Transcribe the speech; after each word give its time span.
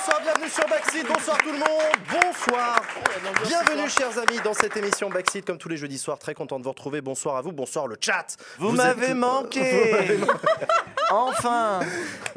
bonsoir, 0.00 0.20
bienvenue 0.22 0.48
sur 0.48 0.66
Backseat, 0.66 1.06
bonsoir 1.06 1.38
tout 1.38 1.52
le 1.52 1.58
monde, 1.58 1.68
bonsoir. 2.10 2.82
Bienvenue 3.46 3.88
chers 3.90 4.18
amis 4.18 4.40
dans 4.42 4.54
cette 4.54 4.76
émission 4.76 5.10
Backseat 5.10 5.44
comme 5.44 5.58
tous 5.58 5.68
les 5.68 5.76
jeudis 5.76 5.98
soirs, 5.98 6.18
très 6.18 6.32
content 6.32 6.58
de 6.58 6.64
vous 6.64 6.70
retrouver. 6.70 7.00
Bonsoir 7.00 7.36
à 7.36 7.42
vous, 7.42 7.52
bonsoir 7.52 7.86
le 7.86 7.96
chat. 8.00 8.26
Vous, 8.58 8.70
m'avez 8.72 9.14
manqué 9.14 10.18
Enfin 11.10 11.80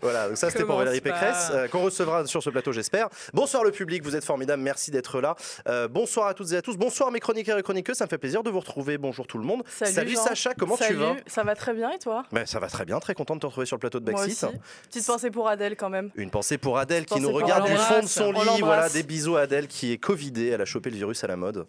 Voilà, 0.01 0.27
donc 0.27 0.37
ça 0.37 0.49
c'était 0.49 0.65
pour 0.65 0.77
Valérie. 0.77 1.01
Pécresse, 1.01 1.49
euh, 1.51 1.67
qu'on 1.67 1.81
recevra 1.83 2.25
sur 2.25 2.41
ce 2.41 2.49
plateau 2.49 2.71
j'espère. 2.71 3.09
Bonsoir 3.33 3.63
le 3.63 3.71
public, 3.71 4.03
vous 4.03 4.15
êtes 4.15 4.25
formidable, 4.25 4.61
merci 4.63 4.89
d'être 4.91 5.21
là. 5.21 5.35
Euh, 5.67 5.87
bonsoir 5.87 6.27
à 6.27 6.33
toutes 6.33 6.51
et 6.51 6.57
à 6.57 6.61
tous, 6.61 6.77
bonsoir 6.77 7.11
mes 7.11 7.19
chroniqueurs 7.19 7.57
et 7.57 7.63
chroniqueuses, 7.63 7.97
ça 7.97 8.05
me 8.05 8.09
fait 8.09 8.17
plaisir 8.17 8.43
de 8.43 8.49
vous 8.49 8.59
retrouver. 8.59 8.97
Bonjour 8.97 9.27
tout 9.27 9.37
le 9.37 9.43
monde. 9.45 9.63
Salut. 9.67 10.15
Sacha, 10.15 10.53
comment 10.53 10.77
tu 10.77 10.83
Salut, 10.83 10.95
vas? 10.97 11.15
Ça 11.27 11.43
va 11.43 11.55
très 11.55 11.73
bien 11.73 11.91
et 11.91 11.99
toi? 11.99 12.23
Ben, 12.31 12.45
Ça 12.45 12.59
va 12.59 12.67
très 12.67 12.85
bien, 12.85 12.99
très 12.99 13.13
content 13.13 13.35
de 13.35 13.41
te 13.41 13.45
retrouver 13.45 13.65
sur 13.65 13.75
le 13.75 13.81
plateau 13.81 13.99
de 13.99 14.05
Backseat. 14.05 14.47
Petite 14.89 15.05
pensée 15.05 15.31
pour 15.31 15.47
Adèle 15.47 15.75
quand 15.75 15.89
même. 15.89 16.09
Une 16.15 16.29
pensée 16.31 16.57
pour 16.57 16.77
Adèle 16.77 17.05
qui 17.05 17.19
nous 17.19 17.31
regarde 17.31 17.67
du 17.67 17.75
fond 17.77 18.01
de 18.01 18.07
son 18.07 18.33
On 18.35 18.55
lit. 18.55 18.61
Voilà, 18.61 18.89
des 18.89 19.03
bisous 19.03 19.35
à 19.37 19.41
Adèle 19.41 19.67
qui 19.67 19.91
est 19.91 19.97
Covidée. 19.97 20.47
Elle 20.49 20.61
a 20.61 20.65
chopé 20.65 20.89
le 20.89 20.95
virus 20.95 21.23
à 21.23 21.27
la 21.27 21.35
mode. 21.35 21.65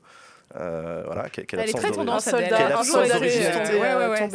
Euh, 0.56 1.02
voilà, 1.06 1.28
quelle, 1.30 1.46
quelle 1.46 1.58
Elle 1.60 1.70
est 1.70 1.72
très 1.72 1.90
tendance, 1.90 2.26
Quelle 2.26 2.54
un 2.54 2.66
absence 2.66 2.86
soldat 2.86 3.14
d'originalité. 3.14 3.74
Ouais, 3.74 3.94
ouais, 3.94 4.06
ouais, 4.06 4.28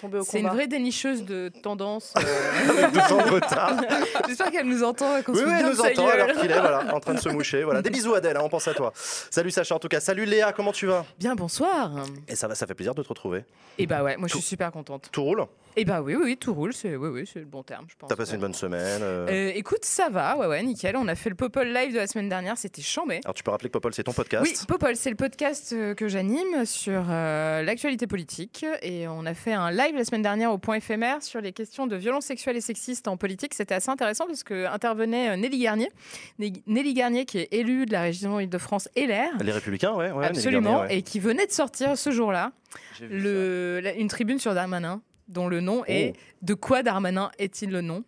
tombé 0.00 0.18
c'est- 0.24 0.40
une 0.40 0.48
vraie 0.48 0.66
dénicheuse 0.66 1.24
de 1.24 1.48
tendance. 1.62 2.12
euh. 2.16 2.90
De 2.90 3.30
retard. 3.34 3.74
J'espère 4.28 4.50
qu'elle 4.50 4.66
nous 4.66 4.82
entend 4.82 5.22
qu'on 5.22 5.32
Oui, 5.32 5.42
oui, 5.46 5.52
elle 5.60 5.66
nous 5.66 5.80
entend 5.80 6.08
alors 6.08 6.32
qu'il 6.32 6.50
est 6.50 6.58
voilà, 6.60 6.92
en 6.94 6.98
train 6.98 7.14
de 7.14 7.20
se 7.20 7.28
moucher. 7.30 7.62
Voilà. 7.62 7.82
Des 7.82 7.90
bisous 7.90 8.14
Adèle, 8.14 8.36
hein, 8.36 8.40
on 8.42 8.48
pense 8.48 8.66
à 8.66 8.74
toi. 8.74 8.92
Salut 8.94 9.50
Sacha 9.52 9.74
en 9.74 9.78
tout 9.78 9.88
cas. 9.88 10.00
Salut 10.00 10.24
Léa, 10.24 10.52
comment 10.52 10.72
tu 10.72 10.86
vas? 10.86 11.04
Bien, 11.18 11.34
bonsoir. 11.36 11.90
Et 12.26 12.34
ça 12.34 12.48
va, 12.48 12.54
ça 12.56 12.66
fait 12.66 12.74
plaisir 12.74 12.94
de 12.94 13.02
te 13.02 13.08
retrouver. 13.08 13.44
Et 13.78 13.86
bah 13.86 14.02
ouais, 14.02 14.16
moi 14.16 14.26
je 14.28 14.34
suis 14.34 14.42
super 14.42 14.72
contente. 14.72 15.08
Tout 15.12 15.22
roule? 15.22 15.44
Et 15.76 15.84
bah 15.84 16.02
oui, 16.02 16.14
oui, 16.20 16.36
tout 16.36 16.52
roule, 16.52 16.72
c'est 16.72 16.96
oui, 16.96 17.08
oui, 17.10 17.30
c'est 17.32 17.38
le 17.38 17.44
bon 17.44 17.62
terme, 17.62 17.86
je 17.88 17.94
pense. 17.96 18.08
T'as 18.08 18.16
passé 18.16 18.34
une 18.34 18.40
bonne 18.40 18.54
semaine 18.54 19.00
euh. 19.02 19.26
Euh, 19.28 19.52
écoute, 19.54 19.84
ça 19.84 20.08
va, 20.10 20.36
ouais, 20.36 20.46
ouais, 20.46 20.62
nickel. 20.62 20.96
On 20.96 21.06
a 21.08 21.14
fait 21.14 21.30
le 21.30 21.36
Popol 21.36 21.68
Live 21.68 21.92
de 21.92 21.98
la 21.98 22.06
semaine 22.06 22.28
dernière, 22.28 22.58
c'était 22.58 22.82
chambé. 22.82 23.20
Alors 23.24 23.34
tu 23.34 23.42
peux 23.44 23.50
rappeler 23.52 23.68
que 23.68 23.74
Popol 23.74 23.94
c'est 23.94 24.02
ton 24.02 24.12
podcast 24.12 24.44
Oui, 24.44 24.52
Popol, 24.66 24.96
c'est 24.96 25.10
le 25.10 25.16
podcast 25.16 25.72
euh, 25.72 25.94
que 25.94 26.08
j'anime 26.08 26.64
sur 26.64 27.04
euh, 27.08 27.62
l'actualité 27.62 28.06
politique. 28.06 28.66
Et 28.82 29.06
on 29.08 29.24
a 29.26 29.34
fait 29.34 29.52
un 29.52 29.70
live 29.70 29.94
la 29.94 30.04
semaine 30.04 30.22
dernière 30.22 30.52
au 30.52 30.58
point 30.58 30.74
éphémère 30.76 31.22
sur 31.22 31.40
les 31.40 31.52
questions 31.52 31.86
de 31.86 31.94
violences 31.96 32.26
sexuelles 32.26 32.56
et 32.56 32.60
sexistes 32.60 33.06
en 33.08 33.16
politique. 33.16 33.54
C'était 33.54 33.74
assez 33.74 33.90
intéressant 33.90 34.26
parce 34.26 34.42
que 34.42 34.66
intervenait 34.66 35.36
Nelly 35.36 35.58
Garnier. 35.60 35.90
Nelly 36.38 36.94
Garnier, 36.94 37.24
qui 37.24 37.38
est 37.38 37.48
élue 37.52 37.86
de 37.86 37.92
la 37.92 38.02
région 38.02 38.40
Île-de-France 38.40 38.88
LR. 38.96 39.30
Les 39.40 39.52
Républicains, 39.52 39.94
ouais. 39.94 40.10
ouais 40.10 40.26
Absolument, 40.26 40.72
Garnier, 40.72 40.88
ouais. 40.94 40.98
et 40.98 41.02
qui 41.02 41.20
venait 41.20 41.46
de 41.46 41.52
sortir 41.52 41.96
ce 41.96 42.10
jour-là 42.10 42.52
le, 43.00 43.80
la- 43.82 43.94
une 43.94 44.08
tribune 44.08 44.38
sur 44.38 44.54
Darmanin, 44.54 45.00
dont 45.30 45.48
le 45.48 45.60
nom 45.60 45.82
est 45.86 46.14
De 46.42 46.54
quoi 46.54 46.82
Darmanin 46.82 47.30
est-il 47.38 47.70
le 47.70 47.80
nom 47.80 48.04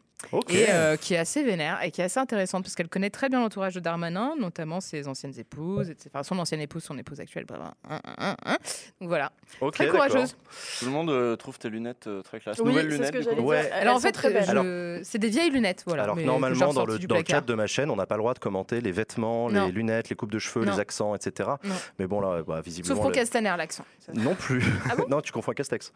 et 0.50 0.66
euh, 0.70 0.96
qui 0.96 1.14
est 1.14 1.18
assez 1.18 1.42
vénère 1.42 1.82
et 1.82 1.90
qui 1.90 2.00
est 2.00 2.04
assez 2.04 2.20
intéressante 2.20 2.62
parce 2.62 2.76
qu'elle 2.76 2.88
connaît 2.88 3.10
très 3.10 3.28
bien 3.28 3.40
l'entourage 3.40 3.74
de 3.74 3.80
Darmanin, 3.80 4.34
notamment 4.38 4.80
ses 4.80 5.08
anciennes 5.08 5.36
épouses, 5.36 5.90
etc. 5.90 6.10
Enfin, 6.14 6.22
son 6.22 6.38
ancienne 6.38 6.60
épouse, 6.60 6.84
son 6.84 6.96
épouse 6.96 7.18
actuelle. 7.18 7.44
Hein, 7.90 7.98
hein, 8.18 8.36
hein. 8.46 8.56
Donc 9.00 9.08
voilà, 9.08 9.32
Ok, 9.60 9.74
très 9.74 9.88
courageuse. 9.88 10.36
Tout 10.78 10.84
le 10.84 10.92
monde 10.92 11.10
euh, 11.10 11.34
trouve 11.34 11.58
tes 11.58 11.68
lunettes 11.70 12.06
euh, 12.06 12.22
très 12.22 12.38
classe. 12.38 12.60
Oui, 12.60 12.66
Nouvelles 12.68 12.84
c'est 12.92 13.04
ce 13.06 13.12
lunettes, 13.18 13.34
que. 13.36 13.40
Ouais. 13.40 13.68
Elles 13.72 13.80
Alors 13.82 13.96
en 13.96 13.98
fait, 13.98 14.12
très 14.12 14.30
belles. 14.32 14.44
je- 14.48 15.00
c'est 15.02 15.18
des 15.18 15.28
vieilles 15.28 15.50
lunettes, 15.50 15.82
voilà. 15.88 16.04
Alors 16.04 16.14
que 16.14 16.20
mais 16.20 16.26
normalement, 16.26 16.72
dans 16.72 16.86
le, 16.86 17.00
du 17.00 17.08
dans 17.08 17.16
le 17.16 17.22
cadre 17.24 17.48
de 17.48 17.54
ma 17.54 17.66
chaîne, 17.66 17.90
on 17.90 17.96
n'a 17.96 18.06
pas 18.06 18.14
le 18.14 18.20
droit 18.20 18.34
de 18.34 18.38
commenter 18.38 18.80
les 18.80 18.92
vêtements, 18.92 19.48
les 19.48 19.72
lunettes, 19.72 20.08
les 20.08 20.14
coupes 20.14 20.30
de 20.30 20.38
cheveux, 20.38 20.64
Non. 20.64 20.70
les 20.70 20.78
accents, 20.78 21.16
etc. 21.16 21.50
Non. 21.64 21.74
Mais 21.98 22.06
bon, 22.06 22.20
là, 22.20 22.44
bah, 22.46 22.60
visiblement. 22.60 22.94
Sauf 22.94 23.02
pour 23.02 23.10
les- 23.10 23.16
Castaner, 23.16 23.54
l'accent. 23.58 23.84
Non 24.14 24.36
plus. 24.36 24.62
Ah 24.88 24.94
bon 24.94 25.06
non, 25.10 25.20
tu 25.20 25.32
confonds 25.32 25.50
Castex. 25.50 25.92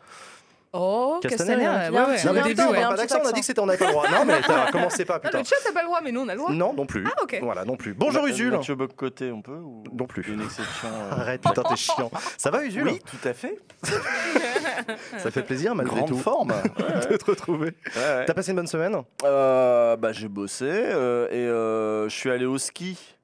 Oh, 0.79 1.19
Castaner, 1.23 1.63
Castaner, 1.65 1.67
ouais, 1.67 1.91
ouais. 1.91 1.91
Non, 2.25 2.31
Au 2.31 2.35
mais 2.35 2.43
début, 2.43 2.51
putain, 2.55 2.67
on 2.69 2.73
ouais. 2.73 2.81
n'a 2.81 2.89
a 2.89 3.33
dit 3.33 3.41
que 3.41 3.47
c'était 3.47 3.61
on 3.61 3.67
n'avait 3.67 3.79
pas 3.79 3.87
le 3.87 3.93
droit. 3.93 4.09
Non, 4.11 4.25
mais 4.27 4.41
t'as- 4.41 4.67
commencez 4.73 5.05
pas, 5.05 5.15
Ah, 5.17 5.21
putain. 5.21 5.39
le 5.39 5.45
chat, 5.45 5.57
t'as 5.65 5.73
pas 5.73 5.81
le 5.81 5.87
droit, 5.87 6.01
mais 6.03 6.13
nous, 6.13 6.21
on 6.21 6.29
a 6.29 6.33
le 6.33 6.39
droit. 6.39 6.51
Non, 6.53 6.73
non 6.75 6.87
plus. 6.87 7.05
Ah, 7.07 7.23
ok. 7.23 7.39
Voilà, 7.43 7.65
non 7.65 7.77
plus. 7.77 7.95
Bonjour 7.95 8.23
Ma- 8.23 8.29
Usul. 8.29 8.51
Mathieu 8.51 8.75
Bock-Côté, 8.75 9.33
on 9.33 9.43
peut 9.43 9.53
ou... 9.57 9.83
Non 9.93 10.07
plus. 10.07 10.23
Une 10.29 10.43
exception. 10.43 10.89
euh, 10.89 11.13
Arrête, 11.21 11.41
putain, 11.43 11.63
t'es 11.63 11.77
chiant. 11.77 12.11
Ça 12.37 12.51
va, 12.51 12.63
Usul 12.65 12.85
Oui, 12.85 13.01
tout 13.05 13.29
à 13.29 13.33
fait. 13.33 13.59
Ça 15.19 15.31
fait 15.31 15.43
plaisir, 15.43 15.75
malgré 15.75 15.97
Grande 15.97 16.09
tout, 16.09 16.19
forme. 16.19 16.49
de 17.11 17.17
te 17.17 17.25
retrouver. 17.31 17.75
Ouais, 17.95 18.03
ouais. 18.03 18.25
T'as 18.27 18.35
passé 18.35 18.51
une 18.51 18.57
bonne 18.57 18.67
semaine 18.67 18.97
Euh, 19.25 19.97
bah, 19.97 20.13
j'ai 20.13 20.29
bossé 20.29 20.65
euh, 20.69 21.29
et 21.31 21.37
euh, 21.47 22.09
je 22.09 22.15
suis 22.15 22.31
allé 22.31 22.45
au 22.47 22.59
ski. 22.59 23.16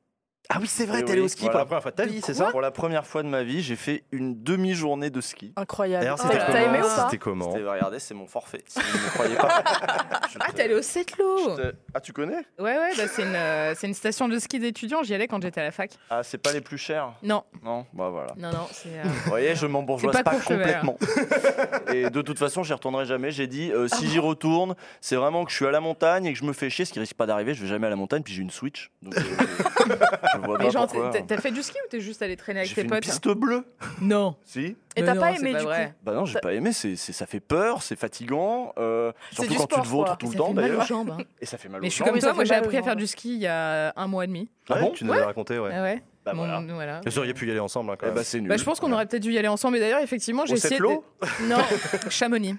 Ah 0.55 0.59
oui, 0.61 0.67
c'est 0.67 0.85
vrai, 0.85 0.99
Oui, 0.99 1.05
t'es 1.07 1.13
allé 1.13 1.21
au 1.23 1.29
ski 1.29 1.47
pour 1.47 1.59
la 1.59 1.65
première 1.65 1.81
fois 1.83 1.91
de 1.93 1.97
ta 1.97 2.05
vie, 2.05 2.21
c'est 2.23 2.35
ça 2.35 2.51
Pour 2.51 2.61
la 2.61 2.71
première 2.71 3.07
fois 3.07 3.23
de 3.23 3.29
ma 3.29 3.43
vie, 3.43 3.63
j'ai 3.63 3.77
fait 3.77 4.05
une 4.13 4.43
demi-journée 4.43 5.09
de 5.09 5.21
ski. 5.23 5.53
Incroyable. 5.57 6.03
D'ailleurs, 6.05 6.19
T'as 6.19 6.29
c'était 6.29 6.39
t'as 6.53 6.63
aimé 6.63 6.79
ou 6.79 6.83
comment 6.83 6.95
pas 6.97 7.05
C'était 7.05 7.19
comment 7.19 7.53
C'était- 7.53 7.65
regardez, 7.69 7.99
c'est 7.99 8.15
mon 8.15 8.27
forfait. 8.27 8.63
Si 8.67 8.79
vous 8.81 8.99
ne 8.99 9.03
me 9.05 9.09
croyez 9.11 9.37
pas. 9.37 9.63
Ah, 10.41 10.51
te- 10.51 10.57
t'es 10.57 10.63
allé 10.63 10.75
au 10.75 10.83
Setlo 10.83 11.57
Ah, 11.95 12.01
tu 12.01 12.13
connais 12.15 12.39
Ouais, 12.59 12.77
ouais, 12.79 12.97
bah, 12.97 13.03
c'est 13.07 13.23
une, 13.23 13.35
euh, 13.35 13.75
c'est 13.77 13.87
une 13.87 13.93
station 13.95 14.29
de 14.29 14.39
ski 14.39 14.59
d'étudiants. 14.59 15.03
J'y 15.03 15.15
allais 15.15 15.29
quand 15.29 15.41
j'étais 15.43 15.61
à 15.61 15.65
la 15.65 15.71
fac. 15.71 15.91
Ah, 16.09 16.23
c'est 16.23 16.39
pas 16.39 16.53
les 16.53 16.63
plus 16.63 16.79
chers 16.79 17.13
Non, 17.23 17.45
Non 17.63 17.85
Bah 17.93 18.09
voilà. 18.09 18.33
non, 18.39 18.51
non, 18.51 18.67
c'est. 18.73 18.89
euh, 18.89 19.03
Vous 19.05 19.29
voyez, 19.31 19.55
je 19.55 19.67
m'embourgeoise 19.67 20.17
C'est 20.17 20.23
pas, 20.23 20.31
Courchevel. 20.33 20.81
complètement. 20.81 20.97
Et 21.95 22.09
de 22.09 22.23
toute 22.23 22.39
façon, 22.39 22.63
j'y 22.63 22.73
retournerai 22.73 23.05
jamais. 23.05 23.31
J'ai 23.31 23.47
dit, 23.47 23.71
euh, 23.73 23.89
si 23.89 24.09
j'y 24.09 24.19
retourne, 24.19 24.75
c'est 25.03 25.17
vraiment 25.17 25.45
que 25.45 25.51
je 25.51 25.57
suis 25.57 25.67
à 25.67 25.71
la 25.71 25.81
montagne 25.81 26.25
et 26.25 26.33
que 26.33 26.39
je 26.39 26.45
me 26.45 26.53
fais 26.55 26.71
chier, 26.71 26.85
ce 26.87 26.93
qui 26.95 26.99
risque 27.01 27.15
pas 27.17 27.27
d'arriver. 27.27 27.53
Je 27.55 27.63
vais 27.63 27.69
jamais 27.69 27.87
à 27.87 27.91
la 27.91 27.97
montagne, 27.97 28.23
puis 28.23 28.33
j'ai 28.35 28.43
une 28.43 28.51
Switch. 28.51 28.91
Donc, 29.03 29.17
euh, 29.17 29.21
je, 29.87 30.39
je 30.39 30.42
vois 30.47 30.59
Mais 30.59 30.65
pas 30.67 30.71
genre, 30.71 30.87
pourquoi. 30.87 31.11
t'as- 31.11 31.23
t'as 31.23 31.37
fait 31.41 31.51
du 31.51 31.63
ski 31.63 31.77
ou 31.85 31.89
t'es 31.89 32.01
juste 32.01 32.23
allé 32.23 32.37
traîner 32.37 32.61
avec 32.61 32.69
J'ai 32.71 32.75
tes 32.75 32.81
fait 32.83 32.87
une 32.87 32.91
potes 32.91 33.03
piste 33.03 33.29
bleue. 33.29 33.65
Non. 34.01 34.37
Si 34.45 34.61
Et 34.61 34.77
Mais 35.01 35.05
t'as 35.05 35.15
non, 35.15 35.21
pas 35.21 35.35
c'est 35.35 35.41
aimé 35.41 35.55
du 35.59 35.65
vrai. 35.65 35.87
coup 35.87 35.93
Bah 36.05 36.13
non, 36.15 36.25
j'ai 36.27 36.39
pas 36.41 36.53
aimé. 36.53 36.73
C'est, 36.73 36.97
c'est- 36.97 37.13
ça 37.13 37.27
fait 37.27 37.41
peur, 37.41 37.83
c'est 37.83 37.97
fatigant. 37.97 38.73
euh, 38.79 39.13
C'est 39.31 39.37
surtout 39.37 39.51
du 39.53 39.57
quand 39.59 39.63
sport, 39.65 39.79
tu 39.79 39.85
te 39.85 39.89
vautres 39.89 40.07
quoi. 40.11 40.17
tout 40.17 40.29
le 40.31 40.35
temps 40.37 40.53
d'ailleurs. 40.55 40.87
jambes. 40.87 41.11
hein. 41.19 41.25
Et 41.41 41.47
ça 41.47 41.57
fait 41.59 41.69
mal 41.69 41.81
Mais 41.81 41.87
aux 41.87 41.91
je 41.91 41.95
suis 41.95 42.05
jambes. 42.05 42.11
comme 42.13 42.21
toi, 42.21 42.33
moi 42.35 42.45
j'ai 42.45 42.51
mal 42.51 42.61
aux 42.61 42.65
appris 42.65 42.77
à 42.77 42.83
faire 42.83 42.93
jambes. 42.93 42.99
du 43.01 43.07
ski 43.07 43.35
il 43.35 43.41
y 43.41 43.47
a 43.47 43.93
un 43.97 44.07
mois 44.07 44.25
et 44.25 44.27
demi. 44.27 44.49
Ah 44.69 44.75
Ouais, 44.75 44.81
bon 44.83 44.91
Tu 44.91 45.05
nous 45.05 45.13
avais 45.13 45.23
raconté, 45.25 45.59
ouais. 45.59 45.71
Ah 45.75 45.83
ouais. 45.83 46.03
Bah 46.25 46.35
Mon- 46.35 46.45
voilà. 46.47 46.61
voilà. 46.73 47.01
Vous 47.05 47.19
auriez 47.19 47.35
pu 47.35 47.49
y 47.49 47.51
aller 47.51 47.59
ensemble, 47.59 47.91
hein, 47.91 47.97
quand 47.99 48.07
Eh 48.07 48.11
même. 48.11 48.15
bah 48.17 48.23
c'est 48.23 48.39
nul. 48.41 48.49
Bah, 48.49 48.57
je 48.57 48.63
pense 48.63 48.79
qu'on 48.79 48.93
aurait 48.93 49.07
peut-être 49.07 49.23
dû 49.25 49.33
y 49.33 49.39
aller 49.39 49.49
ensemble. 49.49 49.77
Et 49.79 49.81
d'ailleurs, 49.81 50.01
effectivement, 50.03 50.47
j'ai 50.47 50.53
Au 50.53 50.57
essayé. 50.57 50.79
Non, 50.81 51.57
Chamonix. 52.11 52.55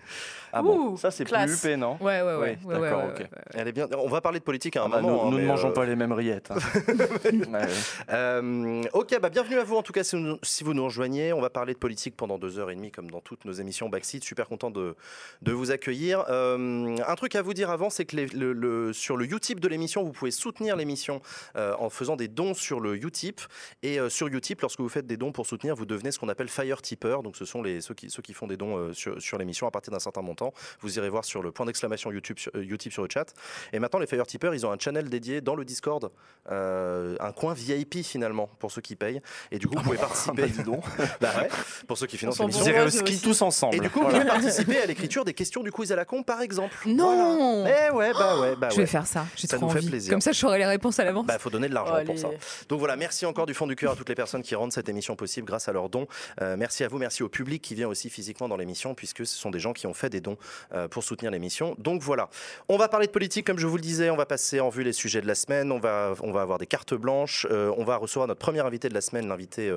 Ah 0.56 0.62
bon, 0.62 0.92
Ouh, 0.92 0.98
ça 0.98 1.10
c'est 1.10 1.26
classe. 1.26 1.46
plus 1.60 1.70
huppé, 1.70 1.78
non 1.78 1.98
Ouais, 2.00 2.22
ouais, 2.22 2.36
ouais. 2.36 2.58
Oui, 2.64 2.74
ouais, 2.76 2.80
ouais, 2.80 2.82
d'accord, 2.90 3.06
ouais, 3.06 3.12
ok. 3.12 3.18
ouais, 3.20 3.24
ouais. 3.24 3.42
Elle 3.56 3.68
est 3.68 3.72
bien. 3.72 3.88
On 3.98 4.08
va 4.08 4.22
parler 4.22 4.38
de 4.40 4.44
politique 4.44 4.78
à 4.78 4.84
un 4.84 4.86
Ah 4.86 4.90
bah, 4.90 5.02
moment. 5.02 5.16
nous, 5.16 5.22
hein, 5.22 5.32
nous 5.32 5.38
ne 5.38 5.42
mais, 5.42 5.48
mangeons 5.48 5.70
euh, 5.70 5.74
pas 5.74 5.86
les 5.86 5.96
mêmes 5.96 6.12
rillettes. 6.14 6.52
hein. 6.52 6.56
Ouais, 7.24 7.60
ouais. 7.60 7.68
Euh, 8.12 8.84
ok, 8.94 9.20
bah 9.22 9.30
bienvenue 9.30 9.58
à 9.58 9.64
vous 9.64 9.76
en 9.76 9.82
tout 9.84 9.94
cas 9.94 10.04
si, 10.04 10.16
nous- 10.16 10.38
si 10.44 10.64
vous 10.64 10.74
nous 10.74 10.84
rejoignez. 10.86 11.34
On 11.34 11.42
va 11.42 11.50
parler 11.50 11.74
de 11.74 11.80
politique 11.80 12.16
pendant 12.16 12.38
deux 12.38 12.60
heures 12.60 12.70
et 12.72 12.76
demie 12.76 12.92
comme 12.92 13.10
dans 13.10 13.22
toutes 13.22 13.46
nos 13.46 13.52
émissions 13.54 13.90
Backseat. 13.90 14.24
Super 14.24 14.48
content 14.48 14.70
de, 14.72 14.96
de 15.42 15.52
vous 15.52 15.72
accueillir. 15.72 16.26
Euh, 16.30 16.96
un 17.08 17.16
truc 17.16 17.36
à 17.36 17.42
vous 17.42 17.54
dire 17.54 17.70
avant, 17.70 17.90
c'est 17.90 18.06
que 18.06 18.16
les- 18.16 18.28
le, 18.28 18.54
le- 18.54 18.94
sur 18.94 19.18
le 19.18 19.26
Utip 19.26 19.60
de 19.60 19.68
l'émission, 19.68 20.04
vous 20.04 20.12
pouvez 20.12 20.32
soutenir 20.32 20.76
l'émission 20.76 21.22
euh, 21.56 21.74
en 21.80 21.90
faisant 21.90 22.16
des 22.16 22.28
dons 22.28 22.54
sur 22.54 22.80
le 22.80 22.96
Utip. 22.96 23.42
Et 23.82 24.00
euh, 24.00 24.10
sur 24.10 24.28
Utip, 24.28 24.62
lorsque 24.62 24.80
vous 24.80 24.90
faites 24.90 25.08
des 25.08 25.18
dons 25.18 25.32
pour 25.32 25.46
soutenir, 25.46 25.76
vous 25.76 25.86
devenez 25.86 26.12
ce 26.12 26.20
qu'on 26.20 26.30
appelle 26.30 26.50
Fire 26.50 26.82
Tipper. 26.82 27.18
Donc 27.24 27.36
ce 27.38 27.46
sont 27.46 27.62
les, 27.62 27.82
ceux, 27.82 27.94
qui, 27.94 28.10
ceux 28.10 28.22
qui 28.22 28.34
font 28.34 28.48
des 28.48 28.58
dons 28.58 28.78
euh, 28.78 28.94
sur, 28.94 29.22
sur 29.22 29.38
l'émission 29.38 29.68
à 29.68 29.72
partir 29.72 29.92
d'un 29.94 30.00
certain 30.00 30.22
montant. 30.22 30.43
Vous 30.82 30.98
irez 30.98 31.10
voir 31.10 31.24
sur 31.26 31.42
le 31.42 31.52
point 31.52 31.66
d'exclamation 31.66 32.12
YouTube 32.12 32.40
sur, 32.40 32.52
euh, 32.56 32.62
Utip 32.64 32.92
sur 32.92 33.04
le 33.04 33.10
chat. 33.12 33.34
Et 33.72 33.80
maintenant, 33.80 34.00
les 34.00 34.08
Fire 34.08 34.26
Tippers, 34.26 34.54
ils 34.54 34.66
ont 34.66 34.72
un 34.72 34.78
channel 34.80 35.10
dédié 35.10 35.42
dans 35.42 35.56
le 35.56 35.64
Discord, 35.66 36.12
euh, 36.52 37.16
un 37.20 37.32
coin 37.32 37.54
VIP 37.54 38.04
finalement 38.04 38.50
pour 38.60 38.72
ceux 38.72 38.82
qui 38.82 38.96
payent. 38.96 39.22
Et 39.52 39.60
du 39.60 39.68
coup, 39.68 39.76
vous 39.78 39.84
pouvez 39.84 39.98
participer. 40.10 40.42
Bah, 40.44 40.48
dis 40.48 40.64
donc. 40.64 40.84
Bah 41.22 41.30
ouais, 41.38 41.50
pour 41.88 41.98
ceux 41.98 42.08
qui 42.08 42.18
financent 42.18 42.40
l'émission. 42.40 42.60
Bon, 42.62 42.66
dirait 42.66 42.84
au 42.84 42.90
ski 42.90 43.04
aussi. 43.14 43.22
tous 43.22 43.42
ensemble. 43.42 43.76
Et 43.76 43.80
du 43.80 43.90
coup, 43.90 44.02
vous 44.02 44.10
pouvez 44.10 44.26
participer 44.26 44.80
à 44.80 44.86
l'écriture 44.86 45.24
des 45.26 45.34
questions 45.34 45.62
du 45.64 45.72
quiz 45.72 45.92
à 45.92 45.96
la 45.96 46.06
con, 46.06 46.24
par 46.24 46.42
exemple. 46.42 46.76
Non 46.88 47.66
Eh 47.68 47.92
ouais, 47.92 48.12
bah 48.14 48.40
ouais, 48.40 48.56
bah 48.56 48.70
Je 48.72 48.76
ouais. 48.78 48.82
vais 48.82 48.88
faire 48.88 49.06
ça. 49.08 49.26
J'ai 49.36 49.48
Ça 49.48 49.58
trop 49.58 49.68
nous 49.68 49.72
fait 49.72 49.86
plaisir. 49.88 50.12
Comme 50.12 50.22
ça, 50.22 50.32
je 50.32 50.40
saurai 50.40 50.58
les 50.58 50.66
réponses 50.66 51.00
à 51.00 51.04
l'avance. 51.06 51.26
Bah, 51.26 51.38
faut 51.40 51.50
donner 51.50 51.70
de 51.70 51.74
l'argent 51.74 51.96
Oh, 52.02 52.06
pour 52.06 52.18
ça. 52.18 52.30
Donc 52.70 52.80
voilà, 52.80 52.96
merci 52.96 53.26
encore 53.26 53.46
du 53.46 53.54
fond 53.54 53.68
du 53.68 53.76
cœur 53.76 53.92
à 53.94 53.96
toutes 53.96 54.10
les 54.10 54.16
personnes 54.16 54.42
qui 54.42 54.56
rendent 54.56 54.72
cette 54.74 54.90
émission 54.90 55.16
possible 55.16 55.46
grâce 55.48 55.68
à 55.70 55.74
leurs 55.74 55.90
dons. 55.90 56.08
Euh, 56.42 56.56
merci 56.58 56.84
à 56.84 56.88
vous, 56.88 56.98
merci 56.98 57.24
au 57.24 57.30
public 57.30 57.62
qui 57.62 57.76
vient 57.76 57.88
aussi 57.88 58.10
physiquement 58.10 58.48
dans 58.50 58.58
l'émission, 58.58 58.96
puisque 58.96 59.26
ce 59.26 59.38
sont 59.38 59.52
des 59.52 59.60
gens 59.60 59.74
qui 59.74 59.88
ont 59.88 59.94
fait 59.94 60.10
des 60.10 60.22
dons 60.22 60.33
euh, 60.74 60.88
pour 60.88 61.04
soutenir 61.04 61.32
l'émission. 61.32 61.76
Donc 61.78 62.02
voilà, 62.02 62.30
on 62.70 62.78
va 62.78 62.88
parler 62.88 63.08
de 63.08 63.12
politique, 63.12 63.46
comme 63.46 63.60
je 63.60 63.68
vous 63.68 63.76
le 63.78 63.82
disais, 63.82 64.10
on 64.10 64.16
va 64.16 64.26
passer 64.26 64.60
en 64.60 64.70
vue 64.70 64.84
les 64.84 64.94
sujets 64.94 65.22
de 65.22 65.28
la 65.28 65.36
semaine, 65.36 65.72
on 65.72 65.80
va, 65.80 66.14
on 66.22 66.32
va 66.32 66.42
avoir 66.42 66.58
des 66.58 66.68
cartes 66.68 66.94
blanches, 66.94 67.48
euh, 67.52 67.74
on 67.78 67.84
va 67.84 67.98
recevoir 67.98 68.28
notre 68.28 68.40
premier 68.40 68.60
invité 68.62 68.90
de 68.90 68.94
la 68.94 69.02
semaine. 69.02 69.28
L'invité, 69.28 69.74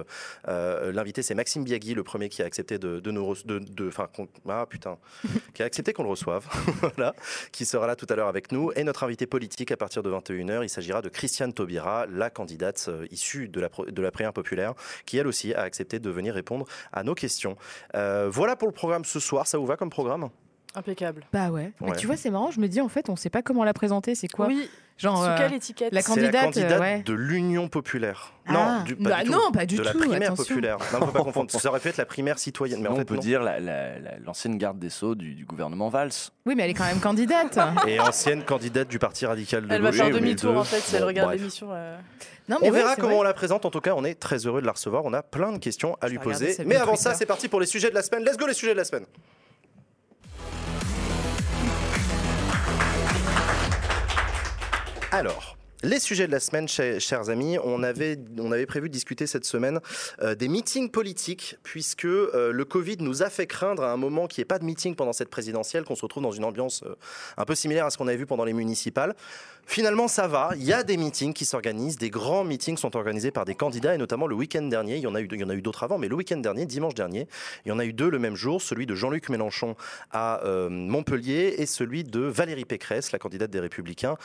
euh, 0.49 0.93
l'invité 0.93 1.23
c'est 1.23 1.35
Maxime 1.35 1.65
Biagui, 1.65 1.95
le 1.95 2.03
premier 2.05 2.29
qui 2.29 2.43
a 2.43 2.45
accepté 2.47 2.79
de, 2.79 3.01
de 3.01 3.11
nous, 3.11 3.35
de, 3.45 3.59
de- 3.59 3.91
ah 4.49 4.67
putain, 4.69 4.99
qui 5.55 5.63
a 5.63 5.67
accepté 5.67 5.93
qu'on 5.93 6.03
le 6.03 6.11
reçoive, 6.11 6.47
voilà, 6.81 7.15
qui 7.53 7.65
sera 7.65 7.87
là 7.87 7.97
tout 7.97 8.07
à 8.09 8.17
l'heure 8.17 8.29
avec 8.29 8.53
nous. 8.53 8.73
Et 8.77 8.85
notre 8.85 9.05
invité 9.05 9.27
politique 9.27 9.71
à 9.73 9.77
partir 9.77 10.03
de 10.03 10.11
21h, 10.11 10.63
il 10.63 10.69
s'agira 10.69 11.03
de 11.03 11.09
Christiane 11.09 11.53
Taubira, 11.53 12.07
la 12.07 12.31
candidate 12.31 12.91
issue 13.11 13.49
de 13.49 13.61
la, 13.61 13.69
de 13.87 14.03
la 14.03 14.11
prière 14.11 14.33
populaire, 14.33 14.75
qui 15.05 15.19
elle 15.19 15.27
aussi 15.27 15.55
a 15.55 15.63
accepté 15.63 15.99
de 15.99 16.11
venir 16.11 16.35
répondre 16.35 16.67
à 16.93 17.03
nos 17.03 17.15
questions. 17.15 17.57
Euh, 17.95 18.29
voilà 18.31 18.57
pour 18.57 18.69
le 18.69 18.75
programme 18.75 19.05
ce 19.05 19.21
soir, 19.21 19.47
ça 19.47 19.59
vous 19.59 19.67
va 19.67 19.77
comme 19.77 19.91
programme? 19.91 20.29
Impeccable. 20.77 21.25
Bah 21.33 21.49
ouais. 21.51 21.73
Mais 21.81 21.91
Ouais. 21.91 21.97
tu 21.97 22.07
vois, 22.07 22.17
c'est 22.17 22.31
marrant, 22.31 22.51
je 22.51 22.61
me 22.61 22.69
dis 22.69 22.81
en 22.81 22.89
fait, 22.89 23.09
on 23.09 23.17
sait 23.17 23.31
pas 23.31 23.43
comment 23.43 23.65
la 23.65 23.73
présenter, 23.73 24.15
c'est 24.15 24.29
quoi 24.29 24.47
Oui, 24.47 24.69
Genre. 24.99 25.17
sous 25.25 25.31
euh, 25.31 25.37
quelle 25.39 25.55
étiquette 25.55 25.93
la 25.93 26.03
C'est 26.03 26.09
la 26.11 26.15
candidate, 26.15 26.45
candidate 26.45 26.73
euh, 26.73 26.81
ouais. 26.81 27.03
de 27.03 27.13
l'Union 27.15 27.69
populaire. 27.69 28.35
Ah. 28.47 28.53
Non, 28.53 28.83
du, 28.85 28.95
pas 28.97 29.09
Bah 29.11 29.17
du 29.25 29.31
tout. 29.31 29.33
non, 29.33 29.51
pas 29.53 29.65
du 29.67 29.77
de 29.77 29.83
la 29.83 29.93
primaire 29.95 30.33
attention. 30.33 30.45
populaire. 30.55 30.77
Non, 30.93 31.01
faut 31.07 31.13
pas 31.13 31.23
confondre. 31.25 31.51
Ça 31.51 31.69
aurait 31.71 31.81
pu 31.81 31.89
être 31.89 31.97
la 31.97 32.05
primaire 32.05 32.39
citoyenne, 32.39 32.81
mais 32.83 32.89
Non, 32.91 32.97
en 32.97 33.01
on 33.01 33.05
peut 33.05 33.15
non. 33.15 33.21
dire 33.21 33.43
la- 33.43 33.59
la- 33.59 33.99
la- 33.99 34.19
l'ancienne 34.19 34.59
garde 34.59 34.79
des 34.79 34.91
Sceaux 34.91 35.15
du, 35.15 35.35
du 35.35 35.45
gouvernement 35.47 35.89
Valls. 35.89 36.11
Oui, 36.45 36.55
mais 36.55 36.65
elle 36.65 36.71
est 36.71 36.75
quand 36.75 36.85
même 36.87 37.01
candidate. 37.01 37.59
Et 37.87 37.99
ancienne 37.99 38.45
candidate 38.45 38.89
du 38.89 38.99
Parti 38.99 39.25
radical 39.27 39.67
de 39.67 39.73
Elle 39.75 39.81
va 39.83 39.91
gauche. 39.91 39.99
faire 39.99 40.11
demi-tour 40.11 40.57
en 40.59 40.65
fait 40.65 40.81
si 40.81 40.95
elle 40.97 41.05
regarde 41.05 41.33
l'émission. 41.33 41.69
euh. 41.73 41.97
On 42.49 42.55
ouais, 42.61 42.71
verra 42.71 42.95
comment 42.97 43.09
vrai. 43.09 43.17
on 43.19 43.23
la 43.23 43.35
présente. 43.35 43.65
En 43.65 43.71
tout 43.71 43.81
cas, 43.81 43.95
on 43.97 44.05
est 44.05 44.15
très 44.15 44.47
heureux 44.47 44.61
de 44.61 44.67
la 44.67 44.73
recevoir. 44.73 45.05
On 45.07 45.13
a 45.15 45.23
plein 45.23 45.53
de 45.53 45.59
questions 45.59 45.97
à 46.01 46.09
lui 46.09 46.19
poser. 46.19 46.55
Mais 46.67 46.77
avant 46.77 46.97
ça, 46.97 47.15
c'est 47.15 47.27
parti 47.27 47.49
pour 47.49 47.61
les 47.61 47.67
sujets 47.67 47.89
de 47.91 47.95
la 47.95 48.03
semaine. 48.03 48.25
Let's 48.25 48.37
go 48.37 48.47
les 48.47 48.53
sujets 48.55 48.73
de 48.73 48.79
la 48.79 48.85
semaine. 48.85 49.07
Alors. 55.17 55.56
Les 55.83 56.01
sujets 56.01 56.27
de 56.27 56.33
la 56.33 56.41
semaine, 56.41 56.69
chers, 56.69 57.29
amis, 57.29 57.59
on 57.63 57.83
avait, 57.83 58.17
prévu 58.67 58.89
de 58.89 58.93
discuter 58.95 59.27
cette 59.27 59.45
semaine 59.45 59.81
euh, 60.23 60.35
des 60.35 60.49
meetings 60.49 60.91
politiques, 60.91 61.59
puisque 61.63 62.07
euh, 62.07 62.51
le 62.51 62.65
Covid 62.65 62.97
nous 63.01 63.23
a 63.23 63.29
fait 63.29 63.47
craindre 63.47 63.83
à 63.83 63.93
un 63.93 63.99
moment 63.99 64.27
qu'il 64.27 64.41
n'y 64.41 64.43
ait 64.45 64.47
pas 64.47 64.59
de 64.59 64.65
meeting 64.65 64.95
pendant 64.95 65.13
cette 65.13 65.29
présidentielle, 65.29 65.85
qu'on 65.85 65.95
se 65.95 66.01
retrouve 66.01 66.23
dans 66.23 66.33
une 66.33 66.45
ambiance 66.45 66.83
euh, 66.87 66.95
un 67.37 67.45
peu 67.45 67.55
similaire 67.55 67.85
à 67.85 67.91
ce 67.91 67.99
qu'on 67.99 68.09
avait 68.09 68.17
vu 68.17 68.25
pendant 68.25 68.45
les 68.45 68.55
municipales. 68.55 69.15
Finalement, 69.67 70.09
ça 70.09 70.29
va. 70.29 70.51
Il 70.57 70.65
y 70.65 70.73
a 70.73 70.83
des 70.83 70.97
meetings 70.97 71.35
qui 71.35 71.45
s'organisent, 71.45 71.99
des 71.99 72.09
grands 72.09 72.45
meetings 72.45 72.79
sont 72.79 72.97
organisés 72.97 73.31
par 73.31 73.45
des 73.45 73.55
candidats, 73.55 73.95
et 73.95 73.99
notamment 73.99 74.27
le 74.27 74.35
week-end 74.35 74.63
dernier. 74.63 74.97
Il 74.97 75.03
y 75.03 75.07
en 75.07 75.15
a 75.15 75.21
eu, 75.21 75.29
d'autres 75.61 75.83
avant, 75.83 75.99
mais 75.99 76.09
le 76.09 76.15
week-end 76.15 76.39
dernier, 76.39 76.65
dimanche 76.65 76.95
dernier, 76.95 77.29
il 77.67 77.69
y 77.69 77.73
en 77.73 77.79
a 77.79 77.85
eu 77.85 77.93
deux 77.93 78.09
le 78.09 78.19
même 78.19 78.37
jour, 78.37 78.63
celui 78.63 78.87
de 78.87 78.95
Jean-Luc 78.95 79.29
Mélenchon 79.29 79.77
à 80.13 80.41
Montpellier 80.71 81.57
et 81.59 81.67
celui 81.67 82.05
de 82.05 82.21
Valérie 82.21 82.65
Pécresse, 82.65 83.13
la 83.13 83.19
candidate 83.19 83.51
des 83.51 83.61
Républicains, 83.61 84.17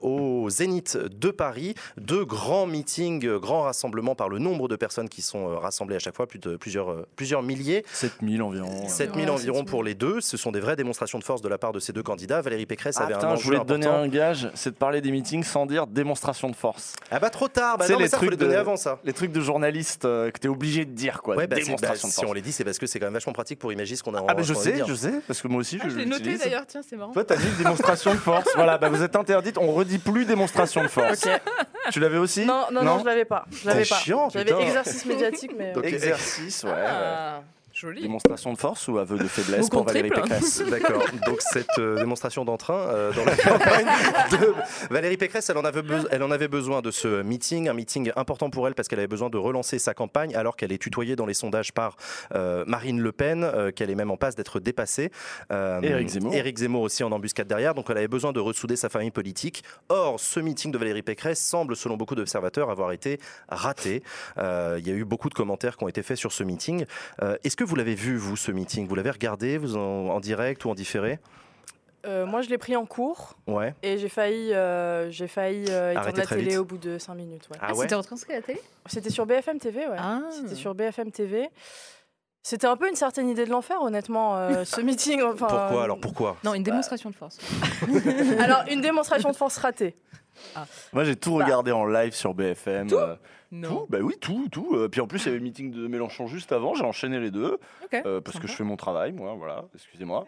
au 0.00 0.48
Zénith 0.48 0.93
de 0.96 1.30
Paris. 1.30 1.74
Deux 1.96 2.24
grands 2.24 2.66
meetings, 2.66 3.26
euh, 3.26 3.38
grands 3.38 3.62
rassemblements 3.62 4.14
par 4.14 4.28
le 4.28 4.38
nombre 4.38 4.68
de 4.68 4.76
personnes 4.76 5.08
qui 5.08 5.22
sont 5.22 5.48
euh, 5.50 5.56
rassemblées 5.58 5.96
à 5.96 5.98
chaque 5.98 6.16
fois, 6.16 6.26
plus 6.26 6.38
de 6.38 6.56
plusieurs, 6.56 6.90
euh, 6.90 7.06
plusieurs 7.16 7.42
milliers. 7.42 7.84
7000 7.92 8.42
environ. 8.42 8.88
7000 8.88 9.24
Ouais, 9.26 9.30
environ 9.30 9.54
7000. 9.58 9.70
pour 9.70 9.82
les 9.84 9.94
deux. 9.94 10.20
Ce 10.20 10.36
sont 10.36 10.52
des 10.52 10.60
vraies 10.60 10.76
démonstrations 10.76 11.18
de 11.18 11.24
force 11.24 11.42
de 11.42 11.48
la 11.48 11.58
part 11.58 11.72
de 11.72 11.80
ces 11.80 11.92
deux 11.92 12.02
candidats. 12.02 12.40
Valérie 12.40 12.66
Pécresse 12.66 12.96
Ah, 12.98 13.04
avait 13.04 13.14
putain, 13.14 13.28
un 13.30 13.36
je 13.36 13.44
voulais 13.44 13.58
te 13.60 13.64
donner 13.64 13.86
un 13.86 14.08
gage, 14.08 14.50
c'est 14.54 14.70
de 14.70 14.76
parler 14.76 15.00
des 15.00 15.10
meetings 15.10 15.42
sans 15.44 15.66
dire 15.66 15.86
démonstration 15.86 16.48
de 16.50 16.56
force. 16.56 16.94
Ah 17.10 17.18
bah 17.18 17.30
trop 17.30 17.48
tard, 17.48 17.78
bah 17.78 17.84
C'est 17.86 17.92
non, 17.92 17.98
mais 17.98 18.04
les 18.04 18.10
ça 18.10 18.16
faut 18.18 18.22
trucs 18.26 18.32
les 18.32 18.36
donner 18.36 18.54
de- 18.54 18.58
avant 18.60 18.76
ça. 18.76 18.98
Les 19.04 19.12
trucs 19.12 19.32
de 19.32 19.40
journalistes 19.40 20.04
euh, 20.04 20.30
que 20.30 20.38
t'es 20.38 20.48
obligé 20.48 20.84
de 20.84 20.90
dire, 20.92 21.22
quoi. 21.22 21.36
Ouais, 21.36 21.46
bah, 21.46 21.56
c'est- 21.56 21.60
bah, 21.62 21.64
démonstration 21.66 22.08
de 22.08 22.12
si 22.12 22.18
on 22.20 22.22
force. 22.24 22.34
les 22.34 22.42
dit, 22.42 22.52
c'est 22.52 22.64
parce 22.64 22.78
que 22.78 22.86
c'est 22.86 22.98
quand 22.98 23.06
même 23.06 23.14
vachement 23.14 23.32
pratique 23.32 23.58
pour 23.58 23.72
imaginer 23.72 23.96
ce 23.96 24.02
qu'on 24.02 24.14
a 24.14 24.24
Ah, 24.26 24.34
bah 24.34 24.42
je 24.42 24.54
sais, 24.54 24.82
je 24.86 24.94
sais, 24.94 25.14
parce 25.26 25.40
que 25.42 25.48
moi 25.48 25.60
aussi 25.60 25.78
Ah, 25.80 25.84
je 25.88 25.94
je 25.94 25.98
l'ai 25.98 26.06
noté 26.06 26.36
d'ailleurs, 26.36 26.66
tiens, 26.66 26.80
c'est 26.88 26.96
marrant. 26.96 27.12
Toi, 27.12 27.24
t'as 27.24 27.36
dit 27.36 27.46
démonstration 27.58 28.12
de 28.14 28.18
force. 28.18 28.48
Voilà, 28.54 28.78
bah 28.78 28.88
vous 28.88 29.02
êtes 29.02 29.16
interdite, 29.16 29.58
on 29.58 29.72
redit 29.72 29.98
plus 29.98 30.24
démonstration 30.24 30.82
de 30.84 30.88
force. 30.88 31.24
Ok. 31.26 31.40
Tu 31.90 32.00
l'avais 32.00 32.16
aussi 32.18 32.46
Non, 32.46 32.66
non, 32.72 32.82
non, 32.82 32.98
je 33.00 33.04
l'avais 33.04 33.24
pas. 33.24 33.44
Je 33.50 33.66
l'avais 33.68 33.84
pas. 33.84 33.96
chiant, 33.96 34.28
J'avais 34.30 34.44
putain. 34.46 34.58
exercice 34.60 35.04
médiatique, 35.04 35.52
mais. 35.56 35.72
Donc, 35.72 35.84
Exercice, 35.84 36.64
ouais. 36.64 36.70
ouais. 36.70 36.84
Ah, 36.86 37.42
joli. 37.84 38.02
Démonstration 38.02 38.52
de 38.52 38.58
force 38.58 38.88
ou 38.88 38.98
aveu 38.98 39.18
de 39.18 39.28
faiblesse 39.28 39.66
Ou 39.66 39.68
pour 39.68 39.84
Valérie 39.84 40.10
triple. 40.10 40.28
Pécresse? 40.28 40.62
D'accord. 40.68 41.04
Donc 41.26 41.40
cette 41.40 41.78
euh, 41.78 41.96
démonstration 41.98 42.44
d'entrain 42.44 42.74
euh, 42.74 43.12
dans 43.12 43.24
la 43.24 43.36
campagne 43.36 43.86
de 44.32 44.54
Valérie 44.90 45.16
Pécresse, 45.16 45.48
elle 45.50 45.58
en, 45.58 45.64
avait 45.64 45.82
besoin, 45.82 46.08
elle 46.10 46.22
en 46.22 46.30
avait 46.30 46.48
besoin 46.48 46.82
de 46.82 46.90
ce 46.90 47.22
meeting, 47.22 47.68
un 47.68 47.74
meeting 47.74 48.10
important 48.16 48.50
pour 48.50 48.66
elle 48.66 48.74
parce 48.74 48.88
qu'elle 48.88 48.98
avait 48.98 49.06
besoin 49.08 49.30
de 49.30 49.38
relancer 49.38 49.78
sa 49.78 49.94
campagne 49.94 50.34
alors 50.34 50.56
qu'elle 50.56 50.72
est 50.72 50.78
tutoyée 50.78 51.16
dans 51.16 51.26
les 51.26 51.34
sondages 51.34 51.72
par 51.72 51.96
euh, 52.34 52.64
Marine 52.66 53.00
Le 53.00 53.12
Pen, 53.12 53.44
euh, 53.44 53.70
qu'elle 53.70 53.90
est 53.90 53.94
même 53.94 54.10
en 54.10 54.16
passe 54.16 54.34
d'être 54.34 54.60
dépassée. 54.60 55.10
Euh, 55.50 55.80
Éric 55.82 56.08
Zemmour. 56.08 56.34
Éric 56.34 56.58
Zemmour 56.58 56.82
aussi 56.82 57.04
en 57.04 57.12
embuscade 57.12 57.46
derrière, 57.46 57.74
donc 57.74 57.86
elle 57.90 57.98
avait 57.98 58.08
besoin 58.08 58.32
de 58.32 58.40
ressouder 58.40 58.76
sa 58.76 58.88
famille 58.88 59.10
politique. 59.10 59.62
Or, 59.88 60.18
ce 60.18 60.40
meeting 60.40 60.72
de 60.72 60.78
Valérie 60.78 61.02
Pécresse 61.02 61.40
semble, 61.40 61.76
selon 61.76 61.96
beaucoup 61.96 62.14
d'observateurs, 62.14 62.70
avoir 62.70 62.92
été 62.92 63.20
raté. 63.48 64.02
Euh, 64.38 64.76
Il 64.78 64.86
y 64.86 64.90
a 64.90 64.94
eu 64.94 65.04
beaucoup 65.04 65.28
de 65.28 65.34
commentaires 65.34 65.76
qui 65.76 65.84
ont 65.84 65.88
été 65.88 66.02
faits 66.02 66.16
sur 66.16 66.32
ce 66.32 66.42
meeting. 66.44 66.84
Euh, 67.22 67.36
Est-ce 67.44 67.56
que 67.56 67.64
vous 67.64 67.73
l'avez 67.74 67.94
vu, 67.94 68.16
vous, 68.16 68.36
ce 68.36 68.50
meeting? 68.52 68.86
Vous 68.86 68.94
l'avez 68.94 69.10
regardé 69.10 69.58
vous 69.58 69.76
en, 69.76 70.08
en 70.08 70.20
direct 70.20 70.64
ou 70.64 70.70
en 70.70 70.74
différé? 70.74 71.18
Euh, 72.06 72.26
moi, 72.26 72.42
je 72.42 72.50
l'ai 72.50 72.58
pris 72.58 72.76
en 72.76 72.84
cours 72.84 73.34
Ouais. 73.46 73.74
et 73.82 73.96
j'ai 73.96 74.10
failli, 74.10 74.52
euh, 74.52 75.10
j'ai 75.10 75.26
failli 75.26 75.64
euh, 75.70 75.92
éteindre 75.92 76.18
la 76.18 76.26
télé 76.26 76.42
vite. 76.50 76.58
au 76.58 76.64
bout 76.64 76.76
de 76.76 76.98
5 76.98 77.14
minutes. 77.14 77.48
ouais. 77.50 77.56
Ah 77.60 77.68
Ah, 77.68 77.72
ouais? 77.74 77.82
c'était 77.82 77.94
retranscrit 77.94 78.34
à 78.34 78.36
la 78.36 78.42
télé? 78.42 78.60
C'était 78.86 79.08
sur 79.10 79.24
BFM 79.24 79.58
TV, 79.58 79.86
ouais. 79.86 79.96
Ah. 79.98 80.20
C'était 80.30 80.54
sur 80.54 80.74
BFM 80.74 81.10
TV. 81.10 81.48
C'était 82.42 82.66
un 82.66 82.76
peu 82.76 82.90
une 82.90 82.94
certaine 82.94 83.30
idée 83.30 83.46
de 83.46 83.50
l'enfer, 83.50 83.80
honnêtement, 83.80 84.36
euh, 84.36 84.64
ce 84.66 84.82
meeting. 84.82 85.22
Enfin, 85.22 85.46
Pourquoi? 85.46 85.84
alors 85.84 85.98
Pourquoi? 85.98 86.36
Non, 86.44 86.52
une 86.52 86.62
démonstration 86.62 87.08
de 87.08 87.14
force. 87.14 87.38
Alors, 88.38 88.64
une 88.70 88.82
démonstration 88.82 89.30
de 89.30 89.36
force 89.36 89.56
ratée. 89.56 89.96
Moi 90.92 91.04
j'ai 91.04 91.14
tout 91.16 91.38
Bah. 91.38 91.44
regardé 91.44 91.70
en 91.72 91.86
live 91.86 92.12
sur 92.12 92.34
BFM. 92.34 92.88
euh, 92.92 93.14
Non. 93.56 93.68
Tout, 93.68 93.86
bah 93.88 93.98
oui, 94.02 94.14
tout, 94.20 94.48
tout. 94.50 94.70
Euh, 94.74 94.88
puis 94.88 95.00
en 95.00 95.06
plus, 95.06 95.20
il 95.22 95.26
y 95.26 95.28
avait 95.28 95.38
le 95.38 95.44
meeting 95.44 95.70
de 95.70 95.86
Mélenchon 95.86 96.26
juste 96.26 96.50
avant. 96.50 96.74
J'ai 96.74 96.84
enchaîné 96.84 97.20
les 97.20 97.30
deux 97.30 97.58
euh, 97.94 98.20
parce 98.20 98.40
que 98.40 98.48
je 98.48 98.52
fais 98.52 98.64
mon 98.64 98.76
travail, 98.76 99.12
moi. 99.12 99.34
Voilà, 99.38 99.64
excusez-moi. 99.74 100.26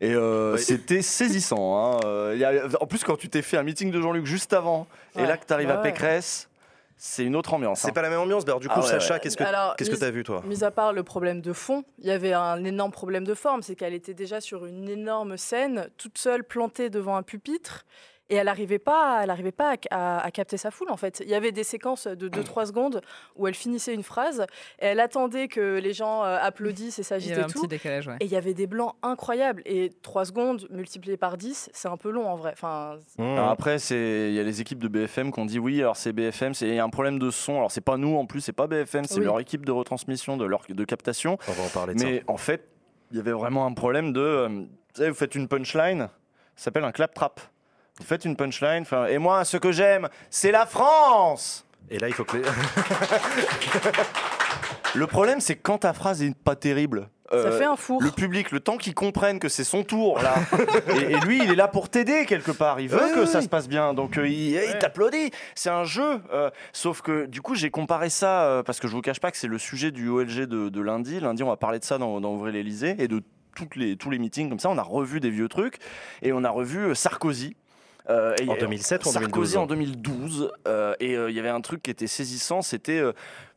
Et 0.00 0.12
euh, 0.12 0.52
Ouais. 0.52 0.58
c'était 0.58 1.00
saisissant. 1.02 1.76
hein. 1.94 2.00
Euh, 2.04 2.32
il 2.34 2.40
y 2.40 2.44
a- 2.44 2.66
en 2.80 2.86
plus, 2.86 3.04
quand 3.04 3.16
tu 3.16 3.28
t'es 3.28 3.42
fait 3.42 3.56
un 3.56 3.62
meeting 3.62 3.90
de 3.92 4.00
Jean-Luc 4.00 4.26
juste 4.26 4.52
avant, 4.52 4.86
et 5.16 5.22
là 5.24 5.36
que 5.36 5.46
tu 5.46 5.52
arrives 5.52 5.68
Bah 5.68 5.74
à 5.74 5.82
ouais. 5.82 5.92
Pécresse, 5.92 6.48
c'est 6.96 7.24
une 7.24 7.36
autre 7.36 7.54
ambiance. 7.54 7.80
C'est 7.80 7.88
hein. 7.88 7.92
pas 7.92 8.02
la 8.02 8.10
même 8.10 8.20
ambiance. 8.20 8.44
alors, 8.44 8.58
du 8.60 8.68
coup, 8.68 8.74
Ah 8.76 8.80
ouais, 8.80 8.86
Sacha, 8.88 9.14
ouais. 9.14 9.20
qu'est-ce 9.20 9.36
que 9.36 9.44
qu'est-ce 9.76 9.90
que 9.90 9.96
t'as 9.96 10.10
vu 10.10 10.24
toi? 10.24 10.42
Mis 10.46 10.64
à 10.64 10.70
part 10.72 10.92
le 10.92 11.02
problème 11.04 11.40
de 11.42 11.52
fond, 11.52 11.84
il 11.98 12.06
y 12.06 12.10
avait 12.10 12.32
un 12.32 12.64
énorme 12.64 12.90
problème 12.92 13.24
de 13.24 13.34
forme, 13.34 13.62
c'est 13.62 13.76
qu'elle 13.76 13.94
était 13.94 14.14
déjà 14.14 14.40
sur 14.40 14.66
une 14.66 14.88
énorme 14.88 15.36
scène, 15.36 15.88
toute 15.96 16.18
seule, 16.18 16.42
plantée 16.44 16.90
devant 16.90 17.16
un 17.16 17.22
pupitre, 17.22 17.84
et 18.30 18.36
elle 18.36 18.46
n'arrivait 18.46 18.78
pas, 18.78 19.20
elle 19.22 19.30
arrivait 19.30 19.52
pas 19.52 19.74
à, 19.90 20.18
à- 20.18 20.24
à 20.24 20.30
capter 20.30 20.56
sa 20.56 20.70
foule 20.70 20.90
en 20.90 20.96
fait. 20.96 21.20
Il 21.24 21.28
y 21.30 21.34
avait 21.34 21.52
des 21.52 21.64
séquences 21.64 22.06
de 22.06 22.28
2-3 22.28 22.66
secondes 22.66 23.00
où 23.36 23.46
elle 23.46 23.54
finissait 23.54 23.92
une 23.94 24.02
phrase, 24.02 24.40
et 24.80 24.86
elle 24.86 25.00
attendait 25.00 25.48
que 25.48 25.78
les 25.78 25.92
gens 25.92 26.24
euh, 26.24 26.38
applaudissent 26.40 26.98
et 26.98 27.02
Il 27.02 27.04
y 27.04 27.06
s'agitent 27.06 27.32
avait 27.32 27.40
et 27.42 27.44
un 27.44 27.48
tout. 27.48 27.60
petit 27.60 27.68
décalage, 27.68 28.08
ouais. 28.08 28.16
Et 28.20 28.24
il 28.24 28.30
y 28.30 28.36
avait 28.36 28.54
des 28.54 28.66
blancs 28.66 28.94
incroyables. 29.02 29.62
Et 29.66 29.90
3 30.02 30.24
secondes 30.26 30.66
multipliées 30.70 31.16
par 31.16 31.36
10, 31.36 31.70
c'est 31.72 31.88
un 31.88 31.96
peu 31.96 32.10
long 32.10 32.26
en 32.28 32.36
vrai. 32.36 32.50
Enfin, 32.52 32.96
Mmh. 33.18 33.22
Alors 33.22 33.48
après, 33.50 33.78
c'est 33.78 34.28
il 34.30 34.34
y 34.34 34.40
a 34.40 34.42
les 34.42 34.60
équipes 34.60 34.78
de 34.78 34.88
BFM 34.88 35.32
qui 35.32 35.38
ont 35.40 35.44
dit 35.46 35.58
oui. 35.58 35.80
Alors 35.80 35.96
c'est 35.96 36.12
BFM, 36.12 36.54
c'est 36.54 36.66
il 36.68 36.74
y 36.74 36.78
a 36.78 36.84
un 36.84 36.90
problème 36.90 37.18
de 37.18 37.30
son. 37.30 37.56
Alors 37.56 37.70
c'est 37.70 37.80
pas 37.80 37.96
nous 37.96 38.16
en 38.16 38.26
plus, 38.26 38.40
c'est 38.40 38.52
pas 38.52 38.66
BFM, 38.66 39.04
c'est 39.04 39.18
Oui. 39.18 39.24
leur 39.24 39.38
équipe 39.40 39.64
de 39.64 39.72
retransmission, 39.72 40.36
de 40.36 40.44
leur 40.44 40.62
de 40.68 40.84
captation. 40.84 41.38
On 41.48 41.52
va 41.52 41.62
en 41.64 41.68
parler 41.68 41.94
de 41.94 42.00
ça. 42.00 42.06
Mais 42.06 42.22
en 42.26 42.36
fait, 42.36 42.68
il 43.10 43.16
y 43.16 43.20
avait 43.20 43.32
vraiment 43.32 43.66
un 43.66 43.72
problème 43.74 44.12
de. 44.12 44.20
euh, 44.20 44.48
vous 44.48 44.66
savez, 44.94 45.10
vous 45.10 45.14
faites 45.16 45.34
une 45.34 45.46
punchline, 45.48 46.08
ça 46.56 46.64
s'appelle 46.64 46.84
un 46.84 46.92
clap-trap. 46.92 47.40
Vous 47.98 48.04
faites 48.04 48.24
une 48.24 48.36
punchline, 48.36 48.82
enfin, 48.82 49.06
et 49.06 49.18
moi, 49.18 49.44
ce 49.44 49.56
que 49.56 49.70
j'aime, 49.70 50.08
c'est 50.30 50.50
la 50.50 50.66
France 50.66 51.64
Et 51.90 51.98
là, 51.98 52.08
il 52.08 52.14
faut 52.14 52.24
que. 52.24 52.38
Le 54.94 55.06
problème, 55.06 55.40
c'est 55.40 55.56
quand 55.56 55.78
ta 55.78 55.92
phrase 55.92 56.22
est 56.22 56.36
pas 56.36 56.54
terrible, 56.54 57.08
ça 57.30 57.36
euh, 57.36 57.58
fait 57.58 57.64
un 57.64 57.74
four. 57.74 58.00
le 58.00 58.12
public, 58.12 58.52
le 58.52 58.60
temps 58.60 58.76
qu'il 58.76 58.94
comprenne 58.94 59.40
que 59.40 59.48
c'est 59.48 59.64
son 59.64 59.82
tour, 59.82 60.20
là, 60.22 60.34
et, 60.94 61.12
et 61.12 61.20
lui, 61.20 61.42
il 61.42 61.50
est 61.50 61.56
là 61.56 61.66
pour 61.66 61.88
t'aider 61.88 62.26
quelque 62.26 62.52
part. 62.52 62.78
Il 62.78 62.88
veut 62.88 63.00
Oui, 63.02 63.12
que 63.12 63.20
oui, 63.20 63.26
ça 63.26 63.42
se 63.42 63.48
passe 63.48 63.68
bien, 63.68 63.92
donc 63.92 64.18
euh, 64.18 64.28
il, 64.28 64.56
t'applaudit. 64.78 65.32
C'est 65.56 65.70
un 65.70 65.84
jeu. 65.84 66.20
euh, 66.32 66.50
sauf 66.72 67.02
que 67.02 67.26
du 67.26 67.42
coup, 67.42 67.56
j'ai 67.56 67.70
comparé 67.70 68.08
ça 68.08 68.44
euh, 68.44 68.62
parce 68.62 68.78
que 68.78 68.86
je 68.86 68.92
vous 68.92 69.00
cache 69.02 69.18
pas 69.20 69.32
que 69.32 69.36
c'est 69.36 69.48
le 69.48 69.58
sujet 69.58 69.90
du 69.90 70.08
OLG 70.08 70.42
de, 70.42 70.68
de 70.68 70.80
lundi. 70.80 71.18
Lundi, 71.18 71.42
on 71.42 71.48
va 71.48 71.56
parler 71.56 71.80
de 71.80 71.84
ça 71.84 71.98
dans, 71.98 72.20
dans 72.20 72.30
Ouvrez 72.32 72.52
l'Elysée 72.52 72.94
et 72.98 73.08
de 73.08 73.20
toutes 73.56 73.74
les, 73.74 73.96
tous 73.96 74.10
les 74.10 74.18
meetings 74.18 74.48
comme 74.48 74.60
ça. 74.60 74.70
On 74.70 74.78
a 74.78 74.82
revu 74.82 75.18
des 75.18 75.30
vieux 75.30 75.48
trucs 75.48 75.78
et 76.22 76.32
on 76.32 76.44
a 76.44 76.50
revu 76.50 76.90
euh, 76.90 76.94
Sarkozy. 76.94 77.56
Euh, 78.10 78.34
et- 78.40 78.48
En 78.48 78.56
2007 78.56 79.04
ou 79.04 79.08
en 79.08 79.12
Sarkozy 79.12 79.54
2012 79.54 79.56
en 79.56 79.66
2012. 79.66 80.52
euh, 80.68 80.94
et 81.00 81.16
euh, 81.16 81.30
il 81.30 81.36
y 81.36 81.38
avait 81.40 81.48
un 81.48 81.60
truc 81.60 81.82
qui 81.82 81.90
était 81.90 82.06
saisissant, 82.06 82.60
c'était. 82.62 83.02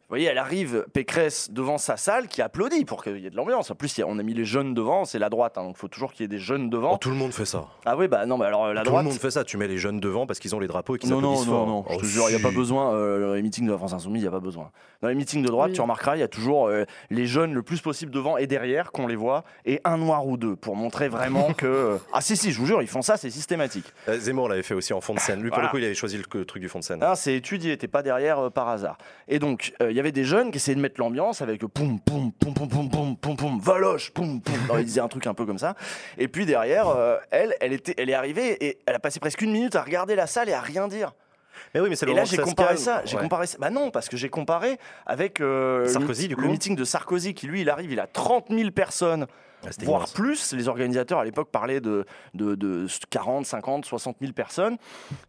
Euh, 0.07 0.09
vous 0.09 0.13
voyez, 0.15 0.27
elle 0.27 0.37
arrive, 0.37 0.85
Pécresse, 0.93 1.51
devant 1.51 1.77
sa 1.77 1.97
salle, 1.97 2.27
qui 2.27 2.41
applaudit 2.41 2.85
pour 2.85 3.03
qu'il 3.03 3.17
y 3.19 3.25
ait 3.27 3.29
de 3.29 3.35
l'ambiance. 3.35 3.71
En 3.71 3.75
plus, 3.75 4.01
on 4.05 4.17
a 4.19 4.23
mis 4.23 4.33
les 4.33 4.45
jeunes 4.45 4.73
devant, 4.73 5.03
c'est 5.03 5.19
la 5.19 5.29
droite, 5.29 5.57
hein, 5.57 5.63
donc 5.63 5.75
il 5.75 5.79
faut 5.79 5.89
toujours 5.89 6.13
qu'il 6.13 6.21
y 6.23 6.25
ait 6.25 6.29
des 6.29 6.37
jeunes 6.37 6.69
devant. 6.69 6.93
Oh, 6.93 6.97
tout 6.97 7.09
le 7.09 7.15
monde 7.15 7.33
fait 7.33 7.43
ça. 7.45 7.65
Ah 7.85 7.97
oui, 7.97 8.07
bah 8.07 8.25
non, 8.25 8.37
bah 8.37 8.47
alors 8.47 8.73
la 8.73 8.81
tout 8.83 8.89
droite. 8.89 9.03
le 9.03 9.09
monde 9.11 9.19
fait 9.19 9.31
ça. 9.31 9.43
Tu 9.43 9.57
mets 9.57 9.67
les 9.67 9.77
jeunes 9.77 9.99
devant 9.99 10.25
parce 10.25 10.39
qu'ils 10.39 10.55
ont 10.55 10.59
les 10.59 10.67
drapeaux 10.67 10.95
et 10.95 10.99
qu'ils 10.99 11.09
Non, 11.09 11.19
non, 11.21 11.31
applaudissent 11.31 11.47
non, 11.47 11.53
fort. 11.53 11.67
non, 11.67 11.85
je 11.89 11.95
Oh, 11.95 11.99
te 12.01 12.05
jure, 12.05 12.23
il 12.29 12.35
n'y 12.35 12.41
a 12.41 12.43
pas 12.43 12.55
besoin. 12.55 12.93
euh, 12.95 13.27
dans 13.27 13.33
les 13.33 13.41
meetings 13.41 13.65
de 13.65 13.71
la 13.71 13.77
France 13.77 13.93
Insoumise, 13.93 14.21
il 14.21 14.25
n'y 14.25 14.29
a 14.29 14.31
pas 14.31 14.39
besoin. 14.39 14.71
Dans 15.01 15.09
les 15.09 15.15
meetings 15.15 15.41
de 15.43 15.47
droite, 15.47 15.69
Oui. 15.69 15.75
tu 15.75 15.81
remarqueras, 15.81 16.15
il 16.15 16.19
y 16.19 16.23
a 16.23 16.27
toujours 16.27 16.67
euh, 16.67 16.85
les 17.09 17.25
jeunes 17.27 17.53
le 17.53 17.61
plus 17.61 17.81
possible 17.81 18.11
devant 18.11 18.37
et 18.37 18.47
derrière, 18.47 18.91
qu'on 18.91 19.07
les 19.07 19.15
voit, 19.15 19.43
et 19.65 19.81
un 19.83 19.97
noir 19.97 20.25
ou 20.25 20.37
deux, 20.37 20.55
pour 20.55 20.75
montrer 20.75 21.09
vraiment 21.09 21.53
que. 21.53 21.65
euh, 21.65 21.97
Ah 22.13 22.21
si, 22.21 22.37
si, 22.37 22.51
je 22.51 22.59
vous 22.59 22.65
jure, 22.65 22.81
ils 22.81 22.87
font 22.87 23.01
ça, 23.01 23.17
c'est 23.17 23.29
systématique. 23.29 23.85
Euh, 24.07 24.17
Zemmour 24.17 24.47
l'avait 24.47 24.63
fait 24.63 24.73
aussi 24.73 24.93
en 24.93 25.01
fond 25.01 25.13
de 25.13 25.19
scène. 25.19 25.41
Lui, 25.41 25.49
pour 25.49 25.55
Voilà. 25.57 25.67
le 25.67 25.71
coup, 25.71 25.77
il 25.79 25.83
avait 25.85 25.93
choisi 25.95 26.17
le 26.17 26.23
le 26.33 26.45
truc 26.45 26.61
du 26.61 26.69
fond 26.69 26.79
de 26.79 26.83
scène. 26.83 26.99
Ah, 27.01 27.15
c'est 27.15 27.35
étudié, 27.35 27.77
t'es 27.77 27.87
pas 27.87 28.03
derrière 28.03 28.39
euh, 28.39 28.49
par 28.49 28.67
hasard. 28.69 28.97
Et 29.27 29.39
donc, 29.39 29.73
euh, 29.81 29.91
y 29.97 29.99
avait 29.99 30.11
des 30.11 30.23
jeunes 30.23 30.51
qui 30.51 30.57
essayaient 30.57 30.75
de 30.75 30.81
mettre 30.81 30.99
l'ambiance 30.99 31.41
avec 31.41 31.61
le 31.61 31.67
poum, 31.67 31.99
poum, 31.99 32.31
poum, 32.31 32.53
poum, 32.53 32.69
poum, 32.69 32.89
poum, 32.89 33.17
poum, 33.17 33.35
poum, 33.35 33.59
valoche, 33.59 34.11
poum, 34.11 34.41
poum. 34.41 34.55
Non, 34.69 34.77
ils 34.77 34.85
disaient 34.85 35.01
un 35.01 35.07
truc 35.07 35.27
un 35.27 35.33
peu 35.33 35.45
comme 35.45 35.57
ça. 35.57 35.75
Et 36.17 36.27
puis 36.27 36.45
derrière, 36.45 36.87
euh, 36.89 37.17
elle, 37.31 37.55
elle, 37.59 37.73
était, 37.73 37.93
elle 37.97 38.09
est 38.09 38.13
arrivée 38.13 38.63
et 38.65 38.79
elle 38.85 38.95
a 38.95 38.99
passé 38.99 39.19
presque 39.19 39.41
une 39.41 39.51
minute 39.51 39.75
à 39.75 39.81
regarder 39.81 40.15
la 40.15 40.27
salle 40.27 40.49
et 40.49 40.53
à 40.53 40.61
rien 40.61 40.87
dire. 40.87 41.13
Mais 41.73 41.79
oui, 41.81 41.89
mais 41.89 41.95
c'est 41.95 42.05
le 42.05 42.11
Et 42.11 42.15
là, 42.15 42.23
j'ai 42.23 42.37
comparé 42.37 42.77
ça. 42.77 43.01
J'ai 43.05 43.15
Ouais. 43.15 43.21
comparé 43.23 43.47
ça. 43.47 43.57
Bah 43.59 43.69
non, 43.71 43.89
parce 43.91 44.09
que 44.09 44.15
j'ai 44.17 44.29
comparé 44.29 44.77
avec 45.05 45.41
euh, 45.41 45.79
le 45.79 45.87
Sarkozy, 45.87 46.23
meeting- 46.23 46.27
du 46.29 46.35
coup. 46.35 46.41
le 46.41 46.47
meeting 46.49 46.75
de 46.75 46.83
Sarkozy 46.83 47.33
qui, 47.33 47.47
lui, 47.47 47.61
il 47.61 47.69
arrive, 47.69 47.91
il 47.91 47.99
a 47.99 48.05
30 48.07 48.45
000 48.49 48.71
personnes 48.71 49.25
Ah, 49.65 49.69
voire 49.83 50.01
immense. 50.01 50.13
plus. 50.13 50.53
Les 50.53 50.67
organisateurs 50.67 51.19
à 51.19 51.25
l'époque 51.25 51.49
parlaient 51.51 51.81
de, 51.81 52.05
de, 52.35 52.55
de 52.55 52.85
40, 53.09 53.45
50, 53.45 53.85
60 53.85 54.17
000 54.21 54.31
personnes. 54.33 54.77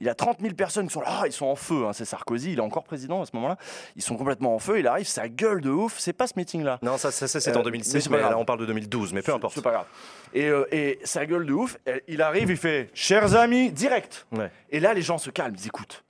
Il 0.01 0.07
y 0.07 0.11
a 0.11 0.15
30 0.15 0.41
000 0.41 0.55
personnes 0.55 0.87
qui 0.87 0.93
sont 0.93 1.01
là, 1.01 1.07
Ah, 1.09 1.23
ils 1.27 1.33
sont 1.33 1.47
en 1.47 1.57
feu. 1.57 1.87
hein. 1.87 1.93
C'est 1.93 2.05
Sarkozy, 2.05 2.53
il 2.53 2.59
est 2.59 2.63
encore 2.63 2.85
président 2.85 3.23
à 3.23 3.27
ce 3.27 3.31
moment-là. 3.35 3.57
Ils 3.97 4.03
sont 4.03 4.17
complètement 4.17 4.55
en 4.55 4.59
feu. 4.59 4.79
Il 4.79 4.87
arrive, 4.87 5.07
ça 5.07 5.29
gueule 5.29 5.61
de 5.63 5.71
ouf. 5.71 5.99
C'est 5.99 6.13
pas 6.13 6.27
ce 6.27 6.35
meeting-là. 6.37 6.79
Non, 6.83 6.99
ça, 6.99 7.11
ça, 7.11 7.27
ça, 7.27 7.41
c'est 7.41 7.51
Euh, 7.51 7.55
en 7.55 7.59
mais 7.59 7.65
2006, 7.65 8.01
c'est 8.03 8.11
mais, 8.11 8.21
là 8.21 8.37
on 8.39 8.45
parle 8.45 8.61
de 8.61 8.67
2012, 8.67 9.13
mais 9.15 9.23
peu 9.23 9.33
importe. 9.33 9.55
C'est 9.55 9.63
pas 9.63 9.73
grave. 9.73 9.87
Et, 10.35 10.47
euh, 10.49 10.67
et 10.73 10.99
ça 11.05 11.25
gueule 11.25 11.47
de 11.47 11.53
ouf. 11.55 11.79
Il 12.07 12.21
arrive, 12.23 12.51
il 12.51 12.57
fait 12.57 12.91
Chers 12.95 13.35
amis, 13.35 13.73
direct. 13.73 14.27
Ouais. 14.33 14.51
Et 14.71 14.79
là, 14.81 14.93
les 14.95 15.03
gens 15.03 15.17
se 15.19 15.31
calment, 15.31 15.57
ils 15.59 15.67
écoutent. 15.67 16.05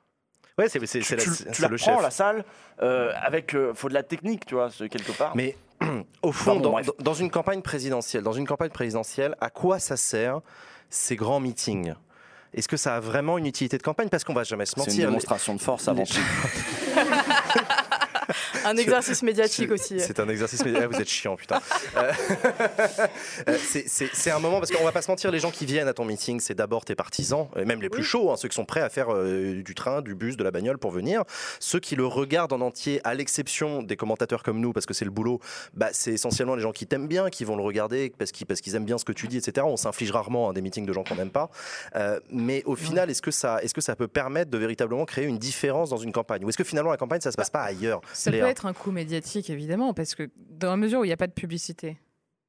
Ouais, 0.58 0.68
c'est 0.68 0.80
Tu, 0.80 1.14
la- 1.14 1.22
tu- 1.52 1.62
la 1.62 1.68
le 1.68 1.76
prends, 1.76 1.94
chef. 1.94 2.02
la 2.02 2.10
salle, 2.10 2.44
euh, 2.82 3.12
avec. 3.22 3.54
euh, 3.54 3.72
faut 3.75 3.88
de 3.88 3.94
la 3.94 4.02
technique, 4.02 4.44
tu 4.44 4.56
vois, 4.56 4.70
quelque 4.70 5.12
part. 5.12 5.37
Mais 5.37 5.56
au 6.23 6.32
fond, 6.32 6.61
dans, 6.99 7.14
une 7.14 7.30
campagne 7.30 7.62
présidentielle, 7.62 8.23
dans 8.23 8.32
une 8.32 8.47
campagne 8.47 8.70
présidentielle, 8.70 9.37
à 9.40 9.50
quoi 9.50 9.78
ça 9.78 9.97
sert 9.97 10.40
ces 10.90 11.16
grands 11.16 11.40
meetings? 11.40 11.94
Est-ce 12.54 12.68
que 12.68 12.76
ça 12.76 12.97
a 12.97 13.00
vraiment 13.00 13.37
une 13.38 13.47
utilité 13.47 13.76
de 13.76 13.82
campagne? 13.82 14.08
Parce 14.08 14.25
qu'on 14.25 14.32
va 14.35 14.44
jamais 14.44 14.64
se 14.64 14.73
c'est 14.73 14.80
une 14.80 14.87
mentir. 14.87 15.06
démonstration 15.08 15.54
de 15.54 15.61
force 15.61 15.87
avant 15.87 16.04
tout. 16.04 16.14
Un 18.64 18.76
exercice 18.76 19.22
médiatique 19.22 19.70
aussi. 19.70 20.00
C'est 20.00 20.20
un 20.20 20.28
exercice 20.28 20.64
médiatique. 20.64 20.88
Ah, 20.90 20.94
vous 20.96 21.00
êtes 21.02 21.08
chiant, 21.08 21.36
putain. 21.36 21.60
Euh, 21.96 22.12
euh, 23.48 23.56
c'est- 23.58 24.30
un 24.30 24.38
moment, 24.40 24.58
parce 24.58 24.70
qu'on 24.70 24.84
va 24.84 24.92
pas 24.92 25.00
se 25.02 25.10
mentir, 25.10 25.30
les 25.30 25.38
gens 25.40 25.50
qui 25.50 25.64
viennent 25.64 25.88
à 25.88 25.94
ton 25.94 26.04
meeting, 26.04 26.38
c'est 26.40 26.54
d'abord 26.54 26.84
tes 26.84 26.94
partisans, 26.94 27.48
et 27.56 27.64
même 27.64 27.80
les 27.80 27.88
plus 27.88 28.02
Oui. 28.02 28.06
chauds, 28.06 28.30
hein, 28.30 28.36
ceux 28.36 28.48
qui 28.48 28.54
sont 28.54 28.66
prêts 28.66 28.82
à 28.82 28.90
faire 28.90 29.06
euh, 29.12 29.62
du 29.62 29.74
train, 29.74 30.02
du 30.02 30.14
bus, 30.14 30.36
de 30.36 30.44
la 30.44 30.50
bagnole 30.50 30.76
pour 30.78 30.90
venir. 30.90 31.22
Ceux 31.60 31.80
qui 31.80 31.96
le 31.96 32.06
regardent 32.06 32.52
en 32.52 32.60
entier, 32.60 33.00
à 33.04 33.14
l'exception 33.14 33.82
des 33.82 33.96
commentateurs 33.96 34.42
comme 34.42 34.60
nous, 34.60 34.72
parce 34.72 34.86
que 34.86 34.92
c'est 34.94 35.04
le 35.06 35.10
boulot, 35.10 35.40
bah, 35.74 35.88
c'est 35.92 36.12
essentiellement 36.12 36.54
les 36.56 36.62
gens 36.62 36.72
qui 36.72 36.86
t'aiment 36.86 37.08
bien, 37.08 37.30
qui 37.30 37.44
vont 37.44 37.56
le 37.56 37.62
regarder 37.62 38.12
parce 38.18 38.32
qu'ils 38.32 38.46
parce 38.46 38.60
qu'ils 38.60 38.74
aiment 38.74 38.84
bien 38.84 38.98
ce 38.98 39.04
que 39.04 39.12
tu 39.12 39.28
dis, 39.28 39.38
etc. 39.38 39.66
On 39.68 39.76
s'inflige 39.76 40.10
rarement 40.10 40.50
hein, 40.50 40.52
des 40.52 40.60
meetings 40.60 40.84
de 40.86 40.92
gens 40.92 41.04
qu'on 41.04 41.14
n'aime 41.16 41.30
pas. 41.30 41.50
Euh, 41.96 42.20
mais 42.30 42.62
au 42.66 42.76
final, 42.76 43.10
est-ce 43.10 43.22
que, 43.22 43.30
ça, 43.30 43.62
est 43.62 43.72
que 43.72 43.80
ça 43.80 43.96
peut 43.96 44.08
permettre 44.08 44.50
de 44.50 44.58
véritablement 44.58 45.04
créer 45.04 45.24
une 45.24 45.38
différence 45.38 45.90
dans 45.90 45.96
une 45.96 46.12
campagne? 46.12 46.44
Ou 46.44 46.48
est-ce 46.48 46.58
que 46.58 46.64
finalement 46.64 46.90
la 46.90 46.96
campagne, 46.96 47.20
ça 47.20 47.30
se 47.32 47.36
passe 47.36 47.50
pas 47.50 47.60
ailleurs? 47.62 48.00
Ça 48.12 48.30
peut 48.48 48.52
être 48.52 48.66
un 48.66 48.72
coup 48.74 48.90
médiatique, 48.90 49.50
évidemment, 49.50 49.94
parce 49.94 50.14
que 50.14 50.30
dans 50.36 50.70
la 50.70 50.76
mesure 50.76 51.00
où 51.00 51.04
il 51.04 51.08
n'y 51.08 51.12
a 51.12 51.16
pas 51.16 51.26
de 51.26 51.32
publicité 51.32 51.96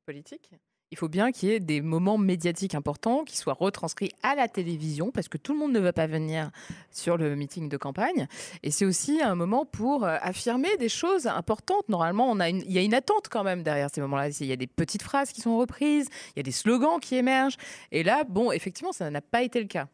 politique, 0.05 0.49
il 0.91 0.97
faut 0.97 1.07
bien 1.07 1.31
qu'il 1.31 1.49
y 1.49 1.51
ait 1.51 1.59
des 1.59 1.81
moments 1.81 2.17
médiatiques 2.17 2.73
importants 2.73 3.23
qui 3.23 3.37
soient 3.37 3.53
retranscrits 3.53 4.11
à 4.23 4.33
la 4.33 4.47
télévision, 4.47 5.11
parce 5.11 5.27
que 5.27 5.37
tout 5.37 5.53
le 5.53 5.59
monde 5.59 5.71
ne 5.71 5.79
va 5.79 5.93
pas 5.93 6.07
venir 6.07 6.49
sur 6.89 7.15
le 7.15 7.35
meeting 7.35 7.69
de 7.69 7.77
campagne. 7.77 8.27
Et 8.63 8.71
c'est 8.71 8.85
aussi 8.85 9.21
un 9.21 9.35
moment 9.35 9.65
pour 9.65 10.03
euh, 10.03 10.17
affirmer 10.21 10.75
des 10.77 10.89
choses 10.89 11.27
importantes. 11.27 11.87
Normalement, 11.89 12.27
on 12.31 12.39
a 12.39 12.49
une- 12.49 12.63
il 12.65 12.71
y 12.71 12.79
a 12.79 12.81
une 12.81 12.95
attente 12.95 13.27
quand 13.29 13.43
même 13.43 13.61
derrière 13.61 13.89
ces 13.93 14.01
moments-là. 14.01 14.29
Il 14.29 14.47
y 14.47 14.51
a 14.51 14.55
des 14.55 14.65
petites 14.65 15.03
phrases 15.03 15.31
qui 15.31 15.41
sont 15.41 15.59
reprises, 15.59 16.09
il 16.29 16.37
y 16.37 16.39
a 16.39 16.43
des 16.43 16.51
slogans 16.51 16.99
qui 16.99 17.15
émergent. 17.15 17.57
Et 17.91 18.01
là, 18.01 18.23
bon, 18.23 18.51
effectivement, 18.51 18.91
ça 18.91 19.11
n'a 19.11 19.21
pas 19.21 19.43
été 19.43 19.59
le 19.61 19.67
cas. 19.67 19.87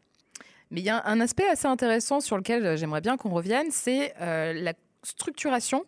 Mais 0.70 0.80
il 0.80 0.84
y 0.84 0.90
a 0.90 1.04
un 1.06 1.20
aspect 1.20 1.46
assez 1.46 1.66
intéressant 1.68 2.20
sur 2.20 2.38
lequel 2.38 2.64
euh, 2.64 2.76
j'aimerais 2.78 3.02
bien 3.02 3.18
qu'on 3.18 3.28
revienne, 3.30 3.66
c'est 3.70 4.14
euh, 4.22 4.54
la 4.54 4.72
structuration 5.02 5.84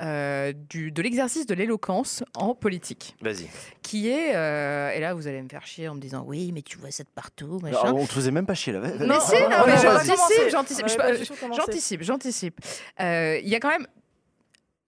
euh, 0.00 0.52
du, 0.52 0.90
de 0.90 1.02
l'exercice 1.02 1.46
de 1.46 1.54
l'éloquence 1.54 2.24
en 2.34 2.54
politique, 2.54 3.14
Vas-y. 3.20 3.48
qui 3.82 4.08
est, 4.08 4.34
euh, 4.34 4.90
et 4.90 4.98
là 5.00 5.14
vous 5.14 5.26
allez 5.28 5.40
me 5.40 5.48
faire 5.48 5.64
chier 5.66 5.88
en 5.88 5.94
me 5.94 6.00
disant 6.00 6.24
oui, 6.26 6.50
mais 6.52 6.62
tu 6.62 6.78
vois 6.78 6.90
ça 6.90 7.04
de 7.04 7.08
partout, 7.14 7.60
machin. 7.62 7.78
Alors, 7.82 7.96
on 7.96 8.06
te 8.06 8.12
faisait 8.12 8.30
même 8.32 8.46
pas 8.46 8.54
chier 8.54 8.72
la 8.72 8.80
veille. 8.80 8.96
Mais 8.98 9.20
si, 9.20 9.34
non, 9.42 9.64
mais 9.66 9.76
j'anticipe, 10.50 10.88
j'anticipe, 11.52 12.02
j'anticipe. 12.02 12.60
Euh, 13.00 13.38
Il 13.42 13.48
y 13.48 13.54
a 13.54 13.60
quand 13.60 13.68
même, 13.70 13.86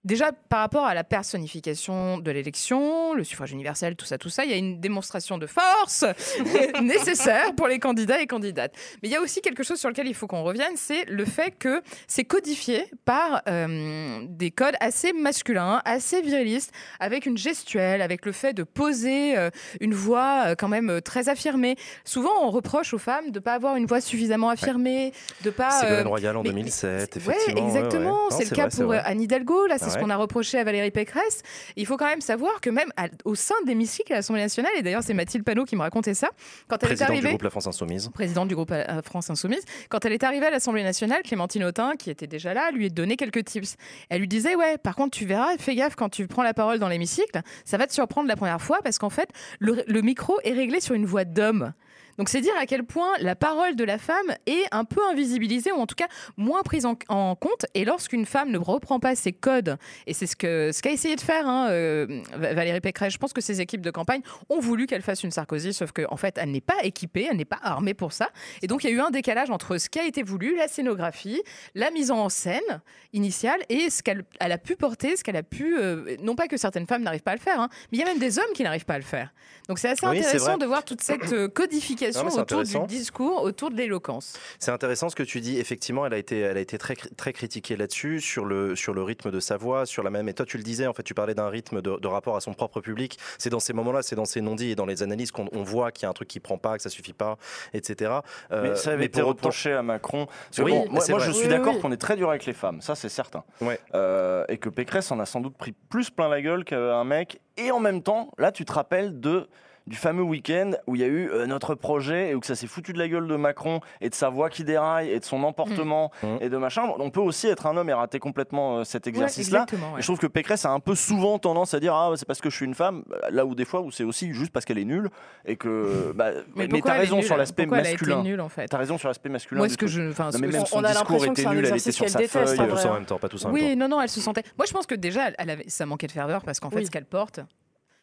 déjà 0.07 0.31
par 0.31 0.59
rapport 0.61 0.85
à 0.85 0.93
la 0.93 1.03
personnification 1.03 2.17
de 2.17 2.31
l'élection, 2.31 3.13
le 3.13 3.23
suffrage 3.23 3.51
universel, 3.51 3.95
tout 3.95 4.05
ça, 4.05 4.17
tout 4.17 4.29
ça, 4.29 4.45
il 4.45 4.49
y 4.49 4.53
a 4.53 4.57
une 4.57 4.79
démonstration 4.79 5.37
de 5.37 5.45
force 5.45 6.05
nécessaire 6.81 7.53
pour 7.55 7.67
les 7.67 7.77
candidats 7.79 8.19
et 8.21 8.25
candidates. 8.27 8.73
Mais 9.03 9.09
il 9.09 9.11
y 9.11 9.15
a 9.15 9.21
aussi 9.21 9.41
quelque 9.41 9.63
chose 9.63 9.79
sur 9.79 9.89
lequel 9.89 10.07
il 10.07 10.13
faut 10.15 10.25
qu'on 10.25 10.43
revienne, 10.43 10.71
c'est 10.75 11.03
le 11.05 11.25
fait 11.25 11.51
que 11.51 11.81
c'est 12.07 12.23
codifié 12.23 12.85
par 13.05 13.41
euh, 13.49 14.21
des 14.27 14.49
codes 14.49 14.75
assez 14.79 15.11
masculins, 15.13 15.81
assez 15.83 16.21
virilistes, 16.21 16.71
avec 17.01 17.25
une 17.25 17.37
gestuelle, 17.37 18.01
avec 18.01 18.25
le 18.25 18.31
fait 18.31 18.53
de 18.53 18.63
poser 18.63 19.37
euh, 19.37 19.49
une 19.81 19.93
voix 19.93 20.43
euh, 20.47 20.55
quand 20.57 20.69
même 20.69 21.01
très 21.01 21.27
affirmée. 21.27 21.75
Souvent, 22.05 22.31
on 22.43 22.49
reproche 22.49 22.93
aux 22.93 22.97
femmes 22.97 23.31
de 23.31 23.39
ne 23.39 23.43
pas 23.43 23.53
avoir 23.55 23.75
une 23.75 23.85
voix 23.85 23.99
suffisamment 23.99 24.49
affirmée, 24.49 25.11
de 25.43 25.49
pas. 25.49 25.83
Euh, 25.83 26.03
Royal 26.05 26.37
en 26.37 26.43
mais- 26.43 26.49
2007, 26.49 27.15
Ouais, 27.25 27.33
effectivement. 27.35 27.61
ouais, 27.61 27.67
exactement. 27.67 28.13
ouais. 28.27 28.35
C'est 28.37 28.49
le 28.49 28.55
cas 28.55 28.69
c'est 28.69 28.83
pour 28.83 28.93
Anne 28.93 29.21
Hidalgo. 29.21 29.67
Là, 29.67 29.77
c'est 29.77 29.96
ce 29.99 30.03
qu'on 30.03 30.09
a 30.09 30.15
reproché 30.15 30.57
à 30.59 30.63
Valérie 30.63 30.91
Pécresse. 30.91 31.41
Il 31.75 31.85
faut 31.85 31.97
quand 31.97 32.05
même 32.07 32.21
savoir 32.21 32.61
que 32.61 32.69
même 32.69 32.91
à- 32.97 33.07
au 33.25 33.35
sein 33.35 33.55
de 33.63 33.67
l'hémicycle 33.67 34.11
à 34.13 34.17
l'Assemblée 34.17 34.41
nationale, 34.41 34.71
et 34.77 34.81
d'ailleurs 34.81 35.03
c'est 35.03 35.13
Mathilde 35.13 35.43
Panot 35.43 35.65
qui 35.65 35.75
me 35.75 35.81
racontait 35.81 36.13
ça, 36.13 36.29
quand 36.67 36.77
elle 36.83 36.87
est 36.87 36.95
Président 36.95 37.05
du 37.07 37.11
arrivée, 37.11 37.29
groupe 37.29 37.41
La 37.43 37.49
France 37.49 37.67
Insoumise. 37.67 38.09
présidente 38.13 38.47
du 38.47 38.55
groupe 38.55 38.71
euh, 38.71 39.01
France 39.03 39.29
Insoumise, 39.29 39.63
quand 39.89 40.05
elle 40.05 40.13
est 40.13 40.23
arrivée 40.23 40.45
à 40.47 40.51
l'Assemblée 40.51 40.83
nationale, 40.83 41.21
Clémentine 41.23 41.63
Autain, 41.63 41.95
qui 41.97 42.09
était 42.09 42.27
déjà 42.27 42.53
là, 42.53 42.71
lui 42.71 42.85
a 42.85 42.89
donné 42.89 43.15
quelques 43.17 43.43
tips. 43.45 43.75
Elle 44.09 44.21
lui 44.21 44.27
disait 44.27 44.55
ouais, 44.55 44.77
par 44.77 44.95
contre 44.95 45.17
tu 45.17 45.25
verras, 45.25 45.57
fais 45.57 45.75
gaffe 45.75 45.95
quand 45.95 46.09
tu 46.09 46.27
prends 46.27 46.43
la 46.43 46.53
parole 46.53 46.79
dans 46.79 46.89
l'hémicycle, 46.89 47.41
ça 47.65 47.77
va 47.77 47.87
te 47.87 47.93
surprendre 47.93 48.27
la 48.27 48.35
première 48.35 48.61
fois 48.61 48.79
parce 48.83 48.97
qu'en 48.97 49.09
fait 49.09 49.29
le, 49.59 49.83
le 49.87 50.01
micro 50.01 50.37
est 50.43 50.53
réglé 50.53 50.79
sur 50.79 50.95
une 50.95 51.05
voix 51.05 51.25
d'homme. 51.25 51.73
Donc 52.17 52.29
c'est 52.29 52.41
dire 52.41 52.53
à 52.57 52.65
quel 52.65 52.83
point 52.83 53.11
la 53.19 53.35
parole 53.35 53.75
de 53.75 53.83
la 53.83 53.97
femme 53.97 54.35
est 54.45 54.65
un 54.71 54.85
peu 54.85 55.01
invisibilisée 55.11 55.71
ou 55.71 55.75
en 55.77 55.85
tout 55.87 55.95
cas 55.95 56.07
moins 56.35 56.63
prise 56.63 56.85
en, 56.85 56.97
en 57.09 57.35
compte. 57.35 57.65
Et 57.73 57.85
lorsqu'une 57.85 58.25
femme 58.25 58.49
ne 58.51 58.57
reprend 58.57 58.99
pas 58.99 59.15
ses 59.15 59.33
codes, 59.33 59.77
et 60.07 60.13
c'est 60.13 60.25
ce 60.27 60.35
que 60.35 60.71
ce 60.71 60.81
qu'a 60.81 60.91
essayé 60.91 61.15
de 61.15 61.21
faire 61.21 61.47
hein, 61.47 61.69
euh, 61.69 62.21
Valérie 62.35 62.81
Pécresse, 62.81 63.13
je 63.13 63.17
pense 63.17 63.33
que 63.33 63.41
ses 63.41 63.61
équipes 63.61 63.81
de 63.81 63.91
campagne 63.91 64.21
ont 64.49 64.59
voulu 64.59 64.87
qu'elle 64.87 65.01
fasse 65.01 65.23
une 65.23 65.31
Sarkozy, 65.31 65.73
sauf 65.73 65.91
qu'en 65.91 66.05
en 66.11 66.17
fait 66.17 66.37
elle 66.37 66.51
n'est 66.51 66.61
pas 66.61 66.77
équipée, 66.83 67.27
elle 67.29 67.37
n'est 67.37 67.45
pas 67.45 67.59
armée 67.61 67.93
pour 67.93 68.13
ça. 68.13 68.29
Et 68.61 68.67
donc 68.67 68.83
il 68.83 68.89
y 68.89 68.93
a 68.93 68.95
eu 68.95 68.99
un 68.99 69.11
décalage 69.11 69.49
entre 69.51 69.77
ce 69.77 69.89
qui 69.89 69.99
a 69.99 70.05
été 70.05 70.23
voulu, 70.23 70.55
la 70.55 70.67
scénographie, 70.67 71.41
la 71.75 71.91
mise 71.91 72.09
en 72.11 72.29
scène 72.29 72.81
initiale 73.13 73.59
et 73.69 73.89
ce 73.89 74.01
qu'elle 74.03 74.23
elle 74.39 74.51
a 74.51 74.57
pu 74.57 74.75
porter, 74.75 75.15
ce 75.15 75.23
qu'elle 75.23 75.35
a 75.37 75.43
pu. 75.43 75.77
euh, 75.77 76.15
non 76.23 76.35
pas 76.35 76.47
que 76.47 76.57
certaines 76.57 76.87
femmes 76.87 77.03
n'arrivent 77.03 77.21
pas 77.23 77.31
à 77.31 77.35
le 77.35 77.41
faire, 77.41 77.59
hein, 77.59 77.69
mais 77.91 77.97
il 77.97 78.01
y 78.01 78.03
a 78.03 78.07
même 78.07 78.19
des 78.19 78.39
hommes 78.39 78.53
qui 78.55 78.63
n'arrivent 78.63 78.85
pas 78.85 78.95
à 78.95 78.99
le 78.99 79.03
faire. 79.03 79.33
Donc 79.67 79.77
c'est 79.79 79.89
assez 79.89 80.05
Oui, 80.07 80.19
intéressant 80.19 80.57
de 80.57 80.65
voir 80.65 80.83
toute 80.83 81.01
cette 81.01 81.31
euh, 81.33 81.47
codification 81.47 82.06
Non, 82.15 82.21
autour 82.27 82.35
du 82.35 82.39
intéressant. 82.41 82.85
discours, 82.85 83.43
autour 83.43 83.69
de 83.71 83.75
l'éloquence. 83.75 84.37
C'est 84.59 84.71
intéressant 84.71 85.09
ce 85.09 85.15
que 85.15 85.23
tu 85.23 85.41
dis. 85.41 85.59
Effectivement, 85.59 86.05
elle 86.05 86.13
a 86.13 86.17
été, 86.17 86.39
elle 86.39 86.57
a 86.57 86.59
été 86.59 86.77
très, 86.77 86.95
très 86.95 87.33
critiquée 87.33 87.75
là-dessus, 87.75 88.21
sur 88.21 88.45
le, 88.45 88.75
sur 88.75 88.93
le 88.93 89.03
rythme 89.03 89.31
de 89.31 89.39
sa 89.39 89.57
voix, 89.57 89.85
sur 89.85 90.03
la 90.03 90.09
même. 90.09 90.27
Et 90.29 90.33
toi, 90.33 90.45
tu 90.45 90.57
le 90.57 90.63
disais, 90.63 90.87
en 90.87 90.93
fait, 90.93 91.03
tu 91.03 91.13
parlais 91.13 91.33
d'un 91.35 91.49
rythme 91.49 91.81
de, 91.81 91.97
de 91.97 92.07
rapport 92.07 92.35
à 92.35 92.41
son 92.41 92.53
propre 92.53 92.81
public. 92.81 93.17
C'est 93.37 93.49
dans 93.49 93.59
ces 93.59 93.73
moments-là, 93.73 94.01
c'est 94.01 94.15
dans 94.15 94.25
ces 94.25 94.41
non-dits 94.41 94.71
et 94.71 94.75
dans 94.75 94.85
les 94.85 95.03
analyses 95.03 95.31
qu'on 95.31 95.47
on 95.51 95.63
voit 95.63 95.91
qu'il 95.91 96.03
y 96.03 96.05
a 96.05 96.09
un 96.09 96.13
truc 96.13 96.27
qui 96.27 96.39
prend 96.39 96.57
pas, 96.57 96.77
que 96.77 96.83
ça 96.83 96.89
suffit 96.89 97.13
pas, 97.13 97.37
etc. 97.73 98.11
Euh, 98.51 98.63
Mais 98.69 98.75
ça 98.75 98.91
avait 98.91 99.05
été 99.05 99.21
autant- 99.21 99.29
reproché 99.29 99.73
à 99.73 99.83
Macron. 99.83 100.25
Parce 100.27 100.57
que 100.57 100.61
Oui, 100.63 100.71
bon, 100.71 100.87
moi, 100.91 101.01
je 101.19 101.31
suis 101.31 101.43
Oui, 101.43 101.47
d'accord 101.49 101.75
oui. 101.75 101.81
qu'on 101.81 101.91
est 101.91 101.97
très 101.97 102.15
dur 102.15 102.29
avec 102.29 102.45
les 102.45 102.53
femmes, 102.53 102.81
ça 102.81 102.95
c'est 102.95 103.09
certain. 103.09 103.43
Ouais. 103.61 103.79
Euh, 103.95 104.43
et 104.49 104.57
que 104.57 104.69
Pécresse 104.69 105.11
en 105.11 105.19
a 105.19 105.25
sans 105.25 105.41
doute 105.41 105.55
pris 105.57 105.73
plus 105.89 106.09
plein 106.09 106.27
la 106.29 106.41
gueule 106.41 106.63
qu'un 106.65 107.03
mec. 107.03 107.39
Et 107.57 107.71
en 107.71 107.79
même 107.79 108.03
temps, 108.03 108.31
là, 108.37 108.51
tu 108.51 108.65
te 108.65 108.71
rappelles 108.71 109.19
de 109.19 109.47
du 109.87 109.95
fameux 109.97 110.21
week-end 110.23 110.71
où 110.85 110.95
il 110.95 111.01
y 111.01 111.03
a 111.03 111.07
eu 111.07 111.29
euh, 111.31 111.45
notre 111.47 111.73
projet 111.73 112.29
et 112.29 112.35
où 112.35 112.39
que 112.39 112.45
ça 112.45 112.55
s'est 112.55 112.67
foutu 112.67 112.93
de 112.93 112.99
la 112.99 113.07
gueule 113.07 113.27
de 113.27 113.35
Macron 113.37 113.79
et 114.01 114.09
de 114.09 114.13
sa 114.15 114.29
voix 114.29 114.49
qui 114.49 114.63
déraille 114.63 115.09
et 115.09 115.19
de 115.19 115.25
son 115.25 115.43
emportement 115.43 116.11
Mhm. 116.23 116.37
et 116.41 116.49
de 116.49 116.57
machin. 116.57 116.83
On 116.99 117.09
peut 117.09 117.19
aussi 117.21 117.47
être 117.47 117.65
un 117.67 117.77
homme 117.77 117.89
et 117.89 117.93
rater 117.93 118.19
complètement 118.19 118.79
euh, 118.79 118.83
cet 118.83 119.07
exercice-là. 119.07 119.65
Ouais, 119.71 119.77
ouais. 119.95 120.01
Je 120.01 120.03
trouve 120.05 120.19
que 120.19 120.27
Pécresse 120.27 120.65
a 120.65 120.71
un 120.71 120.79
peu 120.79 120.93
souvent 120.93 121.39
tendance 121.39 121.73
à 121.73 121.79
dire 121.79 121.93
ah 121.95 122.11
c'est 122.15 122.27
parce 122.27 122.41
que 122.41 122.49
je 122.49 122.55
suis 122.55 122.65
une 122.65 122.75
femme 122.75 123.03
là 123.31 123.45
où 123.45 123.55
des 123.55 123.65
fois 123.65 123.81
où 123.81 123.89
c'est 123.91 124.03
aussi 124.03 124.33
juste 124.33 124.51
parce 124.51 124.65
qu'elle 124.65 124.77
est 124.77 124.85
nulle 124.85 125.09
et 125.45 125.55
que 125.55 126.11
bah, 126.15 126.31
mais, 126.55 126.67
pourquoi 126.67 126.91
t'as 126.91 126.97
raison 126.97 127.21
sur 127.21 127.37
l'aspect 127.37 127.63
Pourquoi 127.63 127.79
elle 127.79 127.85
a 127.87 127.91
été 127.91 128.05
masculin. 128.05 128.23
nulle 128.23 128.41
en 128.41 128.49
fait 128.49 128.67
T'as 128.67 128.77
raison 128.77 128.97
sur 128.97 129.07
l'aspect 129.07 129.29
masculin. 129.29 129.59
Moi, 129.59 129.69
ce 129.69 129.77
que 129.77 129.87
je, 129.87 130.09
enfin, 130.11 130.29
mais 130.39 130.47
On- 130.47 130.59
a 130.59 130.59
discours 130.59 130.81
l'impression 130.81 131.17
que 131.27 131.31
était 131.31 131.41
c'est 131.43 131.47
un 131.47 131.51
nul, 131.53 131.59
elle 131.59 131.65
était 131.65 131.73
exercice 131.75 131.95
sur 131.95 132.03
qu'elle 132.05 132.11
sa 132.11 132.19
déteste, 132.19 132.33
feuille. 132.57 132.59
en 132.59 132.67
Pas 132.67 132.75
tous 132.81 132.85
en 132.87 132.93
même 132.93 133.05
temps, 133.05 133.17
pas 133.19 133.29
tous 133.29 133.45
en 133.45 133.47
même 133.49 133.53
Oui, 133.55 133.71
temps. 133.71 133.79
non, 133.79 133.87
non, 133.95 134.01
elle 134.01 134.09
se 134.09 134.19
sentait. 134.19 134.43
Moi, 134.57 134.65
je 134.67 134.73
pense 134.73 134.85
que 134.85 134.95
déjà, 134.95 135.29
elle 135.37 135.49
avait... 135.49 135.63
ça 135.69 135.85
manquait 135.85 136.07
de 136.07 136.11
ferveur 136.11 136.43
parce 136.43 136.59
qu'en 136.59 136.69
fait, 136.69 136.83
ce 136.85 136.91
qu'elle 136.91 137.05
porte. 137.05 137.39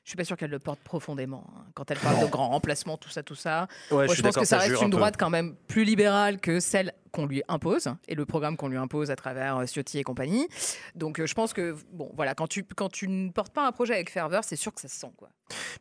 Je 0.04 0.10
suis 0.10 0.16
pas 0.16 0.24
sûre 0.24 0.36
qu'elle 0.36 0.50
le 0.50 0.58
porte 0.58 0.80
profondément. 0.80 1.44
hein. 1.56 1.64
Quand 1.74 1.90
elle 1.90 1.98
parle 1.98 2.20
de 2.20 2.26
grands 2.30 2.50
remplacements, 2.50 2.98
tout 2.98 3.08
ça, 3.08 3.22
tout 3.22 3.34
ça. 3.34 3.68
Ouais, 3.90 4.04
Moi, 4.04 4.14
je, 4.14 4.20
pense 4.22 4.36
que 4.36 4.44
ça 4.44 4.58
reste 4.58 4.76
un 4.76 4.84
une 4.84 4.90
peu. 4.90 4.96
droite 4.98 5.16
quand 5.18 5.30
même 5.30 5.56
plus 5.66 5.84
libérale 5.84 6.38
que 6.40 6.60
celle 6.60 6.92
qu'on 7.10 7.24
lui 7.26 7.42
impose 7.48 7.88
et 8.08 8.14
le 8.14 8.26
programme 8.26 8.56
qu'on 8.58 8.68
lui 8.68 8.76
impose 8.76 9.10
à 9.10 9.16
travers 9.16 9.56
euh, 9.56 9.66
Ciotti 9.66 9.98
et 9.98 10.02
compagnie. 10.02 10.46
Donc, 10.94 11.20
euh, 11.20 11.26
je 11.26 11.32
pense 11.34 11.52
que 11.54 11.74
bon, 11.92 12.10
voilà, 12.16 12.34
quand 12.34 12.48
tu 12.48 12.64
quand 12.64 12.90
tu 12.90 13.08
ne 13.08 13.30
portes 13.30 13.52
pas 13.54 13.66
un 13.66 13.72
projet 13.72 13.94
avec 13.94 14.10
ferveur, 14.10 14.44
c'est 14.44 14.56
sûr 14.56 14.74
que 14.74 14.80
ça 14.80 14.88
se 14.88 14.96
sent 14.98 15.10
quoi. 15.16 15.30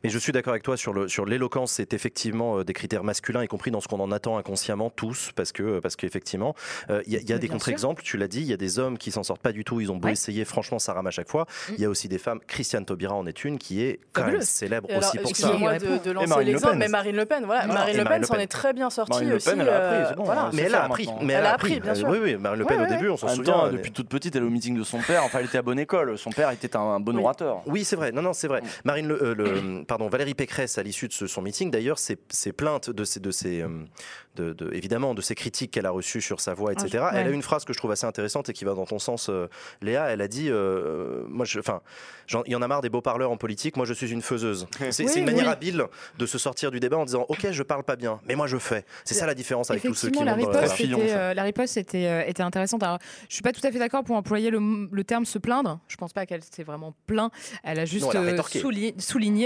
Mais 0.02 0.10
je 0.10 0.18
suis 0.18 0.32
d'accord 0.32 0.52
avec 0.52 0.62
toi 0.62 0.76
sur 0.76 0.92
le 0.92 1.08
sur 1.08 1.24
l'éloquence, 1.24 1.72
c'est 1.72 1.94
effectivement 1.94 2.58
euh, 2.58 2.64
des 2.64 2.74
critères 2.74 3.02
masculins, 3.02 3.42
y 3.42 3.48
compris 3.48 3.70
dans 3.70 3.80
ce 3.80 3.88
qu'on 3.88 4.00
en 4.00 4.12
attend 4.12 4.36
inconsciemment 4.36 4.90
tous, 4.90 5.30
parce 5.34 5.52
que 5.52 5.78
parce 5.80 5.96
qu'effectivement, 5.96 6.54
euh, 6.90 7.02
il 7.06 7.12
y 7.14 7.16
a, 7.16 7.20
y 7.20 7.32
a 7.32 7.38
des 7.38 7.48
contre-exemples. 7.48 8.02
Tu 8.02 8.16
l'as 8.18 8.28
dit, 8.28 8.40
il 8.40 8.46
y 8.46 8.52
a 8.52 8.56
des 8.58 8.78
hommes 8.78 8.98
qui 8.98 9.10
s'en 9.10 9.22
sortent 9.22 9.40
pas 9.40 9.52
du 9.52 9.64
tout. 9.64 9.80
Ils 9.80 9.90
ont 9.90 9.96
beau 9.96 10.06
Ouais. 10.08 10.12
essayer, 10.12 10.44
franchement, 10.44 10.78
ça 10.78 10.92
rame 10.92 11.06
à 11.06 11.10
chaque 11.10 11.28
fois. 11.30 11.46
Mm. 11.70 11.72
Il 11.76 11.80
y 11.80 11.84
a 11.86 11.88
aussi 11.88 12.08
des 12.08 12.18
femmes. 12.18 12.40
Christiane 12.46 12.84
Taubira 12.84 13.14
en 13.14 13.26
est 13.26 13.44
une 13.44 13.58
qui 13.58 13.82
est 13.82 14.00
quand 14.12 14.26
même 14.26 14.42
célèbre 14.42 14.86
alors, 14.90 15.00
aussi 15.02 15.18
pour 15.18 15.28
ça. 15.34 15.46
excusez-moi 15.48 15.78
ça. 15.78 15.86
de, 15.86 16.04
de 16.04 16.10
lancer 16.12 16.26
Marine 16.26 16.46
Le 16.46 16.52
l'exemple, 16.52 16.72
Pen. 16.72 16.78
mais 16.80 16.88
Marine 16.88 17.16
Le 17.16 17.24
Pen, 17.24 17.44
voilà. 17.46 17.66
Marine 17.66 17.96
Le 17.96 18.04
Pen 18.04 18.20
Le 18.20 18.26
s'en 18.26 18.34
est 18.34 18.46
très 18.46 18.72
bien 18.74 18.90
sortie 18.90 19.12
Marine 19.12 19.30
Le 19.30 19.36
aussi. 19.36 19.48
Pen, 19.48 19.60
elle 19.60 19.68
a 19.70 19.76
appris, 19.76 20.12
euh, 20.12 20.16
bon, 20.16 20.24
voilà. 20.24 20.42
hein, 20.42 20.50
Mais 20.52 20.62
elle 20.62 20.74
a 20.74 20.84
appris. 20.84 21.08
Mais 21.22 21.32
Elle 21.32 21.46
a 21.46 21.54
appris, 21.54 21.80
bien 21.80 21.94
sûr. 21.94 22.08
Oui, 22.08 22.18
oui, 22.22 22.36
Marine 22.36 22.58
Le 22.60 22.66
Pen 22.66 22.80
Ouais, 22.80 22.86
au 22.86 22.88
début, 22.88 23.08
on 23.08 23.16
s'en 23.16 23.28
souvient. 23.28 23.70
depuis 23.70 23.92
toute 23.92 24.08
petite, 24.08 24.36
elle 24.36 24.42
est 24.42 24.46
au 24.46 24.50
meeting 24.50 24.76
de 24.76 24.84
son 24.84 24.98
père. 24.98 25.24
Enfin, 25.24 25.38
elle 25.38 25.46
était 25.46 25.58
à 25.58 25.62
bonne 25.62 25.78
école. 25.78 26.18
Son 26.18 26.30
père 26.30 26.50
était 26.50 26.76
un, 26.76 27.00
bon 27.00 27.16
orateur. 27.18 27.62
Oui, 27.66 27.84
c'est 27.84 27.96
vrai. 27.96 28.12
Non, 28.12 28.20
non, 28.22 28.32
c'est 28.34 28.48
vrai. 28.48 28.60
Mm. 28.60 28.64
Marine, 28.84 29.08
le, 29.08 29.53
euh, 29.62 29.84
pardon, 29.84 30.08
Valérie 30.08 30.34
Pécresse, 30.34 30.78
à 30.78 30.82
l'issue 30.82 31.08
de 31.08 31.12
ce- 31.12 31.26
son 31.26 31.42
meeting, 31.42 31.70
d'ailleurs, 31.70 31.98
ses, 31.98 32.16
ses 32.30 32.52
plaintes 32.52 32.90
de 32.90 33.04
ses, 33.04 33.20
de 33.20 33.30
ses, 33.30 33.62
euh, 33.62 33.68
de, 34.36 34.52
de- 34.52 34.72
évidemment, 34.74 35.14
de 35.14 35.20
ces 35.22 35.34
critiques 35.34 35.70
qu'elle 35.72 35.86
a 35.86 35.90
reçues 35.90 36.20
sur 36.20 36.40
sa 36.40 36.54
voix, 36.54 36.72
etc. 36.72 36.98
Ah, 37.00 37.10
je- 37.12 37.18
Elle 37.18 37.26
a 37.28 37.30
une 37.30 37.42
phrase 37.42 37.64
que 37.64 37.72
je 37.72 37.78
trouve 37.78 37.90
assez 37.92 38.06
intéressante 38.06 38.48
et 38.48 38.52
qui 38.52 38.64
va 38.64 38.74
dans 38.74 38.86
ton 38.86 38.98
sens, 38.98 39.28
euh, 39.30 39.48
Léa. 39.82 40.06
Elle 40.10 40.20
a 40.20 40.28
dit, 40.28 40.48
euh, 40.50 41.24
moi, 41.28 41.44
je, 41.44 41.58
enfin, 41.60 41.80
j'en- 42.26 42.42
il 42.46 42.52
y 42.52 42.56
en 42.56 42.62
a 42.62 42.68
marre 42.68 42.80
des 42.82 42.88
beaux 42.90 43.00
parleurs 43.02 43.30
en 43.30 43.36
politique. 43.36 43.76
Moi, 43.76 43.86
je 43.86 43.94
suis 43.94 44.10
une 44.10 44.22
faiseuse. 44.22 44.66
C'est 44.90 45.04
Oui, 45.04 45.12
une 45.18 45.24
manière 45.26 45.46
oui. 45.46 45.50
habile 45.52 45.84
de 46.18 46.26
se 46.26 46.38
sortir 46.38 46.70
du 46.70 46.80
débat 46.80 46.98
en 46.98 47.04
disant, 47.04 47.26
ok, 47.28 47.50
je 47.50 47.62
parle 47.62 47.84
pas 47.84 47.96
bien, 47.96 48.20
mais 48.26 48.34
moi, 48.34 48.46
je 48.46 48.56
fais. 48.58 48.84
C'est 49.04 49.14
ça 49.14 49.26
la 49.26 49.34
différence 49.34 49.70
avec 49.70 49.82
tous 49.82 49.94
ceux 49.94 50.08
qui 50.08 50.18
Effectivement, 50.18 50.30
la 50.30 50.36
montent 50.36 50.52
dans 50.54 50.60
la 50.60 50.66
riposte, 50.72 50.80
était, 50.80 51.14
euh, 51.14 51.34
la 51.34 51.42
riposte 51.42 51.76
était, 51.76 52.06
euh, 52.06 52.22
était 52.26 52.42
intéressante. 52.42 52.82
Alors, 52.82 52.98
je 53.28 53.34
suis 53.34 53.42
pas 53.42 53.52
tout 53.52 53.64
à 53.66 53.70
fait 53.70 53.78
d'accord 53.78 54.04
pour 54.04 54.16
employer 54.16 54.50
le, 54.50 54.88
le 54.90 55.04
terme 55.04 55.24
se 55.24 55.38
plaindre. 55.38 55.80
Je 55.88 55.96
pense 55.96 56.12
pas 56.12 56.26
qu'elle 56.26 56.42
s'est 56.42 56.62
vraiment 56.64 56.94
plaint. 57.06 57.30
Elle 57.62 57.78
a 57.78 57.84
juste 57.84 58.06
elle 58.10 58.16
a 58.18 58.22
euh, 58.22 58.36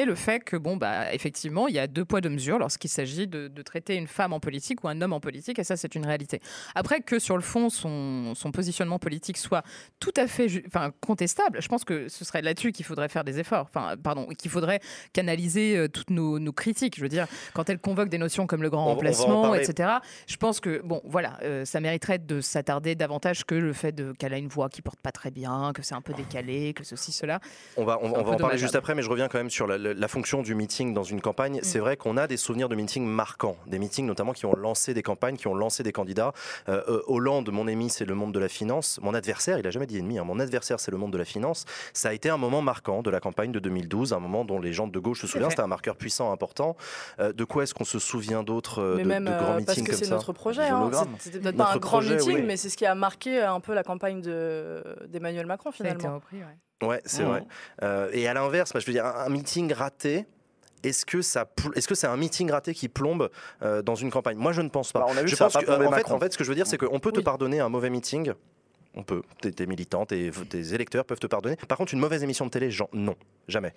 le 0.04 0.14
fait 0.14 0.40
que, 0.40 0.56
bon, 0.56 0.76
bah, 0.76 1.12
effectivement, 1.12 1.68
il 1.68 1.74
y 1.74 1.78
a 1.78 1.86
deux 1.86 2.04
poids, 2.04 2.20
deux 2.20 2.28
mesures 2.28 2.58
lorsqu'il 2.58 2.90
s'agit 2.90 3.26
de, 3.26 3.48
de 3.48 3.62
traiter 3.62 3.96
une 3.96 4.06
femme 4.06 4.32
en 4.32 4.40
politique 4.40 4.84
ou 4.84 4.88
un 4.88 5.00
homme 5.00 5.12
en 5.12 5.20
politique, 5.20 5.58
et 5.58 5.64
ça, 5.64 5.76
c'est 5.76 5.94
une 5.94 6.06
réalité. 6.06 6.40
Après, 6.74 7.00
que 7.00 7.18
sur 7.18 7.36
le 7.36 7.42
fond, 7.42 7.70
son, 7.70 8.34
son 8.34 8.50
positionnement 8.50 8.98
politique 8.98 9.36
soit 9.36 9.62
tout 10.00 10.12
à 10.16 10.26
fait 10.26 10.62
enfin, 10.66 10.92
contestable, 11.00 11.60
je 11.60 11.68
pense 11.68 11.84
que 11.84 12.08
ce 12.08 12.24
serait 12.24 12.42
là-dessus 12.42 12.72
qu'il 12.72 12.84
faudrait 12.84 13.08
faire 13.08 13.24
des 13.24 13.38
efforts. 13.38 13.66
Enfin, 13.68 13.96
pardon, 14.02 14.26
qu'il 14.26 14.50
faudrait 14.50 14.80
canaliser 15.12 15.76
euh, 15.76 15.88
toutes 15.88 16.10
nos, 16.10 16.38
nos 16.38 16.52
critiques. 16.52 16.96
Je 16.96 17.02
veux 17.02 17.08
dire, 17.08 17.26
quand 17.54 17.68
elle 17.70 17.78
convoque 17.78 18.08
des 18.08 18.18
notions 18.18 18.46
comme 18.46 18.62
le 18.62 18.70
grand 18.70 18.86
On 18.86 18.90
on 18.90 18.94
remplacement, 18.94 19.54
etc., 19.54 19.90
je 20.26 20.36
pense 20.36 20.60
que, 20.60 20.80
bon, 20.84 21.00
voilà, 21.04 21.38
euh, 21.42 21.64
ça 21.64 21.80
mériterait 21.80 22.18
de 22.18 22.40
s'attarder 22.40 22.94
davantage 22.94 23.44
que 23.44 23.54
le 23.54 23.72
fait 23.72 23.94
qu'elle 24.18 24.34
a 24.34 24.38
une 24.38 24.48
voix 24.48 24.68
qui 24.68 24.82
porte 24.82 25.00
pas 25.00 25.12
très 25.12 25.30
bien, 25.30 25.72
que 25.74 25.82
c'est 25.82 25.94
un 25.94 26.00
peu 26.00 26.14
décalé, 26.14 26.72
que 26.74 26.84
ceci, 26.84 27.12
cela. 27.12 27.40
On 27.76 27.84
va, 27.84 27.98
on, 28.02 28.12
on 28.12 28.22
va 28.22 28.32
en 28.32 28.36
parler 28.36 28.58
juste 28.58 28.76
après, 28.76 28.94
mais 28.94 29.02
je 29.02 29.10
reviens 29.10 29.28
quand 29.28 29.38
même 29.38 29.50
sur 29.50 29.66
la, 29.66 29.87
la- 29.92 29.94
la 29.94 30.08
fonction 30.08 30.42
du 30.42 30.54
meeting 30.54 30.94
dans 30.94 31.02
une 31.02 31.20
campagne. 31.20 31.60
C'est 31.62 31.78
vrai 31.78 31.96
qu'on 31.96 32.16
a 32.16 32.26
des 32.26 32.36
souvenirs 32.36 32.68
de 32.68 32.76
meetings 32.76 33.06
marquants, 33.06 33.56
des 33.66 33.78
meetings 33.78 34.06
notamment 34.06 34.32
qui 34.32 34.46
ont 34.46 34.54
lancé 34.56 34.94
des 34.94 35.02
campagnes, 35.02 35.36
qui 35.36 35.46
ont 35.48 35.54
lancé 35.54 35.82
des 35.82 35.92
candidats. 35.92 36.32
Euh, 36.68 36.82
euh, 36.88 37.02
Hollande, 37.06 37.50
mon 37.50 37.66
ami, 37.68 37.90
c'est 37.90 38.04
le 38.04 38.14
monde 38.14 38.32
de 38.32 38.38
la 38.38 38.48
finance. 38.48 38.98
Mon 39.02 39.14
adversaire, 39.14 39.58
il 39.58 39.66
a 39.66 39.70
jamais 39.70 39.86
dit 39.86 39.98
ennemi, 39.98 40.18
hein, 40.18 40.24
mon 40.24 40.38
adversaire, 40.40 40.80
c'est 40.80 40.90
le 40.90 40.96
monde 40.98 41.12
de 41.12 41.18
la 41.18 41.24
finance. 41.24 41.64
Ça 41.92 42.08
a 42.10 42.12
été 42.12 42.28
un 42.30 42.36
moment 42.36 42.62
marquant 42.62 43.02
de 43.02 43.10
la 43.10 43.20
campagne 43.20 43.52
de 43.52 43.58
2012, 43.58 44.12
un 44.12 44.18
moment 44.20 44.44
dont 44.44 44.60
les 44.60 44.72
gens 44.72 44.86
de 44.88 44.98
gauche 44.98 45.20
se 45.20 45.26
souviennent. 45.26 45.50
C'était 45.50 45.62
un 45.62 45.66
marqueur 45.66 45.96
puissant, 45.96 46.32
important. 46.32 46.76
Euh, 47.20 47.32
de 47.32 47.44
quoi 47.44 47.62
est-ce 47.64 47.74
qu'on 47.74 47.84
se 47.84 47.98
souvient 47.98 48.42
d'autres 48.42 48.94
Mais 49.04 49.18
de, 49.20 49.24
grands 49.24 49.38
parce 49.38 49.56
meetings 49.58 49.84
que 49.84 49.90
comme 49.90 49.98
c'est 49.98 50.04
ça? 50.06 50.14
notre 50.14 50.32
projet. 50.32 50.62
Hein. 50.68 50.90
C'était 51.18 51.38
peut-être 51.40 51.56
Notre 51.56 51.70
pas 51.70 51.74
un 51.74 51.78
grand 51.78 51.98
projet, 51.98 52.16
meeting, 52.16 52.34
oui. 52.36 52.42
mais 52.46 52.56
c'est 52.56 52.68
ce 52.68 52.76
qui 52.76 52.86
a 52.86 52.94
marqué 52.94 53.40
un 53.42 53.60
peu 53.60 53.74
la 53.74 53.82
campagne 53.82 54.20
de- 54.20 54.82
d'Emmanuel 55.08 55.46
Macron 55.46 55.70
Ça 55.72 55.84
a 55.84 55.88
été 55.88 55.96
finalement. 55.96 56.16
repris, 56.18 56.38
ouais. 56.38 56.44
Ouais, 56.82 57.00
c'est 57.04 57.22
Mhm. 57.24 57.28
vrai. 57.28 57.44
Euh, 57.82 58.08
et 58.12 58.28
à 58.28 58.34
l'inverse, 58.34 58.72
moi, 58.74 58.80
je 58.80 58.86
veux 58.86 58.92
dire, 58.92 59.04
un, 59.06 59.26
un 59.26 59.28
meeting 59.28 59.72
raté. 59.72 60.26
Est-ce 60.84 61.04
que 61.04 61.22
ça, 61.22 61.44
est-ce 61.74 61.88
que 61.88 61.96
c'est 61.96 62.06
un 62.06 62.16
meeting 62.16 62.52
raté 62.52 62.72
qui 62.72 62.88
plombe 62.88 63.30
euh, 63.62 63.82
dans 63.82 63.96
une 63.96 64.10
campagne? 64.12 64.36
Moi, 64.36 64.52
je 64.52 64.62
ne 64.62 64.68
pense 64.68 64.92
pas. 64.92 65.00
Bah, 65.00 65.06
on 65.08 65.16
a 65.16 65.22
vu 65.22 65.26
je 65.28 65.32
que 65.32 65.36
ça 65.38 65.44
a 65.44 65.46
pense 65.48 65.54
pas 65.54 65.60
que, 65.60 65.66
plombé 65.66 65.86
en, 65.86 65.90
fait, 65.90 65.96
Macron. 65.96 66.14
en 66.14 66.20
fait, 66.20 66.32
ce 66.32 66.38
que 66.38 66.44
je 66.44 66.48
veux 66.50 66.54
dire, 66.54 66.68
c'est 66.68 66.78
qu'on 66.78 67.00
peut 67.00 67.10
te 67.10 67.18
pardonner 67.20 67.58
un 67.58 67.68
mauvais 67.68 67.90
meeting. 67.90 68.32
On 68.94 69.02
peut. 69.02 69.22
Tes, 69.40 69.52
tes 69.52 69.66
militants, 69.66 70.06
tes, 70.06 70.30
tes 70.48 70.74
électeurs 70.74 71.04
peuvent 71.04 71.20
te 71.20 71.26
pardonner. 71.26 71.56
Par 71.68 71.78
contre, 71.78 71.94
une 71.94 72.00
mauvaise 72.00 72.22
émission 72.22 72.46
de 72.46 72.50
télé, 72.50 72.70
genre, 72.70 72.88
non, 72.92 73.14
jamais. 73.48 73.72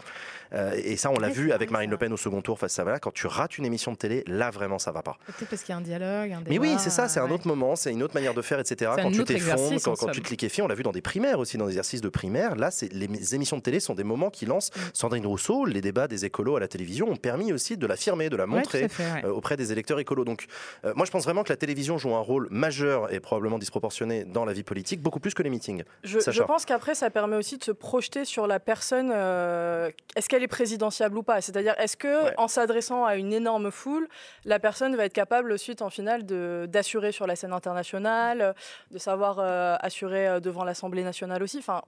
Euh, 0.54 0.74
et 0.84 0.98
ça, 0.98 1.12
on 1.12 1.20
l'a 1.20 1.30
vu 1.30 1.52
avec 1.52 1.72
Marine 1.72 1.90
ça. 1.90 1.92
Le 1.92 1.98
Pen 1.98 2.14
au 2.14 2.18
second 2.18 2.42
tour 2.42 2.60
face 2.60 2.78
à 2.80 2.84
Voilà. 2.84 3.00
Quand 3.00 3.14
tu 3.14 3.28
rates 3.28 3.58
une 3.58 3.66
émission 3.66 3.92
de 3.92 3.98
télé, 3.98 4.24
là, 4.28 4.50
vraiment, 4.50 4.80
ça 4.80 4.92
va 4.92 5.02
pas. 5.02 5.18
Peut-être 5.26 5.50
parce 5.50 5.64
qu'il 5.64 5.74
y 5.74 5.76
a 5.76 5.78
un 5.78 5.82
dialogue, 5.82 6.32
un 6.32 6.40
débat. 6.40 6.50
Mais 6.50 6.60
oui, 6.60 6.76
c'est 6.78 6.90
ça, 6.90 7.08
c'est 7.08 7.20
un 7.20 7.26
ouais. 7.26 7.34
autre 7.34 7.48
moment, 7.48 7.76
c'est 7.76 7.92
une 7.92 8.04
autre 8.04 8.14
manière 8.14 8.34
de 8.34 8.42
faire, 8.42 8.60
etc. 8.60 8.92
C'est 8.96 9.02
Quand 9.02 9.10
un 9.10 9.12
tu 9.12 9.24
t'effondres, 9.24 9.82
quand, 9.82 10.12
tu 10.12 10.22
te 10.22 10.30
liquéfies, 10.30 10.62
on 10.62 10.68
l'a 10.68 10.76
vu 10.76 10.84
dans 10.84 10.92
des 10.92 11.02
primaires 11.02 11.40
aussi, 11.40 11.58
dans 11.58 11.66
des 11.66 11.72
exercices 11.72 12.02
de 12.02 12.10
primaire. 12.10 12.56
Là, 12.56 12.72
c'est 12.72 12.92
les 12.92 13.36
émissions 13.36 13.58
de 13.58 13.62
télé 13.62 13.80
sont 13.80 13.96
des 13.96 14.04
moments 14.04 14.30
qui 14.30 14.46
lancent. 14.46 14.72
Mm. 14.76 14.80
Sandrine 14.94 15.26
Rousseau, 15.26 15.66
les 15.66 15.82
débats 15.82 16.08
des 16.08 16.26
écolos 16.26 16.56
à 16.56 16.60
la 16.60 16.68
télévision 16.68 17.10
ont 17.10 17.16
permis 17.16 17.54
aussi 17.54 17.78
de 17.78 17.88
l'affirmer, 17.88 18.30
de 18.30 18.36
la 18.36 18.46
montrer. 18.46 18.90
fait, 18.90 19.04
ouais. 19.04 19.26
euh, 19.26 19.32
auprès 19.32 19.58
des 19.58 19.72
électeurs 19.72 20.00
écolos. 20.00 20.26
Donc, 20.26 20.48
euh, 20.86 20.94
moi, 20.96 21.06
je 21.06 21.12
pense 21.12 21.24
vraiment 21.24 21.44
que 21.44 21.50
la 21.50 21.58
télévision 21.58 21.98
joue 21.98 22.16
un 22.16 22.20
rôle 22.20 22.48
majeur 22.52 23.14
et 23.14 23.20
probablement 23.20 23.60
disproportionné 23.60 24.26
dans 24.26 24.46
la 24.46 24.54
vie 24.54 24.64
politique, 24.64 25.01
beaucoup 25.02 25.20
plus 25.20 25.34
que 25.34 25.44
les 25.44 25.50
meetings. 25.50 25.84
Je, 26.04 26.44
pense 26.44 26.66
qu'après, 26.66 26.96
ça 26.96 27.10
permet 27.10 27.36
aussi 27.36 27.58
de 27.58 27.64
se 27.64 27.72
projeter 27.72 28.26
sur 28.26 28.48
la 28.48 28.60
personne. 28.60 29.12
euh, 29.14 29.90
est-ce 30.16 30.30
qu'elle 30.30 30.44
est 30.44 30.48
présidentiable 30.48 31.18
ou 31.18 31.24
pas? 31.24 31.42
C'est-à-dire, 31.42 31.76
est-ce 31.78 31.98
que, 31.98 32.26
Ouais. 32.26 32.34
en 32.38 32.48
s'adressant 32.48 33.06
à 33.06 33.16
une 33.16 33.34
énorme 33.34 33.72
foule, 33.72 34.08
la 34.46 34.60
personne 34.60 34.96
va 34.96 35.06
être 35.06 35.14
capable 35.14 35.52
ensuite, 35.54 35.82
en 35.82 35.90
finale, 35.90 36.26
de- 36.26 36.66
d'assurer 36.70 37.12
sur 37.12 37.26
la 37.28 37.36
scène 37.36 37.54
internationale, 37.54 38.54
de 38.92 38.98
savoir 38.98 39.40
euh, 39.40 39.76
assurer 39.80 40.28
euh, 40.28 40.40
devant 40.40 40.64
l'Assemblée 40.64 41.04
nationale 41.04 41.42
aussi? 41.44 41.58
Enfin, 41.58 41.82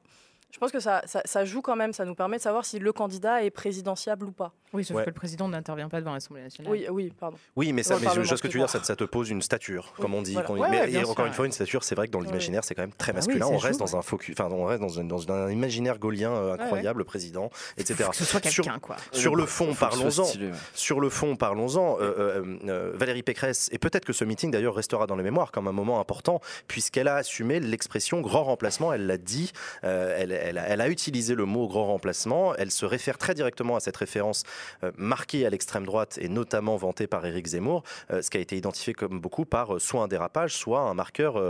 je 0.54 0.60
pense 0.60 0.72
que 0.72 0.80
ça, 0.80 1.02
ça, 1.06 1.22
ça 1.26 1.46
joue 1.46 1.62
quand 1.62 1.76
même. 1.76 1.94
Ça 1.94 2.06
nous 2.06 2.14
permet 2.16 2.38
de 2.38 2.42
savoir 2.42 2.64
si 2.64 2.78
le 2.80 2.94
candidat 2.94 3.44
est 3.44 3.50
présidentiable 3.50 4.28
ou 4.28 4.32
pas. 4.32 4.54
Oui, 4.72 4.84
sauf 4.86 4.98
Ouais. 4.98 5.04
que 5.04 5.10
le 5.10 5.14
président 5.16 5.48
n'intervient 5.48 5.90
pas 5.90 6.00
devant 6.00 6.14
l'Assemblée 6.14 6.42
nationale. 6.44 6.72
Oui, 6.72 6.86
oui, 6.90 7.14
pardon. 7.20 7.38
Oui, 7.56 7.74
mais, 7.74 7.84
ça, 7.84 7.96
mais 8.00 8.08
je, 8.14 8.22
vois 8.22 8.38
ce 8.38 8.42
que 8.42 8.48
tu 8.48 8.58
veux 8.60 8.66
dire, 8.66 8.70
ça, 8.70 8.96
te 8.96 9.04
pose 9.04 9.30
une 9.30 9.42
stature, 9.42 9.94
comme 10.00 10.14
on 10.14 10.22
dit. 10.22 10.34
voilà. 10.34 10.48
qu'on- 10.48 10.58
Ouais, 10.60 10.70
mais 10.70 10.90
et 10.92 11.00
sûr, 11.00 11.10
encore 11.12 11.26
une 11.26 11.34
fois, 11.34 11.46
une 11.46 11.52
stature, 11.52 11.84
c'est 11.84 11.94
vrai 11.96 12.08
que 12.08 12.12
dans 12.14 12.20
Ouais. 12.20 12.26
l'imaginaire, 12.28 12.64
c'est 12.64 12.74
quand 12.76 12.82
même 12.84 12.94
très 12.94 13.12
Ah 13.12 13.16
oui, 13.16 13.28
masculin. 13.28 13.48
on 13.48 13.54
joue, 13.54 13.68
reste 13.68 13.80
dans 13.80 13.96
un 13.98 14.02
focus, 14.02 14.36
enfin, 14.40 14.50
on 14.54 14.66
reste 14.66 14.82
dans, 14.82 14.90
une- 14.90 15.08
dans 15.08 15.32
un 15.32 15.50
imaginaire 15.52 15.98
gaulien 16.00 16.32
euh, 16.32 16.54
incroyable, 16.54 17.00
le 17.00 17.06
président, 17.06 17.50
etc. 17.78 18.04
Faut 18.06 18.10
que 18.12 18.16
ce 18.18 18.26
soit 18.26 18.44
Sur- 18.48 18.64
quelqu'un, 18.64 18.80
quoi. 18.80 18.96
Sur 19.12 19.36
le 19.36 19.46
fond, 19.46 19.74
parlons-en. 19.76 20.26
Sur 20.74 21.00
le 21.02 21.10
fond, 21.10 21.36
parlons-en. 21.36 21.98
Euh, 22.00 22.44
euh, 22.68 22.92
Valérie 22.96 23.24
Pécresse, 23.24 23.70
et 23.72 23.78
peut-être 23.80 24.06
que 24.06 24.14
ce 24.14 24.24
meeting 24.26 24.50
d'ailleurs 24.52 24.76
restera 24.76 25.06
dans 25.08 25.16
les 25.16 25.24
mémoires 25.24 25.52
comme 25.52 25.68
un 25.68 25.72
moment 25.72 26.00
important, 26.00 26.42
puisqu'elle 26.68 27.08
a 27.08 27.16
assumé 27.16 27.60
l'expression 27.60 28.22
grand 28.22 28.44
remplacement. 28.44 28.94
Elle 28.94 29.06
l'a 29.08 29.18
dit, 29.18 29.52
euh, 29.84 30.16
elle, 30.18 30.32
elle 30.44 30.58
a, 30.58 30.68
elle 30.68 30.82
a 30.82 30.90
utilisé 30.90 31.36
le 31.36 31.46
mot 31.46 31.68
grand 31.68 31.86
remplacement. 31.86 32.54
Elle 32.56 32.72
se 32.72 32.86
réfère 32.86 33.18
très 33.18 33.34
directement 33.34 33.76
à 33.76 33.80
cette 33.80 33.98
référence 33.98 34.44
euh, 34.84 34.92
marquée 34.98 35.46
à 35.46 35.50
l'extrême 35.50 35.86
droite 35.86 36.18
et 36.22 36.30
notamment 36.30 36.76
vantée 36.76 37.08
par 37.08 37.26
Éric 37.26 37.48
Zemmour, 37.48 37.84
euh, 38.12 38.22
ce 38.22 38.30
qui 38.30 38.38
a 38.38 38.42
été 38.42 38.58
identifié 38.58 38.94
comme 38.94 39.20
beaucoup 39.20 39.46
par 39.46 39.76
euh, 39.76 39.80
soit 39.80 40.02
un 40.04 40.08
dérapage, 40.08 40.56
soit 40.56 40.82
un 40.82 40.94
marqueur 40.94 41.42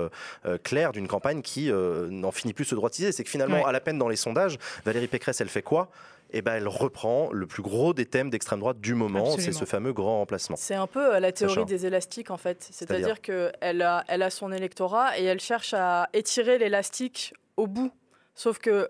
clair 0.63 0.91
d'une 0.91 1.07
campagne 1.07 1.41
qui 1.41 1.71
n'en 1.71 2.31
finit 2.31 2.53
plus 2.53 2.63
de 2.65 2.69
se 2.69 2.75
droitiser. 2.75 3.11
C'est 3.11 3.23
que 3.23 3.29
finalement, 3.29 3.57
Ouais. 3.57 3.63
à 3.65 3.71
la 3.71 3.79
peine 3.79 3.97
dans 3.97 4.07
les 4.07 4.15
sondages, 4.15 4.57
Valérie 4.85 5.07
Pécresse, 5.07 5.41
elle 5.41 5.49
fait 5.49 5.61
quoi? 5.61 5.89
Eh 6.31 6.41
ben, 6.41 6.53
elle 6.55 6.67
reprend 6.67 7.29
le 7.31 7.45
plus 7.45 7.61
gros 7.61 7.93
des 7.93 8.05
thèmes 8.05 8.29
d'extrême 8.29 8.59
droite 8.59 8.79
du 8.79 8.95
moment, 8.95 9.37
c'est 9.37 9.51
ce 9.51 9.65
fameux 9.65 9.93
grand 9.93 10.17
remplacement. 10.19 10.55
C'est 10.57 10.73
un 10.75 10.87
peu 10.87 11.19
la 11.19 11.31
théorie 11.31 11.53
Sacha. 11.53 11.65
des 11.65 11.85
élastiques 11.85 12.31
en 12.31 12.37
fait. 12.37 12.67
C'est-à-dire 12.71 13.17
C'est-à-dire 13.17 13.51
qu'elle 13.61 13.81
a, 13.81 14.03
elle 14.07 14.21
a 14.23 14.29
son 14.29 14.51
électorat 14.51 15.17
et 15.19 15.23
elle 15.25 15.39
cherche 15.39 15.73
à 15.75 16.09
étirer 16.13 16.57
l'élastique 16.57 17.33
au 17.57 17.67
bout. 17.67 17.91
Sauf 18.35 18.59
que 18.59 18.89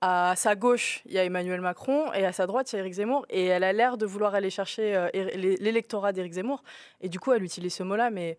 à 0.00 0.34
sa 0.34 0.54
gauche, 0.54 1.02
il 1.04 1.12
y 1.12 1.18
a 1.18 1.24
Emmanuel 1.24 1.60
Macron 1.60 2.10
et 2.14 2.24
à 2.24 2.32
sa 2.32 2.46
droite, 2.46 2.72
il 2.72 2.76
y 2.76 2.78
a 2.78 2.80
Éric 2.80 2.94
Zemmour. 2.94 3.26
Et 3.28 3.46
elle 3.46 3.64
a 3.64 3.72
l'air 3.72 3.98
de 3.98 4.06
vouloir 4.06 4.34
aller 4.34 4.48
chercher 4.48 4.96
euh, 4.96 5.08
l'électorat 5.12 6.12
d'Éric 6.12 6.32
Zemmour. 6.32 6.62
Et 7.02 7.08
du 7.08 7.20
coup, 7.20 7.32
elle 7.32 7.42
utilise 7.42 7.74
ce 7.74 7.82
mot-là, 7.82 8.10
mais 8.10 8.38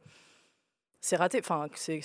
c'est 1.02 1.16
raté. 1.16 1.40
Enfin, 1.40 1.66
c'est- 1.76 2.02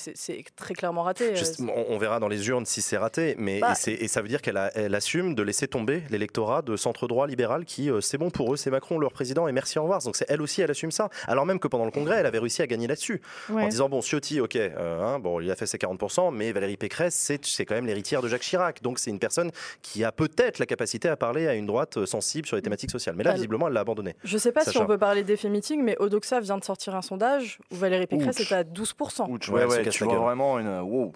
très 0.56 0.74
clairement 0.74 1.02
raté. 1.02 1.32
Euh, 1.32 1.36
sais- 1.36 1.62
on, 1.62 1.94
on 1.94 1.98
verra 1.98 2.18
dans 2.18 2.28
les 2.28 2.48
urnes 2.48 2.64
si 2.66 2.80
c'est 2.82 2.96
raté, 2.96 3.34
mais 3.38 3.60
Bah- 3.60 3.74
et, 3.86 4.08
ça 4.08 4.22
veut 4.22 4.28
dire 4.28 4.40
qu'elle 4.42 4.58
elle 4.74 4.94
assume 4.94 5.34
de 5.34 5.42
laisser 5.42 5.68
tomber 5.68 6.02
l'électorat 6.10 6.62
de 6.62 6.76
centre 6.76 7.06
droit 7.06 7.26
libéral 7.26 7.64
qui 7.64 7.90
euh, 7.90 8.00
c'est 8.00 8.16
bon 8.18 8.30
pour 8.30 8.52
eux, 8.54 8.56
c'est 8.56 8.70
Macron 8.70 8.98
leur 8.98 9.12
président 9.12 9.46
et 9.48 9.52
merci 9.52 9.78
au 9.78 9.82
revoir. 9.82 10.02
Donc 10.02 10.16
c'est 10.16 10.24
elle 10.28 10.40
aussi 10.42 10.62
elle 10.62 10.70
assume 10.70 10.90
ça. 10.90 11.10
Alors 11.26 11.44
même 11.46 11.58
que 11.58 11.68
pendant 11.68 11.84
le 11.84 11.90
congrès 11.90 12.16
elle 12.16 12.26
avait 12.26 12.38
réussi 12.38 12.62
à 12.62 12.66
gagner 12.66 12.86
là-dessus 12.86 13.20
en 13.52 13.68
disant 13.68 13.88
bon 13.88 14.00
Ciotti 14.00 14.40
ok 14.40 14.56
euh, 14.56 15.02
hein, 15.02 15.18
bon 15.18 15.40
il 15.40 15.50
a 15.50 15.56
fait 15.56 15.66
ses 15.66 15.76
40%, 15.78 16.30
mais 16.34 16.52
Valérie 16.52 16.76
Pécresse 16.78 17.30
c'est 17.42 17.64
quand 17.66 17.74
même 17.74 17.86
l'héritière 17.86 18.22
de 18.22 18.28
Jacques 18.28 18.42
Chirac, 18.42 18.82
donc 18.82 18.98
c'est 18.98 19.10
une 19.10 19.18
personne 19.18 19.50
qui 19.82 20.04
a 20.04 20.12
peut-être 20.12 20.58
la 20.58 20.66
capacité 20.66 21.08
à 21.08 21.16
parler 21.16 21.46
à 21.46 21.54
une 21.54 21.66
droite 21.66 22.04
sensible 22.06 22.46
sur 22.46 22.56
les 22.56 22.62
thématiques 22.62 22.90
sociales. 22.90 23.14
Mais 23.16 23.24
là 23.24 23.30
Elle- 23.30 23.36
visiblement 23.36 23.68
elle 23.68 23.74
l'a 23.74 23.80
abandonné. 23.80 24.14
Je 24.24 24.38
sais 24.38 24.52
pas 24.52 24.64
si 24.64 24.76
on 24.78 24.86
peut 24.86 24.96
parler 24.98 25.22
d'effet 25.22 25.50
meeting, 25.50 25.82
mais 25.82 25.96
Odoxa 25.98 26.40
vient 26.40 26.56
de 26.56 26.64
sortir 26.64 26.94
un 26.94 27.02
sondage 27.02 27.58
où 27.70 27.76
Valérie 27.76 28.06
Pécresse 28.06 28.38
Ouch. 28.40 28.50
est 28.52 28.54
à 28.54 28.64
12%. 28.64 28.85
Ouch, 29.28 29.48
Ouais, 29.48 29.64
ouais, 29.64 29.88
tu 29.88 30.04
vois 30.04 30.12
gueule. 30.14 30.22
vraiment 30.22 30.58
une. 30.58 30.78
Wow. 30.80 31.12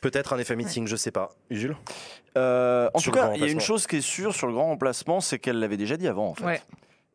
Peut-être 0.00 0.32
un 0.32 0.38
effet 0.38 0.54
meeting, 0.56 0.86
je 0.86 0.96
sais 0.96 1.10
pas. 1.10 1.30
Usul 1.50 1.76
Euh, 2.36 2.88
en 2.94 2.98
Sur 3.00 3.12
tout 3.12 3.18
cas, 3.18 3.32
il 3.34 3.40
y 3.40 3.44
a 3.44 3.48
une 3.50 3.60
chose 3.60 3.86
qui 3.86 3.96
est 3.96 4.00
sûre 4.00 4.32
sur 4.34 4.46
le 4.46 4.52
grand 4.52 4.66
remplacement, 4.66 5.20
c'est 5.20 5.38
qu'elle 5.40 5.58
l'avait 5.58 5.76
déjà 5.76 5.96
dit 5.96 6.06
avant, 6.06 6.28
en 6.28 6.34
fait. 6.34 6.44
Ouais. 6.44 6.62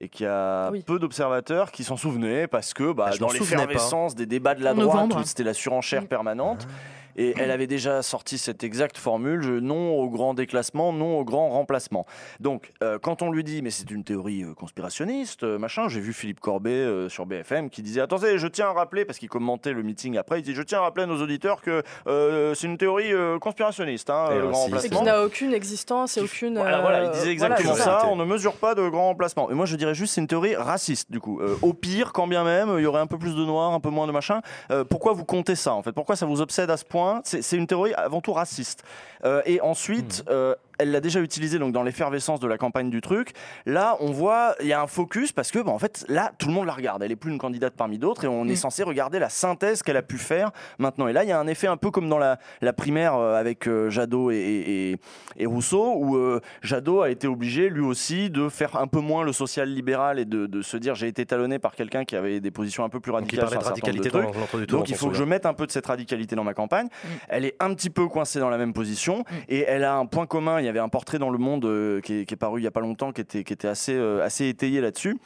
Et 0.02 0.10
qu'il 0.10 0.26
y 0.26 0.30
a 0.30 0.70
Oui. 0.70 0.84
peu 0.86 1.00
d'observateurs 1.00 1.72
qui 1.72 1.86
s'en 1.86 1.96
souvenaient 1.96 2.46
parce 2.48 2.74
que 2.74 2.92
bah, 2.92 3.06
Ah, 3.08 3.12
je 3.12 3.20
dans 3.20 3.30
l'effervescence 3.32 4.16
des 4.16 4.26
débats 4.26 4.54
de 4.54 4.62
la 4.63 4.74
droite, 4.74 5.12
c'était 5.26 5.44
la 5.44 5.54
surenchère 5.54 6.08
permanente. 6.08 6.68
Et 7.15 7.34
elle 7.38 7.52
avait 7.52 7.67
déjà 7.67 8.02
sorti 8.02 8.38
cette 8.38 8.63
exacte 8.63 8.97
formule 8.97 9.41
je- 9.41 9.54
non 9.54 9.93
au 9.99 10.10
grand 10.10 10.34
déclassement, 10.34 10.91
non 10.93 11.19
au 11.19 11.23
grand 11.23 11.49
remplacement. 11.49 12.06
Donc, 12.39 12.71
euh, 12.84 12.97
quand 12.99 13.21
on 13.21 13.32
lui 13.32 13.43
dit 13.43 13.62
mais 13.62 13.69
c'est 13.71 13.89
une 13.91 14.04
théorie 14.04 14.43
euh, 14.43 14.54
conspirationniste, 14.54 15.43
euh, 15.43 15.58
machin, 15.58 15.88
j'ai 15.88 15.99
vu 15.99 16.13
Philippe 16.13 16.39
Corbet 16.39 16.71
euh, 16.71 17.10
sur 17.10 17.26
BFM 17.26 17.69
qui 17.69 17.82
disait 17.82 18.02
attendez, 18.02 18.38
je 18.38 18.47
tiens 18.47 18.67
à 18.67 18.73
rappeler, 18.73 19.06
parce 19.06 19.17
qu'il 19.19 19.30
commentait 19.30 19.73
le 19.73 19.84
meeting 19.84 20.17
après, 20.17 20.39
il 20.39 20.43
dit 20.43 20.54
je 20.54 20.62
tiens 20.62 20.80
à 20.80 20.82
rappeler 20.82 21.04
à 21.04 21.08
nos 21.08 21.21
auditeurs 21.21 21.62
que 21.62 21.84
euh, 22.08 22.54
c'est 22.54 22.67
une 22.67 22.78
théorie 22.78 23.13
euh, 23.13 23.39
conspirationniste, 23.39 24.10
hein, 24.10 24.30
Et 24.32 24.36
le 24.39 24.47
grand 24.49 24.63
remplacement. 24.63 24.99
qui 24.99 25.06
n'a 25.06 25.23
aucune 25.23 25.54
existence 25.54 26.17
et 26.17 26.21
aucune. 26.21 26.56
Voilà, 26.58 26.82
voilà, 26.82 27.06
il 27.06 27.12
disait 27.12 27.32
exactement 27.32 27.76
ça. 27.76 27.84
ça. 28.02 28.08
On 28.08 28.15
ne 28.15 28.26
mesure 28.26 28.54
pas 28.54 28.76
de 28.76 28.88
grand 28.89 29.06
remplacement. 29.08 29.49
Et 29.52 29.54
moi, 29.54 29.65
je 29.65 29.76
dirais 29.76 29.93
juste, 29.95 30.13
c'est 30.13 30.21
une 30.21 30.28
théorie 30.28 30.56
raciste, 30.56 31.12
du 31.12 31.19
coup. 31.19 31.39
Euh, 31.41 31.56
au 31.62 31.73
pire, 31.73 32.12
quand 32.13 32.28
bien 32.28 32.43
même, 32.43 32.73
il 32.78 32.84
y 32.84 32.86
aurait 32.86 33.02
un 33.02 33.08
peu 33.08 33.17
plus 33.17 33.36
de 33.36 33.45
noirs, 33.45 33.71
un 33.73 33.80
peu 33.80 33.89
moins 33.89 34.08
de 34.08 34.12
machin. 34.12 34.41
Euh, 34.71 34.84
pourquoi 34.84 35.13
vous 35.13 35.26
comptez 35.26 35.56
ça, 35.56 35.73
en 35.73 35.82
fait? 35.84 35.91
Pourquoi 35.91 36.15
ça 36.15 36.26
vous 36.26 36.41
obsède 36.41 36.69
à 36.69 36.78
ce 36.78 36.86
point? 36.86 37.03
C'est 37.24 37.42
c'est 37.42 37.58
une 37.58 37.68
théorie 37.68 37.94
avant 37.94 38.22
tout 38.22 38.34
raciste. 38.34 38.84
Euh, 39.26 39.42
et 39.46 39.62
ensuite, 39.62 40.24
euh, 40.30 40.56
elle 40.84 40.91
l'a 40.91 41.00
déjà 41.00 41.19
utilisé 41.22 41.60
donc 41.60 41.72
dans 41.74 41.84
l'effervescence 41.84 42.39
de 42.39 42.48
la 42.48 42.58
campagne 42.58 42.89
du 42.89 43.02
truc. 43.02 43.32
Là, 43.65 43.98
on 44.00 44.12
voit, 44.12 44.56
il 44.62 44.67
y 44.67 44.74
a 44.74 44.82
un 44.82 44.88
focus 44.88 45.32
parce 45.32 45.50
que, 45.52 45.60
bah, 45.60 45.72
en 45.72 45.80
fait, 45.80 46.06
là, 46.10 46.32
tout 46.38 46.48
le 46.48 46.54
monde 46.54 46.65
la 46.65 46.74
regarde. 46.74 47.02
Elle 47.04 47.12
est 47.12 47.15
plus 47.15 47.32
une 47.32 47.38
candidate 47.38 47.74
parmi 47.76 47.98
d'autres 47.98 48.26
et 48.26 48.28
on 48.28 48.46
est 48.48 48.52
Mm. 48.54 48.56
censé 48.58 48.84
regarder 48.84 49.17
la 49.19 49.30
synthèse 49.30 49.82
qu'elle 49.82 49.98
a 49.98 50.02
pu 50.04 50.17
faire 50.17 50.52
maintenant. 50.78 51.08
Et 51.08 51.13
là, 51.13 51.24
il 51.24 51.30
y 51.30 51.32
a 51.32 51.39
un 51.39 51.48
effet 51.48 51.67
un 51.67 51.78
peu 51.78 51.89
comme 51.91 52.10
dans 52.10 52.17
la, 52.19 52.38
la 52.62 52.74
primaire 52.74 53.15
euh, 53.15 53.36
avec 53.36 53.67
euh, 53.67 53.89
Jadot 53.89 54.30
et, 54.32 54.36
et- 54.38 54.91
et- 54.91 55.00
et 55.38 55.46
Rousseau, 55.46 55.93
où 55.98 56.15
euh, 56.17 56.41
Jadot 56.62 57.02
a 57.02 57.10
été 57.10 57.28
obligé, 57.28 57.69
lui 57.69 57.82
aussi, 57.82 58.30
de 58.30 58.50
faire 58.50 58.76
un 58.76 58.88
peu 58.88 59.00
moins 59.00 59.24
le 59.24 59.32
social-libéral 59.34 60.19
et 60.19 60.26
de, 60.26 60.46
de 60.46 60.62
se 60.62 60.78
dire 60.78 60.96
j'ai 60.96 61.08
été 61.08 61.26
talonné 61.26 61.60
par 61.60 61.74
quelqu'un 61.76 62.04
qui 62.06 62.15
avait 62.15 62.39
des 62.39 62.52
positions 62.52 62.84
un 62.84 62.89
peu 62.89 63.00
plus 63.00 63.12
Donc, 63.12 63.32
il 63.32 63.39
radicales. 63.39 63.60
de 63.60 63.65
radicalité 63.65 64.10
de 64.10 64.10
trucs. 64.10 64.60
du. 64.60 64.65
Donc 64.67 64.89
il 64.89 64.96
faut 64.96 65.08
que 65.10 65.15
je 65.15 65.24
mette 65.24 65.46
un 65.46 65.54
peu 65.54 65.65
de 65.65 65.72
cette 65.72 65.86
radicalité 65.86 66.36
dans 66.36 66.43
ma 66.43 66.54
campagne. 66.54 66.88
Mm. 66.88 67.08
Elle 67.30 67.46
est 67.46 67.56
un 67.60 67.74
petit 67.74 67.89
peu 67.89 68.08
coincée 68.08 68.39
dans 68.39 68.50
la 68.50 68.58
même 68.58 68.74
position 68.74 69.19
Mm. 69.19 69.24
et 69.50 69.60
elle 69.67 69.84
a 69.84 69.96
un 69.96 70.06
point 70.06 70.26
commun. 70.26 70.60
Il 70.60 70.65
y 70.65 70.69
avait 70.73 70.79
un 70.79 70.89
portrait 70.89 71.19
dans 71.19 71.29
Le 71.29 71.38
Monde 71.38 71.65
euh, 71.65 72.01
qui, 72.01 72.21
est, 72.21 72.36
paru 72.36 72.59
il 72.59 72.63
y 72.63 72.67
a 72.67 72.71
pas 72.71 72.81
longtemps 72.81 73.12
qui 73.12 73.21
était, 73.21 73.43
qui 73.43 73.53
était 73.53 73.67
assez, 73.67 73.93
euh, 73.93 74.23
assez 74.23 74.47
étayé 74.47 74.81
là-dessus. 74.81 75.17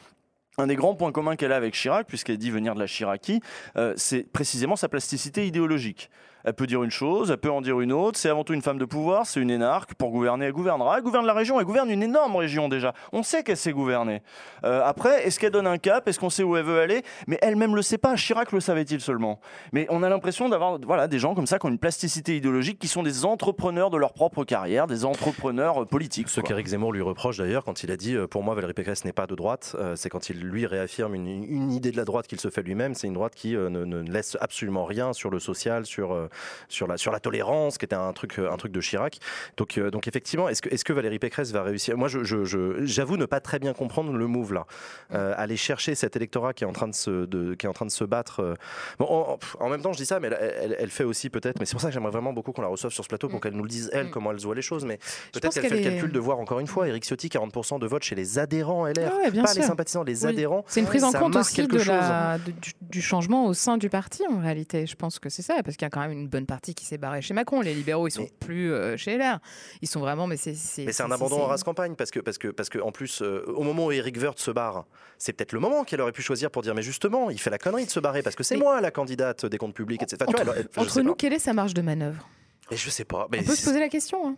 Un 0.58 0.66
des 0.66 0.76
grands 0.76 0.94
points 0.94 1.12
communs 1.12 1.36
qu'elle 1.36 1.52
a 1.52 1.56
avec 1.56 1.74
Chirac, 1.74 2.06
puisqu'elle 2.06 2.36
dit 2.36 2.50
venir 2.50 2.74
de 2.74 2.80
la 2.80 2.86
Chiraki, 2.86 3.40
euh, 3.76 3.94
c'est 3.96 4.24
précisément 4.30 4.76
sa 4.76 4.88
plasticité 4.88 5.46
idéologique. 5.46 6.10
Elle 6.48 6.54
peut 6.54 6.66
dire 6.66 6.82
une 6.82 6.90
chose, 6.90 7.30
elle 7.30 7.36
peut 7.36 7.50
en 7.50 7.60
dire 7.60 7.78
une 7.80 7.92
autre. 7.92 8.18
C'est 8.18 8.30
avant 8.30 8.42
tout 8.42 8.54
une 8.54 8.62
femme 8.62 8.78
de 8.78 8.86
pouvoir, 8.86 9.26
c'est 9.26 9.38
une 9.38 9.50
énarque. 9.50 9.92
Pour 9.94 10.10
gouverner, 10.10 10.46
elle 10.46 10.52
gouvernera. 10.52 10.96
Elle 10.96 11.02
gouverne 11.02 11.26
la 11.26 11.34
région, 11.34 11.60
elle 11.60 11.66
gouverne 11.66 11.90
une 11.90 12.02
énorme 12.02 12.36
région 12.36 12.70
déjà. 12.70 12.94
On 13.12 13.22
sait 13.22 13.42
qu'elle 13.42 13.58
sait 13.58 13.72
gouverner. 13.72 14.22
Euh, 14.64 14.80
après, 14.82 15.26
est-ce 15.26 15.38
qu'elle 15.38 15.52
donne 15.52 15.66
un 15.66 15.76
cap? 15.76 16.08
Est-ce 16.08 16.18
qu'on 16.18 16.30
sait 16.30 16.42
où 16.42 16.56
elle 16.56 16.64
veut 16.64 16.80
aller? 16.80 17.02
Mais 17.26 17.38
elle-même 17.42 17.76
le 17.76 17.82
sait 17.82 17.98
pas. 17.98 18.14
Chirac 18.14 18.50
le 18.52 18.60
savait-il 18.60 19.02
seulement? 19.02 19.40
Mais 19.72 19.86
on 19.90 20.02
a 20.02 20.08
l'impression 20.08 20.48
d'avoir 20.48 20.78
voilà, 20.80 21.06
des 21.06 21.18
gens 21.18 21.34
comme 21.34 21.46
ça 21.46 21.58
qui 21.58 21.66
ont 21.66 21.68
une 21.68 21.78
plasticité 21.78 22.36
idéologique, 22.36 22.78
qui 22.78 22.88
sont 22.88 23.02
des 23.02 23.26
entrepreneurs 23.26 23.90
de 23.90 23.98
leur 23.98 24.14
propre 24.14 24.44
carrière, 24.44 24.86
des 24.86 25.04
entrepreneurs 25.04 25.82
euh, 25.82 25.84
politiques. 25.84 26.30
Ce 26.30 26.40
qu'Éric 26.40 26.68
Zemmour 26.68 26.94
lui 26.94 27.02
reproche 27.02 27.36
d'ailleurs 27.36 27.64
quand 27.64 27.82
il 27.82 27.90
a 27.90 27.98
dit 27.98 28.14
euh, 28.14 28.26
pour 28.26 28.42
moi 28.42 28.54
Valérie 28.54 28.72
Pécresse 28.72 29.04
n'est 29.04 29.12
pas 29.12 29.26
de 29.26 29.34
droite, 29.34 29.76
euh, 29.78 29.96
c'est 29.96 30.08
quand 30.08 30.30
il 30.30 30.40
lui 30.40 30.64
réaffirme 30.64 31.14
une, 31.14 31.26
une 31.26 31.72
idée 31.72 31.90
de 31.90 31.96
la 31.96 32.04
droite 32.04 32.26
qu'il 32.26 32.40
se 32.40 32.48
fait 32.48 32.62
lui-même. 32.62 32.94
C'est 32.94 33.06
une 33.06 33.12
droite 33.12 33.34
qui 33.34 33.54
euh, 33.54 33.68
ne, 33.68 33.84
ne 33.84 34.00
laisse 34.00 34.38
absolument 34.40 34.84
rien 34.84 35.12
sur 35.12 35.30
le 35.30 35.38
social, 35.38 35.84
sur, 35.84 36.28
sur, 36.68 36.86
la, 36.86 36.96
sur 36.96 37.12
la 37.12 37.20
tolérance, 37.20 37.78
qui 37.78 37.84
était 37.84 37.96
un 37.96 38.12
truc, 38.12 38.38
euh, 38.38 38.50
un 38.50 38.56
truc 38.56 38.72
de 38.72 38.80
Chirac. 38.80 39.18
Donc, 39.56 39.78
euh, 39.78 39.90
donc 39.90 40.06
effectivement, 40.08 40.48
est-ce 40.48 40.62
que, 40.62 40.68
est 40.68 40.82
que 40.82 40.92
Valérie 40.92 41.18
Pécresse 41.18 41.52
va 41.52 41.62
réussir? 41.62 41.96
Moi, 41.96 42.08
je, 42.08 42.24
je- 42.24 42.44
je- 42.44 42.84
j'avoue 42.84 43.16
ne 43.16 43.24
pas 43.26 43.40
très 43.40 43.58
bien 43.58 43.72
comprendre 43.72 44.12
le 44.12 44.26
move 44.26 44.52
là. 44.52 44.66
Euh, 45.14 45.34
aller 45.36 45.56
chercher 45.56 45.94
cet 45.94 46.16
électorat 46.16 46.52
qui 46.54 46.64
est 46.64 46.66
en 46.66 46.72
train 46.72 46.88
de 46.88 46.94
se, 46.94 47.26
de- 47.26 47.54
qui 47.54 47.66
est 47.66 47.68
en 47.68 47.72
train 47.72 47.86
de 47.86 47.90
se 47.90 48.04
battre. 48.04 48.56
Bon, 48.98 49.38
en, 49.60 49.68
même 49.68 49.82
temps, 49.82 49.92
je 49.92 49.98
dis 49.98 50.06
ça, 50.06 50.20
mais 50.20 50.28
elle, 50.28 50.54
elle- 50.60 50.76
elle 50.78 50.90
fait 50.90 51.04
aussi 51.04 51.30
peut-être. 51.30 51.58
Mais 51.60 51.66
c'est 51.66 51.72
pour 51.72 51.80
ça 51.80 51.88
que 51.88 51.94
j'aimerais 51.94 52.10
vraiment 52.12 52.32
beaucoup 52.32 52.52
qu'on 52.52 52.62
la 52.62 52.68
reçoive 52.68 52.92
sur 52.92 53.04
ce 53.04 53.08
plateau 53.08 53.28
pour 53.28 53.38
Mm. 53.38 53.42
qu'elle 53.42 53.54
nous 53.54 53.62
le 53.64 53.68
dise 53.68 53.90
elle 53.92 54.06
Mm. 54.06 54.10
comment 54.10 54.30
elle 54.32 54.38
voit 54.38 54.54
les 54.54 54.62
choses. 54.62 54.84
Mais 54.84 54.98
peut-être 55.32 55.52
qu'elle 55.54 55.62
qu'elle 55.62 55.70
fait 55.70 55.84
le 55.84 55.90
calcul 55.90 56.12
de 56.12 56.18
voir 56.18 56.38
encore 56.38 56.60
une 56.60 56.66
fois 56.66 56.88
Eric 56.88 57.04
Ciotti 57.04 57.28
40% 57.28 57.78
de 57.78 57.86
vote 57.86 58.02
chez 58.02 58.14
les 58.14 58.38
adhérents 58.38 58.86
LR, 58.86 59.14
ouais, 59.16 59.30
bien 59.30 59.42
pas 59.44 59.54
les 59.54 59.62
sympathisants, 59.62 60.02
les 60.04 60.24
Oui. 60.24 60.30
adhérents. 60.30 60.64
C'est 60.68 60.80
une 60.80 60.86
prise 60.86 61.04
en 61.04 61.12
compte 61.12 61.36
aussi 61.36 61.66
de 61.66 61.78
la, 61.82 62.38
du, 62.38 62.72
du 62.80 63.02
changement 63.02 63.46
au 63.46 63.54
sein 63.54 63.76
du 63.76 63.88
parti, 63.88 64.22
en 64.30 64.40
réalité. 64.40 64.86
Je 64.86 64.96
pense 64.96 65.18
que 65.18 65.28
c'est 65.28 65.42
ça, 65.42 65.54
parce 65.64 65.76
qu'il 65.76 65.84
y 65.84 65.86
a 65.86 65.90
quand 65.90 66.00
même 66.00 66.12
une 66.12 66.17
bonne 66.26 66.46
partie 66.46 66.74
qui 66.74 66.84
s'est 66.84 66.98
barrée 66.98 67.22
chez 67.22 67.34
Macron. 67.34 67.60
Les 67.60 67.74
libéraux, 67.74 68.08
ils 68.08 68.10
sont 68.10 68.22
Mais- 68.22 68.32
plus 68.40 68.72
euh, 68.72 68.96
chez 68.96 69.16
LR. 69.16 69.38
Ils 69.82 69.88
sont 69.88 70.00
vraiment, 70.00 70.26
mais 70.26 70.36
c'est. 70.36 70.54
Mais 70.84 70.92
c'est 70.92 71.02
un 71.04 71.10
abandon 71.10 71.40
en 71.42 71.46
race 71.46 71.62
campagne 71.62 71.94
parce 71.94 72.10
que 72.10 72.18
parce 72.20 72.38
que 72.38 72.48
parce 72.48 72.68
que 72.68 72.78
en 72.80 72.90
plus 72.90 73.22
euh, 73.22 73.44
au 73.54 73.62
moment 73.62 73.86
où 73.86 73.92
Eric 73.92 74.16
Woerth 74.16 74.38
se 74.40 74.50
barre, 74.50 74.86
c'est 75.18 75.32
peut-être 75.34 75.52
le 75.52 75.60
moment 75.60 75.84
qu'elle 75.84 76.00
aurait 76.00 76.12
pu 76.12 76.22
choisir 76.22 76.50
pour 76.50 76.62
dire 76.62 76.74
mais 76.74 76.82
justement 76.82 77.30
il 77.30 77.38
fait 77.38 77.50
la 77.50 77.58
connerie 77.58 77.84
de 77.86 77.90
se 77.90 78.00
barrer 78.00 78.22
parce 78.22 78.34
que 78.34 78.42
c'est 78.42 78.56
Mais- 78.56 78.62
moi 78.62 78.80
la 78.80 78.90
candidate 78.90 79.46
des 79.46 79.58
comptes 79.58 79.74
publics 79.74 80.02
etc. 80.02 80.24
Entre, 80.26 80.42
vois, 80.44 80.54
elle- 80.56 80.62
elle- 80.62 80.68
je 80.74 80.80
entre 80.80 80.90
sais 80.90 81.02
nous, 81.02 81.10
pas. 81.12 81.16
quelle 81.16 81.32
est 81.34 81.38
sa 81.38 81.52
marge 81.52 81.74
de 81.74 81.82
manœuvre? 81.82 82.26
Et 82.70 82.76
je 82.76 82.90
sais 82.90 83.04
pas. 83.04 83.28
Mais 83.30 83.40
On 83.40 83.44
peut 83.44 83.54
se 83.54 83.64
poser 83.64 83.80
la 83.80 83.88
question. 83.88 84.28
hein. 84.28 84.36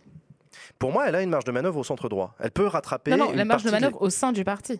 pour 0.79 0.91
moi 0.91 1.07
elle 1.07 1.15
a 1.15 1.21
une 1.21 1.29
marge 1.29 1.45
de 1.45 1.51
manœuvre 1.51 1.77
au 1.79 1.83
centre 1.83 2.09
droit. 2.09 2.35
Elle 2.39 2.51
peut 2.51 2.67
rattraper. 2.67 3.11
Non, 3.11 3.17
non, 3.17 3.31
une 3.31 3.37
la 3.37 3.45
marge 3.45 3.63
de 3.63 3.71
manœuvre 3.71 4.01
au 4.01 4.09
sein 4.09 4.31
du 4.31 4.43
parti. 4.43 4.79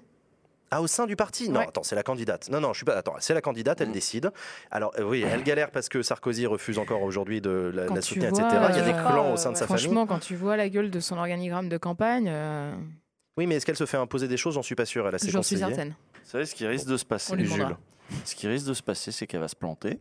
Ah, 0.73 0.81
au 0.81 0.87
sein 0.87 1.05
du 1.05 1.17
parti 1.17 1.49
Non, 1.49 1.59
Ouais. 1.59 1.67
attends, 1.67 1.83
c'est 1.83 1.95
la 1.95 2.03
candidate. 2.03 2.49
Non, 2.49 2.61
non, 2.61 2.71
je 2.71 2.77
suis 2.77 2.85
pas. 2.85 2.93
Attends, 2.95 3.15
c'est 3.19 3.33
la 3.33 3.41
candidate, 3.41 3.81
elle 3.81 3.89
Mm. 3.89 3.93
décide. 3.93 4.31
Alors, 4.71 4.93
euh, 4.97 5.03
oui, 5.03 5.21
elle 5.27 5.43
galère 5.43 5.69
parce 5.69 5.89
que 5.89 6.01
Sarkozy 6.01 6.45
refuse 6.47 6.77
encore 6.79 7.01
aujourd'hui 7.03 7.41
de 7.41 7.71
la, 7.73 7.87
la 7.87 8.01
soutenir, 8.01 8.29
vois, 8.31 8.41
etc. 8.47 8.63
Il 8.69 8.75
y 8.77 8.79
a 8.79 8.83
des 8.83 8.91
euh, 8.91 9.01
clans 9.03 9.33
au 9.33 9.37
sein 9.37 9.51
de 9.51 9.57
sa 9.57 9.67
famille. 9.67 9.83
Franchement, 9.83 10.07
quand 10.07 10.19
tu 10.19 10.35
vois 10.35 10.55
la 10.55 10.69
gueule 10.69 10.89
de 10.89 10.99
son 11.01 11.17
organigramme 11.17 11.67
de 11.67 11.77
campagne, 11.77 12.27
euh, 12.29 12.73
Oui, 13.37 13.47
mais 13.47 13.55
est-ce 13.55 13.65
qu'elle 13.65 13.75
se 13.75 13.85
fait 13.85 13.97
imposer 13.97 14.27
des 14.29 14.37
choses? 14.37 14.53
J'en 14.55 14.63
suis 14.63 14.75
pas 14.75 14.85
sûr. 14.85 15.05
Elle 15.07 15.15
a 15.15 15.19
ses 15.19 15.29
j'en 15.29 15.43
suis 15.43 15.57
certaine. 15.57 15.89
Vous 16.23 16.29
savez 16.29 16.45
ce 16.45 16.55
qui 16.55 16.65
risque 16.65 16.87
de 16.87 16.95
se 16.97 17.05
passer, 17.05 17.37
Jules. 17.45 17.75
Ce 18.23 18.33
qui 18.35 18.47
risque 18.47 18.65
de 18.67 18.73
se 18.73 18.83
passer, 18.83 19.11
c'est 19.11 19.27
qu'elle 19.27 19.39
va 19.41 19.47
se 19.49 19.55
planter 19.55 19.99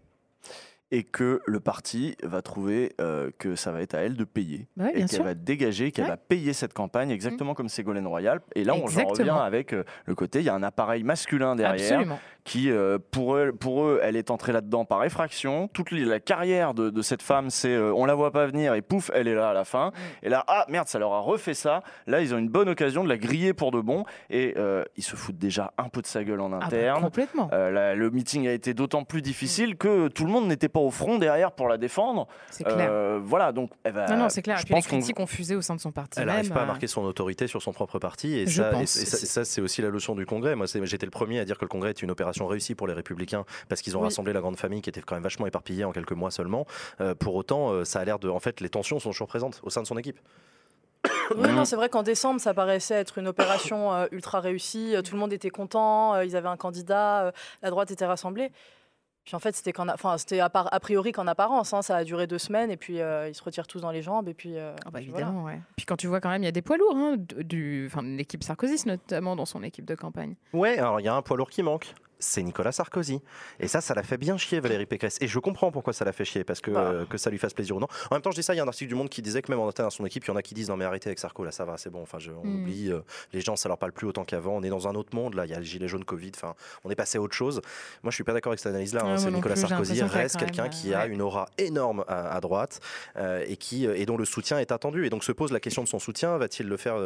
et 0.92 1.04
que 1.04 1.40
le 1.46 1.60
parti 1.60 2.16
va 2.22 2.42
trouver 2.42 2.92
euh, 3.00 3.30
que 3.38 3.54
ça 3.54 3.70
va 3.70 3.80
être 3.82 3.94
à 3.94 3.98
elle 3.98 4.16
de 4.16 4.24
payer 4.24 4.66
Bah 4.76 4.86
et 4.92 5.04
qu'elle 5.04 5.22
va 5.22 5.34
dégager, 5.34 5.92
qu'elle 5.92 6.04
Ouais. 6.04 6.10
va 6.10 6.16
payer 6.16 6.52
cette 6.52 6.72
campagne 6.72 7.10
exactement 7.10 7.54
comme 7.54 7.68
Ségolène 7.68 8.06
Royal. 8.06 8.40
Et 8.56 8.64
là, 8.64 8.74
on 8.74 8.84
revient 8.84 9.30
avec 9.30 9.72
euh, 9.72 9.84
le 10.06 10.14
côté, 10.14 10.40
il 10.40 10.44
y 10.46 10.48
a 10.48 10.54
un 10.54 10.62
appareil 10.62 11.04
masculin 11.04 11.54
derrière 11.54 11.92
Absolument. 11.92 12.18
Qui, 12.50 12.68
euh, 12.68 12.98
pour, 13.12 13.36
eux, 13.36 13.52
pour 13.52 13.84
eux, 13.84 14.00
elle 14.02 14.16
est 14.16 14.28
entrée 14.32 14.50
là-dedans 14.50 14.84
par 14.84 15.04
effraction. 15.04 15.68
Toute 15.68 15.92
les- 15.92 16.04
la 16.04 16.18
carrière 16.18 16.74
de, 16.74 16.90
de 16.90 17.00
cette 17.02 17.22
femme, 17.22 17.48
c'est 17.48 17.72
euh, 17.72 17.92
on 17.94 18.04
la 18.06 18.14
voit 18.16 18.32
pas 18.32 18.46
venir 18.46 18.74
et 18.74 18.82
pouf, 18.82 19.08
elle 19.14 19.28
est 19.28 19.36
là 19.36 19.50
à 19.50 19.52
la 19.54 19.64
fin. 19.64 19.92
Et 20.24 20.28
là, 20.28 20.42
ah 20.48 20.64
merde, 20.68 20.88
ça 20.88 20.98
leur 20.98 21.12
a 21.12 21.20
refait 21.20 21.54
ça. 21.54 21.84
Là, 22.08 22.20
ils 22.20 22.34
ont 22.34 22.38
une 22.38 22.48
bonne 22.48 22.68
occasion 22.68 23.04
de 23.04 23.08
la 23.08 23.18
griller 23.18 23.52
pour 23.54 23.70
de 23.70 23.80
bon. 23.80 24.04
Et 24.30 24.54
euh, 24.56 24.82
ils 24.96 25.04
se 25.04 25.14
foutent 25.14 25.38
déjà 25.38 25.72
un 25.78 25.88
peu 25.88 26.02
de 26.02 26.06
sa 26.08 26.24
gueule 26.24 26.40
en 26.40 26.52
Ah 26.52 26.58
bah, 26.58 26.66
interne. 26.66 27.02
complètement. 27.04 27.48
Euh, 27.52 27.70
la- 27.70 27.94
le 27.94 28.10
meeting 28.10 28.48
a 28.48 28.52
été 28.52 28.74
d'autant 28.74 29.04
plus 29.04 29.22
difficile 29.22 29.76
que 29.76 30.08
tout 30.08 30.24
le 30.24 30.32
monde 30.32 30.48
n'était 30.48 30.68
pas 30.68 30.80
au 30.80 30.90
front 30.90 31.18
derrière 31.18 31.52
pour 31.52 31.68
la 31.68 31.78
défendre. 31.78 32.26
C'est 32.50 32.64
clair. 32.64 32.88
Euh, 32.90 33.20
voilà, 33.22 33.52
donc 33.52 33.70
elle 33.84 33.92
va. 33.92 34.08
non, 34.08 34.16
non, 34.24 34.28
c'est 34.28 34.42
clair. 34.42 34.56
Je 34.56 34.62
Et 34.62 34.64
puis 34.64 34.74
les 34.74 34.80
pense 34.80 34.88
qu'on 34.88 34.96
critiques 34.96 35.20
ont 35.20 35.26
fusé 35.26 35.54
au 35.54 35.62
sein 35.62 35.76
de 35.76 35.80
son 35.80 35.92
parti. 35.92 36.18
Elle 36.18 36.26
n'arrive 36.26 36.50
pas 36.52 36.62
à 36.62 36.66
marquer 36.66 36.88
son 36.88 37.02
autorité 37.04 37.46
sur 37.46 37.62
son 37.62 37.72
propre 37.72 38.00
parti. 38.00 38.36
Et 38.36 38.46
Je 38.48 38.60
ça, 38.62 38.72
ça, 38.86 39.16
ça, 39.26 39.44
c'est 39.44 39.60
aussi 39.60 39.82
la 39.82 39.90
leçon 39.90 40.16
du 40.16 40.26
Congrès. 40.26 40.56
Moi, 40.56 40.66
j'étais 40.82 41.06
le 41.06 41.10
premier 41.12 41.38
à 41.38 41.44
dire 41.44 41.56
que 41.58 41.64
le 41.64 41.68
Congrès 41.68 41.90
est 41.90 42.02
une 42.02 42.10
opération 42.10 42.39
réussie 42.46 42.74
pour 42.74 42.86
les 42.86 42.94
Républicains 42.94 43.44
parce 43.68 43.80
qu'ils 43.82 43.96
ont 43.96 44.00
Oui. 44.00 44.06
rassemblé 44.06 44.32
la 44.32 44.40
grande 44.40 44.56
famille 44.58 44.82
qui 44.82 44.90
était 44.90 45.00
quand 45.02 45.14
même 45.14 45.22
vachement 45.22 45.46
éparpillée 45.46 45.84
en 45.84 45.92
quelques 45.92 46.12
mois 46.12 46.30
seulement. 46.30 46.66
Euh, 47.00 47.14
pour 47.14 47.34
autant, 47.34 47.70
euh, 47.72 47.84
ça 47.84 48.00
a 48.00 48.04
l'air 48.04 48.18
de. 48.18 48.28
En 48.28 48.40
fait, 48.40 48.60
les 48.60 48.68
tensions 48.68 48.98
sont 49.00 49.10
toujours 49.10 49.28
présentes 49.28 49.60
au 49.62 49.70
sein 49.70 49.82
de 49.82 49.86
son 49.86 49.96
équipe. 49.98 50.18
Oui, 51.36 51.48
non, 51.52 51.64
c'est 51.64 51.76
vrai 51.76 51.88
qu'en 51.88 52.02
décembre, 52.02 52.40
ça 52.40 52.52
paraissait 52.54 52.94
être 52.96 53.18
une 53.18 53.28
opération 53.28 53.92
euh, 53.94 54.06
ultra 54.10 54.40
réussie. 54.40 54.94
Tout 55.04 55.14
le 55.14 55.20
monde 55.20 55.32
était 55.32 55.48
content. 55.50 56.14
euh, 56.14 56.24
ils 56.24 56.34
avaient 56.36 56.48
un 56.48 56.56
candidat. 56.56 57.26
euh, 57.26 57.32
la 57.62 57.70
droite 57.70 57.90
était 57.92 58.04
rassemblée. 58.06 58.50
Puis 59.24 59.36
en 59.36 59.38
fait, 59.38 59.54
c'était 59.54 59.72
qu'en 59.72 59.88
enfin, 59.88 60.18
c'était 60.18 60.40
a, 60.40 60.50
par- 60.50 60.72
a 60.74 60.80
priori 60.80 61.12
qu'en 61.12 61.26
apparence. 61.28 61.72
hein, 61.72 61.82
ça 61.82 61.94
a 61.96 62.04
duré 62.04 62.26
deux 62.26 62.38
semaines 62.38 62.70
et 62.70 62.76
puis 62.76 63.00
euh, 63.00 63.28
ils 63.28 63.34
se 63.34 63.44
retirent 63.44 63.66
tous 63.68 63.80
dans 63.80 63.92
les 63.92 64.02
jambes. 64.02 64.28
Et 64.28 64.34
puis, 64.34 64.58
euh, 64.58 64.72
Ah 64.80 64.90
bah, 64.90 64.90
voilà. 64.90 65.06
évidemment, 65.06 65.44
ouais. 65.44 65.60
Puis 65.76 65.86
quand 65.86 65.96
tu 65.96 66.08
vois 66.08 66.20
quand 66.20 66.30
même, 66.30 66.42
il 66.42 66.46
y 66.46 66.48
a 66.48 66.52
des 66.52 66.62
poids 66.62 66.78
lourds, 66.78 66.96
hein, 66.96 67.14
du, 67.18 67.88
l'équipe 68.02 68.42
Sarkozy 68.42 68.82
notamment 68.88 69.36
dans 69.36 69.46
son 69.46 69.62
équipe 69.62 69.84
de 69.84 69.94
campagne. 69.94 70.34
Ouais, 70.52 70.78
alors 70.78 70.98
il 71.00 71.04
y 71.04 71.08
a 71.08 71.14
un 71.14 71.22
poids 71.22 71.36
lourd 71.36 71.50
qui 71.50 71.62
manque. 71.62 71.94
C'est 72.20 72.42
Nicolas 72.42 72.70
Sarkozy. 72.72 73.20
Et 73.58 73.66
ça, 73.66 73.80
ça 73.80 73.94
l'a 73.94 74.02
fait 74.02 74.16
bien 74.18 74.36
chier 74.36 74.60
Valérie 74.60 74.86
Pécresse. 74.86 75.16
Et 75.20 75.26
je 75.26 75.38
comprends 75.38 75.72
pourquoi 75.72 75.92
ça 75.92 76.04
l'a 76.04 76.12
fait 76.12 76.24
chier, 76.24 76.44
parce 76.44 76.60
que, 76.60 76.70
Bah. 76.70 76.80
euh, 76.80 77.04
que 77.06 77.18
ça 77.18 77.30
lui 77.30 77.38
fasse 77.38 77.54
plaisir 77.54 77.76
ou 77.76 77.80
non. 77.80 77.88
En 78.10 78.14
même 78.14 78.22
temps, 78.22 78.30
je 78.30 78.36
dis 78.36 78.42
ça, 78.42 78.54
il 78.54 78.58
y 78.58 78.60
a 78.60 78.62
un 78.62 78.68
article 78.68 78.88
du 78.88 78.94
Monde 78.94 79.08
qui 79.08 79.22
disait 79.22 79.42
que 79.42 79.50
même 79.50 79.58
en 79.60 79.68
interne 79.68 79.88
à 79.88 79.90
son 79.90 80.04
équipe, 80.06 80.24
il 80.24 80.28
y 80.28 80.30
en 80.30 80.36
a 80.36 80.42
qui 80.42 80.54
disent 80.54 80.68
non 80.68 80.76
mais 80.76 80.84
arrêtez 80.84 81.08
avec 81.08 81.18
Sarko, 81.18 81.44
là 81.44 81.50
ça 81.50 81.64
va, 81.64 81.76
c'est 81.78 81.90
bon. 81.90 82.02
Enfin, 82.02 82.18
je- 82.18 82.30
on 82.30 82.44
Mm. 82.44 82.60
oublie, 82.62 82.92
euh, 82.92 83.00
les 83.32 83.40
gens, 83.40 83.56
ça 83.56 83.68
leur 83.68 83.78
parle 83.78 83.92
plus 83.92 84.06
autant 84.06 84.24
qu'avant. 84.24 84.52
On 84.56 84.62
est 84.62 84.68
dans 84.68 84.86
un 84.86 84.94
autre 84.94 85.14
monde, 85.14 85.34
là, 85.34 85.46
il 85.46 85.50
y 85.50 85.54
a 85.54 85.58
le 85.58 85.64
gilet 85.64 85.88
jaune 85.88 86.04
Covid, 86.04 86.32
enfin, 86.36 86.54
on 86.84 86.90
est 86.90 86.94
passé 86.94 87.18
à 87.18 87.20
autre 87.20 87.34
chose. 87.34 87.60
Moi, 88.02 88.10
je 88.10 88.14
suis 88.14 88.24
pas 88.24 88.32
d'accord 88.32 88.50
avec 88.52 88.60
cette 88.60 88.70
analyse-là. 88.70 89.02
hein. 89.04 89.16
C'est 89.18 89.30
Nicolas 89.30 89.54
plus, 89.54 89.62
Sarkozy 89.66 90.02
reste 90.02 90.36
quelqu'un 90.36 90.68
qui 90.68 90.92
euh, 90.94 90.98
a 90.98 91.06
une 91.06 91.22
aura 91.22 91.48
énorme 91.58 92.04
à, 92.08 92.34
à 92.36 92.40
droite 92.40 92.80
euh, 93.16 93.44
et, 93.48 93.56
qui, 93.56 93.86
et 93.86 94.04
dont 94.06 94.16
le 94.16 94.24
soutien 94.24 94.58
est 94.58 94.72
attendu. 94.72 95.06
Et 95.06 95.10
donc 95.10 95.24
se 95.24 95.32
pose 95.32 95.52
la 95.52 95.60
question 95.60 95.82
de 95.82 95.88
son 95.88 95.98
soutien. 95.98 96.36
Va-t-il 96.38 96.68
le 96.68 96.76
faire? 96.76 96.96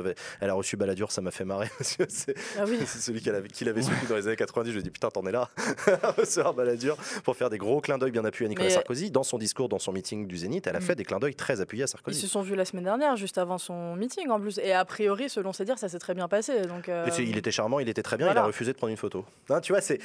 Elle 0.40 0.50
a 0.50 0.54
reçu 0.54 0.76
Balladur, 0.76 1.12
ça 1.12 1.20
m'a 1.22 1.30
fait 1.30 1.44
marrer. 1.44 1.68
c'est- 1.80 2.34
Ah 2.58 2.64
oui. 2.66 2.78
c'est 2.86 2.98
celui 2.98 3.20
qui 3.20 3.64
l'avait, 3.64 3.82
soutenu 3.82 4.08
dans 4.08 4.16
les 4.16 4.26
années 4.26 4.36
90. 4.36 4.70
Je 4.70 4.74
lui 4.74 4.80
ai 4.80 4.82
dit 4.82 4.90
putain, 5.08 5.20
t'en 5.20 5.26
es 5.28 5.32
là 5.32 5.48
recevoir 6.16 6.54
Balladur 6.54 6.96
pour 7.24 7.36
faire 7.36 7.50
des 7.50 7.58
gros 7.58 7.80
clins 7.80 7.98
d'œil 7.98 8.10
bien 8.10 8.24
appuyés 8.24 8.46
à 8.46 8.48
Nicolas 8.48 8.68
Mais- 8.68 8.74
Sarkozy. 8.74 9.10
Dans 9.10 9.22
son 9.22 9.38
discours, 9.38 9.68
dans 9.68 9.78
son 9.78 9.92
meeting 9.92 10.26
du 10.26 10.36
Zénith, 10.36 10.66
elle 10.66 10.76
a 10.76 10.80
Mm. 10.80 10.82
fait 10.82 10.94
des 10.94 11.04
clins 11.04 11.18
d'œil 11.18 11.34
très 11.34 11.60
appuyés 11.60 11.84
à 11.84 11.86
Ils 11.86 11.88
Sarkozy. 11.88 12.20
se 12.20 12.26
sont 12.26 12.42
vus 12.42 12.54
la 12.56 12.64
semaine 12.64 12.84
dernière, 12.84 13.16
juste 13.16 13.38
avant 13.38 13.58
son 13.58 13.96
meeting 13.96 14.28
en 14.30 14.40
plus. 14.40 14.58
Et 14.58 14.72
a 14.72 14.84
priori, 14.84 15.28
selon 15.28 15.52
ses 15.52 15.64
dires, 15.64 15.78
ça 15.78 15.88
s'est 15.88 15.98
très 15.98 16.14
bien 16.14 16.28
passé. 16.28 16.62
Donc, 16.62 16.88
euh, 16.88 17.06
Il 17.18 17.36
était 17.36 17.50
charmant, 17.50 17.80
il 17.80 17.88
était 17.88 18.02
très 18.02 18.16
bien, 18.16 18.30
il 18.30 18.36
a 18.38 18.44
refusé 18.44 18.72
de 18.72 18.76
prendre 18.76 18.90
une 18.90 18.96
photo. 18.96 19.24
Hein, 19.50 19.60
tu 19.60 19.72
vois, 19.72 19.80
c'est. 19.80 19.98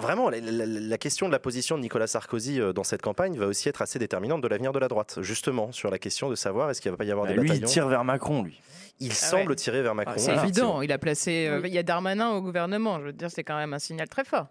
Vraiment, 0.00 0.30
la, 0.30 0.40
la- 0.40 0.66
la 0.66 0.98
question 0.98 1.26
de 1.26 1.32
la 1.32 1.38
position 1.38 1.76
de 1.76 1.82
Nicolas 1.82 2.06
Sarkozy 2.06 2.60
euh, 2.60 2.72
dans 2.72 2.84
cette 2.84 3.02
campagne 3.02 3.36
va 3.38 3.46
aussi 3.46 3.68
être 3.68 3.82
assez 3.82 3.98
déterminante 3.98 4.40
de 4.40 4.48
l'avenir 4.48 4.72
de 4.72 4.78
la 4.78 4.88
droite, 4.88 5.18
justement, 5.22 5.72
sur 5.72 5.90
la 5.90 5.98
question 5.98 6.28
de 6.30 6.34
savoir 6.34 6.70
est-ce 6.70 6.80
qu'il 6.80 6.90
va 6.90 6.96
pas 6.96 7.04
y 7.04 7.10
avoir 7.12 7.26
des 7.26 7.34
Lui, 7.34 7.42
il 7.42 7.48
bataillons. 7.48 7.66
tire 7.66 7.88
vers 7.88 8.04
Macron, 8.04 8.42
lui. 8.42 8.60
Il 9.00 9.12
semble 9.12 9.54
tirer 9.56 9.82
vers 9.82 9.94
Macron. 9.94 10.14
Ah 10.16 10.18
C'est 10.20 10.34
évident, 10.34 10.82
il 10.82 10.90
a 10.92 10.98
placé. 10.98 11.46
euh, 11.46 11.60
Il 11.64 11.72
y 11.72 11.78
a 11.78 11.82
Darmanin 11.82 12.30
au 12.30 12.40
gouvernement. 12.42 12.98
Je 13.00 13.04
veux 13.04 13.12
dire, 13.12 13.30
c'est 13.30 13.44
quand 13.44 13.56
même 13.56 13.72
un 13.74 13.78
signal 13.78 14.08
très 14.08 14.24
fort. 14.24 14.48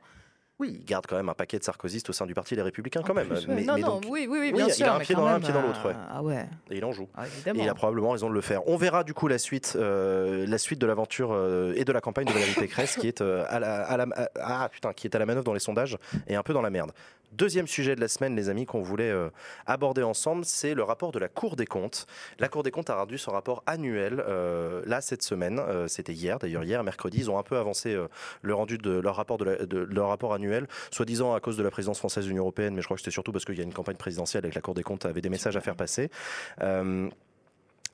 Oui, 0.60 0.78
il 0.80 0.86
garde 0.86 1.06
quand 1.06 1.16
même 1.18 1.30
un 1.30 1.34
paquet 1.36 1.60
de 1.60 1.64
sarkozystes 1.64 2.10
au 2.10 2.14
sein 2.14 2.26
du 2.26 2.34
parti 2.34 2.56
Les 2.56 2.64
Républicains, 2.64 3.02
quand 3.06 3.14
même. 3.14 3.28
Mais- 3.48 3.64
non, 3.64 3.76
mais 3.76 3.82
non, 3.82 3.88
donc- 4.00 4.06
oui, 4.10 4.28
oui, 4.28 4.40
oui, 4.40 4.40
oui, 4.48 4.54
bien 4.54 4.66
il 4.66 4.72
a 4.72 4.74
sûr. 4.74 4.92
un 4.92 5.00
pied 5.00 5.14
dans 5.14 5.26
l'un, 5.26 5.36
un 5.36 5.40
pied 5.40 5.54
dans 5.54 5.62
l'autre, 5.62 5.86
ouais. 5.88 5.94
Ah 6.12 6.24
ouais, 6.24 6.46
Et 6.72 6.78
il 6.78 6.86
en 6.86 6.92
joue. 6.92 7.08
ah, 7.16 7.26
Et 7.28 7.52
il 7.54 7.70
a 7.70 7.76
probablement 7.76 8.10
raison 8.10 8.28
de 8.28 8.34
le 8.34 8.42
faire. 8.42 8.68
On 8.68 8.76
verra 8.76 9.04
du 9.04 9.14
coup 9.14 9.28
la 9.28 9.38
suite, 9.38 9.74
euh, 9.76 10.48
la 10.48 10.58
suite 10.58 10.80
de 10.80 10.88
l'aventure 10.88 11.30
euh, 11.32 11.74
et 11.76 11.86
de 11.86 11.92
la 11.92 12.02
campagne 12.02 12.26
de 12.26 12.32
Valérie 12.32 12.54
Pécresse 12.60 12.96
qui 12.98 13.08
est, 13.08 13.22
euh, 13.22 13.46
à 13.50 13.60
la, 13.60 13.84
à 13.84 13.98
la- 13.98 14.08
à- 14.16 14.30
ah, 14.64 14.70
putain, 14.70 14.94
qui 14.94 15.06
est 15.06 15.16
à 15.16 15.20
la 15.20 15.26
manœuvre 15.28 15.46
dans 15.46 15.54
les 15.54 15.60
sondages 15.60 15.98
et 16.28 16.36
un 16.36 16.42
peu 16.44 16.54
dans 16.54 16.62
la 16.64 16.72
merde. 16.72 16.92
Deuxième 17.34 17.68
sujet 17.68 17.96
de 17.96 18.02
la 18.02 18.08
semaine, 18.08 18.36
les 18.36 18.50
amis, 18.50 18.66
qu'on 18.66 18.82
voulait 18.82 19.12
euh, 19.12 19.30
aborder 19.66 20.02
ensemble, 20.02 20.46
c'est 20.46 20.74
le 20.74 20.84
rapport 20.84 21.12
de 21.12 21.20
la 21.20 21.28
Cour 21.28 21.58
des 21.58 21.66
comptes. 21.66 22.08
La 22.40 22.48
Cour 22.48 22.64
des 22.64 22.72
comptes 22.72 22.90
a 22.90 22.96
rendu 22.96 23.18
son 23.18 23.32
rapport 23.32 23.64
annuel 23.66 24.24
euh, 24.28 24.82
là 24.86 25.02
cette 25.02 25.22
semaine. 25.22 25.60
Euh, 25.60 25.88
C'était 25.88 26.14
hier, 26.14 26.40
d'ailleurs 26.40 26.64
hier, 26.64 26.84
mercredi. 26.84 27.18
Ils 27.20 27.30
ont 27.30 27.38
un 27.38 27.44
peu 27.44 27.58
avancé 27.58 27.98
le 28.42 28.54
rendu 28.54 28.78
de 28.78 28.92
leur 28.92 29.16
rapport, 29.16 29.38
de 29.38 29.78
leur 29.78 30.08
rapport 30.08 30.34
annuel, 30.34 30.68
soi-disant 30.90 31.34
à 31.34 31.40
cause 31.40 31.58
de 31.58 31.64
la 31.64 31.70
présidence 31.70 32.00
française 32.00 32.24
de 32.24 32.30
l'Union 32.30 32.44
européenne, 32.44 32.74
mais 32.74 32.82
je 32.82 32.88
crois 32.88 32.96
que 32.96 33.02
c'était 33.02 33.12
surtout 33.12 33.32
parce 33.32 33.44
qu'il 33.44 33.58
y 33.58 33.62
a 33.62 33.64
une 33.64 33.74
campagne 33.74 33.98
présidentielle 33.98 34.46
et 34.46 34.50
que 34.50 34.56
la 34.56 34.62
Cour 34.62 34.74
des 34.74 34.84
comptes 34.84 35.06
avait 35.06 35.22
des 35.22 35.30
messages 35.30 35.58
à 35.58 35.62
faire 35.62 35.76
passer. 35.76 36.10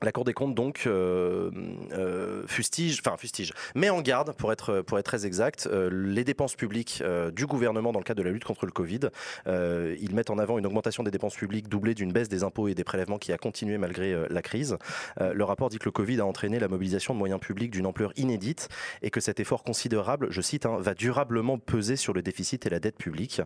La 0.02 0.12
Cour 0.12 0.24
des 0.24 0.34
comptes 0.34 0.54
donc 0.54 0.84
euh, 0.86 1.50
euh, 1.92 2.42
fustige, 2.46 3.00
enfin 3.04 3.16
fustige, 3.16 3.52
met 3.74 3.90
en 3.90 4.00
garde 4.00 4.32
pour 4.32 4.52
être 4.52 4.82
pour 4.82 4.98
être 4.98 5.06
très 5.06 5.26
exact 5.26 5.68
euh, 5.70 5.90
les 5.92 6.24
dépenses 6.24 6.56
publiques 6.56 7.02
du 7.34 7.46
gouvernement 7.46 7.92
dans 7.92 7.98
le 7.98 8.04
cadre 8.04 8.18
de 8.18 8.26
la 8.26 8.32
lutte 8.32 8.44
contre 8.44 8.66
le 8.66 8.72
Covid. 8.72 9.00
Ils 9.46 10.14
mettent 10.14 10.30
en 10.30 10.38
avant 10.38 10.58
une 10.58 10.66
augmentation 10.66 11.02
des 11.02 11.10
dépenses 11.10 11.34
publiques 11.34 11.68
doublée 11.68 11.94
d'une 11.94 12.12
baisse 12.12 12.28
des 12.28 12.44
impôts 12.44 12.68
et 12.68 12.74
des 12.74 12.84
prélèvements 12.84 13.18
qui 13.18 13.32
a 13.32 13.38
continué 13.38 13.78
malgré 13.78 14.14
la 14.28 14.42
crise. 14.42 14.76
Le 15.20 15.44
rapport 15.44 15.68
dit 15.68 15.78
que 15.78 15.84
le 15.84 15.90
Covid 15.90 16.20
a 16.20 16.26
entraîné 16.26 16.58
la 16.58 16.68
mobilisation 16.68 17.14
de 17.14 17.18
moyens 17.18 17.40
publics 17.40 17.70
d'une 17.70 17.86
ampleur 17.86 18.12
inédite 18.16 18.68
et 19.02 19.10
que 19.10 19.20
cet 19.20 19.40
effort 19.40 19.62
considérable, 19.62 20.28
je 20.30 20.40
cite, 20.40 20.66
hein, 20.66 20.76
va 20.78 20.94
durablement 20.94 21.58
peser 21.58 21.96
sur 21.96 22.12
le 22.12 22.22
déficit 22.22 22.66
et 22.66 22.70
la 22.70 22.80
dette 22.80 22.96
publique. 22.96 23.40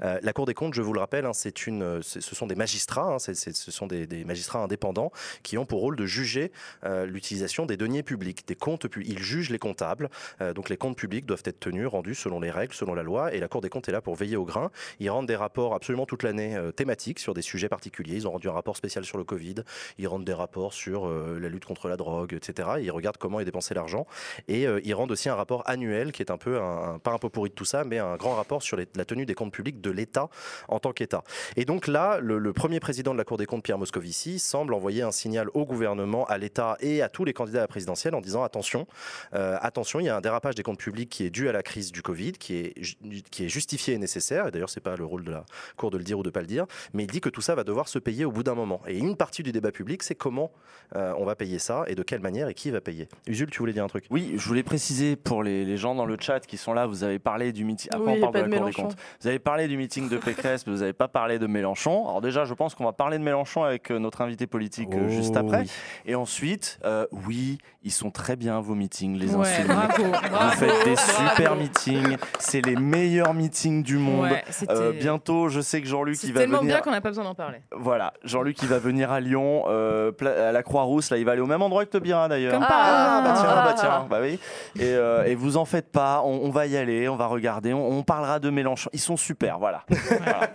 La 0.00 0.32
Cour 0.32 0.46
des 0.46 0.54
comptes, 0.54 0.74
je 0.74 0.82
vous 0.82 0.92
le 0.92 1.00
rappelle, 1.00 1.26
hein, 1.26 1.32
c'est 1.32 1.66
une, 1.66 2.02
ce 2.02 2.20
sont 2.20 2.46
des 2.46 2.56
magistrats, 2.56 3.14
hein, 3.14 3.18
ce 3.18 3.70
sont 3.70 3.86
des 3.86 4.24
magistrats 4.24 4.60
indépendants 4.60 5.12
qui 5.42 5.58
ont 5.58 5.66
pour 5.66 5.80
rôle 5.80 5.93
de 5.96 6.06
juger 6.06 6.52
euh, 6.84 7.06
l'utilisation 7.06 7.66
des 7.66 7.76
deniers 7.76 8.02
publics, 8.02 8.46
des 8.46 8.54
comptes 8.54 8.88
publics. 8.88 9.12
Ils 9.12 9.22
jugent 9.22 9.50
les 9.50 9.58
comptables, 9.58 10.10
euh, 10.40 10.52
donc 10.52 10.68
les 10.68 10.76
comptes 10.76 10.96
publics 10.96 11.26
doivent 11.26 11.42
être 11.44 11.60
tenus, 11.60 11.86
rendus 11.86 12.14
selon 12.14 12.40
les 12.40 12.50
règles, 12.50 12.74
selon 12.74 12.94
la 12.94 13.02
loi, 13.02 13.34
et 13.34 13.40
la 13.40 13.48
Cour 13.48 13.60
des 13.60 13.68
comptes 13.68 13.88
est 13.88 13.92
là 13.92 14.00
pour 14.00 14.14
veiller 14.14 14.36
au 14.36 14.44
grain. 14.44 14.70
Ils 15.00 15.10
rendent 15.10 15.26
des 15.26 15.36
rapports 15.36 15.74
absolument 15.74 16.06
toute 16.06 16.22
l'année 16.22 16.56
euh, 16.56 16.72
thématiques 16.72 17.18
sur 17.18 17.34
des 17.34 17.42
sujets 17.42 17.68
particuliers. 17.68 18.16
Ils 18.16 18.28
ont 18.28 18.32
rendu 18.32 18.48
un 18.48 18.52
rapport 18.52 18.76
spécial 18.76 19.04
sur 19.04 19.18
le 19.18 19.24
Covid, 19.24 19.56
ils 19.98 20.08
rendent 20.08 20.24
des 20.24 20.32
rapports 20.32 20.72
sur 20.72 21.08
la 21.08 21.48
lutte 21.48 21.64
contre 21.64 21.88
la 21.88 21.96
drogue, 21.96 22.34
etc. 22.34 22.68
Ils 22.80 22.90
regardent 22.90 23.16
comment 23.16 23.40
est 23.40 23.44
dépensé 23.44 23.74
l'argent, 23.74 24.06
et 24.48 24.66
ils 24.84 24.94
rendent 24.94 25.10
aussi 25.10 25.28
un 25.28 25.34
rapport 25.34 25.62
annuel 25.68 26.12
qui 26.12 26.22
est 26.22 26.30
un 26.30 26.36
peu, 26.36 26.58
pas 27.02 27.12
un 27.12 27.18
pot 27.18 27.28
pourri 27.28 27.50
de 27.50 27.54
tout 27.54 27.64
ça, 27.64 27.84
mais 27.84 27.98
un 27.98 28.16
grand 28.16 28.34
rapport 28.34 28.62
sur 28.62 28.76
la 28.76 29.04
tenue 29.04 29.26
des 29.26 29.34
comptes 29.34 29.52
publics 29.52 29.80
de 29.80 29.90
l'État 29.90 30.28
en 30.68 30.78
tant 30.78 30.92
qu'État. 30.92 31.24
Et 31.56 31.64
donc 31.64 31.86
là, 31.86 32.18
le 32.20 32.52
premier 32.52 32.80
président 32.80 33.12
de 33.12 33.18
la 33.18 33.24
Cour 33.24 33.36
des 33.36 33.46
comptes, 33.46 33.62
Pierre 33.62 33.78
Moscovici, 33.78 34.38
semble 34.38 34.74
envoyer 34.74 35.02
un 35.02 35.12
signal 35.12 35.48
au 35.54 35.64
gouvernement, 35.64 35.83
à 35.84 36.38
l'État 36.38 36.76
et 36.80 37.02
à 37.02 37.08
tous 37.08 37.24
les 37.24 37.32
candidats 37.32 37.58
à 37.58 37.62
la 37.62 37.68
présidentielle 37.68 38.14
en 38.14 38.20
disant 38.20 38.42
attention, 38.42 38.86
euh, 39.34 39.56
attention, 39.60 40.00
il 40.00 40.06
y 40.06 40.08
a 40.08 40.16
un 40.16 40.20
dérapage 40.20 40.54
des 40.54 40.62
comptes 40.62 40.78
publics 40.78 41.08
qui 41.10 41.24
est 41.24 41.30
dû 41.30 41.48
à 41.48 41.52
la 41.52 41.62
crise 41.62 41.92
du 41.92 42.02
Covid, 42.02 42.32
qui 42.32 42.56
est, 42.56 42.72
ju- 42.82 42.96
qui 43.30 43.44
est 43.44 43.48
justifié 43.48 43.94
et 43.94 43.98
nécessaire. 43.98 44.48
Et 44.48 44.50
d'ailleurs, 44.50 44.70
c'est 44.70 44.80
pas 44.80 44.96
le 44.96 45.04
rôle 45.04 45.24
de 45.24 45.30
la 45.32 45.44
Cour 45.76 45.90
de 45.90 45.98
le 45.98 46.04
dire 46.04 46.18
ou 46.18 46.22
de 46.22 46.30
pas 46.30 46.40
le 46.40 46.46
dire, 46.46 46.66
mais 46.92 47.04
il 47.04 47.10
dit 47.10 47.20
que 47.20 47.28
tout 47.28 47.40
ça 47.40 47.54
va 47.54 47.64
devoir 47.64 47.88
se 47.88 47.98
payer 47.98 48.24
au 48.24 48.32
bout 48.32 48.42
d'un 48.42 48.54
moment. 48.54 48.80
Et 48.86 48.98
une 48.98 49.16
partie 49.16 49.42
du 49.42 49.52
débat 49.52 49.72
public, 49.72 50.02
c'est 50.02 50.14
comment 50.14 50.50
euh, 50.96 51.12
on 51.18 51.24
va 51.24 51.34
payer 51.34 51.58
ça 51.58 51.84
et 51.86 51.94
de 51.94 52.02
quelle 52.02 52.20
manière 52.20 52.48
et 52.48 52.54
qui 52.54 52.70
va 52.70 52.80
payer. 52.80 53.08
Usul, 53.26 53.50
tu 53.50 53.58
voulais 53.58 53.72
dire 53.72 53.84
un 53.84 53.88
truc? 53.88 54.04
Oui, 54.10 54.34
je 54.36 54.46
voulais 54.46 54.62
préciser 54.62 55.16
pour 55.16 55.42
les, 55.42 55.64
les 55.64 55.76
gens 55.76 55.94
dans 55.94 56.06
le 56.06 56.16
chat 56.20 56.40
qui 56.40 56.56
sont 56.56 56.72
là, 56.72 56.86
vous 56.86 57.04
avez 57.04 57.18
parlé 57.18 57.52
du 57.52 57.64
meeting. 57.64 57.90
Après, 57.92 58.12
Oui, 58.12 58.18
on 58.18 58.20
parle 58.20 58.32
pas 58.32 58.40
de 58.42 58.46
de 58.46 58.50
la 58.50 58.56
Cour 58.58 58.66
des 58.66 58.72
Mélenchon. 58.72 58.82
comptes? 58.94 58.96
Vous 59.20 59.28
avez 59.28 59.38
parlé 59.38 59.68
du 59.68 59.76
meeting 59.76 60.08
de 60.08 60.16
Pécresse, 60.18 60.66
mais 60.66 60.72
vous 60.72 60.80
n'avez 60.80 60.92
pas 60.92 61.08
parlé 61.08 61.38
de 61.38 61.46
Mélenchon. 61.46 62.06
Alors 62.08 62.20
déjà, 62.20 62.44
je 62.44 62.54
pense 62.54 62.74
qu'on 62.74 62.84
va 62.84 62.92
parler 62.92 63.18
de 63.18 63.22
Mélenchon 63.24 63.62
avec 63.64 63.90
euh, 63.90 63.98
notre 63.98 64.20
invité 64.20 64.46
politique 64.46 64.90
juste 65.08 65.34
Oh, 65.36 65.38
après. 65.40 65.62
oui. 65.62 65.70
Et 66.06 66.14
ensuite, 66.14 66.78
euh, 66.84 67.06
oui, 67.12 67.58
ils 67.82 67.90
sont 67.92 68.10
très 68.10 68.36
bien 68.36 68.60
vos 68.60 68.74
meetings, 68.74 69.16
les 69.18 69.34
Ouais, 69.34 69.46
insoumis. 69.46 69.68
bravo, 69.68 70.04
Vous 70.04 70.28
bravo, 70.30 70.50
faites 70.56 70.84
des 70.84 70.94
bravo. 70.94 71.28
super 71.30 71.56
meetings, 71.56 72.16
c'est 72.38 72.60
les 72.64 72.76
meilleurs 72.76 73.32
meetings 73.34 73.82
du 73.82 73.96
monde. 73.96 74.22
Ouais, 74.30 74.44
Euh, 74.68 74.92
bientôt, 74.92 75.48
je 75.48 75.60
sais 75.60 75.80
que 75.80 75.86
Jean-Luc 75.88 76.16
c'est 76.16 76.26
il 76.28 76.34
va 76.34 76.40
tellement 76.40 76.58
venir. 76.58 76.74
bien 76.74 76.82
qu'on 76.82 76.90
n'a 76.90 77.00
pas 77.00 77.08
besoin 77.08 77.24
d'en 77.24 77.34
parler. 77.34 77.58
Voilà, 77.72 78.12
Jean-Luc 78.22 78.60
il 78.62 78.68
va 78.68 78.78
venir 78.78 79.10
à 79.12 79.20
Lyon, 79.20 79.64
euh, 79.68 80.12
à 80.22 80.52
la 80.52 80.62
Croix-Rousse. 80.62 81.10
Là, 81.10 81.16
il 81.16 81.24
va 81.24 81.32
aller 81.32 81.40
au 81.40 81.46
même 81.46 81.62
endroit 81.62 81.84
que 81.86 81.90
Tobira 81.90 82.28
d'ailleurs. 82.28 82.52
Comme 82.52 82.66
par 82.66 82.70
Ah, 82.82 83.22
bah 83.24 83.32
tiens, 83.34 83.54
bah 83.64 83.74
tiens, 83.78 84.06
bah 84.10 84.18
oui. 84.20 84.38
Et, 84.78 84.94
euh, 84.94 85.24
et 85.24 85.34
vous 85.34 85.56
en 85.56 85.64
faites 85.64 85.90
pas, 85.90 86.22
on, 86.24 86.40
on 86.44 86.50
va 86.50 86.66
y 86.66 86.76
aller, 86.76 87.08
on 87.08 87.16
va 87.16 87.26
regarder, 87.26 87.72
on, 87.72 87.88
on 87.98 88.02
parlera 88.02 88.38
de 88.40 88.50
Mélenchon. 88.50 88.90
Ils 88.92 89.00
sont 89.00 89.16
super, 89.16 89.58
voilà. 89.58 89.84
Voilà. 90.24 90.50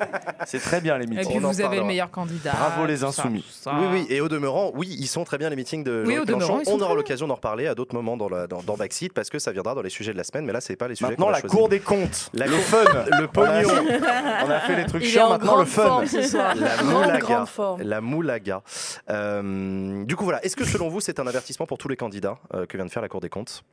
C'est 0.46 0.60
très 0.60 0.80
bien 0.82 0.98
les 0.98 1.06
Et 1.06 1.08
meetings. 1.08 1.28
puis 1.28 1.40
On 1.42 1.48
en 1.48 1.52
vous 1.52 1.62
avez 1.62 1.78
le 1.78 1.84
meilleur 1.86 2.10
candidat. 2.12 2.52
Bravo 2.52 2.86
les 2.86 2.98
ça, 2.98 3.08
insoumis. 3.08 3.46
ça. 3.50 3.74
Oui, 3.80 3.88
oui, 3.92 4.08
et 4.10 4.22
au 4.22 4.30
demeurant, 4.30 4.72
oui, 4.74 4.96
ils 5.00 5.08
sont 5.10 5.24
très 5.24 5.38
bien 5.38 5.50
les 5.50 5.56
meetings 5.56 5.84
de 5.84 6.04
Oui, 6.06 6.18
Mélenchon. 6.26 6.62
On 6.68 6.80
aura 6.80 6.94
l'occasion 6.96 7.28
d'en 7.28 7.36
reparler 7.36 7.68
à 7.68 7.76
d'autres 7.76 7.94
moments 7.96 8.18
dans, 8.18 8.30
la, 8.30 8.48
dans, 8.48 8.62
dans 8.62 8.76
Backseat 8.78 9.14
parce 9.14 9.30
que 9.30 9.40
ça 9.40 9.52
viendra 9.52 9.76
dans 9.76 9.82
les 9.82 9.90
sujets 9.90 10.14
de 10.14 10.18
la 10.18 10.24
semaine, 10.24 10.46
mais 10.46 10.54
là, 10.54 10.62
c'est 10.62 10.76
pas 10.76 10.88
les 10.88 10.96
sujets 10.96 11.10
Maintenant 11.12 11.30
la 11.30 11.42
cour 11.42 11.70
des 11.70 11.80
comptes, 11.80 12.30
La 12.34 12.46
le 12.48 12.58
fun, 12.58 12.84
le 13.20 13.28
pognon, 13.28 13.70
On 14.46 14.50
a 14.50 14.60
fait 14.62 14.76
les 14.76 14.86
trucs 14.86 15.04
chiants, 15.04 15.28
en 15.28 15.30
maintenant 15.32 15.58
le 15.58 15.66
fun. 15.66 15.84
forme 15.84 16.06
ce 16.08 16.22
soir. 16.22 16.56
la 16.56 16.84
moulaga. 16.84 17.46
La 17.80 18.02
moulaga. 18.02 18.62
Euh, 19.10 20.04
du 20.06 20.16
coup, 20.16 20.24
voilà. 20.24 20.44
Est-ce 20.46 20.56
que 20.56 20.66
selon 20.66 20.90
vous, 20.90 21.02
c'est 21.02 21.20
un 21.20 21.28
avertissement 21.28 21.66
pour 21.66 21.78
tous 21.78 21.88
les 21.88 21.96
candidats 21.98 22.38
euh, 22.54 22.66
que 22.66 22.78
vient 22.78 22.86
de 22.86 22.92
faire 22.92 23.02
la 23.02 23.10
Cour 23.10 23.22
des 23.22 23.30
comptes? 23.30 23.64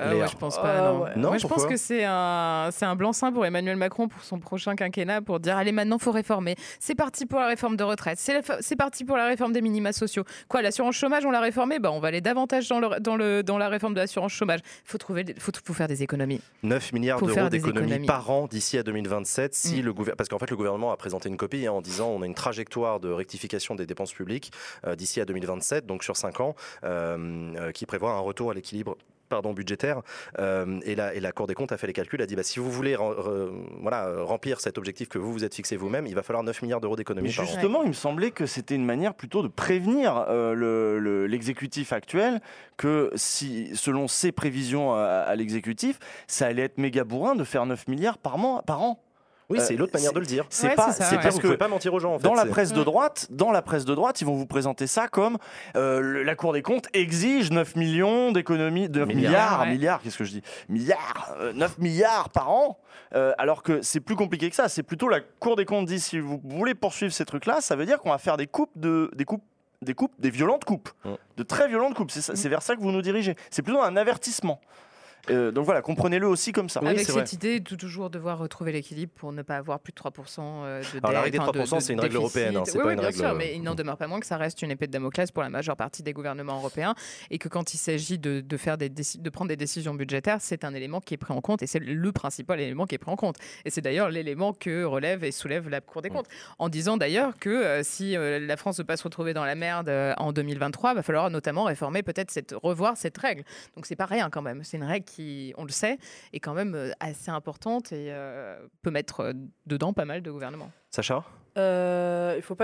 Euh, 0.00 0.12
Léa. 0.12 0.24
ouais, 0.24 0.30
je 0.30 0.36
pense 0.36 0.56
pas. 0.56 0.66
Euh, 0.68 0.92
non. 0.92 1.02
ouais. 1.02 1.10
Non, 1.16 1.28
Moi, 1.30 1.38
je 1.38 1.46
pense 1.46 1.66
que 1.66 1.76
c'est 1.76 2.04
un, 2.04 2.68
c'est 2.72 2.84
un 2.84 2.96
blanc-seing 2.96 3.32
pour 3.32 3.46
Emmanuel 3.46 3.76
Macron 3.76 4.08
pour 4.08 4.22
son 4.24 4.38
prochain 4.40 4.74
quinquennat 4.74 5.22
pour 5.22 5.40
dire 5.40 5.56
allez, 5.56 5.72
maintenant, 5.72 5.98
faut 5.98 6.10
réformer. 6.12 6.56
C'est 6.80 6.94
parti 6.94 7.26
pour 7.26 7.38
la 7.40 7.46
réforme 7.46 7.76
de 7.76 7.84
retraite. 7.84 8.18
C'est, 8.18 8.34
la 8.34 8.42
fa- 8.42 8.58
c'est 8.60 8.76
parti 8.76 9.04
pour 9.04 9.16
la 9.16 9.26
réforme 9.26 9.52
des 9.52 9.60
minima 9.60 9.92
sociaux. 9.92 10.24
Quoi, 10.48 10.62
l'assurance 10.62 10.96
chômage, 10.96 11.24
on 11.24 11.30
l'a 11.30 11.40
réformée? 11.40 11.78
Bah, 11.78 11.92
On 11.92 12.00
va 12.00 12.08
aller 12.08 12.20
davantage 12.20 12.68
dans, 12.68 12.80
le, 12.80 13.00
dans, 13.00 13.16
le, 13.16 13.42
dans 13.42 13.58
la 13.58 13.68
réforme 13.68 13.94
de 13.94 14.00
l'assurance 14.00 14.32
chômage. 14.32 14.60
Il 14.64 14.90
faut, 14.90 14.98
trouver, 14.98 15.24
faut, 15.38 15.52
faut 15.64 15.74
faire 15.74 15.88
des 15.88 16.02
économies. 16.02 16.40
9 16.62 16.92
milliards 16.92 17.18
Faut 17.20 17.26
d'euros 17.26 17.48
d'économies 17.48 17.86
économies. 17.86 18.06
par 18.06 18.30
an 18.30 18.46
d'ici 18.46 18.78
à 18.78 18.82
2027 18.82 19.54
si 19.54 19.80
Mm. 19.80 19.84
le 19.84 19.92
gouvernement 19.92 20.16
parce 20.16 20.28
qu'en 20.28 20.38
fait 20.38 20.50
le 20.50 20.56
gouvernement 20.56 20.92
a 20.92 20.96
présenté 20.96 21.28
une 21.28 21.36
copie 21.36 21.66
hein, 21.66 21.72
en 21.72 21.80
disant 21.80 22.08
on 22.08 22.22
a 22.22 22.26
une 22.26 22.34
trajectoire 22.34 23.00
de 23.00 23.10
rectification 23.10 23.74
des 23.74 23.86
dépenses 23.86 24.12
publiques 24.12 24.52
euh, 24.86 24.94
d'ici 24.96 25.20
à 25.20 25.24
2027 25.24 25.86
donc 25.86 26.04
sur 26.04 26.16
5 26.16 26.40
ans 26.40 26.54
euh, 26.84 27.52
euh, 27.58 27.72
qui 27.72 27.86
prévoit 27.86 28.12
un 28.12 28.18
retour 28.20 28.50
à 28.50 28.54
l'équilibre 28.54 28.96
pardon, 29.34 29.52
budgétaire 29.52 30.00
Euh, 30.38 30.78
et, 30.84 30.94
la, 30.94 31.14
et 31.14 31.20
la 31.20 31.32
Cour 31.32 31.46
des 31.46 31.54
comptes 31.54 31.72
a 31.72 31.76
fait 31.76 31.86
les 31.88 31.92
calculs 31.92 32.22
a 32.22 32.26
dit 32.26 32.36
bah, 32.36 32.42
si 32.44 32.58
vous 32.60 32.70
voulez 32.70 32.94
ren- 32.96 33.12
re- 33.12 33.50
voilà, 33.82 34.22
remplir 34.22 34.60
cet 34.60 34.78
objectif 34.78 35.08
que 35.08 35.18
vous 35.18 35.32
vous 35.32 35.44
êtes 35.44 35.54
fixé 35.54 35.76
vous-même 35.76 36.06
il 36.06 36.14
va 36.14 36.22
falloir 36.22 36.42
9 36.44 36.62
milliards 36.62 36.80
d'euros 36.80 36.96
d'économies 36.96 37.32
par 37.34 37.44
an 37.44 37.48
justement, 37.48 37.82
il 37.82 37.88
me 37.88 37.92
semblait 37.94 38.30
que 38.30 38.46
c'était 38.46 38.74
une 38.76 38.84
manière 38.84 39.14
plutôt 39.14 39.42
de 39.42 39.48
prévenir 39.48 40.24
euh, 40.28 40.54
le- 40.54 40.98
le- 40.98 41.26
l'exécutif 41.26 41.92
actuel 41.92 42.40
que 42.76 43.10
si, 43.14 43.70
selon 43.74 44.06
ses 44.08 44.32
prévisions 44.32 44.94
à, 44.94 45.00
à 45.02 45.34
l'exécutif, 45.36 45.98
ça 46.28 46.46
allait 46.46 46.62
être 46.62 46.78
méga 46.78 47.04
bourrin 47.04 47.34
de 47.34 47.44
faire 47.44 47.66
9 47.66 47.88
milliards 47.88 48.18
par, 48.18 48.38
mois, 48.38 48.62
par 48.62 48.82
an. 48.82 49.00
Oui 49.50 49.58
c'est 49.60 49.74
Euh, 49.74 49.78
l'autre 49.78 49.92
manière 49.94 50.10
c'est- 50.10 50.14
de 50.14 50.20
le 50.20 50.26
dire 50.26 50.46
C'est 50.48 50.68
Ouais, 50.68 50.74
pas, 50.74 50.92
c'est 50.92 51.02
ça, 51.02 51.08
c'est 51.10 51.16
ouais. 51.16 51.22
parce 51.22 51.34
vous 51.34 51.40
que 51.40 51.46
pouvez 51.46 51.56
pas 51.58 51.68
mentir 51.68 51.92
aux 51.94 51.98
gens 52.00 52.14
en 52.14 52.18
fait 52.18 52.24
dans 52.24 52.34
la 52.34 52.42
c'est- 52.44 52.48
presse 52.48 52.72
de 52.72 52.80
Mm. 52.80 52.84
droite, 52.84 53.26
dans 53.30 53.50
la 53.52 53.62
presse 53.62 53.84
de 53.84 53.94
droite, 53.94 54.20
ils 54.20 54.24
vont 54.24 54.34
vous 54.34 54.46
présenter 54.46 54.86
ça 54.86 55.08
comme 55.08 55.38
euh, 55.76 56.00
le- 56.00 56.22
la 56.22 56.34
Cour 56.34 56.52
des 56.52 56.62
comptes 56.62 56.86
exige 56.92 57.50
9 57.50 57.76
millions 57.76 58.32
d'économies, 58.32 58.88
de 58.88 59.00
9 59.00 59.08
Milliards. 59.08 59.30
milliards, 59.32 59.60
Ouais. 59.60 59.70
milliards, 59.70 60.02
qu'est-ce 60.02 60.18
que 60.18 60.24
je 60.24 60.32
dis? 60.32 60.42
Milliards, 60.68 61.34
euh, 61.40 61.52
9 61.52 61.78
milliards 61.78 62.30
par 62.30 62.50
an. 62.50 62.78
Euh, 63.14 63.32
alors 63.38 63.62
que 63.62 63.80
c'est 63.82 64.00
plus 64.00 64.16
compliqué 64.16 64.50
que 64.50 64.56
ça. 64.56 64.68
C'est 64.68 64.82
plutôt 64.82 65.08
la 65.08 65.20
Cour 65.20 65.54
des 65.56 65.64
comptes 65.64 65.86
dit 65.86 66.00
si 66.00 66.18
vous 66.18 66.40
voulez 66.44 66.74
poursuivre 66.74 67.12
ces 67.12 67.24
trucs-là, 67.24 67.60
ça 67.60 67.76
veut 67.76 67.86
dire 67.86 67.98
qu'on 67.98 68.10
va 68.10 68.18
faire 68.18 68.36
des 68.36 68.46
coupes 68.46 68.72
de 68.76 69.10
des 69.14 69.24
coupes 69.24 69.44
des 69.82 69.92
coupes, 69.94 70.12
des 70.18 70.30
violentes 70.30 70.64
coupes, 70.64 70.88
Mm. 71.04 71.10
de 71.36 71.42
très 71.42 71.68
violentes 71.68 71.94
coupes. 71.94 72.10
C'est 72.10 72.34
c'est 72.34 72.48
vers 72.48 72.62
ça 72.62 72.74
que 72.74 72.80
vous 72.80 72.90
nous 72.90 73.02
dirigez. 73.02 73.34
C'est 73.50 73.60
plutôt 73.62 73.82
un 73.82 73.96
avertissement. 73.96 74.58
Euh, 75.30 75.50
donc 75.50 75.64
voilà, 75.64 75.80
comprenez-le 75.82 76.26
aussi 76.28 76.52
comme 76.52 76.68
ça. 76.68 76.80
Oui, 76.82 76.88
Avec 76.88 77.00
cette 77.06 77.14
vrai. 77.14 77.24
idée 77.32 77.60
de 77.60 77.76
toujours 77.76 78.10
devoir 78.10 78.38
retrouver 78.38 78.72
l'équilibre 78.72 79.12
pour 79.14 79.32
ne 79.32 79.42
pas 79.42 79.56
avoir 79.56 79.80
plus 79.80 79.92
de 79.92 79.96
3% 79.96 80.64
de 80.64 80.80
dette. 80.92 80.94
Alors, 81.02 81.12
la 81.12 81.20
règle 81.22 81.32
des 81.32 81.38
enfin, 81.38 81.52
de- 81.52 81.58
3%, 81.60 81.76
de 81.76 81.80
c'est 81.80 81.92
une 81.94 82.00
règle 82.00 82.16
européenne, 82.16 82.56
hein, 82.56 82.62
c'est 82.66 82.72
Oui, 82.76 82.82
pas 82.82 82.86
oui, 82.88 82.92
une 82.94 82.98
bien 83.00 83.06
règle, 83.08 83.18
sûr, 83.18 83.28
euh, 83.28 83.34
mais 83.34 83.54
il 83.54 83.62
n'en 83.62 83.74
demeure 83.74 83.96
pas 83.96 84.06
moins 84.06 84.20
que 84.20 84.26
ça 84.26 84.36
reste 84.36 84.60
une 84.62 84.70
épée 84.70 84.86
de 84.86 84.92
Damoclès 84.92 85.30
pour 85.30 85.42
la 85.42 85.50
majeure 85.50 85.76
partie 85.76 86.02
des 86.02 86.12
gouvernements 86.12 86.56
européens 86.58 86.94
et 87.30 87.38
que 87.38 87.48
quand 87.48 87.74
il 87.74 87.78
s'agit 87.78 88.18
de, 88.18 88.40
de 88.40 88.56
faire 88.56 88.76
des 88.76 88.88
déci- 88.90 89.20
de 89.20 89.30
prendre 89.30 89.48
des 89.48 89.56
décisions 89.56 89.94
budgétaires, 89.94 90.38
c'est 90.40 90.64
un 90.64 90.74
élément 90.74 91.00
qui 91.00 91.14
est 91.14 91.18
pris 91.18 91.32
en 91.32 91.40
compte 91.40 91.62
et 91.62 91.66
c'est 91.66 91.78
le 91.80 92.12
principal 92.12 92.60
élément 92.60 92.86
qui 92.86 92.94
est 92.94 92.98
pris 92.98 93.10
en 93.10 93.16
compte. 93.16 93.36
Et 93.64 93.70
c'est 93.70 93.80
d'ailleurs 93.80 94.10
l'élément 94.10 94.52
que 94.52 94.84
relève 94.84 95.24
et 95.24 95.32
soulève 95.32 95.68
la 95.68 95.80
Cour 95.80 96.02
des 96.02 96.10
comptes, 96.10 96.28
en 96.58 96.68
disant 96.68 96.96
d'ailleurs 96.96 97.38
que 97.38 97.48
euh, 97.50 97.82
si 97.82 98.16
euh, 98.16 98.38
la 98.38 98.56
France 98.56 98.78
ne 98.78 98.82
veut 98.82 98.86
pas 98.86 98.96
se 98.96 99.04
retrouver 99.04 99.32
dans 99.32 99.44
la 99.44 99.54
merde 99.54 99.88
euh, 99.88 100.12
en 100.18 100.32
2023, 100.32 100.90
il 100.92 100.94
va 100.96 101.02
falloir 101.02 101.30
notamment 101.30 101.64
réformer 101.64 102.02
peut-être 102.02 102.30
cette 102.30 102.54
revoir 102.62 102.96
cette 102.96 103.16
règle. 103.16 103.42
Donc 103.76 103.86
c'est 103.86 103.96
pas 103.96 104.06
rien 104.06 104.28
quand 104.30 104.42
même. 104.42 104.62
C'est 104.64 104.76
une 104.76 104.84
règle 104.84 105.04
qui, 105.06 105.13
on 105.56 105.64
le 105.64 105.70
sait, 105.70 105.98
est 106.32 106.40
quand 106.40 106.54
même 106.54 106.74
euh, 106.74 106.90
assez 107.00 107.30
importante 107.30 107.92
et 107.92 108.06
euh, 108.10 108.58
peut 108.82 108.90
mettre 108.90 109.20
euh, 109.20 109.32
dedans 109.66 109.92
pas 109.92 110.04
mal 110.04 110.22
de 110.22 110.30
gouvernements. 110.30 110.70
Sacha? 110.90 111.24
Euh, 111.56 112.32
il 112.34 112.38
ne 112.38 112.42
faut, 112.42 112.56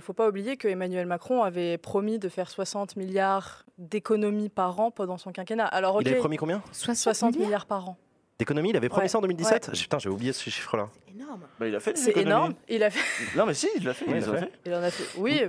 faut 0.00 0.12
pas 0.12 0.28
oublier 0.28 0.56
que 0.56 0.68
Emmanuel 0.68 1.06
Macron 1.06 1.42
avait 1.42 1.78
promis 1.78 2.18
de 2.18 2.28
faire 2.28 2.50
60 2.50 2.96
milliards 2.96 3.64
d'économies 3.78 4.50
par 4.50 4.78
an 4.80 4.90
pendant 4.90 5.16
son 5.16 5.32
quinquennat. 5.32 5.64
Alors, 5.66 6.00
Il 6.02 6.08
avait 6.08 6.18
promis 6.18 6.36
combien? 6.36 6.62
60 6.72 7.36
milliards 7.38 7.66
par 7.66 7.88
an. 7.88 7.96
D'économie 8.38 8.70
Il 8.70 8.76
avait 8.76 8.88
promis 8.88 9.04
Ouais. 9.04 9.08
ça 9.08 9.18
en 9.18 9.22
2017 9.22 9.72
Putain, 9.72 9.98
j'ai 9.98 10.08
oublié 10.10 10.32
ce 10.32 10.48
chiffre-là. 10.48 10.88
Énorme. 11.12 11.40
Bah, 11.58 11.66
il 11.66 11.74
a 11.74 11.80
fait 11.80 11.94
des 11.94 12.00
C'est 12.00 12.10
économies. 12.10 12.30
énorme. 12.30 12.54
Il, 12.68 12.82
a 12.84 12.90
fait, 12.90 13.36
Non, 13.36 13.46
mais 13.46 13.54
si, 13.54 13.68
il 13.76 13.84
l'a 13.84 13.94
fait. 13.94 14.04
Oui, 14.06 14.12
il 14.12 14.16
il 14.18 14.20
les 14.20 14.26
l'a 14.30 14.32
a 14.36 14.40
fait. 14.40 14.46
fait. 14.46 14.52
il 14.66 14.74
en 14.74 14.82
a 14.82 14.90
fait. 14.90 15.18
Oui, 15.18 15.40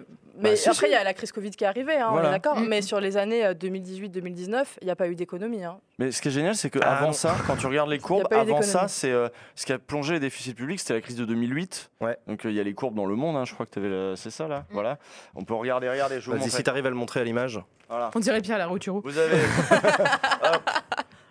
mais 0.42 0.54
Bah, 0.56 0.60
après, 0.72 0.74
si. 0.74 0.86
il 0.86 0.92
y 0.92 0.96
a 0.96 1.04
la 1.04 1.14
crise 1.14 1.32
Covid 1.32 1.52
qui 1.52 1.64
est 1.64 1.68
arrivée, 1.68 1.98
hein, 1.98 2.08
on 2.10 2.14
Voilà. 2.14 2.30
est 2.30 2.32
d'accord. 2.32 2.58
Mm. 2.60 2.68
Mais 2.68 2.82
sur 2.82 3.00
les 3.00 3.18
années 3.18 3.46
euh, 3.46 3.54
2018-2019, 3.54 4.66
il 4.82 4.86
n'y 4.86 4.92
a 4.92 4.96
pas 4.96 5.08
eu 5.08 5.16
d'économie. 5.16 5.64
hein. 5.64 5.80
Mais 5.98 6.12
ce 6.12 6.22
qui 6.22 6.30
est 6.30 6.32
génial, 6.32 6.56
c'est 6.56 6.70
Ah, 6.78 6.80
qu'avant 6.80 7.08
non. 7.08 7.14
ça, 7.14 7.36
quand 7.48 7.56
tu 7.58 7.68
regardes 7.68 7.90
les 7.90 8.00
courbes, 8.00 8.28
avant 8.32 8.62
ça, 8.62 8.88
c'est 8.88 9.12
euh, 9.12 9.30
ce 9.56 9.66
qui 9.66 9.74
a 9.74 9.80
plongé 9.80 10.14
les 10.14 10.20
déficits 10.20 10.54
publics, 10.54 10.80
c'était 10.80 10.94
la 10.96 11.02
crise 11.02 11.16
de 11.16 11.26
2008. 11.26 11.92
Ouais. 12.02 12.18
Donc 12.28 12.46
euh, 12.46 12.50
il 12.52 12.56
y 12.56 12.60
a 12.60 12.64
les 12.64 12.74
courbes 12.74 12.96
dans 12.96 13.06
le 13.06 13.16
monde, 13.16 13.36
hein, 13.36 13.46
je 13.46 13.54
crois 13.54 13.66
que 13.66 13.72
tu 13.72 13.80
avais. 13.80 14.16
C'est 14.16 14.30
ça 14.32 14.48
là? 14.48 14.60
Mm. 14.60 14.64
Voilà. 14.74 14.98
On 15.36 15.44
peut 15.44 15.54
regarder, 15.54 15.88
vous 15.88 15.94
Vas-y, 16.32 16.40
montre. 16.40 16.52
si 16.52 16.64
t'arrives 16.64 16.86
à 16.86 16.90
le 16.90 16.96
montrer 16.96 17.20
à 17.20 17.24
l'image. 17.24 17.60
Voilà. 17.90 18.12
On 18.16 18.20
dirait 18.20 18.42
Pierre 18.42 18.58
Larouturou. 18.60 19.02
Vous 19.04 19.18
avez. 19.18 19.38
Hop. 20.44 20.70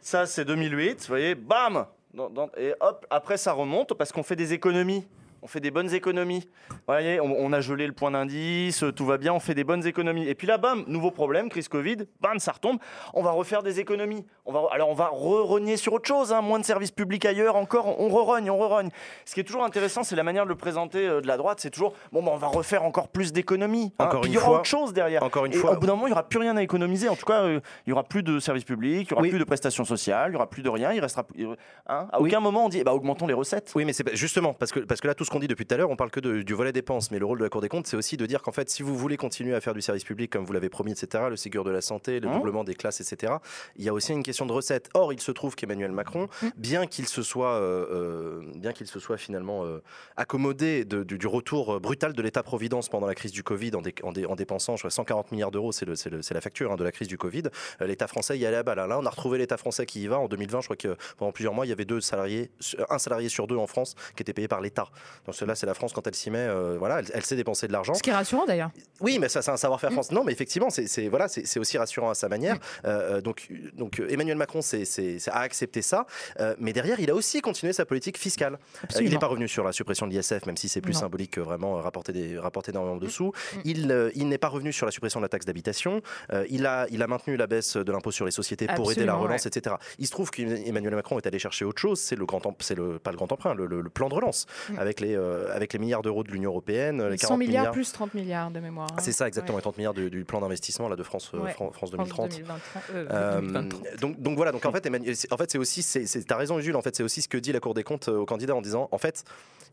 Ça, 0.01 0.27
c'est 0.27 0.45
2008. 0.45 1.01
Vous 1.03 1.07
voyez, 1.09 1.35
bam 1.35 1.87
Dans- 2.15 2.31
dans- 2.31 2.49
Et 2.57 2.73
hop, 2.81 3.07
après, 3.11 3.37
ça 3.37 3.53
remonte 3.53 3.93
parce 3.95 4.11
qu'on 4.13 4.23
fait 4.23 4.35
des 4.37 4.55
économies. 4.55 5.07
On 5.43 5.47
fait 5.47 5.61
des 5.61 5.71
bonnes 5.71 5.93
économies. 5.95 6.49
Vous 6.71 6.77
voyez, 6.89 7.21
on, 7.21 7.27
on 7.39 7.53
a 7.53 7.61
gelé 7.61 7.87
le 7.87 7.93
point 7.93 8.11
d'indice, 8.11 8.85
tout 8.97 9.07
va 9.07 9.19
bien, 9.19 9.33
on 9.33 9.39
fait 9.41 9.55
des 9.55 9.65
bonnes 9.65 9.87
économies. 9.87 10.29
Et 10.29 10.35
puis 10.35 10.47
là, 10.47 10.59
bam, 10.59 10.85
nouveau 10.89 11.11
problème, 11.11 11.49
crise 11.49 11.69
Covid, 11.69 11.97
bam, 12.21 12.39
ça 12.39 12.53
retombe. 12.53 12.79
On 13.15 13.23
va 13.23 13.31
refaire 13.31 13.63
des 13.63 13.79
économies. 13.81 14.27
On 14.47 14.53
va, 14.53 14.63
alors, 14.73 14.89
on 14.89 14.95
va 14.95 15.09
re-rogner 15.13 15.77
sur 15.77 15.93
autre 15.93 16.09
chose, 16.09 16.33
hein, 16.33 16.41
moins 16.41 16.59
de 16.59 16.65
services 16.65 16.91
publics 16.91 17.25
ailleurs, 17.25 17.55
encore, 17.57 18.01
on 18.01 18.09
re-rogne, 18.09 18.51
on 18.51 18.59
re-rogne. 18.59 18.89
Ce 19.25 19.35
qui 19.35 19.41
est 19.41 19.45
toujours 19.45 19.63
intéressant, 19.65 20.03
c'est 20.03 20.17
la 20.17 20.23
manière 20.25 20.45
de 20.45 20.49
le 20.49 20.55
présenter 20.57 21.07
euh, 21.07 21.21
de 21.21 21.27
la 21.27 21.37
droite. 21.37 21.61
C'est 21.61 21.71
toujours, 21.71 21.93
bon, 22.13 22.23
bah, 22.23 22.33
on 22.35 22.37
va 22.39 22.49
refaire 22.49 22.83
encore 22.85 23.09
plus 23.09 23.33
d'économies. 23.33 23.93
hein. 23.99 24.07
Encore 24.07 24.25
une 24.25 24.33
il 24.33 24.35
y 24.35 24.39
aura 24.39 24.47
fois- 24.47 24.57
autre 24.57 24.65
chose 24.67 24.93
derrière. 24.93 25.23
Encore 25.23 25.45
une 25.47 25.53
Et 25.53 25.57
fois. 25.57 25.73
au 25.73 25.77
bout 25.79 25.87
d'un 25.87 25.93
moment, 25.95 26.07
il 26.07 26.11
n'y 26.11 26.15
aura 26.15 26.29
plus 26.29 26.39
rien 26.41 26.57
à 26.57 26.63
économiser. 26.63 27.09
En 27.09 27.17
tout 27.17 27.27
cas, 27.27 27.43
euh, 27.43 27.61
il 27.87 27.91
n'y 27.91 27.93
aura 27.93 28.03
plus 28.05 28.23
de 28.25 28.41
services 28.41 28.65
publics, 28.65 29.09
il 29.11 29.13
n'y 29.13 29.15
aura 29.15 29.23
Oui. 29.23 29.31
plus 29.31 29.39
de 29.39 29.45
prestations 29.45 29.85
sociales, 29.85 30.29
il 30.29 30.33
n'y 30.33 30.37
aura 30.37 30.49
plus 30.51 30.63
de 30.63 30.69
rien. 30.69 30.93
Il 30.93 31.01
restera. 31.01 31.25
il- 31.37 31.47
hein, 31.87 32.09
à 32.13 32.21
Oui. 32.21 32.29
aucun 32.31 32.41
moment, 32.41 32.65
on 32.65 32.69
dit 32.69 32.79
eh 32.81 32.85
ben, 32.85 32.93
augmentons 32.93 33.27
les 33.27 33.35
recettes. 33.35 33.73
Oui, 33.77 33.85
mais 33.85 33.93
c'est 33.93 34.15
justement 34.17 34.55
parce 34.55 34.73
que, 34.73 34.81
parce 34.81 35.01
que 35.01 35.07
là, 35.07 35.15
tout 35.15 35.25
ce 35.29 35.31
qu'on 35.31 35.41
dit 35.41 35.47
depuis 35.47 35.67
tout 35.67 35.75
à 35.75 35.77
l'heure, 35.77 35.91
on 35.91 35.97
parle 35.97 36.11
que 36.11 36.21
de- 36.21 36.41
du 36.41 36.55
volet 36.55 36.73
dépenses. 36.73 37.11
Mais 37.11 37.19
le 37.19 37.27
rôle 37.27 37.39
de 37.39 37.45
la 37.45 37.51
Cour 37.51 37.61
des 37.61 37.69
comptes, 37.69 37.87
c'est 37.87 37.99
aussi 37.99 38.17
de 38.17 38.25
dire 38.25 38.41
qu'en 38.41 38.51
fait, 38.53 38.71
si 38.71 38.83
vous 38.83 38.97
voulez 38.97 39.19
continuer 39.19 39.55
à 39.55 39.61
faire 39.61 39.75
du 39.75 39.83
service 39.83 40.03
public 40.05 40.31
comme 40.33 40.47
vous 40.47 40.55
l'avez 40.55 40.71
promis, 40.71 40.93
etc., 40.93 41.25
le 41.29 41.37
Ségur 41.37 41.65
de 41.65 41.71
la 41.71 41.83
santé, 41.83 42.19
le 42.19 42.29
Hein 42.29 42.37
doublement 42.39 42.65
des 42.65 42.75
classes, 42.75 43.03
etc., 43.03 43.35
il 43.77 43.85
y 43.85 43.91
a 43.91 43.93
aussi 43.93 44.13
une 44.13 44.23
question 44.23 44.47
de 44.47 44.53
recettes. 44.53 44.89
Or, 44.95 45.13
il 45.13 45.21
se 45.21 45.31
trouve 45.31 45.55
qu'Emmanuel 45.55 45.93
Macron, 45.93 46.29
Mm. 46.41 46.47
bien 46.57 46.87
qu'il 46.87 47.07
se 47.07 47.23
soit, 47.23 47.53
euh, 47.57 47.87
euh, 47.91 48.43
bien 48.57 48.73
qu'il 48.73 48.87
se 48.87 48.99
soit 49.01 49.19
finalement 49.19 49.67
euh, 49.67 49.83
accommodé 50.17 50.87
de- 50.87 51.03
du, 51.05 51.19
du 51.19 51.27
retour 51.27 51.79
brutal 51.79 52.15
de 52.15 52.23
l'État-providence 52.23 52.89
pendant 52.89 53.07
la 53.07 53.15
crise 53.15 53.33
du 53.33 53.43
Covid 53.43 53.75
en, 53.75 53.83
dé- 53.83 53.95
en 54.03 54.13
dé- 54.13 54.25
en 54.25 54.35
dépensant 54.35 54.77
je 54.77 54.81
crois, 54.83 54.91
140 54.91 55.31
milliards 55.33 55.51
d'euros, 55.51 55.73
c'est 55.73 55.87
la 55.87 56.41
facture 56.41 56.73
hein, 56.73 56.77
de 56.77 56.85
la 56.85 56.93
crise 56.93 57.09
du 57.09 57.19
Covid, 57.19 57.43
l'État 57.81 58.07
français 58.07 58.39
y 58.39 58.47
allait 58.47 58.57
à 58.57 58.63
balle. 58.63 58.79
Là, 58.79 58.99
on 58.99 59.05
a 59.05 59.11
retrouvé 59.11 59.37
l'État 59.37 59.59
français 59.59 59.85
qui 59.85 60.03
y 60.03 60.07
va. 60.07 60.19
En 60.19 60.29
2020, 60.29 60.61
je 60.63 60.67
crois 60.69 60.77
que 60.77 60.97
pendant 61.19 61.33
plusieurs 61.33 61.53
mois, 61.53 61.67
il 61.67 61.69
y 61.69 61.73
avait 61.73 61.85
deux 61.85 62.01
salariés, 62.01 62.51
un 62.89 62.99
salarié 62.99 63.29
sur 63.29 63.47
deux 63.47 63.57
en 63.57 63.67
France 63.67 63.95
qui 64.17 64.23
était 64.23 64.33
payé 64.33 64.49
par 64.49 64.61
l'État. 64.63 64.89
Donc 65.27 65.35
cela, 65.35 65.55
c'est 65.55 65.67
la 65.67 65.75
France 65.75 65.93
quand 65.93 66.07
elle 66.07 66.15
s'y 66.15 66.31
met. 66.31 66.39
euh, 66.39 66.77
voilà, 66.79 67.01
elle, 67.01 67.07
elle 67.15 67.25
sait 67.25 67.37
dépenser 67.37 67.67
de 67.69 67.73
l'argent. 67.73 67.95
Ce 67.95 68.03
qui 68.03 68.11
est 68.11 68.15
rassurant 68.15 68.47
d'ailleurs. 68.47 68.71
Oui, 69.01 69.19
mais 69.19 69.29
ça, 69.29 69.43
c'est 69.43 69.51
un 69.51 69.57
savoir-faire 69.57 69.93
français. 69.93 70.15
Non, 70.15 70.25
mais 70.25 70.33
effectivement, 70.33 70.71
c'est 70.71 71.09
voilà, 71.09 71.29
c'est 71.29 71.59
aussi 71.61 71.79
rassurant 71.79 72.11
à 72.11 72.15
sa 72.15 72.29
manière. 72.29 72.57
Euh, 72.85 73.17
euh, 73.17 73.21
donc, 73.21 73.49
donc, 73.75 74.01
Emmanuel 74.09 74.37
Macron 74.37 74.61
a 74.61 75.41
accepté 75.41 75.83
ça, 75.83 76.07
euh, 76.41 76.55
mais 76.59 76.73
derrière, 76.73 77.01
il 77.01 77.11
a 77.11 77.15
aussi 77.15 77.41
continué 77.41 77.73
sa 77.73 77.85
politique 77.85 78.19
fiscale. 78.19 78.59
Il 79.01 79.11
n'est 79.11 79.19
pas 79.19 79.27
revenu 79.27 79.49
sur 79.49 79.65
la 79.65 79.73
suppression 79.73 80.07
de 80.07 80.13
l'ISF, 80.13 80.47
même 80.47 80.57
si 80.57 80.69
c'est 80.69 80.81
plus 80.81 80.95
Non. 80.95 81.01
symbolique 81.01 81.33
que 81.33 81.41
vraiment 81.41 81.75
rapporter, 81.75 82.13
des, 82.13 82.39
rapporter 82.39 82.71
énormément 82.71 82.97
de 82.97 83.09
sous. 83.09 83.29
Mm. 83.29 83.59
Il, 83.65 84.11
il 84.15 84.29
n'est 84.29 84.39
pas 84.39 84.49
revenu 84.49 84.73
sur 84.73 84.87
la 84.87 84.93
suppression 84.93 85.21
de 85.21 85.25
la 85.25 85.29
taxe 85.29 85.45
d'habitation. 85.47 86.01
Il, 86.49 86.67
a, 86.67 86.87
il 86.91 87.03
a 87.03 87.07
maintenu 87.07 87.37
la 87.37 87.47
baisse 87.47 87.77
de 87.77 87.93
l'impôt 87.93 88.11
sur 88.11 88.25
les 88.25 88.31
sociétés 88.31 88.67
pour 88.77 88.91
aider 88.93 89.05
la 89.05 89.15
relance, 89.15 89.47
etc. 89.47 89.77
Il 89.99 90.07
se 90.07 90.11
trouve 90.13 90.31
qu'Emmanuel 90.31 90.95
Macron 90.95 91.19
est 91.19 91.27
allé 91.27 91.39
chercher 91.39 91.65
autre 91.65 91.81
chose. 91.81 92.01
C'est 92.01 92.17
le 92.17 92.27
grand, 92.27 92.41
c'est 92.61 92.75
le 92.75 92.99
pas 92.99 93.11
le 93.11 93.17
grand 93.17 93.31
emprunt, 93.33 93.55
le, 93.55 93.67
le- 93.67 93.81
le 93.81 93.91
plan 93.91 94.09
de 94.09 94.15
relance 94.15 94.47
Mm. 94.71 94.79
avec 94.79 95.01
les 95.01 95.08
euh, 95.17 95.55
avec 95.55 95.73
les 95.73 95.79
milliards 95.79 96.03
d'euros 96.03 96.23
de 96.25 96.31
l'Union 96.31 96.51
européenne, 96.51 97.07
les 97.09 97.17
100 97.19 97.29
40 97.29 97.39
milliards, 97.39 97.63
milliards. 97.63 97.73
plus 97.73 97.93
30 97.93 98.15
milliards 98.15 98.51
de 98.51 98.61
mémoire. 98.61 98.89
hein. 98.93 99.01
C'est 99.01 99.13
ça 99.13 99.27
exactement, 99.29 99.57
Ouais. 99.57 99.61
les 99.61 99.63
30 99.63 99.79
milliards 99.79 99.95
du, 99.95 100.11
du 100.11 100.25
plan 100.25 100.41
d'investissement 100.41 100.89
là 100.89 100.97
de 100.97 101.03
France, 101.03 101.31
euh, 101.35 101.39
Ouais. 101.39 101.53
Fran- 101.53 101.71
France 101.73 101.91
France 101.91 101.91
2030. 101.93 102.31
2023, 102.31 102.83
euh, 102.95 103.07
Euh, 103.11 103.41
2023. 103.41 103.81
donc, 104.01 104.21
donc 104.21 104.37
voilà, 104.37 104.53
donc 104.53 104.65
en 104.67 104.73
fait, 104.73 104.85
Emmanuel- 104.87 105.17
c'est- 105.17 105.33
en 105.33 105.37
fait, 105.37 105.51
c'est 105.51 105.59
aussi, 105.59 105.83
c'est, 105.83 106.07
c'est- 106.07 106.25
t'as 106.25 106.37
raison, 106.37 106.59
Jules. 106.61 106.77
En 106.77 106.83
fait, 106.83 106.95
c'est 106.97 107.03
aussi 107.03 107.23
ce 107.23 107.29
que 107.29 107.39
dit 107.39 107.53
la 107.53 107.61
Cour 107.61 107.75
des 107.75 107.83
comptes 107.85 108.09
euh, 108.09 108.19
aux 108.19 108.27
candidats 108.27 108.55
en 108.55 108.63
disant, 108.63 108.89
en 108.93 108.99
fait, 108.99 109.25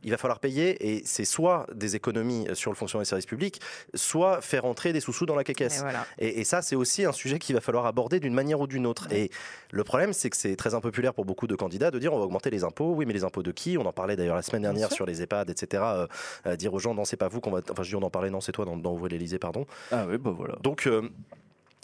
il 0.04 0.12
va 0.12 0.18
falloir 0.18 0.40
payer 0.40 0.88
et 0.88 1.02
c'est 1.06 1.26
soit 1.26 1.66
des 1.74 1.96
économies 1.96 2.48
sur 2.54 2.70
le 2.70 2.76
fonctionnement 2.76 3.02
des 3.02 3.08
services 3.10 3.26
publics, 3.26 3.60
soit 3.96 4.42
faire 4.42 4.66
entrer 4.66 4.94
des 4.94 5.00
sous-sous 5.00 5.26
dans 5.26 5.36
la 5.36 5.42
Et 5.42 5.54
caisse. 5.54 5.82
voilà. 5.82 6.06
Et, 6.20 6.42
et 6.42 6.44
ça, 6.44 6.62
c'est 6.62 6.76
aussi 6.76 7.06
un 7.06 7.12
sujet 7.12 7.40
qu'il 7.40 7.56
va 7.56 7.62
falloir 7.62 7.86
aborder 7.88 8.20
d'une 8.20 8.34
manière 8.34 8.60
ou 8.60 8.68
d'une 8.68 8.86
autre. 8.86 9.08
Et 9.12 9.32
le 9.72 9.84
problème, 9.84 10.14
c'est 10.14 10.30
que 10.30 10.38
c'est 10.38 10.56
très 10.56 10.76
impopulaire 10.76 11.14
pour 11.14 11.26
beaucoup 11.26 11.48
de 11.48 11.56
candidats 11.56 11.90
de 11.92 11.98
dire 11.98 12.14
on 12.14 12.20
va 12.20 12.26
augmenter 12.26 12.50
les 12.52 12.64
impôts. 12.64 12.94
Oui, 12.94 13.06
mais 13.08 13.14
les 13.14 13.24
impôts 13.24 13.42
de 13.42 13.52
qui? 13.52 13.78
On 13.80 13.86
en 13.86 13.94
parlait 13.94 14.16
d'ailleurs 14.16 14.36
la 14.36 14.42
semaine 14.44 14.62
dernière 14.62 14.92
sur 14.92 15.06
les 15.08 15.22
EHPAD, 15.26 15.50
etc. 15.50 15.84
Euh, 15.86 16.08
euh, 16.48 16.56
dire 16.56 16.74
aux 16.74 16.80
gens 16.80 16.94
non, 16.94 17.06
c'est 17.06 17.18
pas 17.18 17.28
vous 17.28 17.42
qu'on 17.42 17.52
va. 17.52 17.60
Enfin, 17.70 17.84
je 17.84 17.90
dis 17.90 17.96
on 17.96 18.04
en 18.04 18.10
parlait, 18.10 18.30
non, 18.30 18.42
c'est 18.42 18.52
toi 18.54 18.66
dans, 18.66 18.78
dans 18.78 18.94
Ouvrir 18.94 19.12
l'Elysée, 19.12 19.40
pardon. 19.40 19.66
Ah 19.92 20.06
oui, 20.08 20.18
bah 20.18 20.32
voilà. 20.36 20.56
Donc, 20.64 20.88
euh, 20.88 21.02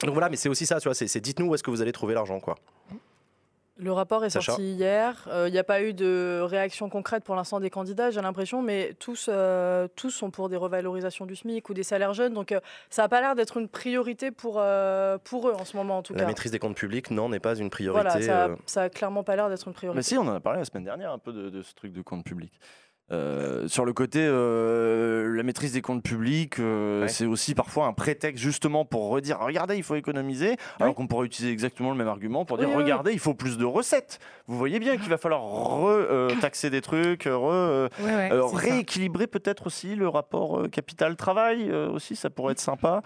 donc 0.04 0.14
voilà, 0.14 0.30
mais 0.30 0.38
c'est 0.38 0.50
aussi 0.50 0.66
ça, 0.66 0.80
tu 0.80 0.88
vois. 0.88 0.96
C'est, 0.96 1.20
dites-nous 1.20 1.48
où 1.48 1.56
est-ce 1.56 1.64
que 1.64 1.70
vous 1.72 1.82
allez 1.82 1.92
trouver 1.92 2.14
l'argent, 2.14 2.40
quoi. 2.40 2.56
Le 3.78 3.92
rapport 3.92 4.24
est 4.24 4.30
Sacha 4.30 4.52
sorti 4.52 4.74
hier. 4.74 5.28
Euh, 5.32 5.48
Il 5.48 5.54
n'y 5.54 5.58
a 5.58 5.64
pas 5.64 5.82
eu 5.82 5.94
de 5.94 6.40
réaction 6.44 6.88
concrète 6.88 7.24
pour 7.24 7.36
l'instant 7.36 7.60
des 7.60 7.72
candidats, 7.72 8.12
j'ai 8.12 8.22
l'impression, 8.22 8.62
mais 8.62 8.94
tous, 9.00 9.28
euh, 9.28 9.88
tous 9.96 10.12
sont 10.12 10.30
pour 10.30 10.50
des 10.50 10.56
revalorisations 10.58 11.26
du 11.26 11.36
SMIC 11.36 11.68
ou 11.68 11.74
des 11.74 11.82
salaires 11.82 12.14
jeunes. 12.14 12.34
Donc 12.36 12.52
euh, 12.52 12.60
ça 12.92 13.02
n'a 13.02 13.10
pas 13.10 13.22
l'air 13.22 13.34
d'être 13.34 13.58
une 13.58 13.68
priorité 13.68 14.30
pour, 14.30 14.58
euh, 14.60 15.18
pour 15.24 15.50
eux 15.50 15.54
en 15.54 15.66
ce 15.66 15.76
moment, 15.78 15.98
en 16.00 16.04
tout 16.04 16.14
La 16.14 16.20
cas. 16.20 16.26
maîtrise 16.28 16.52
des 16.52 16.60
comptes 16.60 16.76
publics, 16.76 17.10
non, 17.10 17.30
n'est 17.30 17.40
pas 17.40 17.56
une 17.56 17.72
priorité. 17.72 18.04
Voilà, 18.08 18.22
ça, 18.24 18.46
euh, 18.50 18.56
ça 18.68 18.82
a 18.84 18.90
clairement 18.90 19.24
pas 19.24 19.36
l'air 19.36 19.50
d'être 19.50 19.68
une 19.68 19.74
priorité. 19.74 19.98
Mais 19.98 20.04
si, 20.04 20.16
on 20.16 20.28
en 20.28 20.36
a 20.36 20.40
parlé 20.40 20.60
la 20.60 20.66
semaine 20.66 20.84
dernière 20.84 21.12
un 21.12 21.18
peu 21.18 21.34
de, 21.34 21.50
de 21.50 21.62
ce 21.64 21.74
truc 21.74 21.92
de 21.92 22.02
compte 22.04 22.24
public. 22.24 22.54
Euh, 23.12 23.68
sur 23.68 23.84
le 23.86 23.94
côté, 23.94 24.20
euh, 24.22 25.36
la 25.36 25.44
maîtrise 25.44 25.74
des 25.74 25.82
comptes 25.82 26.04
publics, 26.04 26.60
euh, 26.60 27.02
Ouais. 27.04 27.08
c'est 27.10 27.26
aussi 27.26 27.56
parfois 27.56 27.86
un 27.88 27.94
prétexte 27.94 28.42
justement 28.42 28.86
pour 28.86 29.10
redire 29.10 29.40
regardez, 29.40 29.76
il 29.76 29.84
faut 29.84 29.96
économiser, 29.96 30.56
alors 30.80 30.96
qu'on 30.96 31.08
pourrait 31.08 31.26
utiliser 31.26 31.52
exactement 31.52 31.92
le 31.92 31.98
même 31.98 32.08
argument 32.08 32.46
pour 32.46 32.58
dire 32.58 32.68
Oui, 32.70 32.74
oui, 32.76 32.78
oui. 32.80 32.84
regardez, 32.84 33.12
il 33.14 33.20
faut 33.20 33.34
plus 33.34 33.58
de 33.58 33.66
recettes. 33.66 34.20
Vous 34.48 34.58
voyez 34.58 34.80
bien 34.80 34.98
qu'il 34.98 35.10
va 35.10 35.18
falloir 35.18 35.42
re-taxer 35.44 36.70
des 36.70 36.82
trucs, 36.82 37.24
re, 37.24 37.28
euh, 37.28 37.88
Ouais, 38.00 38.06
ouais, 38.06 38.32
euh, 38.32 38.44
c'est 38.50 38.56
ça. 38.56 38.62
rééquilibrer 38.62 39.28
peut-être 39.28 39.68
aussi 39.68 39.96
le 39.96 40.08
rapport 40.08 40.60
euh, 40.60 40.68
capital-travail 40.68 41.70
euh, 41.70 41.90
aussi, 41.90 42.16
ça 42.16 42.30
pourrait 42.30 42.54
être 42.54 42.60
sympa. 42.60 43.02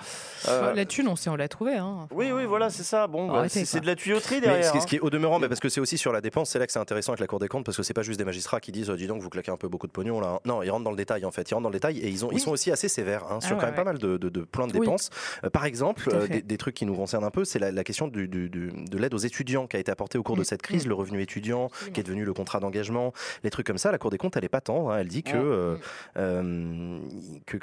Euh, 0.48 0.74
La 0.74 0.86
thune, 0.86 1.08
on 1.08 1.16
sait, 1.16 1.30
on 1.30 1.36
l'a 1.36 1.48
trouvé. 1.48 1.76
Hein. 1.76 2.08
oui, 2.12 2.32
oui, 2.32 2.46
voilà, 2.46 2.70
c'est 2.70 2.84
ça. 2.84 3.08
Bon, 3.08 3.32
bah, 3.32 3.46
c'est 3.50 3.80
de 3.80 3.88
la 3.88 3.96
tuyauterie 3.96 4.36
Mais 4.36 4.42
derrière. 4.42 4.66
ce 4.66 4.72
qui, 4.72 4.78
hein. 4.78 4.82
ce 4.82 4.88
qui 4.88 4.96
est 4.98 5.00
au 5.02 5.10
demeurant, 5.10 5.40
mais 5.40 5.48
parce 5.48 5.60
que 5.60 5.70
c'est 5.70 5.82
aussi 5.82 5.98
sur 5.98 6.12
la 6.14 6.22
dépense, 6.22 6.50
c'est 6.50 6.60
là 6.60 6.66
que 6.68 6.72
c'est 6.72 6.80
intéressant 6.80 7.12
avec 7.14 7.22
la 7.22 7.28
Cour 7.28 7.40
des 7.40 7.48
comptes, 7.48 7.66
parce 7.66 7.78
que 7.78 7.84
c'est 7.84 7.94
pas 7.94 8.02
juste 8.04 8.20
des 8.20 8.26
magistrats 8.26 8.60
qui 8.60 8.72
disent, 8.72 8.90
dis 8.92 9.08
donc, 9.08 9.22
vous 9.22 9.30
claquez 9.30 9.52
un 9.52 9.58
peu 9.58 9.68
beaucoup 9.68 9.88
de 9.88 9.92
pognon 9.96 10.20
là. 10.20 10.40
Non, 10.46 10.62
ils 10.62 10.70
rentrent 10.70 10.84
dans 10.84 10.92
le 10.92 10.98
détail 10.98 11.26
en 11.26 11.32
fait. 11.32 11.50
Ils 11.50 11.54
rentrent 11.56 11.64
dans 11.64 11.70
le 11.70 11.74
détail 11.74 11.98
et 12.00 12.10
ils, 12.10 12.24
ont, 12.26 12.30
ils 12.32 12.36
Oui. 12.36 12.42
sont 12.42 12.52
aussi 12.52 12.72
assez 12.72 12.88
sévères 12.90 13.24
hein, 13.32 13.40
sur 13.42 13.52
Ah 13.52 13.54
quand 13.56 13.60
ouais, 13.62 13.66
même 13.68 13.76
pas 13.76 13.84
mal 13.84 13.98
de, 13.98 14.18
de- 14.18 14.30
de 14.30 14.42
plans 14.42 14.68
de 14.68 14.74
Oui. 14.74 14.80
dépenses. 14.82 15.10
Euh, 15.44 15.50
par 15.50 15.66
exemple, 15.66 16.10
euh, 16.14 16.28
des, 16.28 16.42
des 16.42 16.58
trucs 16.58 16.76
qui 16.76 16.86
nous 16.86 16.96
concernent 16.96 17.24
un 17.24 17.32
peu, 17.32 17.46
c'est 17.46 17.60
la, 17.60 17.72
la 17.72 17.84
question 17.84 18.08
du, 18.08 18.28
du- 18.28 18.50
du- 18.50 18.72
de 18.72 18.98
l'aide 18.98 19.14
aux 19.14 19.18
étudiants 19.20 19.66
qui 19.68 19.78
a 19.78 19.80
été 19.80 19.92
apportée 19.92 20.18
au 20.18 20.24
cours 20.24 20.36
de 20.36 20.42
Mm. 20.42 20.46
cette 20.46 20.62
crise, 20.62 20.86
Mm. 20.86 20.90
le 20.90 20.96
revenu 20.96 21.22
étudiant, 21.22 21.70
qui 21.94 22.00
est 22.00 22.04
devenu 22.04 22.26
le 22.26 22.34
contrat 22.34 22.60
d'engagement, 22.60 23.14
les 23.44 23.50
trucs 23.50 23.66
comme 23.66 23.78
ça. 23.78 23.92
La 23.92 23.98
Cour 23.98 24.12
des 24.12 24.18
comptes, 24.18 24.36
elle 24.38 24.44
est 24.46 24.50
pas 24.50 24.62
tendre. 24.62 24.92
hein. 24.92 24.98
Elle 25.00 25.08
dit 25.08 25.24
que, 25.24 25.36
Mm. 25.38 25.42
euh, 25.42 25.76
euh, 26.18 27.00
que, 27.46 27.58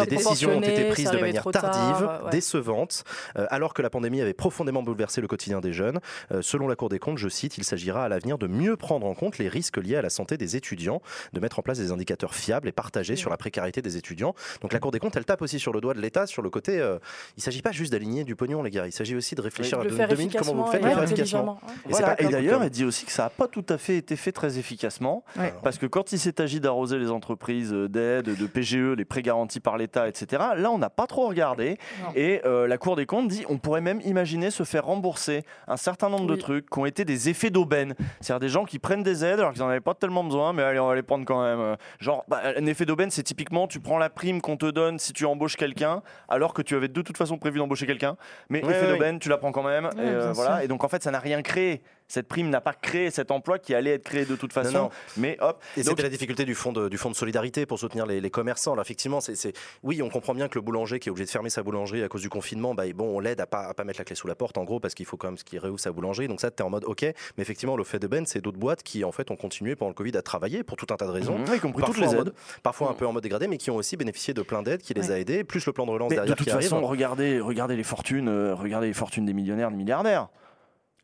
les 0.00 0.06
décisions 0.06 0.58
ont 0.58 0.62
été 0.62 0.88
prises 0.90 1.10
de 1.10 1.18
manière 1.18 1.44
tard, 1.44 1.70
tardive, 1.70 2.08
ouais. 2.24 2.30
décevante, 2.30 3.04
alors 3.34 3.74
que 3.74 3.82
la 3.82 3.90
pandémie 3.90 4.20
avait 4.20 4.34
profondément 4.34 4.82
bouleversé 4.82 5.20
le 5.20 5.28
quotidien 5.28 5.60
des 5.60 5.72
jeunes. 5.72 6.00
Selon 6.40 6.68
la 6.68 6.76
Cour 6.76 6.88
des 6.88 6.98
comptes, 6.98 7.18
je 7.18 7.28
cite, 7.28 7.58
il 7.58 7.64
s'agira 7.64 8.04
à 8.04 8.08
l'avenir 8.08 8.38
de 8.38 8.46
mieux 8.46 8.76
prendre 8.76 9.06
en 9.06 9.14
compte 9.14 9.38
les 9.38 9.48
risques 9.48 9.76
liés 9.78 9.96
à 9.96 10.02
la 10.02 10.10
santé 10.10 10.36
des 10.36 10.56
étudiants, 10.56 11.00
de 11.32 11.40
mettre 11.40 11.58
en 11.58 11.62
place 11.62 11.78
des 11.78 11.92
indicateurs 11.92 12.34
fiables 12.34 12.68
et 12.68 12.72
partagés 12.72 13.16
sur 13.16 13.30
la 13.30 13.36
précarité 13.36 13.82
des 13.82 13.96
étudiants. 13.96 14.34
Donc 14.62 14.72
la 14.72 14.78
Cour 14.78 14.90
des 14.90 14.98
comptes, 14.98 15.16
elle 15.16 15.24
tape 15.24 15.42
aussi 15.42 15.58
sur 15.58 15.72
le 15.72 15.80
doigt 15.80 15.94
de 15.94 16.00
l'État, 16.00 16.26
sur 16.26 16.42
le 16.42 16.50
côté, 16.50 16.78
euh, 16.80 16.98
il 17.36 17.40
ne 17.40 17.42
s'agit 17.42 17.62
pas 17.62 17.72
juste 17.72 17.92
d'aligner 17.92 18.24
du 18.24 18.36
pognon, 18.36 18.62
les 18.62 18.70
gars, 18.70 18.86
il 18.86 18.92
s'agit 18.92 19.16
aussi 19.16 19.34
de 19.34 19.40
réfléchir 19.40 19.78
de 19.78 20.00
à 20.00 20.06
deux 20.06 20.16
minutes 20.16 20.36
comment 20.38 20.54
vous 20.54 20.64
le 20.64 20.70
faites, 20.70 20.80
et 20.80 20.84
de 20.84 20.88
le 20.88 20.94
faire 20.94 21.02
efficacement. 21.04 21.40
intelligemment. 21.40 21.60
ouais. 21.62 21.72
Et 21.74 21.92
c'est 21.94 21.98
Voilà. 22.00 22.06
pas 22.06 22.12
Et 22.14 22.24
comme- 22.24 22.32
d'ailleurs, 22.32 22.62
elle 22.62 22.70
dit 22.70 22.84
aussi 22.84 23.04
que 23.06 23.12
ça 23.12 23.24
n'a 23.24 23.30
pas 23.30 23.48
tout 23.48 23.64
à 23.68 23.78
fait 23.78 23.96
été 23.96 24.16
fait 24.16 24.32
très 24.32 24.58
efficacement. 24.58 25.24
Ouais. 25.36 25.52
Parce 25.62 25.78
que 25.78 25.86
quand 25.86 26.12
il 26.12 26.18
s'est 26.18 26.40
agi 26.40 26.60
d'arroser 26.60 26.98
les 26.98 27.10
entreprises 27.10 27.72
d'aide, 27.72 28.26
de 28.26 28.46
PGE, 28.46 28.94
les 28.96 29.04
prêts 29.04 29.22
garantis 29.22 29.60
par 29.60 29.76
l'État, 29.78 30.08
etc., 30.08 30.42
là, 30.56 30.70
on 30.70 30.78
n'a 30.78 30.90
pas 30.90 31.06
trop 31.06 31.28
regardé. 31.28 31.78
Non. 32.02 32.10
Et 32.14 32.40
euh, 32.44 32.66
la 32.66 32.78
Cour 32.78 32.96
des 32.96 33.06
comptes 33.06 33.28
dit 33.28 33.44
on 33.48 33.58
pourrait 33.58 33.80
même 33.80 34.00
imaginer 34.04 34.50
se 34.50 34.62
faire 34.64 34.84
rembourser 34.86 35.44
un 35.66 35.76
certain 35.76 36.08
nombre 36.08 36.26
de 36.26 36.36
trucs 36.36 36.68
qui 36.70 36.78
ont 36.78 36.86
été 36.86 37.04
des 37.04 37.28
effets 37.28 37.50
d'aubaine. 37.50 37.94
C'est-à-dire 38.20 38.40
des 38.40 38.48
gens 38.48 38.64
qui 38.64 38.78
prennent 38.78 39.02
des 39.02 39.24
aides 39.24 39.40
alors 39.40 39.52
qu'ils 39.52 39.62
n'en 39.62 39.68
avaient 39.68 39.80
pas 39.80 39.94
tellement 39.94 40.24
besoin, 40.24 40.52
mais 40.52 40.62
allez, 40.62 40.78
on 40.78 40.86
va 40.88 40.94
les 40.94 41.02
prendre 41.02 41.17
quand 41.24 41.42
même. 41.42 41.60
Euh, 41.60 41.76
Genre, 42.00 42.24
bah, 42.28 42.40
un 42.56 42.66
effet 42.66 42.84
d'aubaine, 42.84 43.10
c'est 43.10 43.22
typiquement, 43.22 43.66
tu 43.66 43.80
prends 43.80 43.98
la 43.98 44.10
prime 44.10 44.40
qu'on 44.40 44.56
te 44.56 44.66
donne 44.66 44.98
si 44.98 45.12
tu 45.12 45.24
embauches 45.26 45.56
quelqu'un, 45.56 46.02
alors 46.28 46.54
que 46.54 46.62
tu 46.62 46.74
avais 46.76 46.88
de 46.88 47.02
toute 47.02 47.16
façon 47.16 47.38
prévu 47.38 47.58
d'embaucher 47.58 47.86
quelqu'un. 47.86 48.16
Mais 48.48 48.64
Ouais, 48.64 48.70
effet 48.72 48.86
ouais, 48.86 48.92
d'aubaine, 48.92 49.18
tu 49.18 49.28
la 49.28 49.38
prends 49.38 49.52
quand 49.52 49.62
même. 49.62 49.86
et, 49.96 50.00
euh, 50.00 50.32
voilà. 50.32 50.64
Et 50.64 50.68
donc, 50.68 50.84
en 50.84 50.88
fait, 50.88 51.02
ça 51.02 51.10
n'a 51.10 51.20
rien 51.20 51.42
créé. 51.42 51.82
Cette 52.08 52.26
prime 52.26 52.48
n'a 52.48 52.60
pas 52.62 52.72
créé 52.72 53.10
cet 53.10 53.30
emploi 53.30 53.58
qui 53.58 53.74
allait 53.74 53.92
être 53.92 54.02
créé 54.04 54.24
de 54.24 54.34
toute 54.34 54.52
façon. 54.52 54.72
non. 54.84 54.90
Mais 55.18 55.36
hop. 55.40 55.62
Et 55.76 55.82
Donc, 55.82 55.90
c'était 55.90 56.02
la 56.04 56.08
difficulté 56.08 56.44
du 56.46 56.54
fonds 56.54 56.72
de, 56.72 56.88
du 56.88 56.96
fonds 56.96 57.10
de 57.10 57.14
solidarité 57.14 57.66
pour 57.66 57.78
soutenir 57.78 58.06
les, 58.06 58.20
les 58.22 58.30
commerçants. 58.30 58.72
Alors 58.72 58.82
effectivement, 58.82 59.20
c'est, 59.20 59.52
oui, 59.82 60.00
on 60.02 60.08
comprend 60.08 60.34
bien 60.34 60.48
que 60.48 60.54
le 60.54 60.62
boulanger 60.62 60.98
qui 61.00 61.08
est 61.08 61.12
obligé 61.12 61.26
de 61.26 61.30
fermer 61.30 61.50
sa 61.50 61.62
boulangerie 61.62 62.02
à 62.02 62.08
cause 62.08 62.22
du 62.22 62.30
confinement, 62.30 62.74
bah, 62.74 62.84
bon, 62.94 63.14
on 63.16 63.20
l'aide 63.20 63.40
à 63.42 63.46
pas, 63.46 63.66
à 63.66 63.74
pas 63.74 63.84
mettre 63.84 64.00
la 64.00 64.04
clé 64.04 64.16
sous 64.16 64.26
la 64.26 64.34
porte, 64.34 64.56
en 64.56 64.64
gros, 64.64 64.80
parce 64.80 64.94
qu'il 64.94 65.04
faut 65.04 65.18
quand 65.18 65.28
même 65.28 65.36
qu'il 65.36 65.58
réouvre 65.58 65.78
sa 65.80 65.92
boulangerie. 65.92 66.28
Donc 66.28 66.40
ça, 66.40 66.50
tu 66.50 66.62
es 66.62 66.66
en 66.66 66.70
mode 66.70 66.84
OK. 66.84 67.02
Mais 67.02 67.12
effectivement, 67.38 67.76
le 67.76 67.84
fait 67.84 67.98
de 67.98 68.06
Ben, 68.06 68.24
c'est 68.24 68.40
d'autres 68.40 68.58
boîtes 68.58 68.82
qui, 68.82 69.04
en 69.04 69.12
fait, 69.12 69.30
ont 69.30 69.36
continué 69.36 69.76
pendant 69.76 69.90
le 69.90 69.94
Covid 69.94 70.16
à 70.16 70.22
travailler 70.22 70.62
pour 70.62 70.76
tout 70.78 70.86
un 70.90 70.96
tas 70.96 71.06
de 71.06 71.10
raisons. 71.10 71.36
Y 71.44 71.60
compris 71.60 71.82
toutes 71.84 71.94
Parfois, 71.98 72.06
les 72.06 72.10
aides. 72.12 72.16
mode, 72.18 72.34
parfois 72.62 72.88
un 72.90 72.94
peu 72.94 73.06
en 73.06 73.12
mode 73.12 73.22
dégradé, 73.22 73.48
mais 73.48 73.58
qui 73.58 73.70
ont 73.70 73.76
aussi 73.76 73.98
bénéficié 73.98 74.32
de 74.32 74.40
plein 74.42 74.62
d'aides 74.62 74.80
qui 74.80 74.94
les 74.94 75.10
a 75.10 75.18
aidés, 75.18 75.44
plus 75.44 75.66
le 75.66 75.72
plan 75.74 75.84
de 75.84 75.90
relance 75.90 76.08
Mais 76.08 76.16
de 76.16 76.20
derrière 76.20 76.36
toute 76.36 76.46
qui 76.46 76.52
façon, 76.52 76.76
arrive. 76.76 76.88
regardez, 76.88 77.40
regardez 77.40 77.76
les 77.76 77.82
fortunes, 77.84 78.28
euh, 78.28 78.54
regardez 78.54 78.86
les 78.86 78.94
fortunes 78.94 79.26
des 79.26 79.34
millionnaires, 79.34 79.70
des 79.70 79.76
milliardaires. 79.76 80.28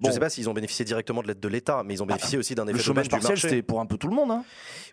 Je 0.01 0.09
Bon. 0.09 0.13
sais 0.13 0.19
pas 0.19 0.29
s'ils 0.29 0.49
ont 0.49 0.53
bénéficié 0.53 0.85
directement 0.85 1.23
de 1.23 1.29
l'aide 1.29 1.39
de 1.39 1.49
l'État, 1.49 1.83
mais 1.85 1.95
ils 1.95 2.03
ont 2.03 2.07
bénéficié 2.07 2.37
aussi 2.37 2.55
d'un 2.57 2.65
effet 2.67 2.77
Le 2.79 2.83
chômage 2.83 3.09
partiel, 3.09 3.39
c'était 3.39 3.63
pour 3.63 3.81
un 3.81 3.87
peu 3.87 3.97
tout 3.97 4.09
le 4.09 4.15
monde. 4.17 4.31
Hein. 4.33 4.45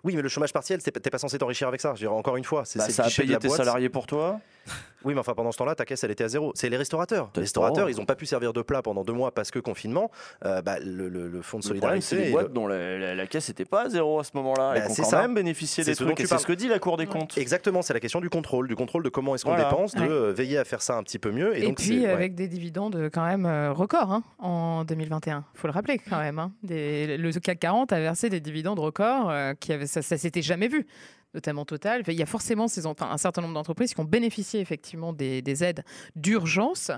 Oui, 0.03 0.15
mais 0.15 0.21
le 0.21 0.29
chômage 0.29 0.53
partiel, 0.53 0.81
t'es 0.81 0.91
pas 1.09 1.17
censé 1.17 1.37
t'enrichir 1.39 1.67
avec 1.67 1.81
ça. 1.81 1.95
Je 1.95 2.05
encore 2.05 2.37
une 2.37 2.43
fois, 2.43 2.65
c'est 2.65 2.77
Bah, 2.79 2.87
ça 2.89 3.05
a 3.05 3.09
payé 3.09 3.35
tes 3.39 3.47
boîte. 3.47 3.57
salariés 3.57 3.89
pour 3.89 4.05
toi. 4.05 4.39
Oui, 5.03 5.13
mais 5.13 5.19
enfin, 5.19 5.33
pendant 5.33 5.51
ce 5.51 5.57
temps-là, 5.57 5.75
ta 5.75 5.85
caisse, 5.85 6.03
elle 6.03 6.11
était 6.11 6.23
à 6.23 6.27
zéro. 6.27 6.51
C'est 6.55 6.69
les 6.69 6.77
restaurateurs. 6.77 7.29
Les 7.35 7.41
restaurateurs, 7.41 7.89
ils 7.89 7.97
n'ont 7.97 8.05
pas 8.05 8.15
pu 8.15 8.25
servir 8.25 8.53
de 8.53 8.61
plat 8.61 8.81
pendant 8.81 9.03
deux 9.03 9.13
mois 9.13 9.31
parce 9.33 9.49
que 9.51 9.59
confinement. 9.59 10.11
Euh, 10.45 10.61
bah, 10.61 10.77
le, 10.79 11.09
le- 11.09 11.27
le 11.27 11.41
fonds 11.41 11.59
de 11.59 11.63
Le 11.67 11.79
problème, 11.79 12.01
solidarité. 12.01 12.05
c'est 12.05 12.15
les 12.25 12.31
boîtes 12.31 12.47
le- 12.47 12.53
dont 12.53 12.67
la, 12.67 12.97
la- 12.99 13.15
la 13.15 13.27
caisse 13.27 13.47
n'était 13.49 13.65
pas 13.65 13.83
à 13.85 13.89
zéro 13.89 14.19
à 14.19 14.23
ce 14.23 14.31
moment-là. 14.35 14.73
Bah, 14.75 14.85
et 14.85 14.89
c'est 14.89 15.01
quand 15.03 15.09
ça. 15.09 15.21
même 15.21 15.33
bénéficié 15.33 15.83
C'est 15.83 15.91
des 15.91 15.95
trucs. 15.95 16.19
c'est 16.19 16.37
ce 16.37 16.45
que 16.45 16.53
dit 16.53 16.67
la 16.67 16.79
Cour 16.79 16.97
des 16.97 17.07
comptes. 17.07 17.37
Exactement, 17.37 17.81
c'est 17.81 17.93
la 17.93 17.99
question 17.99 18.21
du 18.21 18.29
contrôle, 18.29 18.67
du 18.67 18.75
contrôle 18.75 19.03
de 19.03 19.09
comment 19.09 19.35
est-ce 19.35 19.43
qu'on 19.45 19.51
Voilà. 19.51 19.69
dépense, 19.69 19.95
de 19.95 20.01
Ouais. 20.01 20.07
euh, 20.09 20.31
veiller 20.33 20.57
à 20.57 20.63
faire 20.65 20.81
ça 20.81 20.95
un 20.97 21.03
petit 21.03 21.19
peu 21.19 21.31
mieux. 21.31 21.55
Et, 21.57 21.63
Et, 21.63 21.67
donc, 21.67 21.77
puis 21.77 22.01
ouais. 22.01 22.07
avec 22.09 22.35
des 22.35 22.47
dividendes 22.47 23.09
quand 23.13 23.25
même 23.25 23.45
euh, 23.45 23.71
records 23.73 24.11
hein, 24.11 24.23
en 24.39 24.83
2021. 24.83 25.45
faut 25.53 25.67
le 25.67 25.73
rappeler 25.73 25.99
quand 26.09 26.19
même. 26.19 26.39
hein. 26.39 26.51
Des- 26.63 27.17
le 27.17 27.31
CAC 27.31 27.59
40 27.59 27.93
a 27.93 27.99
versé 27.99 28.29
des 28.29 28.39
dividendes 28.39 28.79
records 28.79 29.29
euh, 29.29 29.53
qui 29.59 29.73
avaient, 29.73 29.87
ça, 29.87 30.01
ça 30.01 30.17
s'était 30.17 30.41
jamais 30.41 30.67
vu. 30.67 30.85
Notamment 31.33 31.65
Total. 31.65 32.03
Il 32.07 32.13
y 32.13 32.21
a 32.21 32.25
forcément 32.25 32.65
un 32.65 33.17
certain 33.17 33.41
nombre 33.41 33.53
d'entreprises 33.53 33.93
qui 33.93 33.99
ont 33.99 34.05
bénéficié 34.05 34.59
effectivement 34.59 35.13
des, 35.13 35.41
des 35.41 35.63
aides 35.63 35.83
d'urgence 36.15 36.91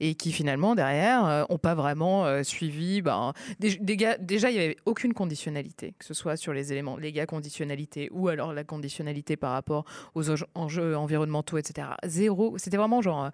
et 0.00 0.14
qui 0.14 0.32
finalement 0.32 0.74
derrière 0.74 1.46
n'ont 1.48 1.58
pas 1.58 1.74
vraiment 1.74 2.26
euh, 2.26 2.42
suivi. 2.42 3.00
ben, 3.00 3.32
déjà, 3.58 4.16
il 4.50 4.56
n'y 4.56 4.64
avait 4.64 4.76
aucune 4.86 5.14
conditionnalité, 5.14 5.94
que 5.98 6.04
ce 6.04 6.14
soit 6.14 6.36
sur 6.36 6.52
les 6.52 6.72
éléments, 6.72 6.96
gars 7.12 7.26
conditionnalité 7.26 8.08
ou 8.12 8.28
alors 8.28 8.52
la 8.52 8.64
conditionnalité 8.64 9.36
par 9.36 9.52
rapport 9.52 9.84
aux 10.14 10.30
enjeux 10.54 10.96
environnementaux, 10.96 11.58
etc. 11.58 11.88
Zéro. 12.04 12.58
C'était 12.58 12.76
vraiment 12.76 13.02
genre. 13.02 13.30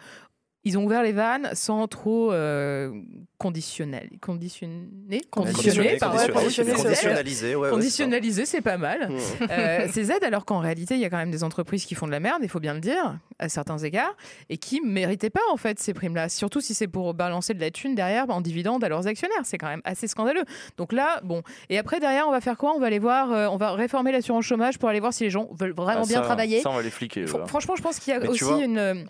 Euh, 0.65 0.71
ils 0.71 0.79
ont 0.79 0.85
ouvert 0.85 1.03
les 1.03 1.13
vannes 1.13 1.51
sans 1.53 1.87
trop 1.89 2.33
euh, 2.33 2.91
conditionnel, 3.39 4.09
conditionner, 4.21 5.21
conditionner, 5.31 5.97
pardon, 5.99 6.19
ouais, 6.19 6.29
conditionner, 6.31 6.71
conditionner, 6.73 6.73
c'est 6.73 7.09
conditionnaliser, 7.09 7.53
c'est 7.53 7.63
ça. 7.63 7.71
conditionnaliser, 7.71 8.47
c'est 8.47 8.61
pas 8.63 8.79
mal. 8.79 9.11
Euh, 9.51 9.87
ces 9.93 10.11
aides, 10.11 10.25
alors 10.25 10.45
qu'en 10.45 10.59
réalité, 10.61 10.95
il 10.95 11.01
y 11.01 11.05
a 11.05 11.11
quand 11.11 11.19
même 11.19 11.31
des 11.31 11.45
entreprises 11.45 11.85
qui 11.85 11.95
font 11.95 12.07
de 12.07 12.13
la 12.13 12.21
merde, 12.21 12.41
il 12.43 12.49
faut 12.49 12.61
bien 12.61 12.75
le 12.75 12.81
dire, 12.81 13.19
à 13.39 13.49
certains 13.49 13.79
égards, 13.79 14.17
et 14.49 14.57
qui 14.57 14.81
ne 14.81 14.91
méritaient 14.91 15.31
pas 15.31 15.41
en 15.53 15.57
fait 15.57 15.79
ces 15.79 15.93
primes-là. 15.93 16.29
Surtout 16.29 16.61
si 16.61 16.75
c'est 16.75 16.89
pour 16.89 17.13
balancer 17.15 17.53
de 17.55 17.61
la 17.61 17.71
thune 17.71 17.95
derrière 17.95 18.31
en 18.31 18.41
dividende 18.41 18.83
à 18.85 18.89
leurs 18.89 19.07
actionnaires, 19.07 19.43
c'est 19.45 19.59
quand 19.59 19.69
même 19.69 19.83
assez 19.85 20.09
scandaleux. 20.09 20.45
Donc 20.79 20.93
là, 20.93 21.21
bon. 21.25 21.43
Et 21.69 21.79
après, 21.79 22.01
derrière, 22.01 22.27
on 22.29 22.33
va 22.33 22.41
faire 22.41 22.57
quoi? 22.57 22.73
On 22.75 22.81
va 22.81 22.87
aller 22.87 22.99
voir, 22.99 23.33
euh, 23.33 23.47
on 23.49 23.57
va 23.57 23.73
réformer 23.73 24.13
l'assurance 24.13 24.45
chômage 24.45 24.79
pour 24.79 24.89
aller 24.89 25.01
voir 25.01 25.13
si 25.13 25.25
les 25.25 25.31
gens 25.31 25.49
veulent 25.53 25.75
vraiment 25.75 26.03
Ah, 26.05 26.09
bien 26.09 26.23
travailler. 26.23 26.61
Ça, 26.63 26.71
on 26.71 26.75
va 26.77 26.83
les 26.83 26.91
fliquer. 26.91 27.25
Fr- 27.27 27.39
là. 27.41 27.47
Franchement, 27.47 27.77
je 27.77 27.83
pense 27.83 27.99
qu'il 27.99 28.13
y 28.13 28.17
a 28.17 28.21
Mais 28.21 28.29
aussi 28.29 28.45
vois- 28.45 28.63
une. 28.63 29.07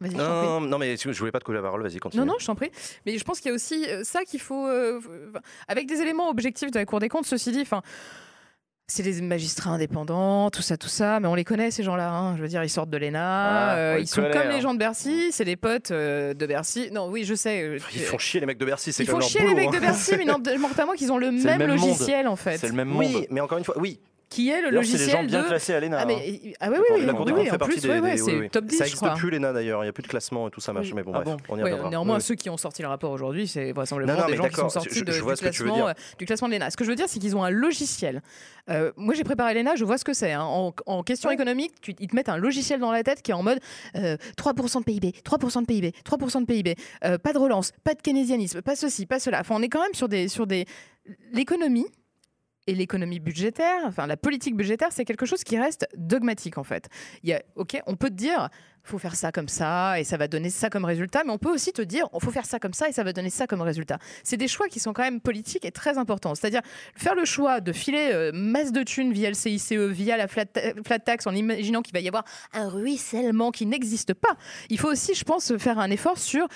Non, 0.00 0.60
non, 0.60 0.78
mais 0.78 0.96
je 0.96 1.10
voulais 1.18 1.32
pas 1.32 1.38
te 1.40 1.44
couper 1.44 1.56
la 1.56 1.62
parole, 1.62 1.82
vas-y, 1.82 1.98
continue. 1.98 2.20
Non, 2.24 2.32
non, 2.32 2.38
je 2.38 2.46
t'en 2.46 2.54
prie. 2.54 2.70
Mais 3.06 3.16
je 3.18 3.24
pense 3.24 3.40
qu'il 3.40 3.48
y 3.50 3.52
a 3.52 3.54
aussi 3.54 3.84
euh, 3.88 4.04
ça 4.04 4.24
qu'il 4.24 4.40
faut. 4.40 4.66
euh, 4.66 5.00
avec 5.68 5.86
des 5.86 6.00
éléments 6.00 6.28
objectifs 6.28 6.70
de 6.70 6.78
la 6.78 6.84
Cour 6.84 7.00
des 7.00 7.08
comptes, 7.08 7.26
ceci 7.26 7.52
dit, 7.52 7.62
enfin. 7.62 7.82
C'est 8.88 9.02
des 9.02 9.20
magistrats 9.20 9.70
indépendants, 9.70 10.48
tout 10.50 10.62
ça, 10.62 10.76
tout 10.76 10.86
ça, 10.86 11.18
mais 11.18 11.26
on 11.26 11.34
les 11.34 11.42
connaît 11.42 11.72
ces 11.72 11.82
gens-là. 11.82 12.08
hein. 12.08 12.36
Je 12.36 12.42
veux 12.42 12.46
dire, 12.46 12.62
ils 12.62 12.70
sortent 12.70 12.88
de 12.88 12.96
l'ENA, 12.96 13.18
Voilà, 13.50 13.74
euh, 13.74 13.96
les 13.96 14.02
ils 14.02 14.06
sont 14.06 14.22
connaît, 14.22 14.32
comme 14.32 14.42
hein. 14.42 14.52
les 14.54 14.60
gens 14.60 14.74
de 14.74 14.78
Bercy, 14.78 15.32
c'est 15.32 15.44
des 15.44 15.56
potes 15.56 15.90
euh, 15.90 16.34
de 16.34 16.46
Bercy. 16.46 16.90
Non, 16.92 17.08
oui, 17.08 17.24
je 17.24 17.34
sais. 17.34 17.62
euh, 17.64 17.78
Ils 17.92 18.02
font 18.02 18.18
chier 18.18 18.38
les 18.38 18.46
mecs 18.46 18.58
de 18.58 18.64
Bercy, 18.64 18.92
c'est 18.92 19.02
ils 19.02 19.06
comme 19.06 19.14
font 19.14 19.18
leur 19.18 19.28
chier 19.28 19.40
boulot, 19.40 19.54
les 19.56 19.60
mecs 19.66 19.68
hein. 19.74 19.78
de 19.78 19.80
Bercy, 19.80 20.14
mais 20.16 20.24
non, 20.24 20.38
manque 20.60 20.74
pas 20.74 20.86
moi 20.86 20.94
qu'ils 20.94 21.10
ont 21.10 21.18
le 21.18 21.32
même, 21.32 21.58
monde. 21.58 21.68
logiciel 21.68 22.28
en 22.28 22.36
fait, 22.36 22.58
C'est 22.58 22.68
le 22.68 22.74
même 22.74 22.86
monde. 22.86 22.98
Oui, 23.00 23.26
mais 23.28 23.40
encore 23.40 23.58
une 23.58 23.64
fois, 23.64 23.76
oui. 23.76 23.98
Qui 24.28 24.50
est 24.50 24.60
le 24.60 24.70
D'ailleurs, 24.70 24.84
c'est 24.84 24.92
des 24.92 24.98
gens 25.10 25.18
logiciel 25.22 25.26
bien 25.28 25.42
de. 25.42 25.46
classés 25.46 25.72
à 25.74 25.80
l'ENA. 25.80 25.98
Ah, 25.98 26.02
hein. 26.02 26.06
mais, 26.08 26.54
ah 26.60 26.68
ouais, 26.68 26.74
La 26.76 26.80
oui, 26.80 26.86
oui, 27.00 27.06
la 27.06 27.12
Cour 27.14 27.24
des 27.26 27.32
oui, 27.32 27.38
comptes 27.42 27.50
fait 27.50 27.58
partie 27.58 27.74
plus, 27.74 27.82
des. 27.82 27.88
ouais, 27.88 28.00
ouais, 28.00 28.10
des- 28.12 28.16
c'est 28.18 28.24
oui, 28.32 28.38
oui. 28.40 28.50
top 28.50 28.64
10, 28.64 28.76
Ça 28.76 28.84
je 28.84 28.88
existe 28.88 29.02
crois. 29.04 29.14
plus 29.14 29.30
l'ENA 29.30 29.52
d'ailleurs, 29.52 29.82
il 29.82 29.86
n'y 29.86 29.88
a 29.88 29.92
plus 29.92 30.02
de 30.02 30.08
classement 30.08 30.48
et 30.48 30.50
tout 30.50 30.60
ça, 30.60 30.72
machin, 30.72 30.94
mais 30.96 31.04
bon, 31.04 31.12
Ah 31.14 31.20
bref, 31.20 31.36
bon 31.36 31.42
on 31.48 31.54
y 31.54 31.58
Ouais, 31.58 31.62
reviendra. 31.70 31.90
néanmoins, 31.90 32.16
Oui, 32.16 32.22
ceux 32.22 32.34
qui 32.34 32.50
ont 32.50 32.56
sorti 32.56 32.82
le 32.82 32.88
rapport 32.88 33.12
aujourd'hui, 33.12 33.46
c'est 33.46 33.70
vraisemblablement 33.72 34.18
Non, 34.18 34.24
non, 34.26 34.30
des 34.30 34.36
gens 34.36 34.48
qui 34.48 34.56
sont 34.56 34.68
sortis 34.68 34.88
je- 34.98 35.04
de- 35.04 35.12
je 35.12 35.20
du, 35.22 35.34
classement, 35.36 35.74
dire. 35.76 35.86
euh, 35.86 35.92
du 36.18 36.26
classement 36.26 36.48
de 36.48 36.54
l'ENA. 36.54 36.70
Ce 36.70 36.76
que 36.76 36.84
je 36.84 36.90
veux 36.90 36.96
dire, 36.96 37.06
c'est 37.08 37.20
qu'ils 37.20 37.36
ont 37.36 37.44
un 37.44 37.50
logiciel. 37.50 38.20
Euh, 38.68 38.90
moi, 38.96 39.14
j'ai 39.14 39.22
préparé 39.22 39.54
l'ENA, 39.54 39.76
je 39.76 39.84
vois 39.84 39.96
ce 39.96 40.04
que 40.04 40.12
c'est. 40.12 40.32
hein. 40.32 40.42
En, 40.42 40.74
en 40.86 41.02
question 41.04 41.30
économique, 41.30 41.72
tu- 41.80 41.94
ils 42.00 42.08
te 42.08 42.16
mettent 42.16 42.28
un 42.28 42.36
logiciel 42.36 42.80
dans 42.80 42.90
la 42.90 43.04
tête 43.04 43.22
qui 43.22 43.30
est 43.30 43.34
en 43.34 43.44
mode 43.44 43.60
euh, 43.94 44.16
3% 44.36 44.80
de 44.80 44.84
PIB, 44.84 45.12
3% 45.24 45.60
de 45.60 45.66
PIB, 45.66 45.92
3% 46.04 46.40
de 46.40 46.46
PIB, 46.46 46.74
euh, 47.04 47.16
pas 47.18 47.32
de 47.32 47.38
relance, 47.38 47.70
pas 47.84 47.94
de 47.94 48.02
keynésianisme, 48.02 48.60
pas 48.62 48.74
ceci, 48.74 49.06
pas 49.06 49.20
cela. 49.20 49.38
Enfin, 49.40 49.54
on 49.56 49.62
est 49.62 49.68
quand 49.68 49.82
même 49.82 49.94
sur 49.94 50.08
des. 50.08 50.26
Sur 50.26 50.48
des... 50.48 50.64
L'économie 51.32 51.86
et 52.66 52.74
l'économie 52.74 53.20
budgétaire, 53.20 53.82
enfin 53.86 54.06
la 54.06 54.16
politique 54.16 54.56
budgétaire, 54.56 54.88
c'est 54.90 55.04
quelque 55.04 55.26
chose 55.26 55.44
qui 55.44 55.58
reste 55.58 55.86
dogmatique 55.96 56.58
en 56.58 56.64
fait. 56.64 56.88
Il 57.22 57.30
y 57.30 57.32
a, 57.32 57.42
ok, 57.54 57.80
on 57.86 57.96
peut 57.96 58.08
te 58.10 58.14
dire, 58.14 58.48
faut 58.82 58.98
faire 58.98 59.16
ça 59.16 59.32
comme 59.32 59.48
ça 59.48 59.98
et 60.00 60.04
ça 60.04 60.16
va 60.16 60.28
donner 60.28 60.50
ça 60.50 60.70
comme 60.70 60.84
résultat, 60.84 61.22
mais 61.24 61.32
on 61.32 61.38
peut 61.38 61.52
aussi 61.52 61.72
te 61.72 61.82
dire, 61.82 62.08
faut 62.20 62.30
faire 62.30 62.46
ça 62.46 62.58
comme 62.58 62.72
ça 62.72 62.88
et 62.88 62.92
ça 62.92 63.02
va 63.04 63.12
donner 63.12 63.30
ça 63.30 63.46
comme 63.46 63.60
résultat. 63.62 63.98
C'est 64.22 64.36
des 64.36 64.48
choix 64.48 64.68
qui 64.68 64.80
sont 64.80 64.92
quand 64.92 65.02
même 65.02 65.20
politiques 65.20 65.64
et 65.64 65.72
très 65.72 65.98
importants. 65.98 66.34
C'est-à-dire 66.34 66.62
faire 66.96 67.14
le 67.14 67.24
choix 67.24 67.60
de 67.60 67.72
filer 67.72 68.10
euh, 68.12 68.30
masse 68.32 68.72
de 68.72 68.82
thunes 68.82 69.12
via 69.12 69.28
le 69.28 69.34
CICE, 69.34 69.72
via 69.72 70.16
la 70.16 70.28
flat, 70.28 70.46
ta- 70.46 70.74
flat 70.84 70.98
tax, 71.00 71.26
en 71.26 71.34
imaginant 71.34 71.82
qu'il 71.82 71.94
va 71.94 72.00
y 72.00 72.08
avoir 72.08 72.24
un 72.52 72.68
ruissellement 72.68 73.50
qui 73.50 73.66
n'existe 73.66 74.14
pas. 74.14 74.36
Il 74.70 74.78
faut 74.78 74.88
aussi, 74.90 75.14
je 75.14 75.24
pense, 75.24 75.56
faire 75.56 75.78
un 75.78 75.90
effort 75.90 76.18
sur 76.18 76.46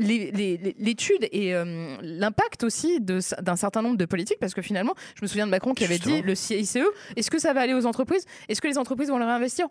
l'étude 0.00 1.28
et 1.32 1.54
euh, 1.54 1.96
l'impact 2.02 2.64
aussi 2.64 3.00
d'un 3.00 3.56
certain 3.56 3.82
nombre 3.82 3.96
de 3.96 4.04
politiques, 4.04 4.38
parce 4.40 4.54
que 4.54 4.62
finalement, 4.62 4.94
je 5.14 5.22
me 5.22 5.26
souviens 5.26 5.46
de 5.46 5.50
Macron 5.50 5.74
qui 5.74 5.84
avait 5.84 5.98
dit 5.98 6.22
le 6.22 6.34
CICE, 6.34 6.78
est-ce 7.16 7.30
que 7.30 7.38
ça 7.38 7.52
va 7.52 7.60
aller 7.60 7.74
aux 7.74 7.86
entreprises? 7.86 8.24
Est-ce 8.48 8.60
que 8.60 8.68
les 8.68 8.78
entreprises 8.78 9.08
vont 9.08 9.18
le 9.18 9.24
réinvestir? 9.24 9.66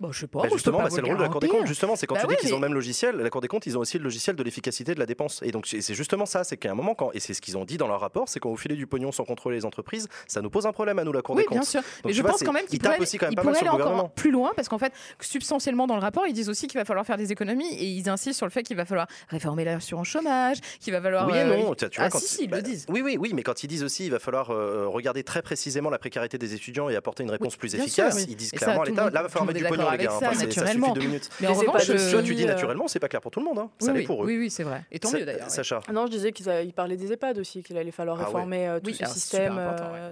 Bon, 0.00 0.10
je 0.12 0.20
sais 0.20 0.26
pas. 0.26 0.42
Bah, 0.42 0.48
justement, 0.52 0.78
bah, 0.82 0.88
c'est 0.90 1.00
le 1.00 1.06
rôle 1.06 1.18
de 1.18 1.22
la 1.22 1.28
Cour 1.28 1.40
des 1.40 1.48
comptes. 1.48 1.66
Justement, 1.66 1.96
c'est 1.96 2.06
quand 2.06 2.14
Bah 2.16 2.22
tu 2.22 2.26
ouais, 2.26 2.34
dis 2.36 2.40
qu'ils 2.40 2.52
ont 2.52 2.56
le 2.58 2.62
même 2.62 2.74
logiciel, 2.74 3.16
la 3.16 3.30
Cour 3.30 3.40
des 3.40 3.48
comptes, 3.48 3.66
ils 3.66 3.78
ont 3.78 3.80
aussi 3.80 3.98
le 3.98 4.04
logiciel 4.04 4.34
de 4.36 4.42
l'efficacité 4.42 4.94
de 4.94 4.98
la 4.98 5.06
dépense. 5.06 5.40
Et 5.44 5.50
donc, 5.52 5.66
c'est 5.66 5.94
justement 5.94 6.26
ça, 6.26 6.44
c'est 6.44 6.56
qu'à 6.56 6.70
un 6.72 6.74
moment, 6.74 6.94
quand, 6.94 7.10
et 7.12 7.20
c'est 7.20 7.32
ce 7.34 7.40
qu'ils 7.40 7.56
ont 7.56 7.64
dit 7.64 7.76
dans 7.76 7.86
leur 7.88 8.00
rapport, 8.00 8.28
c'est 8.28 8.40
quand 8.40 8.50
vous 8.50 8.56
filez 8.56 8.74
du 8.76 8.86
pognon 8.86 9.12
sans 9.12 9.24
contrôler 9.24 9.56
les 9.56 9.64
entreprises, 9.64 10.08
ça 10.26 10.42
nous 10.42 10.50
pose 10.50 10.66
un 10.66 10.72
problème 10.72 10.98
à 10.98 11.04
nous, 11.04 11.12
la 11.12 11.22
Cour 11.22 11.36
Oui, 11.36 11.42
des 11.42 11.46
comptes. 11.46 11.58
bien 11.58 11.64
sûr. 11.64 11.80
mais 12.04 12.12
je 12.12 12.20
vois, 12.22 12.32
pense 12.32 12.42
quand 12.42 12.52
même 12.52 12.64
ils 12.66 12.70
qu'il 12.70 12.78
tapent 12.80 12.94
pourrait, 12.94 13.02
aussi 13.02 13.18
quand 13.18 13.26
même 13.26 13.34
pas 13.34 13.44
mal 13.44 13.54
sur 13.54 13.68
aller 13.68 13.78
le 13.78 13.84
encore 13.84 14.10
plus 14.10 14.30
loin, 14.30 14.52
parce 14.56 14.68
qu'en 14.68 14.78
fait, 14.78 14.92
substantiellement 15.20 15.86
dans 15.86 15.94
le 15.96 16.00
rapport, 16.02 16.26
ils 16.26 16.32
disent 16.32 16.48
aussi 16.48 16.66
qu'il 16.66 16.78
va 16.78 16.84
falloir 16.84 17.06
faire 17.06 17.16
des 17.16 17.32
économies 17.32 17.72
et 17.74 17.86
ils 17.86 18.08
insistent 18.08 18.36
sur 18.36 18.46
le 18.46 18.52
fait 18.52 18.62
qu'il 18.62 18.76
va 18.76 18.84
falloir 18.84 19.06
réformer 19.28 19.64
l'assurance 19.74 20.08
chômage, 20.08 20.58
qu'il 20.80 20.92
va 20.92 21.00
falloir. 21.02 21.26
Oui 21.26 21.34
et 21.36 21.40
euh, 21.40 21.56
non, 21.56 21.74
tu 21.74 21.84
vois, 21.86 21.90
ah, 21.98 22.08
quand 22.10 22.18
si, 22.18 22.26
si, 22.28 22.44
ils 22.44 22.50
bah, 22.50 22.56
le 22.58 22.62
disent. 22.62 22.86
Oui, 22.88 23.02
oui, 23.02 23.16
oui, 23.18 23.32
mais 23.34 23.42
quand 23.42 23.62
ils 23.62 23.66
disent 23.68 23.84
aussi, 23.84 24.06
il 24.06 24.10
va 24.10 24.18
falloir 24.18 24.50
euh, 24.50 24.86
regarder 24.88 25.22
très 25.24 25.42
précisément 25.42 25.90
la 25.90 25.98
précarité 25.98 26.38
des 26.38 26.54
étudiants 26.54 26.88
et 26.88 26.96
apporter 26.96 27.22
une 27.22 27.30
réponse 27.30 27.56
plus 27.56 27.74
efficace. 27.74 28.14
sûr, 28.16 28.24
oui. 28.24 28.26
Ils 28.30 28.36
disent 28.36 28.50
Et 28.54 28.58
ça, 28.58 28.66
clairement 28.66 28.82
à 28.82 28.86
l'État, 28.86 29.10
là, 29.10 29.22
va 29.22 29.28
falloir 29.28 29.46
le 29.46 29.52
mettre 29.52 29.64
du 29.66 29.70
pognon, 29.70 29.90
les 29.90 29.98
gars. 29.98 30.10
avec 30.10 30.10
Enfin, 30.10 30.20
ça, 30.20 30.32
c'est- 30.32 30.38
ça 30.38 30.40
suffit 30.46 30.58
naturellement. 30.60 30.92
deux 30.94 31.00
minutes. 31.02 31.28
Mais 31.40 31.46
en 31.46 31.50
Mais 31.58 31.64
pas 31.66 31.72
revanche, 31.72 31.86
de- 31.88 31.94
euh, 32.16 32.22
Tu 32.22 32.34
dis 32.34 32.44
euh, 32.44 32.46
naturellement, 32.46 32.88
c'est 32.88 32.98
pas 33.00 33.08
clair 33.08 33.20
pour 33.20 33.30
tout 33.30 33.40
le 33.40 33.46
monde. 33.46 33.58
hein. 33.58 33.70
oui, 33.80 33.86
Ça 33.86 33.92
l'est 33.92 34.02
pour 34.04 34.22
eux. 34.22 34.26
Oui, 34.26 34.38
oui, 34.38 34.50
c'est 34.50 34.62
vrai. 34.64 34.82
Et 34.92 34.98
tant 34.98 35.08
Ça- 35.08 35.18
mieux 35.18 35.24
d'ailleurs. 35.24 35.50
Sacha. 35.50 35.80
Ah 35.86 35.92
Non, 35.92 36.06
je 36.06 36.10
disais 36.12 36.32
qu'ils 36.32 36.72
parlaient 36.72 36.96
des 36.96 37.12
EHPAD 37.12 37.38
aussi, 37.38 37.62
qu'il 37.62 37.76
allait 37.76 37.90
falloir 37.90 38.18
Ah 38.20 38.24
réformer 38.26 38.78
tout, 38.82 38.92
ce 38.92 39.04
système, 39.06 39.60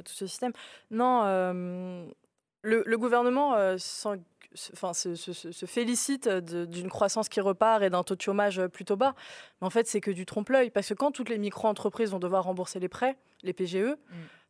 tout 0.04 0.12
ce 0.12 0.26
système. 0.26 0.52
Non, 0.90 1.24
le, 2.64 2.82
le 2.86 2.98
gouvernement 2.98 3.54
euh, 3.56 3.76
s'en- 3.78 4.14
se- 4.14 4.18
enfin, 4.72 4.92
se, 4.92 5.14
se- 5.14 5.32
se- 5.32 5.52
se 5.52 5.66
félicite 5.66 6.28
de- 6.28 6.64
d'une 6.64 6.88
croissance 6.88 7.28
qui 7.28 7.40
repart 7.40 7.82
et 7.82 7.90
d'un 7.90 8.02
taux 8.02 8.14
de 8.16 8.20
chômage 8.20 8.58
euh, 8.58 8.68
plutôt 8.68 8.96
bas. 8.96 9.14
Mais 9.60 9.66
en 9.66 9.70
fait, 9.70 9.86
c'est 9.86 10.00
que 10.00 10.10
du 10.10 10.26
trompe-l'œil. 10.26 10.70
Parce 10.70 10.88
que 10.88 10.94
quand 10.94 11.10
toutes 11.12 11.28
les 11.28 11.38
micro-entreprises 11.38 12.10
vont 12.10 12.18
devoir 12.18 12.44
rembourser 12.44 12.80
les 12.80 12.88
prêts, 12.88 13.16
les 13.42 13.52
PGE, 13.52 13.96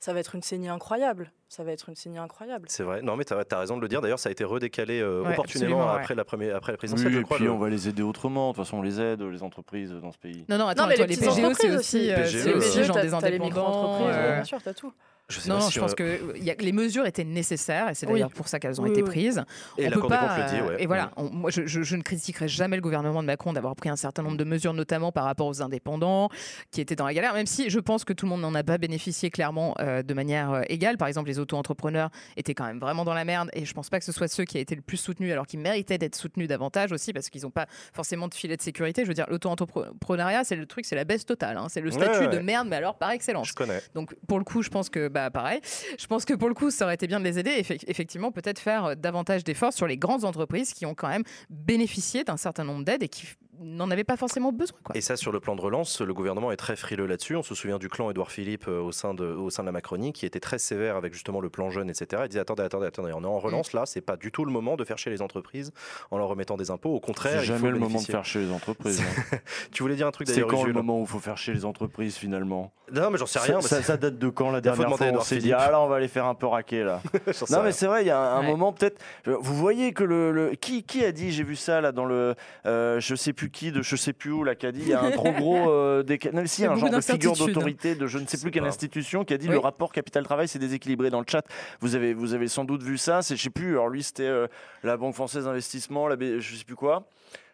ça 0.00 0.12
va 0.12 0.20
être 0.20 0.34
une 0.34 0.42
saignée 0.42 0.68
incroyable. 0.68 1.32
Ça 1.48 1.64
va 1.64 1.72
être 1.72 1.88
une 1.88 1.94
saignée 1.94 2.18
incroyable. 2.18 2.66
C'est 2.68 2.82
vrai. 2.82 3.00
Non, 3.02 3.16
mais 3.16 3.24
tu 3.24 3.32
as, 3.32 3.58
raison 3.58 3.76
de 3.76 3.82
le 3.82 3.88
dire. 3.88 4.00
D'ailleurs, 4.02 4.18
ça 4.18 4.28
a 4.28 4.32
été 4.32 4.44
redécalé 4.44 5.00
euh, 5.00 5.22
Ouais, 5.22 5.32
opportunément 5.32 5.78
ouais. 5.86 5.98
après, 6.00 6.14
la 6.14 6.24
première, 6.24 6.56
après 6.56 6.72
la 6.72 6.78
présidentielle, 6.78 7.08
Oui, 7.08 7.14
je 7.16 7.20
et 7.20 7.24
crois. 7.24 7.36
puis 7.36 7.46
le- 7.46 7.52
on 7.52 7.58
va 7.58 7.68
les 7.70 7.88
aider 7.88 8.02
autrement. 8.02 8.50
De 8.50 8.56
toute 8.56 8.64
façon, 8.64 8.78
on 8.78 8.82
les 8.82 9.00
aide, 9.00 9.22
les 9.22 9.42
entreprises 9.42 9.92
dans 9.92 10.12
ce 10.12 10.18
pays. 10.18 10.44
Non, 10.48 10.58
non, 10.58 10.66
attends, 10.66 10.86
mais 10.88 10.94
attends, 10.94 11.02
les 11.04 11.08
les 11.08 11.16
petites 11.16 11.28
PGE, 11.30 11.54
c'est 11.56 11.70
aussi, 11.70 11.76
aussi. 11.76 12.10
euh, 12.10 12.16
PGE, 12.16 12.36
c'est 12.42 12.54
aussi 12.54 12.80
euh, 12.80 12.84
genre 12.84 12.96
des 12.96 13.02
les 13.02 13.14
indépendants. 13.14 13.44
micro-entreprises, 13.46 14.16
euh, 14.16 14.28
ouais, 14.28 14.34
bien 14.34 14.44
sûr, 14.44 14.62
t'as 14.62 14.74
tout. 14.74 14.92
Je 15.28 15.40
sais 15.40 15.48
Non, 15.48 15.56
pas 15.56 15.60
non, 15.62 15.68
si, 15.68 15.74
je 15.76 15.80
pense 15.80 15.92
euh, 15.92 16.32
que 16.34 16.38
y 16.38 16.50
a- 16.50 16.54
les 16.58 16.72
mesures 16.72 17.06
étaient 17.06 17.24
nécessaires 17.24 17.88
et 17.88 17.94
c'est 17.94 18.06
Oui. 18.06 18.14
d'ailleurs 18.14 18.32
pour 18.32 18.48
ça 18.48 18.58
qu'elles 18.58 18.80
ont 18.80 18.84
Oui, 18.84 18.90
été 18.90 19.02
prises. 19.02 19.42
Et 19.78 19.86
On 19.86 19.88
la 19.88 19.94
peut 19.94 20.00
Cour 20.00 20.10
des 20.10 20.16
pas, 20.16 20.28
comptes 20.28 20.38
le 20.38 20.50
dit, 20.56 20.60
euh, 20.60 20.68
ouais. 20.76 20.82
Et 20.82 20.86
voilà, 20.86 21.10
on- 21.16 21.30
moi 21.30 21.50
je, 21.50 21.64
je- 21.66 21.82
je 21.82 21.96
ne 21.96 22.02
critiquerai 22.02 22.48
jamais 22.48 22.76
le 22.76 22.82
gouvernement 22.82 23.22
de 23.22 23.26
Macron 23.26 23.52
d'avoir 23.54 23.74
pris 23.74 23.88
un 23.88 23.96
certain 23.96 24.22
nombre 24.22 24.36
de 24.36 24.44
mesures, 24.44 24.74
notamment 24.74 25.10
par 25.10 25.24
rapport 25.24 25.46
aux 25.46 25.62
indépendants 25.62 26.28
qui 26.70 26.80
étaient 26.82 26.96
dans 26.96 27.06
la 27.06 27.14
galère, 27.14 27.32
même 27.32 27.46
si 27.46 27.70
je 27.70 27.78
pense 27.80 28.04
que 28.04 28.12
tout 28.12 28.26
le 28.26 28.30
monde 28.30 28.42
n'en 28.42 28.54
a 28.54 28.62
pas 28.62 28.76
bénéficié 28.76 29.30
clairement 29.30 29.74
euh, 29.80 30.02
de 30.02 30.12
manière 30.12 30.50
euh, 30.52 30.62
égale. 30.68 30.98
Par 30.98 31.08
exemple, 31.08 31.28
les 31.28 31.38
auto-entrepreneurs 31.38 32.10
étaient 32.36 32.54
quand 32.54 32.66
même 32.66 32.78
vraiment 32.80 33.04
dans 33.06 33.14
la 33.14 33.24
merde 33.24 33.48
et 33.54 33.64
je 33.64 33.72
pense 33.72 33.88
pas 33.88 33.98
que 34.00 34.04
ce 34.04 34.12
soit 34.12 34.28
ceux 34.28 34.44
qui 34.44 34.58
a 34.58 34.60
été 34.60 34.74
le 34.74 34.82
plus 34.82 34.98
soutenus 34.98 35.32
alors 35.32 35.46
qu'ils 35.46 35.60
méritaient 35.60 35.98
d'être 35.98 36.16
soutenus 36.16 36.46
davantage 36.48 36.92
aussi 36.92 37.12
parce 37.14 37.30
qu'ils 37.30 37.42
n'ont 37.42 37.50
pas 37.50 37.66
forcément 37.94 38.28
de 38.28 38.34
filet 38.34 38.56
de 38.58 38.62
sécurité. 38.62 39.02
Je 39.04 39.08
veux 39.08 39.14
dire, 39.14 39.26
l'auto-entrepreneuriat, 39.30 40.44
c'est 40.44 40.56
le 40.56 40.66
truc, 40.66 40.84
c'est 40.84 40.96
la 40.96 41.04
baisse 41.04 41.24
totale. 41.24 41.56
hein. 41.56 41.66
C'est 41.70 41.80
le 41.80 41.90
Ouais, 41.90 42.04
statut 42.04 42.26
ouais. 42.26 42.28
de 42.36 42.38
merde, 42.38 42.68
mais 42.68 42.76
alors 42.76 42.96
par 42.98 43.10
excellence. 43.12 43.48
Je 43.48 43.54
connais. 43.54 43.80
Donc 43.94 44.14
pour 44.26 44.38
le 44.38 44.44
coup, 44.44 44.62
je 44.62 44.68
pense 44.68 44.90
que 44.90 45.08
bah 45.08 45.21
pareil, 45.30 45.60
je 45.98 46.06
pense 46.06 46.24
que 46.24 46.34
pour 46.34 46.48
le 46.48 46.54
coup, 46.54 46.70
ça 46.70 46.84
aurait 46.84 46.94
été 46.94 47.06
bien 47.06 47.20
de 47.20 47.24
les 47.24 47.38
aider. 47.38 47.50
Effe- 47.62 47.84
effectivement, 47.86 48.32
peut-être 48.32 48.58
faire 48.58 48.84
euh, 48.86 48.94
davantage 48.94 49.44
d'efforts 49.44 49.72
sur 49.72 49.86
les 49.86 49.96
grandes 49.96 50.24
entreprises 50.24 50.72
qui 50.74 50.86
ont 50.86 50.94
quand 50.94 51.08
même 51.08 51.24
bénéficié 51.50 52.24
d'un 52.24 52.36
certain 52.36 52.64
nombre 52.64 52.84
d'aides 52.84 53.02
et 53.02 53.08
qui 53.08 53.26
n'en 53.62 53.90
avaient 53.90 54.04
pas 54.04 54.16
forcément 54.16 54.52
besoin. 54.52 54.78
Quoi. 54.84 54.96
Et 54.96 55.00
ça, 55.00 55.16
sur 55.16 55.32
le 55.32 55.40
plan 55.40 55.54
de 55.56 55.60
relance, 55.60 56.00
le 56.00 56.12
gouvernement 56.14 56.52
est 56.52 56.56
très 56.56 56.76
frileux 56.76 57.06
là-dessus. 57.06 57.36
On 57.36 57.42
se 57.42 57.54
souvient 57.54 57.78
du 57.78 57.88
clan 57.88 58.10
Édouard 58.10 58.30
Philippe 58.30 58.66
euh, 58.68 58.80
au 58.80 58.92
sein, 58.92 59.14
de, 59.14 59.24
au 59.24 59.50
sein 59.50 59.62
de 59.62 59.66
la 59.66 59.72
Macronie, 59.72 60.12
qui 60.12 60.26
était 60.26 60.40
très 60.40 60.58
sévère 60.58 60.96
avec 60.96 61.12
justement 61.14 61.40
le 61.40 61.48
plan 61.50 61.70
jeune, 61.70 61.88
etc. 61.90 62.22
Il 62.24 62.28
disait 62.28 62.40
attendez, 62.40 62.62
attendez, 62.62 62.86
attendez, 62.86 63.12
on 63.14 63.22
est 63.22 63.26
en 63.26 63.38
relance 63.38 63.72
là, 63.72 63.84
c'est 63.86 64.00
pas 64.00 64.16
du 64.16 64.30
tout 64.32 64.44
le 64.44 64.52
moment 64.52 64.76
de 64.76 64.84
faire 64.84 64.98
chier 64.98 65.10
les 65.12 65.22
entreprises 65.22 65.72
en 66.10 66.18
leur 66.18 66.28
remettant 66.28 66.56
des 66.56 66.70
impôts. 66.70 66.94
Au 66.94 67.00
contraire, 67.00 67.40
C'est 67.40 67.46
il 67.46 67.52
faut 67.52 67.56
jamais 67.58 67.70
le 67.70 67.78
moment 67.78 68.00
de 68.00 68.04
faire 68.04 68.24
chier 68.24 68.40
les 68.42 68.50
entreprises. 68.52 69.00
hein. 69.00 69.36
Tu 69.72 69.82
voulais 69.82 69.96
dire 69.96 70.06
un 70.06 70.10
truc 70.10 70.26
C'est 70.28 70.34
d'ailleurs, 70.34 70.48
quand 70.48 70.64
le 70.64 70.72
moment 70.72 70.98
où 70.98 71.02
il 71.02 71.08
faut 71.08 71.18
faire 71.20 71.36
chier 71.38 71.54
les 71.54 71.64
entreprises 71.64 72.16
finalement? 72.16 72.72
Non, 72.92 73.10
mais 73.10 73.16
j'en 73.18 73.26
sais 73.26 73.38
rien. 73.38 73.60
ça, 73.60 73.82
ça- 73.82 73.96
date 73.96 74.18
de 74.18 74.28
quand 74.28 74.50
la 74.50 74.60
dernière 74.60 74.96
fois 74.96 75.06
on 75.12 75.20
s'est 75.20 75.38
dit 75.38 75.52
ah 75.52 75.70
là 75.70 75.80
on 75.80 75.86
va 75.88 76.00
les 76.00 76.08
faire 76.08 76.26
un 76.26 76.34
peu 76.34 76.46
raquer 76.46 76.82
là. 76.82 77.00
Non 77.50 77.62
mais 77.62 77.72
c'est 77.72 77.86
vrai, 77.86 78.02
il 78.02 78.06
y 78.06 78.10
a 78.10 78.18
un, 78.18 78.36
un 78.38 78.40
Ouais. 78.42 78.46
moment 78.48 78.72
peut-être. 78.72 79.00
Vous 79.26 79.54
voyez 79.54 79.92
que 79.92 80.02
le, 80.04 80.32
le- 80.32 80.54
qui 80.56 80.82
qui 80.82 81.04
a 81.04 81.12
dit 81.12 81.30
j'ai 81.32 81.44
vu 81.44 81.56
ça 81.56 81.80
là 81.80 81.92
dans 81.92 82.04
le 82.04 82.34
euh, 82.66 82.98
je 83.00 83.14
sais 83.14 83.32
plus 83.32 83.50
qui 83.52 83.70
de 83.70 83.82
je 83.82 83.94
sais 83.94 84.12
plus 84.12 84.32
où 84.32 84.42
là 84.42 84.54
qui 84.56 84.66
a 84.66 84.72
dit 84.72 84.80
il 84.82 84.88
y 84.88 84.92
a 84.94 85.00
un 85.02 85.10
trop 85.12 85.30
gros 85.32 85.70
euh, 85.70 86.02
déca- 86.02 86.32
non, 86.32 86.40
mais 86.42 86.48
si 86.48 86.62
Il 86.62 86.64
y 86.64 86.66
a 86.66 86.72
un 86.72 86.76
genre 86.76 86.90
de 86.90 87.00
figure 87.00 87.32
d'incertitudes. 87.32 87.54
d'autorité 87.54 87.94
de 87.94 88.06
je 88.08 88.18
ne 88.18 88.26
sais 88.26 88.38
plus 88.38 88.50
quelle 88.50 88.62
pas. 88.62 88.68
institution 88.68 89.24
qui 89.24 89.34
a 89.34 89.38
dit 89.38 89.46
Oui. 89.46 89.52
le 89.52 89.58
rapport 89.60 89.92
capital 89.92 90.24
travail 90.24 90.48
c'est 90.48 90.58
déséquilibré 90.58 91.10
dans 91.10 91.20
le 91.20 91.26
chat. 91.28 91.44
Vous 91.80 91.94
avez 91.94 92.14
vous 92.14 92.34
avez 92.34 92.48
sans 92.48 92.64
doute 92.64 92.82
vu 92.82 92.98
ça, 92.98 93.22
c'est 93.22 93.36
je 93.36 93.42
sais 93.42 93.50
plus. 93.50 93.72
Alors 93.72 93.88
lui 93.88 94.02
c'était 94.02 94.24
euh, 94.26 94.48
la 94.82 94.96
Banque 94.96 95.14
française 95.14 95.44
d'investissement, 95.44 96.08
la 96.08 96.16
B- 96.16 96.40
je 96.40 96.56
sais 96.56 96.64
plus 96.64 96.74
quoi. 96.76 97.06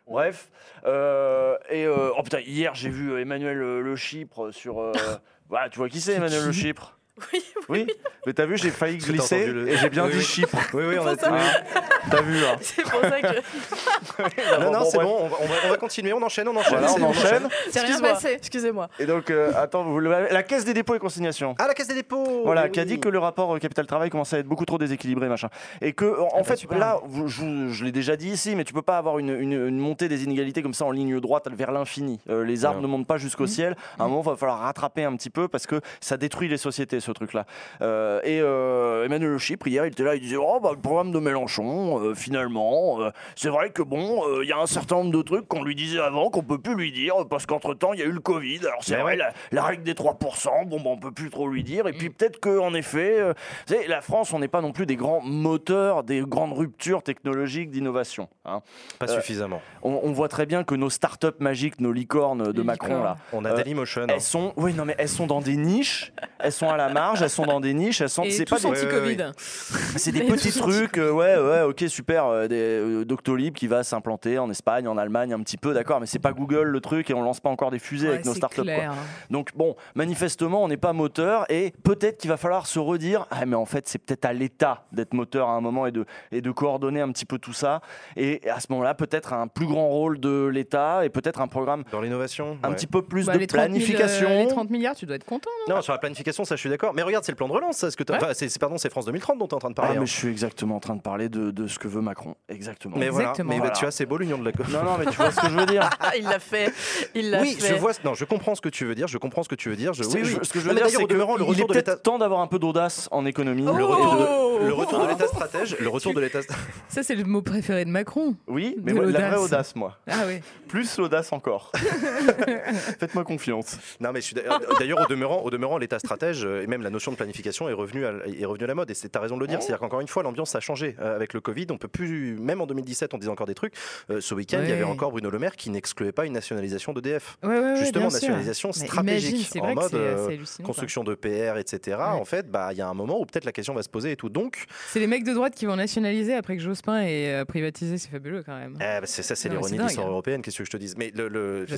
Bref, 0.06 0.50
euh, 0.86 1.56
et 1.68 1.84
euh, 1.84 2.10
oh 2.16 2.22
putain, 2.22 2.40
hier 2.40 2.74
j'ai 2.74 2.88
vu 2.88 3.20
Emmanuel 3.20 3.60
euh, 3.60 3.80
Le 3.82 3.94
Chypre 3.96 4.50
sur. 4.52 4.80
euh, 4.80 4.92
voilà, 5.50 5.68
tu 5.68 5.78
vois 5.78 5.88
qui 5.90 6.00
c'est 6.00 6.14
Emmanuel 6.14 6.44
Le 6.46 6.52
Chypre? 6.52 6.97
Oui, 7.32 7.42
Oui, 7.68 7.86
mais 8.26 8.32
t'as 8.32 8.46
vu, 8.46 8.56
j'ai 8.56 8.70
failli 8.70 8.98
glisser 8.98 9.46
le- 9.46 9.68
et 9.68 9.76
j'ai 9.76 9.90
bien 9.90 10.04
Oui, 10.04 10.12
dit 10.12 10.18
oui. 10.18 10.24
Chypre. 10.24 10.56
Oui, 10.74 10.84
oui, 10.88 10.96
on 10.98 11.06
a 11.06 11.16
ça. 11.16 11.30
Ah, 11.32 11.80
t'as 12.10 12.22
vu 12.22 12.40
là 12.40 12.56
C'est 12.60 12.82
pour 12.82 13.00
ça 13.02 13.20
que. 13.20 13.26
Non, 14.60 14.72
non, 14.72 14.84
c'est 14.90 14.98
bon, 14.98 15.16
on 15.20 15.28
va, 15.28 15.36
on 15.40 15.46
va- 15.46 15.54
on 15.66 15.68
va 15.70 15.76
continuer, 15.76 16.12
on 16.12 16.22
enchaîne, 16.22 16.48
on 16.48 16.56
enchaîne. 16.56 16.78
Voilà, 16.78 16.88
c'est 16.88 17.02
on 17.02 17.06
enchaîne. 17.08 17.48
C'est 17.70 17.80
rien 17.80 17.88
Excuse-moi. 17.88 18.12
passé. 18.12 18.32
Excusez-moi. 18.38 18.88
Et 18.98 19.06
donc, 19.06 19.30
euh, 19.30 19.52
attends, 19.56 19.84
vous 19.84 19.98
le- 20.00 20.10
la 20.30 20.42
Caisse 20.42 20.64
des 20.64 20.74
dépôts 20.74 20.94
et 20.94 20.98
consignations. 20.98 21.54
Ah, 21.58 21.66
la 21.66 21.74
Caisse 21.74 21.88
des 21.88 21.94
dépôts 21.94 22.42
Voilà, 22.44 22.64
oui, 22.64 22.70
qui 22.70 22.80
a 22.80 22.84
dit 22.84 22.98
que 23.00 23.08
le 23.08 23.18
rapport 23.18 23.54
euh, 23.54 23.58
capital 23.58 23.86
travail 23.86 24.10
commençait 24.10 24.36
à 24.36 24.38
être 24.40 24.46
beaucoup 24.48 24.64
trop 24.64 24.78
déséquilibré, 24.78 25.28
machin. 25.28 25.48
Et 25.80 25.92
que, 25.92 26.04
en, 26.20 26.28
en 26.28 26.38
bah, 26.38 26.44
fait, 26.44 26.64
là, 26.74 27.00
vous- 27.04 27.28
je, 27.28 27.84
l'ai 27.84 27.92
déjà 27.92 28.16
dit 28.16 28.28
ici, 28.30 28.54
mais 28.56 28.64
tu 28.64 28.72
peux 28.72 28.82
pas 28.82 28.98
avoir 28.98 29.18
une, 29.18 29.30
une- 29.30 29.66
une 29.68 29.78
montée 29.78 30.08
des 30.08 30.24
inégalités 30.24 30.62
comme 30.62 30.74
ça 30.74 30.84
en 30.84 30.90
ligne 30.90 31.20
droite 31.20 31.48
vers 31.52 31.72
l'infini. 31.72 32.20
Euh, 32.28 32.44
les 32.44 32.64
arbres 32.64 32.78
Ouais. 32.78 32.82
ne 32.82 32.88
montent 32.88 33.06
pas 33.06 33.18
jusqu'au 33.18 33.44
Mmh. 33.44 33.48
ciel. 33.48 33.76
À 33.98 34.04
un 34.04 34.08
moment, 34.08 34.22
il 34.24 34.30
va 34.30 34.36
falloir 34.36 34.58
rattraper 34.60 35.04
un 35.04 35.14
petit 35.16 35.30
peu 35.30 35.48
parce 35.48 35.66
que 35.66 35.80
ça 36.00 36.16
détruit 36.16 36.48
les 36.48 36.56
sociétés, 36.56 37.00
ce 37.08 37.12
truc-là. 37.12 37.46
Euh, 37.80 38.20
et 38.22 38.40
euh, 38.40 39.04
Emmanuel 39.06 39.30
Le 39.30 39.38
Chypre, 39.38 39.66
hier, 39.66 39.84
il 39.86 39.92
était 39.92 40.02
là, 40.02 40.14
il 40.14 40.20
disait 40.20 40.36
Oh, 40.38 40.60
bah, 40.62 40.70
le 40.74 40.80
programme 40.80 41.10
de 41.10 41.18
Mélenchon, 41.18 42.00
euh, 42.00 42.14
finalement, 42.14 42.98
c'est 43.34 43.48
vrai 43.48 43.70
que 43.70 43.82
bon, 43.82 44.22
il 44.42 44.48
y 44.48 44.52
a 44.52 44.58
un 44.58 44.66
certain 44.66 44.96
nombre 44.96 45.10
de 45.12 45.22
trucs 45.22 45.48
qu'on 45.48 45.62
lui 45.62 45.74
disait 45.74 46.00
avant 46.00 46.30
qu'on 46.30 46.42
peut 46.42 46.58
plus 46.58 46.74
lui 46.74 46.92
dire 46.92 47.14
parce 47.28 47.46
qu'entre-temps, 47.46 47.92
il 47.94 48.00
y 48.00 48.02
a 48.02 48.06
eu 48.06 48.12
le 48.12 48.20
Covid. 48.20 48.60
Alors, 48.66 48.82
c'est 48.82 48.96
Mais 48.96 49.02
vrai, 49.02 49.16
la, 49.16 49.32
la 49.52 49.62
règle 49.64 49.82
des 49.82 49.94
3%, 49.94 50.66
bon, 50.68 50.76
bah, 50.76 50.82
on 50.90 50.98
peut 50.98 51.12
plus 51.12 51.30
trop 51.30 51.48
lui 51.48 51.64
dire. 51.64 51.86
Et 51.88 51.92
puis, 51.92 52.10
peut-être 52.10 52.38
qu'en 52.40 52.74
effet, 52.74 53.22
vous 53.22 53.34
savez, 53.74 53.86
la 53.86 54.00
France, 54.00 54.32
on 54.32 54.38
n'est 54.38 54.48
pas 54.48 54.60
non 54.60 54.72
plus 54.72 54.86
des 54.86 54.96
grands 54.96 55.20
moteurs, 55.22 56.04
des 56.04 56.20
grandes 56.20 56.52
ruptures 56.52 57.02
technologiques 57.02 57.70
d'innovation. 57.70 58.28
hein. 58.44 58.60
Pas 58.98 59.08
suffisamment. 59.08 59.60
On, 59.82 60.00
on 60.02 60.12
voit 60.12 60.28
très 60.28 60.44
bien 60.46 60.64
que 60.64 60.74
nos 60.74 60.90
startups 60.90 61.26
magiques, 61.40 61.80
nos 61.80 61.92
licornes 61.92 62.52
de 62.52 62.60
Les 62.60 62.66
Macron, 62.66 62.88
licornes. 62.88 63.04
là, 63.04 63.16
On 63.32 63.44
a 63.44 63.52
Dailymotion. 63.54 64.06
elles 64.08 64.20
sont, 64.20 64.52
oui, 64.56 64.74
non, 64.74 64.84
mais 64.84 64.94
elles 64.98 65.08
sont 65.08 65.26
dans 65.26 65.40
des 65.40 65.56
niches, 65.56 66.12
elles 66.38 66.52
sont 66.52 66.68
à 66.68 66.76
la 66.76 66.88
marge, 66.98 67.22
elles 67.22 67.30
sont 67.30 67.46
dans 67.46 67.60
des 67.60 67.74
niches, 67.74 68.00
elles 68.00 68.08
sont, 68.08 68.22
Et 68.24 68.30
c'est 68.30 68.48
pas 68.48 68.58
des, 68.58 68.66
anti-Covid. 68.66 69.32
c'est 69.96 70.12
des 70.12 70.20
Et 70.20 70.24
petits 70.24 70.52
trucs, 70.52 70.98
euh, 70.98 71.10
ouais, 71.10 71.36
ouais, 71.36 71.62
ok, 71.62 71.84
super, 71.88 72.26
euh, 72.26 72.48
des, 72.48 72.56
euh, 72.56 73.04
Doctolib 73.04 73.54
qui 73.54 73.66
va 73.66 73.82
s'implanter 73.84 74.38
en 74.38 74.50
Espagne, 74.50 74.88
en 74.88 74.96
Allemagne, 74.98 75.32
un 75.32 75.40
petit 75.40 75.56
peu, 75.56 75.74
d'accord, 75.74 76.00
mais 76.00 76.06
c'est 76.06 76.18
pas 76.18 76.32
Google 76.32 76.64
le 76.68 76.80
truc 76.80 77.10
et 77.10 77.14
on 77.14 77.22
lance 77.22 77.40
pas 77.40 77.48
encore 77.50 77.70
des 77.70 77.78
fusées 77.78 78.08
Ouais, 78.08 78.14
avec 78.14 78.26
nos 78.26 78.34
startups. 78.34 78.62
quoi. 78.64 78.94
Donc 79.30 79.50
bon, 79.54 79.76
manifestement, 79.94 80.62
on 80.64 80.68
n'est 80.68 80.76
pas 80.76 80.92
moteur 80.92 81.44
et 81.50 81.72
peut-être 81.84 82.18
qu'il 82.18 82.30
va 82.30 82.36
falloir 82.36 82.66
se 82.66 82.78
redire, 82.78 83.26
ah 83.30 83.44
mais 83.46 83.56
en 83.56 83.66
fait 83.66 83.88
c'est 83.88 83.98
peut-être 83.98 84.24
à 84.24 84.32
l'État 84.32 84.84
d'être 84.92 85.14
moteur 85.14 85.48
à 85.48 85.52
un 85.52 85.60
moment 85.60 85.86
et 85.86 85.92
de, 85.92 86.04
et 86.32 86.40
de 86.40 86.50
coordonner 86.50 87.00
un 87.00 87.10
petit 87.12 87.24
peu 87.26 87.38
tout 87.38 87.52
ça. 87.52 87.80
Et 88.16 88.40
à 88.48 88.60
ce 88.60 88.66
moment-là, 88.70 88.94
peut-être 88.94 89.32
un 89.32 89.46
plus 89.48 89.66
grand 89.66 89.88
rôle 89.88 90.20
de 90.20 90.46
l'État 90.46 91.04
et 91.04 91.08
peut-être 91.10 91.40
un 91.40 91.48
programme 91.48 91.84
Dans 91.92 92.00
l'innovation 92.00 92.58
un 92.62 92.70
ouais. 92.70 92.74
petit 92.76 92.86
peu 92.86 93.02
plus 93.02 93.26
Bah, 93.26 93.34
de 93.34 93.38
les 93.38 93.46
30 93.46 93.60
000, 93.60 93.70
planification. 93.70 94.28
euh, 94.30 94.38
les 94.42 94.48
30 94.48 94.70
milliards, 94.70 94.94
tu 94.96 95.06
dois 95.06 95.16
être 95.16 95.24
content. 95.24 95.50
Non, 95.68 95.80
sur 95.82 95.92
la 95.92 95.98
planification, 95.98 96.44
ça 96.44 96.56
je 96.56 96.60
suis 96.60 96.70
d'accord. 96.70 96.87
Mais 96.94 97.02
regarde, 97.02 97.24
c'est 97.24 97.32
le 97.32 97.36
plan 97.36 97.48
de 97.48 97.52
relance, 97.52 97.76
ça. 97.78 97.90
ce 97.90 97.96
que 97.96 98.04
Ouais. 98.08 98.16
enfin, 98.16 98.32
c'est, 98.34 98.48
c'est- 98.48 98.58
pardon, 98.58 98.78
c'est 98.78 98.90
France 98.90 99.04
2030 99.06 99.38
dont 99.38 99.46
tu 99.46 99.52
es 99.52 99.54
en 99.54 99.58
train 99.58 99.70
de 99.70 99.74
Ah, 99.78 99.82
parler. 99.82 99.96
hein. 99.96 100.00
mais 100.00 100.06
je 100.06 100.12
suis 100.14 100.28
exactement 100.28 100.76
en 100.76 100.80
train 100.80 100.96
de 100.96 101.02
parler 101.02 101.28
de, 101.28 101.50
de 101.50 101.66
ce 101.66 101.78
que 101.78 101.88
veut 101.88 102.00
Macron. 102.00 102.34
Exactement. 102.48 102.96
Mais 102.96 103.08
voilà, 103.08 103.32
mais 103.44 103.60
bah, 103.60 103.70
tu 103.70 103.80
vois, 103.84 103.90
c'est 103.90 104.06
beau 104.06 104.16
l'union 104.18 104.38
de 104.38 104.44
la 104.44 104.52
Non, 104.70 104.84
non, 104.84 104.96
mais 104.98 105.06
tu 105.06 105.16
vois 105.16 105.30
ce 105.30 105.40
que 105.40 105.48
je 105.48 105.56
veux 105.56 105.66
dire. 105.66 105.88
Ah, 106.00 106.12
il 106.18 106.24
l'a 106.24 106.38
fait. 106.38 106.72
Il 107.14 107.30
l'a 107.30 107.40
Oui, 107.40 107.54
fait. 107.54 107.68
je 107.68 107.74
vois. 107.74 107.92
Non, 108.04 108.14
je 108.14 108.24
comprends 108.24 108.54
ce 108.54 108.60
que 108.60 108.68
tu 108.68 108.84
veux 108.84 108.94
dire. 108.94 109.08
Je 109.08 109.18
comprends 109.18 109.42
ce 109.42 109.48
que 109.48 109.54
tu 109.54 109.68
veux 109.68 109.76
dire. 109.76 109.92
Je, 109.92 110.02
oui, 110.04 110.10
C'est- 110.10 110.18
oui. 110.22 110.36
je- 110.40 110.44
ce 110.46 110.52
que 110.52 110.60
je 110.60 110.64
veux 110.64 110.70
mais 110.70 110.76
dire, 110.80 110.84
d'ailleurs, 110.86 111.00
c'est 111.00 111.04
au 111.04 111.06
demeurant, 111.08 111.36
le 111.36 111.44
est 111.44 111.46
de 111.48 111.52
l'État. 111.74 111.92
peut-être 111.92 112.02
temps 112.02 112.18
d'avoir 112.18 112.40
un 112.40 112.46
peu 112.46 112.58
d'audace 112.58 113.08
en 113.10 113.24
économie. 113.26 113.62
Le 113.64 113.70
Oh 113.70 113.86
retour, 113.86 114.16
Oh 114.18 114.58
de, 114.62 114.66
le 114.66 114.72
retour 114.74 115.02
de 115.04 115.08
l'État 115.08 115.26
stratège, 115.26 115.76
le 115.78 115.88
retour 115.88 116.14
de 116.14 116.20
l'État. 116.20 116.40
Ça, 116.88 117.02
c'est 117.02 117.14
le 117.14 117.24
mot 117.24 117.42
préféré 117.42 117.84
de 117.84 117.90
Macron. 117.90 118.34
Oui, 118.46 118.76
mais 118.82 118.92
moi, 118.92 119.04
la 119.06 119.10
vraie 119.12 119.30
l'audace. 119.30 119.40
audace, 119.44 119.76
moi. 119.76 119.96
Ah 120.08 120.24
oui. 120.26 120.40
Plus 120.68 120.98
l'audace 120.98 121.32
encore. 121.32 121.72
Faites-moi 123.00 123.24
confiance. 123.24 123.76
Non, 124.00 124.10
mais 124.12 124.20
je 124.20 124.26
suis 124.26 124.34
d'ailleurs, 124.34 125.00
au 125.00 125.06
demeurant, 125.06 125.42
au 125.42 125.50
demeurant, 125.50 125.78
l'État 125.78 125.98
stratège 125.98 126.44
et 126.44 126.66
même 126.66 126.77
la 126.82 126.90
notion 126.90 127.10
de 127.12 127.16
planification 127.16 127.68
est 127.68 127.72
revenue 127.72 128.04
à, 128.06 128.12
est 128.26 128.44
revenue 128.44 128.64
à 128.64 128.68
la 128.68 128.74
mode. 128.74 128.90
Et 128.90 128.94
c'est 128.94 129.08
t'as 129.08 129.20
raison 129.20 129.36
de 129.36 129.40
le 129.42 129.46
dire. 129.46 129.60
C'est-à-dire 129.62 129.80
qu'encore 129.80 130.00
une 130.00 130.08
fois, 130.08 130.22
l'ambiance 130.22 130.54
a 130.54 130.60
changé 130.60 130.96
euh, 131.00 131.14
avec 131.16 131.32
le 131.34 131.40
Covid. 131.40 131.66
On 131.70 131.78
peut 131.78 131.88
plus, 131.88 132.36
même 132.38 132.60
en 132.60 132.66
2017, 132.66 133.14
on 133.14 133.18
disait 133.18 133.30
encore 133.30 133.46
des 133.46 133.54
trucs. 133.54 133.74
Euh, 134.10 134.20
ce 134.20 134.34
week-end, 134.34 134.60
il 134.62 134.68
y 134.68 134.72
avait 134.72 134.82
encore 134.84 135.10
Bruno 135.10 135.30
Le 135.30 135.38
Maire 135.38 135.56
qui 135.56 135.70
n'excluait 135.70 136.12
pas 136.12 136.26
une 136.26 136.32
nationalisation 136.32 136.92
d'EDF. 136.92 137.36
Ouais, 137.42 137.48
ouais, 137.50 137.60
ouais, 137.60 137.76
Justement, 137.76 138.10
sûr. 138.10 138.20
nationalisation 138.20 138.70
Mais 138.80 138.86
stratégique 138.86 139.30
imagine, 139.30 139.46
c'est 139.52 139.60
en 139.60 139.74
mode 139.74 139.94
euh, 139.94 140.36
construction 140.64 141.04
de 141.04 141.14
PR, 141.14 141.56
etc. 141.58 141.96
Ouais. 141.98 142.02
En 142.04 142.24
fait, 142.24 142.50
bah, 142.50 142.68
il 142.72 142.78
y 142.78 142.82
a 142.82 142.88
un 142.88 142.94
moment 142.94 143.20
où 143.20 143.24
peut-être 143.26 143.44
la 143.44 143.52
question 143.52 143.74
va 143.74 143.82
se 143.82 143.88
poser 143.88 144.12
et 144.12 144.16
tout. 144.16 144.28
Donc, 144.28 144.64
C'est 144.88 145.00
les 145.00 145.06
mecs 145.06 145.24
de 145.24 145.32
droite 145.32 145.54
qui 145.54 145.66
vont 145.66 145.76
nationaliser 145.76 146.34
après 146.34 146.56
que 146.56 146.62
Jospin 146.62 147.02
ait 147.02 147.32
euh, 147.34 147.44
privatisé. 147.44 147.98
C'est 147.98 148.10
fabuleux 148.10 148.42
quand 148.44 148.56
même. 148.58 148.74
eh, 148.76 149.00
bah, 149.00 149.02
c'est 149.04 149.22
ça, 149.22 149.34
c'est 149.34 149.48
l'ironie 149.48 149.76
de 149.78 149.82
l'histoire 149.82 150.08
européenne. 150.08 150.42
Qu'est-ce 150.42 150.58
que 150.58 150.64
je 150.64 150.70
te 150.70 150.76
dise? 150.76 150.96
Mais 150.96 151.12
le, 151.14 151.28
le 151.28 151.66
oui, 151.68 151.76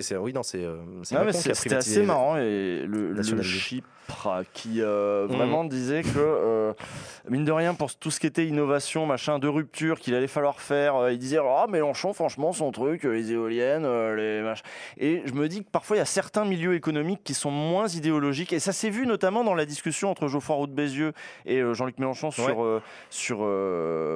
c'est, 0.00 0.16
oui, 0.16 0.32
non, 0.32 0.42
c'est, 0.42 0.64
c'est 1.02 1.14
Non, 1.14 1.20
mais 1.20 1.26
Macron 1.26 1.40
qui 1.42 1.50
a 1.50 1.54
c'est- 1.54 1.54
C'était 1.54 1.68
privatisé. 1.68 1.96
assez 2.00 2.06
marrant 2.06 2.36
et 2.36 2.82
le, 2.86 3.08
le 3.10 3.14
nationalisé. 3.14 3.82
Qui 4.54 4.82
euh, 4.82 5.26
Mm. 5.28 5.32
vraiment 5.32 5.64
disait 5.64 6.02
que 6.02 6.08
euh, 6.16 6.72
mine 7.28 7.44
de 7.44 7.50
rien 7.52 7.74
pour 7.74 7.94
tout 7.96 8.10
ce 8.12 8.18
qui 8.20 8.26
était 8.28 8.46
innovation 8.46 9.04
machin 9.06 9.38
de 9.40 9.46
rupture 9.48 9.98
qu'il 10.00 10.14
allait 10.14 10.26
falloir 10.28 10.60
faire 10.60 10.94
euh, 10.96 11.12
il 11.12 11.18
disait 11.18 11.38
ah 11.40 11.66
Mélenchon 11.68 12.12
franchement 12.12 12.52
son 12.52 12.70
truc 12.72 13.02
les 13.04 13.32
éoliennes 13.32 13.82
les 14.14 14.42
mach- 14.42 14.62
et 14.96 15.22
je 15.26 15.32
me 15.32 15.48
dis 15.48 15.64
que 15.64 15.70
parfois 15.70 15.96
il 15.96 16.00
y 16.00 16.02
a 16.02 16.06
certains 16.06 16.44
milieux 16.44 16.74
économiques 16.74 17.22
qui 17.24 17.34
sont 17.34 17.50
moins 17.50 17.86
idéologiques 17.88 18.52
et 18.52 18.58
ça 18.60 18.72
s'est 18.72 18.90
vu 18.90 19.06
notamment 19.06 19.42
dans 19.44 19.54
la 19.54 19.64
discussion 19.66 20.10
entre 20.10 20.28
Geoffroy 20.28 20.56
Roux 20.56 20.66
de 20.68 20.72
Bézieux 20.74 21.12
et 21.44 21.62
Jean-Luc 21.74 21.98
Mélenchon 21.98 22.30
sur 22.30 22.58
Ouais. 22.58 22.80
sur 23.10 23.38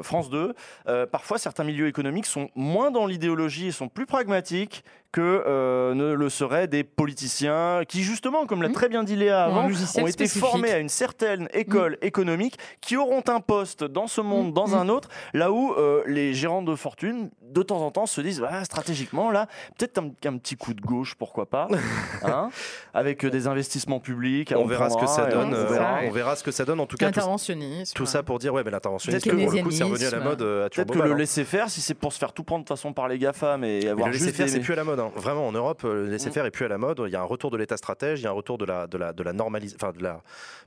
France 0.02 0.30
2 0.30 0.54
Euh, 0.88 1.06
parfois 1.06 1.38
certains 1.38 1.64
milieux 1.64 1.88
économiques 1.88 2.26
sont 2.26 2.48
moins 2.54 2.90
dans 2.90 3.06
l'idéologie 3.06 3.68
et 3.68 3.72
sont 3.72 3.88
plus 3.88 4.06
pragmatiques 4.06 4.84
que 5.12 5.20
euh, 5.46 5.94
ne 5.94 6.12
le 6.12 6.28
seraient 6.28 6.68
des 6.68 6.84
politiciens 6.84 7.82
qui 7.88 8.02
justement 8.02 8.46
comme 8.46 8.62
l'a 8.62 8.68
Mhm. 8.68 8.74
très 8.74 8.88
bien 8.88 9.02
dit 9.02 9.16
Léa 9.16 9.44
avant 9.44 9.66
ont 9.66 10.06
été 10.06 10.28
formés 10.28 10.70
à 10.70 10.78
une 10.78 10.88
certaine 10.88 11.48
école 11.52 11.98
économique 12.02 12.56
qui 12.80 12.96
auront 12.96 13.22
un 13.28 13.40
poste 13.40 13.82
dans 13.84 14.06
ce 14.06 14.20
monde, 14.20 14.50
Mm, 14.50 14.54
dans 14.54 14.76
un 14.76 14.88
autre, 14.88 15.08
là 15.34 15.50
où 15.50 15.72
euh, 15.72 16.02
les 16.06 16.32
gérants 16.34 16.62
de 16.62 16.74
fortune, 16.76 17.30
de 17.50 17.62
temps 17.62 17.80
en 17.80 17.90
temps, 17.90 18.06
se 18.06 18.20
disent 18.20 18.42
ah, 18.48 18.64
stratégiquement, 18.64 19.30
là, 19.30 19.46
peut-être 19.78 19.98
un, 19.98 20.10
un 20.26 20.36
petit 20.38 20.56
coup 20.56 20.74
de 20.74 20.80
gauche, 20.80 21.14
pourquoi 21.14 21.46
pas, 21.46 21.68
hein, 22.22 22.50
avec 22.94 23.24
euh, 23.24 23.30
des 23.30 23.46
investissements 23.46 24.00
publics. 24.00 24.52
On 24.56 24.66
verra 24.66 24.90
ce 24.90 24.96
que 24.96 25.06
ça 25.06 25.28
et 25.28 25.32
donne. 25.32 25.48
on 25.50 25.54
euh, 25.54 25.64
verra. 25.66 25.98
On 26.04 26.10
verra 26.10 26.36
ce 26.36 26.42
que 26.44 26.50
ça 26.50 26.64
donne. 26.64 26.80
En 26.80 26.86
tout 26.86 26.96
cas, 26.96 27.10
tout, 27.10 27.18
L'interventionnisme. 27.18 27.94
tout 27.94 28.06
ça 28.06 28.22
pour 28.22 28.38
dire, 28.38 28.54
ouais, 28.54 28.62
mais 28.64 28.70
l'interventionnisme, 28.70 29.28
Peut-être 29.30 29.44
pour 29.44 29.52
le 29.52 29.62
coup, 29.62 29.70
c'est 29.70 29.84
revenu 29.84 30.06
à 30.06 30.10
la 30.10 30.20
mode 30.20 30.42
euh, 30.42 30.66
à 30.66 30.70
Peut-être 30.70 30.92
que 30.92 30.98
le 30.98 31.12
hein. 31.12 31.16
laisser 31.16 31.44
faire, 31.44 31.70
si 31.70 31.80
c'est 31.80 31.94
pour 31.94 32.12
se 32.12 32.18
faire 32.18 32.32
tout 32.32 32.44
prendre 32.44 32.64
de 32.64 32.68
toute 32.68 32.76
façon 32.76 32.92
par 32.92 33.08
les 33.08 33.18
GAFA, 33.18 33.56
mais 33.56 33.80
Mais 33.82 33.88
avoir 33.88 34.08
le 34.08 34.12
juste 34.12 34.26
laisser 34.26 34.36
faire, 34.36 34.46
des- 34.46 34.52
c'est 34.52 34.60
plus 34.60 34.72
à 34.72 34.76
la 34.76 34.84
mode. 34.84 35.00
hein. 35.00 35.10
Vraiment, 35.16 35.46
en 35.46 35.52
Europe, 35.52 35.82
le 35.82 36.06
laisser 36.06 36.30
faire 36.30 36.44
est 36.46 36.50
plus 36.50 36.64
à 36.64 36.68
la 36.68 36.78
mode. 36.78 37.02
Il 37.06 37.12
y 37.12 37.16
a 37.16 37.20
un 37.20 37.24
retour 37.24 37.50
de 37.50 37.56
l'État 37.56 37.76
stratège, 37.76 38.20
il 38.20 38.24
y 38.24 38.26
a 38.26 38.30
un 38.30 38.34
retour 38.34 38.58
de 38.58 38.64
la, 38.64 38.86
de 38.86 38.96
la, 38.98 39.12
de 39.12 39.22
la 39.22 39.32
normalise, 39.32 39.74
enfin 39.80 39.92
de 39.96 40.02
la, 40.02 40.20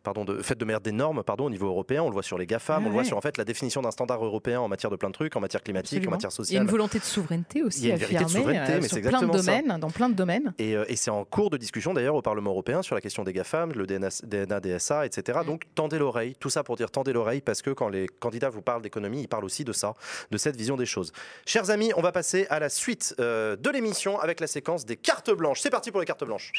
pardon, 0.03 0.25
de 0.25 0.41
fait 0.41 0.57
de 0.57 0.65
merde 0.65 0.83
des 0.83 0.91
normes, 0.91 1.23
pardon, 1.23 1.45
au 1.45 1.49
niveau 1.49 1.67
européen. 1.67 2.03
On 2.03 2.07
le 2.07 2.13
voit 2.13 2.23
sur 2.23 2.37
les 2.37 2.45
GAFAM, 2.45 2.77
Ah 2.77 2.81
on 2.81 2.85
le 2.87 2.91
voit 2.91 3.01
ouais. 3.01 3.07
sur 3.07 3.17
en 3.17 3.21
fait 3.21 3.37
la 3.37 3.43
définition 3.45 3.81
d'un 3.81 3.91
standard 3.91 4.23
européen 4.23 4.59
en 4.61 4.67
matière 4.67 4.89
de 4.91 4.95
plein 4.95 5.09
de 5.09 5.13
trucs, 5.13 5.35
en 5.35 5.39
matière 5.39 5.61
climatique, 5.63 5.97
Absolument. 5.97 6.11
en 6.11 6.15
matière 6.15 6.31
sociale. 6.31 6.63
Volonté 6.73 6.97
de 6.97 7.03
souveraineté 7.03 7.61
aussi 7.61 7.91
affirmée 7.91 8.25
euh, 8.25 8.27
sur 8.27 8.43
plein 8.43 8.79
de 8.79 8.85
exactement 8.97 9.33
ça. 9.33 9.37
domaines, 9.37 9.79
dans 9.79 9.91
plein 9.91 10.09
de 10.09 10.15
domaines. 10.15 10.53
Et, 10.57 10.75
euh, 10.75 10.85
et 10.87 10.95
c'est 10.95 11.11
en 11.11 11.23
cours 11.23 11.51
de 11.51 11.57
discussion 11.57 11.93
d'ailleurs 11.93 12.15
au 12.15 12.23
Parlement 12.23 12.49
européen 12.49 12.81
sur 12.81 12.95
la 12.95 13.01
question 13.01 13.23
des 13.23 13.31
GAFAM, 13.31 13.73
le 13.73 13.85
DNA, 13.85 14.09
DNA 14.23 14.59
DSA, 14.59 15.05
etc. 15.05 15.41
Donc 15.45 15.65
tendez 15.75 15.99
l'oreille, 15.99 16.35
tout 16.39 16.49
ça 16.49 16.63
pour 16.63 16.75
dire 16.75 16.89
tendez 16.89 17.13
l'oreille 17.13 17.41
parce 17.41 17.61
que 17.61 17.69
quand 17.69 17.89
les 17.89 18.07
candidats 18.07 18.49
vous 18.49 18.63
parlent 18.63 18.81
d'économie, 18.81 19.21
ils 19.21 19.27
parlent 19.27 19.45
aussi 19.45 19.63
de 19.63 19.71
ça, 19.71 19.93
de 20.31 20.37
cette 20.37 20.55
vision 20.55 20.75
des 20.75 20.87
choses. 20.87 21.13
Chers 21.45 21.69
amis, 21.69 21.91
on 21.95 22.01
va 22.01 22.11
passer 22.11 22.47
à 22.49 22.59
la 22.59 22.69
suite 22.69 23.13
euh, 23.19 23.55
de 23.55 23.69
l'émission 23.69 24.19
avec 24.19 24.39
la 24.39 24.47
séquence 24.47 24.83
des 24.83 24.97
cartes 24.97 25.29
blanches. 25.29 25.59
C'est 25.61 25.69
parti 25.69 25.91
pour 25.91 25.99
les 25.99 26.07
cartes 26.07 26.25
blanches. 26.25 26.51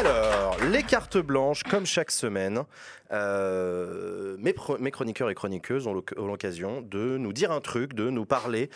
Alors, 0.00 0.56
les 0.70 0.82
cartes 0.82 1.18
blanches, 1.18 1.62
comme 1.62 1.84
chaque 1.84 2.10
semaine, 2.10 2.62
euh, 3.12 4.34
mes, 4.38 4.54
chroniqueurs 4.90 5.28
et 5.28 5.34
chroniqueuses 5.34 5.86
ont 5.86 6.26
l'occasion 6.26 6.80
de 6.80 7.18
nous 7.18 7.34
dire 7.34 7.52
un 7.52 7.60
truc, 7.60 7.92
de 7.92 8.08
nous 8.08 8.24
parler 8.24 8.70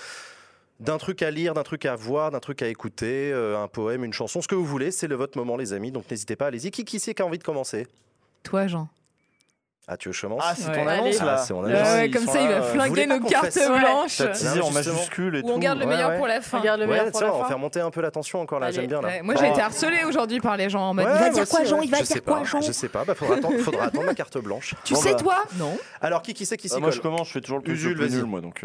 d'un 0.81 0.99
truc 0.99 1.23
à 1.23 1.31
lire, 1.31 1.55
d'un 1.55 1.63
truc 1.63 1.87
à 1.87 1.97
voir, 1.97 2.31
d'un 2.31 2.41
truc 2.41 2.61
à 2.61 2.69
écouter, 2.69 3.33
euh, 3.33 3.59
un 3.59 3.69
poème, 3.69 4.05
une 4.05 4.13
chanson, 4.13 4.43
ce 4.43 4.49
que 4.49 4.55
vous 4.55 4.67
voulez. 4.67 4.91
C'est 4.91 5.09
le 5.09 5.15
votre 5.15 5.39
moment, 5.39 5.57
les 5.57 5.73
amis. 5.73 5.91
Donc 5.91 6.11
n'hésitez 6.11 6.37
pas, 6.37 6.49
allez-y. 6.49 6.71
Qui, 6.71 6.85
qui 6.85 7.01
c'est 7.01 7.15
qui 7.15 7.23
a 7.23 7.27
envie 7.27 7.39
de 7.39 7.45
commencer? 7.45 7.87
Toi, 8.43 8.67
Jean. 8.67 8.91
Ah, 9.87 9.99
tu 9.99 10.09
veux 10.09 10.13
que 10.13 10.17
je 10.17 10.23
commence 10.23 10.43
Ah, 10.43 10.55
c'est 10.57 10.69
Ouais. 10.69 10.75
ton 10.77 10.87
Allez. 10.89 11.01
annonce 11.01 11.21
là 11.21 11.35
Ah, 11.37 11.39
c'est 11.39 11.53
mon 11.53 11.65
annonce. 11.65 11.89
ouais, 11.93 12.11
comme 12.11 12.27
ça, 12.27 12.41
il 12.41 12.49
va 12.49 12.55
euh, 12.55 12.63
flinguer 12.73 13.07
nos 13.07 13.21
cartes 13.21 13.59
blanches. 13.69 14.21
Non, 14.57 14.63
en 14.67 14.71
majuscule 14.71 15.37
et 15.37 15.39
Ou 15.41 15.43
tout. 15.43 15.53
on 15.53 15.59
garde 15.59 15.79
le 15.79 15.85
meilleur 15.87 16.09
ouais. 16.11 16.17
pour 16.17 16.27
la 16.27 16.41
fin. 16.41 16.59
Regarde 16.59 16.81
le 16.81 16.87
Ouais, 16.87 16.93
meilleur 16.93 17.11
pour 17.11 17.21
la 17.21 17.27
on 17.35 17.37
va 17.37 17.43
fin. 17.43 17.49
faire 17.49 17.59
monter 17.59 17.81
un 17.81 17.91
peu 17.91 18.01
la 18.01 18.11
tension 18.11 18.41
encore 18.41 18.61
là. 18.61 18.71
J'aime 18.71 18.87
bien 18.87 19.03
là. 19.03 19.09
Ouais, 19.09 19.23
moi, 19.23 19.35
j'ai 19.39 19.47
été 19.49 19.61
harcelée 19.61 20.05
aujourd'hui 20.09 20.41
par 20.41 20.57
les 20.57 20.71
gens 20.71 20.81
en 20.89 20.95
mode 20.95 21.05
Ouais, 21.05 21.13
il 21.17 21.21
va 21.21 21.29
dire 21.29 21.43
aussi, 21.43 21.51
quoi, 21.55 21.65
Jean. 21.65 21.81
Il 21.83 21.91
va 21.91 22.01
dire 22.01 22.25
quoi, 22.25 22.39
pas, 22.39 22.45
Jean 22.45 22.61
Je 22.63 22.73
sais 22.73 22.89
pas. 22.89 23.05
Bah, 23.05 23.15
faudra 23.15 23.37
attendre, 23.37 23.59
faudra 23.59 23.85
attendre 23.85 24.07
la 24.07 24.15
carte 24.15 24.39
blanche. 24.39 24.75
Tu 24.85 24.95
sais, 24.95 25.13
bah. 25.13 25.19
toi 25.19 25.37
Non. 25.59 25.77
Alors 26.01 26.23
qui 26.23 26.33
qui 26.33 26.47
c'est 26.47 26.57
qui 26.57 26.69
s'y 26.71 26.75
Ah, 26.77 26.81
moi 26.81 26.91
je 26.91 27.01
commence, 27.01 27.29
je 27.29 27.33
fais 27.35 27.41
toujours 27.43 27.59
le 27.59 27.71
le 27.75 27.95
plus 27.95 28.11
nul 28.11 28.25
moi 28.25 28.41
donc. 28.41 28.63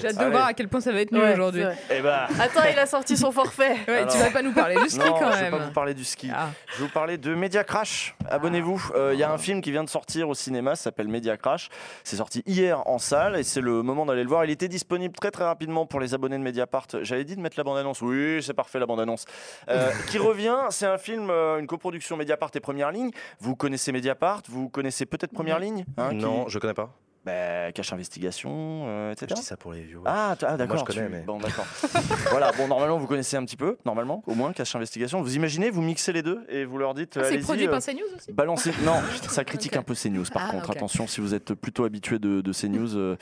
J'ai 0.00 0.08
hâte 0.08 0.16
de 0.18 0.24
voir 0.30 0.46
à 0.46 0.54
quel 0.54 0.68
point 0.68 0.80
ça 0.80 0.92
va 0.92 1.00
être 1.02 1.12
nul 1.12 1.22
aujourd'hui. 1.34 1.64
c'est. 1.90 1.98
Eh 1.98 2.00
bah. 2.00 2.26
Attends, 2.40 2.66
il 2.72 2.78
a 2.78 2.86
sorti 2.86 3.18
son 3.18 3.32
forfait. 3.32 3.76
Tu 3.86 4.16
vas 4.18 4.30
pas 4.30 4.40
nous 4.42 4.52
parler 4.52 4.76
du 4.76 4.88
ski 4.88 4.98
Non, 4.98 5.14
quand 5.18 5.30
je 5.32 5.38
vais 5.44 5.50
pas 5.50 5.56
vous 5.58 5.62
même. 5.64 5.72
parler 5.72 5.92
du 5.92 6.04
ski. 6.04 6.30
Ah. 6.34 6.46
Je 6.72 6.78
vais 6.78 6.84
vous 6.86 6.92
parler 6.92 7.18
de 7.18 7.34
Media 7.34 7.64
Crash. 7.64 8.16
Abonnez-vous. 8.30 8.92
Il 9.12 9.18
y 9.18 9.22
a 9.22 9.30
un 9.30 9.38
film 9.38 9.60
qui 9.60 9.70
vient 9.72 9.84
de 9.84 9.90
sortir 9.90 10.26
au 10.28 10.34
cinéma, 10.38 10.76
ça 10.76 10.84
s'appelle 10.84 11.08
Media 11.08 11.36
Crash. 11.36 11.68
C'est 12.04 12.16
sorti 12.16 12.42
hier 12.46 12.86
en 12.88 12.98
salle 12.98 13.36
et 13.36 13.42
c'est 13.42 13.60
le 13.60 13.82
moment 13.82 14.06
d'aller 14.06 14.22
le 14.22 14.28
voir. 14.28 14.44
Il 14.44 14.50
était 14.50 14.68
disponible 14.68 15.14
très 15.14 15.30
très 15.30 15.44
rapidement 15.44 15.86
pour 15.86 16.00
les 16.00 16.14
abonnés 16.14 16.38
de 16.38 16.42
Mediapart. 16.42 16.86
J'avais 17.02 17.24
dit 17.24 17.36
de 17.36 17.40
mettre 17.40 17.58
la 17.58 17.64
bande-annonce. 17.64 18.00
Oui, 18.02 18.42
c'est 18.42 18.54
parfait 18.54 18.78
la 18.78 18.86
bande-annonce. 18.86 19.24
Euh, 19.68 19.90
qui 20.10 20.18
revient, 20.18 20.56
c'est 20.70 20.86
un 20.86 20.98
film, 20.98 21.28
euh, 21.30 21.58
une 21.58 21.66
coproduction 21.66 22.16
Mediapart 22.16 22.50
et 22.54 22.60
Première 22.60 22.90
Ligne. 22.90 23.10
Vous 23.40 23.56
connaissez 23.56 23.92
Mediapart, 23.92 24.42
vous 24.48 24.68
connaissez 24.68 25.06
peut-être 25.06 25.32
Première 25.32 25.58
Ligne 25.58 25.84
hein, 25.96 26.10
qui- 26.10 26.16
Non, 26.16 26.48
je 26.48 26.58
connais 26.58 26.74
pas. 26.74 26.90
Bah, 27.28 27.72
Cache 27.72 27.92
Investigation, 27.92 28.84
euh, 28.86 29.08
Je 29.10 29.24
etc. 29.24 29.34
dis 29.40 29.46
ça 29.46 29.56
pour 29.58 29.72
les 29.72 29.82
viewers. 29.82 30.02
Ah, 30.06 30.34
ah, 30.46 30.56
d'accord. 30.56 30.78
je 30.78 30.84
connais, 30.84 31.06
tu- 31.06 31.12
mais- 31.12 31.20
Bon, 31.26 31.38
d'accord. 31.38 31.66
voilà, 32.30 32.52
bon, 32.56 32.68
normalement, 32.68 32.96
vous 32.98 33.06
connaissez 33.06 33.36
un 33.36 33.44
petit 33.44 33.56
peu, 33.56 33.76
normalement, 33.84 34.22
au 34.26 34.34
moins, 34.34 34.52
Cache 34.52 34.74
Investigation. 34.74 35.20
Vous 35.20 35.36
imaginez, 35.36 35.68
vous 35.70 35.82
mixez 35.82 36.12
les 36.12 36.22
deux 36.22 36.40
et 36.48 36.64
vous 36.64 36.78
leur 36.78 36.94
dites. 36.94 37.18
Ah, 37.20 37.24
C'est 37.24 37.38
produit 37.38 37.66
euh, 37.66 37.70
par 37.70 37.82
CNews 37.82 38.00
aussi 38.16 38.32
Balancez. 38.32 38.72
Non, 38.84 38.94
ça 39.28 39.44
critique 39.44 39.76
un 39.76 39.82
peu 39.82 39.94
CNews. 39.94 40.24
Par 40.32 40.46
Ah, 40.48 40.52
contre, 40.52 40.70
attention, 40.70 41.06
si 41.06 41.20
vous 41.20 41.34
êtes 41.34 41.52
plutôt 41.54 41.84
habitué 41.84 42.18
de, 42.18 42.40
de 42.40 42.52
CNews, 42.52 42.96
euh, 42.96 43.16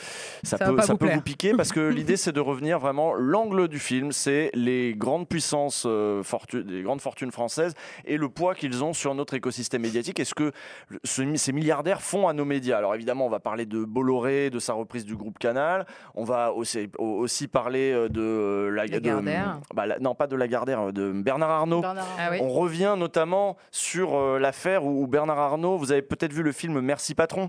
ça, 0.44 0.56
peut, 0.58 0.80
ça 0.82 0.92
vous 0.92 0.98
peut 0.98 1.12
vous 1.12 1.20
piquer 1.20 1.52
parce 1.54 1.72
que 1.72 1.80
l'idée, 1.88 2.16
c'est 2.16 2.32
de 2.32 2.40
revenir 2.40 2.78
vraiment. 2.78 3.14
L'angle 3.14 3.66
du 3.68 3.78
film, 3.80 4.12
c'est 4.12 4.50
les 4.54 4.94
grandes 4.94 5.26
puissances, 5.28 5.84
euh, 5.86 6.22
fortu- 6.22 6.62
les 6.64 6.82
grandes 6.82 7.00
fortunes 7.00 7.32
françaises 7.32 7.74
et 8.04 8.16
le 8.16 8.28
poids 8.28 8.54
qu'ils 8.54 8.84
ont 8.84 8.92
sur 8.92 9.14
notre 9.14 9.34
écosystème 9.34 9.82
médiatique. 9.82 10.20
Est-ce 10.20 10.34
que 10.34 10.52
ce- 11.04 11.34
ces 11.36 11.52
milliardaires 11.52 12.02
font 12.02 12.28
à 12.28 12.32
nos 12.32 12.44
médias? 12.44 12.78
Alors 12.78 12.94
évidemment, 12.94 13.26
on 13.26 13.30
va 13.30 13.40
parler 13.40 13.66
de 13.66 13.84
Bolloré, 14.00 14.50
de 14.50 14.58
sa 14.58 14.74
reprise 14.74 15.06
du 15.06 15.16
groupe 15.16 15.38
Canal. 15.38 15.86
On 16.14 16.24
va 16.24 16.52
aussi, 16.52 16.90
au- 16.98 17.04
aussi 17.20 17.48
parler 17.48 17.92
euh, 17.92 18.10
de 18.10 18.20
euh, 18.20 18.68
la, 18.70 18.86
de- 18.86 18.92
Lagardère. 18.92 19.58
bah, 19.74 19.86
la- 19.86 19.98
non, 19.98 20.14
pas 20.14 20.26
de 20.26 20.36
Lagardère, 20.36 20.80
euh, 20.88 20.92
de 20.92 21.12
Bernard 21.12 21.48
Arnault. 21.50 21.80
Bernard 21.80 22.06
Ah 22.18 22.28
oui. 22.30 22.38
On 22.42 22.50
revient 22.50 22.94
notamment 22.98 23.56
sur 23.70 24.38
l'affaire 24.38 24.84
où, 24.84 25.02
où 25.02 25.06
Bernard 25.06 25.38
Arnault, 25.38 25.78
vous 25.78 25.92
avez 25.92 26.02
peut-être 26.02 26.34
vu 26.34 26.42
le 26.42 26.52
film 26.52 26.78
Merci 26.80 27.14
Patron. 27.14 27.48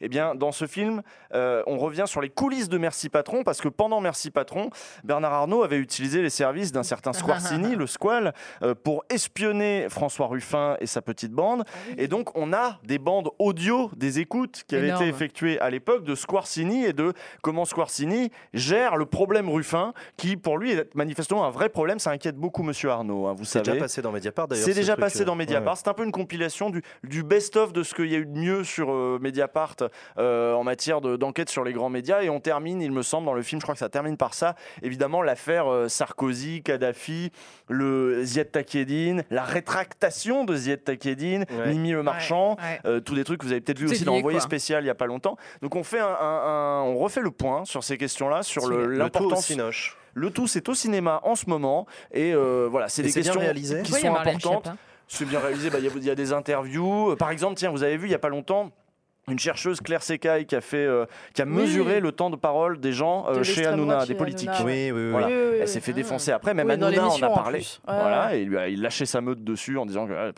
Eh 0.00 0.08
bien, 0.08 0.34
dans 0.34 0.52
ce 0.52 0.66
film, 0.66 1.02
euh, 1.34 1.62
on 1.66 1.78
revient 1.78 2.04
sur 2.06 2.20
les 2.20 2.28
coulisses 2.28 2.68
de 2.68 2.78
Merci 2.78 3.08
Patron, 3.08 3.42
parce 3.44 3.60
que 3.60 3.68
pendant 3.68 4.00
Merci 4.00 4.30
Patron, 4.30 4.70
Bernard 5.04 5.32
Arnault 5.32 5.62
avait 5.62 5.78
utilisé 5.78 6.22
les 6.22 6.30
services 6.30 6.72
d'un 6.72 6.82
certain 6.82 7.12
Squarcini, 7.14 7.74
le 7.76 7.86
Squal, 7.86 8.34
euh, 8.62 8.74
pour 8.74 9.04
espionner 9.08 9.86
François 9.88 10.26
Ruffin 10.26 10.76
et 10.80 10.86
sa 10.86 11.02
petite 11.02 11.32
bande. 11.32 11.64
Et 11.98 12.08
donc, 12.08 12.36
on 12.36 12.52
a 12.52 12.78
des 12.84 12.98
bandes 12.98 13.30
audio 13.38 13.90
des 13.96 14.20
écoutes 14.20 14.64
qui 14.66 14.76
avaient 14.76 14.88
Énorme. 14.88 15.02
été 15.02 15.10
effectuées 15.10 15.58
à 15.60 15.70
l'époque 15.70 16.04
de 16.04 16.14
Squarcini 16.14 16.84
et 16.84 16.92
de 16.92 17.12
comment 17.42 17.64
Squarcini 17.64 18.30
gère 18.54 18.96
le 18.96 19.06
problème 19.06 19.48
Ruffin, 19.50 19.92
qui 20.16 20.36
pour 20.36 20.58
lui 20.58 20.72
est 20.72 20.94
manifestement 20.94 21.44
un 21.44 21.50
vrai 21.50 21.68
problème. 21.68 21.98
Ça 21.98 22.10
inquiète 22.10 22.36
beaucoup 22.36 22.62
Monsieur 22.62 22.90
Arnault, 22.90 23.26
hein, 23.26 23.34
vous 23.36 23.44
C'est 23.44 23.58
savez. 23.64 23.72
déjà 23.72 23.80
passé 23.84 24.02
dans 24.02 24.12
Mediapart 24.12 24.48
d'ailleurs. 24.48 24.64
C'est 24.64 24.72
ce 24.72 24.76
déjà 24.78 24.92
truc, 24.92 25.04
passé 25.04 25.22
euh, 25.22 25.24
dans 25.24 25.34
Mediapart. 25.34 25.74
ouais. 25.74 25.80
C'est 25.82 25.88
un 25.88 25.94
peu 25.94 26.04
une 26.04 26.12
compilation 26.12 26.70
du, 26.70 26.82
du 27.04 27.22
best-of 27.22 27.72
de 27.72 27.82
ce 27.82 27.94
qu'il 27.94 28.06
y 28.10 28.14
a 28.14 28.18
eu 28.18 28.26
de 28.26 28.38
mieux 28.38 28.64
sur 28.64 28.90
euh, 28.90 29.18
Mediapart 29.20 29.76
en 30.16 30.64
matière 30.64 31.00
de- 31.00 31.16
d'enquête 31.16 31.48
sur 31.50 31.64
les 31.64 31.72
grands 31.72 31.88
médias. 31.90 32.22
Et 32.22 32.30
on 32.30 32.40
termine, 32.40 32.80
il 32.82 32.92
me 32.92 33.02
semble, 33.02 33.26
dans 33.26 33.34
le 33.34 33.42
film, 33.42 33.60
je 33.60 33.64
crois 33.64 33.74
que 33.74 33.78
ça 33.80 33.88
termine 33.88 34.16
par 34.16 34.34
ça. 34.34 34.54
Évidemment, 34.82 35.22
l'affaire 35.22 35.70
euh, 35.72 35.88
Sarkozy, 35.88 36.62
Kadhafi, 36.62 37.30
le 37.68 38.22
Ziad 38.24 38.50
Takedine, 38.50 39.24
la 39.30 39.44
rétractation 39.44 40.44
de 40.44 40.54
Ziad 40.56 40.82
Takedine, 40.84 41.44
Ouais. 41.50 41.68
Mimi 41.68 41.92
le 41.92 42.02
Marchand. 42.02 42.56
Ouais. 42.58 42.80
euh, 42.86 43.00
tous 43.00 43.14
des 43.14 43.24
trucs 43.24 43.40
que 43.40 43.46
vous 43.46 43.52
avez 43.52 43.60
peut-être 43.60 43.78
vu 43.78 43.86
aussi 43.86 44.04
dans 44.04 44.14
Envoyé 44.14 44.40
spécial 44.40 44.82
il 44.84 44.86
y 44.86 44.90
a 44.90 44.94
pas 44.94 45.06
longtemps. 45.06 45.36
Donc 45.62 45.76
on 45.76 45.82
fait 45.84 46.00
un, 46.00 46.06
un- 46.06 46.10
un- 46.10 46.82
on 46.82 46.96
refait 46.98 47.20
le 47.20 47.30
point 47.30 47.64
sur 47.64 47.84
ces 47.84 47.96
questions-là, 47.98 48.42
sur 48.42 48.66
le- 48.66 48.76
Le 48.76 48.82
tout 48.84 48.94
au 48.94 48.98
l'importance. 48.98 49.52
Le 50.14 50.30
tout, 50.30 50.46
c'est 50.46 50.68
au 50.70 50.74
cinéma 50.74 51.20
en 51.24 51.34
ce 51.34 51.48
moment, 51.50 51.86
et 52.10 52.32
euh, 52.32 52.66
voilà, 52.70 52.88
c'est 52.88 53.02
des 53.02 53.12
questions 53.12 53.34
qui 53.38 53.46
a 53.46 53.84
sont 53.84 54.14
importantes. 54.14 54.68
C'est 55.08 55.26
bien 55.26 55.38
réalisé. 55.38 55.68
bah, 55.70 55.78
Il 55.78 56.02
y, 56.02 56.06
y 56.06 56.10
a 56.10 56.14
des 56.14 56.32
interviews. 56.32 57.12
Euh, 57.12 57.16
Par 57.16 57.30
exemple, 57.30 57.54
tiens, 57.56 57.70
vous 57.70 57.82
avez 57.82 57.96
vu 57.96 58.08
il 58.08 58.10
y 58.10 58.14
a 58.14 58.18
pas 58.18 58.28
longtemps. 58.30 58.70
Une 59.28 59.40
chercheuse 59.40 59.80
Claire 59.80 60.04
Secaille 60.04 60.46
qui 60.46 60.54
a 60.54 60.60
fait, 60.60 60.76
euh, 60.86 61.04
qui 61.34 61.42
a 61.42 61.46
Oui. 61.46 61.50
mesuré 61.50 61.98
le 61.98 62.12
temps 62.12 62.30
de 62.30 62.36
parole 62.36 62.78
des 62.78 62.92
gens 62.92 63.26
euh, 63.28 63.38
De 63.38 63.42
chez 63.42 63.66
Hanouna, 63.66 64.06
des 64.06 64.14
politiques. 64.14 64.48
Hanouna, 64.50 64.64
Oui, 64.64 64.92
oui, 64.92 65.02
oui. 65.06 65.10
Voilà. 65.10 65.26
Oui, 65.26 65.32
oui, 65.34 65.48
oui. 65.54 65.58
Elle 65.62 65.66
s'est 65.66 65.80
fait 65.80 65.90
Ah. 65.90 65.94
défoncer 65.96 66.30
après, 66.30 66.54
même 66.54 66.70
Hanouna 66.70 67.08
en 67.08 67.20
a 67.20 67.26
en 67.26 67.34
parlé. 67.34 67.58
Ouais, 67.58 67.64
Voilà, 67.88 68.26
ouais. 68.28 68.38
et 68.38 68.42
il, 68.42 68.48
lui 68.48 68.56
a- 68.56 68.68
il 68.68 68.80
lâchait 68.80 69.04
sa 69.04 69.20
meute 69.20 69.42
dessus 69.42 69.78
en 69.78 69.84
disant 69.86 70.06
que 70.06 70.12
ah, 70.12 70.30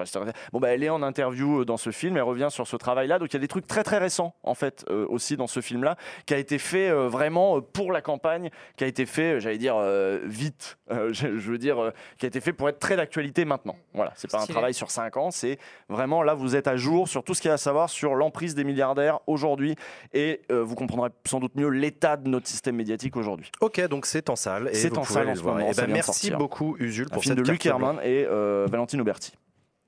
bon 0.54 0.58
bah 0.58 0.68
elle 0.68 0.82
est 0.82 0.88
en 0.88 1.02
interview 1.02 1.60
euh, 1.60 1.64
dans 1.66 1.76
ce 1.76 1.90
film, 1.90 2.16
elle 2.16 2.22
revient 2.22 2.46
sur 2.50 2.66
ce 2.66 2.76
travail-là, 2.76 3.18
donc 3.18 3.28
il 3.30 3.34
y 3.34 3.36
a 3.36 3.40
des 3.40 3.46
trucs 3.48 3.66
très 3.66 3.84
très 3.84 3.98
récents 3.98 4.34
en 4.42 4.54
fait 4.54 4.86
euh, 4.88 5.04
aussi 5.10 5.36
dans 5.36 5.48
ce 5.48 5.60
film-là, 5.60 5.96
qui 6.24 6.32
a 6.32 6.38
été 6.38 6.56
fait 6.56 6.88
euh, 6.88 7.08
vraiment 7.08 7.60
pour 7.60 7.92
la 7.92 8.00
campagne, 8.00 8.48
qui 8.78 8.84
a 8.84 8.86
été 8.86 9.04
fait, 9.04 9.38
j'allais 9.38 9.58
dire 9.58 9.76
euh, 9.76 10.20
vite, 10.24 10.78
euh, 10.90 11.10
je, 11.12 11.36
je 11.36 11.50
veux 11.50 11.58
dire, 11.58 11.78
euh, 11.78 11.90
qui 12.16 12.24
a 12.24 12.28
été 12.28 12.40
fait 12.40 12.54
pour 12.54 12.70
être 12.70 12.78
très 12.78 12.96
d'actualité 12.96 13.44
maintenant. 13.44 13.76
Voilà, 13.92 14.14
c'est 14.16 14.30
pas 14.30 14.40
un 14.40 14.46
travail 14.46 14.72
sur 14.72 14.90
5 14.90 15.14
ans, 15.18 15.30
c'est 15.30 15.58
vraiment 15.90 16.22
là 16.22 16.32
vous 16.32 16.56
êtes 16.56 16.68
à 16.68 16.78
jour 16.78 17.06
sur 17.06 17.22
tout 17.22 17.34
ce 17.34 17.42
qu'il 17.42 17.50
y 17.50 17.52
a 17.52 17.54
à 17.54 17.58
savoir 17.58 17.90
sur 17.90 18.14
l'emprise 18.14 18.54
des 18.54 18.64
milliardaires 18.82 19.18
aujourd'hui, 19.26 19.74
et 20.12 20.40
euh, 20.52 20.62
vous 20.62 20.76
comprendrez 20.76 21.10
sans 21.26 21.40
doute 21.40 21.54
mieux 21.56 21.68
l'état 21.68 22.16
de 22.16 22.28
notre 22.28 22.46
système 22.46 22.76
médiatique 22.76 23.16
aujourd'hui. 23.16 23.50
Ok, 23.60 23.80
donc 23.88 24.06
c'est 24.06 24.30
en 24.30 24.36
salle. 24.36 24.70
C'est 24.72 24.96
en 24.96 25.02
salle 25.04 25.28
en 25.28 25.34
ce 25.34 25.42
moment, 25.42 25.66
Eh 25.70 25.74
ben, 25.74 25.88
merci 25.88 26.12
sortir. 26.28 26.38
beaucoup, 26.38 26.76
Usul, 26.78 27.06
Un 27.06 27.14
pour 27.14 27.22
film 27.22 27.36
cette 27.36 27.44
de 27.44 27.50
Luc 27.50 27.60
carte 27.60 27.78
blanche. 27.78 27.96
Herman 27.96 28.04
et 28.06 28.24
euh, 28.26 28.66
Valentine 28.70 29.00
Auberti. 29.00 29.32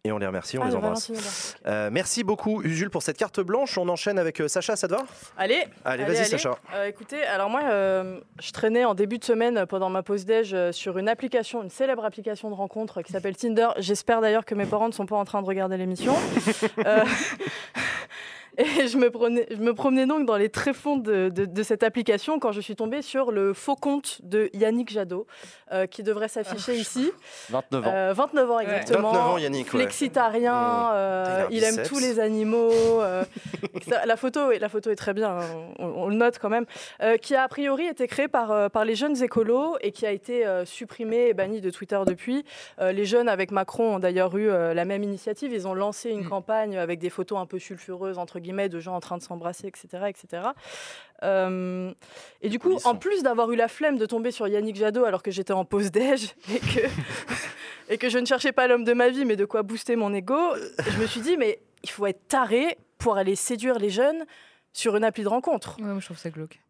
Et 0.03 0.13
on 0.13 0.17
les 0.19 0.27
remercie, 0.27 0.57
on 0.57 0.63
Ah, 0.63 0.65
les 0.65 0.71
de 0.73 0.77
embrasse. 0.79 1.13
Euh, 1.67 1.91
merci 1.93 2.25
beaucoup, 2.25 2.63
Usul, 2.63 2.89
pour 2.89 3.03
cette 3.03 3.19
carte 3.19 3.39
blanche. 3.41 3.77
On 3.77 3.87
enchaîne 3.91 4.19
avec 4.19 4.41
euh, 4.41 4.49
Sacha, 4.49 4.75
ça 4.75 4.89
te 4.89 4.95
va? 4.95 5.03
Allez, 5.37 5.57
Allez, 5.85 6.05
Allez, 6.05 6.15
vas-y. 6.15 6.25
Sacha. 6.25 6.57
Euh, 6.75 6.87
écoutez, 6.87 7.23
alors 7.25 7.51
moi, 7.51 7.61
euh, 7.65 8.19
je 8.41 8.51
traînais 8.51 8.87
en 8.87 8.95
début 8.95 9.19
de 9.19 9.25
semaine 9.25 9.67
pendant 9.67 9.91
ma 9.91 10.03
pause 10.03 10.25
déj 10.25 10.55
euh, 10.55 10.73
sur 10.73 10.97
une 10.97 11.07
application, 11.07 11.63
une 11.63 11.69
célèbre 11.69 12.03
application 12.07 12.49
de 12.49 12.55
rencontre 12.55 13.03
qui 13.03 13.13
s'appelle 13.13 13.37
Tinder. 13.37 13.69
J'espère 13.77 14.23
d'ailleurs 14.23 14.47
que 14.47 14.55
mes 14.55 14.65
parents 14.65 14.89
ne 14.89 14.95
sont 14.95 15.05
pas 15.05 15.17
en 15.17 15.27
train 15.27 15.43
de 15.43 15.47
regarder 15.47 15.77
l'émission. 15.77 16.15
Et 18.59 18.89
je 18.89 18.97
me, 18.99 19.11
prenais, 19.11 19.47
je 19.51 19.57
me 19.57 19.73
promenais 19.75 20.07
donc 20.07 20.27
dans 20.27 20.37
les 20.37 20.49
tréfonds 20.49 20.97
de, 20.97 21.29
de- 21.29 21.45
de 21.45 21.63
cette 21.63 21.83
application 21.83 22.39
quand 22.39 22.53
je 22.53 22.61
suis 22.61 22.75
tombée 22.77 23.01
sur 23.03 23.31
le 23.33 23.55
faux 23.55 23.77
compte 23.77 24.21
de 24.23 24.51
Yannick 24.53 24.91
Jadot, 24.91 25.27
euh, 25.73 25.87
qui 25.87 26.03
devrait 26.03 26.29
s'afficher 26.29 26.75
ici. 26.75 27.11
29 27.51 27.87
ans. 27.87 27.93
Euh, 27.95 28.13
29 28.13 28.51
ans 28.51 28.61
exactement. 28.61 29.13
29 29.13 29.27
ans, 29.29 29.39
Yannick, 29.39 29.67
ouais. 29.73 29.81
Flexitarien, 29.81 30.53
Mmh. 30.55 30.91
euh, 30.95 31.47
il 31.51 31.63
aime 31.65 31.83
tous 31.87 31.99
les 32.01 32.19
animaux. 32.21 32.71
euh, 32.73 33.25
la, 34.07 34.17
photo, 34.17 34.51
est- 34.51 34.59
la 34.59 34.69
photo 34.69 34.91
est 34.91 34.97
très 34.97 35.15
bien, 35.15 35.31
hein, 35.31 35.45
on, 35.79 35.87
on 35.87 36.09
le 36.09 36.17
note 36.17 36.39
quand 36.39 36.49
même. 36.51 36.67
Euh, 37.03 37.17
qui 37.17 37.35
a 37.35 37.43
a 37.45 37.49
priori 37.49 37.87
été 37.87 38.07
créé 38.07 38.29
par, 38.29 38.71
par 38.71 38.85
les 38.85 38.95
jeunes 38.95 39.23
écolos 39.23 39.77
et 39.81 39.93
qui 39.93 40.07
a 40.07 40.11
été 40.13 40.47
euh, 40.47 40.65
supprimé 40.65 41.29
et 41.29 41.35
banni 41.35 41.61
de 41.61 41.71
Twitter 41.71 41.99
depuis. 42.07 42.45
Euh, 42.81 42.93
les 42.93 43.05
jeunes 43.05 43.29
avec 43.29 43.51
Macron 43.51 43.97
ont 43.97 43.99
d'ailleurs 43.99 44.37
eu 44.37 44.49
euh, 44.51 44.75
la 44.75 44.85
même 44.85 45.03
initiative. 45.03 45.53
Ils 45.53 45.67
ont 45.69 45.75
lancé 45.75 46.11
une 46.11 46.21
Mmh. 46.21 46.29
campagne 46.29 46.77
avec 46.79 46.99
des 46.99 47.11
photos 47.11 47.39
un 47.39 47.47
peu 47.47 47.59
sulfureuses, 47.59 48.19
entre 48.19 48.39
guillemets 48.39 48.50
guillemets, 48.51 48.69
de 48.69 48.81
gens 48.81 48.95
en 48.95 49.01
train 49.01 49.17
de 49.17 49.23
s'embrasser, 49.23 49.67
etc. 49.69 50.05
etc. 50.09 50.49
Euh, 51.23 51.93
et 52.41 52.49
du 52.49 52.59
coup, 52.59 52.77
en 52.85 52.95
plus 52.95 53.23
d'avoir 53.23 53.51
eu 53.53 53.57
la 53.57 53.69
flemme 53.69 53.99
de 53.99 54.07
tomber 54.07 54.31
sur 54.31 54.49
Yannick 54.49 54.77
Jadot 54.77 55.05
alors 55.05 55.23
que 55.23 55.31
j'étais 55.31 55.53
en 55.53 55.65
pause 55.65 55.91
déj 55.91 56.35
et 56.55 56.59
que, 56.59 56.87
et 57.89 57.99
que 57.99 58.09
je 58.09 58.19
ne 58.19 58.27
cherchais 58.27 58.53
pas 58.53 58.67
l'homme 58.67 58.85
de 58.85 58.93
ma 58.93 59.09
vie, 59.11 59.25
mais 59.25 59.37
de 59.37 59.45
quoi 59.45 59.63
booster 59.63 59.97
mon 59.97 60.13
ego, 60.13 60.39
je 60.89 61.01
me 61.01 61.07
suis 61.07 61.21
dit, 61.21 61.37
mais 61.37 61.61
il 61.83 61.91
faut 61.91 62.07
être 62.07 62.27
taré 62.29 62.79
pour 62.99 63.17
aller 63.17 63.37
séduire 63.37 63.79
les 63.79 63.91
jeunes 63.91 64.25
sur 64.73 64.97
une 64.97 65.05
appli 65.05 65.23
de 65.23 65.29
rencontre. 65.29 65.77
Ouais, 65.79 65.87
moi, 65.87 66.01
je 66.01 66.07
trouve 66.07 66.19
ça 66.19 66.31
glauque. 66.31 66.61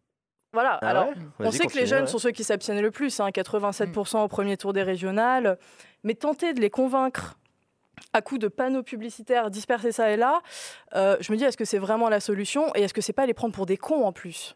Voilà, 0.53 0.79
Ah 0.81 0.89
alors 0.89 1.07
ouais 1.07 1.13
on 1.39 1.51
sait 1.51 1.59
que 1.59 1.63
continue, 1.63 1.81
les 1.83 1.87
jeunes 1.87 2.01
ouais. 2.01 2.07
sont 2.07 2.17
ceux 2.17 2.31
qui 2.31 2.43
s'abstiennent 2.43 2.81
le 2.81 2.91
plus, 2.91 3.21
hein, 3.21 3.29
87% 3.29 4.21
au 4.21 4.27
premier 4.27 4.57
tour 4.57 4.73
des 4.73 4.83
régionales, 4.83 5.57
mais 6.03 6.13
tenter 6.13 6.53
de 6.53 6.59
les 6.59 6.69
convaincre 6.69 7.37
à 8.13 8.21
coup 8.21 8.37
de 8.37 8.47
panneaux 8.47 8.83
publicitaires 8.83 9.49
dispersés 9.49 9.91
ça 9.91 10.11
et 10.11 10.17
là, 10.17 10.41
euh, 10.95 11.17
je 11.19 11.31
me 11.31 11.37
dis 11.37 11.43
est-ce 11.43 11.57
que 11.57 11.65
c'est 11.65 11.77
vraiment 11.77 12.09
la 12.09 12.19
solution 12.19 12.73
et 12.75 12.81
est-ce 12.81 12.93
que 12.93 13.01
c'est 13.01 13.13
pas 13.13 13.25
les 13.25 13.33
prendre 13.33 13.53
pour 13.53 13.65
des 13.65 13.77
cons 13.77 14.03
en 14.03 14.11
plus? 14.11 14.55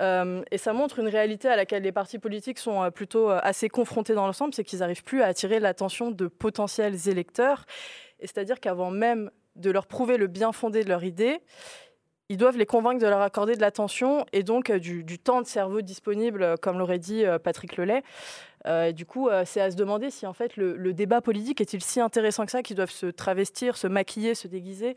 Euh, 0.00 0.42
et 0.50 0.56
ça 0.56 0.72
montre 0.72 0.98
une 0.98 1.08
réalité 1.08 1.48
à 1.48 1.56
laquelle 1.56 1.82
les 1.82 1.92
partis 1.92 2.18
politiques 2.18 2.58
sont 2.58 2.82
euh, 2.82 2.90
plutôt 2.90 3.28
assez 3.28 3.68
confrontés 3.68 4.14
dans 4.14 4.26
l'ensemble, 4.26 4.54
c'est 4.54 4.64
qu'ils 4.64 4.78
n'arrivent 4.78 5.04
plus 5.04 5.20
à 5.20 5.26
attirer 5.26 5.60
l'attention 5.60 6.10
de 6.10 6.26
potentiels 6.26 6.96
électeurs. 7.08 7.66
Et 8.18 8.26
c'est-à-dire 8.26 8.60
qu'avant 8.60 8.90
même 8.90 9.30
de 9.56 9.70
leur 9.70 9.86
prouver 9.86 10.16
le 10.16 10.26
bien 10.26 10.52
fondé 10.52 10.84
de 10.84 10.88
leur 10.88 11.04
idée, 11.04 11.40
ils 12.30 12.38
doivent 12.38 12.56
les 12.56 12.66
convaincre 12.66 13.02
de 13.02 13.08
leur 13.08 13.20
accorder 13.20 13.56
de 13.56 13.60
l'attention 13.60 14.24
et 14.32 14.42
donc 14.42 14.70
du, 14.70 15.02
du 15.04 15.18
temps 15.18 15.42
de 15.42 15.46
cerveau 15.46 15.82
disponible, 15.82 16.56
comme 16.58 16.78
l'aurait 16.78 17.00
dit 17.00 17.24
Patrick 17.42 17.76
Lelay. 17.76 18.04
Euh, 18.66 18.92
du 18.92 19.06
coup, 19.06 19.28
euh, 19.28 19.44
c'est 19.46 19.60
à 19.60 19.70
se 19.70 19.76
demander 19.76 20.10
si 20.10 20.26
en 20.26 20.32
fait 20.32 20.56
le, 20.56 20.92
débat 20.92 21.20
politique 21.20 21.60
est-il 21.60 21.82
si 21.82 22.00
intéressant 22.00 22.44
que 22.44 22.50
ça 22.50 22.62
qu'ils 22.62 22.76
doivent 22.76 22.90
se 22.90 23.06
travestir, 23.06 23.76
se 23.76 23.86
maquiller, 23.86 24.34
se 24.34 24.48
déguiser? 24.48 24.96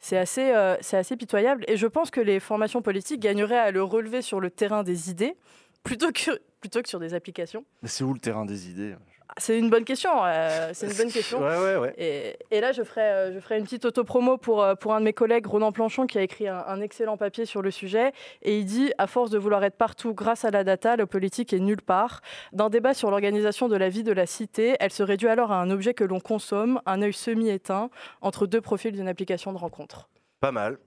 C'est 0.00 0.18
assez, 0.18 0.52
euh, 0.52 0.76
assez 0.92 1.16
pitoyable. 1.16 1.64
Et 1.66 1.76
je 1.76 1.86
pense 1.86 2.10
que 2.10 2.20
les 2.20 2.38
formations 2.38 2.82
politiques 2.82 3.20
gagneraient 3.20 3.58
à 3.58 3.70
le 3.70 3.82
relever 3.82 4.22
sur 4.22 4.40
le 4.40 4.50
terrain 4.50 4.84
des 4.84 5.10
idées 5.10 5.36
plutôt 5.82 6.12
que, 6.12 6.40
plutôt 6.60 6.82
que 6.82 6.88
sur 6.88 7.00
des 7.00 7.14
applications. 7.14 7.64
Mais 7.82 7.88
c'est 7.88 8.04
où 8.04 8.12
le 8.12 8.20
terrain 8.20 8.44
des 8.44 8.70
idées? 8.70 8.94
C'est 9.38 9.58
une 9.58 9.70
bonne 9.70 9.84
question. 9.84 10.10
euh, 10.24 10.70
c'est 10.72 10.86
une 10.86 10.96
bonne 10.96 11.10
question. 11.12 11.40
Ouais, 11.40 11.56
ouais, 11.56 11.76
ouais. 11.76 11.94
Et, 11.96 12.36
et 12.50 12.60
là, 12.60 12.72
je 12.72 12.82
ferai, 12.82 13.02
euh, 13.02 13.32
je 13.32 13.40
ferai 13.40 13.58
une 13.58 13.64
petite 13.64 13.84
autopromo 13.84 14.36
pour, 14.36 14.62
euh, 14.62 14.74
pour 14.74 14.94
un 14.94 15.00
de 15.00 15.04
mes 15.04 15.12
collègues, 15.12 15.46
Ronan 15.46 15.72
Planchon, 15.72 16.06
qui 16.06 16.18
a 16.18 16.22
écrit 16.22 16.48
un, 16.48 16.64
un 16.66 16.80
excellent 16.80 17.16
papier 17.16 17.46
sur 17.46 17.62
le 17.62 17.70
sujet. 17.70 18.12
Et 18.42 18.58
il 18.58 18.64
dit 18.64 18.92
À 18.98 19.06
force 19.06 19.30
de 19.30 19.38
vouloir 19.38 19.62
être 19.64 19.76
partout 19.76 20.14
grâce 20.14 20.44
à 20.44 20.50
la 20.50 20.64
data, 20.64 20.96
le 20.96 21.06
politique 21.06 21.52
est 21.52 21.60
nulle 21.60 21.82
part. 21.82 22.20
D'un 22.52 22.68
débat 22.68 22.94
sur 22.94 23.10
l'organisation 23.10 23.68
de 23.68 23.76
la 23.76 23.88
vie 23.88 24.02
de 24.02 24.12
la 24.12 24.26
cité, 24.26 24.76
elle 24.80 24.92
se 24.92 25.02
réduit 25.02 25.28
alors 25.28 25.52
à 25.52 25.60
un 25.60 25.70
objet 25.70 25.94
que 25.94 26.04
l'on 26.04 26.20
consomme, 26.20 26.80
un 26.86 27.02
œil 27.02 27.12
semi-éteint, 27.12 27.90
entre 28.20 28.46
deux 28.46 28.60
profils 28.60 28.92
d'une 28.92 29.08
application 29.08 29.52
de 29.52 29.58
rencontre. 29.58 30.08
Pas 30.40 30.52
mal. 30.52 30.78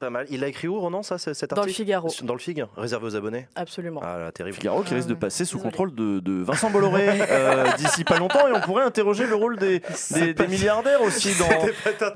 Pas 0.00 0.08
mal. 0.08 0.26
Il 0.30 0.40
l'a 0.40 0.48
écrit 0.48 0.66
où, 0.66 0.80
Ronan, 0.80 1.02
ça, 1.02 1.18
cet 1.18 1.50
Dans 1.50 1.56
le 1.56 1.60
article 1.60 1.76
Figaro, 1.76 2.08
Dans 2.22 2.32
le 2.32 2.38
FIG, 2.40 2.64
réservé 2.74 3.06
aux 3.06 3.16
abonnés. 3.16 3.46
absolument. 3.54 4.00
Ah 4.02 4.18
là, 4.18 4.32
terrible. 4.32 4.56
Figaro 4.56 4.80
qui 4.82 4.94
Ah 4.94 4.96
risque 4.96 5.08
de 5.08 5.12
ouais. 5.12 5.20
passer 5.20 5.44
sous 5.44 5.58
contrôle 5.58 5.94
de, 5.94 6.20
de 6.20 6.42
Vincent 6.42 6.70
Bolloré 6.70 7.20
euh, 7.30 7.66
d'ici 7.76 8.02
pas 8.04 8.18
longtemps 8.18 8.48
et 8.48 8.52
on 8.52 8.60
pourrait 8.62 8.84
interroger 8.84 9.26
le 9.26 9.34
rôle 9.34 9.58
des, 9.58 9.82
des, 10.12 10.32
des 10.32 10.46
milliardaires 10.48 11.02
aussi 11.02 11.34
dans, 11.38 11.46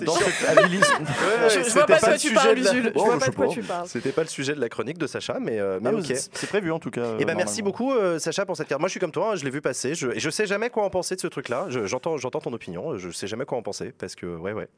dans 0.05 0.13
cet 0.15 0.49
habilisme. 0.59 1.05
je, 1.51 1.63
je 1.63 1.71
vois 1.75 1.85
pas 1.85 1.97
de 1.97 2.01
quoi 2.01 2.17
tu 2.17 2.33
parles, 2.33 2.59
Usul. 2.59 2.85
Je 2.85 2.91
Bon, 2.91 3.05
vois 3.05 3.19
pas 3.19 3.29
de 3.29 3.35
quoi 3.35 3.49
tu 3.49 3.63
parles. 3.63 3.87
C'était 3.87 4.13
pas 4.13 4.23
le 4.23 4.29
sujet 4.29 4.55
de 4.55 4.61
la 4.63 4.71
chronique 4.71 4.97
de 4.97 5.07
Sacha, 5.07 5.37
mais, 5.39 5.61
euh, 5.61 5.79
mais 5.83 5.91
Ah, 5.93 5.97
ok. 5.99 6.05
c'est- 6.07 6.47
prévu 6.49 6.73
en 6.73 6.79
tout 6.79 6.91
cas. 6.91 7.03
Eh 7.19 7.23
euh, 7.23 7.27
ben 7.27 7.37
merci 7.37 7.61
beaucoup 7.61 7.93
euh, 7.93 8.19
Sacha 8.19 8.47
pour 8.47 8.57
cette 8.57 8.69
carte. 8.69 8.81
Moi 8.81 8.89
je 8.89 8.93
suis 8.93 9.01
comme 9.01 9.13
toi, 9.13 9.33
hein, 9.33 9.37
je 9.37 9.45
l'ai 9.45 9.51
vu 9.51 9.61
passer. 9.61 9.95
Je, 9.95 10.09
et 10.09 10.21
je 10.21 10.31
sais 10.31 10.47
jamais 10.47 10.71
quoi 10.71 10.85
en 10.85 10.91
penser 10.91 11.17
de 11.17 11.21
ce 11.21 11.27
truc-là. 11.27 11.67
Je- 11.69 11.85
J'entends, 11.85 12.17
j'entends 12.17 12.41
ton 12.41 12.53
opinion. 12.55 12.97
Je 12.97 13.11
sais 13.11 13.27
jamais 13.27 13.45
quoi 13.45 13.59
en 13.59 13.63
penser 13.63 13.93
parce 13.99 14.15
que 14.15 14.25
ouais 14.25 14.55
ouais 14.55 14.69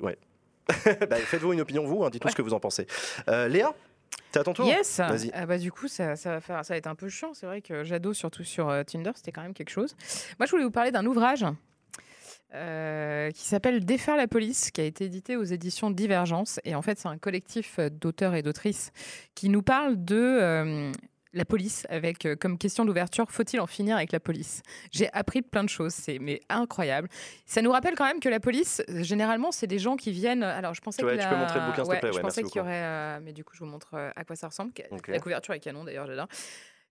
ouais. 0.00 0.18
Bah, 1.08 1.16
Faites-vous 1.16 1.52
une 1.52 1.60
opinion 1.60 1.84
vous. 1.84 2.04
hein, 2.04 2.10
Dites-nous 2.10 2.30
ce 2.30 2.36
que 2.36 2.42
vous 2.42 2.54
en 2.54 2.60
pensez. 2.60 2.86
Euh, 3.28 3.48
Léa, 3.48 3.74
t'es 4.32 4.40
à 4.40 4.44
ton 4.44 4.52
tour. 4.52 4.66
Yes. 4.66 5.00
Ah 5.00 5.46
bah, 5.46 5.58
Du 5.58 5.72
coup, 5.72 5.88
ça, 5.88 6.16
ça, 6.16 6.30
va 6.32 6.40
faire, 6.40 6.64
ça 6.64 6.74
va 6.74 6.78
être 6.78 6.86
un 6.86 6.94
peu 6.94 7.08
chiant. 7.08 7.34
C'est 7.34 7.46
vrai 7.46 7.60
que 7.62 7.84
Jadot, 7.84 8.12
surtout 8.14 8.44
sur 8.44 8.68
euh, 8.68 8.82
Tinder, 8.82 9.12
c'était 9.14 9.32
quand 9.32 9.42
même 9.42 9.54
quelque 9.54 9.70
chose. 9.70 9.96
Moi, 10.38 10.46
je 10.46 10.50
voulais 10.50 10.64
vous 10.64 10.70
parler 10.70 10.90
d'un 10.90 11.06
ouvrage 11.06 11.44
euh, 12.54 13.30
qui 13.30 13.44
s'appelle 13.46 13.84
Défaire 13.84 14.16
la 14.16 14.26
police, 14.26 14.70
qui 14.70 14.80
a 14.80 14.84
été 14.84 15.04
édité 15.04 15.36
aux 15.36 15.44
éditions 15.44 15.90
Divergence. 15.90 16.58
Et 16.64 16.74
en 16.74 16.82
fait, 16.82 16.98
c'est 16.98 17.08
un 17.08 17.18
collectif 17.18 17.78
d'auteurs 17.78 18.34
et 18.34 18.42
d'autrices 18.42 18.90
qui 19.34 19.48
nous 19.48 19.62
parle 19.62 20.04
de 20.04 20.90
la 21.32 21.44
police 21.44 21.86
avec 21.88 22.26
euh, 22.26 22.36
comme 22.36 22.58
question 22.58 22.84
d'ouverture 22.84 23.30
faut-il 23.30 23.60
en 23.60 23.66
finir 23.66 23.96
avec 23.96 24.12
la 24.12 24.20
police? 24.20 24.62
J'ai 24.90 25.12
appris 25.12 25.42
plein 25.42 25.64
de 25.64 25.68
choses, 25.68 25.92
c'est 25.92 26.18
mais 26.18 26.40
incroyable. 26.48 27.08
Ça 27.46 27.62
nous 27.62 27.70
rappelle 27.70 27.94
quand 27.94 28.06
même 28.06 28.20
que 28.20 28.28
la 28.28 28.40
police, 28.40 28.82
euh, 28.88 29.02
généralement, 29.02 29.52
c'est 29.52 29.66
des 29.66 29.78
gens 29.78 29.96
qui 29.96 30.12
viennent. 30.12 30.42
Alors, 30.42 30.74
je 30.74 30.80
pensais 30.80 31.04
Ouais, 31.04 31.12
qu'il 31.12 31.22
tu 31.22 31.28
peux 31.28 31.36
montrer 31.36 31.60
le 31.60 31.66
bouquin, 31.66 31.84
s'il 31.84 31.94
te 31.94 31.98
plaît, 32.00 32.12
Je 32.12 32.20
pensais 32.20 32.42
qu'il 32.42 32.56
y 32.56 32.60
aurait, 32.60 32.82
euh, 32.82 33.20
mais 33.22 33.32
du 33.32 33.44
coup, 33.44 33.54
je 33.54 33.60
vous 33.60 33.70
montre 33.70 33.94
euh, 33.94 34.10
à 34.16 34.24
quoi 34.24 34.36
ça 34.36 34.48
ressemble. 34.48 34.72
La 35.08 35.18
couverture 35.20 35.54
est 35.54 35.60
canon 35.60 35.84
d'ailleurs, 35.84 36.06
j'adore. 36.06 36.26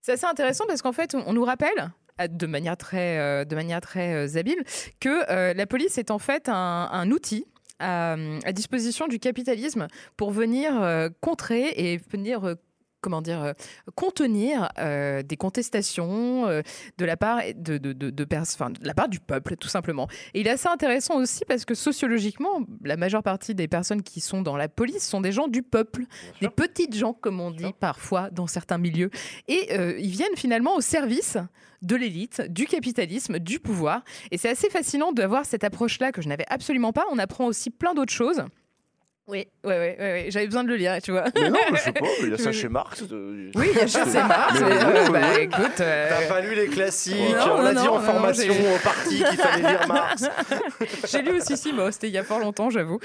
C'est 0.02 0.12
assez 0.12 0.26
intéressant 0.26 0.64
parce 0.66 0.80
qu'en 0.80 0.92
fait, 0.92 1.14
on, 1.14 1.32
nous 1.34 1.44
rappelle 1.44 1.90
de 2.28 2.46
manière 2.46 2.76
très, 2.76 3.18
euh, 3.18 3.44
de 3.44 3.54
manière 3.54 3.80
très 3.80 4.14
euh, 4.14 4.38
habile 4.38 4.62
que 4.98 5.30
euh, 5.30 5.54
la 5.54 5.66
police 5.66 5.98
est 5.98 6.10
en 6.10 6.18
fait 6.18 6.48
un, 6.48 6.88
un 6.90 7.10
outil. 7.10 7.46
À, 7.82 8.12
à 8.44 8.52
disposition 8.52 9.08
du 9.08 9.18
capitalisme 9.18 9.88
pour 10.18 10.32
venir 10.32 10.82
euh, 10.82 11.08
contrer 11.22 11.68
et 11.76 11.96
venir 11.96 12.46
euh, 12.46 12.54
comment 13.00 13.22
dire 13.22 13.42
euh, 13.42 13.52
contenir 13.94 14.68
euh, 14.78 15.22
des 15.22 15.36
contestations 15.36 16.46
euh, 16.46 16.62
de 16.98 17.04
la 17.04 17.16
part 17.16 17.40
de, 17.54 17.78
de, 17.78 17.92
de, 17.92 18.10
de 18.10 18.24
pers- 18.24 18.42
enfin, 18.42 18.70
de 18.70 18.78
la 18.86 18.94
part 18.94 19.08
du 19.08 19.20
peuple 19.20 19.56
tout 19.56 19.68
simplement 19.68 20.08
et 20.34 20.40
il 20.40 20.46
est 20.46 20.50
assez 20.50 20.68
intéressant 20.68 21.16
aussi 21.16 21.44
parce 21.46 21.64
que 21.64 21.74
sociologiquement 21.74 22.60
la 22.84 22.96
majeure 22.96 23.22
partie 23.22 23.54
des 23.54 23.68
personnes 23.68 24.02
qui 24.02 24.20
sont 24.20 24.42
dans 24.42 24.56
la 24.56 24.68
police 24.68 25.06
sont 25.06 25.20
des 25.20 25.32
gens 25.32 25.48
du 25.48 25.62
peuple 25.62 26.04
des 26.40 26.48
petites 26.48 26.94
gens, 26.94 27.12
comme 27.12 27.40
on 27.40 27.50
dit 27.50 27.72
parfois 27.78 28.30
dans 28.30 28.46
certains 28.46 28.78
milieux. 28.78 29.10
Et 29.48 29.68
euh, 29.72 29.98
ils 29.98 30.10
viennent 30.10 30.36
finalement 30.36 30.74
au 30.76 30.80
service 30.80 31.36
de 31.82 31.96
l'élite, 31.96 32.42
du 32.50 32.66
capitalisme, 32.66 33.38
du 33.38 33.58
pouvoir. 33.58 34.02
Et 34.30 34.38
c'est 34.38 34.50
assez 34.50 34.68
fascinant 34.68 35.12
d'avoir 35.12 35.46
cette 35.46 35.64
approche-là 35.64 36.12
que 36.12 36.20
je 36.22 36.28
n'avais 36.28 36.46
absolument 36.48 36.92
pas. 36.92 37.04
On 37.10 37.18
apprend 37.18 37.46
aussi 37.46 37.70
plein 37.70 37.94
d'autres 37.94 38.12
choses. 38.12 38.42
Oui, 39.30 39.46
ouais, 39.64 39.78
ouais, 39.78 39.96
ouais, 39.98 40.26
j'avais 40.30 40.46
besoin 40.46 40.64
de 40.64 40.68
le 40.68 40.76
lire, 40.76 40.98
tu 41.02 41.12
vois. 41.12 41.24
Mais 41.36 41.48
non, 41.50 41.58
mais 41.70 41.78
je 41.78 41.82
sais 41.84 41.92
pas, 41.92 42.00
il 42.22 42.30
y 42.30 42.34
a 42.34 42.38
ça 42.38 42.50
chez 42.60 42.68
Marx. 42.68 43.02
euh, 43.12 43.50
Oui, 43.54 43.68
il 43.72 43.78
y 43.78 43.80
a 43.80 43.86
chez 43.86 44.04
Marx. 44.04 44.60
Mais 44.60 44.66
oui, 44.66 44.72
euh, 44.72 45.04
oui, 45.04 45.10
bah, 45.12 45.20
oui. 45.36 45.42
écoute, 45.42 45.80
euh, 45.80 46.08
T'as 46.08 46.26
pas 46.34 46.40
lu 46.40 46.54
les 46.54 46.66
classiques. 46.66 47.14
Non, 47.14 47.54
on 47.58 47.62
l'a 47.62 47.72
non, 47.72 47.80
dit 47.82 47.88
en 47.88 47.94
non, 48.00 48.04
formation 48.04 48.52
j'ai- 48.52 48.74
au 48.74 48.78
parti 48.82 49.16
qu'il 49.22 49.36
fallait 49.38 49.68
lire 49.70 49.86
Marx. 49.88 50.24
J'ai 51.10 51.22
lu 51.22 51.32
aussi 51.36 51.56
Simo, 51.56 51.90
c'était 51.92 52.08
il 52.08 52.14
y 52.14 52.18
a 52.18 52.24
fort 52.24 52.40
longtemps, 52.40 52.70
j'avoue. 52.70 52.98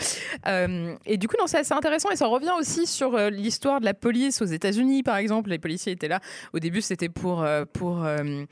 Euh, 0.47 0.95
et 1.05 1.17
du 1.17 1.28
coup, 1.28 1.36
non, 1.39 1.45
c'est 1.47 1.59
assez 1.59 1.73
intéressant 1.73 2.09
et 2.09 2.15
ça 2.15 2.26
revient 2.26 2.53
aussi 2.59 2.88
sur 2.88 3.15
euh, 3.15 3.30
l'histoire 3.30 3.80
de 3.80 3.86
la 3.86 3.93
police 3.93 4.41
aux 4.41 4.45
États-Unis, 4.45 5.03
par 5.03 5.17
exemple. 5.17 5.49
Les 5.51 5.59
policiers 5.59 5.93
étaient 5.93 6.07
là. 6.07 6.19
Au 6.53 6.59
début, 6.59 6.82
c'était 6.82 7.09
pour. 7.09 7.43
euh, 7.43 7.65
pour 7.71 8.03
euh, 8.03 8.43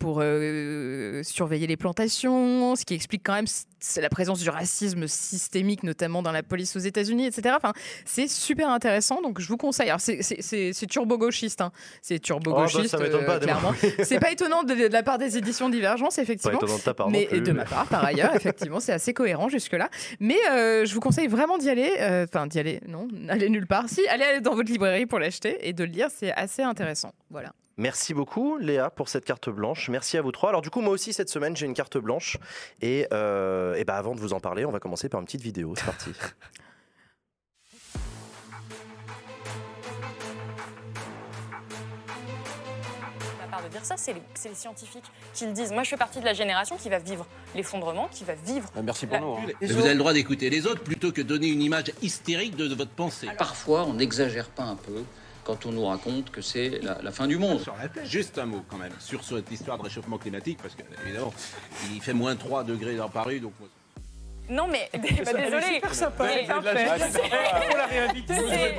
pour 0.00 0.18
euh, 0.22 1.22
surveiller 1.22 1.66
les 1.68 1.76
plantations, 1.76 2.74
ce 2.74 2.84
qui 2.84 2.94
explique 2.94 3.22
quand 3.24 3.34
même 3.34 3.44
la 4.00 4.08
présence 4.08 4.40
du 4.40 4.48
racisme 4.50 5.06
systémique, 5.06 5.82
notamment 5.84 6.22
dans 6.22 6.32
la 6.32 6.42
police 6.42 6.74
aux 6.74 6.80
États-Unis, 6.80 7.26
etc. 7.26 7.54
Enfin, 7.56 7.72
c'est 8.04 8.28
super 8.28 8.70
intéressant, 8.70 9.20
donc 9.22 9.40
je 9.40 9.46
vous 9.48 9.56
conseille. 9.58 9.88
Alors, 9.88 10.00
c'est- 10.00 10.86
turbo-gauchiste, 10.88 11.60
hein. 11.60 11.70
c'est 12.02 12.18
turbo-gauchiste, 12.18 12.96
Oh, 12.98 13.02
bah, 13.02 13.24
pas, 13.24 13.34
euh, 13.36 13.38
clairement. 13.40 13.72
C'est 14.02 14.18
pas 14.18 14.32
étonnant 14.32 14.62
de, 14.64 14.74
de 14.74 14.86
la 14.92 15.02
part 15.02 15.18
des 15.18 15.36
éditions 15.38 15.68
Divergence, 15.68 16.16
Pas 16.16 16.22
effectivement. 16.22 16.58
étonnant 16.58 16.78
de 16.78 16.82
ta 16.82 16.94
part 16.94 17.06
non 17.06 17.12
Mais 17.12 17.26
plus, 17.26 17.40
de 17.42 17.52
mais- 17.52 17.58
ma 17.58 17.64
part, 17.64 17.86
par 17.86 18.04
ailleurs, 18.04 18.34
effectivement, 18.34 18.80
c'est 18.80 18.92
assez 18.92 19.12
cohérent 19.14 19.48
jusque-là. 19.48 19.88
Mais 20.18 20.38
euh, 20.50 20.84
je 20.86 20.94
vous 20.94 21.00
conseille 21.00 21.28
vraiment 21.28 21.58
d'y 21.58 21.68
aller. 21.70 21.92
euh, 22.00 22.24
Enfin, 22.28 22.46
d'y 22.46 22.58
aller, 22.58 22.80
non, 22.88 23.06
allez 23.28 23.48
nulle 23.50 23.66
part. 23.66 23.88
Si, 23.88 24.06
allez, 24.08 24.24
allez 24.24 24.40
dans 24.40 24.54
votre 24.54 24.70
librairie 24.70 25.06
pour 25.06 25.18
l'acheter 25.18 25.56
et 25.68 25.72
de 25.74 25.84
le 25.84 25.90
lire, 25.90 26.08
c'est 26.14 26.32
assez 26.32 26.62
intéressant. 26.62 27.12
Voilà. 27.30 27.52
Merci 27.80 28.12
beaucoup 28.12 28.58
Léa 28.58 28.90
pour 28.90 29.08
cette 29.08 29.24
carte 29.24 29.48
blanche. 29.48 29.88
Merci 29.88 30.18
à 30.18 30.22
vous 30.22 30.32
trois. 30.32 30.50
Alors 30.50 30.60
du 30.60 30.68
coup 30.68 30.82
moi 30.82 30.92
aussi 30.92 31.14
cette 31.14 31.30
semaine 31.30 31.56
j'ai 31.56 31.64
une 31.64 31.72
carte 31.72 31.96
blanche 31.96 32.36
et, 32.82 33.06
euh, 33.10 33.74
et 33.74 33.84
bah, 33.84 33.96
avant 33.96 34.14
de 34.14 34.20
vous 34.20 34.34
en 34.34 34.40
parler 34.40 34.66
on 34.66 34.70
va 34.70 34.80
commencer 34.80 35.08
par 35.08 35.18
une 35.18 35.24
petite 35.24 35.40
vidéo. 35.40 35.72
C'est 35.74 35.86
parti. 35.86 36.10
de 43.62 43.68
dire 43.68 43.84
ça, 43.84 43.96
c'est 43.98 44.14
les, 44.14 44.54
scientifiques 44.54 45.04
qui 45.34 45.44
le 45.44 45.52
disent. 45.52 45.70
Moi, 45.70 45.82
je 45.82 45.90
fais 45.90 45.96
partie 45.98 46.20
de 46.20 46.24
la 46.24 46.32
génération 46.32 46.78
qui 46.78 46.88
va 46.88 46.98
vivre 46.98 47.26
l'effondrement, 47.54 48.08
qui 48.10 48.24
va 48.24 48.34
vivre. 48.34 48.70
Merci 48.82 49.06
pour 49.06 49.14
La- 49.16 49.20
nous. 49.20 49.34
hein. 49.34 49.46
Vous 49.60 49.80
avez 49.80 49.92
le 49.92 49.98
droit 49.98 50.14
d'écouter 50.14 50.48
les 50.48 50.66
autres 50.66 50.82
plutôt 50.82 51.12
que 51.12 51.20
donner 51.20 51.48
une 51.48 51.60
image 51.60 51.92
hystérique 52.00 52.56
de 52.56 52.74
votre 52.74 52.90
pensée. 52.92 53.28
Parfois, 53.36 53.84
on 53.84 53.92
n'exagère 53.94 54.48
pas 54.48 54.62
un 54.62 54.76
peu 54.76 55.04
quand 55.50 55.66
on 55.66 55.72
nous 55.72 55.84
raconte 55.86 56.30
que 56.30 56.40
c'est 56.42 56.78
la, 56.82 56.98
la 57.02 57.10
fin 57.10 57.26
du 57.26 57.36
monde. 57.36 57.60
Juste 58.04 58.38
un 58.38 58.46
mot 58.46 58.62
quand 58.68 58.76
même 58.76 58.92
sur 59.00 59.24
cette 59.24 59.50
histoire 59.50 59.78
de 59.78 59.82
réchauffement 59.82 60.16
climatique, 60.18 60.58
parce 60.62 60.74
que 60.76 60.82
évidemment, 61.04 61.32
il 61.92 62.00
fait 62.00 62.12
moins 62.12 62.36
3 62.36 62.62
degrés 62.62 62.94
dans 62.94 63.08
Paris, 63.08 63.40
donc 63.40 63.52
Non, 64.48 64.68
mais 64.68 64.88
bah, 64.92 64.98
désolé. 65.02 65.80
Mais- 65.80 66.46
Faut 66.46 67.76
la 67.76 67.86
réinviter. 67.86 68.34
C'est- 68.34 68.78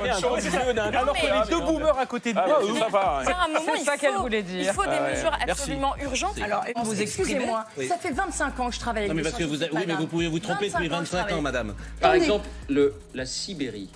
Alors 0.96 1.14
qu'on 1.14 1.26
est 1.26 1.50
deux 1.50 1.60
boomers 1.60 1.98
à 1.98 2.06
côté 2.06 2.32
de 2.32 2.38
moi. 2.38 2.58
mais- 2.72 2.78
ça 2.80 2.88
va. 2.88 3.22
C'est 3.24 3.32
un 3.32 3.48
moment, 3.48 3.60
C'est 3.74 3.80
il 3.80 3.84
ça 3.84 3.96
qu'elle 3.98 4.12
faut- 4.14 4.22
voulait 4.22 4.40
Il 4.40 4.44
dire. 4.46 4.72
faut 4.74 4.84
des 4.84 4.88
Ah 4.92 5.02
ouais, 5.02 5.10
mesures 5.14 5.30
merci. 5.30 5.50
absolument 5.50 5.94
urgentes. 5.98 6.38
Alors, 6.42 6.64
vous 6.84 7.02
excusez-moi, 7.02 7.64
Oui. 7.76 7.86
ça 7.88 7.96
fait 7.98 8.10
25 8.12 8.58
ans 8.60 8.68
que 8.70 8.74
je 8.74 8.80
travaille 8.80 9.04
avec 9.04 9.10
Non 9.10 9.14
mais 9.16 9.22
des 9.22 9.30
parce 9.30 9.42
que 9.42 9.46
vous, 9.48 9.62
oui, 9.62 9.84
mais 9.86 9.94
vous 9.94 10.06
pouvez 10.06 10.28
vous 10.28 10.38
tromper 10.40 10.68
25 10.68 10.78
depuis 10.82 10.94
ans 10.94 11.00
que 11.00 11.04
je 11.06 11.10
25 11.12 11.32
ans, 11.32 11.42
madame. 11.42 11.74
Par 12.00 12.12
On 12.12 12.14
exemple, 12.14 12.48
le, 12.70 12.94
la 13.14 13.26
Sibérie 13.26 13.90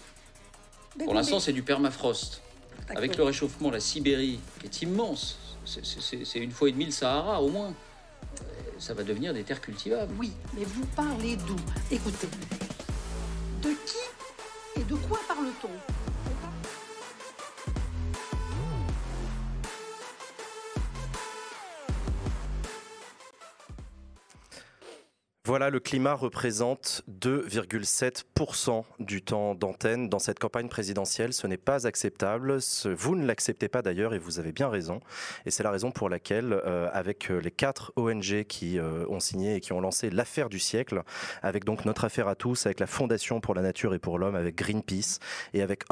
Pour 1.04 1.12
l'instant, 1.14 1.40
c'est 1.40 1.52
du 1.52 1.62
permafrost. 1.62 2.40
Avec 2.94 3.16
le 3.16 3.24
réchauffement, 3.24 3.70
la 3.70 3.80
Sibérie, 3.80 4.38
est 4.64 4.82
immense, 4.82 5.38
c'est 5.64 6.38
une 6.38 6.52
fois 6.52 6.68
et 6.68 6.72
demie 6.72 6.86
le 6.86 6.92
Sahara 6.92 7.42
au 7.42 7.48
moins, 7.48 7.68
euh, 7.68 8.44
ça 8.78 8.94
va 8.94 9.02
devenir 9.02 9.34
des 9.34 9.42
terres 9.42 9.60
cultivables. 9.60 10.12
Oui, 10.18 10.32
mais 10.54 10.64
vous 10.64 10.86
parlez 10.94 11.36
d'où? 11.36 11.56
Écoutez, 11.90 12.28
de 13.62 13.70
qui 13.70 14.80
et 14.80 14.84
de 14.84 14.94
quoi 14.94 15.18
parle-t-on? 15.26 16.05
Voilà, 25.46 25.70
le 25.70 25.78
climat 25.78 26.14
représente 26.14 27.02
2,7% 27.08 28.82
du 28.98 29.22
temps 29.22 29.54
d'antenne 29.54 30.08
dans 30.08 30.18
cette 30.18 30.40
campagne 30.40 30.68
présidentielle. 30.68 31.32
Ce 31.32 31.46
n'est 31.46 31.56
pas 31.56 31.86
acceptable. 31.86 32.60
Ce- 32.60 32.88
vous 32.88 33.14
ne 33.14 33.24
l'acceptez 33.24 33.68
pas 33.68 33.80
d'ailleurs 33.80 34.12
et 34.12 34.18
vous 34.18 34.40
avez 34.40 34.50
bien 34.50 34.68
raison. 34.68 34.98
Et 35.44 35.52
c'est 35.52 35.62
la 35.62 35.70
raison 35.70 35.92
pour 35.92 36.08
laquelle, 36.08 36.52
euh, 36.52 36.88
avec 36.92 37.30
euh, 37.30 37.38
les 37.40 37.52
quatre 37.52 37.92
ONG 37.94 38.42
qui 38.48 38.80
euh, 38.80 39.06
ont 39.08 39.20
signé 39.20 39.54
et 39.54 39.60
qui 39.60 39.72
ont 39.72 39.80
lancé 39.80 40.10
l'affaire 40.10 40.48
du 40.48 40.58
siècle, 40.58 41.04
avec 41.44 41.62
donc 41.64 41.84
notre 41.84 42.04
affaire 42.04 42.26
à 42.26 42.34
tous, 42.34 42.66
avec 42.66 42.80
la 42.80 42.88
Fondation 42.88 43.40
pour 43.40 43.54
la 43.54 43.62
nature 43.62 43.94
et 43.94 44.00
pour 44.00 44.18
l'homme, 44.18 44.34
avec 44.34 44.56
Greenpeace 44.56 45.20
et 45.54 45.62
avec, 45.62 45.84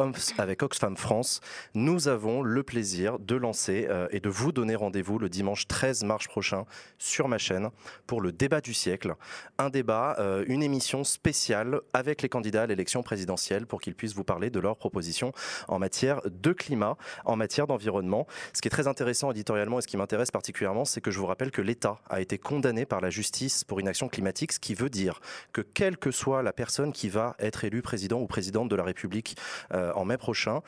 Oxfam 0.64 0.96
France, 0.96 1.40
nous 1.74 2.08
avons 2.08 2.42
le 2.42 2.64
plaisir 2.64 3.20
de 3.20 3.36
lancer 3.36 3.88
et 4.10 4.18
de 4.18 4.28
vous 4.28 4.50
donner 4.50 4.74
rendez-vous 4.74 5.20
le 5.20 5.28
dimanche 5.28 5.68
13 5.68 6.02
mars 6.02 6.26
prochain 6.26 6.64
sur 6.98 7.28
ma 7.28 7.38
chaîne 7.38 7.70
pour 8.08 8.20
le 8.20 8.32
débat 8.32 8.60
du 8.60 8.74
siècle 8.74 9.14
un 9.58 9.70
débat, 9.70 10.16
euh, 10.18 10.44
une 10.48 10.62
émission 10.62 11.04
spéciale 11.04 11.80
avec 11.92 12.22
les 12.22 12.28
candidats 12.28 12.62
à 12.62 12.66
l'élection 12.66 13.02
présidentielle 13.02 13.66
pour 13.66 13.80
qu'ils 13.80 13.94
puissent 13.94 14.14
vous 14.14 14.24
parler 14.24 14.50
de 14.50 14.60
leurs 14.60 14.76
propositions 14.76 15.32
en 15.68 15.78
matière 15.78 16.20
de 16.24 16.52
climat, 16.52 16.96
en 17.24 17.36
matière 17.36 17.66
d'environnement. 17.66 18.26
Ce 18.52 18.60
qui 18.60 18.68
est 18.68 18.70
très 18.70 18.88
intéressant 18.88 19.30
éditorialement 19.30 19.78
et 19.78 19.82
ce 19.82 19.86
qui 19.86 19.96
m'intéresse 19.96 20.30
particulièrement, 20.30 20.84
c'est 20.84 21.00
que 21.00 21.10
je 21.10 21.18
vous 21.18 21.26
rappelle 21.26 21.50
que 21.50 21.62
l'État 21.62 21.98
a 22.08 22.20
été 22.20 22.38
condamné 22.38 22.86
par 22.86 23.00
la 23.00 23.10
justice 23.10 23.64
pour 23.64 23.80
inaction 23.80 24.08
climatique, 24.08 24.52
ce 24.52 24.60
qui 24.60 24.74
veut 24.74 24.90
dire 24.90 25.20
que 25.52 25.60
quelle 25.60 25.96
que 25.96 26.10
soit 26.10 26.42
la 26.42 26.52
personne 26.52 26.92
qui 26.92 27.08
va 27.08 27.36
être 27.38 27.64
élue 27.64 27.82
président 27.82 28.20
ou 28.20 28.26
présidente 28.26 28.68
de 28.68 28.76
la 28.76 28.84
République 28.84 29.36
euh, 29.72 29.92
en 29.94 30.04
mai 30.04 30.16
prochain, 30.16 30.60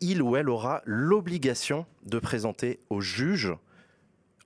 il 0.00 0.22
ou 0.22 0.36
elle 0.36 0.48
aura 0.48 0.82
l'obligation 0.84 1.86
de 2.04 2.18
présenter 2.18 2.80
au 2.88 3.00
juge 3.00 3.52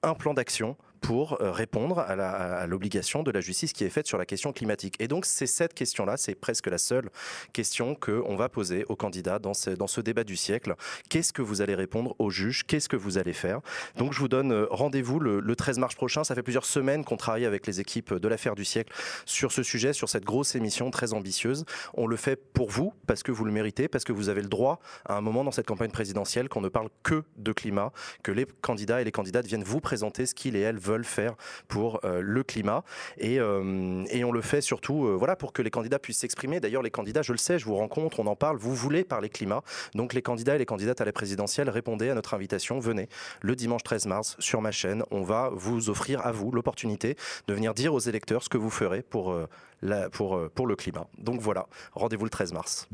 un 0.03 0.15
plan 0.15 0.35
d'action 0.35 0.77
pour 1.05 1.39
euh, 1.43 1.53
répondre 1.53 1.99
à 1.99 2.67
l'obligation 2.67 3.23
de 3.23 3.31
la 3.31 3.43
justice 3.43 3.75
qui 3.75 3.85
est 3.85 3.91
faite 3.91 4.07
sur 4.07 4.17
la 4.17 4.25
question 4.25 4.55
climatique. 4.55 4.97
Et 5.01 5.07
donc, 5.07 5.27
c'est 5.27 5.47
cette 5.47 5.75
question-là, 5.75 6.17
c'est 6.17 6.35
presque 6.35 6.67
la 6.67 6.79
seule 6.79 7.11
question 7.53 7.95
qu'on 7.95 8.37
va 8.37 8.49
poser 8.49 8.87
aux 8.89 8.97
candidats 8.97 9.39
dans 9.39 9.53
ce, 9.53 10.01
débat 10.01 10.25
du 10.25 10.37
siècle. 10.37 10.75
Qu'est-ce 11.11 11.35
que 11.35 11.43
vous 11.43 11.61
allez 11.61 11.75
répondre 11.75 12.17
aux 12.19 12.31
juges 12.31 12.65
Qu'est-ce 12.67 12.89
que 12.89 12.97
vous 12.97 13.19
allez 13.19 13.35
faire? 13.35 13.61
Donc, 13.97 14.15
je 14.15 14.19
vous 14.19 14.29
donne 14.29 14.53
euh, 14.53 14.67
rendez-vous 14.71 15.21
le 15.21 15.55
13 15.55 15.79
mars 15.79 15.95
prochain. 15.95 16.25
Ça 16.25 16.35
fait 16.35 16.43
plusieurs 16.43 16.65
semaines 16.65 17.05
qu'on 17.05 17.19
travaille 17.19 17.45
avec 17.45 17.67
les 17.67 17.81
équipes 17.81 18.15
de 18.15 18.29
l'affaire 18.29 18.55
du 18.55 18.65
siècle 18.65 18.95
sur 19.27 19.53
ce 19.53 19.63
sujet, 19.63 19.93
sur 19.93 20.09
cette 20.09 20.25
grosse 20.25 20.55
émission 20.55 20.91
très 20.91 21.13
ambitieuse. 21.13 21.67
On 21.93 22.07
le 22.07 22.17
fait 22.17 22.37
pour 22.37 22.71
vous, 22.71 22.95
parce 23.07 23.23
que 23.23 23.31
vous 23.31 23.45
le 23.45 23.53
méritez, 23.53 23.89
parce 23.89 24.05
que 24.05 24.13
vous 24.13 24.31
avez 24.31 24.41
le 24.41 24.49
droit, 24.49 24.81
à 25.05 25.17
un 25.17 25.21
moment 25.21 25.45
dans 25.45 25.53
cette 25.53 25.67
campagne 25.67 25.91
présidentielle, 25.91 26.49
qu'on 26.49 26.63
ne 26.63 26.71
parle 26.71 26.89
que 27.03 27.25
de 27.37 27.53
climat, 27.53 27.93
que 28.23 28.33
les 28.33 28.47
candidats 28.63 29.03
et 29.03 29.05
les 29.05 29.13
candidates 29.13 29.47
viennent 29.47 29.65
vous 29.65 29.81
présenter 29.81 30.25
ce 30.25 30.35
qu'ils 30.35 30.57
et 30.57 30.61
elles 30.61 30.79
veulent 30.79 30.94
faire 31.03 31.35
pour 31.67 31.99
euh, 32.05 32.21
le 32.23 32.45
climat. 32.45 32.85
Et, 33.19 33.41
euh, 33.41 34.05
et 34.11 34.23
on 34.23 34.31
le 34.31 34.41
fait 34.41 34.61
surtout 34.61 35.07
euh, 35.07 35.17
voilà, 35.17 35.35
pour 35.35 35.53
que 35.53 35.63
les 35.63 35.71
candidats 35.71 35.99
puissent 35.99 36.19
s'exprimer. 36.21 36.61
D'ailleurs, 36.61 36.83
les 36.83 36.93
candidats, 36.93 37.23
je 37.23 37.33
le 37.33 37.39
sais, 37.39 37.59
je 37.59 37.65
vous 37.65 37.75
rencontre, 37.75 38.21
on 38.21 38.27
en 38.29 38.37
parle, 38.37 38.57
vous 38.59 38.75
voulez 38.75 39.03
parler 39.03 39.29
climat. 39.29 39.63
Donc 39.97 40.13
les 40.15 40.23
candidats 40.23 40.55
et 40.55 40.59
les 40.59 40.67
candidates 40.67 41.01
à 41.01 41.05
la 41.05 41.13
présidentielle, 41.13 41.69
répondez 41.69 42.11
à 42.11 42.15
notre 42.15 42.35
invitation. 42.35 42.79
Venez 42.79 43.09
le 43.41 43.57
dimanche 43.57 43.83
13 43.83 44.07
mars 44.07 44.37
sur 44.39 44.61
ma 44.63 44.71
chaîne. 44.71 45.03
On 45.11 45.23
va 45.23 45.51
vous 45.53 45.91
offrir 45.91 46.25
à 46.25 46.31
vous 46.31 46.53
l'opportunité 46.53 47.17
de 47.49 47.55
venir 47.55 47.75
dire 47.75 47.93
aux 47.95 47.99
électeurs 47.99 48.43
ce 48.45 48.49
que 48.49 48.59
vous 48.59 48.71
ferez 48.71 49.03
pour, 49.03 49.33
euh, 49.33 49.49
la- 49.83 50.11
pour, 50.11 50.37
euh, 50.37 50.51
pour 50.55 50.67
le 50.67 50.77
climat. 50.77 51.07
Donc 51.19 51.41
voilà, 51.41 51.67
rendez-vous 51.95 52.25
le 52.25 52.31
13 52.31 52.53
mars. 52.53 52.89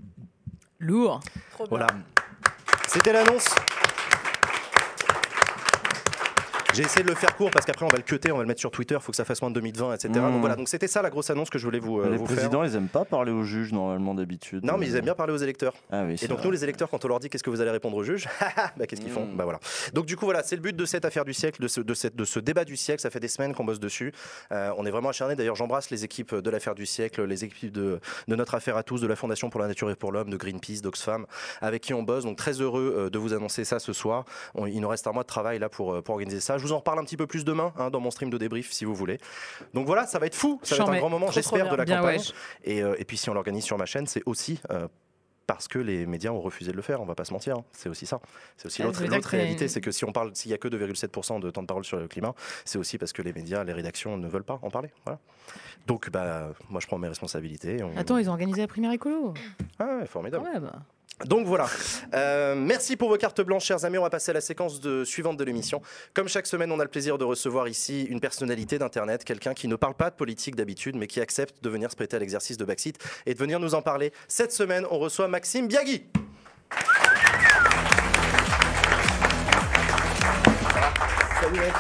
Lourd. 0.79 1.21
Trop 1.53 1.65
bien. 1.65 1.69
Voilà. 1.71 1.87
C'était 2.89 3.13
l'annonce. 3.13 3.47
J'ai 6.73 6.85
essayé 6.85 7.03
de 7.03 7.09
le 7.09 7.17
faire 7.17 7.35
court 7.37 7.51
parce 7.51 7.67
qu'après 7.67 7.85
on 7.85 7.89
va 7.89 7.97
le 7.97 8.05
cuter, 8.05 8.31
on 8.31 8.37
va 8.37 8.43
le 8.43 8.47
mettre 8.49 8.61
sur 8.61 8.71
Twitter, 8.71 8.95
il 8.95 9.01
faut 9.01 9.11
que 9.11 9.17
ça 9.17 9.25
fasse 9.25 9.43
moins 9.43 9.51
de 9.51 9.57
2020, 9.57 9.95
etc. 9.95 10.09
Mmh. 10.09 10.15
Donc 10.15 10.41
voilà, 10.41 10.55
donc 10.55 10.69
c'était 10.69 10.87
ça 10.87 11.03
la 11.03 11.11
grosse 11.11 11.29
annonce 11.29 11.51
que 11.51 11.59
je 11.59 11.65
voulais 11.65 11.81
vous, 11.81 12.01
euh, 12.01 12.09
les 12.11 12.17
vous 12.17 12.25
présidents, 12.25 12.63
ils 12.63 12.77
aiment 12.77 12.89
pas 12.89 13.05
parler 13.05 13.33
aux 13.33 13.43
juges 13.43 13.73
normalement 13.73 14.15
d'habitude. 14.15 14.65
Non, 14.65 14.79
mais 14.79 14.87
ils 14.87 14.95
aiment 14.95 15.05
bien 15.05 15.15
parler 15.17 15.33
aux 15.33 15.37
électeurs. 15.39 15.75
Ah 15.91 16.05
oui, 16.07 16.17
Et 16.23 16.29
donc 16.29 16.39
vrai. 16.39 16.47
nous 16.47 16.53
les 16.53 16.63
électeurs, 16.63 16.89
quand 16.89 17.05
on 17.05 17.09
leur 17.09 17.19
dit 17.19 17.29
qu'est-ce 17.29 17.43
que 17.43 17.51
vous 17.51 17.61
allez 17.61 17.73
répondre 17.73 17.97
aux 17.97 18.05
juges, 18.05 18.29
bah, 18.77 18.87
qu'est-ce 18.87 19.01
qu'ils 19.01 19.11
font? 19.11 19.27
Mm. 19.27 19.37
Bah 19.37 19.45
voilà. 19.45 19.59
Donc 19.95 20.07
du 20.07 20.17
coup 20.17 20.27
voilà, 20.27 20.45
c'est 20.45 20.55
le 20.55 20.63
but 20.63 20.77
de 20.77 20.85
cette 20.85 21.05
affaire 21.05 21.25
du 21.25 21.35
siècle, 21.35 21.61
de 21.61 21.67
ce, 21.69 21.81
de 21.81 21.93
cette- 21.95 22.15
de 22.15 22.25
ce 22.25 22.39
débat 22.39 22.65
du 22.65 22.77
siècle. 22.77 23.01
Ça 23.03 23.11
fait 23.11 23.21
des 23.21 23.29
semaines 23.29 23.53
qu'on 23.53 23.65
bosse 23.65 23.81
dessus. 23.81 24.13
Euh, 24.53 24.73
on 24.79 24.87
est 24.87 24.91
vraiment 24.91 25.09
acharnés. 25.09 25.35
D'ailleurs, 25.35 25.57
j'embrasse 25.57 25.91
les 25.91 26.05
équipes 26.05 26.37
de 26.37 26.51
l'affaire 26.51 26.77
du 26.77 26.87
siècle, 26.87 27.25
les 27.25 27.45
équipes 27.45 27.73
de, 27.73 27.99
de 28.29 28.37
notre 28.37 28.55
affaire 28.55 28.77
à 28.77 28.85
tous, 28.85 29.01
de 29.01 29.09
la 29.09 29.17
Fondation 29.17 29.51
pour 29.51 29.61
la 29.61 29.67
nature 29.67 29.91
et 29.91 29.97
pour 29.97 30.13
l'homme, 30.13 30.31
de 30.31 30.37
Greenpeace, 30.37 30.83
d'Oxfam, 30.83 31.27
avec 31.61 31.83
qui 31.83 31.95
on 31.95 32.05
bosse. 32.05 32.23
Donc 32.25 32.37
très 32.37 32.53
heureux 32.61 32.95
euh, 32.97 33.11
de 33.11 33.19
vous 33.19 33.33
annoncer 33.33 33.65
ça 33.65 33.81
ce 33.81 33.93
soir. 33.93 34.25
On- 34.55 34.67
il 34.67 34.81
nous 34.81 34.89
reste 34.89 35.09
un 35.09 35.13
mois 35.13 35.25
de 35.25 35.29
travail 35.29 35.59
là 35.59 35.69
pour, 35.69 35.95
euh, 35.95 36.01
pour 36.03 36.15
organiser 36.15 36.39
ça. 36.41 36.59
Je 36.61 36.67
vous 36.67 36.73
en 36.73 36.79
reparle 36.79 36.99
un 36.99 37.05
petit 37.05 37.17
peu 37.17 37.27
plus 37.27 37.45
demain 37.45 37.73
hein, 37.79 37.91
dans 37.91 38.01
mon 38.01 38.11
stream 38.11 38.29
de 38.31 38.37
débrief 38.39 38.71
si 38.71 38.85
vous 38.85 38.95
voulez. 38.95 39.19
Donc 39.75 39.87
voilà, 39.87 40.07
ça 40.07 40.19
va 40.19 40.27
être 40.27 40.35
fou. 40.35 40.61
Ça 40.63 40.77
va 40.77 40.83
être 40.85 40.91
un 40.93 40.99
grand 40.99 41.09
moment, 41.09 41.31
j'espère, 41.31 41.71
de 41.71 41.77
la 41.77 41.85
Bien, 41.85 41.97
campagne. 42.01 42.21
Et, 42.65 42.83
euh, 42.83 42.95
et 42.99 43.05
puis 43.05 43.17
si 43.17 43.31
on 43.31 43.35
l'organise 43.35 43.65
sur 43.65 43.79
ma 43.79 43.87
chaîne, 43.87 44.07
c'est 44.07 44.23
aussi 44.27 44.61
euh, 44.71 44.87
parce 45.47 45.67
que 45.67 45.79
les 45.81 46.07
médias 46.07 46.31
ont 46.31 46.41
refusé 46.41 46.71
de 46.71 46.77
le 46.77 46.83
faire, 46.83 47.01
on 47.01 47.07
va 47.07 47.15
pas 47.17 47.25
se 47.25 47.33
mentir. 47.33 47.57
hein. 47.57 47.65
C'est 47.73 47.89
aussi 47.89 48.07
ça. 48.07 48.21
C'est 48.57 48.67
aussi 48.67 48.83
Ah, 48.83 48.85
l'autre 48.85 48.99
réalité, 49.31 49.65
une- 49.65 49.69
c'est 49.69 49.81
que 49.81 49.91
si 49.91 50.05
on 50.05 50.13
parle, 50.13 50.31
s'il 50.35 50.51
y 50.51 50.55
a 50.55 50.59
que 50.59 50.69
2,7% 50.69 51.41
de 51.41 51.51
temps 51.51 51.63
de 51.63 51.67
parole 51.67 51.85
sur 51.85 51.99
le 51.99 52.07
climat, 52.07 52.35
c'est 52.65 52.79
aussi 52.79 52.99
parce 52.99 53.13
que 53.13 53.23
les 53.23 53.33
médias, 53.33 53.65
les 53.65 53.73
rédactions 53.73 54.17
ne 54.17 54.29
veulent 54.29 54.45
pas 54.45 54.61
en 54.63 54.71
parler. 54.71 54.91
Voilà. 55.07 55.19
Donc 55.89 56.09
bah 56.11 56.51
moi 56.69 56.81
je 56.81 56.87
prends 56.87 56.99
mes 56.99 57.09
responsabilités. 57.09 57.83
On- 57.83 57.97
Attends, 57.97 58.19
ils 58.19 58.29
ont 58.29 58.33
organisé 58.33 58.61
la 58.61 58.69
primaire 58.69 58.93
écolo. 58.93 59.35
Ah 59.81 59.97
ouais, 60.01 60.07
formidable. 60.07 60.45
Quand 60.45 60.61
même. 60.61 60.71
Donc 61.25 61.47
voilà. 61.47 61.69
Euh, 62.15 62.55
merci 62.55 62.97
pour 62.97 63.09
vos 63.09 63.17
cartes 63.17 63.41
blanches, 63.41 63.65
chers 63.65 63.85
amis. 63.85 63.99
On 63.99 64.03
va 64.03 64.11
passer 64.11 64.31
à 64.31 64.35
la 64.35 64.41
séquence 64.41 64.81
de, 64.81 65.05
suivante 65.05 65.37
de 65.37 65.45
l'émission. 65.45 65.83
Comme 66.15 66.29
chaque 66.29 66.47
semaine, 66.47 66.73
on 66.73 66.81
a 66.81 66.85
le 66.85 66.91
plaisir 66.91 67.19
de 67.19 67.25
recevoir 67.25 67.69
ici 67.69 68.05
une 68.05 68.21
personnalité 68.21 68.79
d'Internet, 68.79 69.25
quelqu'un 69.25 69.55
qui 69.55 69.69
ne 69.69 69.77
parle 69.77 69.95
pas 69.95 70.11
de 70.11 70.17
politique 70.17 70.57
d'habitude, 70.57 70.97
mais 70.97 71.07
qui 71.07 71.21
accepte 71.21 71.63
de 71.63 71.69
venir 71.69 71.91
se 71.91 71.97
prêter 71.97 72.17
à 72.17 72.19
l'exercice 72.19 72.57
de 72.57 72.65
Backseat 72.65 72.99
et 73.27 73.35
de 73.35 73.39
venir 73.39 73.61
nous 73.61 73.75
en 73.75 73.83
parler. 73.83 74.13
Cette 74.29 74.53
semaine, 74.53 74.87
on 74.91 74.99
reçoit 74.99 75.29
Maxime 75.29 75.69
Biagui. 75.69 76.05
Salut 81.41 81.59
mec. 81.59 81.73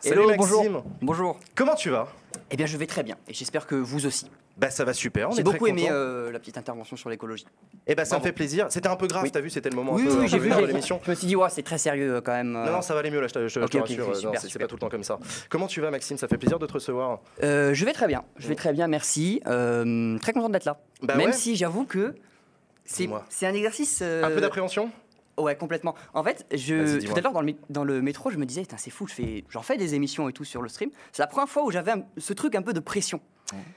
Salut 0.00 0.14
Hello, 0.14 0.28
Maxime. 0.28 0.36
bonjour. 0.36 0.84
Bonjour. 1.00 1.40
Comment 1.54 1.74
tu 1.74 1.90
vas? 1.90 2.08
Eh 2.50 2.56
bien, 2.56 2.66
je 2.66 2.76
vais 2.76 2.86
très 2.86 3.02
bien 3.02 3.16
et 3.28 3.34
j'espère 3.34 3.66
que 3.66 3.74
vous 3.74 4.06
aussi. 4.06 4.26
Bah 4.56 4.70
ça 4.70 4.84
va 4.84 4.92
super. 4.92 5.30
On 5.30 5.32
J'ai 5.32 5.40
est 5.40 5.44
très 5.44 5.52
beaucoup 5.54 5.66
aimé 5.66 5.88
euh, 5.90 6.30
la 6.30 6.38
petite 6.38 6.56
intervention 6.56 6.96
sur 6.96 7.10
l'écologie. 7.10 7.44
Eh 7.88 7.94
ben 7.96 8.04
ça 8.04 8.18
me 8.18 8.22
fait 8.22 8.30
plaisir. 8.32 8.66
C'était 8.70 8.88
un 8.88 8.94
peu 8.94 9.08
grave, 9.08 9.24
Oui. 9.24 9.32
t'as 9.32 9.40
vu, 9.40 9.50
c'était 9.50 9.68
le 9.68 9.74
moment 9.74 9.94
oui, 9.94 10.02
un 10.02 10.06
peu, 10.06 10.20
oui, 10.20 10.28
j'ai 10.28 10.38
vu. 10.38 10.48
l'émission. 10.66 11.00
Je 11.04 11.10
me 11.10 11.14
suis 11.16 11.26
dit, 11.26 11.34
ouais, 11.34 11.48
c'est 11.50 11.64
très 11.64 11.76
sérieux 11.78 12.16
euh, 12.16 12.20
quand 12.20 12.32
même. 12.32 12.54
euh. 12.54 12.66
Non, 12.66 12.72
non, 12.74 12.82
ça 12.82 12.94
va 12.94 13.00
aller 13.00 13.10
mieux 13.10 13.20
là, 13.20 13.26
je 13.26 13.32
te, 13.34 13.48
je 13.48 13.54
te- 13.54 13.60
je 13.60 13.64
Ok, 13.64 13.70
te 13.72 14.00
rassure. 14.00 14.32
c'est 14.38 14.58
pas 14.60 14.66
tout 14.68 14.76
le 14.76 14.80
temps 14.80 14.88
comme 14.88 15.02
ça. 15.02 15.18
Comment 15.48 15.66
tu 15.66 15.80
vas, 15.80 15.90
Maxime? 15.90 16.16
Ça 16.18 16.28
fait 16.28 16.38
plaisir 16.38 16.60
de 16.60 16.66
te 16.66 16.72
recevoir? 16.72 17.18
Euh, 17.42 17.74
je 17.74 17.84
vais 17.84 17.92
très 17.92 18.06
bien. 18.06 18.22
Je 18.36 18.46
vais 18.46 18.54
très 18.54 18.72
bien, 18.72 18.86
merci. 18.86 19.40
Euh, 19.48 20.18
très 20.20 20.32
content 20.32 20.48
d'être 20.48 20.66
là. 20.66 20.78
Bah 21.02 21.16
même 21.16 21.26
ouais. 21.26 21.32
si 21.32 21.56
j'avoue 21.56 21.84
que 21.84 22.14
c'est 22.84 23.08
un 23.46 23.54
exercice. 23.54 24.02
Un 24.02 24.30
peu 24.30 24.40
d'appréhension? 24.40 24.90
Ouais, 25.36 25.56
complètement. 25.56 25.96
En 26.12 26.22
fait, 26.22 26.46
je, 26.54 27.04
tout 27.04 27.12
à 27.16 27.20
l'heure 27.20 27.32
dans 27.32 27.40
le, 27.40 27.48
mé- 27.48 27.56
dans 27.68 27.82
le 27.82 28.00
métro, 28.00 28.30
je 28.30 28.36
me 28.36 28.46
disais, 28.46 28.62
c'est 28.76 28.90
fou, 28.90 29.08
je 29.08 29.14
fais, 29.14 29.44
j'en 29.48 29.62
fais 29.62 29.76
des 29.76 29.96
émissions 29.96 30.28
et 30.28 30.32
tout 30.32 30.44
sur 30.44 30.62
le 30.62 30.68
stream. 30.68 30.90
C'est 31.10 31.22
la 31.22 31.26
première 31.26 31.48
fois 31.48 31.64
où 31.64 31.72
j'avais 31.72 31.92
ce 32.18 32.32
truc 32.34 32.54
un 32.54 32.62
peu 32.62 32.72
de 32.72 32.78
pression. 32.78 33.20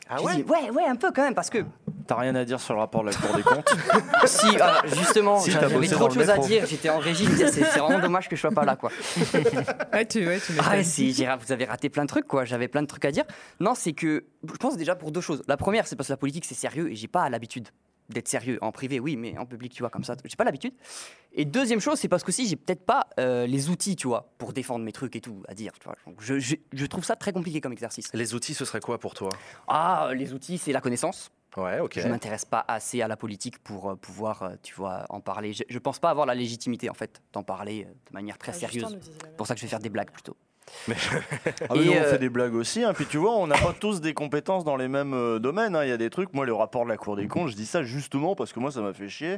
Ah 0.09 0.17
Je 0.19 0.23
ouais 0.23 0.35
dis, 0.35 0.43
ouais, 0.43 0.69
ouais, 0.71 0.85
un 0.85 0.95
peu 0.95 1.11
quand 1.11 1.23
même, 1.23 1.35
parce 1.35 1.49
que 1.49 1.59
T'as 2.07 2.15
rien 2.15 2.35
à 2.35 2.45
dire 2.45 2.61
sur 2.61 2.73
le 2.73 2.79
rapport 2.79 3.01
de 3.03 3.09
la 3.09 3.13
Cour 3.13 3.35
des 3.35 3.43
comptes 3.43 3.75
si, 4.25 4.47
ah, 4.61 4.81
justement, 4.85 5.39
Si, 5.39 5.51
j'avais 5.51 5.87
trop 5.87 6.07
de 6.07 6.13
choses 6.13 6.29
à 6.29 6.37
dire. 6.37 6.65
J'étais 6.65 6.89
en 6.89 6.99
régie, 6.99 7.27
c'est 7.51 7.61
vraiment 7.61 7.99
dommage 7.99 8.29
que 8.29 8.35
je 8.37 8.41
sois 8.41 8.51
pas 8.51 8.63
là, 8.63 8.77
quoi. 8.77 8.91
Ouais, 9.93 10.05
tu, 10.05 10.25
ouais, 10.25 10.39
tu 10.39 10.53
Ah 10.59 10.71
ouais, 10.71 10.83
si, 10.83 11.11
vous 11.11 11.51
avez 11.51 11.65
raté 11.65 11.89
plein 11.89 12.03
de 12.03 12.09
trucs, 12.09 12.27
quoi. 12.27 12.45
J'avais 12.45 12.69
plein 12.69 12.81
de 12.81 12.87
trucs 12.87 13.03
à 13.03 13.11
dire. 13.11 13.25
Non, 13.59 13.73
c'est 13.75 13.91
que 13.91 14.25
je 14.47 14.53
pense 14.53 14.77
déjà 14.77 14.95
pour 14.95 15.11
deux 15.11 15.21
choses. 15.21 15.43
La 15.47 15.57
première, 15.57 15.85
c'est 15.85 15.97
parce 15.97 16.07
que 16.07 16.13
la 16.13 16.17
politique, 16.17 16.45
c'est 16.45 16.55
sérieux 16.55 16.89
et 16.89 16.95
j'ai 16.95 17.09
pas 17.09 17.29
l'habitude 17.29 17.67
d'être 18.09 18.27
sérieux 18.27 18.57
en 18.61 18.71
privé, 18.71 18.99
oui, 18.99 19.15
mais 19.17 19.37
en 19.37 19.45
public, 19.45 19.73
tu 19.73 19.81
vois, 19.83 19.89
comme 19.89 20.03
ça, 20.03 20.15
j'ai 20.23 20.35
pas 20.35 20.43
l'habitude. 20.43 20.73
Et 21.33 21.45
deuxième 21.45 21.79
chose, 21.81 21.99
c'est 21.99 22.07
parce 22.07 22.23
que 22.23 22.31
si 22.31 22.47
j'ai 22.47 22.55
peut-être 22.55 22.85
pas 22.85 23.07
euh, 23.19 23.45
les 23.45 23.69
outils, 23.69 23.95
tu 23.95 24.07
vois, 24.07 24.31
pour 24.37 24.53
défendre 24.53 24.83
mes 24.85 24.91
trucs 24.93 25.15
et 25.15 25.21
tout 25.21 25.43
à 25.47 25.53
dire, 25.53 25.73
tu 25.79 25.85
vois. 25.85 25.95
Donc, 26.05 26.15
je, 26.21 26.39
je- 26.39 26.55
je 26.73 26.85
trouve 26.85 27.03
ça 27.03 27.15
très 27.15 27.31
compliqué 27.33 27.59
comme 27.61 27.73
exercice. 27.73 28.09
Les 28.13 28.33
outils, 28.33 28.53
ce 28.53 28.65
serait 28.65 28.79
quoi 28.79 28.97
pour 28.99 29.13
toi? 29.13 29.29
Ah, 29.67 30.11
les 30.15 30.33
outils, 30.33 30.57
c'est 30.57 30.71
la 30.71 30.81
connaissance. 30.81 31.29
Ouais, 31.57 31.79
ok. 31.79 31.99
Je 31.99 32.07
m'intéresse 32.07 32.45
pas 32.45 32.63
assez 32.67 33.01
à 33.01 33.07
la 33.07 33.17
politique 33.17 33.59
pour 33.59 33.89
euh, 33.91 33.95
pouvoir, 33.95 34.43
euh, 34.43 34.55
tu 34.61 34.75
vois, 34.75 35.05
en 35.09 35.21
parler. 35.21 35.53
Je, 35.53 35.63
je 35.67 35.79
pense 35.79 35.97
pas 35.99 36.09
avoir 36.11 36.25
la 36.27 36.35
légitimité, 36.35 36.89
en 36.89 36.93
fait, 36.93 37.21
d'en 37.33 37.43
parler 37.43 37.85
euh, 37.87 37.91
de 37.91 38.13
manière 38.13 38.37
très 38.37 38.51
Ah, 38.51 38.55
sérieuse. 38.55 38.97
C'est 39.01 39.35
pour 39.35 39.47
ça 39.47 39.53
que 39.55 39.59
je 39.59 39.65
vais 39.65 39.69
faire 39.69 39.79
des 39.79 39.89
blagues 39.89 40.11
plutôt. 40.11 40.37
Ah 41.69 41.73
mais 41.75 41.85
nous, 41.85 41.91
on 41.91 41.95
euh, 41.95 42.11
fait 42.11 42.17
des 42.17 42.29
blagues 42.29 42.53
aussi. 42.55 42.83
hein. 42.83 42.93
Puis 42.93 43.05
tu 43.05 43.17
vois, 43.17 43.35
on 43.37 43.47
n'a 43.47 43.57
pas 43.57 43.73
tous 43.73 44.01
des 44.01 44.13
compétences 44.13 44.63
dans 44.63 44.75
les 44.75 44.87
mêmes 44.87 45.13
euh, 45.13 45.39
domaines. 45.39 45.75
hein. 45.75 45.83
Il 45.83 45.89
y 45.89 45.93
a 45.93 45.97
des 45.97 46.09
trucs. 46.09 46.33
Moi, 46.33 46.45
le 46.45 46.53
rapport 46.53 46.83
de 46.83 46.89
la 46.89 46.97
Cour 46.97 47.15
des 47.15 47.27
comptes, 47.27 47.49
je 47.49 47.55
dis 47.55 47.65
ça 47.65 47.83
justement 47.83 48.35
parce 48.35 48.53
que 48.53 48.59
moi, 48.59 48.71
ça 48.71 48.81
m'a 48.81 48.93
fait 48.93 49.09
chier. 49.09 49.35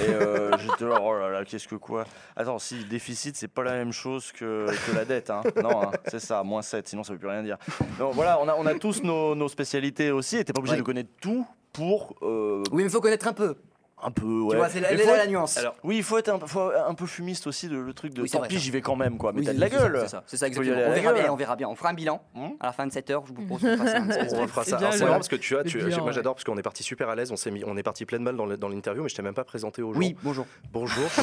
Et 0.00 0.02
euh, 0.08 0.56
j'étais 0.58 0.84
là, 0.84 0.98
oh 1.02 1.14
là 1.16 1.30
là, 1.30 1.44
qu'est-ce 1.44 1.68
que 1.68 1.76
quoi? 1.76 2.04
Attends, 2.36 2.58
si 2.58 2.84
déficit, 2.84 3.36
c'est 3.36 3.48
pas 3.48 3.62
la 3.62 3.72
même 3.72 3.92
chose 3.92 4.32
que, 4.32 4.66
que 4.86 4.92
la 4.94 5.04
dette. 5.04 5.30
hein. 5.30 5.42
Non, 5.62 5.82
hein, 5.82 5.90
c'est 6.08 6.20
ça, 6.20 6.42
moins 6.42 6.62
7, 6.62 6.88
sinon 6.88 7.02
ça 7.04 7.12
veut 7.12 7.18
plus 7.18 7.28
rien 7.28 7.42
dire. 7.42 7.56
Donc 7.98 8.14
voilà, 8.14 8.38
on 8.40 8.48
a, 8.48 8.54
on 8.54 8.66
a 8.66 8.74
tous 8.74 9.02
nos, 9.02 9.34
nos 9.34 9.48
spécialités 9.48 10.10
aussi. 10.10 10.36
Et 10.38 10.44
t'es 10.44 10.52
pas 10.52 10.60
obligé 10.60 10.74
Ouais. 10.74 10.78
de 10.80 10.84
connaître 10.84 11.10
tout 11.20 11.46
pour. 11.72 12.14
euh, 12.22 12.62
Oui, 12.72 12.78
mais 12.82 12.84
il 12.84 12.90
faut 12.90 13.00
connaître 13.00 13.26
un 13.28 13.32
peu. 13.32 13.56
Un 14.02 14.10
peu, 14.10 14.40
ouais. 14.42 14.50
Tu 14.50 14.56
vois, 14.56 14.68
c'est 14.68 14.80
la, 14.80 15.26
nuance. 15.26 15.56
Alors, 15.56 15.76
oui, 15.82 15.96
il 15.96 16.02
faut 16.02 16.18
être 16.18 16.28
un, 16.28 16.38
peu- 16.38 16.46
faut 16.46 16.70
un 16.70 16.94
peu 16.94 17.06
fumiste 17.06 17.46
aussi, 17.46 17.68
de, 17.68 17.78
le 17.78 17.94
truc 17.94 18.12
de 18.12 18.22
Oui, 18.22 18.28
tant 18.30 18.42
pis, 18.42 18.58
j'y 18.58 18.70
vais 18.70 18.80
quand 18.80 18.96
même, 18.96 19.16
quoi. 19.16 19.32
Mais 19.32 19.40
Oui, 19.40 19.46
t'as 19.46 19.54
de 19.54 19.60
la 19.60 19.68
gueule. 19.68 19.98
C'est 20.02 20.08
ça, 20.08 20.24
ça 20.26 20.46
exactement. 20.46 20.76
On 20.76 20.92
verra 20.92 21.12
gueule. 21.12 21.22
bien, 21.22 21.32
on 21.32 21.36
verra 21.36 21.56
bien. 21.56 21.68
On 21.68 21.74
fera 21.74 21.90
un 21.90 21.94
bilan 21.94 22.22
Hmm 22.34 22.48
à 22.60 22.66
la 22.66 22.72
fin 22.72 22.86
de 22.86 22.92
cette 22.92 23.08
heure. 23.10 23.24
Je 23.26 23.32
vous 23.32 23.46
propose 23.46 23.62
qu'on 23.62 23.76
fasse 23.84 23.94
un 23.94 24.36
On 24.38 24.48
fera 24.48 24.64
ça. 24.64 24.90
C'est 24.92 25.00
marrant 25.04 25.14
parce 25.14 25.28
que 25.28 25.36
tu 25.36 25.56
as, 25.56 25.64
tu- 25.64 25.78
moi 26.00 26.12
j'adore 26.12 26.34
parce 26.34 26.44
qu'on 26.44 26.58
est 26.58 26.62
parti 26.62 26.82
super 26.82 27.08
à 27.08 27.14
l'aise, 27.14 27.30
on 27.32 27.36
s'est 27.36 27.50
mis, 27.50 27.64
on 27.64 27.76
est 27.76 27.82
parti 27.82 28.04
plein 28.04 28.18
de 28.18 28.24
balles 28.24 28.36
dans 28.36 28.68
l'interview, 28.68 29.02
mais 29.02 29.08
je 29.08 29.14
t'ai 29.14 29.22
même 29.22 29.34
pas 29.34 29.44
présenté 29.44 29.82
gens. 29.82 29.92
Oui, 29.94 30.16
bonjour. 30.22 30.46
Bonjour. 30.72 31.08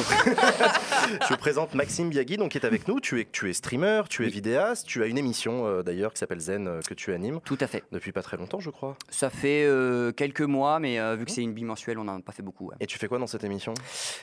je 1.22 1.28
vous 1.28 1.36
présente 1.36 1.74
Maxime 1.74 2.08
Biagui, 2.10 2.36
donc 2.36 2.52
qui 2.52 2.58
est 2.58 2.66
avec 2.66 2.88
nous. 2.88 3.00
Tu 3.00 3.20
es, 3.20 3.28
tu 3.30 3.48
es 3.48 3.52
streamer, 3.52 4.02
tu 4.08 4.26
es 4.26 4.28
vidéaste, 4.28 4.86
tu 4.86 5.02
as 5.02 5.06
une 5.06 5.18
émission 5.18 5.66
euh, 5.66 5.82
d'ailleurs 5.82 6.12
qui 6.12 6.18
s'appelle 6.18 6.40
Zen 6.40 6.66
euh, 6.66 6.80
que 6.80 6.94
tu 6.94 7.12
animes 7.12 7.40
Tout 7.44 7.58
à 7.60 7.66
fait. 7.66 7.84
depuis 7.92 8.12
pas 8.12 8.22
très 8.22 8.36
longtemps, 8.36 8.60
je 8.60 8.70
crois. 8.70 8.96
Ça 9.10 9.30
fait 9.30 9.64
euh, 9.64 10.12
quelques 10.12 10.40
mois, 10.42 10.78
mais 10.78 10.98
vu 11.16 11.24
que 11.24 11.30
c'est 11.30 11.42
une 11.42 11.52
bimensuelle, 11.52 11.98
on 11.98 12.04
n'en 12.04 12.18
a 12.18 12.20
pas 12.20 12.32
fait 12.32 12.42
beaucoup. 12.42 12.61
Ouais. 12.68 12.76
Et 12.80 12.86
tu 12.86 12.98
fais 12.98 13.08
quoi 13.08 13.18
dans 13.18 13.26
cette 13.26 13.44
émission? 13.44 13.74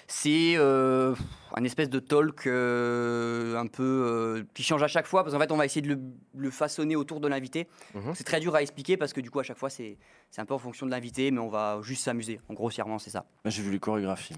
C'est 0.08 0.54
euh, 0.58 1.16
un 1.56 1.64
espèce 1.64 1.90
de 1.90 2.00
talk 2.00 2.48
euh, 2.48 3.56
un 3.58 3.68
peu 3.68 3.84
euh, 3.84 4.44
qui 4.54 4.64
change 4.64 4.84
à 4.84 4.88
chaque 4.88 5.06
fois, 5.08 5.24
parce 5.24 5.34
qu'en 5.34 5.40
fait, 5.40 5.52
on 5.52 5.58
va 5.58 5.66
essayer 5.66 5.82
de 5.82 5.88
le, 5.90 6.00
le 6.38 6.50
façonner 6.52 6.96
autour 6.96 7.20
de 7.20 7.28
l'invité. 7.28 7.68
Mhm. 7.94 8.14
C'est 8.16 8.24
très 8.24 8.40
dur 8.40 8.56
à 8.56 8.62
expliquer 8.62 8.98
parce 8.98 9.14
que 9.14 9.22
du 9.22 9.30
coup, 9.32 9.40
à 9.40 9.44
chaque 9.44 9.58
fois, 9.58 9.70
c'est 9.70 9.98
un 10.38 10.46
peu 10.46 10.54
en 10.54 10.60
fonction 10.60 10.86
de 10.86 10.92
l'invité, 10.92 11.32
mais 11.32 11.40
on 11.40 11.50
va 11.50 11.80
juste 11.82 12.04
s'amuser. 12.04 12.40
En 12.50 12.54
grossièrement, 12.54 13.00
c'est 13.00 13.10
ça. 13.10 13.26
J'ai 13.46 13.62
vu 13.62 13.72
les 13.72 13.80
chorégraphies. 13.80 14.36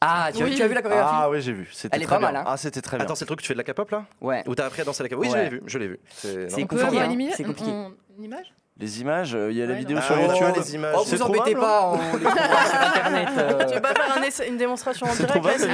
Ah, 0.00 0.30
tu, 0.34 0.42
as- 0.42 0.46
Oui. 0.46 0.54
tu 0.54 0.62
as 0.62 0.68
vu 0.68 0.74
la 0.74 0.82
chorégraphie 0.82 1.14
Ah 1.16 1.30
oui, 1.30 1.40
j'ai 1.40 1.52
vu. 1.52 1.68
C'était 1.72 1.96
Elle 1.96 2.02
est 2.02 2.06
très 2.06 2.16
pas 2.16 2.18
bien. 2.20 2.32
mal, 2.32 2.36
hein. 2.36 2.44
Ah, 2.46 2.56
c'était 2.56 2.82
très 2.82 2.96
bien. 2.98 3.04
Attends, 3.06 3.14
c'est 3.14 3.24
le 3.24 3.28
truc 3.28 3.38
que 3.38 3.42
tu 3.44 3.48
fais 3.48 3.54
de 3.54 3.58
la 3.58 3.64
K-pop 3.64 3.90
là? 3.90 4.04
Ouais. 4.20 4.42
Ou 4.46 4.54
t'as 4.54 4.66
appris 4.66 4.82
à 4.82 4.84
danser 4.84 5.02
la 5.02 5.08
K-pop? 5.08 5.20
Oui, 5.20 5.28
je 5.30 5.34
Ouais. 5.34 5.44
l'ai 5.44 5.50
vu, 5.50 5.62
je 5.66 5.78
l'ai 5.78 5.88
vu. 5.88 6.00
C'est- 6.08 6.50
compliqué, 6.66 7.00
hein. 7.00 7.30
C'est 7.36 7.44
compliqué. 7.44 7.70
on- 7.70 7.94
une 8.18 8.24
image? 8.24 8.52
Les 8.80 9.00
images, 9.00 9.36
euh, 9.36 9.52
il 9.52 9.56
y 9.56 9.62
a 9.62 9.66
la 9.66 9.74
vidéo 9.74 10.00
sur 10.00 10.16
Ah, 10.18 10.22
YouTube. 10.22 10.56
les 10.56 10.74
images. 10.74 10.96
Oh, 10.98 11.04
vous 11.06 11.22
embêtez 11.22 11.54
pas, 11.54 11.92
on 11.92 12.16
les 12.16 12.24
sur 12.24 12.80
internet. 12.82 13.28
euh. 13.38 13.64
Tu 13.68 13.74
veux 13.76 13.80
pas 13.80 13.94
faire 13.94 14.16
un 14.16 14.22
essai- 14.22 14.48
une 14.48 14.56
démonstration 14.56 15.06
en 15.06 15.10
C'est 15.12 15.26
direct 15.30 15.64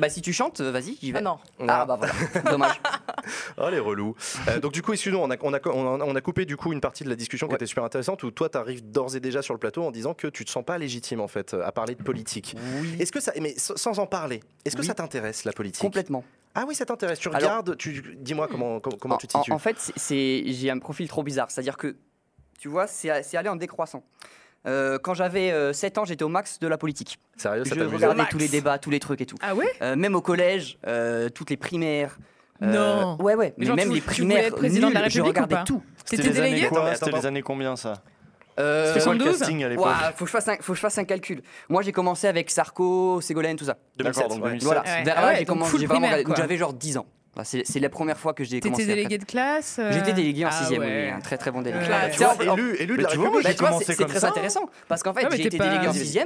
bah 0.00 0.08
si 0.08 0.20
tu 0.20 0.32
chantes, 0.32 0.60
euh, 0.60 0.72
vas-y, 0.72 0.96
j'y 1.00 1.12
vais. 1.12 1.18
Ah 1.18 1.22
non. 1.22 1.38
Ah, 1.68 1.84
bah 1.86 1.96
voilà, 1.96 2.12
dommage. 2.50 2.80
Oh 3.58 3.68
les 3.70 3.78
relous. 3.78 4.14
Euh, 4.48 4.58
donc 4.58 4.72
du 4.72 4.82
coup, 4.82 4.92
excuse-nous, 4.92 5.18
on 5.18 5.30
a, 5.30 5.36
on, 5.42 5.52
a, 5.54 5.58
on, 5.66 6.00
a, 6.00 6.04
on 6.04 6.16
a 6.16 6.20
coupé 6.20 6.46
du 6.46 6.56
coup 6.56 6.72
une 6.72 6.80
partie 6.80 7.04
de 7.04 7.10
la 7.10 7.14
discussion 7.14 7.46
qui 7.46 7.54
était 7.54 7.66
super 7.66 7.84
intéressante 7.84 8.22
où 8.24 8.30
toi, 8.30 8.48
tu 8.48 8.56
arrives 8.58 8.90
d'ores 8.90 9.14
et 9.16 9.20
déjà 9.20 9.42
sur 9.42 9.54
le 9.54 9.60
plateau 9.60 9.84
en 9.84 9.90
disant 9.92 10.14
que 10.14 10.26
tu 10.28 10.44
te 10.44 10.50
sens 10.50 10.64
pas 10.64 10.78
légitime 10.78 11.20
en 11.20 11.28
fait 11.28 11.54
à 11.54 11.70
parler 11.70 11.94
de 11.94 12.02
politique. 12.02 12.56
Oui. 12.80 12.96
Est-ce 12.98 13.12
que 13.12 13.20
ça, 13.20 13.32
mais 13.40 13.54
sans 13.56 13.76
sans 13.76 13.98
en 14.00 14.06
parler, 14.06 14.40
est-ce 14.64 14.74
que 14.76 14.80
Oui. 14.80 14.86
ça 14.86 14.94
t'intéresse 14.94 15.44
la 15.44 15.52
politique? 15.52 15.80
Complètement. 15.82 16.24
Ah 16.60 16.64
oui, 16.66 16.74
ça 16.74 16.84
t'intéresse. 16.84 17.18
Tu 17.18 17.28
Alors- 17.28 17.40
regardes, 17.40 17.76
tu 17.76 18.02
dis-moi 18.18 18.48
comment, 18.50 18.80
comment, 18.80 18.96
comment 18.98 19.14
en, 19.14 19.18
tu 19.18 19.26
te 19.28 19.36
situes. 19.36 19.52
en- 19.52 19.56
en 19.56 19.58
fait, 19.58 19.76
c'est- 19.78 19.92
c'est 19.96 20.42
j'ai 20.46 20.70
un 20.70 20.78
profil 20.78 21.08
trop 21.08 21.22
bizarre. 21.22 21.50
C'est-à-dire 21.50 21.76
que, 21.76 21.96
tu 22.58 22.68
vois, 22.68 22.86
c'est 22.86 23.22
c'est 23.22 23.36
allé 23.36 23.48
en 23.48 23.56
décroissant. 23.56 24.02
Euh, 24.66 24.98
quand 24.98 25.14
j'avais 25.14 25.52
euh, 25.52 25.72
7 25.72 25.98
ans, 25.98 26.04
j'étais 26.04 26.24
au 26.24 26.28
max 26.28 26.58
de 26.58 26.66
la 26.66 26.76
politique. 26.76 27.18
Sérieux, 27.36 27.64
ça 27.64 27.74
Je 27.76 27.80
regardais 27.84 28.16
Max. 28.16 28.30
tous 28.30 28.38
les 28.38 28.48
débats, 28.48 28.78
tous 28.78 28.90
les 28.90 28.98
trucs 28.98 29.20
et 29.20 29.26
tout. 29.26 29.36
Ah 29.40 29.54
ouais? 29.54 29.68
Euh, 29.82 29.94
même 29.94 30.16
au 30.16 30.20
collège, 30.20 30.78
euh, 30.86 31.28
toutes 31.28 31.50
les 31.50 31.56
primaires. 31.56 32.18
euh, 32.62 32.66
Non. 32.66 33.16
Ouais, 33.22 33.36
ouais. 33.36 33.54
Mais 33.56 33.66
Genre, 33.66 33.76
même 33.76 33.88
tu- 33.90 33.94
les 33.94 34.00
tu 34.00 34.06
primaires, 34.06 34.46
être 34.46 34.56
président 34.56 34.88
de 34.88 34.94
la 34.94 35.00
je 35.00 35.04
République 35.04 35.24
ou 35.26 35.28
regardais 35.28 35.54
pas? 35.54 35.62
tout. 35.64 35.82
C'était 36.04 36.24
T'étais 36.24 36.40
les 36.40 36.40
années 36.40 36.66
quoi? 36.68 36.94
C'était 36.96 37.12
les 37.12 37.26
années 37.26 37.42
combien 37.42 37.76
ça? 37.76 38.02
Euh, 38.58 38.92
72 38.92 39.44
faut, 40.16 40.24
que 40.24 40.74
je 40.74 40.80
fasse 40.80 40.98
un, 40.98 41.04
calcul. 41.04 41.42
Moi, 41.68 41.82
j'ai 41.82 41.92
commencé 41.92 42.26
avec 42.26 42.50
Sarko, 42.50 43.20
Ségolène, 43.20 43.56
tout 43.56 43.64
ça. 43.64 43.76
2007. 43.96 44.32
vraiment 45.86 46.08
j'avais 46.36 46.56
genre 46.56 46.72
10 46.72 46.98
ans. 46.98 47.06
C'est 47.44 47.80
la 47.80 47.88
première 47.88 48.18
fois 48.18 48.34
que 48.34 48.42
j'ai 48.42 48.60
commencé. 48.60 48.82
T'étais 48.82 48.94
délégué 48.94 49.18
de 49.18 49.24
classe 49.24 49.80
J'étais 49.90 50.12
délégué 50.12 50.44
en 50.44 50.50
ah 50.50 50.64
6ème, 50.64 50.80
oui, 50.80 51.10
un 51.10 51.20
très 51.20 51.38
très 51.38 51.50
bon 51.50 51.62
délégué. 51.62 51.84
Tu 52.12 52.22
élu, 52.44 52.76
élu 52.78 53.06
tu 53.06 53.84
c'est 53.84 54.06
très 54.06 54.24
intéressant 54.24 54.68
parce 54.88 55.02
qu'en 55.02 55.12
fait, 55.12 55.28
délégué 55.28 55.88
en 55.88 55.92
6 55.92 56.18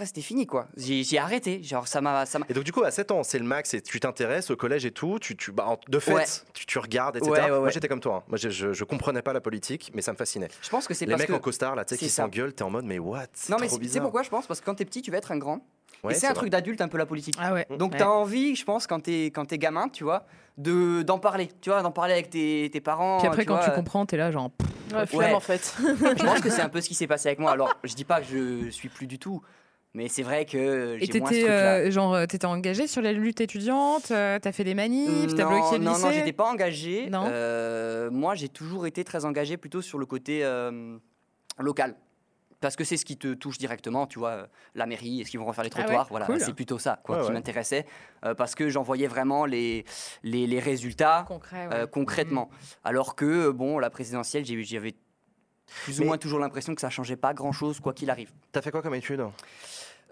après 0.00 0.06
c'était 0.06 0.22
fini 0.22 0.46
quoi. 0.46 0.66
J'ai 0.78 1.18
arrêté. 1.18 1.62
Genre 1.62 1.86
ça 1.86 2.00
m'a 2.00 2.24
ça 2.24 2.38
m'a- 2.38 2.46
Et 2.48 2.54
donc 2.54 2.64
du 2.64 2.72
coup, 2.72 2.82
à 2.82 2.90
7 2.90 3.10
ans, 3.10 3.22
c'est 3.22 3.38
le 3.38 3.44
max, 3.44 3.74
et 3.74 3.82
tu 3.82 4.00
t'intéresses 4.00 4.50
au 4.50 4.56
collège 4.56 4.86
et 4.86 4.92
tout, 4.92 5.18
tu, 5.18 5.36
tu, 5.36 5.52
bah, 5.52 5.66
en- 5.68 5.78
de 5.90 5.98
fait, 5.98 6.14
Ouais. 6.14 6.24
tu, 6.54 6.64
tu 6.64 6.78
regardes, 6.78 7.16
etc. 7.16 7.30
Ouais, 7.30 7.40
ouais, 7.42 7.48
Moi 7.50 7.60
ouais. 7.60 7.70
j'étais 7.70 7.86
comme 7.86 8.00
toi, 8.00 8.20
hein. 8.20 8.24
moi 8.28 8.38
je, 8.38 8.48
je, 8.48 8.72
je 8.72 8.84
comprenais 8.84 9.20
pas 9.20 9.34
la 9.34 9.42
politique, 9.42 9.90
mais 9.92 10.00
ça 10.00 10.12
me 10.12 10.16
fascinait. 10.16 10.48
Je 10.62 10.70
pense 10.70 10.88
que 10.88 10.94
c'est 10.94 11.04
Les 11.04 11.10
parce 11.10 11.20
mecs 11.20 11.28
que 11.28 11.34
en 11.34 11.38
costard 11.38 11.74
là, 11.76 11.84
tu 11.84 11.90
sais, 11.90 11.98
c'est 11.98 12.06
qui 12.06 12.10
ça. 12.10 12.22
s'engueulent, 12.22 12.54
t'es 12.54 12.62
en 12.62 12.70
mode 12.70 12.86
mais 12.86 12.98
what? 12.98 13.26
Non 13.50 13.58
mais 13.60 13.66
trop 13.66 13.78
c'est 13.86 14.00
pourquoi 14.00 14.22
je 14.22 14.30
pense? 14.30 14.46
Parce 14.46 14.60
que 14.60 14.64
quand 14.64 14.74
t'es 14.76 14.86
petit 14.86 15.02
tu 15.02 15.10
vas 15.10 15.18
être 15.18 15.32
un 15.32 15.36
grand. 15.38 15.60
Ouais, 16.02 16.12
et 16.12 16.14
c'est 16.16 16.24
un 16.28 16.30
vrai. 16.30 16.36
truc 16.38 16.50
d'adulte 16.50 16.80
un 16.80 16.88
peu 16.88 16.96
la 16.96 17.04
politique. 17.04 17.34
Ah 17.38 17.52
ouais. 17.52 17.66
Donc 17.76 17.92
Ouais. 17.92 17.98
t'as 17.98 18.06
envie, 18.08 18.56
je 18.56 18.64
pense, 18.64 18.86
quand 18.86 19.00
t'es 19.00 19.26
quand 19.26 19.44
t'es 19.44 19.58
gamin, 19.58 19.90
tu 19.90 20.02
vois, 20.02 20.24
de 20.56 21.02
d'en 21.02 21.18
parler. 21.18 21.50
Tu 21.60 21.68
vois, 21.68 21.82
d'en 21.82 21.90
parler 21.90 22.14
avec 22.14 22.30
tes, 22.30 22.70
tes 22.72 22.80
parents. 22.80 23.18
Puis 23.18 23.28
après, 23.28 23.44
quand 23.44 23.56
vois, 23.56 23.64
tu 23.66 23.70
comprends, 23.72 24.06
t'es 24.06 24.16
là, 24.16 24.30
genre. 24.32 24.50
Ouais, 24.94 25.04
Ouais. 25.14 25.34
en 25.34 25.40
fait. 25.40 25.76
Je 25.78 26.24
pense 26.24 26.40
que 26.40 26.48
c'est 26.48 26.62
un 26.62 26.70
peu 26.70 26.80
ce 26.80 26.88
qui 26.88 26.94
s'est 26.94 27.06
passé 27.06 27.28
avec 27.28 27.38
moi. 27.38 27.50
Alors 27.52 27.74
je 27.84 27.94
dis 27.94 28.04
pas 28.04 28.20
que 28.22 28.26
je 28.26 28.70
suis 28.70 28.88
plus 28.88 29.06
du 29.06 29.18
tout, 29.18 29.42
mais 29.94 30.08
c'est 30.08 30.22
vrai 30.22 30.44
que 30.44 30.96
Et 31.00 31.06
j'ai 31.06 31.18
moins 31.20 31.30
ce 31.30 31.44
euh, 31.48 31.90
genre, 31.90 32.14
euh, 32.14 32.26
t'étais 32.26 32.46
engagé 32.46 32.86
sur 32.86 33.02
la 33.02 33.12
lutte 33.12 33.40
étudiante, 33.40 34.10
euh, 34.10 34.38
t'as 34.38 34.52
fait 34.52 34.64
des 34.64 34.74
manifs, 34.74 35.34
t'as 35.34 35.44
non, 35.44 35.50
bloqué 35.50 35.78
le 35.78 35.84
non, 35.84 35.92
lycée. 35.92 36.02
non, 36.06 36.12
j'étais 36.12 36.32
pas 36.32 36.44
engagé. 36.50 37.08
Non. 37.10 37.26
Euh, 37.30 38.10
moi, 38.10 38.34
j'ai 38.34 38.48
toujours 38.48 38.86
été 38.86 39.02
très 39.04 39.24
engagé 39.24 39.56
plutôt 39.56 39.82
sur 39.82 39.98
le 39.98 40.06
côté 40.06 40.44
euh, 40.44 40.96
local. 41.58 41.96
Parce 42.60 42.76
que 42.76 42.84
c'est 42.84 42.98
ce 42.98 43.06
qui 43.06 43.16
te 43.16 43.32
touche 43.32 43.56
directement, 43.56 44.06
tu 44.06 44.18
vois, 44.18 44.46
la 44.74 44.84
mairie, 44.84 45.22
est-ce 45.22 45.30
qu'ils 45.30 45.40
vont 45.40 45.46
refaire 45.46 45.64
les 45.64 45.70
Ah 45.72 45.78
ouais, 45.78 45.84
trottoirs 45.84 46.06
Voilà, 46.10 46.26
cool. 46.26 46.40
c'est 46.40 46.52
plutôt 46.52 46.78
ça 46.78 47.00
quoi, 47.02 47.16
Ouais, 47.16 47.22
qui 47.22 47.28
ouais. 47.28 47.32
m'intéressait, 47.34 47.86
euh, 48.26 48.34
parce 48.34 48.54
que 48.54 48.68
j'en 48.68 48.82
voyais 48.82 49.06
vraiment 49.06 49.46
les, 49.46 49.86
les, 50.22 50.46
les 50.46 50.58
résultats 50.60 51.24
Concret, 51.26 51.66
ouais. 51.68 51.74
euh, 51.74 51.86
concrètement. 51.86 52.50
Alors 52.84 53.16
que, 53.16 53.48
bon, 53.48 53.78
la 53.78 53.88
présidentielle, 53.88 54.44
j'ai- 54.44 54.62
j'avais 54.62 54.92
plus 55.84 56.00
ou 56.00 56.04
moins 56.04 56.18
toujours 56.18 56.38
l'impression 56.38 56.74
que 56.74 56.80
ça 56.80 56.90
changeait 56.90 57.16
pas 57.16 57.34
grand-chose, 57.34 57.80
quoi 57.80 57.92
qu'il 57.92 58.10
arrive. 58.10 58.30
T'as 58.52 58.62
fait 58.62 58.70
quoi 58.70 58.82
comme 58.82 58.94
étude? 58.94 59.24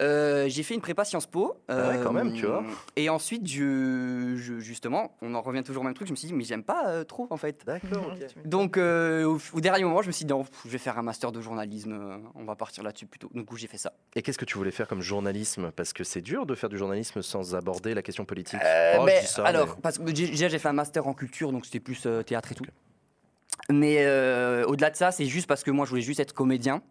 Euh, 0.01 0.49
j'ai 0.49 0.63
fait 0.63 0.75
une 0.75 0.81
prépa 0.81 1.05
Sciences 1.05 1.27
Po. 1.27 1.57
Ah 1.67 1.89
ouais, 1.89 2.01
quand 2.05 2.13
même, 2.13 2.33
tu 2.33 2.47
vois. 2.47 2.63
Et 2.95 3.09
ensuite, 3.09 3.45
je, 3.49 4.37
je- 4.37 4.61
justement, 4.61 5.17
on 5.23 5.35
en 5.35 5.43
revient 5.43 5.65
toujours 5.65 5.83
au 5.83 5.85
même 5.85 5.95
truc. 5.95 6.07
Je 6.07 6.13
me 6.13 6.17
suis 6.17 6.29
dit, 6.29 6.35
mais 6.35 6.45
j'aime 6.45 6.63
pas 6.63 6.87
euh, 6.87 7.03
trop 7.03 7.27
en 7.31 7.37
fait. 7.37 7.63
D'accord, 7.67 8.15
Donc, 8.45 8.77
euh, 8.77 9.25
au, 9.25 9.41
au 9.55 9.61
dernier 9.61 9.83
moment, 9.83 10.01
je 10.03 10.07
me 10.07 10.13
suis 10.13 10.25
dit, 10.25 10.31
non, 10.33 10.45
pff, 10.45 10.53
je 10.67 10.71
vais 10.71 10.79
faire 10.79 10.97
un 10.99 11.03
master 11.03 11.33
de 11.33 11.41
journalisme. 11.41 11.93
euh, 11.93 12.17
on 12.37 12.45
va 12.45 12.55
partir 12.55 12.85
là-dessus 12.85 13.07
plutôt. 13.07 13.29
Du 13.35 13.45
coup, 13.45 13.57
j'ai 13.57 13.67
fait 13.67 13.77
ça. 13.77 13.93
Et 14.15 14.23
qu'est-ce 14.23 14.39
que 14.39 14.45
tu 14.45 14.57
voulais 14.57 14.71
faire 14.71 14.87
comme 14.87 15.03
journalisme? 15.03 15.73
Parce 15.75 15.93
que 15.93 16.05
c'est 16.05 16.21
dur 16.23 16.47
de 16.47 16.55
faire 16.55 16.69
du 16.69 16.79
journalisme 16.79 17.21
sans 17.21 17.57
aborder 17.57 17.93
la 17.95 18.03
question 18.03 18.25
politique. 18.25 18.61
Euh, 18.63 18.95
Oh, 18.99 19.01
je 19.01 19.07
mais 19.07 19.21
dis 19.23 19.27
ça, 19.27 19.45
alors, 19.47 19.67
mais- 19.67 19.83
parce 19.83 19.99
que 19.99 20.15
j'ai- 20.15 20.29
déjà, 20.29 20.47
j'ai 20.49 20.61
fait 20.61 20.69
un 20.69 20.73
master 20.75 21.09
en 21.09 21.13
culture, 21.13 21.51
donc 21.51 21.65
c'était 21.67 21.81
plus 21.81 22.07
euh, 22.07 22.23
théâtre 22.23 22.53
et 22.53 22.55
tout. 22.55 22.65
Mais 23.71 23.99
euh, 24.01 24.65
au-delà 24.67 24.91
de 24.91 24.97
ça, 24.97 25.11
c'est 25.11 25.27
juste 25.27 25.47
parce 25.47 25.63
que 25.63 25.71
moi, 25.71 25.85
je 25.85 25.91
voulais 25.91 26.03
juste 26.03 26.21
être 26.21 26.33
comédien. 26.33 26.83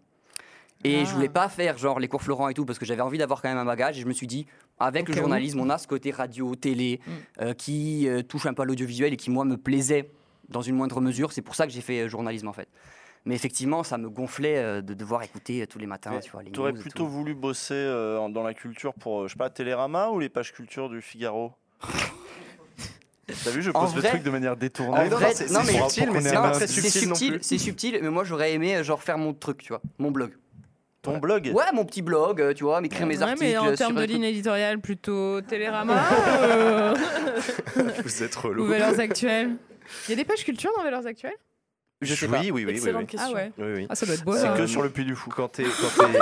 Et 0.83 0.99
Ah. 1.01 1.05
je 1.05 1.13
voulais 1.15 1.29
pas 1.29 1.49
faire 1.49 1.77
genre 1.79 1.99
les 1.99 2.07
cours 2.07 2.21
Florent 2.21 2.49
et 2.49 2.53
tout, 2.53 2.63
parce 2.65 2.77
que 2.77 2.85
j'avais 2.85 3.01
envie 3.01 3.17
d'avoir 3.17 3.41
quand 3.41 3.49
même 3.49 3.57
un 3.57 3.65
bagage. 3.65 3.97
Et 3.97 4.01
je 4.01 4.07
me 4.07 4.13
suis 4.13 4.27
dit, 4.27 4.45
avec 4.79 5.09
le 5.09 5.15
journalisme, 5.15 5.59
on 5.59 5.69
a 5.71 5.77
ce 5.79 5.87
côté 5.87 6.11
radio, 6.11 6.53
télé, 6.55 6.99
Mm. 7.05 7.11
euh, 7.41 7.53
qui 7.53 8.07
euh, 8.07 8.21
touche 8.21 8.45
un 8.45 8.53
peu 8.53 8.61
à 8.61 8.65
l'audiovisuel 8.65 9.11
et 9.11 9.17
qui, 9.17 9.31
moi, 9.31 9.43
me 9.43 9.57
plaisait 9.57 10.11
dans 10.49 10.61
une 10.61 10.75
moindre 10.75 11.01
mesure. 11.01 11.31
C'est 11.31 11.41
pour 11.41 11.55
ça 11.55 11.65
que 11.65 11.73
j'ai 11.73 11.81
fait 11.81 12.01
euh, 12.01 12.07
journalisme, 12.09 12.47
en 12.47 12.53
fait. 12.53 12.67
Mais 13.25 13.33
effectivement, 13.33 13.83
ça 13.83 13.97
me 13.97 14.07
gonflait 14.09 14.81
de 14.81 14.93
devoir 14.93 15.21
écouter 15.23 15.65
tous 15.67 15.79
les 15.79 15.87
matins, 15.87 16.11
Mais 16.11 16.21
tu 16.21 16.29
vois, 16.31 16.43
les 16.43 16.51
Tu 16.51 16.59
aurais 16.61 16.71
plutôt 16.73 16.99
tout. 16.99 17.07
voulu 17.09 17.33
bosser 17.33 17.85
dans 18.31 18.43
la 18.43 18.53
culture 18.53 18.93
pour, 18.93 19.27
je 19.27 19.33
sais 19.33 19.37
pas, 19.37 19.49
Télérama 19.49 20.09
ou 20.11 20.19
les 20.19 20.29
pages 20.29 20.53
culture 20.53 20.87
du 20.89 21.01
Figaro? 21.01 21.51
T'as 23.43 23.51
vu, 23.51 23.61
je 23.61 23.71
En 23.71 23.85
pose 23.85 23.93
le 23.95 24.01
vrai- 24.01 24.09
truc 24.11 24.23
de 24.23 24.29
manière 24.29 24.55
détournée. 24.55 24.99
En 24.99 25.03
non, 25.03 25.09
vrai, 25.17 25.33
non, 25.51 25.59
mais 25.65 25.73
subtil, 25.73 26.09
c'est 26.23 26.65
très 26.65 26.89
subtil 26.89 27.37
c'est 27.41 27.57
subtil, 27.57 27.99
mais 28.01 28.09
moi 28.09 28.23
j'aurais 28.23 28.53
aimé 28.53 28.77
euh, 28.77 28.83
genre 28.83 29.03
faire 29.03 29.17
mon 29.17 29.33
truc, 29.33 29.57
tu 29.63 29.69
vois, 29.69 29.81
mon 29.97 30.11
blog. 30.11 30.31
Ton 31.01 31.17
blog 31.19 31.51
Ouais, 31.53 31.63
mon 31.73 31.85
petit 31.85 32.01
blog, 32.01 32.41
euh, 32.41 32.53
tu 32.53 32.63
vois, 32.63 32.81
m'écrire 32.81 33.05
mes 33.05 33.17
Ouais, 33.17 33.23
articles. 33.23 33.43
mais 33.45 33.57
en 33.57 33.67
euh, 33.67 33.75
termes 33.75 33.93
de 33.95 33.99
trucs. 33.99 34.11
ligne 34.11 34.23
éditoriale, 34.23 34.79
plutôt 34.79 35.41
Télérama 35.41 35.95
euh, 36.41 36.95
Vous 38.03 38.23
êtes 38.23 38.35
ou 38.35 38.39
relou. 38.41 38.65
Valeurs 38.67 38.99
Actuelles 38.99 39.55
Il 40.07 40.11
y 40.11 40.13
a 40.13 40.15
des 40.15 40.25
pages 40.25 40.43
culture 40.43 40.71
dans 40.77 40.83
Valeurs 40.83 41.05
Actuelles? 41.05 41.35
Je 41.99 42.13
sais 42.13 42.27
oui, 42.27 42.31
pas. 42.31 42.39
oui, 42.41 42.51
oui, 42.51 42.65
oui, 42.65 42.71
Excellente 42.73 43.01
oui. 43.01 43.07
question. 43.07 43.31
Ah 43.31 43.35
ouais. 43.35 43.51
Oui, 43.57 43.65
oui. 43.75 43.87
Ah, 43.89 43.95
ça 43.95 44.05
doit 44.05 44.13
être 44.13 44.23
beau. 44.23 44.33
C'est 44.33 44.41
ça. 44.41 44.55
que 44.55 44.67
sur 44.67 44.83
le 44.83 44.89
Puy 44.91 45.03
du 45.03 45.15
Fou. 45.15 45.31
Quand 45.35 45.47
t'es, 45.47 45.63
quand 45.63 46.03
t'es- 46.05 46.19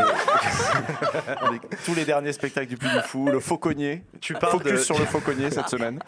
Tous 1.86 1.94
les 1.94 2.06
derniers 2.06 2.32
spectacles 2.32 2.70
du 2.70 2.78
Puy 2.78 2.88
du 2.90 3.02
Fou, 3.02 3.26
le 3.28 3.42
Fauconnier. 3.42 4.04
tu 4.22 4.34
parles 4.36 4.54
Focus 4.54 4.72
de, 4.72 4.78
sur 4.78 4.98
le 4.98 5.04
Fauconnier 5.04 5.52
cette 5.52 5.68
semaine. 5.68 6.00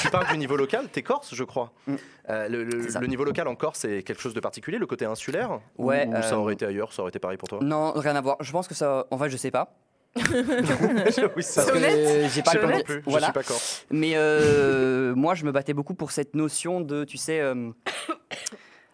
tu 0.00 0.10
parles 0.10 0.26
du 0.32 0.38
niveau 0.38 0.56
local, 0.56 0.88
t'es 0.90 1.02
corse, 1.02 1.32
je 1.32 1.44
crois. 1.44 1.72
Mm. 1.86 1.94
Euh, 2.30 2.48
le, 2.48 3.06
niveau 3.06 3.22
local 3.24 3.46
en 3.46 3.54
Corse, 3.54 3.78
c'est 3.80 4.02
quelque 4.02 4.20
chose 4.20 4.34
de 4.34 4.40
particulier, 4.40 4.78
le 4.78 4.86
côté 4.86 5.04
insulaire? 5.04 5.60
Ouais, 5.78 6.08
Ou, 6.08 6.22
ça 6.22 6.34
euh, 6.34 6.38
aurait 6.38 6.54
été 6.54 6.66
ailleurs, 6.66 6.92
ça 6.92 7.02
aurait 7.02 7.10
été 7.10 7.20
pareil 7.20 7.38
pour 7.38 7.48
toi? 7.48 7.60
Non, 7.62 7.92
rien 7.92 8.16
à 8.16 8.20
voir. 8.20 8.36
Je 8.40 8.50
pense 8.50 8.66
que 8.66 8.74
ça. 8.74 9.06
En 9.12 9.18
fait, 9.18 9.30
je 9.30 9.36
sais 9.36 9.52
pas. 9.52 9.72
oui, 10.16 11.42
ça 11.42 11.62
Parce 11.62 11.70
que 11.70 11.78
j'ai 11.78 12.42
pas 12.42 12.50
Je 12.52 12.56
sais 12.56 12.56
le 12.56 12.60
pas 12.60 12.72
non 12.72 12.80
plus, 12.82 13.02
je 13.04 13.10
Voilà. 13.10 13.26
suis 13.26 13.32
pas 13.34 13.42
corse. 13.44 13.86
Mais 13.90 14.12
euh, 14.16 15.14
moi, 15.14 15.34
je 15.36 15.44
me 15.44 15.52
battais 15.52 15.74
beaucoup 15.74 15.94
pour 15.94 16.10
cette 16.10 16.34
notion 16.34 16.80
de, 16.80 17.04
tu 17.04 17.18
sais, 17.18 17.38
euh, 17.40 17.70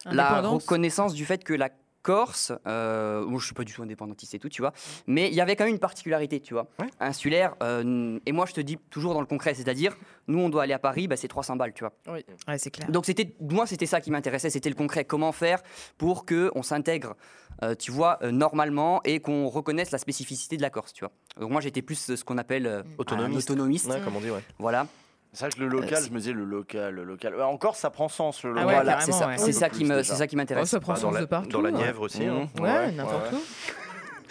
la 0.05 0.41
reconnaissance 0.41 1.13
du 1.13 1.25
fait 1.25 1.43
que 1.43 1.53
la 1.53 1.69
Corse, 2.01 2.51
euh, 2.67 3.25
moi 3.25 3.39
je 3.39 3.45
suis 3.45 3.55
pas 3.55 3.63
du 3.63 3.71
tout 3.71 3.81
indépendantiste 3.81 4.33
et 4.35 4.39
tout, 4.39 4.49
tu 4.49 4.61
vois, 4.61 4.73
mais 5.07 5.29
il 5.29 5.33
y 5.33 5.39
avait 5.39 5.55
quand 5.55 5.63
même 5.63 5.73
une 5.73 5.79
particularité, 5.79 6.41
tu 6.41 6.53
vois, 6.53 6.67
insulaire. 6.99 7.55
euh, 7.63 8.19
et 8.25 8.33
moi, 8.33 8.45
je 8.45 8.51
te 8.51 8.59
dis 8.59 8.77
toujours 8.89 9.13
dans 9.13 9.21
le 9.21 9.25
concret, 9.25 9.53
c'est-à-dire, 9.53 9.95
nous, 10.27 10.37
on 10.39 10.49
doit 10.49 10.63
aller 10.63 10.73
à 10.73 10.79
Paris, 10.79 11.07
bah, 11.07 11.15
c'est 11.15 11.29
300 11.29 11.55
balles, 11.55 11.71
tu 11.73 11.85
vois. 11.85 11.93
Oui. 12.09 12.25
Ouais, 12.45 12.57
c'est 12.57 12.71
clair. 12.71 12.91
Donc 12.91 13.05
c'était 13.05 13.33
moi 13.39 13.65
c'était 13.65 13.85
ça 13.85 14.01
qui 14.01 14.11
m'intéressait, 14.11 14.49
c'était 14.49 14.67
le 14.67 14.75
concret, 14.75 15.05
comment 15.05 15.31
faire 15.31 15.63
pour 15.97 16.25
que 16.25 16.51
on 16.55 16.61
s'intègre, 16.61 17.15
euh, 17.63 17.73
tu 17.73 17.91
vois, 17.91 18.19
euh, 18.21 18.31
normalement 18.31 18.99
et 19.05 19.21
qu'on 19.21 19.47
reconnaisse 19.47 19.91
la 19.91 19.97
spécificité 19.97 20.57
de 20.57 20.61
la 20.61 20.69
Corse, 20.69 20.91
tu 20.91 21.05
vois. 21.05 21.13
Donc 21.39 21.51
moi 21.51 21.61
j'étais 21.61 21.81
plus 21.81 22.15
ce 22.17 22.23
qu'on 22.25 22.37
appelle 22.37 22.67
euh, 22.67 22.81
un 22.81 22.83
Autonomiste. 22.97 23.49
autonomiste. 23.49 23.87
Ouais, 23.87 24.01
comme 24.03 24.17
on 24.17 24.19
dit, 24.19 24.29
ouais. 24.29 24.43
Voilà. 24.59 24.87
C'est 25.35 25.45
vrai 25.45 25.55
que 25.55 25.59
le 25.61 25.67
local, 25.67 26.03
je 26.05 26.11
me 26.11 26.19
disais 26.19 26.31
le 26.31 26.45
local, 26.45 26.93
le 26.93 27.03
local. 27.03 27.41
Encore, 27.41 27.75
ça 27.75 27.89
prend 27.89 28.07
sens 28.07 28.43
le 28.43 28.51
Ah 28.51 28.53
local. 28.53 28.67
ouais, 28.67 28.73
Voilà, 28.75 28.91
carrément, 28.93 29.05
c'est 29.11 29.19
ça, 29.19 29.27
ouais. 29.27 29.37
qui 29.69 29.83
me, 29.83 29.95
déjà. 29.97 30.03
c'est 30.13 30.19
ça 30.19 30.27
qui 30.27 30.35
m'intéresse. 30.35 30.63
Oh, 30.63 30.67
ça 30.67 30.79
prend 30.79 30.93
Bah, 30.93 30.99
sens 30.99 31.03
dans, 31.09 31.11
la, 31.15 31.21
de 31.21 31.25
partout. 31.25 31.49
dans 31.49 31.61
la 31.61 31.71
ouais. 31.71 31.77
Nièvre 31.77 32.01
aussi. 32.03 32.23
hein. 32.23 32.47
Mmh. 32.55 32.61
Ouais, 32.61 32.69
Ouais, 32.69 32.91
n'importe 32.91 33.31
ouais. 33.31 33.37
où. 33.37 33.41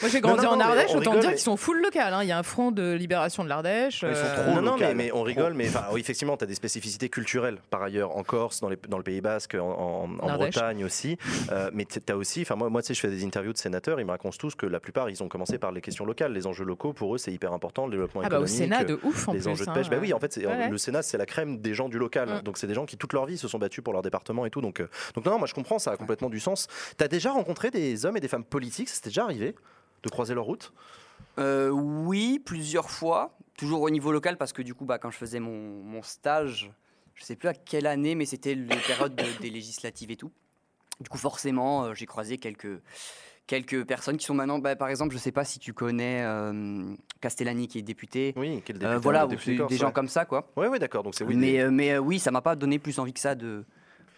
Moi, 0.01 0.11
j'ai 0.11 0.20
grandi 0.20 0.45
non, 0.45 0.53
en 0.53 0.61
Ardèche, 0.61 0.90
on 0.90 0.99
autant 0.99 1.11
rigole, 1.11 1.20
dire 1.20 1.30
mais- 1.30 1.34
qu'ils 1.36 1.43
sont 1.45 1.57
full 1.57 1.80
local. 1.82 2.14
hein. 2.14 2.22
Il 2.22 2.28
y 2.28 2.32
a 2.32 2.38
un 2.38 2.43
front 2.43 2.70
de 2.72 2.93
libération 2.93 3.45
de 3.45 3.49
l'Ardèche. 3.49 4.05
Ils 4.09 4.14
sont 4.16 4.22
euh, 4.24 4.43
trop 4.53 4.55
non, 4.61 4.62
non, 4.62 4.76
mais, 4.95 5.11
on 5.12 5.22
rigole, 5.22 5.55
mais 5.55 5.68
oui, 5.93 6.01
effectivement, 6.01 6.36
tu 6.36 6.45
as 6.45 6.47
des 6.47 6.55
spécificités 6.55 7.09
culturelles 7.09 7.59
par 7.70 7.82
ailleurs 7.82 8.16
en 8.16 8.22
Corse, 8.22 8.61
dans, 8.61 8.68
les, 8.68 8.78
dans 8.88 8.97
le 8.99 9.05
Pays 9.05 9.20
Basque, 9.20 9.55
en, 9.55 9.61
en- 9.61 10.09
en 10.20 10.28
Ardèche. 10.28 10.55
Bretagne 10.55 10.84
aussi. 10.84 11.16
Euh, 11.51 11.70
mais 11.72 11.84
tu 11.84 12.01
as 12.11 12.16
aussi, 12.16 12.43
enfin, 12.43 12.55
moi, 12.57 12.68
moi 12.70 12.82
tu 12.82 12.88
sais, 12.88 12.95
je 12.95 13.01
fais 13.01 13.09
des 13.09 13.24
interviews 13.24 13.53
de 13.53 13.59
sénateurs, 13.59 14.01
ils 14.01 14.05
me 14.07 14.11
racontent 14.11 14.36
tous 14.38 14.55
que 14.55 14.66
la 14.66 14.80
plupart, 14.80 15.11
ils 15.11 15.22
ont 15.22 15.28
commencé 15.28 15.59
par 15.59 15.72
les 15.72 15.80
questions 15.80 16.05
locales. 16.05 16.32
Les 16.32 16.47
enjeux 16.47 16.64
locaux, 16.64 16.93
pour 16.93 17.14
eux, 17.14 17.18
c'est 17.18 17.32
hyper 17.32 17.53
important, 17.53 17.86
le 17.86 17.93
développement 17.93 18.22
Ah 18.24 18.28
bah 18.28 18.40
au 18.40 18.45
économique. 18.47 18.62
Sénat, 18.72 18.84
de 18.84 18.99
ouf 19.03 19.28
en 19.28 19.32
les 19.32 19.38
plus. 19.40 19.49
enjeux 19.49 19.64
de 19.64 19.70
hein. 19.70 19.74
pêche. 19.74 19.90
Bah 19.90 19.99
oui, 20.01 20.12
en 20.12 20.18
fait, 20.18 20.36
Ouais, 20.36 20.68
le 20.68 20.78
Sénat, 20.78 21.03
c'est 21.03 21.18
la 21.18 21.26
crème 21.26 21.59
des 21.61 21.74
gens 21.74 21.88
du 21.88 21.99
local. 21.99 22.28
Mm. 22.28 22.40
Donc, 22.43 22.59
c'est 22.59 22.66
des 22.66 22.74
gens 22.74 22.86
qui, 22.86 22.97
toute 22.97 23.12
leur 23.12 23.26
vie, 23.26 23.38
se 23.38 23.49
sont 23.49 23.59
battus 23.59 23.84
pour 23.84 23.93
leur 23.93 24.03
département 24.03 24.47
et 24.47 24.51
tout. 24.51 24.61
Donc, 24.61 24.80
euh, 24.80 24.88
donc 25.14 25.24
non, 25.24 25.32
non, 25.32 25.38
moi, 25.38 25.47
je 25.47 25.55
comprends, 25.55 25.78
ça 25.78 25.93
a 25.93 25.97
complètement 25.97 26.30
du 26.30 26.40
sens. 26.40 26.68
Tu 26.99 27.05
as 27.05 27.09
déjà 27.09 27.30
rencontré 27.32 27.70
des 27.70 28.07
hommes 28.07 28.16
et 28.16 28.20
des 28.20 28.28
femmes 28.28 28.45
politiques? 28.45 28.88
Ça 28.88 28.97
s'était 28.97 29.11
déjà 29.11 29.24
arrivé? 29.24 29.55
De 30.03 30.09
croiser 30.11 30.35
leur 30.35 30.45
route? 30.45 30.73
Euh, 31.39 31.71
oui, 31.71 32.39
plusieurs 32.45 32.91
fois, 32.91 33.37
toujours 33.57 33.83
au 33.83 33.91
niveau 33.91 34.13
local, 34.13 34.37
parce 34.37 34.53
que 34.53 34.63
du 34.63 34.75
coup, 34.75 34.85
bah, 34.85 34.99
quand 34.99 35.11
je 35.11 35.17
faisais 35.17 35.41
mon, 35.41 35.83
mon 35.83 36.03
stage, 36.03 36.71
je 37.15 37.25
sais 37.25 37.37
plus 37.37 37.49
à 37.49 37.55
quelle 37.55 37.87
année, 37.87 38.15
mais 38.15 38.27
c'était 38.27 38.55
les 38.55 38.81
périodes 38.87 39.17
de- 39.17 39.33
des 39.41 39.51
législatives 39.51 40.11
et 40.11 40.17
tout. 40.17 40.31
Du 41.01 41.09
coup, 41.09 41.19
forcément, 41.19 41.85
euh, 41.85 41.95
j'ai 41.95 42.07
croisé 42.07 42.37
quelques, 42.37 42.81
quelques 43.47 43.85
personnes 43.85 44.19
qui 44.19 44.27
sont 44.27 44.35
maintenant, 44.35 44.59
bah, 44.59 44.77
par 44.77 44.89
exemple, 44.89 45.15
je 45.15 45.19
sais 45.19 45.33
pas 45.33 45.45
si 45.45 45.59
tu 45.59 45.73
connais 45.73 46.23
euh, 46.23 46.95
Castellani 47.21 47.67
qui 47.67 47.79
est 47.79 47.83
député. 47.83 48.35
Oui, 48.37 48.57
député, 48.57 48.87
voilà, 48.99 49.27
des 49.27 49.77
gens 49.77 49.91
comme 49.91 50.09
ça, 50.09 50.27
quoi. 50.27 50.51
Ouais, 50.57 50.69
ouais, 50.69 50.79
d'accord. 50.79 51.03
Donc, 51.03 51.15
c'est 51.15 51.25
oui. 51.25 51.35
mais, 51.35 51.71
mais 51.71 51.99
oui, 51.99 52.19
ça 52.19 52.31
m'a 52.31 52.43
pas 52.43 52.57
donné 52.57 52.79
plus 52.79 52.99
envie 52.99 53.13
que 53.13 53.21
ça 53.21 53.35
de, 53.35 53.65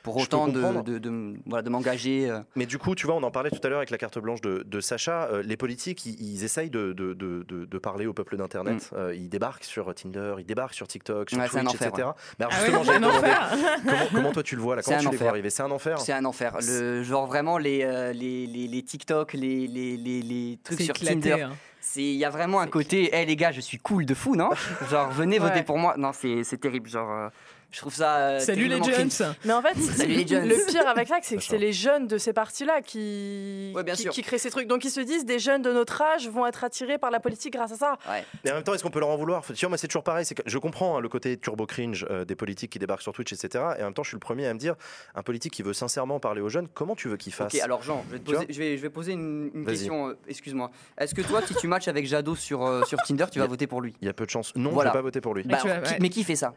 pour 0.04 0.16
autant 0.18 0.46
de, 0.46 0.52
comprendre. 0.60 0.84
de, 0.84 0.98
de- 0.98 1.34
voilà, 1.46 1.62
de 1.62 1.70
m'engager. 1.70 2.30
euh. 2.30 2.38
Mais 2.54 2.66
du 2.66 2.78
coup, 2.78 2.94
tu 2.94 3.06
vois, 3.06 3.16
on 3.16 3.22
en 3.24 3.32
parlait 3.32 3.50
tout 3.50 3.58
à 3.64 3.68
l'heure 3.68 3.78
avec 3.78 3.90
la 3.90 3.98
carte 3.98 4.18
blanche 4.20 4.40
de, 4.40 4.62
de 4.64 4.80
Sacha. 4.80 5.24
euh, 5.32 5.42
les 5.42 5.56
politiques, 5.56 6.06
ils, 6.06 6.14
ils 6.20 6.44
essayent 6.44 6.70
de, 6.70 6.92
de, 6.92 7.14
de- 7.14 7.42
de- 7.48 7.64
de 7.64 7.78
parler 7.78 8.06
au 8.06 8.12
peuple 8.12 8.36
d'Internet. 8.36 8.90
Euh, 8.92 9.12
ils 9.16 9.28
débarquent 9.28 9.64
sur 9.64 9.92
Tinder, 9.94 10.34
ils 10.38 10.46
débarquent 10.46 10.74
sur 10.74 10.86
TikTok, 10.86 11.30
sur 11.30 11.38
Mm. 11.38 11.40
Ouais, 11.40 11.48
c'est 11.50 11.58
un 11.58 11.64
Twitch, 11.64 11.74
enfer, 11.74 11.88
etc. 11.88 12.06
ouais. 12.06 12.12
Mais 12.38 12.44
alors, 12.44 12.56
Ah 12.56 12.64
justement, 12.64 12.80
oui, 12.82 13.00
demander, 13.00 13.16
enfer. 13.16 13.58
comment, 13.82 14.06
comment 14.12 14.32
toi 14.32 14.42
tu 14.44 14.54
le 14.54 14.62
vois 14.62 14.76
là? 14.76 14.82
C'est 14.84 14.90
Comment 14.90 14.98
un 14.98 15.00
tu 15.00 15.10
les 15.10 15.16
vois 15.16 15.24
enfer. 15.24 15.30
arriver? 15.32 15.50
C'est 15.50 15.62
un 15.62 15.70
enfer? 15.72 15.98
C'est 16.00 16.12
un 16.12 16.24
enfer. 16.26 16.56
Le, 16.68 17.02
genre 17.02 17.26
vraiment 17.26 17.58
les, 17.58 17.82
euh, 17.82 18.12
les, 18.12 18.46
les, 18.46 18.68
les 18.68 18.82
TikTok, 18.82 19.32
les, 19.32 19.66
les, 19.66 19.96
les, 19.96 20.20
les 20.22 20.58
trucs 20.62 20.80
sur 20.82 20.94
éclaté, 20.94 21.14
Tinder. 21.30 21.42
hein. 21.44 21.52
C'est 21.86 22.02
il 22.02 22.14
y 22.16 22.24
a 22.24 22.30
vraiment 22.30 22.60
un 22.60 22.66
côté, 22.66 23.14
hé 23.14 23.26
les 23.26 23.36
gars, 23.36 23.52
je 23.52 23.60
suis 23.60 23.76
cool 23.78 24.06
de 24.06 24.14
fou, 24.14 24.36
non? 24.36 24.48
Genre 24.90 25.10
venez 25.10 25.38
voter 25.38 25.56
Ouais. 25.56 25.62
pour 25.64 25.76
moi. 25.78 25.94
Non, 25.98 26.12
c'est 26.14 26.42
c'est 26.42 26.56
terrible. 26.56 26.88
Genre, 26.88 27.10
euh, 27.10 27.28
je 27.74 27.80
trouve 27.80 27.94
ça. 27.94 28.16
euh, 28.18 28.38
Salut 28.38 28.68
les 28.68 28.82
jeunes. 28.82 29.08
Mais 29.44 29.52
en 29.52 29.60
fait, 29.60 29.74
Salut 29.96 30.14
les 30.14 30.26
jeunes. 30.26 30.48
le 30.48 30.66
pire 30.70 30.86
avec 30.86 31.08
ça, 31.08 31.18
c'est 31.22 31.36
que 31.36 31.42
c'est 31.42 31.58
les 31.58 31.72
jeunes 31.72 32.06
de 32.06 32.18
ces 32.18 32.32
partis-là 32.32 32.80
qui, 32.82 33.72
Ouais, 33.74 33.82
bien 33.82 33.94
qui, 33.94 34.02
sûr. 34.02 34.12
qui 34.12 34.22
créent 34.22 34.38
ces 34.38 34.50
trucs. 34.50 34.68
Donc 34.68 34.84
ils 34.84 34.90
se 34.90 35.00
disent, 35.00 35.24
des 35.24 35.38
jeunes 35.38 35.62
de 35.62 35.72
notre 35.72 36.00
âge 36.00 36.28
vont 36.28 36.46
être 36.46 36.62
attirés 36.64 36.98
par 36.98 37.10
la 37.10 37.18
politique 37.20 37.52
grâce 37.54 37.72
à 37.72 37.76
ça. 37.76 37.98
Ouais. 38.08 38.24
Mais 38.44 38.52
en 38.52 38.54
même 38.54 38.62
temps, 38.62 38.74
est-ce 38.74 38.82
qu'on 38.82 38.90
peut 38.90 39.00
leur 39.00 39.08
en 39.08 39.16
vouloir? 39.16 39.42
Vois, 39.42 39.68
moi, 39.68 39.78
c'est 39.78 39.88
toujours 39.88 40.04
pareil. 40.04 40.24
c'est 40.24 40.34
que 40.36 40.42
je 40.46 40.58
comprends 40.58 40.96
hein, 40.96 41.00
le 41.00 41.08
côté 41.08 41.36
turbo 41.36 41.66
cringe 41.66 42.06
euh, 42.10 42.24
des 42.24 42.36
politiques 42.36 42.70
qui 42.70 42.78
débarquent 42.78 43.02
sur 43.02 43.12
Twitch, 43.12 43.32
etc. 43.32 43.64
Et 43.78 43.82
en 43.82 43.86
même 43.86 43.94
temps, 43.94 44.02
je 44.04 44.08
suis 44.08 44.16
le 44.16 44.20
premier 44.20 44.46
à 44.46 44.54
me 44.54 44.58
dire 44.58 44.76
un 45.14 45.22
politique 45.22 45.52
qui 45.52 45.62
veut 45.62 45.72
sincèrement 45.72 46.20
parler 46.20 46.40
aux 46.40 46.48
jeunes, 46.48 46.68
comment 46.72 46.94
tu 46.94 47.08
veux 47.08 47.16
qu'il 47.16 47.32
fasse? 47.32 47.54
Ok, 47.54 47.60
alors 47.60 47.82
Jean, 47.82 48.04
je 48.08 48.12
vais, 48.12 48.18
te 48.20 48.24
poser, 48.30 48.46
je 48.48 48.58
vais, 48.58 48.76
je 48.76 48.82
vais 48.82 48.90
poser 48.90 49.12
une, 49.12 49.64
question. 49.66 50.08
euh, 50.08 50.18
Excuse-moi. 50.28 50.70
Est-ce 50.98 51.14
que 51.14 51.22
toi, 51.22 51.40
si 51.46 51.54
tu 51.54 51.66
matches 51.66 51.88
avec 51.88 52.06
Jadot 52.06 52.36
sur, 52.36 52.64
euh, 52.64 52.84
sur 52.84 52.98
Tinder, 52.98 53.26
tu 53.32 53.38
vas 53.40 53.46
voter 53.46 53.66
pour 53.66 53.80
lui? 53.80 53.94
Il 54.00 54.06
y 54.06 54.08
a 54.08 54.12
peu 54.12 54.24
de 54.26 54.30
chance. 54.30 54.52
Non, 54.54 54.70
Voilà. 54.70 54.90
je 54.90 54.92
vais 54.92 54.98
pas 54.98 55.02
voter 55.02 55.20
pour 55.20 55.34
lui. 55.34 55.42
Bah, 55.44 55.58
tu 55.60 55.68
vas- 55.68 55.78
qui- 55.80 55.92
ouais. 55.94 55.98
Mais 56.00 56.08
qui 56.10 56.22
fait 56.24 56.36
ça? 56.36 56.54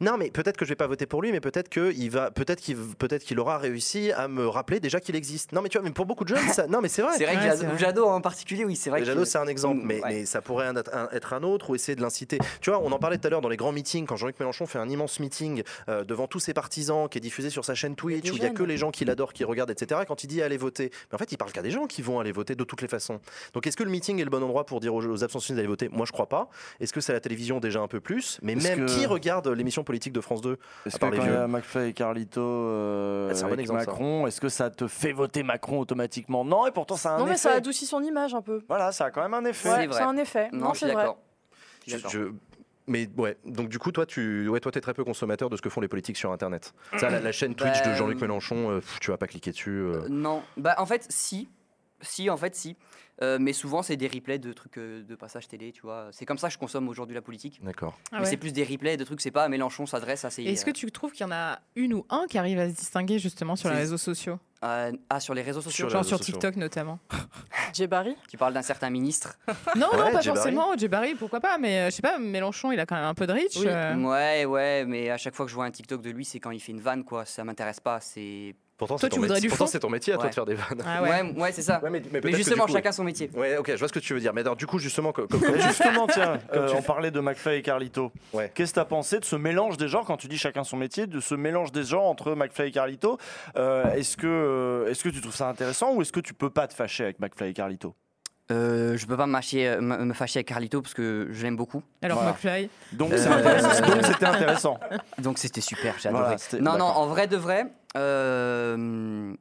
Non, 0.00 0.16
mais 0.18 0.30
peut-être 0.30 0.56
que 0.60 0.64
je 0.66 0.70
vais 0.70 0.76
pas 0.76 0.86
voter 0.86 1.06
pour 1.06 1.22
lui, 1.22 1.32
mais 1.32 1.40
peut-être 1.40 1.68
que 1.70 1.92
il 1.96 2.10
va, 2.10 2.30
peut-être 2.30 2.60
qu'il, 2.60 2.76
peut-être 2.76 3.24
qu'il 3.24 3.38
aura 3.40 3.58
réussi 3.58 4.12
à 4.12 4.28
me 4.28 4.46
rappeler 4.46 4.78
déjà 4.78 5.00
qu'il 5.00 5.16
existe. 5.16 5.52
Non, 5.52 5.62
mais 5.62 5.68
tu 5.70 5.78
vois, 5.78 5.84
mais 5.84 5.92
pour 5.92 6.04
beaucoup 6.06 6.24
de 6.24 6.28
jeunes, 6.36 6.46
ça, 6.52 6.66
non, 6.66 6.80
mais 6.82 6.88
c'est 6.88 7.02
vrai. 7.02 7.14
C'est 7.16 7.24
vrai 7.24 7.34
que 7.34 7.64
Ouais, 7.64 7.78
Jadot, 7.78 8.04
en 8.06 8.20
particulier, 8.20 8.64
oui, 8.64 8.76
c'est 8.76 8.90
vrai. 8.90 9.04
Jadot, 9.04 9.24
c'est 9.24 9.38
un 9.38 9.46
exemple, 9.46 9.80
mais, 9.84 9.96
Ouais. 10.02 10.08
mais 10.10 10.26
ça 10.26 10.40
pourrait 10.42 10.66
être 10.76 10.94
un, 10.94 11.08
être 11.12 11.32
un 11.32 11.42
autre 11.42 11.70
ou 11.70 11.74
essayer 11.74 11.96
de 11.96 12.02
l'inciter. 12.02 12.38
Tu 12.60 12.70
vois, 12.70 12.80
on 12.80 12.92
en 12.92 12.98
parlait 12.98 13.18
tout 13.18 13.26
à 13.26 13.30
l'heure 13.30 13.40
dans 13.40 13.48
les 13.48 13.56
grands 13.56 13.72
meetings, 13.72 14.06
quand 14.06 14.16
Jean-Luc 14.16 14.38
Mélenchon 14.38 14.66
fait 14.66 14.78
un 14.78 14.88
immense 14.88 15.18
meeting 15.20 15.62
euh, 15.88 16.04
devant 16.04 16.26
tous 16.26 16.40
ses 16.40 16.52
partisans, 16.54 17.08
qui 17.08 17.18
est 17.18 17.20
diffusé 17.22 17.48
sur 17.50 17.64
sa 17.64 17.74
chaîne 17.74 17.96
Twitch, 17.96 18.30
où 18.30 18.36
il 18.36 18.42
y 18.42 18.46
a 18.46 18.50
que 18.50 18.62
les 18.62 18.76
gens 18.76 18.90
qui 18.90 19.04
l'adorent, 19.04 19.32
qui 19.32 19.44
regardent, 19.44 19.70
etc. 19.70 20.02
Quand 20.06 20.22
il 20.24 20.26
dit 20.26 20.42
allez 20.42 20.56
voter, 20.58 20.90
mais 21.10 21.14
en 21.16 21.18
fait, 21.18 21.32
il 21.32 21.38
parle 21.38 21.52
qu'à 21.52 21.62
des 21.62 21.70
gens 21.70 21.86
qui 21.86 22.02
vont 22.02 22.20
aller 22.20 22.32
voter 22.32 22.54
de 22.54 22.64
toutes 22.64 22.82
les 22.82 22.88
façons. 22.88 23.20
Donc, 23.54 23.66
est-ce 23.66 23.76
que 23.76 23.84
le 23.84 23.90
meeting 23.90 24.20
est 24.20 24.24
le 24.24 24.30
bon 24.30 24.42
endroit 24.42 24.66
pour 24.66 24.80
dire 24.80 24.94
aux, 24.94 25.02
aux 25.02 25.24
abstentionnistes 25.24 25.56
d'aller 25.56 25.68
voter? 25.68 25.88
Moi, 25.88 26.04
je 26.06 26.12
crois 26.12 26.28
pas. 26.28 26.48
Est-ce 26.80 26.92
que 26.92 27.00
c'est 27.00 27.12
la 27.12 27.20
télévision 27.20 27.60
déjà 27.60 27.80
un 27.80 27.88
peu 27.88 28.00
plus? 28.00 28.38
Mais 28.42 28.54
même 28.54 28.86
que- 28.86 28.92
qui 28.94 29.06
regarde 29.06 29.48
l'émission 29.48 29.84
politique 29.84 30.12
de 30.12 30.20
France 30.20 30.40
2 30.40 30.49
Est-ce 30.86 30.96
que 30.96 31.00
quand 31.00 31.12
il 31.12 31.18
y 31.18 31.28
a. 31.28 31.46
McFly 31.46 31.88
et 31.88 31.92
Carlito 31.92 32.40
euh, 32.40 33.32
Ah, 33.42 33.46
bon 33.48 33.58
exemple. 33.58 33.80
Macron, 33.80 34.26
est-ce 34.26 34.40
que 34.40 34.48
ça 34.48 34.70
te 34.70 34.86
fait 34.88 35.12
voter 35.12 35.42
Macron 35.42 35.78
automatiquement? 35.80 36.44
Non, 36.44 36.66
et 36.66 36.70
pourtant 36.70 36.96
ça 36.96 37.12
a 37.12 37.14
un 37.14 37.18
non, 37.18 37.24
mais 37.24 37.30
effet. 37.32 37.38
ça 37.40 37.52
adoucit 37.54 37.86
son 37.86 38.02
image 38.02 38.34
un 38.34 38.42
peu. 38.42 38.62
Voilà, 38.68 38.92
ça 38.92 39.06
a 39.06 39.10
quand 39.10 39.22
même 39.22 39.34
un 39.34 39.44
effet. 39.44 39.68
C'est 39.68 39.76
Ouais, 39.76 39.86
vrai. 39.86 39.96
c'est 39.98 40.04
un 40.04 40.16
effet. 40.16 40.48
Non, 40.52 40.58
Non, 40.68 40.72
je 40.72 40.78
suis 40.78 40.86
c'est 40.86 40.92
vrai. 40.92 41.02
d'accord. 41.04 41.18
Je 41.86 42.32
Mais 42.86 43.08
ouais, 43.16 43.36
donc 43.44 43.68
du 43.68 43.78
coup, 43.78 43.92
toi, 43.92 44.04
tu 44.06 44.48
ouais, 44.48 44.60
toi, 44.60 44.72
es 44.74 44.80
très 44.80 44.94
peu 44.94 45.04
consommateur 45.04 45.48
de 45.50 45.56
ce 45.56 45.62
que 45.62 45.68
font 45.70 45.80
les 45.80 45.88
politiques 45.88 46.16
sur 46.16 46.32
Internet. 46.32 46.72
Ça, 46.98 47.08
la, 47.10 47.20
la 47.20 47.32
chaîne 47.32 47.54
Twitch 47.54 47.82
Bah, 47.84 47.90
de 47.90 47.94
Jean-Luc 47.94 48.18
euh, 48.18 48.22
Mélenchon, 48.22 48.70
euh, 48.70 48.80
pff, 48.80 48.98
tu 49.00 49.10
vas 49.10 49.16
pas 49.16 49.26
cliquer 49.26 49.50
dessus. 49.52 49.70
euh. 49.70 50.02
Euh, 50.04 50.08
Non, 50.08 50.42
bah 50.56 50.74
en 50.78 50.86
fait 50.86 51.06
si, 51.08 51.48
si 52.00 52.28
en 52.30 52.36
fait 52.36 52.54
si, 52.56 52.76
Euh, 53.22 53.36
mais 53.40 53.52
souvent 53.52 53.82
c'est 53.82 53.96
des 53.96 54.08
replays 54.08 54.38
de 54.38 54.52
trucs 54.52 54.78
euh, 54.78 55.02
de 55.02 55.14
passage 55.14 55.46
télé, 55.46 55.72
tu 55.72 55.82
vois. 55.82 56.08
C'est 56.10 56.24
comme 56.24 56.38
ça 56.38 56.48
que 56.48 56.54
je 56.54 56.58
consomme 56.58 56.88
aujourd'hui 56.88 57.14
la 57.14 57.20
politique. 57.22 57.60
D'accord. 57.62 57.98
Ah 58.12 58.16
mais 58.16 58.20
ouais. 58.20 58.26
c'est 58.30 58.36
plus 58.38 58.52
des 58.52 58.64
replays 58.64 58.96
de 58.96 59.04
trucs, 59.04 59.20
c'est 59.20 59.30
pas 59.30 59.48
Mélenchon 59.48 59.84
s'adresse 59.86 60.24
à 60.24 60.30
ses. 60.30 60.42
Et 60.42 60.52
Est-ce 60.52 60.64
que 60.64 60.70
tu 60.70 60.90
trouves 60.90 61.12
qu'il 61.12 61.22
y 61.26 61.28
en 61.28 61.32
a 61.32 61.58
une 61.76 61.92
ou 61.94 62.06
un 62.08 62.24
qui 62.28 62.38
arrive 62.38 62.58
à 62.58 62.68
se 62.70 62.74
distinguer 62.74 63.18
justement 63.18 63.56
sur 63.56 63.68
les 63.70 63.76
réseaux 63.76 63.98
sociaux? 63.98 64.38
Euh, 64.62 64.92
ah 65.08 65.20
sur 65.20 65.32
les 65.34 65.40
réseaux 65.42 65.60
Sur 65.62 65.70
sociaux, 65.70 65.86
les 65.86 65.90
Genre 65.92 66.00
réseaux 66.02 66.08
sur 66.08 66.18
sociaux. 66.18 66.32
TikTok 66.34 66.56
notamment 66.56 66.98
Djebari? 67.74 68.14
Tu 68.28 68.36
parles 68.36 68.52
d'un 68.52 68.62
certain 68.62 68.90
ministre. 68.90 69.38
Non, 69.76 69.88
Ouais, 69.92 69.98
non, 69.98 70.12
pas 70.12 70.22
forcément. 70.22 70.76
Djebari, 70.76 71.14
pourquoi 71.14 71.40
pas 71.40 71.56
Mais 71.58 71.78
euh, 71.78 71.84
je 71.86 71.90
sais 71.92 72.02
pas, 72.02 72.18
Mélenchon, 72.18 72.72
il 72.72 72.80
a 72.80 72.86
quand 72.86 72.96
même 72.96 73.04
un 73.04 73.14
peu 73.14 73.26
de 73.26 73.32
reach. 73.32 73.56
Oui. 73.56 73.66
euh. 73.68 73.94
Ouais, 73.96 74.44
ouais, 74.44 74.84
mais 74.86 75.10
à 75.10 75.16
chaque 75.16 75.34
fois 75.34 75.46
que 75.46 75.50
je 75.50 75.54
vois 75.54 75.64
un 75.64 75.70
TikTok 75.70 76.02
de 76.02 76.10
lui, 76.10 76.24
c'est 76.24 76.40
quand 76.40 76.50
il 76.50 76.60
fait 76.60 76.72
une 76.72 76.80
vanne, 76.80 77.04
quoi. 77.04 77.24
Ça 77.24 77.44
m'intéresse 77.44 77.80
pas. 77.80 78.00
C'est. 78.00 78.54
Pourtant, 78.80 78.94
Toi, 78.96 79.00
c'est 79.02 79.08
ton, 79.10 79.14
tu 79.16 79.20
voudrais 79.20 79.34
métier- 79.36 79.42
du 79.42 79.48
pourtant, 79.50 79.66
fond 79.66 79.70
c'est 79.72 79.78
ton 79.78 79.90
métier 79.90 80.14
à 80.14 80.16
toi 80.16 80.28
de 80.30 80.34
faire 80.34 80.46
des 80.46 80.54
vannes. 80.54 80.82
Ah 80.86 81.02
ouais. 81.02 81.10
ouais, 81.10 81.32
ouais, 81.38 81.52
c'est 81.52 81.60
ça. 81.60 81.80
Ouais, 81.82 81.90
mais, 81.90 82.00
mais 82.00 82.08
Mais 82.14 82.20
peut-être 82.22 82.32
que 82.32 82.38
justement, 82.38 82.64
coup- 82.64 82.72
chacun 82.72 82.92
son 82.92 83.04
métier. 83.04 83.30
Ouais, 83.34 83.58
ok, 83.58 83.70
je 83.72 83.76
vois 83.76 83.88
ce 83.88 83.92
que 83.92 83.98
tu 83.98 84.14
veux 84.14 84.20
dire. 84.20 84.32
Mais 84.32 84.40
alors, 84.40 84.56
du 84.56 84.66
coup, 84.66 84.78
justement, 84.78 85.12
comme, 85.12 85.26
Et 85.54 85.60
justement, 85.60 86.06
tiens, 86.06 86.38
Comme 86.50 86.62
euh, 86.62 86.68
tu 86.70 86.76
on 86.76 86.80
parlait 86.82 87.10
de 87.10 87.20
McFly 87.20 87.56
et 87.56 87.62
Carlito. 87.62 88.10
Ouais. 88.32 88.50
Qu'est-ce 88.54 88.70
que 88.70 88.74
tu 88.76 88.80
as 88.80 88.84
pensé 88.86 89.18
de 89.20 89.24
ce 89.26 89.36
mélange 89.36 89.76
des 89.76 89.86
genres, 89.88 90.06
quand 90.06 90.16
tu 90.16 90.28
dis 90.28 90.38
chacun 90.38 90.64
son 90.64 90.78
métier, 90.78 91.06
de 91.06 91.20
ce 91.20 91.34
mélange 91.34 91.72
des 91.72 91.84
genres 91.84 92.04
entre 92.06 92.34
McFly 92.34 92.68
et 92.68 92.72
Carlito 92.72 93.18
Euh, 93.56 93.92
Est-ce 93.92 94.16
que, 94.16 94.26
euh, 94.26 94.90
est-ce 94.90 95.04
que 95.04 95.10
tu 95.10 95.20
trouves 95.20 95.36
ça 95.36 95.48
intéressant 95.48 95.92
ou 95.94 96.00
est-ce 96.00 96.12
que 96.12 96.20
tu 96.20 96.32
peux 96.32 96.48
pas 96.50 96.66
te 96.66 96.72
fâcher 96.72 97.04
avec 97.04 97.20
McFly 97.20 97.50
et 97.50 97.52
Carlito? 97.52 97.94
Euh, 98.50 98.96
je 98.96 99.06
peux 99.06 99.16
pas 99.16 99.26
me 99.26 99.32
fâcher, 99.34 99.68
euh, 99.68 99.80
me 99.80 100.12
fâcher 100.12 100.38
avec 100.38 100.48
Carlito 100.48 100.82
parce 100.82 100.94
que 100.94 101.28
je 101.30 101.42
l'aime 101.42 101.56
beaucoup. 101.56 101.82
Alors, 102.02 102.18
Voilà. 102.18 102.32
McFly. 102.32 102.68
Donc 102.92 103.12
Euh, 103.12 103.16
c'était 104.04 104.26
intéressant. 104.26 104.78
Donc 105.18 105.38
c'était 105.38 105.60
super, 105.60 105.94
j'ai 105.98 106.08
Voilà, 106.10 106.30
adoré. 106.30 106.60
non, 106.60 106.76
non, 106.78 106.84
en 106.86 107.06
vrai 107.06 107.26
de 107.28 107.36
vrai, 107.36 107.66
euh, 107.96 109.32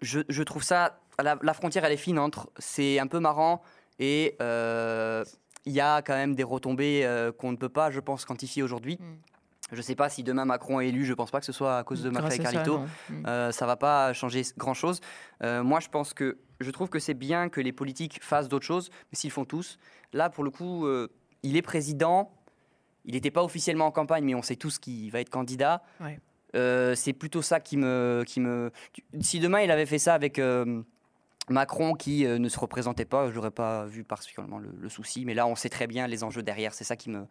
je, 0.00 0.20
je 0.28 0.42
trouve 0.42 0.62
ça. 0.62 0.98
La, 1.22 1.38
la 1.42 1.54
frontière, 1.54 1.84
elle 1.84 1.92
est 1.92 1.96
fine 1.96 2.18
entre. 2.18 2.50
C'est 2.58 2.98
un 2.98 3.06
peu 3.06 3.20
marrant 3.20 3.62
et 4.00 4.36
euh, 4.42 5.24
il 5.64 5.72
y 5.72 5.80
a 5.80 6.02
quand 6.02 6.14
même 6.14 6.34
des 6.34 6.42
retombées 6.42 7.02
euh, 7.04 7.30
qu'on 7.32 7.52
ne 7.52 7.56
peut 7.56 7.68
pas, 7.68 7.90
je 7.90 8.00
pense, 8.00 8.24
quantifier 8.24 8.62
aujourd'hui. 8.62 8.98
Mm. 9.00 9.14
Je 9.72 9.80
sais 9.82 9.94
pas 9.94 10.08
si 10.08 10.22
demain 10.22 10.44
Macron 10.44 10.80
est 10.80 10.88
élu, 10.88 11.04
je 11.04 11.14
pense 11.14 11.30
pas 11.30 11.40
que 11.40 11.46
ce 11.46 11.52
soit 11.52 11.78
à 11.78 11.84
cause 11.84 12.02
de 12.02 12.10
Grâce 12.10 12.24
McFly 12.24 12.40
et 12.40 12.44
ça, 12.44 12.52
Carlito. 12.52 12.78
Mm. 13.08 13.26
Euh, 13.26 13.52
ça 13.52 13.66
va 13.66 13.76
pas 13.76 14.12
changer 14.12 14.42
grand 14.56 14.74
chose. 14.74 15.00
moi, 15.42 15.80
je 15.80 15.88
pense 15.88 16.14
que 16.14 16.38
je 16.60 16.70
trouve 16.70 16.88
que 16.88 16.98
c'est 16.98 17.14
bien 17.14 17.48
que 17.48 17.60
les 17.60 17.72
politiques 17.72 18.22
fassent 18.22 18.48
d'autres 18.48 18.66
choses, 18.66 18.90
mais 19.10 19.16
s'ils 19.16 19.30
font 19.30 19.44
tous, 19.44 19.78
là, 20.12 20.30
pour 20.30 20.44
le 20.44 20.50
coup, 20.50 20.86
euh, 20.86 21.08
il 21.42 21.56
est 21.56 21.62
président. 21.62 22.32
Il 23.04 23.14
n'était 23.14 23.30
pas 23.30 23.42
officiellement 23.44 23.86
en 23.86 23.90
campagne, 23.90 24.24
mais 24.24 24.34
on 24.34 24.42
sait 24.42 24.56
tous 24.56 24.78
qu'il 24.78 25.10
va 25.10 25.20
être 25.20 25.30
candidat. 25.30 25.82
Ouais. 26.00 26.18
Euh, 26.54 26.94
c'est 26.94 27.12
plutôt 27.12 27.42
ça 27.42 27.60
qui 27.60 27.76
me, 27.76 28.22
qui 28.26 28.40
me. 28.40 28.70
Si 29.20 29.40
demain 29.40 29.60
il 29.60 29.70
avait 29.70 29.86
fait 29.86 29.98
ça 29.98 30.14
avec. 30.14 30.38
euh, 30.38 30.82
Macron 31.50 31.92
qui 31.92 32.24
euh, 32.24 32.38
ne 32.38 32.48
se 32.48 32.58
représentait 32.58 33.04
pas, 33.04 33.28
je 33.30 33.34
n'aurais 33.34 33.50
pas 33.50 33.84
vu 33.84 34.02
particulièrement 34.02 34.58
le, 34.58 34.70
le 34.80 34.88
souci, 34.88 35.26
mais 35.26 35.34
là 35.34 35.46
on 35.46 35.54
sait 35.54 35.68
très 35.68 35.86
bien 35.86 36.06
les 36.06 36.24
enjeux 36.24 36.42
derrière, 36.42 36.72
c'est 36.72 36.84
ça 36.84 36.96
qui 36.96 37.10
me, 37.10 37.26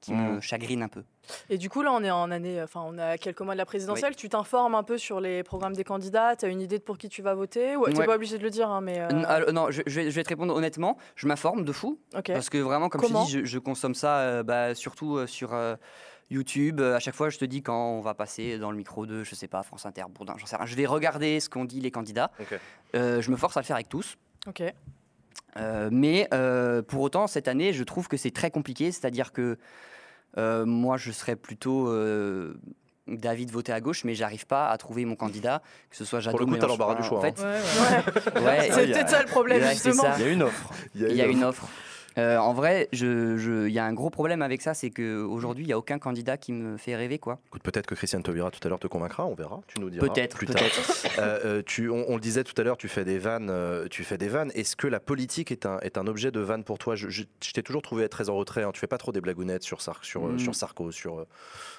qui 0.00 0.12
me 0.12 0.36
Mm. 0.36 0.40
chagrine 0.42 0.82
un 0.82 0.88
peu. 0.88 1.02
Et 1.48 1.56
du 1.56 1.70
coup, 1.70 1.80
là, 1.82 1.92
on 1.92 2.02
est 2.04 2.10
en 2.10 2.30
année, 2.30 2.62
enfin, 2.62 2.82
on 2.84 2.98
a 2.98 3.16
quelques 3.16 3.40
mois 3.40 3.54
de 3.54 3.58
la 3.58 3.64
présidentielle. 3.64 4.14
Tu 4.16 4.28
t'informes 4.28 4.74
un 4.74 4.82
peu 4.82 4.98
sur 4.98 5.20
les 5.20 5.42
programmes 5.42 5.72
des 5.74 5.84
candidats. 5.84 6.36
Tu 6.36 6.44
as 6.44 6.48
une 6.48 6.60
idée 6.60 6.78
de 6.78 6.82
pour 6.82 6.98
qui 6.98 7.08
tu 7.08 7.22
vas 7.22 7.34
voter 7.34 7.76
ou 7.76 7.86
t'es 7.86 7.96
Ouais. 7.98 8.06
pas 8.06 8.16
obligé 8.16 8.36
de 8.36 8.42
le 8.42 8.50
dire, 8.50 8.68
hein, 8.68 8.80
mais. 8.82 9.00
euh, 9.00 9.08
alors, 9.26 9.52
non, 9.52 9.70
je, 9.70 9.80
je 9.86 10.00
vais, 10.00 10.10
je 10.10 10.14
vais 10.16 10.22
te 10.22 10.28
répondre 10.28 10.54
honnêtement, 10.54 10.98
je 11.16 11.26
m'informe 11.26 11.64
de 11.64 11.72
fou, 11.72 11.98
Ok. 12.14 12.30
parce 12.32 12.50
que 12.50 12.58
vraiment, 12.58 12.88
comme 12.90 13.00
Comment 13.00 13.24
je 13.24 13.32
te 13.32 13.38
dis, 13.38 13.46
je, 13.46 13.52
je 13.52 13.58
consomme 13.58 13.94
ça 13.94 14.18
euh, 14.18 14.42
bah, 14.42 14.74
surtout 14.74 15.16
euh, 15.16 15.26
sur 15.26 15.54
euh, 15.54 15.76
YouTube. 16.30 16.80
Euh, 16.80 16.96
à 16.96 17.00
chaque 17.00 17.14
fois, 17.14 17.30
je 17.30 17.38
te 17.38 17.44
dis 17.46 17.62
quand 17.62 17.90
on 17.92 18.00
va 18.02 18.12
passer 18.14 18.58
dans 18.58 18.70
le 18.70 18.76
micro 18.76 19.06
de, 19.06 19.24
je 19.24 19.34
sais 19.34 19.48
pas, 19.48 19.62
France 19.62 19.86
Inter, 19.86 20.04
Bourdin, 20.10 20.34
j'en 20.36 20.44
sais 20.46 20.56
rien. 20.56 20.66
Je 20.66 20.74
vais 20.76 20.84
regarder 20.86 21.40
ce 21.40 21.48
qu'ont 21.48 21.64
dit 21.64 21.80
les 21.80 21.90
candidats. 21.90 22.30
Ok. 22.40 22.58
Euh, 22.96 23.22
je 23.22 23.30
me 23.30 23.36
force 23.36 23.56
à 23.56 23.60
le 23.60 23.64
faire 23.66 23.76
avec 23.76 23.88
tous. 23.88 24.16
Ok. 24.46 24.62
Euh, 25.56 25.88
mais 25.92 26.28
euh, 26.34 26.82
pour 26.82 27.00
autant, 27.02 27.26
cette 27.26 27.48
année, 27.48 27.72
je 27.72 27.84
trouve 27.84 28.08
que 28.08 28.16
c'est 28.16 28.30
très 28.30 28.50
compliqué. 28.50 28.92
C'est-à-dire 28.92 29.32
que 29.32 29.58
euh, 30.36 30.64
moi, 30.64 30.96
je 30.96 31.12
serais 31.12 31.36
plutôt 31.36 31.88
euh, 31.88 32.54
David 33.06 33.50
voté 33.50 33.72
à 33.72 33.80
gauche, 33.80 34.04
mais 34.04 34.14
j'arrive 34.14 34.46
pas 34.46 34.68
à 34.68 34.78
trouver 34.78 35.04
mon 35.04 35.14
candidat, 35.16 35.62
que 35.90 35.96
ce 35.96 36.04
soit 36.04 36.20
Jadot. 36.20 36.38
le 36.38 36.46
coup, 36.46 36.56
t'as 36.56 36.66
l'embarras 36.66 36.96
du 36.96 37.02
choix, 37.02 37.18
En 37.18 37.22
fait, 37.22 37.38
Ouais, 37.40 38.40
ouais. 38.40 38.42
ouais, 38.42 38.68
C'est 38.72 38.86
peut-être 38.86 39.10
ça 39.10 39.22
le 39.22 39.28
problème, 39.28 39.62
justement. 39.70 40.04
Il 40.18 40.24
y 40.24 40.26
a 40.26 40.30
une 40.30 40.42
offre. 40.42 40.70
il 40.94 41.12
y 41.12 41.20
a 41.22 41.26
une 41.26 41.44
offre. 41.44 41.68
Euh, 42.16 42.36
en 42.38 42.52
vrai, 42.52 42.88
je- 42.92 43.36
je- 43.36 43.66
il 43.66 43.72
y 43.72 43.78
a 43.78 43.84
un 43.84 43.92
gros 43.92 44.08
problème 44.10 44.40
avec 44.42 44.62
ça, 44.62 44.72
c'est 44.74 44.90
qu'aujourd'hui, 44.90 45.64
il 45.64 45.66
n'y 45.66 45.72
a 45.72 45.78
aucun 45.78 45.98
candidat 45.98 46.36
qui 46.36 46.52
me 46.52 46.76
fait 46.76 46.94
rêver. 46.94 47.18
quoi. 47.18 47.38
Peut-être 47.62 47.86
que 47.86 47.94
Christiane 47.94 48.22
Taubira 48.22 48.50
tout 48.50 48.60
à 48.64 48.68
l'heure 48.68 48.78
te 48.78 48.86
convaincra, 48.86 49.26
on 49.26 49.34
verra. 49.34 49.60
Tu 49.66 49.80
nous 49.80 49.90
diras 49.90 50.06
Peut-être, 50.06 50.36
plus 50.36 50.46
tard. 50.46 50.56
peut-être. 50.62 51.04
Euh, 51.18 51.38
euh, 51.44 51.62
tu, 51.64 51.88
on, 51.90 52.04
on 52.08 52.14
le 52.16 52.20
disait 52.20 52.42
tout 52.44 52.54
à 52.60 52.64
l'heure, 52.64 52.76
tu 52.76 52.88
fais 52.88 53.04
des 53.04 53.18
vannes. 53.18 53.48
euh, 53.50 53.86
tu 53.88 54.02
fais 54.04 54.18
des 54.18 54.28
vannes. 54.28 54.50
Est-ce 54.54 54.74
que 54.76 54.86
la 54.88 54.98
politique 55.00 55.52
est 55.52 55.64
un, 55.64 55.78
est 55.80 55.96
un 55.96 56.06
objet 56.08 56.30
de 56.32 56.40
vanne 56.40 56.64
pour 56.64 56.78
toi? 56.78 56.96
Je, 56.96 57.22
t'ai 57.52 57.62
toujours 57.62 57.82
trouvé 57.82 58.08
très 58.08 58.28
en 58.30 58.34
retrait. 58.34 58.62
hein. 58.64 58.70
Tu 58.72 58.80
fais 58.80 58.86
pas 58.88 58.98
trop 58.98 59.12
des 59.12 59.20
blagounettes 59.20 59.62
sur, 59.62 59.80
Sar- 59.80 60.02
sur, 60.04 60.22
Mm. 60.24 60.38
sur 60.40 60.54
Sarko, 60.54 60.90
sur, 60.90 61.24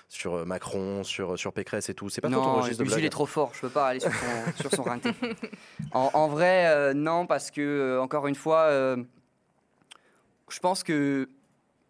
sur 0.08 0.46
Macron, 0.46 1.04
sur, 1.04 1.38
sur 1.38 1.52
Pécresse 1.54 1.90
et 1.90 1.94
tout. 1.94 2.10
C'est 2.10 2.22
pas 2.22 2.30
trop 2.30 2.40
ton 2.42 2.46
non, 2.54 2.56
registre 2.62 2.84
de 2.84 2.90
blague. 2.90 3.04
est 3.04 3.10
trop 3.10 3.26
fort, 3.26 3.52
je 3.56 3.62
peux 3.62 3.70
pas 3.70 3.88
aller 3.88 4.00
sur 4.00 4.12
son, 4.14 4.62
sur 4.62 4.72
son. 4.72 4.86
En, 5.92 6.10
en 6.14 6.28
vrai, 6.28 6.68
euh, 6.68 6.94
non, 6.94 7.26
parce 7.26 7.52
que, 7.52 8.00
encore 8.02 8.28
une 8.28 8.36
fois, 8.36 8.96
je 10.50 10.60
pense 10.60 10.84
que 10.84 11.30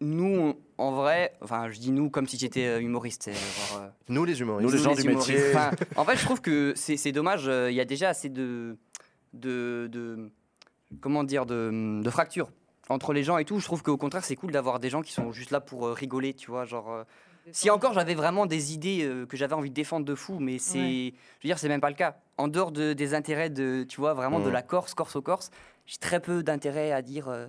nous, 0.00 0.24
on- 0.38 0.56
en 0.78 0.92
vrai, 0.92 1.32
enfin, 1.40 1.70
je 1.70 1.78
dis 1.78 1.90
nous 1.90 2.10
comme 2.10 2.26
si 2.26 2.36
j'étais 2.38 2.66
euh, 2.66 2.80
humoriste. 2.82 3.30
genre, 3.30 3.80
euh, 3.82 3.88
Nous, 4.08 4.24
les 4.24 4.40
humoristes. 4.40 4.66
Nous, 4.70 4.76
les 4.76 4.82
gens 4.82 4.94
du 4.94 5.02
humoristes. 5.02 5.30
métier. 5.30 5.50
Enfin, 5.54 5.70
en 5.96 6.04
fait, 6.04 6.16
je 6.16 6.24
trouve 6.24 6.40
que 6.42 6.74
c'est 6.76 7.12
dommage. 7.12 7.48
euh, 7.48 7.70
Il 7.70 7.74
y 7.76 7.80
a 7.80 7.84
déjà 7.86 8.10
assez 8.10 8.28
de, 8.28 8.76
de, 9.32 9.88
de- 9.90 10.30
comment 11.00 11.24
dire, 11.24 11.46
de, 11.46 12.00
de 12.02 12.10
fractures 12.10 12.50
entre 12.88 13.12
les 13.12 13.22
gens 13.24 13.38
et 13.38 13.44
tout. 13.44 13.58
Je 13.58 13.64
trouve 13.64 13.82
qu'au 13.82 13.96
contraire, 13.96 14.24
c'est 14.24 14.36
cool 14.36 14.52
d'avoir 14.52 14.78
des 14.80 14.90
gens 14.90 15.02
qui 15.02 15.12
sont 15.12 15.32
juste 15.32 15.50
là 15.50 15.60
pour 15.60 15.86
euh, 15.86 15.92
rigoler, 15.92 16.34
tu 16.34 16.50
vois, 16.50 16.64
genre. 16.64 16.90
euh, 16.92 17.04
si 17.52 17.70
encore 17.70 17.92
j'avais 17.92 18.14
vraiment 18.16 18.44
des 18.44 18.74
idées 18.74 19.04
euh, 19.04 19.24
que 19.24 19.36
j'avais 19.36 19.54
envie 19.54 19.70
de 19.70 19.74
défendre 19.74 20.04
de 20.04 20.14
fou, 20.16 20.38
mais 20.40 20.58
c'est, 20.58 20.78
Ouais. 20.78 21.14
je 21.40 21.46
veux 21.46 21.48
dire, 21.48 21.58
c'est 21.60 21.68
même 21.68 21.80
pas 21.80 21.90
le 21.90 21.96
cas. 21.96 22.16
En 22.38 22.48
dehors 22.48 22.70
de- 22.72 22.92
des 22.92 23.14
intérêts 23.14 23.50
de, 23.50 23.84
tu 23.88 24.00
vois, 24.00 24.14
vraiment 24.14 24.40
de 24.40 24.46
Mhm. 24.46 24.52
la 24.52 24.62
Corse, 24.62 24.94
Corse 24.94 25.14
au 25.16 25.22
Corse, 25.22 25.50
j'ai 25.86 25.98
très 25.98 26.18
peu 26.20 26.42
d'intérêt 26.42 26.90
à 26.92 27.02
dire 27.02 27.28
euh, 27.28 27.46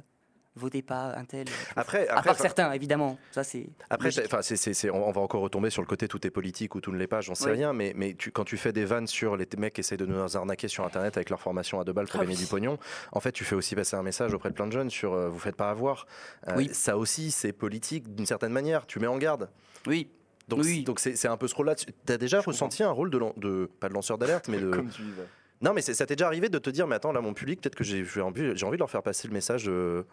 votez 0.57 0.81
pas 0.81 1.15
un 1.17 1.23
tel. 1.25 1.47
Après, 1.75 2.07
à 2.09 2.17
après, 2.17 2.29
part 2.31 2.39
certains, 2.39 2.71
évidemment. 2.73 3.17
Ça 3.31 3.43
c'est. 3.43 3.67
Après, 3.89 4.11
c'est- 4.11 4.25
enfin, 4.25 4.41
c'est- 4.41 4.57
c'est- 4.57 4.73
c'est- 4.73 4.89
on 4.89 5.11
va 5.11 5.21
encore 5.21 5.41
retomber 5.41 5.69
sur 5.69 5.81
le 5.81 5.88
côté 5.88 6.07
tout 6.07 6.25
est 6.27 6.29
politique 6.29 6.75
ou 6.75 6.81
tout 6.81 6.91
ne 6.91 6.97
l'est 6.97 7.07
pas, 7.07 7.21
j'en 7.21 7.35
sais 7.35 7.45
Oui. 7.45 7.57
rien, 7.57 7.73
mais, 7.73 7.93
mais 7.95 8.13
tu- 8.15 8.31
quand 8.31 8.43
tu 8.43 8.57
fais 8.57 8.73
des 8.73 8.85
vannes 8.85 9.07
sur 9.07 9.38
les 9.38 9.47
mecs 9.57 9.73
qui 9.73 9.81
essayent 9.81 9.97
de 9.97 10.05
nous 10.05 10.35
arnaquer 10.38 10.67
sur 10.67 10.84
Internet 10.85 11.15
avec 11.17 11.29
leur 11.29 11.39
formation 11.39 11.79
à 11.79 11.84
deux 11.84 11.93
balles 11.93 12.07
pour 12.07 12.19
Ah 12.19 12.23
gagner 12.23 12.35
oui. 12.35 12.41
du 12.43 12.47
pognon, 12.49 12.77
en 13.11 13.19
fait, 13.19 13.31
tu 13.31 13.43
fais 13.43 13.55
aussi 13.55 13.75
passer 13.75 13.95
un 13.95 14.03
message 14.03 14.34
auprès 14.34 14.49
de 14.49 14.55
plein 14.55 14.67
de 14.67 14.71
jeunes 14.73 14.89
sur 14.89 15.13
euh, 15.13 15.29
vous 15.29 15.39
faites 15.39 15.55
pas 15.55 15.69
avoir. 15.69 16.07
Euh, 16.47 16.53
Oui. 16.57 16.69
Ça 16.73 16.97
aussi, 16.97 17.31
c'est 17.31 17.53
politique 17.53 18.13
d'une 18.15 18.25
certaine 18.25 18.51
manière, 18.51 18.85
tu 18.85 18.99
mets 18.99 19.07
en 19.07 19.17
garde. 19.17 19.49
Oui. 19.85 20.09
Donc, 20.47 20.61
Oui. 20.63 20.84
donc 20.84 20.99
c'est 21.01 21.15
c'est 21.17 21.27
un 21.27 21.35
peu 21.38 21.47
ce 21.47 21.55
rôle-là. 21.55 21.75
Tu 21.75 21.85
as 22.07 22.17
déjà 22.17 22.39
ressenti 22.39 22.81
un 22.81 22.91
rôle 22.91 23.09
de, 23.09 23.69
pas 23.79 23.89
de 23.89 23.93
lanceur 23.93 24.17
d'alerte, 24.17 24.47
mais 24.47 24.57
de. 24.61 24.71
Comme 24.71 24.89
tu. 24.89 25.01
Non, 25.59 25.73
mais 25.73 25.81
c'est- 25.81 25.93
ça 25.95 26.05
t'est 26.05 26.15
déjà 26.15 26.27
arrivé 26.27 26.49
de 26.49 26.59
te 26.59 26.69
dire, 26.69 26.88
mais 26.88 26.95
attends, 26.95 27.11
là, 27.11 27.19
mon 27.19 27.34
public, 27.34 27.59
peut-être 27.59 27.75
que 27.75 27.84
j'ai 27.84 28.05
j'ai 28.05 28.21
envie, 28.21 28.55
j'ai 28.55 28.65
envie 28.65 28.77
de 28.77 28.79
leur 28.79 28.89
faire 28.91 29.01
passer 29.03 29.27
le 29.27 29.34
message. 29.34 29.67
euh, 29.67 30.03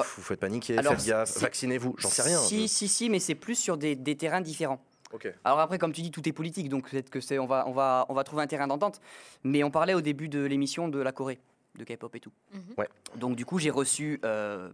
Ah. 0.00 0.06
Vous 0.16 0.22
faites 0.22 0.40
paniquer, 0.40 0.78
Alors, 0.78 0.94
faites 0.94 1.06
gaffe, 1.06 1.28
c'est- 1.30 1.40
vaccinez-vous, 1.40 1.94
j'en 1.98 2.08
sais 2.08 2.22
rien. 2.22 2.38
Si, 2.38 2.68
si, 2.68 2.88
si, 2.88 3.08
mais 3.10 3.18
c'est 3.20 3.34
plus 3.34 3.54
sur 3.54 3.76
des, 3.76 3.94
des 3.96 4.16
terrains 4.16 4.40
différents. 4.40 4.82
Ok. 5.12 5.32
Alors 5.44 5.60
après, 5.60 5.78
comme 5.78 5.92
tu 5.92 6.00
dis, 6.02 6.10
tout 6.10 6.26
est 6.28 6.32
politique, 6.32 6.68
donc 6.70 6.88
peut-être 6.90 7.10
que 7.10 7.20
c'est, 7.20 7.38
on 7.38 7.46
va, 7.46 7.64
on 7.68 7.72
va, 7.72 8.06
on 8.08 8.14
va 8.14 8.24
trouver 8.24 8.42
un 8.42 8.46
terrain 8.46 8.66
d'entente. 8.66 9.00
Mais 9.44 9.62
on 9.62 9.70
parlait 9.70 9.94
au 9.94 10.00
début 10.00 10.28
de 10.28 10.42
l'émission 10.42 10.88
de 10.88 10.98
la 10.98 11.12
Corée, 11.12 11.38
de 11.78 11.84
K-pop 11.84 12.14
et 12.16 12.20
tout. 12.20 12.32
Mhm. 12.54 12.62
Ouais. 12.78 12.88
Donc 13.16 13.36
du 13.36 13.44
coup, 13.44 13.58
j'ai 13.58 13.68
reçu 13.70 14.18
euh, 14.24 14.70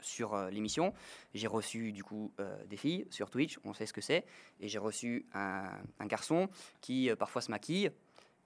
sur 0.00 0.34
euh, 0.34 0.50
l'émission, 0.50 0.92
j'ai 1.32 1.46
reçu 1.46 1.92
du 1.92 2.02
coup 2.02 2.32
euh, 2.40 2.56
des 2.68 2.76
filles 2.76 3.06
sur 3.10 3.30
Twitch, 3.30 3.58
on 3.64 3.72
sait 3.72 3.86
ce 3.86 3.92
que 3.92 4.00
c'est, 4.00 4.24
et 4.60 4.68
j'ai 4.68 4.78
reçu 4.78 5.26
un, 5.32 5.62
un 6.00 6.06
garçon 6.06 6.48
qui 6.80 7.08
euh, 7.08 7.14
parfois 7.14 7.40
se 7.40 7.50
maquille. 7.52 7.90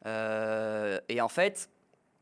Euh, 0.04 1.00
et 1.08 1.20
en 1.20 1.28
fait, 1.28 1.70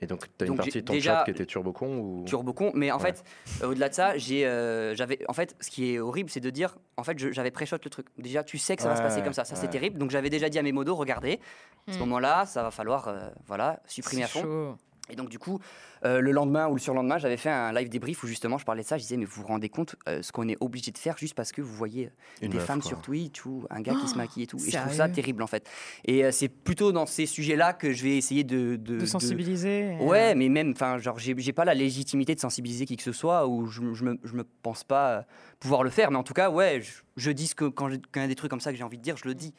Et 0.03 0.07
donc, 0.07 0.25
tu 0.39 0.45
as 0.45 0.47
une 0.49 0.57
partie 0.57 0.81
de 0.81 0.85
ton 0.85 0.93
déjà- 0.95 1.19
chat 1.19 1.25
qui 1.25 1.31
était 1.33 1.45
turbocon 1.47 1.99
ou... 1.99 2.25
turbocon. 2.27 2.73
Mais 2.75 2.91
en 2.91 2.99
Ouais. 2.99 3.13
fait, 3.13 3.23
euh, 3.63 3.69
au-delà 3.71 3.89
de 3.91 3.95
ça, 3.95 4.17
j'ai, 4.17 4.47
euh, 4.47 4.95
j'avais, 4.95 5.19
en 5.29 5.33
fait, 5.35 5.55
ce 5.61 5.69
qui 5.71 5.93
est 5.95 5.99
horrible, 5.99 6.31
c'est 6.31 6.41
de 6.41 6.49
dire, 6.51 6.77
en 6.97 7.05
fait, 7.05 7.19
j'avais 7.33 7.51
pré-shot 7.51 7.77
le 7.85 7.91
truc. 7.91 8.07
Déjà, 8.19 8.43
tu 8.43 8.57
sais 8.57 8.77
que 8.77 8.83
ça 8.83 8.89
va 8.89 8.97
se 8.97 9.03
passer 9.03 9.23
comme 9.23 9.35
ça, 9.35 9.45
ça 9.45 9.57
c'est 9.57 9.69
terrible. 9.69 9.99
Donc 9.99 10.11
j'avais 10.11 10.31
déjà 10.31 10.49
dit 10.49 10.59
à 10.59 10.63
mes 10.63 10.73
modos, 10.73 10.95
regardez, 10.97 11.39
à 11.87 11.93
ce 11.93 11.97
Hmm. 11.97 12.01
moment-là, 12.01 12.47
ça 12.47 12.63
va 12.63 12.71
falloir, 12.71 13.09
euh, 13.09 13.29
voilà, 13.47 13.81
supprimer 13.87 14.23
à 14.25 14.27
C'est 14.27 14.41
fond. 14.41 14.43
chaud. 14.43 14.77
Et 15.11 15.17
donc 15.17 15.29
du 15.29 15.39
coup, 15.39 15.59
euh, 16.05 16.21
le 16.21 16.31
lendemain 16.33 16.69
ou 16.69 16.75
le 16.75 16.81
surlendemain, 16.81 17.19
j'avais 17.19 17.37
fait 17.37 17.51
un 17.51 17.73
live 17.73 17.89
débrief 17.89 18.23
où 18.23 18.27
justement 18.27 18.59
je 18.59 18.65
parlais 18.65 18.83
de 18.83 18.87
ça. 18.87 18.97
Je 18.97 19.03
disais, 19.03 19.17
mais 19.17 19.25
vous 19.25 19.43
vous 19.43 19.47
rendez 19.47 19.69
compte 19.69 19.97
euh, 20.09 20.23
ce 20.23 20.33
qu'on 20.33 20.49
est 20.49 20.57
obligé 20.61 20.91
de 20.93 20.99
faire 20.99 21.17
juste 21.19 21.35
parce 21.35 21.53
que 21.53 21.61
vous 21.63 21.75
voyez 21.75 22.11
Une 22.43 22.51
des 22.51 22.57
meuf, 22.59 22.67
femmes 22.67 22.81
quoi. 22.81 22.89
sur 22.89 23.03
Twitch 23.03 23.45
ou 23.45 23.67
un 23.71 23.81
gars 23.81 23.95
qui 24.01 24.09
se 24.09 24.17
maquille 24.17 24.45
et 24.45 24.47
tout. 24.47 24.59
Et 24.59 24.71
je 24.71 24.77
trouve 24.79 24.93
ça 24.95 25.09
terrible 25.09 25.43
en 25.43 25.47
fait. 25.47 25.69
Et 26.05 26.25
euh, 26.25 26.31
c'est 26.31 26.49
plutôt 26.49 26.93
dans 26.93 27.07
ces 27.07 27.27
sujets-là 27.27 27.73
que 27.73 27.93
je 27.93 28.03
vais 28.05 28.17
essayer 28.17 28.45
de, 28.45 28.77
de, 28.77 28.77
De 28.77 28.99
de- 29.01 29.07
sensibiliser. 29.07 29.97
et, 30.01 30.05
Ouais, 30.05 30.35
mais 30.35 30.49
même, 30.49 30.71
enfin, 30.73 30.99
genre, 30.99 31.19
j'ai 31.19 31.53
pas 31.53 31.65
la 31.65 31.75
légitimité 31.75 32.35
de 32.35 32.41
sensibiliser 32.41 32.87
qui 32.87 32.97
que 32.97 33.03
ce 33.03 33.13
soit, 33.13 33.47
ou 33.47 33.67
je, 33.67 33.93
je 33.95 34.05
me, 34.05 34.19
je 34.25 34.35
me 34.35 34.45
pense 34.63 34.85
pas 34.85 35.27
pouvoir 35.59 35.83
le 35.83 35.91
faire. 35.91 36.11
Mais 36.11 36.17
en 36.19 36.23
tout 36.23 36.35
cas, 36.35 36.51
ouais, 36.51 36.81
je, 36.83 36.93
je 37.17 37.31
dis 37.31 37.47
ce 37.47 37.55
que 37.55 37.65
quand 37.67 37.89
il 37.89 38.01
y 38.17 38.19
a 38.21 38.27
des 38.29 38.35
trucs 38.35 38.51
comme 38.51 38.61
ça 38.61 38.71
que 38.73 38.79
j'ai 38.79 38.85
envie 38.85 38.99
de 38.99 39.03
dire, 39.03 39.17
je 39.17 39.27
le 39.29 39.35
dis. 39.35 39.53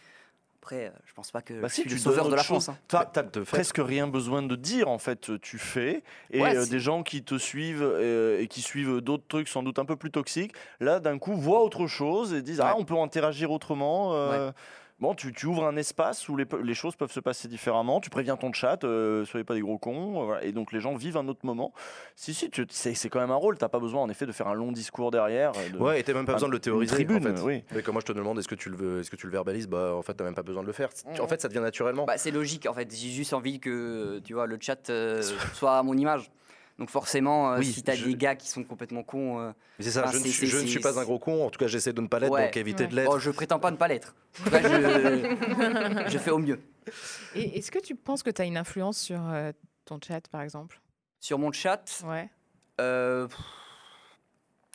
Après, 0.64 0.86
euh, 0.86 0.90
je 1.06 1.14
pense 1.14 1.32
pas 1.32 1.42
que 1.42 1.56
Bah 1.60 1.68
je 1.70 1.74
si, 1.74 1.82
suis 1.82 1.90
tu 1.90 1.96
le 1.96 2.02
sauveur 2.02 2.30
de 2.30 2.36
la 2.36 2.44
chose. 2.44 2.64
France. 2.66 2.70
hein. 2.70 3.24
De 3.34 3.44
fait. 3.44 3.52
presque 3.52 3.80
rien 3.80 4.08
besoin 4.08 4.44
de 4.44 4.56
dire 4.56 4.88
en 4.90 5.00
fait, 5.00 5.32
tu 5.42 5.58
fais 5.58 6.04
et 6.30 6.40
Ouais, 6.40 6.56
euh, 6.56 6.66
des 6.68 6.80
gens 6.80 7.02
qui 7.02 7.24
te 7.24 7.38
suivent 7.40 7.82
euh, 7.84 8.40
et 8.40 8.48
qui 8.48 8.62
suivent 8.62 9.02
d'autres 9.02 9.24
trucs 9.28 9.48
sans 9.48 9.64
doute 9.64 9.80
un 9.80 9.86
peu 9.86 9.96
plus 9.96 10.12
toxiques, 10.12 10.54
là 10.80 11.00
d'un 11.00 11.18
coup 11.18 11.36
voient 11.36 11.64
autre 11.64 11.88
chose 11.88 12.34
et 12.36 12.44
disent 12.44 12.62
ah 12.62 12.76
on 12.78 12.86
peut 12.86 12.96
interagir 12.98 13.50
autrement. 13.52 14.14
euh, 14.14 14.52
Bon, 15.02 15.16
tu, 15.16 15.34
tu 15.34 15.48
ouvres 15.48 15.66
un 15.66 15.76
espace 15.78 16.30
où 16.30 16.38
les, 16.38 16.74
choses 16.76 16.96
peuvent 16.96 17.12
se 17.12 17.20
passer 17.20 17.48
différemment. 17.48 18.00
Tu 18.00 18.12
préviens 18.12 18.38
ton 18.38 18.54
chat, 18.54 18.84
euh, 18.84 19.26
soyez 19.26 19.44
pas 19.44 19.56
des 19.56 19.62
gros 19.62 19.80
cons. 19.80 20.22
euh, 20.22 20.26
voilà. 20.26 20.44
Et 20.46 20.52
donc 20.52 20.72
les 20.72 20.80
gens 20.80 20.94
vivent 20.96 21.18
un 21.18 21.28
autre 21.28 21.44
moment. 21.44 21.74
Si, 22.16 22.36
si, 22.36 22.52
tu- 22.52 22.68
c'est 22.70 22.94
c'est 22.94 23.10
quand 23.10 23.20
même 23.20 23.32
un 23.32 23.36
rôle. 23.36 23.58
T'as 23.58 23.68
pas 23.68 23.80
besoin 23.80 24.02
en 24.04 24.10
effet 24.10 24.28
de 24.28 24.32
faire 24.32 24.48
un 24.48 24.54
long 24.54 24.72
discours 24.72 25.10
derrière. 25.10 25.54
euh, 25.58 25.70
de- 25.70 25.78
Ouais, 25.80 26.00
et 26.00 26.04
t'as 26.04 26.14
même 26.14 26.26
pas 26.28 26.34
un- 26.34 26.36
besoin 26.36 26.50
de 26.50 26.54
le 26.54 26.60
théoriser. 26.60 26.94
tribune, 26.94 27.28
en 27.28 27.36
fait. 27.36 27.42
oui. 27.42 27.64
Mais 27.74 27.82
quand 27.82 27.92
moi 27.94 28.02
je 28.02 28.12
te 28.14 28.16
demande 28.16 28.38
est-ce 28.38 28.48
que 28.48 28.54
tu 28.56 28.70
le 28.70 28.78
veux, 28.78 29.00
est-ce 29.00 29.10
que 29.10 29.16
tu 29.16 29.26
le 29.26 29.32
verbalises, 29.32 29.68
bah 29.68 29.96
en 29.96 30.04
fait 30.04 30.14
t'as 30.14 30.24
même 30.24 30.36
pas 30.36 30.44
besoin 30.44 30.62
de 30.62 30.68
le 30.68 30.74
faire. 30.74 30.90
Mhm. 31.08 31.20
En 31.22 31.28
fait 31.28 31.42
ça 31.42 31.48
devient 31.48 31.62
naturellement. 31.62 32.06
Bah, 32.06 32.18
c'est 32.18 32.30
logique, 32.32 32.68
en 32.68 32.74
fait. 32.74 32.88
J'ai 32.96 33.10
juste 33.10 33.34
envie 33.34 33.60
que, 33.60 34.20
tu 34.24 34.34
vois, 34.34 34.46
le 34.46 34.58
chat 34.62 34.88
euh, 34.92 35.24
soit 35.54 35.80
à 35.80 35.84
mon 35.84 35.96
image. 35.98 36.30
Donc 36.80 36.90
forcément, 36.90 37.54
euh, 37.54 37.60
Oui, 37.60 37.66
si 37.72 37.84
t'as 37.84 37.94
je- 37.94 38.06
des 38.06 38.16
gars 38.16 38.36
qui 38.36 38.48
sont 38.50 38.64
complètement 38.64 39.04
cons, 39.04 39.40
euh, 39.40 39.52
Mais 39.78 39.86
c'est 39.86 39.92
ça, 39.92 40.02
enfin, 40.04 40.12
je, 40.14 40.18
ne 40.18 40.24
suis, 40.24 40.48
je 40.48 40.58
c'est- 40.58 40.64
ne 40.64 40.68
suis 40.68 40.82
c'est- 40.82 40.94
pas 40.94 41.00
un 41.00 41.04
gros 41.04 41.20
con, 41.20 41.46
en 41.46 41.50
tout 41.50 41.60
cas 41.60 41.68
j'essaie 41.68 41.94
de 41.94 42.02
ne 42.02 42.08
pas 42.08 42.20
l'être, 42.20 42.32
Ouais. 42.32 42.46
donc 42.46 42.58
éviter 42.58 42.84
Ouais. 42.86 42.90
de 42.90 42.96
l'être. 42.96 43.12
oh, 43.14 43.20
je 43.20 43.30
prétends 43.30 43.60
pas 43.60 43.70
ne 43.72 43.78
pas 43.78 43.88
l'être. 43.88 44.16
Je, 44.46 46.06
je 46.10 46.18
fais 46.18 46.32
au 46.32 46.38
mieux. 46.40 46.60
Et 47.36 47.58
est-ce 47.60 47.70
que 47.72 47.80
tu 47.80 47.96
penses 47.96 48.24
que 48.24 48.30
tu 48.30 48.42
as 48.42 48.46
une 48.46 48.58
influence 48.58 48.98
sur 48.98 49.20
euh, 49.30 49.52
ton 49.86 50.00
chat, 50.06 50.22
par 50.30 50.42
exemple? 50.42 50.80
Sur 51.20 51.38
mon 51.40 51.52
chat, 51.52 52.02
Ouais. 52.08 52.30
Euh, 52.80 53.28
pff, 53.28 53.38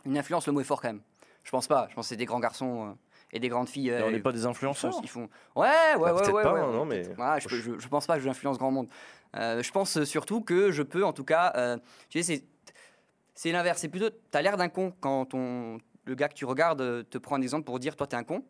une 0.05 0.17
influence, 0.19 0.47
le 0.47 0.53
mot 0.53 0.61
est 0.61 0.65
fort 0.65 0.81
quand 0.81 0.89
même. 0.89 1.01
Je 1.43 1.51
pense 1.51 1.67
pas. 1.67 1.87
Je 1.91 1.95
pense 1.95 2.07
que 2.07 2.09
c'est 2.11 2.17
des 2.17 2.25
grands 2.27 2.39
garçons 2.41 2.91
euh, 2.91 2.93
et 3.33 3.41
des 3.41 3.49
grandes 3.49 3.69
filles. 3.69 3.89
Et 3.89 4.03
on 4.03 4.09
euh, 4.09 4.11
n'est 4.13 4.21
pas 4.21 4.33
des 4.33 4.47
influenceurs. 4.47 4.93
Ils 5.03 5.09
font. 5.09 5.29
Ouais, 5.57 5.67
ouais, 5.67 5.71
Bah, 5.99 6.15
ouais, 6.15 6.21
peut-être 6.21 6.33
ouais, 6.35 6.43
pas, 6.43 6.53
ouais, 6.55 6.61
hein, 6.61 6.71
non, 6.73 6.85
mais-. 6.85 7.07
Ouais, 7.17 7.41
je, 7.41 7.49
je, 7.49 7.79
je 7.79 7.89
pense 7.89 8.07
pas 8.07 8.17
que 8.17 8.23
j'influence 8.23 8.59
grand 8.59 8.71
monde. 8.71 8.89
Euh, 9.35 9.63
je 9.63 9.71
pense 9.73 10.03
surtout 10.05 10.41
que 10.41 10.71
je 10.71 10.83
peux, 10.83 11.05
en 11.05 11.13
tout 11.13 11.25
cas, 11.25 11.53
euh, 11.57 11.77
tu 12.09 12.23
sais, 12.23 12.45
c'est 13.35 13.53
l'inverse. 13.53 13.81
C'est 13.81 13.89
plutôt, 13.89 14.11
t'as 14.31 14.43
l'air 14.43 14.57
d'un 14.57 14.69
con 14.69 14.93
quand 15.01 15.27
ton 15.27 15.79
le 16.07 16.15
gars 16.15 16.29
que 16.29 16.35
tu 16.35 16.45
regardes 16.45 16.81
euh, 16.81 17.03
te 17.03 17.19
prend 17.19 17.37
un 17.37 17.43
exemple 17.43 17.65
pour 17.65 17.79
dire, 17.79 17.97
toi, 17.97 18.07
t'es 18.07 18.17
un 18.17 18.25
con. 18.25 18.45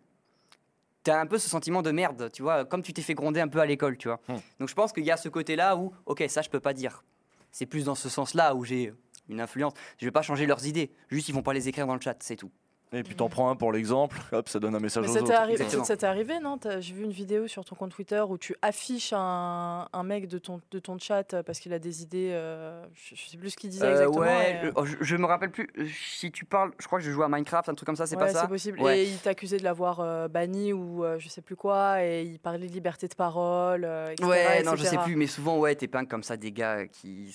T'as 1.02 1.20
un 1.20 1.26
peu 1.26 1.38
ce 1.38 1.48
sentiment 1.48 1.82
de 1.82 1.90
merde, 1.90 2.30
tu 2.32 2.42
vois, 2.42 2.64
comme 2.64 2.82
tu 2.82 2.92
t'es 2.92 3.02
fait 3.02 3.14
gronder 3.14 3.40
un 3.40 3.48
peu 3.48 3.60
à 3.60 3.66
l'école, 3.66 3.96
tu 3.96 4.08
vois. 4.08 4.20
Hmm. 4.28 4.38
Donc 4.58 4.68
je 4.68 4.74
pense 4.74 4.92
qu'il 4.92 5.04
y 5.04 5.10
a 5.10 5.16
ce 5.16 5.28
côté-là 5.28 5.76
où, 5.76 5.92
ok, 6.04 6.24
ça 6.28 6.42
je 6.42 6.50
peux 6.50 6.60
pas 6.60 6.72
dire. 6.72 7.04
C'est 7.52 7.66
plus 7.66 7.84
dans 7.84 7.94
ce 7.94 8.08
sens-là 8.08 8.54
où 8.54 8.64
j'ai 8.64 8.92
une 9.28 9.40
influence. 9.40 9.72
Je 9.98 10.04
vais 10.04 10.10
pas 10.10 10.22
changer 10.22 10.46
leurs 10.46 10.66
idées, 10.66 10.92
juste 11.08 11.28
ils 11.28 11.34
vont 11.34 11.42
pas 11.42 11.52
les 11.52 11.68
écrire 11.68 11.86
dans 11.86 11.94
le 11.94 12.00
chat, 12.00 12.16
c'est 12.20 12.36
tout. 12.36 12.50
Et 12.92 13.02
puis 13.02 13.16
t'en 13.16 13.28
prends 13.28 13.50
un 13.50 13.56
pour 13.56 13.72
l'exemple, 13.72 14.16
hop, 14.30 14.48
ça 14.48 14.60
donne 14.60 14.74
un 14.76 14.80
message 14.80 15.02
Mais 15.04 15.10
aux 15.10 15.14
ça 15.14 15.18
t'est 15.20 15.24
autres. 15.32 15.64
arri- 15.64 15.84
ça 15.84 15.96
t'est 15.96 16.06
arrivé, 16.06 16.38
non 16.40 16.56
J'ai 16.78 16.94
vu 16.94 17.02
une 17.02 17.10
vidéo 17.10 17.48
sur 17.48 17.64
ton 17.64 17.74
compte 17.74 17.90
Twitter 17.90 18.22
où 18.28 18.38
tu 18.38 18.54
affiches 18.62 19.12
un, 19.12 19.88
un 19.92 20.02
mec 20.04 20.28
de 20.28 20.38
ton, 20.38 20.60
de 20.70 20.78
ton 20.78 20.96
chat 20.96 21.34
euh, 21.34 21.42
parce 21.42 21.58
qu'il 21.58 21.72
a 21.72 21.80
des 21.80 22.02
idées. 22.02 22.30
euh, 22.32 22.80
je, 22.94 23.16
je 23.16 23.28
sais 23.28 23.36
plus 23.36 23.50
ce 23.50 23.56
qu'il 23.56 23.70
disait 23.70 23.84
Euh, 23.86 23.90
exactement. 23.90 24.20
ouais, 24.20 24.60
et, 24.62 24.66
le- 24.66 24.72
je, 24.86 24.96
je 25.00 25.16
me 25.16 25.26
rappelle 25.26 25.50
plus. 25.50 25.68
Si 26.14 26.30
tu 26.30 26.44
parles, 26.44 26.70
je 26.78 26.86
crois 26.86 27.00
que 27.00 27.04
je 27.04 27.10
joue 27.10 27.24
à 27.24 27.28
Minecraft, 27.28 27.68
un 27.70 27.74
truc 27.74 27.86
comme 27.86 27.96
ça, 27.96 28.06
c'est 28.06 28.14
ouais, 28.16 28.26
pas 28.26 28.32
ça 28.32 28.42
C'est 28.42 28.48
possible. 28.48 28.80
Ouais. 28.80 29.00
Et 29.00 29.04
il 29.10 29.18
t'accusait 29.18 29.58
de 29.58 29.64
l'avoir 29.64 29.98
euh, 29.98 30.28
banni 30.28 30.72
ou 30.72 31.04
euh, 31.04 31.18
je 31.18 31.28
sais 31.28 31.42
plus 31.42 31.56
quoi. 31.56 32.04
Et 32.04 32.22
il 32.22 32.38
parlait 32.38 32.66
de 32.66 32.72
liberté 32.72 33.08
de 33.08 33.14
parole. 33.14 33.84
euh, 33.84 34.12
etc., 34.12 34.28
Ouais, 34.28 34.62
non, 34.62 34.76
je 34.76 34.84
sais 34.84 34.98
plus, 34.98 35.16
mais 35.16 35.26
souvent, 35.26 35.58
ouais, 35.58 35.74
t'es 35.74 35.88
peint 35.88 36.04
comme 36.04 36.22
ça 36.22 36.36
des 36.36 36.52
gars 36.52 36.86
qui. 36.86 37.34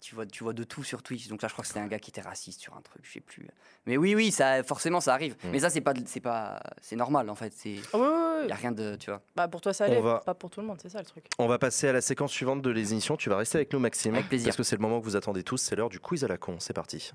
tu, 0.00 0.14
vois, 0.14 0.26
tu 0.26 0.44
vois 0.44 0.52
de 0.52 0.64
tout 0.64 0.84
sur 0.84 1.02
Twitch. 1.02 1.28
Donc 1.28 1.40
là, 1.42 1.48
je 1.48 1.54
crois 1.54 1.62
que 1.62 1.68
c'était 1.68 1.80
un 1.80 1.86
gars 1.86 1.98
qui 1.98 2.10
était 2.10 2.20
raciste 2.20 2.60
sur 2.60 2.76
un 2.76 2.82
truc, 2.82 3.02
je 3.04 3.12
sais 3.14 3.20
plus. 3.20 3.48
Mais 3.86 3.96
oui, 3.96 4.14
oui, 4.14 4.30
ça, 4.30 4.49
forcément, 4.64 5.00
ça 5.00 5.14
arrive. 5.14 5.34
Mm. 5.44 5.50
Mais 5.50 5.60
ça, 5.60 5.70
c'est 5.70 5.80
pas, 5.80 5.92
c'est 6.06 6.20
pas, 6.20 6.60
c'est 6.80 6.96
normal 6.96 7.28
en 7.30 7.34
fait. 7.34 7.52
C'est, 7.56 7.76
ouais. 7.94 8.46
y 8.48 8.52
a 8.52 8.54
rien 8.54 8.72
de, 8.72 8.96
tu 8.96 9.10
vois. 9.10 9.20
Bah, 9.36 9.48
pour 9.48 9.60
toi, 9.60 9.72
ça 9.72 9.84
allait. 9.84 10.00
va- 10.00 10.22
Pas 10.24 10.34
pour 10.34 10.50
tout 10.50 10.60
le 10.60 10.66
monde, 10.66 10.78
c'est 10.82 10.88
ça 10.90 10.98
le 10.98 11.04
truc. 11.06 11.24
On 11.38 11.46
va 11.46 11.58
passer 11.58 11.88
à 11.88 11.92
la 11.92 12.00
séquence 12.00 12.32
suivante 12.32 12.62
de 12.62 12.70
l'émission. 12.70 13.16
Tu 13.16 13.28
vas 13.30 13.36
rester 13.36 13.58
avec 13.58 13.72
nous, 13.72 13.78
Maxime. 13.78 14.14
Avec 14.14 14.28
plaisir. 14.28 14.46
Parce 14.48 14.56
que 14.56 14.62
c'est 14.62 14.76
le 14.76 14.82
moment 14.82 15.00
que 15.00 15.04
vous 15.04 15.16
attendez 15.16 15.42
tous. 15.42 15.58
C'est 15.58 15.76
l'heure 15.76 15.88
du 15.88 16.00
quiz 16.00 16.24
à 16.24 16.28
la 16.28 16.36
con. 16.38 16.56
C'est 16.58 16.72
parti. 16.74 17.12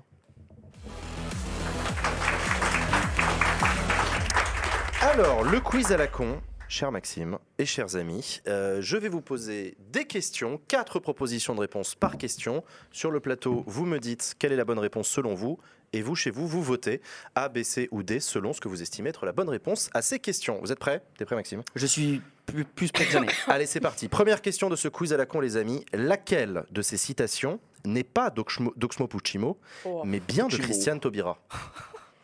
Alors, 5.02 5.44
le 5.44 5.60
quiz 5.60 5.92
à 5.92 5.96
la 5.96 6.06
con, 6.06 6.40
cher 6.68 6.90
Maxime 6.90 7.38
et 7.58 7.64
chers 7.66 7.96
amis, 7.96 8.40
euh, 8.48 8.78
je 8.80 8.96
vais 8.96 9.08
vous 9.08 9.20
poser 9.20 9.76
des 9.92 10.04
questions, 10.04 10.60
quatre 10.68 10.98
propositions 10.98 11.54
de 11.54 11.60
réponse 11.60 11.94
par 11.94 12.18
question. 12.18 12.64
Sur 12.92 13.10
le 13.10 13.20
plateau, 13.20 13.62
vous 13.66 13.86
me 13.86 13.98
dites 13.98 14.34
quelle 14.38 14.52
est 14.52 14.56
la 14.56 14.64
bonne 14.64 14.78
réponse 14.78 15.08
selon 15.08 15.34
vous. 15.34 15.58
Et 15.96 16.02
vous, 16.02 16.14
chez 16.14 16.30
vous, 16.30 16.46
vous 16.46 16.62
votez 16.62 17.00
A, 17.34 17.48
B, 17.48 17.62
C 17.62 17.88
ou 17.90 18.02
D 18.02 18.20
selon 18.20 18.52
ce 18.52 18.60
que 18.60 18.68
vous 18.68 18.82
estimez 18.82 19.08
être 19.08 19.24
la 19.24 19.32
bonne 19.32 19.48
réponse 19.48 19.88
à 19.94 20.02
ces 20.02 20.18
questions. 20.18 20.58
Vous 20.60 20.70
êtes 20.70 20.78
prêts? 20.78 21.02
T'es 21.16 21.24
prêt, 21.24 21.36
Maxime? 21.36 21.62
Je 21.74 21.86
suis 21.86 22.20
plus, 22.44 22.66
plus 22.66 22.92
près 22.92 23.06
que 23.06 23.12
jamais. 23.12 23.28
Allez, 23.46 23.64
c'est 23.64 23.80
parti. 23.80 24.06
Première 24.08 24.42
question 24.42 24.68
de 24.68 24.76
ce 24.76 24.88
quiz 24.88 25.14
à 25.14 25.16
la 25.16 25.24
con, 25.24 25.40
les 25.40 25.56
amis. 25.56 25.86
Laquelle 25.94 26.64
de 26.70 26.82
ces 26.82 26.98
citations 26.98 27.60
n'est 27.86 28.04
pas 28.04 28.28
d'Oxmo 28.28 28.72
Puccino, 29.08 29.56
Oh. 29.86 30.02
mais 30.04 30.20
bien 30.20 30.48
de. 30.48 30.56
Christiane 30.58 31.00
Taubira? 31.00 31.38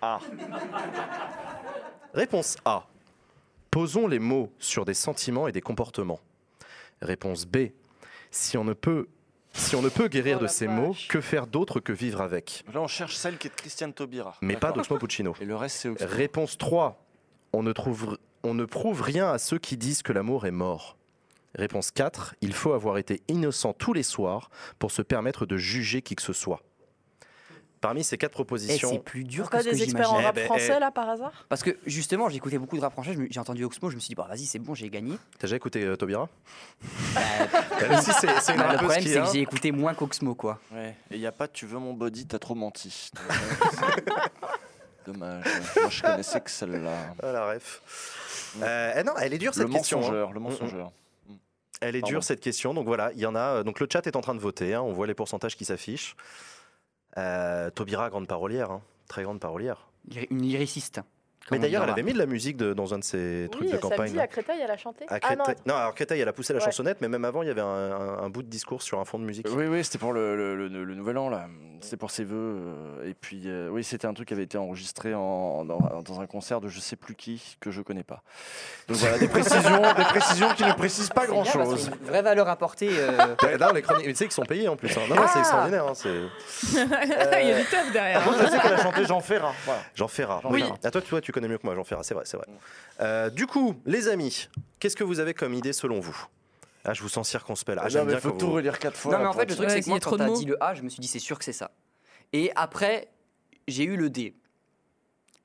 Ah. 0.05 0.19
Réponse 2.13 2.57
A. 2.65 2.87
Posons 3.71 4.07
les 4.09 4.19
mots 4.19 4.53
sur 4.59 4.85
des 4.85 4.95
sentiments 4.95 5.49
et 5.49 5.53
des 5.53 5.61
comportements. 5.63 6.21
Réponse 7.01 7.47
B. 7.47 7.69
Si 8.33 8.59
on 8.59 8.65
ne 8.65 8.73
peut, 8.75 9.07
si 9.53 9.77
on 9.77 9.83
ne 9.83 9.89
peut 9.89 10.09
guérir 10.09 10.39
Oh 10.41 10.43
de 10.43 10.47
ces 10.47 10.67
mots, 10.67 10.97
que 11.09 11.21
faire 11.21 11.47
d'autre 11.47 11.81
que 11.81 11.93
vivre 11.93 12.21
avec? 12.21 12.65
Là, 12.73 12.81
on 12.81 12.87
cherche 12.87 13.15
celle 13.17 13.39
qui 13.39 13.49
est 13.49 13.51
de 13.51 13.55
Christiane 13.55 13.93
Taubira. 13.93 14.37
Mais 14.41 14.57
pas 14.57 14.73
d'Oxmo 14.73 14.99
Puccino. 14.99 15.35
Et 15.41 15.45
le 15.45 15.57
reste, 15.57 15.77
c'est. 15.77 16.05
Réponse 16.05 16.59
3. 16.59 17.05
On 17.53 17.63
ne, 17.63 17.73
trouve, 17.73 18.19
on 18.43 18.55
ne 18.55 18.65
prouve 18.65 19.03
rien 19.03 19.31
à 19.31 19.39
ceux 19.39 19.59
qui 19.59 19.77
disent 19.77 20.03
que 20.03 20.13
l'amour 20.13 20.47
est 20.47 20.53
mort. 20.53 20.97
Réponse 21.55 21.91
4. 21.91 22.35
Il 22.41 22.55
faut 22.55 22.73
avoir 22.73 22.97
été 22.97 23.23
innocent 23.29 23.75
tous 23.75 23.93
les 23.93 24.03
soirs 24.03 24.51
pour 24.79 24.91
se 24.91 25.03
permettre 25.03 25.45
de 25.45 25.59
juger 25.59 26.01
qui 26.01 26.15
que 26.15 26.23
ce 26.23 26.33
soit. 26.33 26.63
Parmi 27.83 28.05
ces 28.05 28.17
quatre 28.17 28.31
Eh, 28.31 28.33
c'est 28.33 28.35
propositions, 28.37 28.99
plus 29.01 29.25
dur 29.25 29.51
Pas 29.51 29.59
que 29.59 29.65
ce 29.65 29.71
que 29.71 29.75
des 29.75 29.83
experts 29.83 30.13
en 30.13 30.19
rap 30.23 30.35
Eh 30.37 30.41
ben, 30.41 30.47
français 30.47 30.75
eh. 30.77 30.81
là 30.81 30.93
par 30.93 31.11
hasard? 31.11 31.33
Parce 31.49 31.65
que 31.65 31.77
justement, 31.85 32.29
j'écoutais 32.29 32.57
beaucoup 32.57 32.77
de 32.77 32.81
rap 32.81 32.93
français, 32.93 33.15
j'ai 33.29 33.41
entendu 33.41 33.65
Oxmo, 33.65 33.91
je 33.91 33.97
me 33.97 34.01
suis 34.01 34.09
dit, 34.09 34.15
bah 34.15 34.27
vas-y, 34.29 34.47
c'est 34.47 34.61
bon, 34.61 34.73
j'ai 34.73 34.89
gagné. 34.89 35.17
t'as 35.39 35.49
déjà 35.49 35.57
écouté 35.57 35.83
euh, 35.83 35.97
Taubira? 35.97 36.29
Bah, 37.15 37.21
c'est 38.01 38.41
c'est 38.41 38.53
une 38.55 38.59
bah, 38.63 38.73
le 38.73 38.77
problème, 38.79 39.03
c'est 39.03 39.11
est, 39.11 39.15
que 39.15 39.19
hein. 39.19 39.31
j'ai 39.33 39.41
écouté 39.41 39.73
moins 39.73 39.95
qu'Oxmo, 39.95 40.37
quoi. 40.37 40.61
Ouais. 40.71 40.97
Et 41.11 41.17
il 41.17 41.21
n'y 41.21 41.27
a 41.27 41.33
pas 41.33 41.49
Tu 41.49 41.67
veux 41.67 41.79
mon 41.79 41.93
body, 41.93 42.27
t'as 42.27 42.39
trop 42.39 42.55
menti. 42.55 43.11
Dommage. 45.07 45.45
Moi, 45.77 45.91
je 45.91 46.03
connaissais 46.03 46.41
que 46.41 46.51
celle-là. 46.51 47.15
Ah, 47.21 47.33
la 47.33 47.47
ref. 47.53 48.53
Euh, 48.63 49.03
non, 49.03 49.15
elle 49.21 49.35
est 49.35 49.39
dure 49.39 49.55
cette 49.55 49.67
Le 49.67 49.73
question. 49.73 49.99
hein. 49.99 50.03
mensongeur, 50.03 50.33
le 50.33 50.41
mensongeur. 50.41 50.93
Elle 51.81 51.97
est 51.97 52.01
Pardon. 52.01 52.13
dure 52.13 52.23
cette 52.23 52.41
question. 52.41 52.75
Donc 52.75 52.87
voilà, 52.87 53.11
il 53.15 53.19
y 53.19 53.27
en 53.27 53.35
a. 53.35 53.65
Donc 53.65 53.81
le 53.81 53.89
chat 53.93 54.07
est 54.07 54.15
en 54.15 54.21
train 54.21 54.37
de 54.37 54.41
voter. 54.41 54.75
hein, 54.75 54.83
on 54.83 54.93
voit 54.93 55.09
les 55.09 55.15
pourcentages 55.15 55.57
qui 55.57 55.65
s'affichent. 55.65 56.15
Euh, 57.19 57.71
Taubira, 57.71 58.09
grande 58.11 58.27
parolière, 58.27 58.71
hein, 58.71 58.83
très 59.09 59.23
grande 59.23 59.41
parolière. 59.41 59.89
Une 60.31 60.43
lyriciste. 60.43 61.01
Mais 61.51 61.59
d'ailleurs, 61.59 61.83
elle 61.85 61.91
avait 61.91 62.03
mis 62.03 62.13
de 62.13 62.19
la 62.19 62.27
musique 62.27 62.57
de- 62.57 62.73
dans 62.73 62.95
un 62.95 62.99
de 62.99 63.05
ses 63.05 63.49
trucs 63.51 63.65
Oui, 63.67 63.73
de 63.73 63.77
campagne. 63.79 63.99
samedi 63.99 64.17
là. 64.17 64.23
à 64.23 64.27
Créteil, 64.27 64.61
elle 64.63 64.71
a 64.71 64.77
chanté. 64.77 65.05
À 65.09 65.19
Ah 65.23 65.37
non, 65.37 65.45
non, 65.67 65.75
alors 65.75 65.95
Créteil, 65.95 66.21
elle 66.21 66.29
a 66.29 66.33
poussé 66.33 66.53
la 66.53 66.59
Ouais. 66.61 66.65
chansonnette, 66.65 66.99
mais 67.01 67.09
même 67.09 67.25
avant, 67.25 67.43
il 67.43 67.49
y 67.49 67.51
avait 67.51 67.61
un, 67.61 67.65
un- 67.67 68.19
un 68.23 68.31
bout 68.31 68.43
de 68.43 68.49
discours 68.49 68.81
sur 68.83 69.01
un 69.01 69.05
fond 69.05 69.19
de 69.19 69.25
musique. 69.25 69.47
Oui, 69.51 69.67
oui, 69.67 69.85
c'était 69.85 69.99
pour 69.99 70.13
le, 70.13 70.37
le- 70.37 70.69
le- 70.69 70.85
le 70.85 70.95
nouvel 70.95 71.19
an, 71.19 71.29
là. 71.29 71.47
C'était 71.81 71.97
pour 71.97 72.13
ses 72.13 72.23
vœux. 72.25 72.37
euh, 72.37 73.09
Et 73.11 73.15
puis, 73.15 73.43
euh, 73.47 73.69
oui, 73.71 73.83
c'était 73.83 74.07
un 74.07 74.15
truc 74.15 74.29
qui 74.29 74.35
avait 74.35 74.45
été 74.45 74.57
enregistré 74.57 75.15
en, 75.15 75.65
dans, 75.65 75.79
dans 76.05 76.21
un 76.21 76.27
concert 76.27 76.61
de 76.61 76.69
je 76.69 76.79
sais 76.79 76.95
plus 76.97 77.17
qui, 77.17 77.57
que 77.61 77.71
je 77.73 77.83
connais 77.83 78.05
pas. 78.05 78.23
Donc 78.89 78.99
voilà, 78.99 79.19
des 79.19 79.27
précisions, 79.29 79.83
des 79.97 80.05
précisions 80.05 80.49
qui 80.55 80.65
ne 80.65 80.73
précisent 80.73 81.11
pas 81.11 81.27
grand-chose. 81.27 81.91
vraie 82.03 82.23
valeur 82.23 82.49
apportée. 82.49 82.89
euh, 82.93 83.11
les 83.75 83.83
chroniques, 83.83 84.07
tu 84.07 84.15
sais 84.15 84.25
qu'ils 84.25 84.33
sont 84.33 84.45
payés 84.45 84.69
en 84.69 84.77
plus. 84.77 84.97
hein. 84.97 85.01
Non, 85.09 85.17
non, 85.17 85.23
c'est 85.27 85.39
Ah. 85.39 85.41
extraordinaire. 85.41 85.87
hein, 85.89 85.95
c'est- 85.95 86.23
Il 87.43 87.49
y 87.49 87.53
a 87.53 87.59
du 87.59 87.65
teuf 87.69 87.93
derrière. 87.93 88.23
Par 88.23 88.33
contre, 88.33 88.45
je 88.47 88.51
sais 88.51 88.59
qu'elle 88.61 88.75
a 88.75 88.83
chanté 88.83 89.05
Jean 89.05 89.21
Ferrat. 89.21 89.53
Voilà. 89.65 89.81
Jean 89.95 90.09
Ferrat. 90.09 90.41
Oui. 90.45 90.65
À 90.85 90.91
toi, 90.91 91.01
toi, 91.03 91.21
tu 91.21 91.32
connais 91.33 91.49
mieux 91.49 91.59
que 91.59 91.67
moi, 91.67 91.75
Jean 91.75 91.85
Ferrat. 91.85 92.03
C'est 92.05 92.15
vrai, 92.15 92.25
c'est 92.27 92.37
vrai. 92.37 92.47
Euh, 93.01 93.31
du 93.31 93.47
coup, 93.47 93.75
les 93.87 94.09
amis, 94.09 94.49
qu'est-ce 94.79 94.97
que 94.97 95.05
vous 95.05 95.19
avez 95.21 95.35
comme 95.35 95.55
idée 95.55 95.73
selon 95.73 96.01
vous? 96.01 96.27
Ah, 96.85 96.95
je 96.95 97.03
vous 97.03 97.09
sens 97.09 97.29
circonspect 97.29 97.77
là. 97.77 97.83
Ah, 97.83 97.87
Ah, 97.87 97.89
j'aime 97.89 98.07
bien 98.07 98.19
faut 98.21 98.31
quand 98.33 98.39
tout 98.39 98.47
vous- 98.47 98.53
relire 98.55 98.79
quatre 98.79 98.97
fois. 98.97 99.13
Non, 99.13 99.19
mais 99.21 99.27
en 99.27 99.33
fait, 99.33 99.47
le 99.47 99.55
truc, 99.55 99.69
Ouais, 99.69 99.75
c'est 99.75 99.79
que 99.81 99.85
s'il 99.85 99.91
y 99.91 99.93
moi, 99.93 99.97
a 99.99 100.01
trop 100.01 100.11
quand 100.13 100.17
de 100.17 100.23
t'as 100.23 100.29
mots. 100.31 100.39
dit 100.39 100.45
le 100.47 100.63
A, 100.63 100.75
je 100.75 100.83
me 100.83 100.89
suis 100.89 101.01
dit, 101.01 101.07
c'est 101.09 101.19
sûr 101.21 101.39
que 101.39 101.45
c'est 101.45 101.53
ça. 101.53 101.71
Et 102.33 102.51
après, 102.57 103.09
j'ai 103.69 103.85
eu 103.85 103.97
le 103.97 104.11
D. 104.11 104.35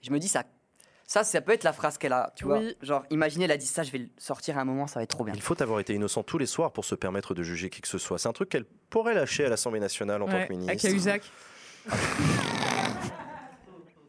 Je 0.01 0.09
me 0.11 0.17
dis, 0.19 0.27
ça, 0.27 0.43
ça, 1.05 1.23
ça 1.23 1.41
peut 1.41 1.51
être 1.51 1.63
la 1.63 1.73
phrase 1.73 1.97
qu'elle 1.99 2.13
a. 2.13 2.33
Tu 2.35 2.45
vois, 2.45 2.57
Oui. 2.59 2.75
genre, 2.81 3.03
imaginez, 3.11 3.45
elle 3.45 3.51
a 3.51 3.57
dit 3.57 3.65
ça, 3.67 3.83
je 3.83 3.91
vais 3.91 3.99
le 3.99 4.09
sortir 4.17 4.57
à 4.57 4.61
un 4.61 4.65
moment, 4.65 4.87
ça 4.87 4.99
va 4.99 5.03
être 5.03 5.09
trop 5.11 5.23
bien. 5.23 5.33
Il 5.35 5.41
faut 5.41 5.61
avoir 5.61 5.79
été 5.79 5.93
innocent 5.93 6.23
tous 6.23 6.37
les 6.39 6.45
soirs 6.47 6.71
pour 6.73 6.85
se 6.85 6.95
permettre 6.95 7.33
de 7.35 7.43
juger 7.43 7.69
qui 7.69 7.81
que 7.81 7.87
ce 7.87 7.97
soit. 7.99 8.17
C'est 8.17 8.29
un 8.29 8.33
truc 8.33 8.49
qu'elle 8.49 8.65
pourrait 8.89 9.13
lâcher 9.13 9.45
à 9.45 9.49
l'Assemblée 9.49 9.79
nationale 9.79 10.21
en 10.21 10.25
tant 10.25 10.31
Ouais, 10.33 10.47
que 10.47 10.53
avec 10.53 10.57
ministre. 10.57 10.81
Cahuzac. 10.87 11.21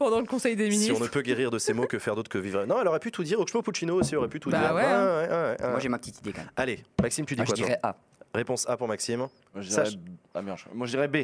Pendant 0.00 0.18
le 0.18 0.24
Conseil 0.26 0.56
des 0.56 0.64
Si 0.70 0.78
ministres. 0.78 0.96
on 0.98 1.04
ne 1.04 1.08
peut 1.08 1.20
guérir 1.20 1.50
de 1.50 1.58
ces 1.58 1.74
mots, 1.74 1.86
que 1.86 1.98
faire 1.98 2.16
d'autre 2.16 2.30
que 2.30 2.38
vivre? 2.38 2.64
Non, 2.64 2.80
elle 2.80 2.88
aurait 2.88 3.00
pu 3.00 3.12
tout 3.12 3.22
dire. 3.22 3.38
Oxmo 3.38 3.60
Puccino 3.60 3.94
aussi 3.96 4.16
aurait 4.16 4.28
pu 4.28 4.40
tout 4.40 4.48
Bah 4.48 4.58
dire. 4.58 4.74
ouais, 4.74 4.82
ouais, 4.82 4.88
ouais, 4.88 5.56
ouais. 5.60 5.70
Moi, 5.70 5.78
j'ai 5.78 5.90
ma 5.90 5.98
petite 5.98 6.18
idée 6.20 6.32
quand 6.32 6.40
même. 6.40 6.50
Allez, 6.56 6.82
Maxime, 7.02 7.26
tu 7.26 7.34
dis 7.34 7.40
Moi, 7.40 7.44
je 7.44 7.50
quoi 7.50 7.56
toi? 7.58 7.66
dirais 7.66 7.78
A. 7.82 7.96
Réponse 8.34 8.66
A 8.66 8.78
pour 8.78 8.88
Maxime. 8.88 9.18
Moi, 9.18 9.28
je 9.56 9.68
dirais... 9.68 9.84
Sache- 9.84 9.98
Ah, 10.34 10.40
merde, 10.40 10.58
Moi, 10.72 10.86
je 10.86 10.92
dirais 10.92 11.06
B. 11.06 11.18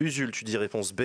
Usul, 0.00 0.30
tu 0.30 0.44
dis 0.44 0.56
réponse 0.56 0.94
B. 0.94 1.00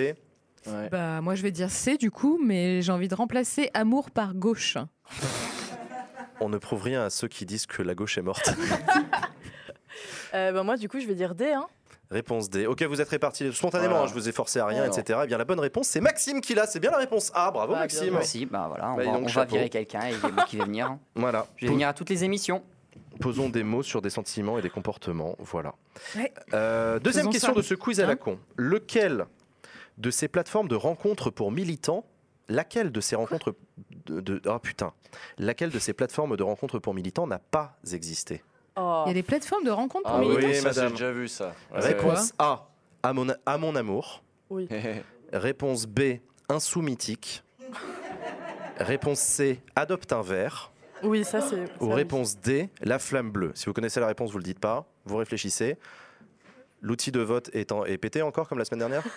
Ouais. 0.66 0.88
Bah, 0.90 1.20
moi, 1.20 1.34
je 1.34 1.42
vais 1.42 1.50
dire 1.52 1.70
C 1.70 1.98
du 1.98 2.10
coup, 2.10 2.40
mais 2.42 2.80
j'ai 2.80 2.92
envie 2.92 3.08
de 3.08 3.14
remplacer 3.14 3.70
amour 3.74 4.10
par 4.10 4.32
gauche. 4.34 4.78
On 6.40 6.48
ne 6.48 6.56
prouve 6.56 6.82
rien 6.82 7.02
à 7.04 7.10
ceux 7.10 7.28
qui 7.28 7.44
disent 7.44 7.66
que 7.66 7.82
la 7.82 7.94
gauche 7.94 8.16
est 8.16 8.22
morte. 8.22 8.50
Euh, 10.34 10.52
bah, 10.52 10.62
moi, 10.62 10.76
du 10.76 10.88
coup, 10.88 11.00
je 11.00 11.06
vais 11.06 11.14
dire 11.14 11.34
D. 11.34 11.46
Hein. 11.52 11.66
Réponse 12.10 12.48
D. 12.50 12.66
Ok, 12.66 12.82
vous 12.84 13.00
êtes 13.00 13.08
répartis 13.08 13.52
spontanément, 13.52 13.90
Voilà. 13.90 14.04
hein, 14.04 14.08
je 14.08 14.14
vous 14.14 14.28
ai 14.28 14.32
forcé 14.32 14.58
à 14.60 14.66
rien, 14.66 14.84
etc. 14.90 15.20
Eh 15.24 15.26
bien, 15.26 15.38
la 15.38 15.44
bonne 15.44 15.60
réponse, 15.60 15.88
c'est 15.88 16.00
Maxime 16.00 16.40
qui 16.40 16.54
l'a. 16.54 16.66
C'est 16.66 16.80
bien 16.80 16.90
la 16.90 16.96
réponse 16.98 17.30
A. 17.34 17.50
Bravo, 17.50 17.74
Ah, 17.76 17.80
Maxime. 17.80 18.14
Merci, 18.14 18.46
bah 18.46 18.66
voilà, 18.68 18.92
on 18.92 18.96
Bah, 18.96 19.04
va, 19.04 19.12
donc, 19.12 19.24
on 19.28 19.32
va 19.32 19.44
virer 19.44 19.68
quelqu'un 19.68 20.08
et 20.08 20.12
il 20.12 20.20
y 20.20 20.24
a 20.24 20.28
moi 20.30 20.44
qui 20.44 20.56
va 20.56 20.64
venir. 20.64 20.86
hein. 20.86 21.00
Voilà. 21.14 21.46
Je 21.56 21.66
vais 21.66 21.72
venir 21.72 21.88
à 21.88 21.92
toutes 21.94 22.10
les 22.10 22.24
émissions. 22.24 22.62
Posons 23.20 23.48
des 23.48 23.62
mots 23.64 23.82
sur 23.82 24.00
des 24.00 24.10
sentiments 24.10 24.58
et 24.58 24.62
des 24.62 24.70
comportements. 24.70 25.34
Voilà. 25.38 25.74
Ouais. 26.16 26.32
Euh, 26.54 26.98
deuxième 27.00 27.22
Faisons 27.24 27.32
question 27.32 27.48
ça. 27.54 27.58
de 27.58 27.62
ce 27.62 27.74
quiz 27.74 28.00
à 28.00 28.06
la 28.06 28.12
Hein 28.12 28.16
con. 28.16 28.38
Lequel 28.56 29.26
de 29.98 30.10
ces 30.10 30.28
plateformes 30.28 30.68
de 30.68 30.76
rencontres 30.76 31.30
pour 31.30 31.50
militants, 31.50 32.04
laquelle 32.48 32.92
de 32.92 33.00
ces 33.00 33.16
rencontres 33.16 33.54
de, 34.06 34.20
de- 34.20 34.40
oh 34.46 34.58
putain, 34.60 34.92
laquelle 35.36 35.70
de 35.70 35.78
ces 35.80 35.92
plateformes 35.92 36.36
de 36.36 36.42
rencontres 36.44 36.78
pour 36.78 36.94
militants 36.94 37.26
n'a 37.26 37.40
pas 37.40 37.76
existé? 37.92 38.42
Oh. 38.80 39.02
Il 39.06 39.08
y 39.08 39.10
a 39.10 39.14
des 39.14 39.22
plateformes 39.22 39.64
de 39.64 39.70
rencontres 39.70 40.08
pour 40.08 40.18
Ah 40.18 40.22
oui, 40.24 40.34
ça, 40.42 40.52
j'ai 40.52 40.60
madame. 40.62 40.90
déjà 40.92 41.10
vu 41.12 41.26
ça. 41.28 41.52
Ouais. 41.72 41.80
Réponse 41.80 42.32
A, 42.38 42.68
à 43.02 43.12
mon, 43.12 43.26
à 43.44 43.58
mon 43.58 43.74
amour. 43.76 44.22
Oui. 44.50 44.68
Réponse 45.32 45.86
B, 45.86 46.00
un 46.48 46.60
sous-mythique. 46.60 47.42
Réponse 48.78 49.18
C, 49.18 49.60
adopte 49.74 50.12
un 50.12 50.22
verre. 50.22 50.70
Oui, 51.02 51.24
ça, 51.24 51.40
c'est. 51.40 51.64
Ou 51.80 51.90
réponse 51.90 52.36
D, 52.40 52.70
la 52.80 52.98
flamme 52.98 53.30
bleue. 53.30 53.52
Si 53.54 53.66
vous 53.66 53.72
connaissez 53.72 54.00
la 54.00 54.06
réponse, 54.06 54.30
vous 54.32 54.38
le 54.38 54.44
dites 54.44 54.58
pas. 54.60 54.84
Vous 55.04 55.16
réfléchissez. 55.16 55.76
L'outil 56.80 57.10
de 57.12 57.20
vote 57.20 57.50
est, 57.54 57.72
en- 57.72 57.84
est 57.84 57.98
pété 57.98 58.22
encore 58.22 58.48
comme 58.48 58.58
la 58.58 58.64
semaine 58.64 58.80
dernière? 58.80 59.02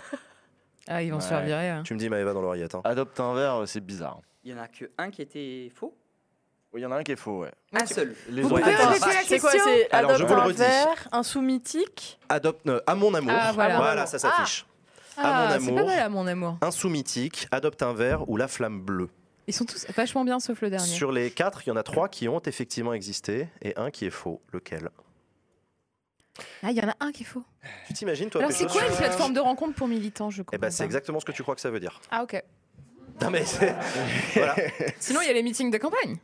Ah, 0.88 1.04
ils 1.04 1.12
vont 1.14 1.20
se 1.20 1.28
faire 1.28 1.42
virer. 1.44 1.70
hein. 1.70 1.84
Tu 1.86 1.94
me 1.94 2.00
dis 2.00 2.10
Maëva 2.10 2.34
dans 2.34 2.42
l'oreillette. 2.42 2.74
hein. 2.74 2.82
Adopte 2.84 3.20
un 3.20 3.36
verre, 3.36 3.62
c'est 3.68 3.80
bizarre. 3.86 4.20
Il 4.44 4.52
y 4.52 4.54
en 4.54 4.58
a 4.58 4.68
que 4.68 4.86
un 4.98 5.12
qui 5.12 5.22
était 5.22 5.72
faux. 5.76 5.96
Oui, 6.74 6.80
il 6.80 6.84
y 6.84 6.86
en 6.86 6.92
a 6.92 6.96
un 6.98 7.04
qui 7.04 7.12
est 7.12 7.16
faux, 7.18 7.40
ouais. 7.42 7.52
Un 7.74 7.86
seul. 7.86 8.16
Les 8.30 8.42
Vous 8.44 8.48
autres- 8.54 8.62
pouvez 8.64 8.76
répéter 8.76 9.06
la 9.08 9.14
c'est 9.24 9.40
quoi 9.40 9.52
question 9.52 9.72
C'est 9.74 9.92
Alors, 9.92 10.12
je 10.12 10.16
adopte 10.16 10.30
vous 10.30 10.36
le 10.36 10.42
un 10.42 10.46
redis. 10.46 10.58
verre, 10.60 11.08
un 11.12 11.24
sous-mythique. 11.24 12.20
Adopte 12.30 12.66
euh, 12.68 12.80
à 12.88 12.96
mon 12.96 13.14
amour. 13.14 13.34
Ah, 13.36 13.52
voilà. 13.54 14.06
ça 14.06 14.20
s'affiche. 14.20 14.66
À 15.18 15.22
mon 15.24 15.28
Ah, 15.28 15.48
c'est 15.60 15.66
pas 15.66 15.72
amour. 15.80 15.86
mal 15.88 16.00
à 16.00 16.10
mon 16.10 16.28
amour. 16.28 16.58
Un 16.62 16.72
sous-mythique, 16.72 17.48
adopte 17.52 17.84
un 17.84 17.94
verre 17.94 18.30
ou 18.30 18.38
la 18.38 18.48
flamme 18.48 18.80
bleue. 18.82 19.10
Ils 19.48 19.54
sont 19.54 19.66
tous 19.66 19.86
vachement 19.98 20.24
bien 20.24 20.40
sauf 20.40 20.62
le 20.62 20.70
dernier. 20.70 20.86
Sur 20.88 21.12
les 21.12 21.30
quatre, 21.32 21.64
il 21.66 21.70
y 21.70 21.72
en 21.74 21.76
a 21.76 21.84
trois 21.84 22.08
qui 22.08 22.30
ont 22.30 22.40
effectivement 22.46 22.94
existé 22.94 23.50
et 23.62 23.76
un 23.76 23.92
qui 23.92 24.06
est 24.06 24.10
faux. 24.12 24.40
Lequel? 24.54 24.90
Ah, 26.64 26.72
il 26.72 26.78
y 26.78 26.82
en 26.82 26.88
a 26.88 26.96
un 27.02 27.12
qui 27.12 27.24
est 27.24 27.26
faux. 27.26 27.44
Tu 27.88 27.94
t'imagines, 27.94 28.30
toi 28.30 28.40
Alors, 28.42 28.54
c'est 28.54 28.64
Pécho, 28.66 28.78
quoi 28.78 28.84
une 28.88 28.94
sur- 28.94 29.00
plateforme 29.00 29.34
de 29.34 29.40
rencontre 29.42 29.74
pour 29.76 29.88
militants 29.90 30.30
Je 30.30 30.42
Eh 30.42 30.46
comprends 30.46 30.62
ben, 30.62 30.72
c'est 30.72 30.84
pas. 30.84 30.86
exactement 30.86 31.20
ce 31.20 31.26
que 31.26 31.34
tu 31.34 31.44
crois 31.44 31.56
que 31.56 31.62
ça 31.62 31.70
veut 31.70 31.82
dire. 31.82 32.00
Ah, 32.10 32.24
ok. 32.24 32.42
Non 33.22 33.30
mais 33.30 33.44
c'est-. 33.44 33.76
Sinon, 35.00 35.20
il 35.22 35.28
y 35.28 35.30
a 35.30 35.34
les 35.34 35.44
meetings 35.44 35.70
de 35.70 35.78
campagne. 35.78 36.18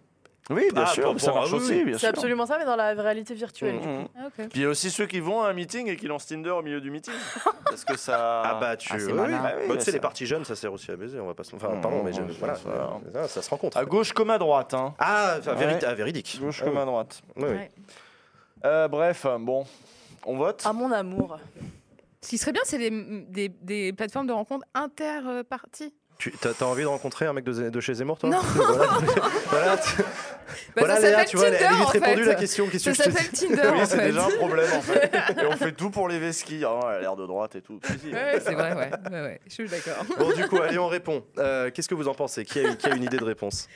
Oui, 0.49 0.67
bien 0.73 0.83
Ah, 0.85 0.93
sûr, 0.93 1.03
pour- 1.11 1.19
ça 1.19 1.31
pour- 1.31 1.39
marche 1.41 1.49
ah 1.51 1.55
oui, 1.57 1.61
aussi. 1.63 1.73
oui. 1.73 1.83
bien 1.83 1.93
C'est 1.93 1.99
sûr. 1.99 2.09
absolument 2.09 2.45
ça, 2.45 2.57
mais 2.57 2.63
dans 2.65 2.75
la 2.77 2.93
réalité 2.93 3.33
virtuelle. 3.33 3.73
du 3.73 3.79
coup. 3.79 3.87
Mhm. 3.87 4.07
Ah, 4.17 4.27
ok. 4.27 4.33
Puis 4.49 4.49
il 4.55 4.61
y 4.61 4.65
a 4.65 4.69
aussi 4.69 4.89
ceux 4.89 5.05
qui 5.05 5.19
vont 5.19 5.41
à 5.41 5.49
un 5.49 5.53
meeting 5.53 5.87
et 5.89 5.97
qui 5.97 6.07
lancent 6.07 6.25
Tinder 6.27 6.51
au 6.51 6.61
milieu 6.61 6.79
du 6.79 6.89
meeting. 6.89 7.13
Parce 7.65 7.83
que 7.83 7.97
ça. 7.97 8.41
Ah 8.45 8.57
bah 8.59 8.77
tu 8.77 8.87
Ah, 8.91 8.97
c'est 8.99 9.05
oui, 9.07 9.13
malin. 9.13 9.41
Bah 9.43 9.51
oui, 9.59 9.67
Bah, 9.67 9.73
tu 9.75 9.79
sais 9.81 9.85
ça- 9.87 9.91
les 9.91 9.99
parties 9.99 10.25
jeunes 10.25 10.45
ça 10.45 10.55
sert 10.55 10.71
aussi 10.71 10.89
à 10.91 10.95
baiser 10.95 11.19
on 11.19 11.27
va 11.27 11.33
pas 11.33 11.43
se... 11.43 11.53
enfin 11.55 11.67
Non, 11.69 11.81
pardon 11.81 12.01
mais 12.03 12.11
non, 12.11 12.27
je- 12.27 12.33
ça- 12.33 12.39
voilà 12.39 12.55
ça- 12.55 12.99
ça, 13.13 13.27
ça 13.27 13.41
se 13.41 13.49
rencontre 13.49 13.75
À 13.77 13.83
gauche 13.85 14.13
comme 14.13 14.29
à 14.29 14.37
droite. 14.37 14.73
Hein. 14.73 14.93
ah 14.99 15.35
enfin, 15.39 15.51
Ouais. 15.53 15.57
vérit- 15.65 15.85
ah, 15.85 15.93
véridique 15.93 16.37
Gauche 16.41 16.59
Ah, 16.61 16.65
comme 16.65 16.75
oui. 16.75 16.81
à 16.81 16.85
droite. 16.85 17.21
Oui, 17.35 17.43
oui. 17.45 17.49
Ouais. 17.55 17.71
Euh, 18.65 18.87
bref, 18.87 19.25
euh, 19.25 19.37
bon. 19.37 19.65
On 20.25 20.37
vote 20.37 20.63
À 20.65 20.71
mon 20.73 20.91
amour. 20.91 21.37
Ce 22.21 22.29
qui 22.29 22.37
serait 22.37 22.51
bien, 22.51 22.61
c'est 22.65 22.77
des, 22.77 22.89
des, 22.89 23.49
des 23.49 23.93
plateformes 23.93 24.27
de 24.27 24.33
rencontres 24.33 24.65
inter-parties. 24.73 25.93
Tu 26.17 26.31
t'as 26.31 26.53
t'as 26.53 26.65
envie 26.65 26.81
de 26.81 26.87
rencontrer 26.87 27.25
un 27.27 27.33
mec 27.33 27.43
de, 27.45 27.69
de 27.69 27.79
chez 27.79 27.93
Zemmour 27.93 28.17
toi 28.17 28.29
Non. 28.29 28.39
Voilà, 28.55 28.87
voilà, 29.51 29.77
tu- 29.77 29.97
Bah, 30.01 30.03
voilà, 30.77 30.95
ça 30.95 31.01
Léa, 31.09 31.25
tu 31.25 31.37
vois, 31.37 31.47
elle 31.49 31.55
a 31.55 31.59
Tinder, 31.59 31.75
vite 31.79 31.87
répondu 31.89 32.23
fait. 32.23 32.29
la 32.29 32.35
question. 32.35 32.67
Qu'est-ce 32.67 32.91
Ça 32.91 32.91
que 32.91 32.97
je 32.97 33.03
te 33.03 33.09
s'appelle 33.23 33.31
dis 33.31 33.47
Tinder, 33.47 33.69
Oui, 33.73 33.79
c'est 33.85 33.97
fait. 33.97 34.05
déjà 34.07 34.25
un 34.25 34.29
problème 34.37 34.69
en 34.75 34.81
fait. 34.81 35.13
Et 35.41 35.45
on 35.45 35.51
fait 35.57 35.71
tout 35.73 35.89
pour 35.91 36.07
les 36.07 36.17
vesquilles. 36.19 36.65
Ah, 36.65 36.79
elle 36.89 36.95
a 36.95 36.99
l'air 37.01 37.15
de 37.15 37.27
droite 37.27 37.55
et 37.55 37.61
tout. 37.61 37.79
Ouais, 38.11 38.39
c'est 38.43 38.53
vrai, 38.53 38.73
ouais. 38.73 38.89
ouais, 39.11 39.21
ouais. 39.21 39.41
Je 39.45 39.53
suis 39.53 39.67
d'accord. 39.69 40.03
Bon, 40.17 40.31
du 40.33 40.47
coup, 40.47 40.57
allez, 40.61 40.79
on 40.79 40.87
répond. 40.87 41.23
Euh, 41.37 41.69
Qu'est-ce 41.71 41.87
que 41.89 41.95
vous 41.95 42.07
en 42.07 42.13
pensez? 42.15 42.45
Qui 42.45 42.59
a, 42.65 42.75
qui 42.75 42.87
a 42.87 42.95
une 42.95 43.03
idée 43.03 43.17
de 43.17 43.23
réponse? 43.25 43.67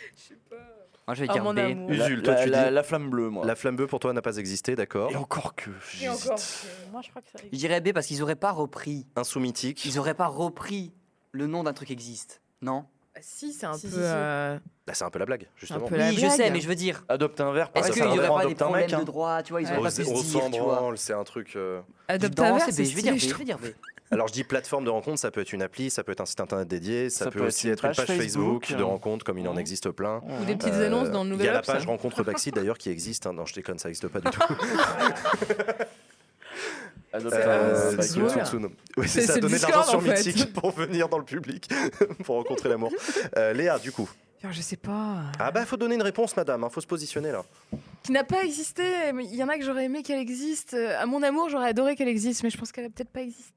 Moi, 1.07 1.15
je 1.15 1.23
vais 1.26 1.30
À 1.30 1.34
dire 1.34 1.43
mon 1.43 1.53
B. 1.53 1.59
amour. 1.59 1.89
La, 1.91 2.05
Usul, 2.07 2.22
toi, 2.23 2.34
la- 2.35 2.43
tu 2.43 2.49
la- 2.49 2.68
dis 2.69 2.73
la 2.73 2.84
flamme 2.84 3.09
bleue, 3.09 3.30
moi. 3.30 3.45
La 3.45 3.55
flamme 3.55 3.76
bleue 3.76 3.88
pour 3.88 3.99
toi 3.99 4.13
n'a 4.13 4.22
pas 4.22 4.38
existé, 4.38 4.76
d'accord. 4.76 5.11
Et 5.11 5.15
encore 5.15 5.55
que. 5.55 5.69
Et 6.01 6.07
encore. 6.09 6.38
j'hésite. 6.38 6.65
Moi, 6.91 7.01
je 7.03 7.09
crois 7.09 7.22
que 7.22 7.27
ça 7.38 7.43
Je 7.51 7.57
dirais 7.57 7.81
B 7.81 7.91
parce 7.91 8.07
qu'ils 8.07 8.22
auraient 8.23 8.35
pas 8.35 8.51
repris. 8.51 9.05
Insoumitique. 9.15 9.84
Ils 9.85 9.99
auraient 9.99 10.13
pas 10.13 10.27
repris 10.27 10.91
le 11.32 11.48
nom 11.48 11.64
d'un 11.64 11.74
truc 11.74 11.91
existe. 11.91 12.41
Non? 12.62 12.86
Ah, 13.16 13.20
Si, 13.22 13.52
c'est 13.52 13.66
un 13.66 13.74
Si, 13.74 13.88
peu. 13.88 13.90
si, 13.90 13.95
si. 13.95 14.02
euh, 14.03 14.58
Bah, 14.88 14.94
c'est 14.94 15.03
un 15.03 15.10
peu 15.10 15.20
la 15.20 15.26
blague, 15.26 15.48
justement. 15.58 15.86
peu 15.88 15.98
la 15.98 16.10
Oui, 16.10 16.18
je 16.18 16.28
sais, 16.30 16.49
mais 16.49 16.62
je 16.62 16.68
veux 16.68 16.76
dire. 16.76 17.03
Adopte 17.10 17.41
un 17.41 17.52
verre, 17.52 17.70
Est-ce 17.76 17.88
pareil, 17.90 17.94
qu'il 17.94 18.03
n'y 18.12 18.20
aurait 18.20 18.28
pas 18.44 18.45
des 18.45 18.56
problèmes 18.56 18.82
mec. 18.86 18.94
hein. 18.94 18.99
de 18.99 19.03
droit 19.06 19.44
Tu 19.44 19.52
vois, 19.52 19.62
ils 19.62 19.66
Ouais. 19.68 19.74
auraient 19.74 19.84
pas 19.84 19.91
se 19.91 20.02
pu 20.02 20.08
se 20.08 20.14
c'est 20.98 21.14
un 21.14 21.24
truc. 21.24 21.56
euh, 21.56 21.82
Adopte 22.08 22.40
un 22.40 22.56
verre, 22.58 22.68
c'est. 22.70 22.86
Je 22.86 22.95
vais 22.95 23.02
dire 23.02 23.18
Je 23.18 23.36
vais 23.36 23.44
dire. 23.45 23.58
Alors 24.14 24.28
je 24.28 24.34
dis 24.34 24.44
plateforme 24.44 24.84
de 24.84 24.90
rencontre, 24.90 25.20
ça 25.20 25.32
peut 25.32 25.40
être 25.40 25.53
une 25.53 25.62
appli, 25.62 25.90
ça 25.90 26.03
peut 26.03 26.12
être 26.12 26.20
un 26.20 26.26
site 26.26 26.41
internet 26.41 26.68
dédié, 26.68 27.10
ça, 27.10 27.26
Ça 27.26 27.32
peut, 27.32 27.40
peut 27.40 27.45
aussi 27.48 27.70
être 27.70 27.86
une 27.86 27.90
page 27.91 27.95
page 27.95 28.08
Facebook, 28.08 28.66
Facebook, 28.66 28.78
de 28.78 28.84
hein. 28.84 28.88
rencontre, 28.88 29.24
comme 29.26 29.38
il 29.38 29.48
en 29.48 29.56
existe 29.56 29.90
plein. 29.90 30.22
Ou 30.41 30.44
des 30.44 30.58
petites 30.58 30.74
Euh, 30.74 30.88
annonces 30.88 31.12
dans 31.12 31.24
le 31.24 31.30
Il 31.30 31.34
y 31.34 31.38
nouvel 31.38 31.49
a 31.49 31.53
la 31.53 31.62
page 31.62 31.86
rencontre 31.86 32.22
Backseat 32.22 32.53
d'ailleurs 32.53 32.78
qui 32.78 32.90
existe. 32.90 33.26
hein. 33.26 33.32
Non, 33.32 33.45
je 33.45 33.53
déconne, 33.53 33.80
ça 33.80 33.88
n'existe 33.88 34.10
pas 34.10 34.20
du 34.20 34.30
tout. 34.30 34.40
Un 37.13 37.19
Euh, 37.25 37.97
c'est. 38.01 38.19
Oui, 38.97 39.07
ça, 39.07 39.38
donner 39.39 39.57
de 39.57 39.61
l'argent 39.61 39.83
sur 39.83 39.99
en 39.99 40.01
fait. 40.01 40.25
Mythique 40.25 40.53
pour 40.59 40.71
venir 40.71 41.09
dans 41.09 41.17
le 41.17 41.25
public, 41.25 41.69
pour 42.23 42.38
rencontrer 42.38 42.69
l'amour. 42.69 42.91
Euh, 43.38 43.53
Léa, 43.53 43.79
du 43.79 43.91
coup. 43.91 44.09
Je 44.49 44.61
sais 44.61 44.77
pas. 44.77 45.23
Ah 45.38 45.51
bah, 45.51 45.65
faut 45.65 45.77
donner 45.77 45.95
une 45.95 46.01
réponse, 46.01 46.35
madame. 46.35 46.65
Il 46.67 46.73
faut 46.73 46.81
se 46.81 46.88
positionner 46.88 47.31
là. 47.31 47.43
Qui 48.01 48.11
n'a 48.11 48.23
pas 48.23 48.43
existé. 48.43 49.11
mais 49.13 49.25
Il 49.25 49.35
y 49.35 49.43
en 49.43 49.49
a 49.49 49.57
que 49.57 49.63
j'aurais 49.63 49.85
aimé 49.85 50.01
qu'elle 50.03 50.19
existe. 50.19 50.73
Euh, 50.73 50.99
À 50.99 51.05
mon 51.05 51.21
amour, 51.21 51.49
j'aurais 51.49 51.69
adoré 51.69 51.95
qu'elle 51.95 52.07
existe, 52.07 52.43
mais 52.43 52.49
je 52.49 52.57
pense 52.57 52.71
qu'elle 52.71 52.85
a 52.85 52.89
peut-être 52.89 53.11
pas 53.11 53.21
existé. 53.21 53.53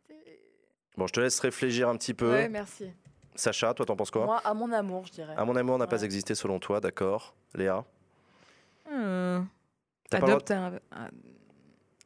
Bon, 0.96 1.06
je 1.06 1.12
te 1.12 1.20
laisse 1.20 1.38
réfléchir 1.40 1.88
un 1.88 1.96
petit 1.96 2.12
peu. 2.12 2.30
Ouais, 2.30 2.48
merci. 2.48 2.90
Sacha, 3.34 3.72
toi, 3.72 3.86
t'en 3.86 3.96
penses 3.96 4.10
quoi? 4.10 4.26
Moi, 4.26 4.40
à 4.44 4.52
mon 4.52 4.70
amour, 4.72 5.06
je 5.06 5.12
dirais. 5.12 5.34
À 5.36 5.44
mon 5.44 5.56
amour 5.56 5.78
n'a 5.78 5.86
pas 5.86 6.02
existé 6.02 6.34
selon 6.34 6.58
toi, 6.58 6.80
d'accord. 6.80 7.34
Léa? 7.54 7.84
Droit 8.90 10.28
Adopte 10.28 10.50
un, 10.50 10.72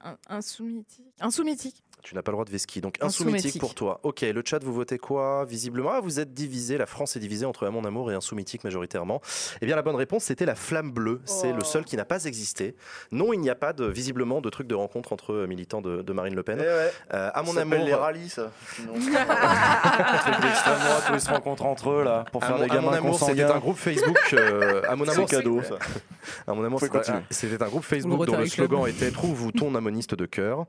un, 0.00 0.16
un, 0.28 0.42
sous-mythique. 0.42 1.14
Un 1.20 1.30
sous-mythique. 1.30 1.82
Tu 2.02 2.14
n'as 2.14 2.22
pas 2.22 2.30
le 2.30 2.36
droit 2.36 2.44
de 2.44 2.50
vesquille. 2.50 2.80
Donc, 2.80 2.96
insoumitique 3.02 3.58
pour 3.60 3.74
toi. 3.74 4.00
Ok, 4.04 4.20
le 4.22 4.42
chat, 4.44 4.62
vous 4.62 4.72
votez 4.72 4.98
quoi? 4.98 5.44
Visiblement, 5.44 5.90
ah, 5.94 6.00
vous 6.00 6.20
êtes 6.20 6.32
divisé. 6.32 6.78
La 6.78 6.86
France 6.86 7.16
est 7.16 7.20
divisée 7.20 7.44
entre 7.44 7.68
mon 7.68 7.84
amour 7.84 8.10
et 8.12 8.14
un 8.14 8.20
sous-mythique 8.20 8.64
majoritairement. 8.64 9.20
Eh 9.60 9.66
bien, 9.66 9.76
la 9.76 9.82
bonne 9.82 9.96
réponse, 9.96 10.24
c'était 10.24 10.46
la 10.46 10.54
flamme 10.54 10.90
bleue. 10.92 11.20
C'est 11.24 11.52
le 11.52 11.58
Oh. 11.60 11.64
seul 11.64 11.84
qui 11.84 11.96
n'a 11.96 12.04
pas 12.04 12.24
existé. 12.24 12.76
Non, 13.10 13.32
il 13.32 13.40
n'y 13.40 13.50
a 13.50 13.54
pas 13.56 13.72
de, 13.72 13.84
visiblement 13.84 14.40
de 14.40 14.48
truc 14.48 14.66
de 14.68 14.74
rencontre 14.74 15.12
entre 15.12 15.32
euh, 15.34 15.46
militants 15.46 15.82
de, 15.82 16.02
de 16.02 16.12
Marine 16.12 16.34
Le 16.36 16.42
Pen. 16.42 16.58
Eh 16.60 16.64
ouais. 16.64 16.92
Euh, 17.14 17.30
à 17.34 17.42
mon 17.42 17.52
Ça 17.52 17.60
amour. 17.62 17.84
les 17.84 17.94
rallyes, 17.94 18.28
ça. 18.28 18.50
d'extrême 18.86 20.78
droite 20.78 21.04
où 21.10 21.14
ils 21.14 21.20
se 21.20 21.30
rencontrent 21.30 21.66
entre 21.66 21.90
eux, 21.90 22.04
là, 22.04 22.24
pour 22.32 22.42
À 22.42 22.46
faire 22.46 22.56
mon, 22.58 22.64
des 22.64 22.70
à 22.70 22.74
mon 22.74 22.80
gamins 22.82 22.96
amour, 22.96 23.18
c'était 23.18 23.42
un 23.42 23.58
groupe 23.58 23.76
Facebook. 23.76 24.18
euh, 24.34 24.82
à 24.88 24.96
mon 24.96 25.04
C'est 25.04 25.10
amour, 25.12 25.28
cadeau, 25.28 25.62
ça. 25.62 25.78
À 26.46 26.54
mon 26.54 26.64
amour, 26.64 26.80
c'était 26.80 27.62
un 27.62 27.68
groupe 27.68 27.80
Ou 27.80 27.82
Facebook 27.82 28.26
dont 28.26 28.36
le 28.36 28.46
slogan 28.46 28.86
était 28.86 29.10
Trouve-vous 29.10 29.52
ton 29.52 29.74
amoniste 29.74 30.14
de 30.14 30.26
cœur. 30.26 30.66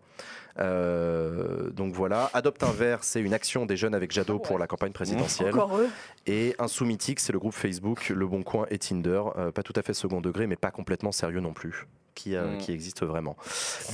Euh, 0.60 1.70
donc 1.70 1.94
voilà, 1.94 2.30
Adopte 2.34 2.64
un 2.64 2.72
verre, 2.72 3.04
c'est 3.04 3.22
une 3.22 3.34
action 3.34 3.66
des 3.66 3.78
jeunes 3.78 3.96
avec 3.96 4.12
Jadot 4.12 4.40
pour 4.40 4.60
la 4.60 4.68
campagne 4.68 4.92
présidentielle. 4.92 5.54
Encore 5.54 5.78
eux. 5.78 5.90
Et 6.28 6.56
un 6.60 6.68
sous-mythique, 6.68 7.20
c'est 7.20 7.32
le 7.32 7.40
groupe 7.40 7.54
Facebook 7.54 8.10
Le 8.10 8.28
Bon 8.28 8.44
Coin 8.44 8.66
et 8.70 8.78
Tinder. 8.78 9.22
Euh, 9.38 9.52
pas 9.52 9.64
tout 9.64 9.74
à 9.76 9.82
fait 9.82 9.94
second 9.94 10.22
degré, 10.22 10.48
mais 10.48 10.58
pas 10.58 10.72
complètement 10.72 11.12
sérieux 11.12 11.40
non 11.40 11.54
plus, 11.54 11.88
qui, 12.16 12.36
euh, 12.36 12.56
Mm. 12.56 12.58
qui 12.58 12.72
existe 12.74 13.04
vraiment. 13.06 13.38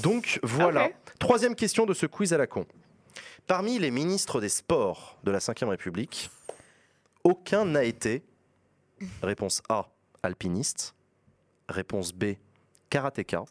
Donc 0.02 0.40
voilà. 0.44 0.86
Ok. 0.88 0.94
Troisième 1.20 1.56
question 1.56 1.86
de 1.86 1.94
ce 1.94 2.06
quiz 2.08 2.34
à 2.34 2.38
la 2.38 2.48
con. 2.48 2.66
Parmi 3.48 3.78
les 3.78 3.92
ministres 3.92 4.42
des 4.42 4.50
Sports 4.50 5.18
de 5.24 5.30
la 5.32 5.38
Ve 5.38 5.70
République, 5.70 6.32
aucun 7.24 7.66
n'a 7.66 7.84
été. 7.84 8.24
Réponse 9.22 9.62
A, 9.70 9.88
alpiniste. 10.24 10.96
Réponse 11.70 12.12
B, 12.14 12.36
karatéka. 12.90 13.44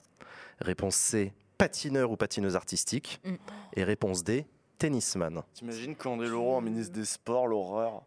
Réponse 0.61 0.97
C, 0.97 1.32
patineur 1.59 2.11
ou 2.11 2.17
patineuse 2.17 2.57
artistique. 2.57 3.21
Mm. 3.25 3.35
Et 3.77 3.85
réponse 3.85 4.25
D, 4.25 4.47
tennisman. 4.79 5.43
T'imagines 5.55 5.95
Candeloro 5.97 6.57
en 6.57 6.61
ministre 6.61 6.93
des 6.93 7.05
Sports, 7.05 7.47
l'horreur 7.47 8.03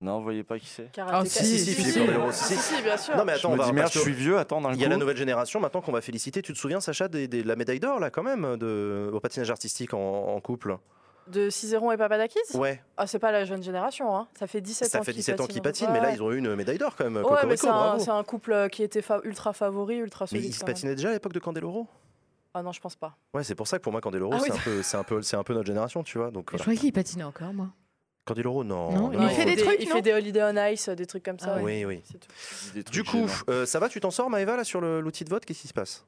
Non, 0.00 0.18
vous 0.18 0.24
voyez 0.24 0.42
pas 0.42 0.58
qui 0.58 0.66
c'est? 0.66 0.90
Ah, 0.98 1.24
si, 1.24 1.44
si, 1.58 1.74
Philippe 1.74 2.10
si. 2.32 2.54
Si, 2.54 2.56
si, 2.56 2.82
bien 2.82 2.96
sûr. 2.96 3.16
Non 3.16 3.24
mais 3.24 3.34
Je 3.34 3.38
attends, 3.38 3.50
me 3.50 3.54
on 3.54 3.58
va- 3.58 3.66
dis 3.66 3.72
merde, 3.72 3.90
je 3.92 3.98
suis 4.00 4.12
vieux, 4.12 4.38
attends, 4.38 4.60
d'un 4.60 4.72
Il 4.72 4.80
y 4.80 4.84
a 4.84 4.88
la 4.88 4.96
nouvelle 4.96 5.16
génération 5.16 5.60
maintenant 5.60 5.80
qu'on 5.80 5.92
va 5.92 6.00
féliciter. 6.00 6.42
Tu 6.42 6.52
te 6.52 6.58
souviens, 6.58 6.80
Sacha, 6.80 7.08
de 7.08 7.42
la 7.42 7.56
médaille 7.56 7.80
d'or 7.80 8.00
là 8.00 8.10
quand 8.10 8.22
même 8.24 8.56
de, 8.56 9.10
au 9.12 9.20
patinage 9.20 9.50
artistique 9.50 9.94
en, 9.94 9.98
en 10.34 10.40
couple? 10.40 10.76
De 11.28 11.50
Cizeron 11.50 11.92
et 11.92 11.96
Papadakis 11.96 12.38
Ouais, 12.54 12.82
Ah, 12.96 13.06
c'est 13.06 13.18
pas 13.18 13.30
la 13.32 13.44
jeune 13.44 13.62
génération, 13.62 14.14
hein. 14.16 14.28
Ça 14.38 14.46
fait 14.46 14.60
17 14.60 14.88
ans 14.88 14.90
ça 14.90 14.98
fait 15.04 15.12
qu'ils 15.12 15.20
17 15.20 15.40
ans 15.40 15.46
qu'ils 15.46 15.62
patinent. 15.62 15.90
mais 15.92 16.00
là 16.00 16.12
ils 16.12 16.22
ont 16.22 16.32
eu 16.32 16.38
une 16.38 16.54
médaille 16.56 16.78
d'or 16.78 16.96
quand 16.96 17.04
même. 17.08 17.16
Ouais, 17.24 17.46
mais 17.46 17.56
c'est 17.56 17.68
un, 17.68 17.96
un 18.16 18.24
couple 18.24 18.52
euh, 18.52 18.68
qui 18.68 18.82
était 18.82 19.02
fa- 19.02 19.20
ultra 19.24 19.52
favori, 19.52 19.96
ultra 19.96 20.24
Mais 20.24 20.38
solide. 20.38 20.44
ils 20.46 20.52
se 20.52 20.60
quand 20.60 20.66
même. 20.66 20.74
patinaient 20.74 20.94
déjà 20.96 21.10
à 21.10 21.12
l'époque 21.12 21.32
de 21.32 21.38
Candeloro? 21.38 21.86
Ah 22.54 22.62
non, 22.62 22.72
je 22.72 22.80
pense 22.80 22.96
pas. 22.96 23.16
Ouais, 23.32 23.44
c'est 23.44 23.54
pour 23.54 23.66
ça 23.68 23.78
que 23.78 23.82
pour 23.82 23.92
moi 23.92 24.00
Candeloro 24.00 24.32
Ah 24.34 24.38
oui, 24.42 24.48
c'est 24.50 24.58
un 24.58 24.62
peu, 24.62 24.82
c'est 24.82 24.96
un 24.96 25.04
peu, 25.04 25.22
c'est 25.22 25.36
un 25.36 25.42
peu 25.44 25.54
notre 25.54 25.66
génération, 25.66 26.02
tu 26.02 26.18
vois. 26.18 26.30
Donc 26.30 26.46
Je 26.50 26.56
voilà. 26.56 26.62
croyais 26.64 26.78
qu'il 26.78 26.92
patinait 26.92 27.24
encore, 27.24 27.52
moi. 27.54 27.68
Candeloro, 28.24 28.62
non. 28.62 29.10
Non, 29.10 29.22
il 29.22 29.28
fait 29.30 29.44
des 29.44 29.56
trucs, 29.56 29.76
Il 29.80 29.88
non 29.88 29.96
fait 29.96 30.02
des 30.02 30.12
Holiday 30.12 30.42
on 30.44 30.66
Ice, 30.72 30.88
des 30.90 31.06
trucs 31.06 31.24
comme 31.24 31.38
ça. 31.38 31.54
Ah 31.56 31.62
ouais. 31.62 31.84
Oui, 31.84 32.02
oui. 32.02 32.82
Tout. 32.84 32.90
Du 32.92 33.04
coup, 33.04 33.26
euh, 33.48 33.64
ça 33.66 33.78
va, 33.80 33.88
tu 33.88 34.00
t'en 34.00 34.10
sors, 34.10 34.28
Maëva, 34.30 34.56
là, 34.56 34.64
sur 34.64 34.80
l'outil 34.80 35.24
de 35.24 35.30
vote? 35.30 35.44
Qu'est-ce 35.44 35.62
qui 35.62 35.68
se 35.68 35.72
passe? 35.74 36.04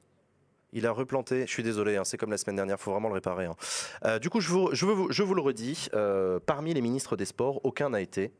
Il 0.75 0.85
a 0.85 0.91
replanté. 0.91 1.47
Je 1.47 1.51
suis 1.51 1.63
désolé, 1.63 1.95
hein, 1.95 2.03
c'est 2.03 2.17
comme 2.17 2.29
la 2.31 2.37
semaine 2.37 2.57
dernière, 2.57 2.79
faut 2.79 2.91
vraiment 2.91 3.07
le 3.07 3.13
réparer. 3.15 3.45
hein. 3.45 3.55
Euh, 4.05 4.19
du 4.19 4.29
coup, 4.29 4.41
je 4.41 4.49
vous, 4.49 4.69
je, 4.73 4.85
veux 4.85 4.93
vous- 4.93 5.11
je 5.11 5.23
vous 5.23 5.33
le 5.33 5.41
redis 5.41 5.87
euh, 5.93 6.39
parmi 6.45 6.73
les 6.73 6.81
ministres 6.81 7.15
des 7.15 7.25
Sports, 7.25 7.61
aucun 7.63 7.89
n'a 7.91 8.01
été 8.01 8.31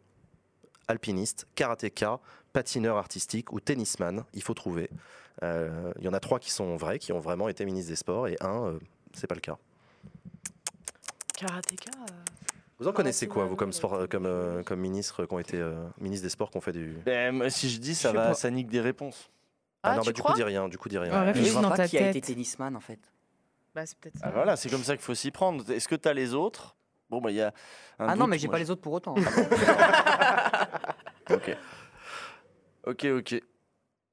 alpiniste, 0.87 1.47
karatéka, 1.55 2.19
patineur 2.53 2.97
artistique 2.97 3.51
ou 3.53 3.59
tennisman. 3.59 4.23
Il 4.33 4.43
faut 4.43 4.53
trouver. 4.53 4.89
Euh, 5.43 5.91
Il 5.99 6.05
y 6.05 6.07
en 6.09 6.13
a 6.13 6.19
trois 6.19 6.39
qui 6.39 6.51
sont 6.51 6.75
vrais, 6.75 6.99
qui 6.99 7.11
ont 7.13 7.19
vraiment 7.19 7.47
été 7.49 7.65
ministres 7.65 7.89
des 7.89 7.95
Sports, 7.95 8.27
et 8.27 8.35
un, 8.41 8.65
euh, 8.67 8.79
c'est 9.13 9.27
pas 9.27 9.35
le 9.35 9.41
cas. 9.41 9.57
Karatéka. 11.37 11.91
Vous 12.79 12.87
en 12.89 12.91
connaissez 12.91 13.27
quoi, 13.27 13.45
vous, 13.45 13.55
comme, 13.55 13.71
sport, 13.71 14.07
comme, 14.09 14.25
euh, 14.25 14.61
comme 14.63 14.79
ministres 14.81 15.25
qui 15.25 15.33
ont 15.33 15.39
été 15.39 15.57
euh, 15.57 15.85
ministres 16.01 16.23
des 16.25 16.29
Sports, 16.29 16.51
qui 16.51 16.57
ont 16.57 16.61
fait 16.61 16.73
du. 16.73 16.97
Ben, 17.05 17.49
si 17.49 17.69
je 17.69 17.79
dis, 17.79 17.95
ça 17.95 18.09
Je 18.11 18.15
va, 18.15 18.33
ça 18.33 18.49
nique 18.51 18.67
des 18.67 18.81
réponses. 18.81 19.29
Ah, 19.85 19.95
non, 19.95 20.01
tu 20.01 20.07
bah, 20.07 20.13
du 20.13 20.21
coup, 20.21 20.33
dis 20.33 20.43
rien, 20.43 20.67
du 20.67 20.77
coup, 20.77 20.89
dis 20.89 20.97
rien. 20.97 21.11
Ouais, 21.13 21.19
Je 21.19 21.25
réfléchis 21.25 21.51
vois 21.51 21.61
dans 21.61 21.69
pas 21.69 21.77
ta 21.77 21.87
qui 21.87 21.97
a 21.97 22.09
été 22.09 22.21
tennisman 22.21 22.75
en 22.75 22.79
fait. 22.79 22.99
Bah, 23.73 23.85
c'est 23.85 23.97
peut-être 23.97 24.17
ça. 24.17 24.25
Ah, 24.27 24.31
voilà, 24.31 24.55
c'est 24.55 24.69
comme 24.69 24.83
ça 24.83 24.95
qu'il 24.95 25.03
faut 25.03 25.15
s'y 25.15 25.31
prendre. 25.31 25.69
Est-ce 25.69 25.87
que 25.87 25.95
tu 25.95 26.07
as 26.07 26.13
les 26.13 26.33
autres? 26.33 26.75
Bon, 27.09 27.21
bah, 27.21 27.31
il 27.31 27.37
y 27.37 27.41
a. 27.41 27.53
un 27.99 28.07
Ah 28.07 28.15
non, 28.15 28.23
doute, 28.23 28.31
mais 28.31 28.39
j'ai 28.39 28.47
pas 28.47 28.57
les 28.59 28.71
autres 28.71 28.81
pour 28.81 28.93
autant. 28.93 29.15
Ok. 31.31 31.57
Ok, 32.85 33.05
ok. 33.05 33.41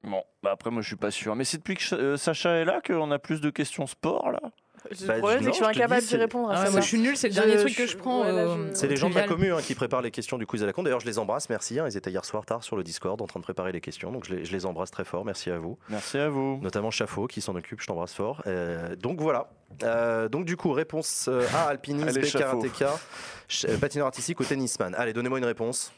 Bon, 0.03 0.23
bah 0.41 0.51
après, 0.51 0.71
moi, 0.71 0.81
je 0.81 0.87
suis 0.87 0.95
pas 0.95 1.11
sûr. 1.11 1.35
Mais 1.35 1.45
c'est 1.45 1.57
depuis 1.57 1.75
que 1.75 1.95
euh, 1.95 2.17
Sacha 2.17 2.55
est 2.55 2.65
là 2.65 2.81
qu'on 2.81 3.11
a 3.11 3.19
plus 3.19 3.39
de 3.39 3.49
questions 3.49 3.85
sport, 3.87 4.31
là? 4.31 4.41
Le 4.89 5.07
Bah, 5.07 5.17
problème, 5.19 5.39
c'est 5.39 5.45
que 5.45 5.51
je 5.51 5.55
suis 5.55 5.65
incapable 5.65 6.05
d'y 6.05 6.15
répondre 6.17 6.49
à 6.51 6.53
Ah 6.55 6.59
ouais, 6.59 6.65
ça. 6.65 6.71
moi, 6.71 6.81
je 6.81 6.85
suis 6.87 6.99
nulle, 6.99 7.15
c'est 7.15 7.29
le 7.29 7.33
Je- 7.33 7.39
dernier 7.39 7.57
truc 7.57 7.75
que 7.75 7.87
je 7.87 7.95
prends. 7.95 8.21
ouais, 8.21 8.27
euh, 8.29 8.69
C'est 8.73 8.87
les 8.87 8.97
gens 8.97 9.09
de 9.09 9.15
la 9.15 9.23
commu 9.23 9.53
hein, 9.53 9.59
qui 9.61 9.75
préparent 9.75 10.01
les 10.01 10.11
questions 10.11 10.37
du 10.37 10.45
quiz 10.45 10.61
à 10.61 10.65
la 10.65 10.73
con. 10.73 10.83
D'ailleurs, 10.83 10.99
je 10.99 11.05
les 11.05 11.19
embrasse, 11.19 11.49
merci. 11.49 11.79
hein. 11.79 11.85
Ils 11.89 11.95
étaient 11.95 12.11
hier 12.11 12.25
soir 12.25 12.45
tard 12.45 12.63
sur 12.63 12.75
le 12.75 12.83
Discord 12.83 13.21
en 13.21 13.25
train 13.27 13.39
de 13.39 13.45
préparer 13.45 13.71
les 13.71 13.79
questions. 13.81 14.11
Donc, 14.11 14.25
je 14.25 14.35
les, 14.35 14.45
je 14.45 14.51
les 14.51 14.65
embrasse 14.65 14.91
très 14.91 15.05
fort. 15.05 15.23
Merci 15.25 15.49
à 15.51 15.57
vous. 15.57 15.77
Merci 15.89 16.17
à 16.17 16.27
vous. 16.29 16.59
Notamment 16.61 16.91
Chaffo 16.91 17.27
qui 17.27 17.39
s'en 17.41 17.55
occupe. 17.55 17.79
Je 17.81 17.87
t'embrasse 17.87 18.13
fort. 18.13 18.41
Euh, 18.45 18.95
donc, 18.97 19.21
voilà. 19.21 19.49
Euh, 19.83 20.27
donc, 20.27 20.45
du 20.45 20.57
coup, 20.57 20.71
réponse 20.71 21.27
euh, 21.29 21.45
A 21.55 21.63
alpinisme, 21.69 22.19
B 22.19 22.25
karatéka, 22.31 22.91
patineur 23.79 24.07
artistique 24.07 24.39
ou 24.39 24.43
tennisman. 24.43 24.93
Allez, 24.95 25.13
donnez-moi 25.13 25.39
une 25.39 25.45
réponse. 25.45 25.91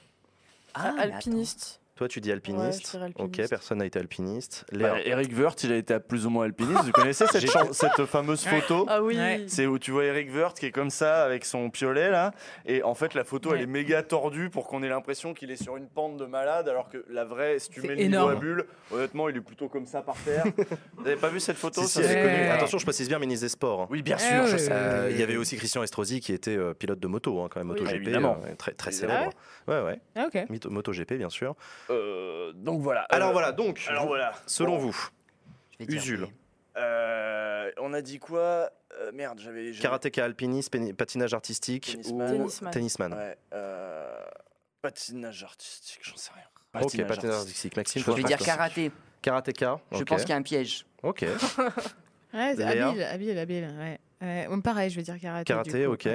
Ah, 0.75 0.91
mais 0.95 1.03
Alpiniste. 1.03 1.79
Toi, 1.95 2.09
tu 2.09 2.19
dis 2.19 2.27
Ouais, 2.27 2.33
alpiniste. 2.33 2.97
ok, 3.15 3.47
personne 3.49 3.77
n'a 3.77 3.85
été 3.85 3.97
alpiniste. 3.99 4.65
Bah, 4.73 4.95
Eric 5.05 5.31
Wirth, 5.37 5.63
il 5.63 5.71
a 5.71 5.77
été 5.77 5.97
plus 6.01 6.25
ou 6.25 6.29
moins 6.29 6.43
alpiniste. 6.43 6.83
Vous 6.83 6.91
connaissez 6.91 7.25
cette, 7.27 7.39
J'ai- 7.41 7.47
chan- 7.47 7.67
cette 7.71 8.05
fameuse 8.05 8.43
photo 8.45 8.85
Ah 8.89 9.01
oui. 9.01 9.15
Ouais. 9.15 9.45
C'est 9.47 9.65
où 9.65 9.79
tu 9.79 9.91
vois 9.91 10.03
Eric 10.03 10.29
Wirth 10.35 10.59
qui 10.59 10.65
est 10.65 10.71
comme 10.71 10.89
ça 10.89 11.23
avec 11.23 11.45
son 11.45 11.69
piolet 11.69 12.09
là. 12.11 12.31
Et 12.65 12.83
en 12.83 12.95
fait, 12.95 13.13
la 13.13 13.23
photo 13.23 13.55
elle 13.55 13.61
est 13.61 13.65
méga 13.65 14.03
tordue 14.03 14.49
pour 14.49 14.67
qu'on 14.67 14.83
ait 14.83 14.89
l'impression 14.89 15.33
qu'il 15.33 15.51
est 15.51 15.55
sur 15.63 15.77
une 15.77 15.87
pente 15.87 16.17
de 16.17 16.25
malade. 16.25 16.67
Alors 16.67 16.89
que 16.89 17.05
la 17.09 17.23
vraie, 17.23 17.59
si 17.59 17.69
tu 17.69 17.79
C'est 17.79 17.87
mets 17.87 17.95
le 17.95 18.03
niveau 18.03 18.15
à 18.15 18.19
énorme. 18.33 18.39
bulle, 18.41 18.65
honnêtement, 18.91 19.29
il 19.29 19.37
est 19.37 19.41
plutôt 19.41 19.69
comme 19.69 19.85
ça 19.85 20.01
par 20.01 20.15
terre. 20.25 20.43
Vous 20.97 21.07
avez 21.07 21.15
pas 21.15 21.29
vu 21.29 21.39
cette 21.39 21.55
photo 21.57 21.81
Si, 21.83 21.87
si, 21.87 21.93
ça, 21.93 22.01
elle 22.01 22.05
est 22.05 22.09
c'est- 22.09 22.21
connue. 22.29 22.43
Ouais. 22.43 22.49
Attention, 22.51 22.77
je 22.77 22.83
précise 22.85 23.07
bien 23.07 23.19
ministre 23.19 23.45
des 23.45 23.49
Sports. 23.49 23.83
hein. 23.83 23.87
Oui, 23.89 24.01
bien 24.01 24.17
Ah 24.19 24.47
sûr, 24.47 24.57
Euh, 24.69 25.07
il 25.11 25.17
y 25.17 25.23
avait 25.23 25.37
aussi 25.37 25.55
Christian 25.55 25.81
Estrosi 25.81 26.19
qui 26.19 26.33
était 26.33 26.57
euh, 26.57 26.73
pilote 26.73 26.99
de 26.99 27.07
moto, 27.07 27.39
hein, 27.41 27.47
quand 27.49 27.61
même, 27.61 27.69
Oui. 27.71 27.79
MotoGP, 27.79 28.01
Évidemment. 28.01 28.37
euh, 28.45 28.53
très, 28.55 28.73
très 28.73 28.91
célèbre. 28.91 29.29
Ouais, 29.67 29.81
ouais, 29.81 29.99
Ah, 30.15 30.27
ok. 30.27 30.65
MotoGP, 30.69 31.13
bien 31.17 31.29
sûr. 31.29 31.55
Euh, 31.89 32.53
donc 32.53 32.81
voilà. 32.81 33.01
Alors 33.09 33.29
Euh, 33.29 33.33
voilà, 33.33 33.51
donc, 33.51 33.83
Alors 33.89 34.03
vous- 34.03 34.07
voilà. 34.09 34.33
selon 34.45 34.73
Bon, 34.73 34.79
vous, 34.89 35.09
Je 35.71 35.77
vais 35.79 35.85
dire 35.87 35.97
Usul. 36.01 36.27
euh, 36.77 37.71
on 37.79 37.93
a 37.93 38.01
dit 38.01 38.19
quoi? 38.19 38.69
Euh, 38.99 39.11
Merde, 39.13 39.39
j'avais. 39.39 39.73
j'avais- 39.73 39.81
karatéka, 39.81 40.23
alpiniste, 40.23 40.71
péni- 40.73 40.93
patinage 40.93 41.33
artistique 41.33 41.91
Tennisman. 41.93 42.31
ou 42.31 42.37
Tennisman. 42.37 42.71
tennisman. 42.71 43.13
Ouais. 43.13 43.37
euh, 43.53 44.21
patinage 44.81 45.43
artistique, 45.43 45.99
j'en 46.03 46.15
sais 46.17 46.31
rien. 46.33 46.43
Ok, 46.83 46.97
patinage 47.07 47.35
artistique. 47.35 47.75
Maxime, 47.77 48.01
Je 48.01 48.05
toi, 48.05 48.15
vais 48.15 48.23
dire 48.23 48.37
karaté. 48.37 48.91
Karatéka. 49.21 49.79
Je 49.91 49.97
ok. 50.01 50.05
pense 50.07 50.21
qu'il 50.21 50.29
y 50.29 50.33
a 50.33 50.37
un 50.37 50.41
piège. 50.43 50.85
Ok. 51.03 51.25
Ouais, 52.33 52.53
c'est 52.57 52.65
Léa 52.65 52.89
habile, 52.89 53.03
habile, 53.03 53.39
habile. 53.39 53.69
Ouais. 53.79 53.99
Ouais, 54.21 54.47
bon, 54.49 54.59
pareil, 54.59 54.89
je 54.89 54.97
vais 54.97 55.03
dire 55.03 55.17
karaté. 55.21 55.45
Karaté, 55.45 55.79
du 55.79 55.85
coup. 55.87 55.93
ok. 55.93 56.09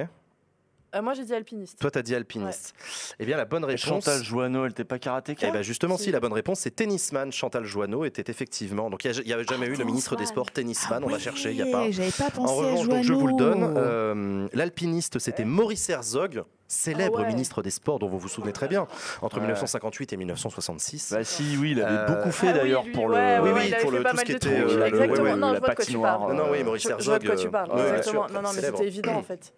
Euh, 0.95 1.03
moi, 1.03 1.15
j'ai 1.15 1.25
dit 1.25 1.35
alpiniste. 1.35 1.79
Toi, 1.79 1.91
t'as 1.91 2.03
dit 2.03 2.15
alpiniste. 2.15 2.75
Eh 3.21 3.25
bien, 3.27 3.37
la 3.37 3.45
bonne 3.45 3.65
réponse. 3.65 3.81
Chantal 3.83 4.23
Joanneau, 4.25 4.65
elle 4.65 4.73
était 4.73 4.85
pas 4.85 4.99
karatéka 4.99 5.47
Eh 5.49 5.53
ben 5.53 5.63
justement, 5.63 5.97
si 5.97 6.05
Si. 6.05 6.11
la 6.11 6.19
bonne 6.21 6.33
réponse 6.33 6.61
c'est 6.61 6.75
tennisman. 6.75 7.31
Chantal 7.33 7.65
Joanneau 7.65 8.05
était 8.05 8.29
effectivement. 8.31 8.91
Donc 8.91 9.05
il 9.05 9.13
n'y 9.25 9.33
a, 9.33 9.43
jamais 9.45 9.67
eu 9.67 9.75
le 9.77 9.85
ministre 9.85 10.17
des. 10.17 10.27
Sports 10.27 10.51
tennisman. 10.51 11.03
on 11.05 11.09
va 11.09 11.19
chercher, 11.19 11.51
il 11.53 11.63
n'y 11.63 11.69
a 11.69 11.73
pas. 11.73 11.91
J'avais 11.91 12.11
pas 12.11 12.31
pensé 12.31 12.53
En 12.53 12.59
à 12.65 12.67
revanche, 12.71 12.89
donc, 12.89 13.05
je 13.05 13.13
vous 13.13 13.27
le 13.29 13.35
donne. 13.35 13.75
Euh, 13.77 14.49
L'alpiniste, 14.53 15.19
c'était 15.19 15.45
Maurice 15.45 15.89
Herzog, 15.91 16.43
célèbre 16.67 17.17
Ah 17.19 17.23
ouais. 17.23 17.29
ministre 17.29 17.63
des 17.63 17.71
Sports, 17.71 17.99
dont 18.01 18.09
vous 18.09 18.19
vous 18.19 18.29
souvenez 18.29 18.53
très 18.53 18.69
bien, 18.69 18.87
entre 19.23 19.37
Ouais. 19.37 19.43
1958 19.43 20.13
et 20.13 20.17
1966. 20.17 21.13
Bah 21.13 21.25
si, 21.25 21.57
oui, 21.59 21.73
il 21.73 21.83
avait 21.83 21.97
Euh, 22.13 22.17
beaucoup 22.17 22.33
fait 22.33 22.49
Ah 22.49 22.53
oui, 22.55 22.59
d'ailleurs 22.59 22.85
pour 22.93 23.05
ouais, 23.07 23.37
le. 23.39 23.43
Oui, 23.43 23.51
oui, 23.55 23.73
avait 23.75 23.83
pour 23.83 23.91
le- 23.93 24.03
tout 24.05 24.17
ce 24.17 24.25
qui 24.25 24.33
était, 24.33 24.49
la 24.51 24.69
je 24.69 24.77
vois 24.77 24.91
de 24.91 25.59
quoi 25.59 25.69
tu 25.71 25.77
patinoire, 25.77 26.19
parles. 26.19 26.37
Non, 26.37 26.45
oui, 26.51 26.63
Maurice 26.65 26.83
Je, 26.83 26.89
je 26.89 26.93
vois 26.93 27.15
Herzog. 27.15 27.23
de 27.23 27.27
quoi 27.29 27.37
tu 27.37 27.49
parles. 27.51 27.75
bien 27.75 27.87
Exactement. 27.87 28.27
Non, 28.29 28.43
non, 28.43 28.51
mais 28.55 28.61
c'était 28.63 28.87
évident 28.87 29.15
en 29.15 29.23
fait. 29.23 29.53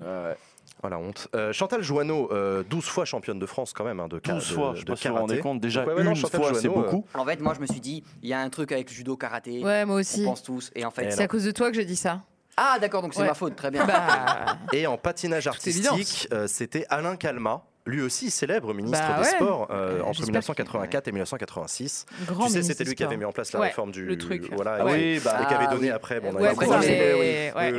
Oh 0.84 0.88
la 0.88 0.98
honte. 0.98 1.28
Euh, 1.36 1.52
Chantal 1.52 1.82
Joanneau, 1.82 2.28
euh, 2.32 2.64
12 2.68 2.84
fois 2.86 3.04
championne 3.04 3.38
de 3.38 3.46
France 3.46 3.72
quand 3.72 3.84
même, 3.84 4.00
hein, 4.00 4.08
de, 4.08 4.18
ka- 4.18 4.32
12 4.34 4.48
de- 4.48 4.54
fois, 4.54 4.72
je 4.74 4.78
sais 4.80 4.84
de 4.84 4.90
pas 4.90 4.96
si 4.96 5.06
vous 5.08 5.14
vous 5.14 5.20
rendez 5.20 5.34
karaté. 5.34 5.42
compte. 5.42 5.60
Déjà, 5.60 5.80
Donc, 5.82 5.90
ouais, 5.90 5.94
ouais, 5.98 6.02
non, 6.04 6.10
une 6.10 6.16
Chantal 6.16 6.40
fois, 6.40 6.54
c'est 6.54 6.62
Joanneau, 6.62 6.80
euh, 6.80 6.82
beaucoup. 6.90 7.06
En 7.14 7.24
fait, 7.24 7.40
moi, 7.40 7.54
je 7.54 7.60
me 7.60 7.66
suis 7.66 7.80
dit, 7.80 8.02
il 8.22 8.28
y 8.28 8.32
a 8.32 8.40
un 8.40 8.50
truc 8.50 8.72
avec 8.72 8.90
le 8.90 8.94
judo, 8.94 9.16
karaté. 9.16 9.62
Ouais, 9.62 9.84
moi 9.84 9.96
On 9.96 10.00
aussi. 10.00 10.24
pense 10.24 10.42
tous. 10.42 10.70
Et 10.74 10.84
en 10.84 10.90
fait, 10.90 11.10
C'est 11.12 11.22
à 11.22 11.28
cause 11.28 11.44
de 11.44 11.50
toi 11.52 11.70
que 11.70 11.76
j'ai 11.76 11.84
dit 11.84 11.96
ça. 11.96 12.20
ah 12.56 12.78
d'accord, 12.80 13.02
donc 13.02 13.14
c'est 13.14 13.20
Ouais. 13.20 13.26
ma 13.28 13.34
faute. 13.34 13.54
Très 13.54 13.70
bien. 13.70 13.86
Bah, 13.86 14.56
Et 14.72 14.86
en 14.86 14.96
patinage 14.98 15.46
évidence. 15.64 15.86
artistique, 15.92 16.28
euh, 16.32 16.46
c'était 16.48 16.84
Alain 16.88 17.16
Calma, 17.16 17.62
lui 17.86 18.00
aussi 18.02 18.30
célèbre 18.30 18.72
ministre 18.74 18.98
Bah 19.00 19.16
des 19.18 19.22
ouais. 19.28 19.34
Sports 19.36 19.66
euh, 19.70 19.98
Euh, 19.98 20.00
entre 20.02 20.14
j'espère 20.18 20.26
1984 20.26 21.08
et 21.08 21.12
1986. 21.12 22.06
grand 22.26 22.46
tu 22.46 22.52
sais, 22.52 22.62
c'était 22.62 22.84
lui 22.84 22.94
qui 22.94 23.02
avait 23.04 23.16
mis 23.16 23.24
en 23.24 23.32
place 23.32 23.52
la 23.52 23.60
Ouais, 23.60 23.66
réforme 23.68 23.90
du 23.90 24.04
le 24.04 24.16
truc. 24.16 24.50
voilà, 24.52 24.84
Ouais. 24.84 25.00
et, 25.00 25.14
Oui, 25.16 25.20
bah, 25.24 25.40
et 25.42 25.46
qui 25.46 25.54
avait 25.54 25.64
ah 25.68 25.74
donné 25.74 25.86
oui. 25.88 25.90
après. 25.90 26.20
Bon, 26.20 26.32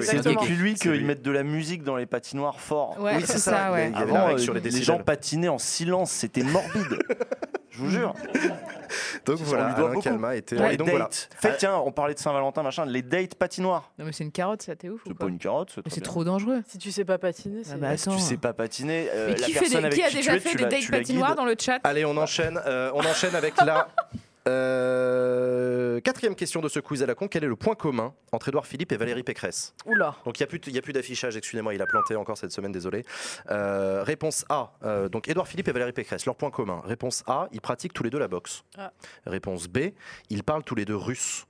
c'est- 0.01 0.21
depuis 0.23 0.55
lui 0.55 0.73
qu'ils 0.75 1.05
mettent 1.05 1.21
de 1.21 1.31
la 1.31 1.43
musique 1.43 1.83
dans 1.83 1.95
les 1.95 2.05
patinoires 2.05 2.59
fort. 2.59 2.99
Ouais, 2.99 3.15
Oui, 3.17 3.23
c'est 3.25 3.37
ça, 3.37 3.67
Avant, 3.95 4.29
euh, 4.29 4.37
sur 4.37 4.53
les 4.53 4.61
les 4.61 4.81
gens 4.83 4.99
patinaient 4.99 5.47
en 5.47 5.57
silence, 5.57 6.11
c'était 6.11 6.43
morbide. 6.43 6.99
Je 7.73 7.77
vous 7.79 7.89
jure. 7.89 8.13
Donc 9.25 9.37
On 9.39 9.43
voilà, 9.43 9.67
Alain 9.73 9.87
beaucoup. 9.87 10.01
Calma 10.01 10.35
était. 10.35 10.55
Pour 10.55 10.65
et 10.65 10.71
les 10.71 10.77
donc 10.77 10.87
dates. 10.87 10.95
voilà. 10.97 11.09
Faites, 11.37 11.57
tiens, 11.57 11.75
on 11.77 11.91
parlait 11.91 12.13
de 12.13 12.19
Saint-Valentin, 12.19 12.61
machin, 12.61 12.85
les 12.85 13.01
dates 13.01 13.33
patinoires. 13.35 13.91
Non, 13.97 14.05
mais 14.05 14.11
c'est 14.11 14.23
une 14.23 14.31
carotte, 14.31 14.61
ça, 14.61 14.75
t'es 14.75 14.89
ouf 14.89 15.01
ou 15.05 15.09
C'est 15.09 15.17
pas 15.17 15.27
une 15.27 15.39
carotte, 15.39 15.73
c'est 15.87 16.01
trop 16.01 16.23
dangereux. 16.23 16.61
Si 16.67 16.77
tu 16.77 16.91
sais 16.91 17.03
pas 17.05 17.17
patiner, 17.17 17.63
c'est. 17.63 17.77
bah, 17.79 17.97
Si 17.97 18.09
tu 18.09 18.19
sais 18.19 18.37
pas 18.37 18.53
patiner, 18.53 19.07
euh, 19.11 19.29
Mais 19.29 19.35
la 19.37 19.45
qui, 19.47 19.53
fait 19.53 19.59
personne 19.61 19.79
des- 19.79 19.85
avec 19.87 19.93
qui 19.99 20.03
a 20.03 20.09
qui 20.09 20.15
déjà 20.17 20.33
tu 20.33 20.39
fait 20.41 20.49
tu 20.51 20.57
des 20.57 20.65
dates 20.65 20.91
patinoires 20.91 21.35
dans 21.35 21.45
le 21.45 21.55
chat? 21.59 21.79
Allez, 21.83 22.05
on 22.05 22.15
enchaîne. 22.17 22.59
euh, 22.67 22.91
on 22.93 22.99
enchaîne 22.99 23.33
avec 23.35 23.55
la 23.65 23.87
euh, 24.47 25.99
quatrième 26.01 26.35
question 26.35 26.61
de 26.61 26.67
ce 26.69 26.79
quiz 26.79 27.01
à 27.03 27.05
la 27.05 27.15
con. 27.15 27.27
Quel 27.27 27.43
est 27.43 27.47
le 27.47 27.55
point 27.55 27.75
commun 27.75 28.13
entre 28.31 28.49
Édouard 28.49 28.65
Philippe 28.67 28.91
et 28.91 28.97
Valérie 28.97 29.23
Pécresse? 29.23 29.73
Oula. 29.85 30.15
Donc 30.25 30.39
il 30.39 30.43
n'y 30.43 30.45
a 30.45 30.47
plus, 30.47 30.59
de- 30.59 30.69
il 30.69 30.75
y 30.75 30.77
a 30.77 30.81
plus 30.81 30.93
d'affichage, 30.93 31.37
excusez-moi, 31.37 31.73
il 31.73 31.81
a 31.81 31.85
planté 31.85 32.15
encore 32.15 32.37
cette 32.37 32.51
semaine, 32.51 32.71
désolé. 32.71 33.03
Euh, 33.51 34.03
réponse 34.03 34.45
A, 34.49 34.73
euh, 34.83 35.09
donc 35.09 35.27
Édouard 35.27 35.47
Philippe 35.47 35.67
et 35.67 35.71
Valérie 35.71 35.93
Pécresse, 35.93 36.25
leur 36.25 36.35
point 36.35 36.51
commun. 36.51 36.81
Réponse 36.85 37.23
A, 37.27 37.47
ils 37.51 37.61
pratiquent 37.61 37.93
tous 37.93 38.03
les 38.03 38.09
deux 38.09 38.19
la 38.19 38.27
boxe. 38.27 38.63
Ah. 38.77 38.91
Réponse 39.25 39.67
B, 39.67 39.91
ils 40.29 40.43
parlent 40.43 40.63
tous 40.63 40.75
les 40.75 40.85
deux 40.85 40.95
russe. 40.97 41.45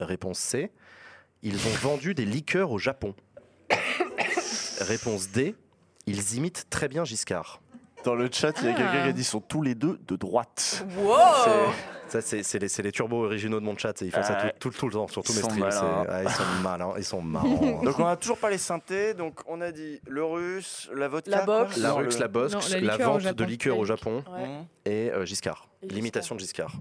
Réponse 0.00 0.38
C, 0.38 0.70
ils 1.42 1.56
ont 1.66 1.76
vendu 1.82 2.14
des 2.14 2.24
liqueurs 2.24 2.70
au 2.70 2.78
Japon. 2.78 3.14
Réponse 4.80 5.28
D, 5.28 5.54
ils 6.06 6.36
imitent 6.36 6.66
très 6.70 6.88
bien 6.88 7.04
Giscard. 7.04 7.60
Dans 8.08 8.14
le 8.14 8.30
chat, 8.32 8.54
il 8.62 8.68
y 8.68 8.68
a 8.68 8.72
Ah. 8.74 8.76
quelqu'un 8.78 9.02
qui 9.02 9.08
a 9.08 9.12
dit 9.12 9.20
ils 9.20 9.24
sont 9.24 9.40
tous 9.40 9.60
les 9.60 9.74
deux 9.74 9.98
de 10.08 10.16
droite. 10.16 10.86
Wow. 10.96 11.14
Ça, 12.08 12.22
c'est 12.22 12.58
les, 12.82 12.90
turbos 12.90 13.22
originaux 13.26 13.60
de 13.60 13.64
mon 13.66 13.76
chat, 13.76 14.00
ils 14.00 14.10
font 14.10 14.22
ça 14.22 14.34
tout, 14.36 14.70
tout- 14.70 14.78
tout 14.78 14.86
le 14.86 14.92
temps 14.94 15.08
sur 15.08 15.22
tous 15.22 15.32
Ils 15.32 15.36
mes 15.36 15.42
sont 15.42 15.50
streams. 15.50 16.06
ah, 16.08 16.22
ils 16.22 16.30
sont 16.30 16.42
malins, 16.62 16.92
ils 16.96 17.04
sont 17.04 17.20
marrants. 17.36 17.82
Donc 17.82 17.98
on 17.98 18.06
a 18.06 18.16
toujours 18.16 18.38
pas 18.38 18.48
les 18.48 18.56
synthés, 18.56 19.12
donc 19.12 19.40
on 19.46 19.60
a 19.60 19.72
dit 19.72 20.00
le 20.08 20.24
russe, 20.24 20.88
la 20.94 21.08
vodka, 21.08 21.30
La 21.30 21.44
boxe. 21.44 21.76
la 21.76 21.90
le- 22.00 22.08
la 22.18 22.28
boxe, 22.28 22.52
Non, 22.54 22.60
la 22.70 22.80
liqueur 22.80 23.10
vente 23.12 23.18
de 23.18 23.24
Japon. 23.24 23.44
liqueurs 23.44 23.78
au 23.78 23.84
Japon 23.84 24.24
Ouais. 24.32 24.46
Mmh. 24.48 24.64
et 24.86 25.10
euh, 25.12 25.26
Giscard. 25.26 25.68
Et 25.82 25.88
L'imitation 25.88 26.34
de 26.34 26.40
Giscard. 26.40 26.72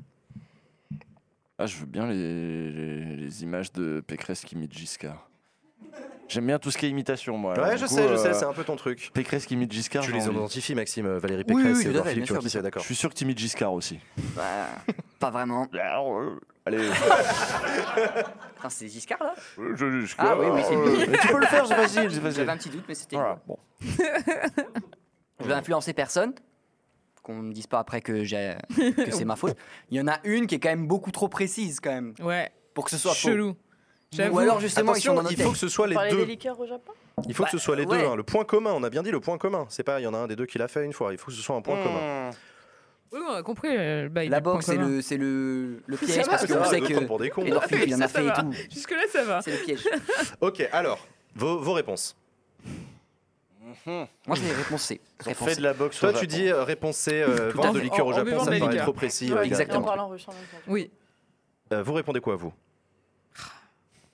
Ah, 1.60 1.66
je 1.66 1.76
veux 1.78 1.86
bien 1.88 2.08
les, 2.08 2.72
les- 2.72 3.16
les 3.18 3.44
images 3.44 3.74
de 3.74 4.00
Pécresse 4.00 4.46
qui 4.46 4.56
imite 4.56 4.72
Giscard. 4.74 5.27
J'aime 6.30 6.46
bien 6.46 6.60
tout 6.60 6.72
ce 6.72 6.78
qui 6.78 6.86
est 6.86 6.90
imitation, 6.90 7.38
moi. 7.38 7.58
Ouais, 7.58 7.78
je 7.78 7.86
coup, 7.86 7.96
sais, 7.96 8.04
je 8.08 8.14
euh, 8.14 8.18
sais, 8.18 8.34
c'est 8.34 8.46
un 8.46 8.52
peu 8.52 8.66
ton 8.66 8.76
truc. 8.76 9.12
Pécresse 9.14 9.46
qui 9.46 9.54
imite 9.54 9.72
Giscard. 9.72 10.04
Tu 10.04 10.12
les 10.12 10.26
identifies, 10.26 10.76
Maxime, 10.76 11.06
euh, 11.06 11.20
Valérie 11.20 11.46
Oui, 11.48 11.56
Pécresse 11.56 11.78
oui, 11.78 11.84
et 11.84 11.88
à 11.88 11.90
Édouard 11.92 12.06
fait, 12.06 12.14
Philippe, 12.16 12.40
tu 12.42 12.50
c'est, 12.50 12.62
d'accord. 12.62 12.82
Je 12.82 12.86
suis 12.86 12.96
sûr 12.96 13.10
que 13.10 13.16
tu 13.16 13.24
imites 13.24 13.40
Giscard 13.40 13.72
aussi. 13.72 14.00
Bah, 14.36 14.44
pas 15.20 15.30
vraiment. 15.30 15.68
Allez, 16.66 16.90
Attends, 18.60 18.70
c'est 18.70 18.90
Giscard 18.90 19.24
là 19.24 19.34
je, 19.76 20.02
Giscard. 20.02 20.32
Ah 20.32 20.38
oui, 20.38 20.48
oui, 20.52 20.62
c'est 20.68 20.76
lui. 20.76 21.08
Mais 21.10 21.18
tu 21.18 21.28
peux 21.30 21.40
le 21.40 21.46
faire, 21.46 21.66
vas-y, 21.66 22.08
vas-y. 22.08 22.34
J'avais 22.34 22.52
un 22.52 22.58
petit 22.58 22.70
doute, 22.70 22.84
mais 22.90 22.96
c'était. 22.96 23.16
Voilà, 23.16 23.40
bon. 23.48 23.58
Je 25.40 25.46
vais 25.46 25.54
influencer 25.54 25.94
personne. 25.94 26.34
Qu'on 27.24 27.44
ne 27.44 27.54
dise 27.54 27.68
pas 27.68 27.80
après 27.80 28.02
que, 28.02 28.24
j'ai- 28.24 28.58
que 28.76 29.12
c'est 29.12 29.26
ma 29.26 29.36
faute. 29.36 29.56
Il 29.92 29.98
y 29.98 30.02
en 30.02 30.08
a 30.08 30.20
une 30.24 30.48
qui 30.48 30.56
est 30.56 30.60
quand 30.60 30.70
même 30.70 30.88
beaucoup 30.88 31.12
trop 31.12 31.28
précise, 31.30 31.80
quand 31.80 31.92
même, 31.92 32.14
Ouais, 32.22 32.52
pour 32.74 32.86
que 32.86 32.92
ce 32.92 32.98
soit 32.98 33.14
chelou. 33.14 33.56
Ou 34.32 34.40
alors 34.40 34.60
justement, 34.60 34.92
Attention, 34.94 35.14
ils 35.14 35.18
sont 35.18 35.24
dans 35.24 35.30
il 35.30 35.42
faut 35.42 35.52
que 35.52 35.58
ce 35.58 35.68
soit 35.68 35.88
les 35.88 35.96
deux. 36.10 36.18
des 36.18 36.26
liqueurs 36.26 36.60
au 36.60 36.66
Japon? 36.66 36.94
Il 37.28 37.34
faut 37.34 37.44
que 37.44 37.50
ce 37.50 37.58
Bah, 37.58 37.62
soit 37.62 37.76
les 37.76 37.86
ouais. 37.86 37.98
deux. 38.00 38.06
hein. 38.06 38.16
Le 38.16 38.24
point 38.24 38.46
commun, 38.46 38.72
on 38.74 38.84
a 38.84 38.90
bien 38.90 39.04
dit 39.04 39.12
le 39.12 39.20
point 39.20 39.38
commun. 39.38 39.66
C'est 39.70 39.84
pas, 39.84 40.00
il 40.00 40.04
y 40.04 40.08
en 40.08 40.14
a 40.14 40.18
un 40.18 40.28
des 40.28 40.36
deux 40.36 40.46
qui 40.46 40.58
l'a 40.58 40.68
fait 40.68 40.86
une 40.86 40.94
fois. 40.94 41.12
Il 41.12 41.18
faut 41.18 41.28
que 41.28 41.34
ce 41.34 41.42
soit 41.42 41.56
un 41.56 41.62
point 41.62 41.76
commun. 41.84 42.30
Mmh. 42.30 42.34
Oui, 43.14 43.20
on 43.28 43.34
a 43.34 43.44
compris. 43.44 43.70
euh, 43.72 44.08
bail 44.10 44.30
La 44.30 44.40
boxe, 44.40 44.66
c'est 44.66 44.76
commun. 44.76 44.88
le, 44.88 45.02
c'est 45.02 45.18
le, 45.18 45.82
le 45.86 45.98
piège 45.98 46.26
parce 46.26 46.42
ça 46.42 46.48
que 46.48 46.54
Ça 46.54 46.60
on 46.60 46.64
va, 46.64 46.70
sait 46.70 46.80
que 46.82 47.06
pour 47.06 47.20
des 47.20 47.30
cons. 47.30 47.42
Philippe, 47.68 47.88
il 47.88 47.96
en 47.96 48.00
a 48.00 48.08
Ça, 48.08 48.20
fait 48.20 48.24
et 48.26 48.28
va. 48.28 48.34
tout. 48.42 48.52
Jusque-là, 48.72 49.04
ça 49.12 49.24
va. 49.24 49.42
C'est 49.42 49.52
le 49.52 49.58
piège. 49.58 49.84
Ok, 50.42 50.68
alors, 50.72 51.06
vos, 51.36 51.58
vos 51.60 51.74
réponses. 51.74 52.16
Moi, 53.86 54.08
je 54.36 54.42
vais 54.42 54.54
réponse 54.54 54.84
C. 54.84 55.02
On 55.22 55.30
Réponse 55.30 55.50
fait 55.50 55.56
de 55.58 55.62
la 55.62 55.74
boxe. 55.74 56.00
Toi, 56.00 56.10
au 56.10 56.12
tu 56.14 56.20
Japon. 56.20 56.36
dis 56.36 56.48
euh, 56.50 56.64
réponse 56.64 56.98
C, 56.98 57.22
euh, 57.22 57.52
vente 57.54 57.76
de 57.76 57.80
liqueur 57.80 58.06
au 58.08 58.14
Japon, 58.14 58.44
ça 58.44 58.52
me 58.52 58.60
paraît 58.60 58.78
trop 58.78 58.94
précis. 58.94 59.32
Exactement. 59.44 60.08
Oui. 60.68 60.92
Vous 61.72 61.94
répondez 61.94 62.20
quoi, 62.22 62.36
vous? 62.36 62.54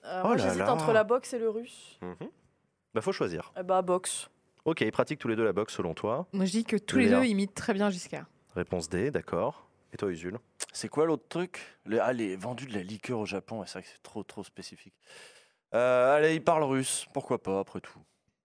Euh, 0.04 0.20
Oh 0.24 0.28
moi, 0.28 0.36
là 0.36 0.42
j'hésite 0.44 0.58
là. 0.60 0.72
entre 0.72 0.92
la 0.92 1.04
boxe 1.04 1.32
et 1.32 1.38
le 1.38 1.48
russe. 1.48 1.98
Bah, 2.94 3.00
faut 3.00 3.12
choisir. 3.12 3.52
Eh 3.58 3.62
bah, 3.62 3.82
boxe. 3.82 4.28
Ok, 4.64 4.80
ils 4.82 4.92
pratiquent 4.92 5.18
tous 5.18 5.28
les 5.28 5.36
deux 5.36 5.44
la 5.44 5.52
boxe 5.52 5.74
selon 5.74 5.94
toi. 5.94 6.26
Moi, 6.32 6.44
je 6.44 6.50
dis 6.52 6.64
que 6.64 6.76
tous 6.76 6.98
les 6.98 7.06
Léa. 7.06 7.20
deux 7.20 7.26
imitent 7.26 7.54
très 7.54 7.74
bien 7.74 7.90
Giscard. 7.90 8.26
Réponse 8.54 8.88
D, 8.88 9.10
d'accord. 9.10 9.68
Et 9.92 9.96
toi, 9.96 10.10
Usul? 10.10 10.38
C'est 10.72 10.88
quoi 10.88 11.06
l'autre 11.06 11.24
truc? 11.28 11.60
Les, 11.86 11.98
Ah, 11.98 12.12
les 12.12 12.36
vendus 12.36 12.66
de 12.66 12.74
la 12.74 12.82
liqueur 12.82 13.18
au 13.18 13.26
Japon, 13.26 13.60
ouais, 13.60 13.66
c'est 13.66 13.74
vrai 13.74 13.82
que 13.82 13.88
c'est 13.88 14.02
trop, 14.02 14.22
trop 14.22 14.42
spécifique. 14.44 14.94
Euh, 15.74 16.16
allez, 16.16 16.34
il 16.34 16.42
parle 16.42 16.62
russe, 16.64 17.06
pourquoi 17.12 17.42
pas, 17.42 17.58
après 17.60 17.80
tout. 17.80 17.98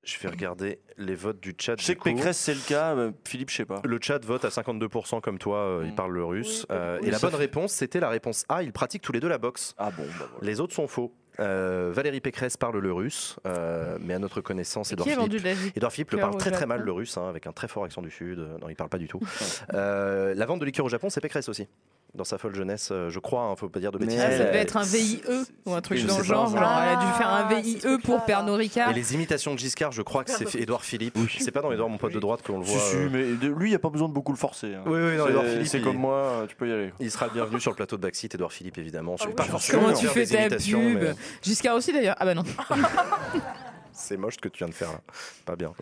Je 0.03 0.17
vais 0.19 0.29
regarder 0.29 0.79
les 0.97 1.13
votes 1.15 1.39
du 1.39 1.53
chat. 1.59 1.75
Je 1.79 1.83
sais 1.85 1.93
du 1.93 1.97
que 1.99 2.03
coup. 2.03 2.15
Pécresse, 2.15 2.37
c'est 2.37 2.53
le 2.53 2.61
cas, 2.67 2.95
euh, 2.95 3.11
Philippe, 3.27 3.49
je 3.51 3.57
sais 3.57 3.65
pas. 3.65 3.81
Le 3.83 3.99
chat 4.01 4.23
vote 4.25 4.45
à 4.45 4.49
52% 4.49 5.21
comme 5.21 5.37
toi, 5.37 5.57
euh, 5.59 5.83
il 5.85 5.91
Mm. 5.91 5.95
parle 5.95 6.13
le 6.13 6.23
russe. 6.25 6.65
Oui, 6.69 6.75
Euh, 6.75 6.97
oui, 7.01 7.07
et 7.07 7.11
la 7.11 7.19
ça 7.19 7.27
bonne 7.27 7.31
fait- 7.35 7.45
réponse, 7.45 7.73
c'était 7.73 7.99
la 7.99 8.09
réponse 8.09 8.45
A, 8.49 8.63
ils 8.63 8.71
pratiquent 8.73 9.01
tous 9.03 9.11
les 9.11 9.19
deux 9.19 9.27
la 9.27 9.37
boxe. 9.37 9.75
Ah 9.77 9.91
bon, 9.91 10.03
bah 10.19 10.27
voilà. 10.31 10.33
Les 10.41 10.59
autres 10.61 10.73
sont 10.73 10.87
faux. 10.87 11.13
Euh, 11.39 11.91
Valérie 11.93 12.19
Pécresse 12.21 12.57
parle 12.57 12.77
le 12.77 12.91
russe, 12.91 13.37
euh, 13.45 13.97
mais 14.01 14.13
à 14.13 14.19
notre 14.19 14.41
connaissance, 14.41 14.91
Edouard 14.91 15.07
Philippe. 15.07 15.45
Edouard 15.75 15.91
Philippe 15.91 16.11
le 16.11 16.19
parle 16.19 16.37
très 16.37 16.51
très 16.51 16.65
mal 16.65 16.81
le 16.81 16.91
russe, 16.91 17.17
hein, 17.17 17.29
avec 17.29 17.47
un 17.47 17.51
très 17.51 17.67
fort 17.67 17.83
accent 17.85 18.01
du 18.01 18.11
sud. 18.11 18.39
Non, 18.61 18.69
il 18.69 18.75
parle 18.75 18.89
pas 18.89 18.97
du 18.97 19.07
tout. 19.07 19.19
Euh, 19.73 20.33
la 20.35 20.45
vente 20.45 20.59
de 20.59 20.65
liqueur 20.65 20.85
au 20.85 20.89
Japon, 20.89 21.09
c'est 21.09 21.21
Pécresse 21.21 21.47
aussi. 21.47 21.67
Dans 22.15 22.23
sa 22.23 22.37
folle 22.39 22.55
jeunesse, 22.55 22.89
euh, 22.91 23.09
je 23.09 23.19
crois, 23.19 23.43
hein, 23.43 23.55
faut 23.55 23.69
pas 23.69 23.79
dire 23.79 23.91
de 23.91 23.99
bêtises. 23.99 24.19
Ah, 24.19 24.31
ça 24.31 24.45
devait 24.45 24.57
être 24.59 24.77
un 24.77 24.83
VIE 24.83 25.21
ou 25.65 25.73
un 25.73 25.81
truc 25.81 26.03
dans 26.05 26.17
le 26.17 26.23
genre. 26.23 26.51
pas. 26.53 26.59
genre, 26.59 26.81
elle 26.81 26.97
a 26.97 27.05
dû 27.05 27.17
faire 27.17 27.29
un 27.29 27.47
Ah, 27.49 27.61
VIE 27.61 27.79
pour. 28.03 28.25
Pernod 28.25 28.55
Ricard. 28.57 28.89
Et 28.89 28.93
les 28.93 29.13
imitations 29.13 29.53
de 29.53 29.59
Giscard, 29.59 29.91
je 29.91 30.01
crois 30.01 30.23
que 30.23 30.31
c'est 30.31 30.55
Édouard 30.55 30.83
Philippe. 30.83 31.17
C'est 31.39 31.51
pas 31.51 31.61
dans 31.61 31.71
Édouard, 31.71 31.87
mon 31.89 31.97
pote 31.97 32.11
de 32.13 32.19
droite, 32.19 32.41
qu'on 32.41 32.59
le 32.59 32.65
Si, 32.65 32.71
voit. 32.73 32.81
si, 32.81 32.95
euh, 32.97 33.09
mais 33.11 33.23
lui, 33.49 33.67
il 33.67 33.69
n'y 33.69 33.75
a 33.75 33.79
pas 33.79 33.89
besoin 33.89 34.07
de 34.09 34.13
beaucoup 34.13 34.31
le 34.31 34.37
forcer. 34.37 34.73
hein. 34.75 34.81
Oui, 34.87 34.99
oui, 34.99 35.17
non, 35.17 35.27
Édouard 35.27 35.45
Philippe. 35.45 35.67
C'est 35.67 35.77
il- 35.77 35.83
comme 35.83 35.97
moi, 35.97 36.15
euh, 36.15 36.47
tu 36.47 36.55
peux 36.55 36.67
y 36.67 36.73
aller. 36.73 36.91
Il 36.99 37.11
sera 37.11 37.27
le 37.27 37.33
bienvenu 37.33 37.59
sur 37.61 37.71
le 37.71 37.75
plateau 37.75 37.95
de 37.95 38.01
Backseat, 38.01 38.33
Édouard 38.33 38.51
Philippe, 38.51 38.77
évidemment. 38.79 39.15
Je 39.17 39.23
Ah 39.23 39.27
oui, 39.29 39.33
pas 39.35 39.43
forcément 39.43 39.83
Comment 39.83 39.93
tu 39.97 40.07
fais 40.07 40.25
des 40.25 40.33
ta 40.35 40.41
imitations, 40.41 40.79
pub 40.81 41.01
mais? 41.01 41.13
Giscard 41.43 41.75
aussi 41.75 41.93
d'ailleurs. 41.93 42.15
Ah 42.19 42.25
bah 42.25 42.33
non. 42.33 42.43
C'est 43.99 44.17
moche 44.17 44.35
ce 44.35 44.39
que 44.39 44.49
tu 44.49 44.59
viens 44.59 44.69
de 44.69 44.73
faire 44.73 44.91
là. 44.91 45.01
Pas 45.45 45.55
bien. 45.55 45.73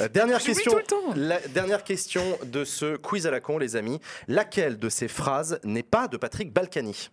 Euh, 0.00 0.08
dernière 0.08 0.38
question. 0.42 0.70
tout 0.72 0.76
le 0.78 0.82
temps. 0.84 1.12
La 1.16 1.40
dernière 1.48 1.84
question 1.84 2.38
de 2.44 2.64
ce 2.64 2.96
quiz 2.96 3.26
à 3.26 3.30
la 3.30 3.40
con, 3.40 3.58
les 3.58 3.76
amis. 3.76 4.00
Laquelle 4.28 4.78
de 4.78 4.88
ces 4.88 5.08
phrases 5.08 5.58
n'est 5.64 5.82
pas 5.82 6.08
de 6.08 6.16
Patrick 6.16 6.52
Balkany? 6.52 7.10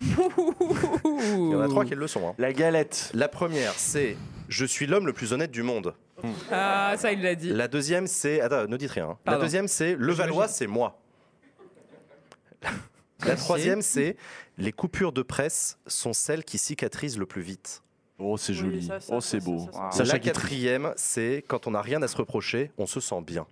Il 0.00 1.50
y 1.50 1.54
en 1.54 1.60
a 1.60 1.68
trois 1.68 1.84
qui 1.84 1.94
le 1.94 2.06
sont. 2.06 2.28
hein. 2.28 2.34
La 2.38 2.52
galette. 2.52 3.10
La 3.14 3.28
première, 3.28 3.72
c'est 3.74 4.16
Je 4.48 4.64
suis 4.64 4.86
l'homme 4.86 5.06
le 5.06 5.12
plus 5.12 5.32
honnête 5.32 5.50
du 5.50 5.62
monde. 5.62 5.94
Ah, 6.50 6.94
ça, 6.98 7.12
il 7.12 7.22
l'a 7.22 7.34
dit. 7.34 7.50
La 7.50 7.68
deuxième, 7.68 8.06
c'est. 8.06 8.40
Attends, 8.40 8.66
ne 8.66 8.76
dites 8.76 8.90
rien. 8.90 9.04
hein. 9.10 9.18
La 9.26 9.32
Pardon. 9.32 9.42
deuxième, 9.42 9.68
c'est 9.68 9.94
Le 9.98 10.12
Valois, 10.12 10.48
c'est 10.48 10.66
moi. 10.66 11.00
La 13.24 13.36
troisième, 13.36 13.82
c'est 13.82 14.16
Les 14.58 14.72
coupures 14.72 15.12
de 15.12 15.22
presse 15.22 15.78
sont 15.86 16.12
celles 16.12 16.44
qui 16.44 16.58
cicatrisent 16.58 17.18
le 17.18 17.26
plus 17.26 17.42
vite. 17.42 17.82
Oh, 18.18 18.36
c'est 18.36 18.52
Oui, 18.52 18.58
joli. 18.58 18.82
ça, 18.86 18.98
ça, 19.00 19.14
oh, 19.14 19.20
c'est 19.20 19.40
beau. 19.40 19.58
ça, 19.58 19.72
ça, 19.72 19.78
ça. 19.90 19.98
Sacha 19.98 20.12
la 20.14 20.18
quatrième, 20.18 20.92
c'est 20.96 21.44
Quand 21.46 21.66
on 21.66 21.72
n'a 21.72 21.82
rien 21.82 22.02
à 22.02 22.08
se 22.08 22.16
reprocher, 22.16 22.70
on 22.78 22.86
se 22.86 23.00
sent 23.00 23.20
bien. 23.22 23.46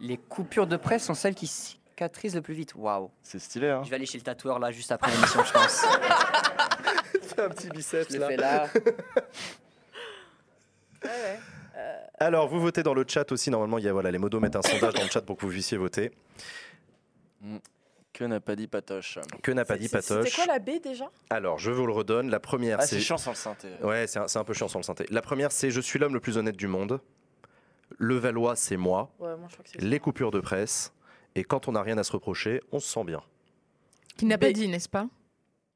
Les 0.00 0.16
coupures 0.16 0.66
de 0.66 0.76
presse 0.78 1.04
sont 1.04 1.14
celles 1.14 1.34
qui 1.34 1.46
cicatrisent 1.46 2.34
le 2.34 2.40
plus 2.40 2.54
vite. 2.54 2.74
Waouh. 2.74 3.10
C'est 3.22 3.38
stylé, 3.38 3.68
hein 3.68 3.82
Je 3.84 3.90
vais 3.90 3.96
aller 3.96 4.06
chez 4.06 4.16
le 4.18 4.24
tatoueur 4.24 4.58
là 4.58 4.70
juste 4.70 4.90
après 4.92 5.10
l'émission, 5.10 5.44
je 5.44 5.52
pense. 5.52 5.84
Fais 7.22 7.42
un 7.42 7.50
petit 7.50 7.68
biceps 7.68 8.12
Je 8.12 8.18
fais 8.18 8.36
là. 8.36 8.66
Alors, 12.18 12.48
vous 12.48 12.60
votez 12.60 12.82
dans 12.82 12.94
le 12.94 13.04
chat 13.06 13.30
aussi. 13.32 13.50
Normalement, 13.50 13.78
il 13.78 13.84
y 13.84 13.88
a 13.88 13.92
voilà, 13.92 14.10
les 14.10 14.18
modos 14.18 14.40
mettent 14.40 14.56
un 14.56 14.62
sondage 14.62 14.94
dans 14.94 15.02
le 15.02 15.08
chat 15.08 15.22
pour 15.22 15.36
que 15.36 15.46
vous 15.46 15.52
puissiez 15.52 15.78
voter. 15.78 16.10
Que 18.12 18.24
n'a 18.24 18.40
pas 18.40 18.56
dit 18.56 18.66
Patoche 18.66 19.18
Que 19.42 19.52
n'a 19.52 19.64
pas 19.64 19.78
dit 19.78 19.86
C'est- 19.88 20.00
C'était 20.02 20.14
Patoche 20.18 20.34
quoi 20.36 20.46
la 20.46 20.58
B 20.58 20.70
déjà? 20.82 21.10
Alors, 21.30 21.58
je 21.58 21.70
vous 21.70 21.86
le 21.86 21.92
redonne. 21.92 22.28
La 22.30 22.40
première, 22.40 22.78
Ah, 22.80 22.86
c'est. 22.86 22.96
c'est 22.96 23.00
chiant 23.02 23.16
sans 23.18 23.30
le 23.30 23.36
synthé. 23.36 23.68
Ouais, 23.82 24.06
c'est 24.06 24.18
un, 24.18 24.26
c'est 24.28 24.38
un 24.38 24.44
peu 24.44 24.52
chiant 24.52 24.68
sans 24.68 24.80
le 24.80 24.84
synthé. 24.84 25.06
La 25.10 25.22
première, 25.22 25.52
c'est 25.52 25.70
Je 25.70 25.80
suis 25.80 25.98
l'homme 25.98 26.14
le 26.14 26.20
plus 26.20 26.36
honnête 26.36 26.56
du 26.56 26.66
monde. 26.66 27.00
Le 27.98 28.16
Valois, 28.16 28.56
c'est 28.56 28.76
moi. 28.76 29.10
Ouais, 29.18 29.36
moi 29.36 29.46
je 29.48 29.54
crois 29.54 29.64
que 29.64 29.70
c'est 29.70 29.80
Les 29.80 29.98
coupures 30.00 30.30
de 30.30 30.40
presse. 30.40 30.92
Et 31.34 31.44
quand 31.44 31.68
on 31.68 31.72
n'a 31.72 31.82
rien 31.82 31.98
à 31.98 32.04
se 32.04 32.12
reprocher, 32.12 32.60
on 32.72 32.80
se 32.80 32.88
sent 32.92 33.04
bien. 33.04 33.22
Qu'il 34.16 34.28
n'a 34.28 34.38
pas 34.38 34.52
dit, 34.52 34.66
n'est-ce 34.68 34.88
pas? 34.88 35.06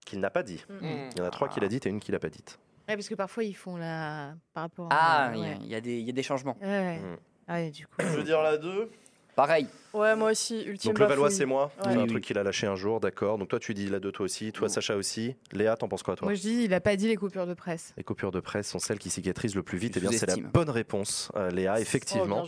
Qu'il 0.04 0.20
n'a 0.20 0.30
pas 0.30 0.42
dit. 0.42 0.62
Mm. 0.68 1.08
Il 1.12 1.18
y 1.18 1.20
en 1.22 1.24
a 1.24 1.30
trois 1.30 1.48
qui 1.48 1.60
l'a 1.60 1.68
dit 1.68 1.80
et 1.84 1.88
une 1.88 2.00
qui 2.00 2.12
l'a 2.12 2.18
pas 2.18 2.28
dite. 2.28 2.58
Ouais, 2.88 2.96
parce 2.96 3.08
que 3.08 3.14
parfois 3.14 3.44
ils 3.44 3.54
font 3.54 3.76
la. 3.76 4.34
par 4.52 4.64
rapport 4.64 4.88
Ah, 4.90 5.26
à. 5.28 5.34
il 5.34 5.40
y 5.40 5.44
a- 5.44 5.48
ouais. 5.50 5.58
il 5.62 5.66
y, 5.68 5.74
a 5.74 5.80
des- 5.80 5.98
il 5.98 6.04
y 6.06 6.10
a 6.10 6.12
des 6.12 6.22
changements. 6.22 6.56
Ouais, 6.60 6.66
ouais. 6.66 6.98
Mm. 6.98 7.16
Ah 7.48 7.54
ouais, 7.54 7.70
du 7.70 7.86
coup. 7.86 7.94
Je 8.00 8.04
veux 8.06 8.22
dire 8.24 8.42
la 8.42 8.58
2. 8.58 8.90
Pareil. 9.36 9.66
Ouais, 9.92 10.16
moi 10.16 10.32
aussi, 10.32 10.62
ultime 10.64 10.90
Donc 10.92 10.98
le 10.98 11.06
Valois, 11.06 11.30
c'est 11.30 11.44
moi. 11.46 11.70
Ouais. 11.78 11.82
C'est 11.84 11.88
un 11.90 12.00
Oui, 12.02 12.06
truc 12.08 12.16
oui. 12.16 12.20
qu'il 12.22 12.38
a 12.38 12.42
lâché 12.42 12.66
un 12.66 12.74
jour, 12.74 12.98
d'accord. 13.00 13.38
Donc 13.38 13.48
toi, 13.48 13.58
tu 13.60 13.74
dis 13.74 13.88
la 13.88 14.00
deux, 14.00 14.10
toi 14.12 14.24
aussi. 14.24 14.50
Toi, 14.52 14.68
Sacha 14.68 14.96
aussi. 14.96 15.36
Léa, 15.52 15.76
t'en 15.76 15.88
penses 15.88 16.02
quoi, 16.02 16.16
toi 16.16 16.26
Moi 16.26 16.34
je 16.34 16.40
dis, 16.40 16.64
il 16.64 16.74
a 16.74 16.80
pas 16.80 16.96
dit 16.96 17.06
les 17.08 17.16
coupures 17.16 17.46
de 17.46 17.54
presse. 17.54 17.94
Les 17.96 18.02
coupures 18.04 18.32
de 18.32 18.40
presse 18.40 18.68
sont 18.68 18.78
celles 18.78 18.98
qui 18.98 19.10
cicatrisent 19.10 19.54
le 19.54 19.62
plus 19.62 19.78
vite. 19.78 19.94
Je 19.94 19.98
Eh 19.98 20.08
bien, 20.08 20.18
c'est 20.18 20.26
la 20.26 20.36
bonne 20.36 20.70
réponse, 20.70 21.30
euh, 21.36 21.50
Léa, 21.50 21.74
Oh, 21.76 21.80
effectivement. 21.80 22.44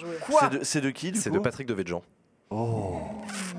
C'est 0.63 0.81
de, 0.81 0.87
de 0.87 0.91
qui 0.91 1.15
c'est 1.17 1.31
de 1.31 1.39
Patrick 1.39 1.67
Devedjian. 1.69 2.03
Oh. 2.51 2.99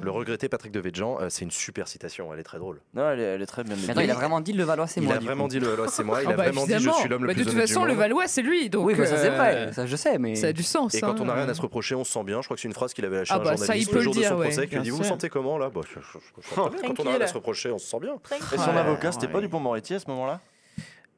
Le 0.01 0.11
regretté 0.11 0.47
Patrick 0.47 0.71
Devedjian, 0.71 1.17
euh, 1.19 1.27
c'est 1.29 1.43
une 1.43 1.51
super 1.51 1.89
citation, 1.89 2.33
elle 2.33 2.39
est 2.39 2.43
très 2.43 2.57
drôle. 2.57 2.79
Non, 2.93 3.09
elle 3.09 3.19
est, 3.19 3.23
elle 3.23 3.41
est 3.41 3.45
très 3.45 3.63
bien. 3.65 3.75
Mais 3.75 3.89
attends, 3.91 3.99
il 3.99 4.09
a 4.09 4.13
vraiment 4.13 4.39
dit 4.39 4.53
le 4.53 4.63
Valois, 4.63 4.87
c'est 4.87 5.01
Il 5.01 5.07
moi. 5.07 5.15
a 5.15 5.17
du 5.17 5.25
vraiment 5.25 5.43
coup. 5.43 5.49
dit 5.49 5.59
le 5.59 5.67
Valois, 5.67 5.87
c'est 5.89 6.03
moi. 6.05 6.21
Il 6.23 6.27
Ah 6.27 6.31
a 6.31 6.33
bah, 6.35 6.43
vraiment 6.43 6.63
dit 6.65 6.71
je 6.71 6.75
évidemment. 6.77 6.97
suis 6.97 7.09
l'homme 7.09 7.21
le 7.23 7.27
Bah, 7.27 7.33
plus 7.33 7.43
De 7.43 7.49
toute 7.49 7.59
façon, 7.59 7.81
du 7.81 7.87
le. 7.89 7.93
Valois, 7.95 8.27
c'est 8.27 8.41
lui. 8.43 8.69
Donc, 8.69 8.85
Oui, 8.87 8.95
bah, 8.95 9.05
ça 9.05 9.17
c'est 9.17 9.29
euh, 9.29 9.35
vrai. 9.35 9.73
Ça 9.73 9.85
je 9.85 9.95
sais, 9.97 10.17
mais. 10.17 10.35
Ça 10.35 10.47
a 10.47 10.53
du 10.53 10.63
sens. 10.63 10.95
Et 10.95 11.01
quand 11.01 11.09
hein. 11.09 11.15
on 11.19 11.25
n'a 11.25 11.33
rien 11.33 11.49
à 11.49 11.53
se 11.53 11.61
reprocher, 11.61 11.95
on 11.95 12.05
se 12.05 12.13
sent 12.13 12.23
bien. 12.23 12.41
Je 12.41 12.47
crois 12.47 12.55
que 12.55 12.61
c'est 12.61 12.67
une 12.69 12.73
phrase 12.73 12.93
qu'il 12.93 13.03
avait 13.03 13.17
lâchée 13.17 13.33
Ah 13.33 13.37
à 13.37 13.41
un 13.41 13.43
bah, 13.43 13.57
ça, 13.57 13.65
journaliste 13.65 13.89
il 13.89 13.91
peut 13.91 13.97
le 13.97 14.03
jour 14.03 14.13
le 14.13 14.19
de 14.21 14.23
son 14.25 14.29
dire, 14.29 14.39
ouais, 14.39 14.47
procès, 14.47 14.67
bien 14.67 14.81
dit 14.81 14.89
Vous 14.89 14.97
vous 14.97 15.03
sentez 15.03 15.29
comment 15.29 15.57
là 15.57 15.69
bah, 15.69 15.81
je, 15.83 15.99
je- 15.99 16.19
je- 16.19 16.19
je 16.41 16.55
sens 16.55 16.69
très 16.71 16.79
bien. 16.79 16.87
Quand 16.89 16.99
on 17.01 17.03
n'a 17.03 17.11
rien 17.11 17.21
à 17.21 17.27
se 17.27 17.33
reprocher, 17.33 17.71
on 17.71 17.77
se 17.77 17.87
sent 17.89 17.99
bien. 17.99 18.13
Et 18.53 18.57
son 18.57 18.69
avocat, 18.77 19.11
c'était 19.11 19.27
pas 19.27 19.35
ouais. 19.35 19.41
du 19.41 19.49
Pont-Moretti 19.49 19.95
à 19.95 19.99
ce 19.99 20.07
moment-là 20.09 20.39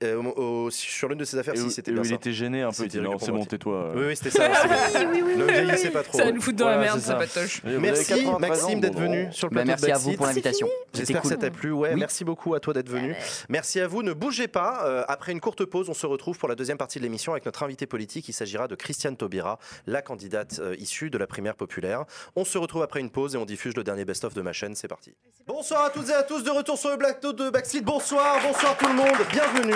Euh, 0.02 0.16
au- 0.38 0.70
sur 0.72 1.10
l'une 1.10 1.18
de 1.18 1.26
ses 1.26 1.38
affaires, 1.38 1.56
Et 1.56 1.58
si 1.58 1.72
c'était 1.72 1.92
bien 1.92 2.04
il 2.04 2.08
ça. 2.10 2.16
était 2.16 2.32
gêné 2.32 2.62
un 2.62 2.72
peu. 2.72 2.86
Il 2.86 3.02
non, 3.02 3.10
Eric 3.12 3.22
c'est 3.26 3.32
bon, 3.34 3.44
tais-toi. 3.44 3.92
Oui, 3.96 4.04
oui, 4.08 4.16
c'était 4.16 4.30
ça. 4.30 4.50
c'est 4.94 5.04
bon. 5.06 5.12
Ne 5.12 5.44
vieillissez 5.44 5.90
pas 5.90 6.04
trop. 6.04 6.18
Ça 6.18 6.24
va 6.24 6.32
nous 6.32 6.40
foutre 6.42 6.56
dans 6.58 6.70
la 6.70 6.78
merde, 6.78 7.00
c'est 7.02 7.08
ça 7.08 7.16
patoche. 7.16 7.62
Merci 7.66 8.06
93 8.08 8.40
Maxime 8.40 8.80
d'être 8.80 8.98
venu 8.98 9.26
bon. 9.26 9.32
sur 9.34 9.50
le 9.50 9.56
Bah, 9.56 9.64
plateau 9.64 9.82
merci 9.82 9.86
de 9.88 9.92
à 9.92 9.98
vous 9.98 10.14
pour 10.18 10.26
l'invitation. 10.26 10.70
J'espère 10.94 11.22
que 11.22 11.28
ça 11.28 11.36
t'a 11.36 11.52
plu. 11.52 11.72
Ouais, 11.74 11.90
Oui. 11.94 12.00
merci 12.00 12.24
beaucoup 12.24 12.54
à 12.56 12.62
toi 12.62 12.74
d'être 12.74 12.88
venu. 12.90 13.14
Merci 13.50 13.82
à 13.82 13.88
vous. 13.88 14.02
Ne 14.02 14.14
bougez 14.14 14.48
pas. 14.48 14.86
Euh, 14.86 15.04
après 15.10 15.34
une 15.34 15.42
courte 15.42 15.66
pause, 15.66 15.90
on 15.90 15.94
se 15.94 16.06
retrouve 16.06 16.38
pour 16.38 16.48
la 16.48 16.56
deuxième 16.56 16.78
partie 16.78 17.00
de 17.00 17.04
l'émission 17.04 17.34
avec 17.34 17.46
notre 17.46 17.62
invité 17.64 17.86
politique. 17.86 18.30
Il 18.30 18.34
s'agira 18.34 18.70
de 18.70 18.76
Christiane 18.76 19.18
Taubira, 19.18 19.60
la 19.86 20.02
candidate 20.02 20.60
euh, 20.64 20.76
issue 20.80 21.10
de 21.10 21.18
la 21.18 21.28
primaire 21.28 21.56
populaire. 21.56 22.06
On 22.38 22.46
se 22.46 22.58
retrouve 22.58 22.84
après 22.84 23.02
une 23.02 23.10
pause 23.10 23.36
et 23.36 23.38
on 23.38 23.44
diffuse 23.46 23.76
le 23.76 23.84
dernier 23.84 24.06
best-of 24.06 24.34
de 24.34 24.42
ma 24.42 24.54
chaîne. 24.54 24.76
C'est 24.76 24.88
parti. 24.88 25.14
Bonsoir 25.46 25.84
à 25.84 25.90
toutes 25.90 26.08
et 26.10 26.14
à 26.14 26.24
tous. 26.24 26.42
De 26.42 26.52
retour 26.52 26.78
sur 26.78 26.90
le 26.90 26.98
plateau 26.98 27.34
de 27.34 27.50
Backseat. 27.50 27.84
Bonsoir, 27.84 28.38
bonsoir 28.48 28.78
tout 28.78 28.88
le 28.88 28.94
monde. 28.94 29.08
Bienvenue. 29.32 29.74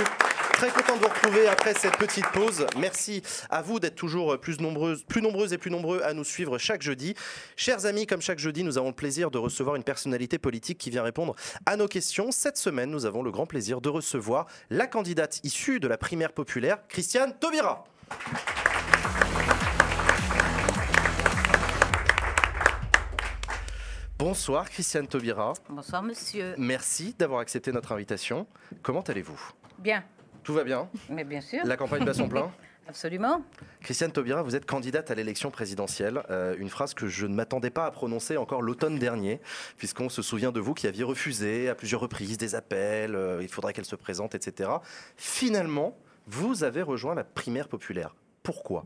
Très 0.53 0.69
content 0.72 0.95
de 0.95 1.02
vous 1.02 1.10
retrouver 1.10 1.48
après 1.48 1.73
cette 1.73 1.98
petite 1.98 2.26
pause. 2.27 2.65
Merci 2.77 3.22
à 3.49 3.61
vous 3.61 3.81
d'être 3.81 3.95
toujours 3.95 4.40
plus 4.40 4.61
nombreuses, 4.61 5.03
plus 5.03 5.22
nombreuses 5.22 5.52
et 5.52 5.57
plus 5.57 5.72
nombreux 5.72 6.02
à 6.03 6.14
nous 6.14 6.23
suivre 6.23 6.57
chaque 6.57 6.81
jeudi. 6.81 7.15
Chers 7.57 7.85
amis, 7.85 8.07
comme 8.07 8.22
chaque 8.22 8.40
jeudi, 8.40 8.64
nous 8.64 8.77
avons 8.77 8.88
le 8.88 8.95
plaisir 8.95 9.30
de 9.30 9.38
recevoir 9.38 9.76
une 9.76 9.84
personnalité 9.84 10.38
politique 10.38 10.77
qui 10.77 10.90
vient 10.90 11.03
répondre 11.03 11.35
à 11.65 11.76
nos 11.76 11.88
questions. 11.88 12.31
Cette 12.31 12.56
semaine, 12.56 12.91
nous 12.91 13.06
avons 13.06 13.23
le 13.23 13.31
grand 13.31 13.45
plaisir 13.45 13.81
de 13.81 13.90
recevoir 13.90 14.45
la 14.69 14.88
candidate 14.88 15.41
issue 15.44 15.81
de 15.81 15.88
la 15.90 15.98
primaire 15.98 16.31
populaire, 16.31 16.77
Christiane 16.88 17.38
Taubira. 17.38 17.84
Bonsoir 24.18 24.69
Christiane 24.69 25.07
Taubira. 25.07 25.52
Bonsoir 25.68 26.02
monsieur. 26.02 26.56
Merci 26.57 27.14
d'avoir 27.19 27.41
accepté 27.41 27.73
notre 27.73 27.91
invitation. 27.91 28.48
Comment 28.81 29.02
allez-vous? 29.02 29.53
Bien, 29.79 30.03
Tout 30.43 30.53
va 30.53 30.63
bien 30.63 30.89
mais 31.09 31.23
bien 31.23 31.41
sûr. 31.41 31.65
La 31.65 31.77
campagne 31.77 32.05
bat 32.05 32.13
son 32.13 32.27
plein 32.29 32.51
Absolument. 32.87 33.41
Christiane 33.81 34.11
Taubira, 34.11 34.43
vous 34.43 34.57
êtes 34.57 34.65
candidate 34.65 35.09
à 35.09 35.15
l'élection 35.15 35.51
présidentielle. 35.51 36.21
Euh, 36.29 36.55
une 36.59 36.69
phrase 36.69 36.93
que 36.93 37.07
je 37.07 37.25
ne 37.25 37.33
m'attendais 37.33 37.69
pas 37.69 37.85
à 37.85 37.91
prononcer 37.91 38.35
encore 38.35 38.61
l'automne 38.61 38.99
dernier, 38.99 39.39
puisqu'on 39.77 40.09
se 40.09 40.21
souvient 40.21 40.51
de 40.51 40.59
vous 40.59 40.73
qui 40.73 40.87
aviez 40.87 41.03
refusé 41.03 41.69
à 41.69 41.75
plusieurs 41.75 42.01
reprises 42.01 42.37
des 42.37 42.55
appels, 42.55 43.15
euh, 43.15 43.41
il 43.41 43.47
faudrait 43.47 43.71
qu'elle 43.71 43.85
se 43.85 43.95
présente, 43.95 44.35
etc. 44.35 44.69
Finalement, 45.15 45.97
vous 46.27 46.65
avez 46.65 46.81
rejoint 46.81 47.15
la 47.15 47.23
primaire 47.23 47.69
populaire. 47.69 48.15
Pourquoi? 48.43 48.85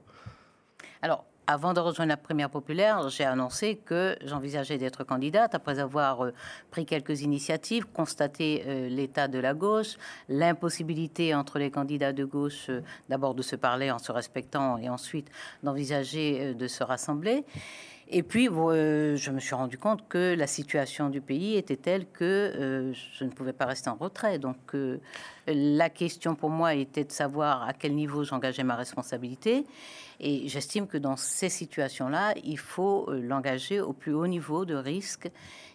Alors, 1.01 1.25
avant 1.47 1.73
de 1.73 1.79
rejoindre 1.79 2.09
la 2.09 2.17
primaire 2.17 2.49
populaire, 2.49 3.07
j'ai 3.07 3.23
annoncé 3.23 3.77
que 3.77 4.17
j'envisageais 4.25 4.77
d'être 4.77 5.05
candidate 5.05 5.55
après 5.55 5.79
avoir 5.79 6.25
euh, 6.25 6.33
pris 6.71 6.85
quelques 6.85 7.21
initiatives, 7.21 7.85
constaté 7.85 8.63
euh, 8.67 8.89
l'état 8.89 9.29
de 9.29 9.39
la 9.39 9.53
gauche, 9.53 9.95
l'impossibilité 10.27 11.33
entre 11.33 11.57
les 11.57 11.71
candidats 11.71 12.11
de 12.11 12.25
gauche 12.25 12.69
euh, 12.69 12.81
d'abord 13.07 13.33
de 13.33 13.41
se 13.41 13.55
parler 13.55 13.89
en 13.91 13.97
se 13.97 14.11
respectant 14.11 14.77
et 14.77 14.89
ensuite 14.89 15.31
d'envisager 15.63 16.53
de 16.53 16.67
se 16.67 16.83
rassembler. 16.83 17.45
Et 18.09 18.23
puis, 18.23 18.47
euh, 18.47 19.17
je 19.17 19.31
me 19.31 19.39
suis 19.39 19.53
rendu 19.53 19.77
compte 19.77 20.07
que 20.07 20.33
la 20.33 20.47
situation 20.47 21.09
du 21.09 21.19
pays 21.19 21.57
était 21.57 21.75
telle 21.75 22.05
que 22.05 22.23
euh, 22.23 22.93
je 22.93 23.25
ne 23.25 23.29
pouvais 23.29 23.51
pas 23.51 23.65
rester 23.65 23.89
en 23.89 23.95
retrait. 23.95 24.39
Donc, 24.39 24.57
euh, 24.75 24.99
la 25.47 25.89
question 25.89 26.33
pour 26.35 26.49
moi 26.49 26.73
était 26.73 27.03
de 27.03 27.11
savoir 27.11 27.67
à 27.67 27.73
quel 27.73 27.95
niveau 27.95 28.23
j'engageais 28.23 28.63
ma 28.63 28.75
responsabilité. 28.75 29.65
Et 30.21 30.47
j'estime 30.47 30.87
que 30.87 30.97
dans 30.97 31.17
ces 31.17 31.49
situations-là, 31.49 32.33
il 32.43 32.57
faut 32.57 33.09
l'engager 33.11 33.81
au 33.81 33.93
plus 33.93 34.13
haut 34.13 34.25
niveau 34.25 34.63
de 34.63 34.73
risque 34.73 35.29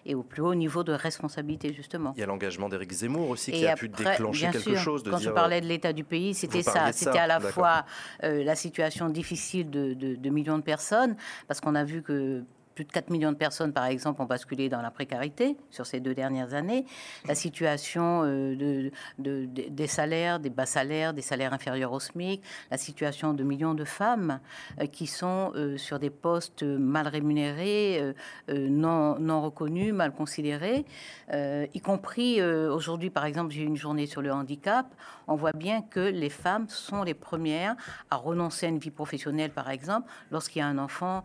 et 0.04 0.14
au 0.14 0.22
plus 0.22 0.42
haut 0.42 0.54
niveau 0.54 0.82
de 0.84 0.92
responsabilité, 0.92 1.72
justement. 1.72 2.12
Il 2.16 2.20
y 2.20 2.22
a 2.22 2.26
l'engagement 2.26 2.68
d'Éric 2.68 2.92
Zemmour 2.92 3.30
aussi 3.30 3.52
qui 3.52 3.66
a 3.66 3.74
pu 3.76 3.88
déclencher 3.88 4.42
bien 4.42 4.52
quelque 4.52 4.70
sûr, 4.70 4.78
chose. 4.78 5.02
De 5.02 5.10
quand 5.10 5.18
dire, 5.18 5.30
je 5.30 5.34
parlais 5.34 5.60
de 5.60 5.66
l'état 5.66 5.92
du 5.92 6.04
pays, 6.04 6.34
c'était 6.34 6.62
ça. 6.62 6.92
C'était 6.92 7.18
à 7.18 7.26
la 7.26 7.40
fois 7.40 7.84
euh, 8.24 8.42
la 8.44 8.54
situation 8.56 9.08
difficile 9.08 9.70
de, 9.70 9.94
de- 9.94 10.14
de 10.16 10.30
millions 10.30 10.58
de 10.58 10.62
personnes, 10.64 11.16
parce 11.48 11.60
qu'on 11.60 11.74
a 11.74 11.84
vu 11.84 12.02
que 12.02 12.42
plus 12.74 12.84
de 12.84 12.92
4 12.92 13.10
millions 13.10 13.32
de 13.32 13.36
personnes, 13.36 13.72
par 13.72 13.84
exemple, 13.86 14.20
ont 14.22 14.26
basculé 14.26 14.68
dans 14.68 14.82
la 14.82 14.90
précarité 14.90 15.56
sur 15.70 15.86
ces 15.86 16.00
deux 16.00 16.14
dernières 16.14 16.54
années. 16.54 16.86
La 17.26 17.34
situation 17.34 18.22
euh, 18.24 18.56
de, 18.56 18.90
de- 19.18 19.46
de- 19.46 19.68
des 19.68 19.86
salaires, 19.86 20.40
des 20.40 20.50
bas 20.50 20.66
salaires, 20.66 21.12
des 21.14 21.22
salaires 21.22 21.52
inférieurs 21.52 21.92
au 21.92 22.00
SMIC, 22.00 22.42
la 22.70 22.78
situation 22.78 23.34
de 23.34 23.42
millions 23.44 23.74
de 23.74 23.84
femmes 23.84 24.40
euh, 24.80 24.86
qui 24.86 25.06
sont 25.06 25.52
euh, 25.54 25.76
sur 25.76 25.98
des 25.98 26.10
postes 26.10 26.62
mal 26.62 27.08
rémunérés, 27.08 28.14
non, 28.48 29.18
non 29.18 29.42
reconnus, 29.42 29.92
mal 29.92 30.12
considérés, 30.12 30.84
y 31.32 31.80
compris 31.80 32.42
aujourd'hui, 32.42 33.10
par 33.10 33.24
exemple, 33.24 33.52
j'ai 33.52 33.62
eu 33.62 33.66
une 33.66 33.76
journée 33.76 34.06
sur 34.06 34.22
le 34.22 34.32
handicap. 34.32 34.86
On 35.28 35.36
voit 35.36 35.52
bien 35.52 35.82
que 35.82 36.00
les 36.00 36.28
femmes 36.30 36.68
sont 36.68 37.02
les 37.02 37.14
premières 37.14 37.76
à 38.10 38.16
renoncer 38.16 38.66
à 38.66 38.68
une 38.68 38.78
vie 38.78 38.90
professionnelle, 38.90 39.50
par 39.50 39.70
exemple, 39.70 40.08
lorsqu'il 40.30 40.60
y 40.60 40.62
a 40.62 40.66
un 40.66 40.78
enfant 40.78 41.22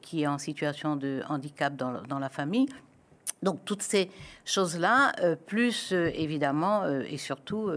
qui 0.00 0.22
est 0.22 0.26
en 0.26 0.38
situation 0.38 0.81
situation 0.82 0.96
de 0.96 1.22
handicap 1.28 1.76
dans, 1.76 2.02
dans 2.02 2.18
la 2.18 2.28
famille. 2.28 2.66
Donc 3.42 3.64
toutes 3.64 3.82
ces 3.82 4.10
choses-là, 4.44 5.12
euh, 5.20 5.36
plus 5.36 5.92
euh, 5.92 6.10
évidemment 6.14 6.82
euh, 6.84 7.02
et 7.08 7.16
surtout 7.18 7.70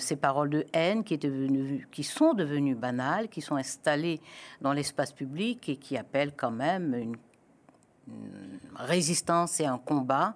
ces 0.00 0.16
paroles 0.16 0.50
de 0.50 0.64
haine 0.72 1.04
qui, 1.04 1.14
est 1.14 1.22
devenues- 1.22 1.86
qui 1.92 2.02
sont 2.02 2.34
devenues 2.34 2.74
banales, 2.74 3.28
qui 3.28 3.40
sont 3.40 3.54
installées 3.56 4.20
dans 4.60 4.72
l'espace 4.72 5.12
public 5.12 5.68
et 5.68 5.76
qui 5.76 5.96
appellent 5.96 6.32
quand 6.36 6.50
même 6.50 6.94
une, 6.94 7.16
une 8.08 8.58
résistance 8.74 9.60
et 9.60 9.66
un 9.66 9.78
combat. 9.78 10.34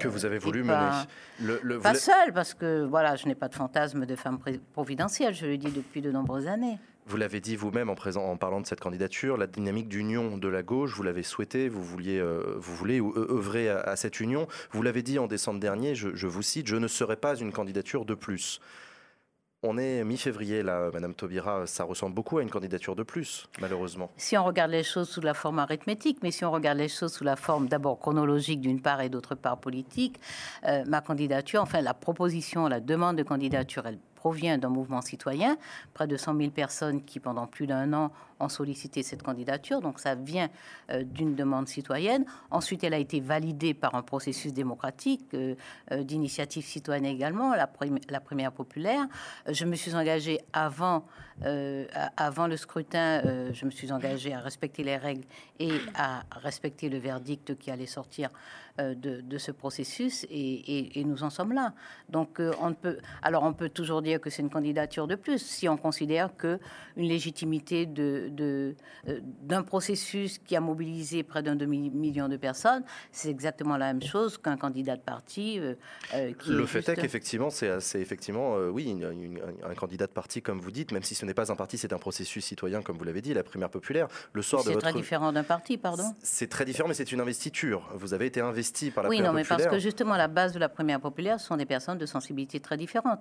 Que 0.00 0.08
vous 0.08 0.24
avez 0.24 0.38
voulu 0.38 0.64
pas- 0.64 1.04
mener. 1.40 1.52
Le- 1.52 1.60
le- 1.62 1.80
Pas 1.80 1.94
seule, 1.94 2.32
parce 2.32 2.54
que 2.54 2.84
voilà, 2.84 3.14
je 3.16 3.26
n'ai 3.26 3.34
pas 3.36 3.48
de 3.48 3.54
fantasme 3.54 4.06
de 4.06 4.16
femme 4.16 4.38
providentielle, 4.72 5.34
je 5.34 5.46
le 5.46 5.56
dis 5.56 5.70
depuis 5.70 6.00
de 6.00 6.10
nombreuses 6.12 6.46
années. 6.48 6.78
Vous 7.06 7.16
l'avez 7.16 7.40
dit 7.40 7.56
vous-même 7.56 7.90
en, 7.90 8.36
parlant 8.36 8.60
de 8.60 8.66
cette 8.66 8.80
candidature, 8.80 9.36
la 9.36 9.46
dynamique 9.46 9.88
d'union 9.88 10.36
de 10.36 10.48
la 10.48 10.62
gauche, 10.62 10.94
vous 10.94 11.02
l'avez 11.02 11.22
souhaité, 11.22 11.68
vous 11.68 11.82
vouliez, 11.82 12.18
euh, 12.18 12.54
vous 12.58 12.74
voulez 12.76 13.00
ou- 13.00 13.12
euh, 13.16 13.36
œuvrer 13.36 13.68
à, 13.68 13.96
cette 13.96 14.20
union. 14.20 14.46
Vous 14.72 14.82
l'avez 14.82 15.02
dit 15.02 15.18
en 15.18 15.26
décembre 15.26 15.60
dernier, 15.60 15.94
je, 15.94 16.14
je 16.14 16.26
vous 16.26 16.42
cite, 16.42 16.66
je 16.66 16.76
ne 16.76 16.86
serai 16.86 17.16
pas 17.16 17.36
une 17.36 17.52
candidature 17.52 18.04
de 18.04 18.14
plus. 18.14 18.60
On 19.62 19.76
est 19.76 20.04
mi-février 20.04 20.62
là, 20.62 20.90
Madame 20.90 21.12
Taubira, 21.12 21.66
ça 21.66 21.84
ressemble 21.84 22.14
beaucoup 22.14 22.38
à 22.38 22.42
une 22.42 22.48
candidature 22.48 22.96
de 22.96 23.02
plus, 23.02 23.46
malheureusement. 23.60 24.10
Si 24.16 24.38
on 24.38 24.44
regarde 24.44 24.70
les 24.70 24.82
choses 24.82 25.10
sous 25.10 25.20
la 25.20 25.34
forme 25.34 25.58
arithmétique, 25.58 26.20
mais 26.22 26.30
si 26.30 26.46
on 26.46 26.50
regarde 26.50 26.78
les 26.78 26.88
choses 26.88 27.12
sous 27.12 27.24
la 27.24 27.36
forme 27.36 27.68
d'abord 27.68 27.98
chronologique 27.98 28.62
d'une 28.62 28.80
part 28.80 29.02
et 29.02 29.10
d'autre 29.10 29.34
part 29.34 29.58
politique, 29.58 30.18
euh, 30.66 30.82
ma 30.86 31.02
candidature, 31.02 31.60
enfin 31.60 31.82
la 31.82 31.92
proposition, 31.92 32.68
la 32.68 32.80
demande 32.80 33.18
de 33.18 33.22
candidature, 33.22 33.86
elle 33.86 33.98
provient 34.20 34.58
d'un 34.58 34.68
mouvement 34.68 35.00
citoyen, 35.00 35.56
près 35.94 36.06
de 36.06 36.18
100 36.18 36.36
000 36.36 36.50
personnes 36.50 37.02
qui 37.02 37.20
pendant 37.20 37.46
plus 37.46 37.66
d'un 37.66 37.94
an 37.94 38.12
ont 38.38 38.50
sollicité 38.50 39.02
cette 39.02 39.22
candidature, 39.22 39.80
donc 39.80 39.98
ça 39.98 40.14
vient 40.14 40.50
euh, 40.90 41.04
d'une 41.04 41.34
demande 41.34 41.68
citoyenne. 41.68 42.26
Ensuite, 42.50 42.84
elle 42.84 42.92
a 42.92 42.98
été 42.98 43.20
validée 43.20 43.72
par 43.72 43.94
un 43.94 44.02
processus 44.02 44.52
démocratique 44.52 45.24
euh, 45.32 45.54
euh, 45.92 46.02
d'initiative 46.02 46.64
citoyenne 46.66 47.06
également, 47.06 47.54
la, 47.54 47.66
prim- 47.66 47.98
la 48.10 48.20
première 48.20 48.52
populaire. 48.52 49.06
Je 49.48 49.64
me 49.64 49.74
suis 49.74 49.94
engagée 49.94 50.40
avant, 50.52 51.06
euh, 51.44 51.86
avant 52.16 52.46
le 52.46 52.56
scrutin, 52.56 53.22
euh, 53.24 53.50
je 53.52 53.64
me 53.64 53.70
suis 53.70 53.92
engagée 53.92 54.32
à 54.34 54.40
respecter 54.40 54.82
les 54.84 54.96
règles 54.96 55.24
et 55.58 55.70
à 55.94 56.22
respecter 56.32 56.88
le 56.88 56.98
verdict 56.98 57.56
qui 57.58 57.70
allait 57.70 57.86
sortir 57.86 58.30
euh, 58.78 58.94
de, 58.94 59.20
de 59.20 59.38
ce 59.38 59.50
processus, 59.50 60.24
et, 60.24 60.28
et- 60.30 61.00
et 61.00 61.04
nous 61.04 61.22
en 61.22 61.30
sommes 61.30 61.52
là. 61.52 61.74
Donc, 62.08 62.40
on 62.60 62.72
peut, 62.72 62.98
alors 63.22 63.42
on 63.42 63.52
peut 63.52 63.68
toujours 63.68 64.00
dire 64.02 64.20
que 64.20 64.30
c'est 64.30 64.42
une 64.42 64.50
candidature 64.50 65.06
de 65.06 65.16
plus 65.16 65.38
si 65.38 65.68
on 65.68 65.76
considère 65.76 66.34
que 66.36 66.58
une 66.96 67.08
légitimité 67.08 67.84
de, 67.86 68.74
d'un 69.42 69.62
processus 69.62 70.38
qui 70.38 70.56
a 70.56 70.60
mobilisé 70.60 71.22
près 71.22 71.42
d'un 71.42 71.56
demi-million 71.56 72.28
de 72.28 72.36
personnes, 72.36 72.84
c'est 73.12 73.30
exactement 73.30 73.76
la 73.76 73.92
même 73.92 74.02
chose 74.02 74.38
qu'un 74.38 74.56
candidat 74.56 74.96
de 74.96 75.02
parti. 75.02 75.60
qui 76.38 76.50
Le 76.50 76.62
est 76.62 76.66
fait 76.66 76.78
juste- 76.78 76.88
est 76.90 76.96
qu'effectivement, 76.96 77.50
c'est 77.50 78.00
effectivement, 78.00 78.56
oui, 78.72 78.84
une- 78.90 79.02
une- 79.12 79.40
un 79.64 79.74
candidat 79.74 80.06
de 80.06 80.12
parti, 80.12 80.42
comme 80.42 80.60
vous 80.60 80.70
dites, 80.70 80.92
même 80.92 81.02
si 81.02 81.14
ce 81.14 81.26
n'est 81.30 81.34
pas 81.34 81.50
un 81.50 81.56
parti, 81.56 81.78
c'est 81.78 81.92
un 81.92 81.98
processus 81.98 82.44
citoyen, 82.44 82.82
comme 82.82 82.98
vous 82.98 83.04
l'avez 83.04 83.22
dit, 83.22 83.32
la 83.34 83.42
primaire 83.42 83.70
populaire. 83.70 84.08
Le 84.32 84.42
soir 84.42 84.62
de 84.62 84.68
C'est 84.68 84.74
votre 84.74 84.88
très 84.88 84.92
différent 84.92 85.32
d'un 85.32 85.44
parti, 85.44 85.78
pardon. 85.78 86.04
C'est 86.22 86.48
très 86.48 86.64
différent, 86.64 86.88
mais 86.88 86.94
c'est 86.94 87.12
une 87.12 87.20
investiture. 87.20 87.88
Vous 87.94 88.14
avez 88.14 88.26
été 88.26 88.40
investi 88.40 88.90
par 88.90 89.04
la 89.04 89.10
Oui, 89.10 89.16
primaire 89.16 89.32
non, 89.32 89.36
mais 89.36 89.42
parce 89.44 89.62
populaire. 89.62 89.70
que 89.72 89.78
justement, 89.78 90.16
la 90.16 90.28
base 90.28 90.52
de 90.52 90.58
la 90.58 90.68
première 90.68 91.00
populaire 91.00 91.40
ce 91.40 91.46
sont 91.46 91.56
des 91.56 91.66
personnes 91.66 91.98
de 91.98 92.06
sensibilité 92.06 92.60
très 92.60 92.76
différentes. 92.76 93.20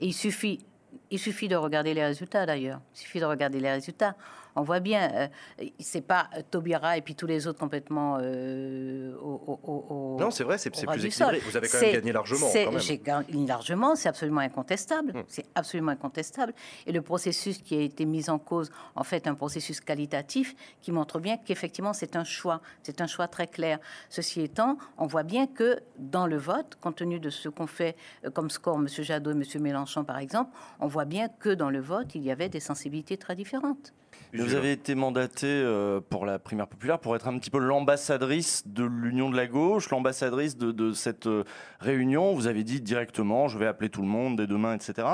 Et 0.00 0.06
il 0.06 0.12
suffit, 0.12 0.64
il 1.12 1.18
suffit 1.20 1.46
de 1.46 1.54
regarder 1.56 1.94
les 1.94 2.04
résultats 2.04 2.44
d'ailleurs. 2.46 2.80
Il 2.94 2.98
suffit 2.98 3.20
de 3.20 3.24
regarder 3.26 3.60
les 3.60 3.70
résultats. 3.70 4.16
On 4.54 4.60
voit 4.62 4.80
bien, 4.80 5.10
euh, 5.14 5.66
c'est 5.78 6.02
pas 6.02 6.28
Taubira 6.50 6.98
et 6.98 7.00
puis 7.00 7.14
tous 7.14 7.26
les 7.26 7.46
autres 7.46 7.58
complètement. 7.58 8.18
euh, 8.20 9.14
au, 9.16 9.40
au- 9.46 9.60
au- 9.62 9.86
au- 9.88 10.20
Non, 10.20 10.30
c'est 10.30 10.44
vrai, 10.44 10.58
c'est 10.58 10.68
plus 10.70 10.82
équilibré. 11.06 11.38
Vous 11.40 11.56
avez 11.56 11.68
quand 11.68 11.80
même 11.80 11.92
gagné 11.94 12.12
largement. 12.12 12.48
J'ai 12.78 12.98
gagné 12.98 13.46
largement, 13.46 13.94
c'est 13.96 14.10
absolument 14.10 14.42
incontestable. 14.42 15.12
Hmm. 15.14 15.22
C'est 15.26 15.46
absolument 15.54 15.92
incontestable. 15.92 16.52
Et 16.86 16.92
le 16.92 17.00
processus 17.00 17.58
qui 17.62 17.76
a 17.76 17.80
été 17.80 18.04
mis 18.04 18.28
en 18.28 18.38
cause, 18.38 18.70
en 18.94 19.04
fait, 19.04 19.26
un 19.26 19.34
processus 19.34 19.80
qualitatif 19.80 20.54
qui 20.82 20.92
montre 20.92 21.18
bien 21.18 21.38
qu'effectivement, 21.38 21.94
c'est 21.94 22.14
un 22.16 22.24
choix. 22.24 22.60
C'est 22.82 23.00
un 23.00 23.06
choix 23.06 23.28
très 23.28 23.46
clair. 23.46 23.78
Ceci 24.10 24.42
étant, 24.42 24.76
on 24.98 25.06
voit 25.06 25.22
bien 25.22 25.46
que 25.46 25.80
dans 25.98 26.26
le 26.26 26.36
vote, 26.36 26.76
compte 26.80 26.96
tenu 26.96 27.20
de 27.20 27.30
ce 27.30 27.48
qu'on 27.48 27.66
fait 27.66 27.96
euh, 28.26 28.30
comme 28.30 28.50
score, 28.50 28.76
M. 28.76 28.86
Jadot 28.88 29.30
et 29.30 29.34
M. 29.34 29.62
Mélenchon, 29.62 30.04
par 30.04 30.18
exemple, 30.18 30.50
on 30.78 30.88
voit 30.88 31.01
bien 31.04 31.28
que 31.28 31.50
dans 31.50 31.70
le 31.70 31.80
vote, 31.80 32.14
il 32.14 32.22
y 32.22 32.30
avait 32.30 32.48
des 32.48 32.60
sensibilités 32.60 33.16
très 33.16 33.36
différentes. 33.36 33.94
Vous 34.34 34.54
avez 34.54 34.72
été 34.72 34.94
mandaté 34.94 35.46
euh, 35.46 36.00
pour 36.00 36.24
la 36.24 36.38
primaire 36.38 36.66
populaire 36.66 36.98
pour 36.98 37.14
être 37.14 37.28
un 37.28 37.38
petit 37.38 37.50
peu 37.50 37.58
l'ambassadrice 37.58 38.62
de 38.66 38.82
l'union 38.82 39.28
de 39.28 39.36
la 39.36 39.46
gauche, 39.46 39.90
l'ambassadrice 39.90 40.56
de, 40.56 40.72
de 40.72 40.92
cette 40.92 41.26
euh, 41.26 41.44
réunion. 41.80 42.32
Vous 42.32 42.46
avez 42.46 42.64
dit 42.64 42.80
directement, 42.80 43.48
je 43.48 43.58
vais 43.58 43.66
appeler 43.66 43.90
tout 43.90 44.00
le 44.00 44.08
monde 44.08 44.36
dès 44.36 44.46
demain, 44.46 44.74
etc. 44.74 45.06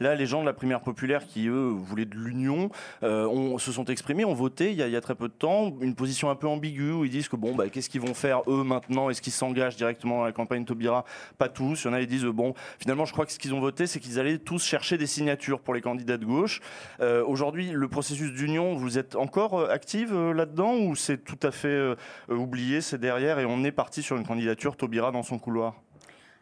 Là, 0.00 0.14
les 0.16 0.26
gens 0.26 0.40
de 0.40 0.46
la 0.46 0.52
primaire 0.52 0.80
populaire 0.80 1.24
qui, 1.24 1.46
eux, 1.46 1.68
voulaient 1.68 2.04
de 2.04 2.16
l'union, 2.16 2.68
euh, 3.04 3.58
se 3.58 3.70
sont 3.70 3.84
exprimés, 3.84 4.24
ont 4.24 4.34
voté 4.34 4.72
il 4.72 4.76
y, 4.76 4.82
a, 4.82 4.88
il 4.88 4.92
y 4.92 4.96
a 4.96 5.00
très 5.00 5.14
peu 5.14 5.28
de 5.28 5.34
temps, 5.34 5.72
une 5.80 5.94
position 5.94 6.28
un 6.28 6.34
peu 6.34 6.48
ambiguë 6.48 6.90
où 6.90 7.04
ils 7.04 7.10
disent 7.12 7.28
que 7.28 7.36
bon, 7.36 7.54
bah, 7.54 7.68
qu'est-ce 7.68 7.88
qu'ils 7.88 8.00
vont 8.00 8.14
faire 8.14 8.42
eux 8.48 8.64
maintenant? 8.64 9.08
Est-ce 9.08 9.22
qu'ils 9.22 9.32
s'engagent 9.32 9.76
directement 9.76 10.18
dans 10.18 10.24
la 10.24 10.32
campagne 10.32 10.64
Taubira? 10.64 11.04
Pas 11.38 11.48
tous. 11.48 11.84
Il 11.84 11.86
y 11.86 11.90
en 11.90 11.92
a 11.92 12.00
qui 12.00 12.08
disent, 12.08 12.24
bon, 12.24 12.54
finalement, 12.80 13.04
je 13.04 13.12
crois 13.12 13.24
que 13.24 13.30
ce 13.32 13.38
qu'ils 13.38 13.54
ont 13.54 13.60
voté, 13.60 13.86
c'est 13.86 14.00
qu'ils 14.00 14.18
allaient 14.18 14.38
tous 14.38 14.64
chercher 14.64 14.98
des 14.98 15.06
signatures 15.06 15.60
pour 15.60 15.74
les 15.74 15.80
candidats 15.80 16.16
de 16.16 16.26
gauche. 16.26 16.60
Euh, 17.00 17.22
Aujourd'hui, 17.24 17.70
le 17.70 17.88
processus 17.88 18.32
d'union, 18.32 18.63
vous 18.72 18.98
êtes 18.98 19.16
encore 19.16 19.60
euh, 19.60 19.68
active 19.68 20.14
euh, 20.14 20.32
là-dedans 20.32 20.74
ou 20.76 20.96
c'est 20.96 21.18
tout 21.18 21.38
à 21.42 21.50
fait 21.50 21.68
euh, 21.68 21.96
oublié, 22.28 22.80
c'est 22.80 22.98
derrière 22.98 23.38
et 23.38 23.44
on 23.44 23.62
est 23.64 23.72
parti 23.72 24.02
sur 24.02 24.16
une 24.16 24.26
candidature 24.26 24.76
Taubira 24.76 25.10
dans 25.10 25.22
son 25.22 25.38
couloir? 25.38 25.74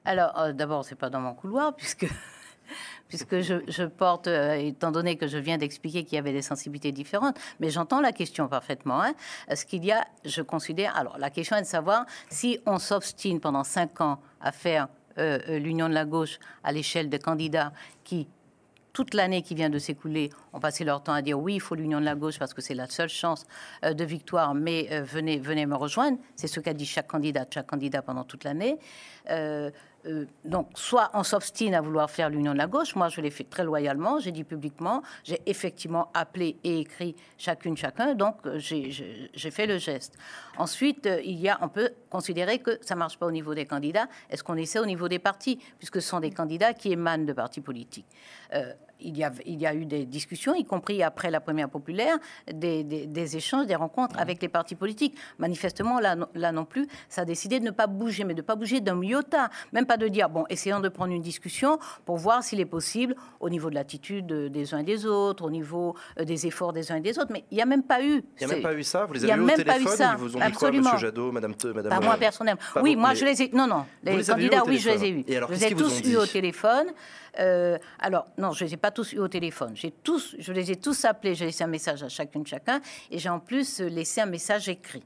Alors, 0.04 0.38
euh, 0.38 0.52
d'abord, 0.52 0.84
c'est 0.84 0.96
pas 0.96 1.10
dans 1.10 1.20
mon 1.20 1.34
couloir, 1.34 1.74
puisque, 1.74 2.06
puisque 3.08 3.40
je, 3.40 3.84
porte, 3.84 4.26
étant 4.28 4.92
donné 4.92 5.16
que 5.16 5.26
je 5.26 5.38
viens 5.38 5.58
d'expliquer 5.58 6.04
qu'il 6.04 6.16
y 6.16 6.18
avait 6.18 6.32
des 6.32 6.42
sensibilités 6.42 6.92
différentes, 6.92 7.38
mais 7.58 7.70
j'entends 7.70 8.00
la 8.00 8.12
question 8.12 8.48
parfaitement. 8.48 9.02
Hein. 9.02 9.14
Ce 9.54 9.64
qu'il 9.64 9.84
y 9.84 9.92
a, 9.92 10.04
je 10.24 10.42
considère. 10.42 10.96
Alors, 10.96 11.18
la 11.18 11.30
question 11.30 11.56
est 11.56 11.62
de 11.62 11.66
savoir 11.66 12.06
si 12.30 12.60
on 12.66 12.78
s'obstine 12.78 13.40
pendant 13.40 13.64
cinq 13.64 14.00
ans 14.00 14.20
à 14.40 14.52
faire 14.52 14.88
l'union 15.16 15.90
de 15.90 15.94
la 15.94 16.06
gauche 16.06 16.38
à 16.64 16.72
l'échelle 16.72 17.10
des 17.10 17.18
candidats 17.18 17.74
qui 18.02 18.28
toute 18.92 19.14
l'année 19.14 19.42
qui 19.42 19.54
vient 19.54 19.70
de 19.70 19.78
s'écouler 19.78 20.30
ont 20.52 20.60
passé 20.60 20.84
leur 20.84 21.02
temps 21.02 21.12
à 21.12 21.22
dire 21.22 21.38
oui, 21.38 21.54
il 21.54 21.60
faut 21.60 21.74
l'union 21.74 22.00
de 22.00 22.04
la 22.04 22.14
gauche 22.14 22.38
parce 22.38 22.54
que 22.54 22.60
c'est 22.60 22.74
la 22.74 22.86
seule 22.86 23.08
chance 23.08 23.46
euh, 23.84 23.94
de 23.94 24.04
victoire, 24.04 24.54
mais 24.54 24.88
euh, 24.90 25.02
venez, 25.02 25.38
venez 25.38 25.66
me 25.66 25.76
rejoindre. 25.76 26.18
C'est 26.36 26.46
ce 26.46 26.60
qu'a 26.60 26.74
dit 26.74 26.86
chaque 26.86 27.06
candidat, 27.06 27.46
chaque 27.52 27.66
candidat 27.66 28.02
pendant 28.02 28.24
toute 28.24 28.44
l'année. 28.44 28.78
Euh, 29.30 29.70
euh, 30.06 30.26
donc, 30.44 30.68
soit 30.74 31.10
on 31.14 31.22
s'obstine 31.22 31.74
à 31.74 31.80
vouloir 31.80 32.10
faire 32.10 32.28
l'union 32.28 32.52
de 32.52 32.58
la 32.58 32.66
gauche. 32.66 32.94
Moi, 32.96 33.08
je 33.08 33.20
l'ai 33.20 33.30
fait 33.30 33.44
très 33.44 33.64
loyalement. 33.64 34.18
J'ai 34.18 34.32
dit 34.32 34.44
publiquement. 34.44 35.02
J'ai 35.22 35.40
effectivement 35.46 36.10
appelé 36.14 36.56
et 36.64 36.80
écrit 36.80 37.14
chacune, 37.38 37.76
chacun. 37.76 38.14
Donc, 38.14 38.36
euh, 38.46 38.58
j'ai- 38.58 38.90
fait 39.50 39.66
le 39.66 39.78
geste. 39.78 40.16
Ensuite, 40.56 41.06
euh, 41.06 41.20
il 41.24 41.38
y 41.38 41.48
a, 41.48 41.58
on 41.62 41.68
peut 41.68 41.90
considérer 42.10 42.58
que 42.58 42.78
ça 42.80 42.94
marche 42.94 43.18
pas 43.18 43.26
au 43.26 43.30
niveau 43.30 43.54
des 43.54 43.66
candidats. 43.66 44.08
Est-ce 44.30 44.42
qu'on 44.42 44.56
essaie 44.56 44.78
au 44.78 44.86
niveau 44.86 45.08
des 45.08 45.18
partis, 45.18 45.58
puisque 45.78 46.00
ce 46.00 46.08
sont 46.08 46.20
des 46.20 46.30
candidats 46.30 46.72
qui 46.74 46.92
émanent 46.92 47.24
de 47.24 47.32
partis 47.32 47.60
politiques. 47.60 48.06
Il 49.04 49.16
y, 49.16 49.24
a, 49.24 49.32
il 49.46 49.60
y 49.60 49.66
a 49.66 49.74
eu 49.74 49.84
des 49.86 50.04
discussions, 50.06 50.54
y 50.54 50.64
compris 50.64 51.02
après 51.02 51.30
la 51.30 51.40
première 51.40 51.68
populaire, 51.68 52.16
des, 52.52 52.84
des- 52.84 53.06
des 53.06 53.36
échanges, 53.36 53.66
des 53.66 53.74
rencontres 53.74 54.18
avec 54.18 54.40
les 54.42 54.48
partis 54.48 54.74
politiques. 54.74 55.16
Manifestement, 55.38 56.00
là, 56.00 56.14
non- 56.16 56.28
là 56.34 56.52
non 56.52 56.64
plus, 56.64 56.86
ça 57.08 57.22
a 57.22 57.24
décidé 57.24 57.60
de 57.60 57.64
ne 57.64 57.70
pas 57.70 57.86
bouger, 57.86 58.24
mais 58.24 58.34
de 58.34 58.40
ne 58.40 58.46
pas 58.46 58.54
bouger 58.56 58.80
d'un 58.80 59.00
iota. 59.02 59.48
Même 59.72 59.86
pas 59.86 59.96
de 59.96 60.08
dire, 60.08 60.28
bon, 60.28 60.44
essayons 60.48 60.80
de 60.80 60.88
prendre 60.88 61.12
une 61.12 61.22
discussion 61.22 61.78
pour 62.04 62.16
voir 62.16 62.42
s'il 62.42 62.60
est 62.60 62.64
possible, 62.66 63.14
au 63.40 63.48
niveau 63.50 63.70
de 63.70 63.74
l'attitude 63.74 64.26
des 64.26 64.74
uns 64.74 64.78
et 64.78 64.84
des 64.84 65.06
autres, 65.06 65.44
au 65.44 65.50
niveau 65.50 65.94
euh, 66.18 66.24
des 66.24 66.46
efforts 66.46 66.72
des 66.72 66.90
uns 66.92 66.96
et 66.96 67.00
des 67.00 67.18
autres. 67.18 67.32
Mais 67.32 67.44
il 67.50 67.56
n'y 67.56 67.62
a 67.62 67.66
même 67.66 67.82
pas 67.82 68.02
eu. 68.02 68.22
Il 68.40 68.46
n'y 68.46 68.52
a 68.52 68.54
même 68.54 68.62
pas 68.62 68.74
eu 68.74 68.82
ça 68.82 69.04
Vous 69.06 69.14
les 69.14 69.24
avez 69.24 69.32
eu 69.34 69.40
au 69.42 69.44
même 69.44 69.56
pas 69.56 69.62
eu 69.62 69.64
téléphone 69.84 69.96
ça. 69.96 70.12
Ils 70.12 70.18
vous 70.18 70.36
ont 70.36 70.38
dit 70.38 70.44
Absolument. 70.44 70.82
quoi, 70.84 70.92
Monsieur 70.94 71.06
Jadot, 71.08 71.32
Madame, 71.32 71.54
Madame 71.74 71.88
Pas 71.90 71.96
euh, 71.96 72.00
moi 72.06 72.16
personnellement. 72.16 72.60
pas 72.74 72.82
oui, 72.82 72.96
moi 72.96 73.14
je 73.14 73.24
les 73.24 73.42
ai. 73.42 73.50
Non, 73.52 73.66
non. 73.66 73.84
Les 74.02 74.22
candidats, 74.24 74.62
oui, 74.66 74.78
je 74.78 74.90
les 74.90 75.04
ai 75.04 75.10
eus. 75.10 75.24
Je 75.28 75.52
les 75.54 75.64
ai 75.66 75.74
tous 75.74 76.00
eus 76.08 76.16
au 76.16 76.26
téléphone. 76.26 76.86
Euh, 77.38 77.78
alors, 77.98 78.26
non, 78.38 78.52
je 78.52 78.64
les 78.64 78.74
ai 78.74 78.76
pas 78.76 78.90
tous 78.90 79.12
eus 79.12 79.18
au 79.18 79.28
téléphone. 79.28 79.74
Tous, 80.02 80.36
je 80.38 80.52
les 80.52 80.70
ai 80.70 80.76
tous 80.76 81.04
appelés. 81.04 81.34
J'ai 81.34 81.46
laissé 81.46 81.64
un 81.64 81.68
message 81.68 82.02
à 82.02 82.08
chacune, 82.08 82.46
chacun, 82.46 82.80
et 83.10 83.18
j'ai 83.18 83.28
en 83.28 83.40
plus 83.40 83.80
euh, 83.80 83.88
laissé 83.88 84.20
un 84.20 84.26
message 84.26 84.68
écrit. 84.68 85.04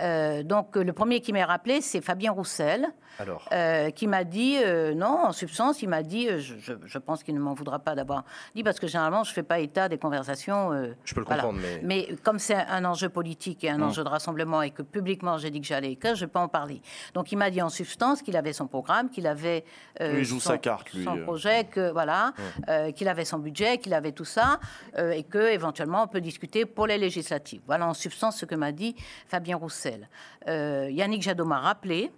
Euh, 0.00 0.42
donc, 0.42 0.76
le 0.76 0.92
premier 0.92 1.20
qui 1.20 1.32
m'a 1.32 1.44
rappelé, 1.46 1.80
c'est 1.80 2.00
Fabien 2.00 2.32
Roussel. 2.32 2.88
Alors, 3.20 3.48
euh, 3.52 3.90
qui 3.90 4.08
m'a 4.08 4.24
dit, 4.24 4.56
euh, 4.58 4.92
non, 4.92 5.26
en 5.26 5.30
substance, 5.30 5.82
il 5.82 5.88
m'a 5.88 6.02
dit, 6.02 6.26
euh, 6.28 6.40
je, 6.40 6.98
pense 6.98 7.22
qu'il 7.22 7.36
ne 7.36 7.38
m'en 7.38 7.54
voudra 7.54 7.78
pas 7.78 7.94
d'avoir 7.94 8.24
dit, 8.56 8.64
parce 8.64 8.80
que 8.80 8.88
généralement, 8.88 9.22
je 9.22 9.30
ne 9.30 9.34
fais 9.34 9.44
pas 9.44 9.60
état 9.60 9.88
des 9.88 9.98
conversations. 9.98 10.72
euh, 10.72 10.96
je 11.04 11.14
peux 11.14 11.20
le 11.20 11.26
voilà. 11.26 11.42
comprendre, 11.44 11.64
mais... 11.82 12.08
Mais 12.08 12.16
comme 12.24 12.40
c'est 12.40 12.56
un 12.56 12.84
enjeu 12.84 13.08
politique 13.08 13.62
et 13.62 13.70
un 13.70 13.78
Mm. 13.78 13.82
enjeu 13.84 14.02
de 14.02 14.08
rassemblement 14.08 14.62
et 14.62 14.70
que 14.72 14.82
publiquement 14.82 15.38
j'ai 15.38 15.50
dit 15.50 15.60
que 15.60 15.66
j'allais 15.68 15.92
écrire, 15.92 16.16
je 16.16 16.26
peux 16.26 16.40
en 16.40 16.48
parler. 16.48 16.82
Donc 17.14 17.30
il 17.30 17.36
m'a 17.38 17.50
dit 17.50 17.62
en 17.62 17.68
substance 17.68 18.20
qu'il 18.20 18.36
avait 18.36 18.52
son 18.52 18.66
programme, 18.66 19.08
qu'il 19.10 19.28
avait 19.28 19.64
euh, 20.00 20.14
Oui, 20.14 20.18
il 20.20 20.24
joue 20.24 20.40
son, 20.40 20.50
sa 20.50 20.58
carte, 20.58 20.92
lui. 20.92 21.04
son 21.04 21.18
projet, 21.18 21.64
que 21.70 21.92
voilà, 21.92 22.32
euh, 22.68 22.90
qu'il 22.90 23.06
avait 23.08 23.24
son 23.24 23.38
budget, 23.38 23.78
qu'il 23.78 23.94
avait 23.94 24.10
tout 24.12 24.24
ça, 24.24 24.58
euh, 24.98 25.10
et 25.12 25.22
que 25.22 25.52
éventuellement 25.52 26.02
on 26.02 26.08
peut 26.08 26.20
discuter 26.20 26.66
pour 26.66 26.88
les 26.88 26.98
législatives. 26.98 27.60
Voilà 27.66 27.86
en 27.86 27.94
substance 27.94 28.38
ce 28.38 28.44
que 28.44 28.56
m'a 28.56 28.72
dit 28.72 28.96
Fabien 29.28 29.53
Fabien 29.54 29.56
Roussel. 29.56 30.08
Euh, 30.48 30.88
Yannick 30.90 31.22
Jadot 31.22 31.44
m'a 31.44 31.60
rappelé. 31.60 32.10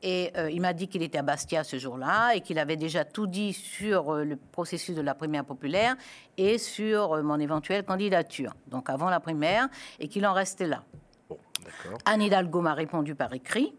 Et 0.00 0.30
euh, 0.36 0.48
il 0.48 0.60
m'a 0.60 0.74
dit 0.74 0.86
qu'il 0.86 1.02
était 1.02 1.18
à 1.18 1.22
Bastia 1.22 1.64
ce 1.64 1.76
jour-là 1.76 2.36
et 2.36 2.40
qu'il 2.40 2.60
avait 2.60 2.76
déjà 2.76 3.04
tout 3.04 3.26
dit 3.26 3.52
sur 3.52 4.14
euh, 4.14 4.24
le 4.24 4.36
processus 4.36 4.94
de 4.94 5.00
la 5.00 5.12
primaire 5.12 5.44
populaire 5.44 5.96
et 6.36 6.56
sur 6.56 7.14
euh, 7.14 7.22
mon 7.22 7.40
éventuelle 7.40 7.84
candidature, 7.84 8.54
donc 8.68 8.90
avant 8.90 9.10
la 9.10 9.18
primaire, 9.18 9.66
et 9.98 10.06
qu'il 10.06 10.24
en 10.24 10.34
restait 10.34 10.68
là. 10.68 10.84
Anne 12.04 12.22
Hidalgo 12.22 12.60
m'a 12.60 12.74
répondu 12.74 13.16
par 13.16 13.32
écrit. 13.34 13.74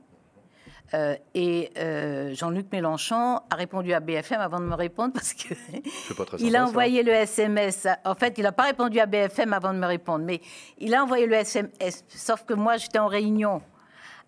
Euh, 0.94 1.16
et 1.36 1.72
euh, 1.78 2.34
Jean-Luc 2.34 2.72
Mélenchon 2.72 3.40
a 3.50 3.56
répondu 3.56 3.94
à 3.94 4.00
BFM 4.00 4.42
avant 4.42 4.60
de 4.60 4.66
me 4.66 4.74
répondre 4.76 5.14
parce 5.14 5.34
que 5.34 5.54
il 6.40 6.56
a 6.56 6.66
envoyé 6.66 7.04
le 7.04 7.12
SMS. 7.12 7.88
En 8.06 8.16
fait, 8.16 8.36
il 8.38 8.44
n'a 8.44 8.52
pas 8.52 8.64
répondu 8.64 9.00
à 9.00 9.06
BFM 9.06 9.54
avant 9.54 9.74
de 9.74 9.78
me 9.80 9.86
répondre, 9.86 10.26
mais 10.26 10.42
il 10.80 10.96
a 10.96 11.04
envoyé 11.04 11.28
le 11.28 11.36
SMS. 11.36 12.04
Sauf 12.08 12.44
que 12.46 12.54
moi, 12.56 12.78
j'étais 12.78 13.00
en 13.00 13.08
réunion, 13.08 13.62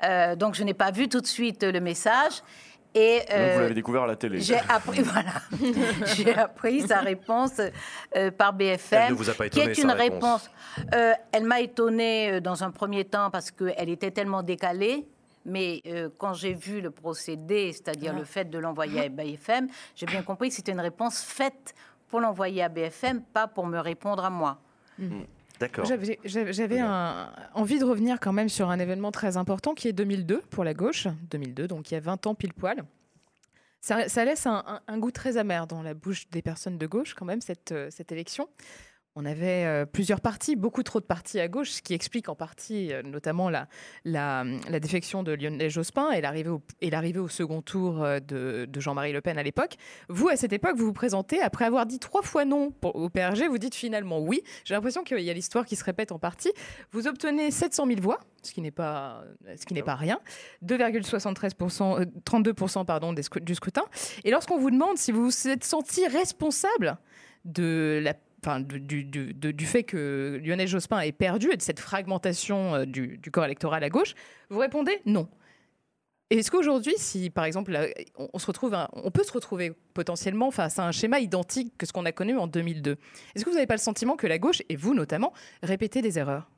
Euh, 0.04 0.36
donc 0.36 0.56
je 0.56 0.64
n'ai 0.64 0.74
pas 0.74 0.90
vu 0.92 1.08
tout 1.08 1.22
de 1.22 1.28
suite 1.28 1.64
le 1.64 1.80
message. 1.80 2.42
Et 2.94 3.20
Donc, 3.20 3.54
vous 3.54 3.60
l'avez 3.62 3.74
découvert 3.74 4.04
à 4.04 4.08
la 4.08 4.16
télé. 4.18 4.42
j'ai 4.42 4.58
appris, 4.68 5.02
voilà, 5.14 5.32
j'ai 6.16 6.34
appris 6.36 6.82
sa 6.82 7.00
réponse 7.00 7.62
par 8.38 8.52
BFM, 8.54 9.02
Elle 9.06 9.12
ne 9.14 9.18
vous 9.18 9.30
a 9.30 9.34
pas 9.34 9.48
qui 9.48 9.60
étonné, 9.60 9.72
est 9.72 9.76
sa 9.76 9.82
une 9.84 9.92
réponse. 9.92 10.50
réponse. 10.76 11.18
elle 11.32 11.46
m'a 11.46 11.62
étonnée 11.62 12.42
dans 12.42 12.64
un 12.64 12.72
premier 12.72 13.06
temps 13.06 13.30
parce 13.32 13.50
qu'elle 13.52 13.90
était 13.90 14.12
tellement 14.12 14.44
décalée. 14.44 15.06
Mais 15.46 15.82
euh, 15.88 16.10
quand 16.18 16.34
j'ai 16.34 16.54
vu 16.54 16.82
le 16.82 16.92
procédé, 16.92 17.72
c'est-à-dire 17.74 18.14
Ah. 18.16 18.20
le 18.20 18.26
fait 18.26 18.46
de 18.50 18.58
l'envoyer 18.60 19.02
à 19.06 19.10
BFM, 19.10 19.68
j'ai 19.96 20.06
bien 20.06 20.22
compris 20.24 20.50
que 20.50 20.56
c'était 20.56 20.72
une 20.72 20.80
réponse 20.80 21.22
faite 21.22 21.74
pour 22.10 22.20
l'envoyer 22.20 22.62
à 22.64 22.70
BFM, 22.70 23.22
pas 23.24 23.48
pour 23.48 23.66
me 23.66 23.80
répondre 23.80 24.24
à 24.24 24.30
moi. 24.30 24.60
D'accord. 25.60 25.86
J'avais- 25.86 26.20
J'avais 26.26 26.54
j'avais 26.54 26.82
envie 27.54 27.80
de 27.80 27.86
revenir 27.86 28.20
quand 28.20 28.34
même 28.34 28.50
sur 28.50 28.70
un 28.70 28.80
événement 28.80 29.12
très 29.12 29.38
important 29.38 29.74
qui 29.74 29.88
est 29.88 29.94
2002 29.94 30.42
pour 30.50 30.64
la 30.64 30.74
gauche. 30.74 31.08
2002, 31.30 31.68
donc 31.68 31.90
il 31.92 31.94
y 31.94 31.98
a 31.98 32.02
20 32.02 32.28
ans 32.28 32.36
pile 32.36 32.54
poil. 32.54 32.84
Ça, 33.80 34.08
ça 34.10 34.26
laisse 34.26 34.46
un, 34.46 34.64
un- 34.68 34.82
un 34.88 34.98
goût 35.00 35.10
très 35.12 35.38
amer 35.38 35.66
dans 35.68 35.82
la 35.82 35.94
bouche 35.96 36.30
des 36.30 36.42
personnes 36.44 36.78
de 36.78 36.86
gauche 36.86 37.14
quand 37.16 37.26
même, 37.26 37.42
cette, 37.42 37.72
euh, 37.72 37.88
cette 37.90 38.12
élection. 38.12 38.48
On 39.16 39.26
avait 39.26 39.66
euh, 39.66 39.86
plusieurs 39.86 40.22
partis, 40.22 40.56
beaucoup 40.56 40.84
trop 40.84 41.02
de 41.02 41.06
partis 41.06 41.42
à 41.42 41.50
gauche, 41.50 41.72
ce 41.72 41.82
qui 41.82 41.94
explique 41.94 42.30
en 42.30 42.36
partie 42.36 42.94
euh, 42.94 43.02
notamment 43.04 43.50
la, 43.50 43.68
défection 44.80 45.22
de 45.22 45.34
Lionel 45.34 45.70
Jospin 45.70 46.12
et 46.12 46.22
l'arrivée 46.22 47.20
au, 47.20 47.28
second 47.28 47.62
tour 47.62 48.02
euh, 48.02 48.20
de, 48.22 48.68
Jean-Marie 48.80 49.12
Le 49.12 49.20
Pen 49.20 49.38
à 49.38 49.44
l'époque. 49.44 49.76
Vous, 50.08 50.30
à 50.30 50.38
cette 50.38 50.54
époque, 50.54 50.78
vous 50.78 50.86
vous 50.86 50.94
présentez, 50.94 51.42
après 51.42 51.66
avoir 51.66 51.86
dit 51.86 52.00
trois 52.00 52.22
fois 52.22 52.46
non 52.46 52.72
au 52.82 53.10
PRG, 53.10 53.50
vous 53.50 53.58
dites 53.58 53.76
finalement 53.76 54.20
oui. 54.20 54.44
J'ai 54.64 54.76
l'impression 54.76 55.04
qu'il 55.04 55.20
y 55.20 55.30
a 55.30 55.34
l'histoire 55.34 55.66
qui 55.66 55.76
se 55.76 55.84
répète 55.84 56.14
en 56.14 56.20
partie. 56.20 56.54
Vous 56.92 57.06
obtenez 57.06 57.52
700 57.52 57.88
000 57.88 58.00
voix, 58.00 58.22
ce 58.44 58.54
qui 58.54 58.62
n'est 58.62 58.72
pas, 58.72 59.26
pas 59.86 59.96
rien, 59.96 60.20
2,73%, 60.66 62.00
euh, 62.00 62.06
32% 62.26 62.86
pardon, 62.86 63.14
du 63.14 63.56
scrutin. 63.56 63.84
Et 64.24 64.32
lorsqu'on 64.32 64.58
vous 64.58 64.72
demande 64.72 64.98
si 64.98 65.12
vous 65.12 65.26
vous 65.26 65.48
êtes 65.50 65.66
senti 65.66 66.08
responsable 66.08 66.98
de 67.44 68.00
la 68.02 68.14
Du, 68.44 69.66
fait 69.68 69.84
que 69.84 70.42
Lionel 70.44 70.68
Jospin 70.68 71.00
ait 71.02 71.12
perdu 71.12 71.52
et 71.52 71.58
de 71.58 71.62
cette 71.62 71.80
fragmentation 71.80 72.76
euh, 72.76 72.86
du, 72.86 73.20
corps 73.32 73.46
électoral 73.46 73.84
à 73.84 73.90
gauche, 73.90 74.16
vous 74.50 74.60
répondez 74.60 75.00
non. 75.06 75.28
Est-ce 76.32 76.50
qu'aujourd'hui, 76.50 76.94
si 76.98 77.30
par 77.30 77.46
exemple, 77.46 77.78
on, 78.18 78.40
se 78.40 78.48
retrouve, 78.48 78.76
on 78.94 79.12
peut 79.12 79.24
se 79.24 79.34
retrouver 79.34 79.74
potentiellement 79.94 80.50
face 80.50 80.80
à 80.80 80.88
un 80.88 80.92
schéma 80.92 81.20
identique 81.20 81.78
que 81.78 81.86
ce 81.86 81.94
qu'on 81.94 82.06
a 82.06 82.12
connu 82.12 82.38
en 82.38 82.48
2002, 82.48 82.98
est-ce 83.36 83.46
que 83.46 83.50
vous 83.50 83.56
n'avez 83.56 83.68
pas 83.68 83.76
le 83.76 83.80
sentiment 83.80 84.16
que 84.16 84.28
la 84.28 84.40
gauche, 84.40 84.62
et 84.70 84.76
vous 84.76 84.94
notamment, 84.94 85.34
répétez 85.62 86.02
des 86.02 86.18
erreurs? 86.18 86.51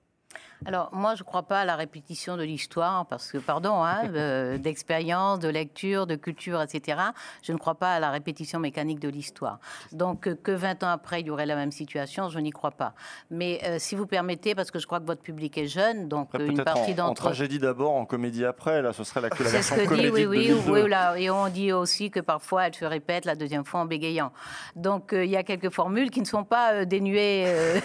Alors, 0.66 0.90
moi, 0.94 1.16
je 1.16 1.22
ne 1.22 1.26
crois 1.26 1.44
pas 1.44 1.62
à 1.62 1.66
la 1.66 1.76
répétition 1.76 2.38
de 2.38 2.44
l'histoire, 2.44 3.06
parce 3.06 3.32
que, 3.32 3.38
pardon, 3.38 3.84
hein, 3.84 4.04
euh, 4.14 4.58
d'expérience, 4.58 5.40
de 5.40 5.50
lecture, 5.50 6.08
de 6.08 6.16
culture, 6.16 6.62
etc., 6.62 7.00
je 7.42 7.52
ne 7.52 7.58
crois 7.58 7.76
pas 7.76 7.96
à 7.96 8.00
la 8.00 8.12
répétition 8.12 8.60
mécanique 8.60 9.00
de 9.00 9.10
l'histoire. 9.10 9.60
Donc, 9.92 10.34
que 10.42 10.52
20 10.52 10.84
ans 10.84 10.90
après, 10.90 11.22
il 11.22 11.28
y 11.28 11.30
aurait 11.30 11.46
la 11.46 11.56
même 11.56 11.72
situation, 11.72 12.30
je 12.30 12.40
n'y 12.40 12.52
crois 12.52 12.72
pas. 12.72 12.94
Mais 13.30 13.62
euh, 13.66 13.78
si 13.80 13.96
vous 13.96 14.06
permettez, 14.06 14.56
parce 14.56 14.72
que 14.72 14.80
je 14.80 14.88
crois 14.88 15.00
que 15.00 15.06
votre 15.06 15.22
public 15.22 15.58
est 15.58 15.68
jeune, 15.68 16.08
donc 16.08 16.30
Après, 16.34 16.44
euh, 16.44 16.48
une 16.48 16.64
partie 16.64 16.92
en, 16.92 17.06
en 17.06 17.08
d'entre 17.08 17.24
tragédie 17.24 17.60
d'abord, 17.60 17.94
en 17.94 18.06
comédie 18.06 18.46
après. 18.46 18.82
Là, 18.82 18.94
ce 18.94 19.04
serait 19.04 19.22
la, 19.22 19.30
la 19.30 19.36
c'est 19.36 19.62
ce 19.62 19.76
que 19.76 19.94
dit, 19.94 20.10
oui, 20.10 20.26
oui, 20.26 20.48
de 20.50 20.54
2002. 20.54 20.72
oui, 20.72 20.90
là. 20.90 21.18
Et 21.18 21.30
on 21.30 21.48
dit 21.48 21.72
aussi 21.72 22.10
que 22.10 22.20
parfois 22.20 22.68
elle 22.68 22.76
se 22.76 22.86
répète 22.86 23.26
la 23.26 23.36
deuxième 23.36 23.66
fois 23.66 23.82
en 23.82 23.86
bégayant. 23.86 24.32
Donc 24.76 25.14
euh, 25.14 25.26
il 25.26 25.32
y 25.32 25.38
a 25.38 25.44
quelques 25.44 25.70
formules 25.70 26.10
qui 26.10 26.22
ne 26.22 26.26
sont 26.26 26.44
pas 26.44 26.74
euh, 26.74 26.86
dénuées 26.86 27.46
euh, 27.48 27.80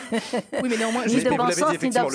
Oui, 0.63 0.69
mais 0.69 0.77
néanmoins, 0.77 1.05
ni 1.07 1.23
de 1.23 1.31
bon 1.31 1.51
sens 1.51 1.71
ni 1.71 1.75
effectivement, 1.77 2.09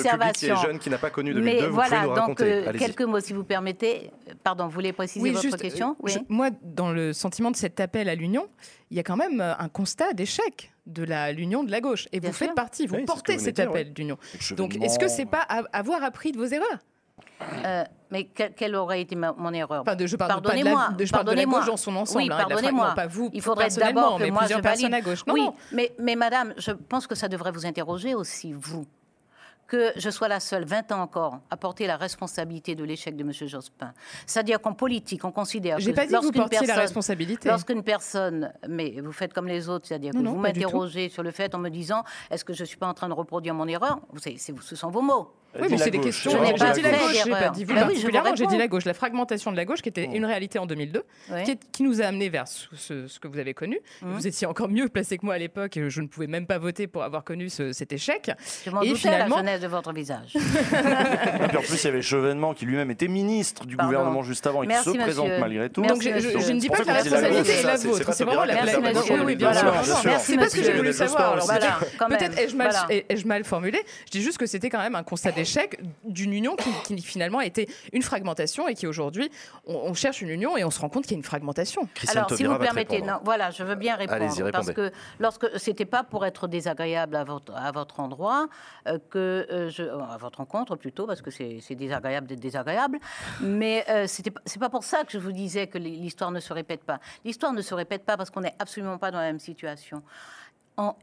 public 0.54 0.62
qui 0.62 0.68
est 0.68 0.68
d'observation. 0.68 0.68
jeune, 0.70 0.78
qui 0.78 0.90
n'a 0.90 0.98
pas 0.98 1.10
connu 1.10 1.34
2002, 1.34 1.60
Mais 1.62 1.66
vous 1.68 1.74
voilà, 1.74 1.88
pouvez 1.96 2.00
nous 2.02 2.08
donc 2.14 2.18
raconter. 2.18 2.52
euh, 2.52 2.68
Allez-y. 2.68 2.80
quelques 2.86 3.02
mots 3.02 3.20
si 3.20 3.32
vous 3.32 3.44
permettez. 3.44 4.10
Pardon, 4.42 4.64
vous 4.64 4.70
voulez 4.70 4.92
préciser 4.92 5.20
Oui, 5.22 5.30
votre 5.30 5.42
juste, 5.42 5.56
question 5.60 5.90
euh, 5.90 6.02
Oui. 6.02 6.12
je- 6.12 6.18
moi, 6.28 6.50
dans 6.62 6.90
le 6.90 7.12
sentiment 7.12 7.50
de 7.50 7.56
cet 7.56 7.80
appel 7.80 8.08
à 8.08 8.14
l'union, 8.14 8.46
il 8.90 8.96
y 8.96 9.00
a 9.00 9.02
quand 9.02 9.16
même 9.16 9.40
euh, 9.40 9.54
un 9.58 9.68
constat 9.68 10.12
d'échec 10.12 10.72
de 10.86 11.04
l'union 11.32 11.64
de 11.64 11.70
la 11.70 11.80
gauche. 11.80 12.08
Et 12.12 12.20
Bien 12.20 12.30
vous 12.30 12.36
faites 12.36 12.54
partie, 12.54 12.86
vous 12.86 12.94
Oui, 12.96 13.00
ce 13.02 13.06
portez 13.06 13.38
cet 13.38 13.56
de 13.56 13.62
dire, 13.62 13.70
appel 13.70 13.92
d'union. 13.92 14.18
Donc, 14.56 14.76
est-ce 14.76 14.98
que 14.98 15.08
c'est 15.08 15.24
pas 15.26 15.40
avoir 15.72 16.02
appris 16.04 16.32
de 16.32 16.38
vos 16.38 16.44
erreurs? 16.46 16.78
Euh, 17.64 17.84
mais 18.10 18.24
que- 18.24 18.48
quelle 18.54 18.74
aurait 18.74 19.00
été 19.00 19.14
ma- 19.16 19.32
mon 19.36 19.52
erreur? 19.52 19.82
Enfin, 19.82 19.96
de, 19.96 20.06
je 20.06 20.16
parle, 20.16 20.30
pas 20.30 20.40
de 20.40 20.44
la, 20.46 20.50
Pardonnez-moi, 20.52 20.88
de- 20.96 21.04
je 21.04 21.10
parle 21.12 21.24
de 21.24 21.30
la 21.30 21.36
pardonnez-moi. 21.36 21.58
gauche 21.60 21.66
dans 21.68 21.76
son 21.76 21.96
ensemble, 21.96 22.18
Oui, 22.18 22.24
hein, 22.24 22.36
de 22.36 22.40
fra- 22.40 22.48
pardonnez-moi. 22.48 22.92
pas 22.94 23.06
vous 23.06 23.30
Il 23.32 23.40
faudrait 23.42 23.68
d'abord 23.68 24.18
que 24.18 24.22
mais 24.24 24.30
moi 24.30 24.40
plusieurs 24.40 24.58
je 24.58 24.62
personnes 24.62 24.90
valide. 24.90 25.06
à 25.06 25.10
gauche. 25.10 25.26
Non, 25.26 25.34
oui, 25.34 25.40
non. 25.42 25.54
Mais, 25.72 25.92
mais 25.98 26.16
madame, 26.16 26.54
je 26.58 26.70
pense 26.72 27.06
que 27.06 27.14
ça 27.14 27.28
devrait 27.28 27.50
vous 27.52 27.66
interroger 27.66 28.14
aussi, 28.14 28.52
vous. 28.52 28.86
Que 29.66 29.92
je 29.96 30.10
sois 30.10 30.28
la 30.28 30.40
seule, 30.40 30.64
20 30.64 30.92
ans 30.92 31.00
encore, 31.00 31.40
à 31.50 31.56
porter 31.56 31.86
la 31.86 31.96
responsabilité 31.96 32.74
de 32.74 32.84
l'échec 32.84 33.16
de 33.16 33.22
M. 33.22 33.32
Jospin. 33.32 33.92
C'est-à-dire 34.26 34.60
qu'en 34.60 34.74
politique, 34.74 35.24
on 35.24 35.32
considère 35.32 35.78
que 35.78 35.90
pas 35.92 36.02
dit 36.06 36.12
que 36.12 36.16
vous 36.18 36.22
lorsqu'une 36.24 36.40
portiez 36.42 36.58
la 36.60 36.66
personne- 36.66 36.80
responsabilité. 36.82 37.48
Lorsqu'une 37.48 37.82
personne, 37.82 38.52
mais 38.68 39.00
vous 39.00 39.12
faites 39.12 39.32
comme 39.32 39.48
les 39.48 39.68
autres, 39.68 39.86
c'est-à-dire 39.86 40.12
que 40.12 40.18
Non, 40.18 40.32
vous 40.32 40.38
m'interrogez 40.38 41.08
sur 41.08 41.22
le 41.22 41.30
fait 41.30 41.54
en 41.54 41.58
me 41.58 41.70
disant 41.70 42.04
est-ce 42.30 42.44
que 42.44 42.52
je 42.52 42.62
ne 42.62 42.66
suis 42.66 42.76
pas 42.76 42.86
en 42.88 42.94
train 42.94 43.08
de 43.08 43.14
reproduire 43.14 43.54
mon 43.54 43.66
erreur? 43.66 44.00
Vous 44.12 44.20
savez, 44.20 44.36
c'est- 44.38 44.54
Ce 44.60 44.76
sont 44.76 44.90
vos 44.90 45.00
mots. 45.02 45.32
Oui, 45.60 45.68
mais 45.70 45.78
c'est 45.78 45.90
des 45.90 46.00
questions. 46.00 46.30
Je 46.30 46.36
n'ai 46.36 46.46
J'ai 46.48 46.54
pas 46.54 46.70
dit 46.72 46.82
la 46.82 46.90
gauche, 46.90 47.12
j'ai 47.24 47.30
pas 47.30 47.48
dit 47.50 47.64
particulièrement, 47.64 48.34
j'ai 48.36 48.46
dit 48.46 48.58
la 48.58 48.68
gauche. 48.68 48.84
La 48.84 48.94
fragmentation 48.94 49.52
de 49.52 49.56
la 49.56 49.64
gauche 49.64 49.82
qui 49.82 49.88
était 49.88 50.04
une 50.04 50.24
réalité 50.24 50.58
en 50.58 50.66
2002, 50.66 51.02
Oui. 51.32 51.42
qui, 51.44 51.50
est- 51.52 51.58
qui 51.72 51.82
nous 51.82 52.00
a 52.02 52.06
amené 52.06 52.28
vers 52.28 52.48
ce, 52.48 52.66
ce- 52.76 53.06
ce 53.06 53.18
que 53.20 53.28
vous 53.28 53.38
avez 53.38 53.54
connu. 53.54 53.78
Mhm. 54.02 54.12
Vous 54.14 54.26
étiez 54.26 54.46
encore 54.46 54.68
mieux 54.68 54.88
placé 54.88 55.18
que 55.18 55.24
moi 55.24 55.34
à 55.34 55.38
l'époque 55.38 55.76
et 55.76 55.88
je 55.90 56.00
ne 56.00 56.06
pouvais 56.06 56.26
même 56.26 56.46
pas 56.46 56.58
voter 56.58 56.86
pour 56.86 57.02
avoir 57.04 57.24
connu 57.24 57.48
ce- 57.50 57.72
cet 57.72 57.92
échec. 57.92 58.30
Je 58.64 58.70
m'en 58.70 58.80
doutais 58.80 58.94
finalement- 58.94 59.36
la 59.36 59.42
jeunesse 59.42 59.60
de 59.60 59.68
votre 59.68 59.92
visage. 59.92 60.34
Et 60.34 61.48
puis 61.48 61.56
en 61.56 61.60
plus, 61.62 61.82
il 61.82 61.84
y 61.84 61.88
avait 61.88 62.02
Chevènement 62.02 62.54
qui 62.54 62.66
lui-même 62.66 62.90
était 62.90 63.08
ministre 63.08 63.64
du 63.66 63.76
Pardon. 63.76 63.92
gouvernement 63.92 64.22
juste 64.22 64.46
avant 64.46 64.62
et 64.62 64.66
qui 64.66 64.74
se 64.74 64.90
présente 64.90 65.30
malgré 65.40 65.70
tout. 65.70 65.80
Merci, 65.82 65.94
Donc 65.94 66.02
je, 66.02 66.08
je- 66.20 66.26
monsieur. 66.34 66.40
je 66.48 66.52
ne 66.52 66.60
dis 66.60 66.66
C'est 66.66 66.68
pas 66.72 66.82
que 66.82 66.86
la 66.86 66.92
responsabilité 66.94 67.52
est 67.52 67.62
la 67.62 67.76
vôtre. 67.76 68.12
c'est 68.12 68.24
vraiment 68.24 68.44
la, 68.44 68.54
Oui, 69.24 69.36
bien 69.36 69.52
sûr. 69.54 69.72
C'est 70.20 70.36
pas 70.36 70.48
ce 70.48 70.56
que 70.56 70.62
j'ai 70.62 70.72
voulu 70.72 70.92
savoir. 70.92 71.38
Peut-être- 72.08 72.38
ai-je 72.38 72.56
mal, 72.56 72.72
ai-je 72.90 73.42
formulé. 73.44 73.78
Je 74.06 74.10
dis 74.10 74.22
juste 74.22 74.38
que 74.38 74.46
c'était 74.46 74.70
quand 74.70 74.78
même 74.80 74.94
un 74.94 75.02
constat 75.02 75.30
d'échec 75.32 75.43
d'une 76.04 76.32
union 76.32 76.56
qui, 76.56 76.70
qui 76.96 77.02
finalement 77.02 77.38
a 77.38 77.46
été 77.46 77.68
une 77.92 78.02
fragmentation 78.02 78.68
et 78.68 78.74
qui 78.74 78.86
aujourd'hui, 78.86 79.30
on, 79.66 79.74
on 79.74 79.94
cherche 79.94 80.22
une 80.22 80.30
union 80.30 80.56
et 80.56 80.64
on 80.64 80.70
se 80.70 80.80
rend 80.80 80.88
compte 80.88 81.04
qu'il 81.04 81.12
y 81.12 81.14
a 81.14 81.18
une 81.18 81.24
fragmentation. 81.24 81.88
Christiane 81.94 82.24
Alors, 82.24 82.36
si 82.36 82.44
vous 82.44 82.54
te 82.54 82.62
permettez, 82.62 83.02
non, 83.02 83.18
voilà, 83.24 83.50
je 83.50 83.62
veux 83.62 83.74
bien 83.74 83.96
répondre 83.96 84.50
parce 84.50 84.72
que 84.72 84.90
lorsque 85.18 85.46
c'était 85.58 85.84
pas 85.84 86.04
pour 86.04 86.24
être 86.26 86.48
désagréable 86.48 87.16
à 87.16 87.24
votre 87.24 87.54
à 87.54 87.70
votre 87.72 88.00
endroit 88.00 88.48
euh, 88.86 88.98
que 89.10 89.46
euh, 89.50 89.70
je 89.70 89.82
à 89.82 90.16
votre 90.18 90.38
rencontre 90.38 90.76
plutôt 90.76 91.06
parce 91.06 91.22
que 91.22 91.30
c'est 91.30 91.74
désagréable 91.74 92.26
d'être 92.26 92.40
désagréable, 92.40 92.98
mais 93.40 93.84
euh, 93.88 94.06
c'était 94.06 94.32
c'est 94.44 94.60
pas 94.60 94.70
pour 94.70 94.84
ça 94.84 95.04
que 95.04 95.12
je 95.12 95.18
vous 95.18 95.32
disais 95.32 95.66
que 95.66 95.78
l'histoire 95.78 96.30
ne 96.30 96.40
se 96.40 96.52
répète 96.52 96.84
pas. 96.84 97.00
L'histoire 97.24 97.52
ne 97.52 97.62
se 97.62 97.74
répète 97.74 98.04
pas 98.04 98.16
parce 98.16 98.30
qu'on 98.30 98.40
n'est 98.40 98.54
absolument 98.58 98.98
pas 98.98 99.10
dans 99.10 99.18
la 99.18 99.26
même 99.26 99.38
situation. 99.38 100.02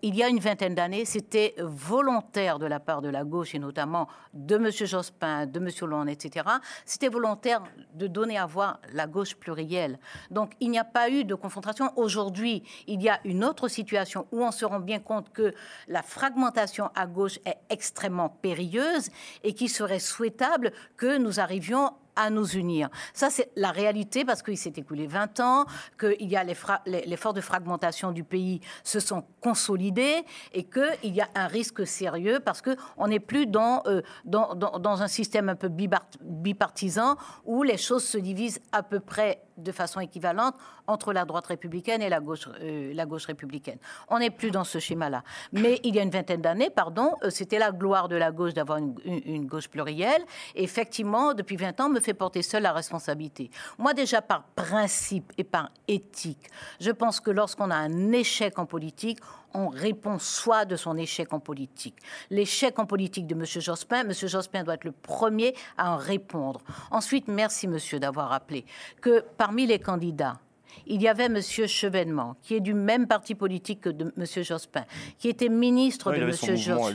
Il 0.01 0.15
y 0.15 0.21
a 0.21 0.27
une 0.27 0.39
vingtaine 0.39 0.75
d'années, 0.75 1.05
c'était 1.05 1.55
volontaire 1.57 2.59
de 2.59 2.65
la 2.65 2.81
part 2.81 3.01
de 3.01 3.07
la 3.07 3.23
gauche 3.23 3.55
et 3.55 3.59
notamment 3.59 4.09
de 4.33 4.55
M. 4.55 4.69
Jospin, 4.69 5.45
de 5.45 5.59
M. 5.59 5.69
Hollande, 5.81 6.09
etc. 6.09 6.45
C'était 6.85 7.07
volontaire 7.07 7.63
de 7.93 8.07
donner 8.07 8.37
à 8.37 8.45
voir 8.45 8.81
la 8.91 9.07
gauche 9.07 9.35
plurielle. 9.35 9.97
Donc 10.29 10.51
il 10.59 10.71
n'y 10.71 10.79
a 10.79 10.83
pas 10.83 11.09
eu 11.09 11.23
de 11.23 11.35
confrontation. 11.35 11.89
Aujourd'hui, 11.95 12.63
il 12.87 13.01
y 13.01 13.07
a 13.07 13.21
une 13.23 13.45
autre 13.45 13.69
situation 13.69 14.27
où 14.33 14.43
on 14.43 14.51
se 14.51 14.65
rend 14.65 14.81
bien 14.81 14.99
compte 14.99 15.31
que 15.31 15.53
la 15.87 16.03
fragmentation 16.03 16.89
à 16.93 17.07
gauche 17.07 17.39
est 17.45 17.59
extrêmement 17.69 18.27
périlleuse 18.27 19.09
et 19.43 19.53
qu'il 19.53 19.69
serait 19.69 19.99
souhaitable 19.99 20.73
que 20.97 21.17
nous 21.17 21.39
arrivions 21.39 21.93
à 22.15 22.29
nous 22.29 22.47
unir. 22.47 22.89
Ça, 23.13 23.29
c'est 23.29 23.51
la 23.55 23.71
réalité 23.71 24.25
parce 24.25 24.41
qu'il 24.41 24.57
s'est 24.57 24.73
écoulé 24.75 25.07
20 25.07 25.39
ans, 25.39 25.65
qu'il 25.99 26.29
y 26.29 26.35
a 26.35 26.43
les, 26.43 26.55
les, 26.85 27.17
de 27.33 27.41
fragmentation 27.41 28.11
du 28.11 28.23
pays 28.23 28.61
se 28.83 28.99
sont 28.99 29.23
consolidées 29.41 30.23
et 30.53 30.63
qu'il 30.63 31.15
y 31.15 31.21
a 31.21 31.29
un 31.35 31.47
risque 31.47 31.85
sérieux 31.85 32.39
parce 32.39 32.61
qu'on 32.61 33.07
n'est 33.07 33.19
plus 33.19 33.45
dans, 33.45 33.83
euh, 33.85 34.01
dans, 34.25 35.01
un 35.01 35.07
système 35.07 35.49
un 35.49 35.55
peu 35.55 35.69
bipartisan 35.69 37.15
où 37.45 37.63
les 37.63 37.77
choses 37.77 38.03
se 38.03 38.17
divisent 38.17 38.61
à 38.71 38.83
peu 38.83 38.99
près 38.99 39.41
de 39.57 39.71
façon 39.71 39.99
équivalente 39.99 40.55
entre 40.87 41.13
la 41.13 41.25
droite 41.25 41.47
républicaine 41.47 42.01
et 42.01 42.09
la 42.09 42.19
gauche, 42.19 42.47
euh, 42.61 42.93
la 42.93 43.05
gauche 43.05 43.25
républicaine. 43.25 43.77
On 44.09 44.19
n'est 44.19 44.29
plus 44.29 44.51
dans 44.51 44.63
ce 44.63 44.79
schéma-là. 44.79 45.23
Mais 45.51 45.79
il 45.83 45.95
y 45.95 45.99
a 45.99 46.03
une 46.03 46.09
vingtaine 46.09 46.41
d'années, 46.41 46.69
pardon, 46.69 47.13
euh, 47.23 47.29
c'était 47.29 47.59
la 47.59 47.71
gloire 47.71 48.07
de 48.07 48.15
la 48.15 48.31
gauche 48.31 48.53
d'avoir 48.53 48.79
une, 48.79 49.45
gauche 49.45 49.67
plurielle. 49.67 50.23
Et 50.55 50.63
effectivement, 50.63 51.33
depuis 51.33 51.55
20 51.55 51.79
ans, 51.81 51.89
me 51.89 51.99
fait 51.99 52.13
porter 52.13 52.41
seule 52.41 52.63
la 52.63 52.73
responsabilité. 52.73 53.49
Moi, 53.77 53.93
déjà, 53.93 54.21
par 54.21 54.43
principe 54.55 55.31
et 55.37 55.43
par 55.43 55.69
éthique, 55.87 56.49
je 56.79 56.91
pense 56.91 57.19
que 57.19 57.31
lorsqu'on 57.31 57.71
a 57.71 57.75
un 57.75 58.11
échec 58.11 58.59
en 58.59 58.65
politique, 58.65 59.19
on 59.53 59.69
répond 59.69 60.19
soit 60.19 60.65
de 60.65 60.75
son 60.75 60.97
échec 60.97 61.33
en 61.33 61.39
politique. 61.39 61.97
L'échec 62.29 62.77
en 62.79 62.85
politique 62.85 63.27
de 63.27 63.35
M. 63.35 63.45
Jospin, 63.45 64.01
M. 64.01 64.13
Jospin 64.13 64.63
doit 64.63 64.75
être 64.75 64.83
le 64.83 64.91
premier 64.91 65.55
à 65.77 65.93
en 65.93 65.97
répondre. 65.97 66.61
Ensuite, 66.89 67.27
merci 67.27 67.67
monsieur 67.67 67.99
d'avoir 67.99 68.29
rappelé 68.29 68.65
que 69.01 69.23
parmi 69.37 69.65
les 69.65 69.79
candidats, 69.79 70.39
il 70.87 71.01
y 71.01 71.07
avait 71.07 71.25
M. 71.25 71.39
Chevènement, 71.41 72.35
qui 72.41 72.55
est 72.55 72.59
du 72.59 72.73
même 72.73 73.07
parti 73.07 73.35
politique 73.35 73.81
que 73.81 73.89
de 73.89 74.13
M. 74.17 74.43
Jospin, 74.43 74.85
qui 75.17 75.29
était 75.29 75.49
ministre 75.49 76.11
Ouais, 76.11 76.19
de 76.19 76.23
M. 76.23 76.29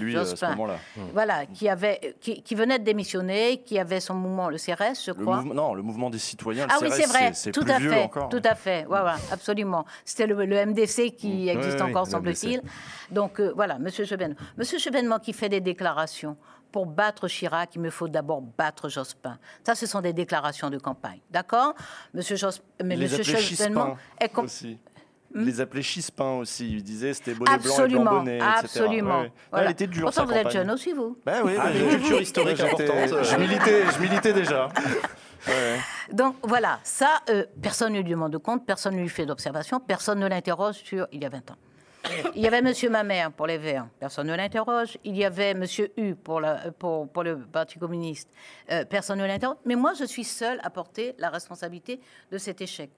lui, 0.01 0.17
euh, 0.17 0.21
à 0.21 0.25
ce 0.25 0.31
Jospin. 0.31 0.57
Voilà, 1.13 1.47
qui, 1.47 1.69
avait, 1.69 2.17
qui, 2.21 2.43
qui 2.43 2.55
venait 2.55 2.79
de 2.79 2.85
démissionner, 2.85 3.63
qui 3.65 3.79
avait 3.79 4.01
son 4.01 4.15
mouvement, 4.15 4.49
le 4.49 4.57
CRS, 4.59 5.05
je 5.05 5.11
Le 5.13 5.15
crois. 5.23 5.37
mouvement, 5.37 5.55
non, 5.55 5.75
le 5.75 5.83
mouvement 5.83 6.11
des 6.11 6.19
citoyens. 6.19 6.67
le 6.67 6.73
Ah 6.75 6.79
oui, 6.83 6.89
c'est 6.91 7.07
vrai, 7.07 7.31
c'est 7.35 7.53
tout 7.53 7.63
plus 7.63 7.73
à 7.73 7.79
vieux 7.79 7.91
fait, 7.91 8.03
encore. 8.03 8.29
tout 8.29 8.43
à 8.45 8.55
fait, 8.55 8.87
ouais, 8.87 9.01
ouais, 9.01 9.11
absolument. 9.33 9.85
C'était 10.05 10.27
le, 10.27 10.45
le 10.45 10.67
MDC 10.67 11.15
qui 11.17 11.47
Mm. 11.47 11.49
existe 11.49 11.81
encore, 11.81 12.05
le 12.07 12.11
semble-t-il. 12.11 12.61
Donc 13.11 13.41
euh, 13.41 13.53
voilà, 13.55 13.79
Monsieur 13.79 14.05
Chevènement. 14.05 14.37
Monsieur 14.57 14.79
Chevènement 14.79 15.19
qui 15.19 15.33
fait 15.33 15.49
des 15.49 15.61
déclarations. 15.61 16.37
Pour 16.77 16.85
battre 16.85 17.27
Chirac, 17.27 17.75
il 17.75 17.81
me 17.81 17.89
faut 17.89 18.07
d'abord 18.07 18.43
battre 18.43 18.91
Jospin. 18.91 19.39
Ça, 19.65 19.75
ce 19.75 19.87
sont 19.87 20.03
des 20.03 20.13
déclarations 20.13 20.69
de 20.69 20.77
campagne, 20.77 21.21
d'accord? 21.31 21.73
Monsieur 22.13 22.37
Jospin, 22.37 22.63
mais 22.85 22.97
Il 22.97 23.01
les 23.01 23.05
Monsieur 23.07 23.25
com- 24.29 24.45
aussi. 24.45 24.79
Hmm? 25.35 25.41
Il 25.41 25.47
les 25.47 25.61
appelait 25.63 25.81
Chispin 25.81 26.33
aussi. 26.33 26.71
Il 26.71 26.83
disait 26.85 27.15
c'était 27.15 27.33
bonnet 27.33 27.57
blanc 27.57 27.57
et 27.57 27.63
blanc 27.63 27.73
Absolument, 27.79 28.11
bonnet, 28.19 28.37
etc. 28.37 28.51
absolument. 28.59 29.21
Ouais. 29.23 29.33
Voilà. 29.51 29.65
Elle 29.65 29.73
était 29.73 29.87
dure, 29.87 30.03
Pourtant, 30.03 30.21
sa 30.21 30.25
vous 30.27 30.33
êtes 30.39 30.51
jeune 30.51 30.71
aussi, 30.71 30.93
vous. 30.93 31.17
Bah 31.25 31.39
oui, 31.43 31.55
Ah, 31.59 31.65
bah, 31.65 31.71
une 31.71 31.79
j'ai- 31.93 31.97
culture 31.97 32.21
historique 32.21 32.61
importante, 32.61 32.91
euh. 32.91 33.23
Je 33.25 33.37
militais, 33.37 33.83
je 33.97 34.03
militais 34.03 34.33
déjà. 34.35 34.69
Ouais. 35.49 35.79
Donc 36.13 36.37
voilà, 36.43 36.81
ça, 36.83 37.23
euh, 37.31 37.47
personne 37.63 37.95
ne 37.95 38.01
lui 38.01 38.11
demande 38.11 38.33
de 38.35 38.39
compte, 38.39 38.67
personne 38.67 38.97
ne 38.97 39.01
lui 39.01 39.09
fait 39.09 39.25
d'observation, 39.25 39.81
personne 39.81 40.19
ne 40.19 40.27
l'interroge 40.27 40.75
sur 40.75 41.07
il 41.11 41.23
y 41.23 41.25
a 41.25 41.31
20 41.31 41.53
ans. 41.53 41.57
Il 42.35 42.43
y 42.43 42.47
avait 42.47 42.63
Monsieur 42.63 42.91
Mamère 42.91 43.33
pour 43.33 43.47
les 43.47 43.59
Verts, 43.59 43.87
personne 43.99 44.27
ne 44.29 44.35
l'interroge. 44.35 44.99
Il 45.05 45.17
y 45.17 45.25
avait 45.25 45.55
Monsieur 45.55 45.91
U 45.97 46.15
pour, 46.15 46.41
la- 46.41 46.71
pour, 46.79 47.09
pour 47.09 47.23
le 47.23 47.39
Parti 47.39 47.79
communiste, 47.79 48.29
euh, 48.71 48.85
personne 48.85 49.19
ne 49.19 49.27
l'interroge. 49.27 49.57
Mais 49.65 49.75
moi, 49.77 49.93
je 49.99 50.05
suis 50.05 50.25
seule 50.25 50.61
à 50.63 50.71
porter 50.71 51.15
la 51.19 51.31
responsabilité 51.31 52.01
de 52.31 52.39
cet 52.39 52.61
échec. 52.61 52.91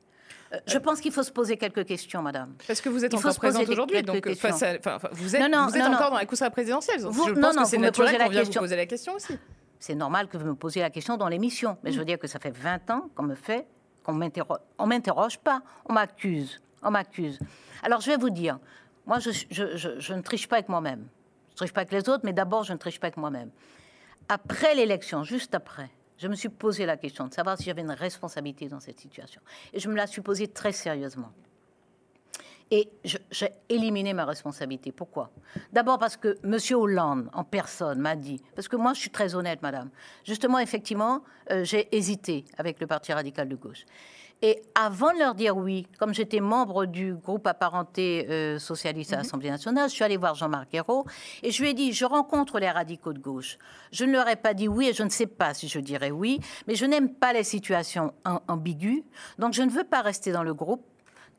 Euh, 0.52 0.59
je 0.66 0.78
pense 0.78 1.01
qu'il 1.01 1.12
faut 1.12 1.22
se 1.22 1.30
poser 1.32 1.56
quelques 1.56 1.85
questions, 1.86 2.22
madame. 2.22 2.55
Parce 2.66 2.80
que 2.80 2.89
vous 2.89 3.05
êtes 3.05 3.14
encore 3.14 3.35
présente 3.36 3.68
aujourd'hui, 3.68 4.02
donc 4.02 4.26
euh, 4.26 4.35
face 4.35 4.62
à- 4.62 4.74
enfin, 4.78 4.98
vous 5.12 5.36
êtes, 5.36 5.43
Non, 5.43 5.48
non, 5.51 5.66
vous 5.66 5.76
êtes 5.76 5.82
non, 5.85 5.93
encore 5.94 6.10
dans 6.10 6.16
la 6.18 6.26
course 6.26 6.43
à 6.43 6.47
la 6.47 6.51
présidentielle. 6.51 7.01
Vous- 7.01 7.28
je 7.28 7.32
pense 7.35 7.55
non, 7.56 7.62
que 7.62 7.68
c'est 7.68 7.78
naturel 7.78 8.12
qu'on 8.18 8.28
vient 8.28 8.40
vous 8.40 8.47
question. 8.47 8.60
poser 8.60 8.76
la 8.76 8.86
question 8.86 9.14
aussi. 9.14 9.39
C'est 9.78 9.94
normal 9.94 10.26
que 10.28 10.36
vous 10.36 10.47
me 10.47 10.55
posiez 10.55 10.82
la 10.82 10.90
question 10.90 11.16
dans 11.16 11.28
l'émission. 11.28 11.76
Mais 11.85 11.93
je 11.93 11.98
veux 11.98 12.05
dire 12.05 12.18
que 12.18 12.26
ça 12.26 12.39
fait 12.39 12.51
20 12.51 12.90
ans 12.90 13.09
qu'on 13.14 13.22
me 13.22 13.35
fait, 13.35 13.66
qu'on 14.02 14.12
m'interroge. 14.14 14.59
On 14.78 14.86
m'interroge 14.86 15.39
pas, 15.39 15.62
on 15.89 15.93
m'accuse. 15.93 16.60
On 16.82 16.90
m'accuse. 16.90 17.39
Alors 17.82 18.01
je 18.01 18.10
vais 18.10 18.16
vous 18.16 18.30
dire, 18.30 18.59
moi 19.09 19.18
je, 19.18 20.12
ne 20.12 20.20
triche 20.20 20.47
pas 20.47 20.56
avec 20.56 20.68
moi-même. 20.68 21.09
Je 21.48 21.52
ne 21.55 21.56
triche 21.56 21.72
pas 21.72 21.80
avec 21.80 21.93
les 21.93 22.09
autres, 22.09 22.20
mais 22.24 22.35
d'abord 22.35 22.62
je 22.62 22.74
ne 22.74 22.78
triche 22.78 23.01
pas 23.01 23.06
avec 23.06 23.16
moi-même. 23.16 23.51
Après 24.28 24.74
l'élection, 24.74 25.24
juste 25.24 25.55
après, 25.55 25.90
je 26.18 26.28
me 26.28 26.35
suis 26.35 26.51
posé 26.51 26.85
la 26.85 26.98
question 26.98 27.26
de 27.26 27.32
savoir 27.32 27.56
si 27.56 27.64
j'avais 27.64 27.80
une 27.80 27.90
responsabilité 27.90 28.68
dans 28.68 28.80
cette 28.80 29.01
situation. 29.01 29.40
Et 29.72 29.80
je 29.80 29.89
me 29.89 29.97
la 29.97 30.06
suis 30.06 30.20
posée 30.20 30.47
très 30.47 30.72
sérieusement. 30.72 31.32
Et 32.70 32.90
j'ai 33.30 33.48
éliminé 33.70 34.12
ma 34.12 34.26
responsabilité. 34.26 34.93
Pourquoi? 34.93 35.30
D'abord 35.72 35.98
parce 35.98 36.18
que 36.18 36.36
M. 36.44 36.59
Hollande, 36.78 37.30
en 37.32 37.44
personne, 37.44 37.98
m'a 37.98 38.14
dit, 38.14 38.43
parce 38.55 38.68
que 38.68 38.76
moi 38.76 38.93
je 38.93 39.01
suis 39.01 39.10
très 39.10 39.35
honnête, 39.35 39.62
madame, 39.62 39.89
justement, 40.22 40.59
effectivement, 40.59 41.24
euh, 41.51 41.64
j'ai 41.64 41.89
hésité 41.97 42.44
avec 42.59 42.78
le 42.78 42.86
Parti 42.86 43.10
radical 43.14 43.48
de 43.48 43.56
gauche. 43.56 43.86
Et 44.40 44.62
avant 44.77 45.12
de 45.12 45.19
leur 45.19 45.35
dire 45.35 45.56
oui, 45.56 45.89
comme 45.98 46.15
j'étais 46.15 46.39
membre 46.39 46.86
du 46.86 47.15
groupe 47.15 47.47
apparenté 47.48 48.24
euh, 48.31 48.60
socialiste 48.60 49.12
à 49.12 49.16
l'Assemblée 49.16 49.51
nationale, 49.51 49.89
je 49.89 49.94
suis 49.94 50.05
allée 50.05 50.16
voir 50.16 50.36
Jean-Marc 50.36 50.73
Ayrault 50.74 51.06
et 51.43 51.51
je 51.51 51.60
lui 51.60 51.70
ai 51.70 51.74
dit, 51.74 51.93
je 51.93 52.05
rencontre 52.05 52.60
les 52.60 52.70
radicaux 52.70 53.12
de 53.12 53.19
gauche. 53.19 53.59
Je 53.90 54.05
ne 54.05 54.12
leur 54.12 54.28
ai 54.28 54.36
pas 54.36 54.55
dit 54.55 54.69
oui 54.69 54.89
et 54.89 54.93
je 54.93 55.02
ne 55.02 55.09
sais 55.09 55.27
pas 55.27 55.55
si 55.55 55.66
je 55.66 55.81
dirais 55.81 56.12
oui, 56.12 56.39
mais 56.69 56.77
je 56.77 56.86
n'aime 56.86 57.12
pas 57.12 57.32
les 57.32 57.43
situations 57.43 58.15
am- 58.24 58.39
ambiguës, 58.47 59.02
donc 59.40 59.55
je 59.55 59.62
ne 59.62 59.70
veux 59.70 59.82
pas 59.85 60.02
rester 60.02 60.31
dans 60.31 60.44
le 60.44 60.55
groupe 60.55 60.85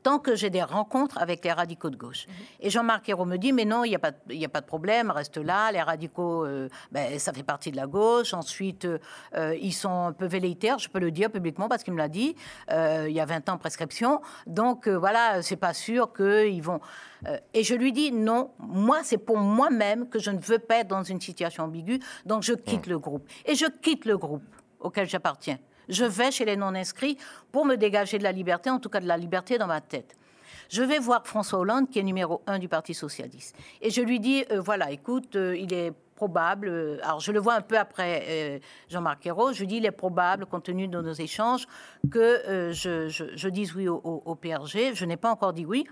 tant 0.02 0.18
que 0.18 0.34
j'ai 0.34 0.50
des 0.50 0.62
rencontres 0.62 1.18
avec 1.18 1.44
les 1.44 1.52
radicaux 1.52 1.90
de 1.90 1.96
gauche. 1.96 2.26
Et 2.60 2.70
Jean-Marc 2.70 3.08
Ayrault 3.08 3.24
me 3.26 3.36
dit, 3.36 3.52
mais 3.52 3.64
non, 3.64 3.84
il 3.84 3.90
n'y 3.90 3.94
a, 3.96 3.98
pas- 3.98 4.12
il 4.28 4.36
y 4.36 4.44
a 4.44 4.48
pas 4.48 4.60
de 4.60 4.66
problème, 4.66 5.10
reste 5.10 5.36
là, 5.36 5.70
les 5.72 5.82
radicaux, 5.82 6.44
euh, 6.44 6.68
ben, 6.92 7.18
ça 7.18 7.32
fait 7.32 7.42
partie 7.42 7.70
de 7.70 7.76
la 7.76 7.86
gauche, 7.86 8.34
ensuite, 8.34 8.86
euh, 8.86 9.56
ils 9.60 9.72
sont 9.72 10.06
un 10.06 10.12
peu 10.12 10.26
velléitaires, 10.26 10.78
je 10.78 10.88
peux 10.88 10.98
le 11.00 11.10
dire 11.10 11.30
publiquement 11.30 11.68
parce 11.68 11.82
qu'il 11.82 11.92
me 11.92 11.98
l'a 11.98 12.08
dit, 12.08 12.34
euh, 12.70 13.06
il 13.08 13.14
y 13.14 13.20
a 13.20 13.26
20 13.26 13.48
ans 13.48 13.58
prescription, 13.58 14.20
donc 14.46 14.88
voilà, 14.88 15.42
c'est 15.42 15.56
pas 15.56 15.74
sûr 15.74 16.12
qu'ils 16.12 16.62
vont... 16.62 16.80
Et 17.52 17.64
je 17.64 17.74
lui 17.74 17.92
dis, 17.92 18.12
non, 18.12 18.52
moi, 18.58 19.00
c'est 19.02 19.18
pour 19.18 19.36
moi-même 19.36 20.08
que 20.08 20.18
je 20.18 20.30
ne 20.30 20.38
veux 20.38 20.58
pas 20.58 20.76
être 20.76 20.88
dans 20.88 21.02
une 21.02 21.20
situation 21.20 21.64
ambiguë, 21.64 22.00
donc 22.24 22.42
je 22.42 22.54
quitte 22.54 22.86
le 22.86 22.98
groupe. 22.98 23.28
Et 23.44 23.54
je 23.54 23.66
quitte 23.66 24.06
le 24.06 24.16
groupe 24.16 24.42
auquel 24.78 25.06
j'appartiens. 25.06 25.58
Je 25.90 26.04
vais 26.04 26.30
chez 26.30 26.44
les 26.44 26.56
non-inscrits 26.56 27.18
pour 27.52 27.66
me 27.66 27.76
dégager 27.76 28.16
de 28.18 28.22
la 28.22 28.32
liberté, 28.32 28.70
en 28.70 28.78
tout 28.78 28.88
cas 28.88 29.00
de 29.00 29.06
la 29.08 29.16
liberté 29.16 29.58
dans 29.58 29.66
ma 29.66 29.80
tête. 29.80 30.16
Je 30.68 30.82
vais 30.82 30.98
voir 31.00 31.26
François 31.26 31.58
Hollande, 31.58 31.90
qui 31.90 31.98
est 31.98 32.02
numéro 32.04 32.42
un 32.46 32.58
du 32.60 32.68
Parti 32.68 32.94
socialiste. 32.94 33.56
Et 33.82 33.90
je 33.90 34.00
lui 34.00 34.20
dis, 34.20 34.44
euh, 34.52 34.60
voilà, 34.60 34.92
écoute, 34.92 35.34
euh, 35.34 35.56
il 35.56 35.74
est 35.74 35.92
probable, 36.14 36.68
euh, 36.68 36.98
alors 37.02 37.18
je 37.18 37.32
le 37.32 37.40
vois 37.40 37.54
un 37.54 37.60
peu 37.60 37.76
après 37.78 38.60
Jean-Marc 38.88 39.26
Ayrault, 39.26 39.52
je 39.52 39.60
lui 39.60 39.66
dis, 39.66 39.76
il 39.78 39.86
est 39.86 39.90
probable, 39.90 40.46
compte 40.46 40.64
tenu 40.64 40.86
de 40.86 41.00
nos 41.00 41.12
échanges, 41.14 41.66
que 42.10 42.70
je, 42.72 43.08
je- 43.08 43.48
dise 43.48 43.74
oui 43.74 43.88
au- 43.88 44.00
au 44.04 44.34
PRG. 44.36 44.94
Je 44.94 45.04
n'ai 45.06 45.16
pas 45.16 45.30
encore 45.30 45.52
dit 45.54 45.64
oui. 45.66 45.86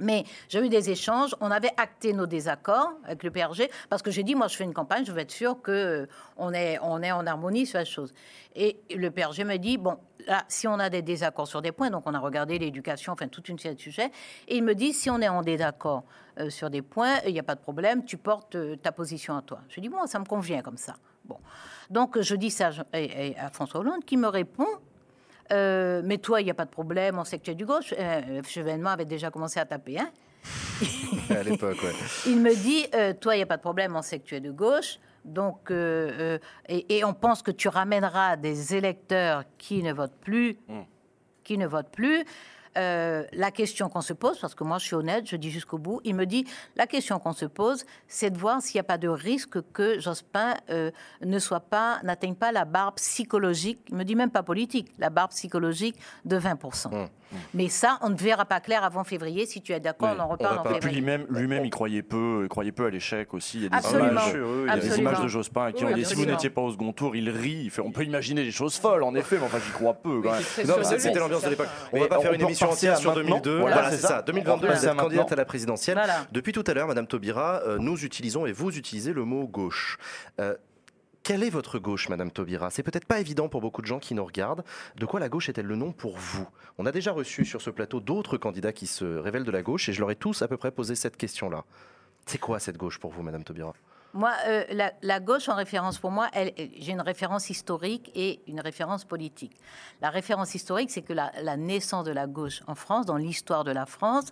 Mais 0.00 0.24
j'ai 0.48 0.60
eu 0.60 0.68
des 0.68 0.90
échanges, 0.90 1.36
on 1.40 1.50
avait 1.50 1.72
acté 1.76 2.12
nos 2.12 2.26
désaccords 2.26 2.92
avec 3.04 3.22
le 3.22 3.30
PRG, 3.30 3.70
parce 3.88 4.02
que 4.02 4.10
j'ai 4.10 4.24
dit, 4.24 4.34
moi 4.34 4.48
je 4.48 4.56
fais 4.56 4.64
une 4.64 4.74
campagne, 4.74 5.04
je 5.04 5.12
veux 5.12 5.20
être 5.20 5.30
sûr 5.30 5.62
qu'on 5.62 6.52
est, 6.52 6.78
on 6.82 7.02
est 7.02 7.12
en 7.12 7.26
harmonie 7.26 7.66
sur 7.66 7.78
la 7.78 7.84
chose. 7.84 8.12
Et 8.56 8.80
le 8.94 9.10
PRG 9.10 9.44
me 9.44 9.56
dit, 9.56 9.78
bon, 9.78 9.96
là, 10.26 10.44
si 10.48 10.66
on 10.66 10.78
a 10.80 10.90
des 10.90 11.02
désaccords 11.02 11.46
sur 11.46 11.62
des 11.62 11.70
points, 11.70 11.90
donc 11.90 12.04
on 12.06 12.14
a 12.14 12.18
regardé 12.18 12.58
l'éducation, 12.58 13.12
enfin 13.12 13.28
toute 13.28 13.48
une 13.48 13.58
série 13.58 13.76
de 13.76 13.80
sujets, 13.80 14.10
et 14.48 14.56
il 14.56 14.64
me 14.64 14.74
dit, 14.74 14.92
si 14.92 15.10
on 15.10 15.20
est 15.20 15.28
en 15.28 15.42
désaccord 15.42 16.04
euh, 16.40 16.50
sur 16.50 16.70
des 16.70 16.82
points, 16.82 17.18
il 17.26 17.32
n'y 17.32 17.40
a 17.40 17.44
pas 17.44 17.54
de 17.54 17.60
problème, 17.60 18.04
tu 18.04 18.16
portes 18.16 18.56
euh, 18.56 18.76
ta 18.76 18.90
position 18.90 19.36
à 19.36 19.42
toi. 19.42 19.60
Je 19.68 19.80
dis, 19.80 19.88
bon, 19.88 20.06
ça 20.06 20.18
me 20.18 20.24
convient 20.24 20.62
comme 20.62 20.76
ça. 20.76 20.96
Bon. 21.24 21.38
Donc 21.88 22.20
je 22.20 22.34
dis 22.34 22.50
ça 22.50 22.70
à 22.92 23.50
François 23.50 23.80
Hollande, 23.80 24.04
qui 24.04 24.16
me 24.16 24.28
répond, 24.28 24.66
euh, 25.52 26.02
mais 26.04 26.18
toi, 26.18 26.40
il 26.40 26.44
n'y 26.44 26.50
a 26.50 26.54
pas 26.54 26.64
de 26.64 26.70
problème, 26.70 27.18
on 27.18 27.24
sait 27.24 27.38
que 27.38 27.44
tu 27.44 27.50
es 27.50 27.54
du 27.54 27.66
gauche. 27.66 27.94
Euh, 27.98 28.42
Chevènement 28.46 28.90
avait 28.90 29.04
déjà 29.04 29.30
commencé 29.30 29.60
à 29.60 29.66
taper. 29.66 29.98
Hein 29.98 30.10
à 31.30 31.42
l'époque, 31.42 31.78
ouais. 31.82 31.92
il 32.26 32.40
me 32.40 32.54
dit, 32.54 32.86
euh, 32.94 33.14
toi, 33.18 33.34
il 33.34 33.38
n'y 33.38 33.42
a 33.42 33.46
pas 33.46 33.56
de 33.56 33.62
problème, 33.62 33.94
on 33.96 34.02
sait 34.02 34.18
que 34.18 34.24
tu 34.24 34.34
es 34.34 34.40
de 34.40 34.50
gauche. 34.50 34.98
Donc, 35.24 35.70
euh, 35.70 36.38
et, 36.68 36.98
et 36.98 37.04
on 37.04 37.14
pense 37.14 37.42
que 37.42 37.50
tu 37.50 37.68
ramèneras 37.68 38.36
des 38.36 38.74
électeurs 38.74 39.44
qui 39.56 39.82
ne 39.82 39.92
votent 39.92 40.20
plus, 40.20 40.58
qui 41.44 41.56
ne 41.56 41.66
votent 41.66 41.90
plus. 41.90 42.24
Euh, 42.76 43.24
la 43.32 43.50
question 43.50 43.88
qu'on 43.88 44.00
se 44.00 44.12
pose, 44.12 44.38
parce 44.38 44.54
que 44.54 44.64
moi 44.64 44.78
je 44.78 44.86
suis 44.86 44.94
honnête, 44.94 45.28
je 45.28 45.36
dis 45.36 45.50
jusqu'au 45.50 45.78
bout, 45.78 46.00
il 46.04 46.14
me 46.14 46.26
dit 46.26 46.44
la 46.76 46.86
question 46.86 47.18
qu'on 47.18 47.32
se 47.32 47.46
pose, 47.46 47.84
c'est 48.08 48.30
de 48.30 48.38
voir 48.38 48.60
s'il 48.62 48.76
n'y 48.76 48.80
a 48.80 48.84
pas 48.84 48.98
de 48.98 49.08
risque 49.08 49.60
que 49.72 50.00
Jospin 50.00 50.54
euh, 50.70 50.90
ne 51.22 51.38
soit 51.38 51.60
pas, 51.60 52.00
n'atteigne 52.02 52.34
pas 52.34 52.52
la 52.52 52.64
barre 52.64 52.94
psychologique, 52.94 53.80
il 53.88 53.96
me 53.96 54.04
dit 54.04 54.16
même 54.16 54.30
pas 54.30 54.42
politique, 54.42 54.92
la 54.98 55.10
barre 55.10 55.28
psychologique 55.28 55.96
de 56.24 56.38
20%. 56.38 57.08
Mais 57.54 57.68
ça, 57.68 57.98
on 58.02 58.10
ne 58.10 58.16
verra 58.16 58.44
pas 58.44 58.60
clair 58.60 58.84
avant 58.84 59.04
février. 59.04 59.46
Si 59.46 59.60
tu 59.62 59.72
es 59.72 59.80
d'accord, 59.80 60.14
on 60.16 60.20
en 60.20 60.28
reparle 60.28 60.58
en 60.58 60.62
Et 60.62 60.64
puis 60.64 60.74
février. 60.74 60.96
lui-même, 61.00 61.26
lui-même, 61.30 61.64
il 61.64 61.70
croyait 61.70 62.02
peu, 62.02 62.40
il 62.44 62.48
croyait 62.48 62.72
peu 62.72 62.86
à 62.86 62.90
l'échec 62.90 63.32
aussi. 63.34 63.58
Il 63.58 63.62
y 63.64 63.66
a 63.66 63.68
des 63.70 63.76
Absolument. 63.76 64.10
images, 64.10 64.32
il 64.34 64.66
y 64.66 64.70
a 64.70 64.74
des 64.76 64.86
Absolument. 64.86 65.10
images 65.10 65.22
de 65.22 65.28
Jospin 65.28 65.72
qui 65.72 65.84
Oui, 65.84 65.92
ont 65.92 65.96
dit 65.96 66.04
si 66.04 66.14
vous 66.14 66.26
n'étiez 66.26 66.50
pas 66.50 66.60
au 66.62 66.70
second 66.72 66.92
tour, 66.92 67.16
il 67.16 67.30
rit. 67.30 67.62
Il 67.64 67.70
fait, 67.70 67.82
on 67.82 67.92
peut 67.92 68.04
imaginer 68.04 68.44
des 68.44 68.50
choses 68.50 68.76
folles, 68.76 69.02
en 69.02 69.14
effet, 69.14 69.36
mais 69.38 69.46
enfin, 69.46 69.58
j'y 69.64 69.72
crois 69.72 69.94
peu. 69.94 70.20
Quand 70.22 70.32
même. 70.32 70.42
Non, 70.66 70.74
c'était 70.82 71.18
l'ambiance 71.18 71.42
de 71.44 71.50
l'époque. 71.50 71.68
On 71.92 72.00
va 72.00 72.06
pas 72.08 72.20
faire 72.20 72.32
une 72.32 72.42
émission 72.42 72.70
entière 72.70 72.96
sur 72.98 73.14
maintenant. 73.14 73.40
2002. 73.40 73.58
Voilà, 73.60 73.90
c'est 73.90 73.96
ça. 73.98 74.08
ça. 74.08 74.22
2022, 74.22 74.66
On 74.68 74.72
vous 74.72 74.86
êtes 74.86 74.96
candidate 74.96 75.32
à 75.32 75.36
la 75.36 75.44
présidentielle. 75.44 76.00
Depuis 76.32 76.52
tout 76.52 76.64
à 76.66 76.74
l'heure, 76.74 76.88
Madame 76.88 77.06
Taubira, 77.06 77.62
euh, 77.66 77.78
nous 77.78 78.04
utilisons 78.04 78.46
et 78.46 78.52
vous 78.52 78.76
utilisez 78.76 79.12
le 79.12 79.24
mot 79.24 79.46
gauche. 79.46 79.98
Quelle 81.24 81.42
est 81.42 81.48
votre 81.48 81.78
gauche, 81.78 82.10
Madame 82.10 82.30
Taubira? 82.30 82.68
C'est 82.70 82.82
peut-être 82.82 83.06
pas 83.06 83.18
évident 83.18 83.48
pour 83.48 83.62
beaucoup 83.62 83.80
de 83.80 83.86
gens 83.86 83.98
qui 83.98 84.12
nous 84.14 84.26
regardent. 84.26 84.62
De 84.96 85.06
quoi 85.06 85.20
la 85.20 85.30
gauche 85.30 85.48
est-elle 85.48 85.64
le 85.64 85.74
nom 85.74 85.90
pour 85.90 86.18
vous? 86.18 86.46
On 86.76 86.84
a 86.84 86.92
déjà 86.92 87.12
reçu 87.12 87.46
sur 87.46 87.62
ce 87.62 87.70
plateau 87.70 87.98
d'autres 88.00 88.36
candidats 88.36 88.74
qui 88.74 88.86
se 88.86 89.06
révèlent 89.06 89.44
de 89.44 89.50
la 89.50 89.62
gauche 89.62 89.88
et 89.88 89.94
je 89.94 90.00
leur 90.00 90.10
ai 90.10 90.16
tous 90.16 90.42
à 90.42 90.48
peu 90.48 90.58
près 90.58 90.70
posé 90.70 90.94
cette 90.94 91.16
question-là. 91.16 91.64
C'est 92.26 92.36
quoi 92.36 92.58
cette 92.58 92.76
gauche 92.76 92.98
pour 92.98 93.10
vous, 93.10 93.22
Madame 93.22 93.42
Taubira? 93.42 93.72
Moi, 94.16 94.32
euh, 94.46 94.62
la, 95.02 95.18
gauche 95.18 95.48
en 95.48 95.56
référence, 95.56 95.98
pour 95.98 96.12
moi, 96.12 96.30
j'ai 96.78 96.92
une 96.92 97.00
référence 97.00 97.50
historique 97.50 98.12
et 98.14 98.42
une 98.46 98.60
référence 98.60 99.04
politique. 99.04 99.56
La 100.00 100.08
référence 100.08 100.54
historique, 100.54 100.92
c'est 100.92 101.02
que 101.02 101.12
la, 101.12 101.56
naissance 101.56 102.04
de 102.04 102.12
la 102.12 102.28
gauche 102.28 102.62
en 102.68 102.76
France, 102.76 103.06
dans 103.06 103.16
l'histoire 103.16 103.64
de 103.64 103.72
la 103.72 103.86
France, 103.86 104.26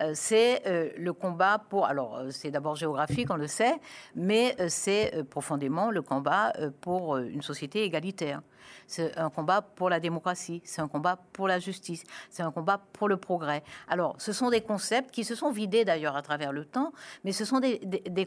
euh, 0.00 0.12
c'est 0.14 0.66
euh, 0.66 0.88
le 0.96 1.12
combat 1.12 1.58
pour. 1.68 1.84
Alors, 1.84 2.22
c'est 2.30 2.50
d'abord 2.50 2.76
géographique, 2.76 3.30
on 3.30 3.36
le 3.36 3.46
sait, 3.46 3.74
mais 4.14 4.56
c'est 4.68 5.22
profondément 5.28 5.90
le 5.90 6.00
combat 6.00 6.54
pour 6.80 7.18
une 7.18 7.42
société 7.42 7.82
égalitaire. 7.82 8.40
C'est 8.86 9.16
un 9.18 9.30
combat 9.30 9.62
pour 9.62 9.90
la 9.90 10.00
démocratie, 10.00 10.62
c'est 10.64 10.80
un 10.80 10.88
combat 10.88 11.18
pour 11.32 11.48
la 11.48 11.58
justice, 11.58 12.04
c'est 12.30 12.42
un 12.42 12.50
combat 12.50 12.80
pour 12.92 13.08
le 13.08 13.16
progrès. 13.16 13.62
Alors, 13.88 14.14
ce 14.18 14.32
sont 14.32 14.50
des 14.50 14.60
concepts 14.60 15.10
qui 15.10 15.24
se 15.24 15.34
sont 15.34 15.50
vidés 15.50 15.84
d'ailleurs 15.84 16.16
à 16.16 16.22
travers 16.22 16.52
le 16.52 16.64
temps, 16.64 16.92
mais 17.24 17.32
ce 17.32 17.44
sont 17.44 17.60
des, 17.60 17.80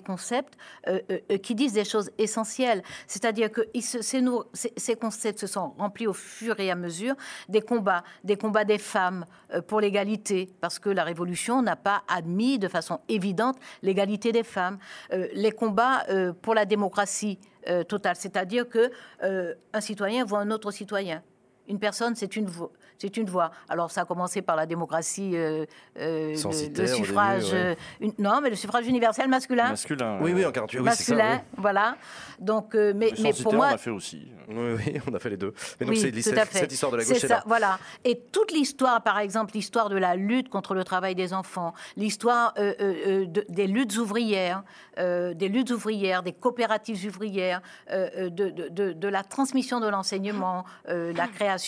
concepts 0.06 0.57
euh, 0.88 0.99
euh, 1.11 1.20
euh, 1.32 1.38
qui 1.38 1.56
disent 1.56 1.74
des 1.74 1.86
choses 1.86 2.11
essentielles. 2.18 2.84
C'est-à-dire 3.07 3.52
que 3.52 3.61
ces, 3.80 4.95
concepts 4.95 5.40
se 5.40 5.48
sont 5.48 5.74
remplis 5.78 6.07
au 6.07 6.14
fur 6.14 6.60
et 6.60 6.72
à 6.72 6.76
mesure 6.76 7.16
des 7.48 7.61
combats, 7.61 8.03
des 8.24 8.38
combats 8.38 8.66
des 8.66 8.78
femmes 8.78 9.26
pour 9.68 9.82
l'égalité, 9.82 10.49
parce 10.61 10.80
que 10.80 10.90
la 10.90 11.03
Révolution 11.03 11.61
n'a 11.61 11.76
pas 11.76 12.03
admis 12.07 12.60
de 12.60 12.68
façon 12.68 12.99
évidente 13.07 13.57
l'égalité 13.82 14.32
des 14.32 14.44
femmes. 14.44 14.78
Les 15.11 15.52
combats 15.52 16.06
pour 16.41 16.53
la 16.53 16.66
démocratie 16.66 17.40
euh, 17.68 17.84
c'est-à-dire 18.15 18.68
que 18.68 18.91
euh, 19.23 19.53
un 19.73 19.81
citoyen 19.81 20.23
voit 20.23 20.40
un 20.40 20.52
autre 20.52 20.72
citoyen. 20.72 21.22
Une 21.70 21.80
personne, 21.80 22.16
c'est 22.16 22.36
une 22.36 22.48
voix. 22.48 22.72
C'est 22.98 23.16
une 23.16 23.30
voix. 23.30 23.52
Alors, 23.70 23.91
ça 23.91 24.02
a 24.02 24.06
commencé 24.06 24.41
par 24.41 24.58
la 24.58 24.66
démocratie, 24.66 25.32
euh, 25.38 25.66
euh, 25.98 26.32
le- 26.32 26.36
suffrage. 26.36 27.46
début, 27.46 27.54
ouais. 27.56 27.66
euh, 27.72 27.76
une- 28.02 28.14
non, 28.20 28.41
mais 28.41 28.50
le 28.50 28.58
suffrage 28.58 28.86
universel 28.88 29.30
masculin. 29.30 29.70
Masculin. 29.70 30.18
Oui, 30.22 30.34
oui, 30.34 30.46
en 30.46 30.52
48, 30.52 30.80
oui, 30.80 30.90
c'est 30.91 31.04
ça. 31.04 31.16
masculin, 31.16 31.36
oui. 31.36 31.56
voilà. 31.62 31.96
Donc, 32.40 32.76
euh, 32.76 32.91
mais, 32.96 33.12
Le 33.12 33.24
mais 33.24 33.34
pour 33.41 33.54
moi, 33.54 33.68
on 33.72 33.76
a 33.76 33.78
fait 33.78 33.90
aussi. 33.90 34.28
Oui, 34.50 34.76
oui, 34.78 35.00
on 35.10 35.14
a 35.14 35.20
fait 35.20 35.30
les 35.30 35.38
deux. 35.38 35.54
Mais 35.80 35.86
donc, 35.86 35.96
oui, 35.96 36.02
c'est 36.02 36.12
tout 36.12 36.22
cette, 36.22 36.38
à 36.40 36.46
fait. 36.46 36.60
cette 36.60 36.74
histoire 36.74 36.91
de 36.91 36.98
la 36.98 37.04
gauche, 37.06 37.18
c'est 37.20 37.28
ça, 37.28 37.36
là. 37.36 37.44
Voilà. 37.46 37.80
Et 38.04 38.20
toute 38.32 38.52
l'histoire, 38.52 39.02
par 39.02 39.20
exemple, 39.20 39.54
l'histoire 39.54 39.88
de 39.90 39.98
la 39.98 40.16
lutte 40.16 40.50
contre 40.50 40.74
le 40.74 40.84
travail 40.84 41.16
des 41.16 41.34
enfants, 41.34 41.74
l'histoire 41.96 42.54
euh, 42.58 42.74
euh, 42.82 43.26
de- 43.28 43.46
des 43.48 43.68
luttes 43.68 43.96
ouvrières, 43.98 44.64
euh, 44.98 45.34
des 45.34 45.48
luttes 45.48 45.70
ouvrières, 45.72 46.24
des 46.24 46.34
coopératives 46.34 47.06
ouvrières, 47.08 47.62
de, 47.90 48.30
de- 48.50 48.68
de- 48.70 48.91
de 48.94 49.08
la 49.08 49.24
transmission 49.24 49.80
de 49.80 49.88
l'enseignement, 49.88 50.66
euh, 50.90 51.14
la 51.14 51.28
création 51.28 51.59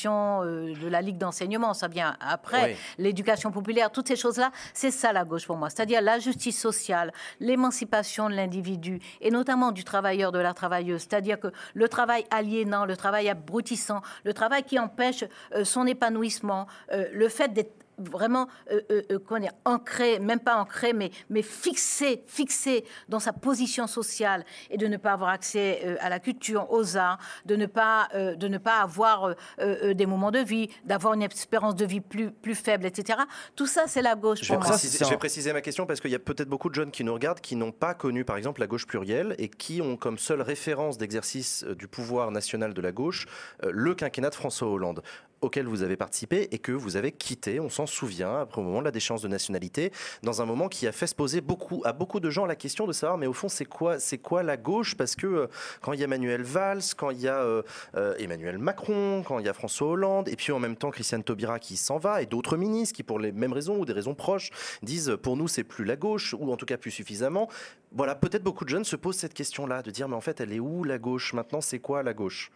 euh, 0.44 0.74
de 0.76 0.88
la 0.88 1.02
ligue 1.02 1.18
d'enseignement, 1.18 1.74
ça 1.74 1.88
vient 1.88 2.16
après, 2.20 2.72
Oui. 2.72 2.76
l'éducation 2.98 3.52
populaire, 3.52 3.92
toutes 3.92 4.08
ces 4.08 4.16
choses-là, 4.16 4.52
c'est 4.74 4.92
ça 4.92 5.14
la 5.14 5.26
gauche 5.26 5.46
pour 5.46 5.58
moi. 5.58 5.70
C'est-à-dire 5.70 6.02
la 6.02 6.20
justice 6.20 6.60
sociale, 6.60 7.12
l'émancipation 7.40 8.30
de 8.30 8.36
l'individu 8.36 9.00
et 9.20 9.32
notamment 9.32 9.72
du 9.72 9.84
travailleur, 9.84 10.32
de 10.32 10.40
la 10.40 10.54
travailleuse. 10.54 11.02
C'est-à-dire 11.02 11.40
que 11.40 11.48
le 11.74 11.90
travail 11.90 12.26
aliénant, 12.32 12.86
le 12.86 12.96
travail 12.96 13.30
abrutissant, 13.30 14.02
le 14.24 14.34
travail 14.34 14.64
qui 14.64 14.80
empêche 14.80 15.24
euh, 15.56 15.64
son 15.66 15.86
épanouissement, 15.86 16.68
euh, 16.92 17.06
le 17.12 17.30
fait 17.30 17.54
d'être 17.54 17.81
vraiment 17.98 18.48
euh, 18.72 18.82
euh, 18.92 19.02
euh, 19.12 19.20
comment 19.26 19.40
dire, 19.40 19.54
ancré, 19.66 20.20
même 20.20 20.40
pas 20.40 20.56
ancré, 20.56 20.94
mais, 20.94 21.12
mais 21.30 21.42
fixé, 21.42 22.24
fixé 22.28 22.84
dans 23.10 23.20
sa 23.20 23.34
position 23.34 23.88
sociale 23.88 24.46
et 24.70 24.78
de 24.78 24.88
ne 24.88 24.98
pas 24.98 25.14
avoir 25.14 25.30
accès 25.30 25.82
euh, 25.86 25.96
à 26.00 26.10
la 26.10 26.20
culture, 26.20 26.72
aux 26.72 26.98
arts, 26.98 27.20
de 27.46 27.56
ne 27.56 27.66
pas, 27.66 28.08
euh, 28.16 28.36
de 28.36 28.48
ne 28.48 28.58
pas 28.58 28.82
avoir 28.82 29.26
euh, 29.26 29.34
euh, 29.60 29.94
des 29.94 30.06
moments 30.06 30.32
de 30.32 30.40
vie, 30.40 30.70
d'avoir 30.86 31.14
une 31.14 31.24
espérance 31.24 31.76
de 31.76 31.86
vie 31.86 32.02
plus, 32.02 32.32
plus 32.32 32.56
faible, 32.56 32.86
etc. 32.86 33.20
Tout 33.56 33.68
ça, 33.68 33.84
c'est 33.88 34.02
la 34.02 34.16
gauche 34.16 34.40
Je 34.42 34.48
vais, 34.48 34.56
pour 34.56 34.64
moi. 34.64 34.70
préciser, 34.72 35.06
je 35.06 35.10
vais 35.10 35.18
préciser 35.18 35.54
ma 35.54 35.62
question 35.62 35.86
parce 35.86 36.00
qu'il 36.02 36.12
y 36.12 36.16
a 36.16 36.20
peut-être 36.20 36.50
beaucoup 36.50 36.70
de 36.70 36.76
jeunes 36.76 36.92
qui 36.92 37.04
nous 37.04 37.14
regardent 37.14 37.42
qui 37.42 37.56
n'ont 37.56 37.72
pas 37.72 37.94
connu 37.94 38.26
par 38.26 38.38
exemple 38.38 38.62
la 38.62 38.68
gauche 38.68 38.88
plurielle 38.88 39.36
et 39.38 39.50
qui 39.50 39.82
ont 39.82 39.98
comme 39.98 40.18
seule 40.18 40.42
référence 40.42 40.98
d'exercice 40.98 41.64
euh, 41.68 41.76
du 41.76 41.88
pouvoir 41.88 42.32
national 42.32 42.74
de 42.74 42.82
la 42.82 42.92
gauche 42.92 43.26
euh, 43.64 43.72
le 43.74 43.96
quinquennat 43.96 44.30
de 44.30 44.36
François 44.36 44.68
Hollande 44.70 45.02
auquel 45.42 45.68
vous 45.68 45.82
avez 45.82 45.98
participé 45.98 46.48
et 46.52 46.60
que 46.60 46.72
vous 46.72 46.96
avez 46.96 47.12
quitté, 47.12 47.60
on 47.60 47.70
s'en 47.70 47.86
souvient, 47.86 48.42
après 48.42 48.62
au 48.62 48.64
moment 48.64 48.80
de 48.80 48.86
la 48.86 48.92
déchéance 48.92 49.22
de 49.22 49.28
nationalité, 49.28 49.92
dans 50.24 50.42
un 50.42 50.46
moment 50.46 50.70
qui 50.70 50.88
a 50.88 50.92
fait 50.92 51.08
se 51.08 51.16
poser 51.16 51.42
beaucoup, 51.42 51.82
à 51.84 51.94
beaucoup 51.94 52.20
de 52.20 52.30
gens 52.30 52.46
la 52.46 52.56
question 52.56 52.88
de 52.88 52.94
savoir, 52.94 53.18
mais 53.18 53.28
au 53.28 53.34
fond, 53.34 53.50
c'est 53.50 53.66
quoi, 53.66 53.98
quoi 54.22 54.44
la 54.44 54.58
gauche? 54.58 54.96
Parce 54.96 55.16
que 55.16 55.28
euh, 55.28 55.48
quand 55.82 55.94
il 55.94 56.00
y 56.00 56.04
a 56.04 56.08
Manuel 56.08 56.44
Valls, 56.44 56.82
quand 56.96 57.10
il 57.10 57.22
y 57.22 57.28
a 57.28 57.42
euh, 57.42 57.64
euh, 57.96 58.16
Emmanuel 58.20 58.58
Macron, 58.58 59.24
quand 59.28 59.40
il 59.40 59.46
y 59.46 59.50
a 59.50 59.54
François 59.54 59.88
Hollande, 59.88 60.30
et 60.30 60.36
puis 60.36 60.52
en 60.52 60.60
même 60.60 60.76
temps 60.76 60.92
Christiane 60.92 61.24
Taubira 61.24 61.60
qui 61.60 61.78
s'en 61.78 61.98
va, 61.98 62.22
et 62.22 62.26
d'autres 62.26 62.58
ministres 62.58 62.96
qui, 62.96 63.04
pour 63.04 63.20
les 63.20 63.32
mêmes 63.32 63.54
raisons 63.54 63.78
ou 63.78 63.86
des 63.86 63.94
raisons 63.94 64.16
proches, 64.16 64.52
disent 64.84 65.18
pour 65.22 65.38
nous, 65.38 65.48
c'est 65.48 65.64
plus 65.64 65.86
la 65.86 65.96
gauche, 65.96 66.36
ou 66.38 66.52
en 66.52 66.58
tout 66.58 66.66
cas 66.66 66.78
plus 66.78 66.92
suffisamment. 66.92 67.50
Voilà, 67.92 68.16
peut-être 68.16 68.44
beaucoup 68.44 68.64
de 68.64 68.70
jeunes 68.70 68.86
se 68.86 68.96
posent 68.96 69.18
cette 69.18 69.34
question-là, 69.34 69.82
de 69.82 69.92
dire, 69.92 70.08
mais 70.08 70.16
en 70.16 70.22
fait, 70.22 70.40
elle 70.40 70.54
est 70.54 70.60
où 70.60 70.84
la 70.84 70.98
gauche? 70.98 71.34
Maintenant, 71.34 71.62
c'est 71.62 71.80
quoi 71.80 72.04
la 72.04 72.14
gauche? 72.14 72.52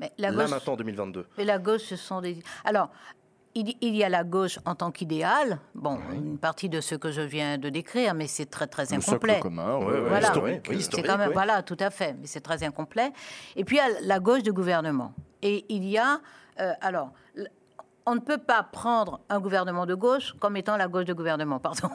Mais 0.00 0.12
la 0.18 0.30
Là, 0.30 0.42
gauche- 0.42 0.50
maintenant, 0.50 0.72
en 0.74 0.76
2022. 0.76 1.26
Mais 1.38 1.44
la 1.44 1.58
gauche, 1.58 1.82
ce 1.82 1.96
sont 1.96 2.20
des. 2.20 2.42
Alors, 2.64 2.90
il, 3.54 3.74
il 3.80 3.94
y 3.94 4.02
a 4.02 4.08
la 4.08 4.24
gauche 4.24 4.58
en 4.64 4.74
tant 4.74 4.90
qu'idéal. 4.90 5.58
Bon, 5.74 5.98
une 6.12 6.38
partie 6.38 6.68
de 6.68 6.80
ce 6.80 6.96
que 6.96 7.12
je 7.12 7.20
viens 7.20 7.56
de 7.58 7.68
décrire, 7.68 8.12
mais 8.14 8.26
c'est 8.26 8.46
très 8.46 8.66
très 8.66 8.84
Le 8.86 8.94
incomplet. 8.94 9.38
commun, 9.40 9.76
ouais, 9.76 9.84
ouais, 9.86 10.00
voilà. 10.08 10.26
historique. 10.28 10.60
Oui, 10.68 10.74
C'est 10.74 10.80
historique, 10.80 11.06
quand 11.06 11.18
même 11.18 11.28
oui. 11.28 11.34
voilà, 11.34 11.62
tout 11.62 11.76
à 11.78 11.90
fait, 11.90 12.14
mais 12.20 12.26
c'est 12.26 12.40
très 12.40 12.64
incomplet. 12.64 13.12
Et 13.54 13.64
puis 13.64 13.76
il 13.76 13.78
y 13.78 13.82
a 13.82 14.00
la 14.02 14.18
gauche 14.18 14.42
du 14.42 14.52
gouvernement. 14.52 15.14
Et 15.42 15.64
il 15.68 15.84
y 15.84 15.96
a 15.98 16.20
euh, 16.60 16.72
alors. 16.80 17.12
On 18.06 18.14
ne 18.16 18.20
peut 18.20 18.36
pas 18.36 18.62
prendre 18.62 19.20
un 19.30 19.40
gouvernement 19.40 19.86
de 19.86 19.94
gauche 19.94 20.34
comme 20.38 20.58
étant 20.58 20.76
la 20.76 20.88
gauche 20.88 21.06
de 21.06 21.14
gouvernement, 21.14 21.58
pardon. 21.58 21.88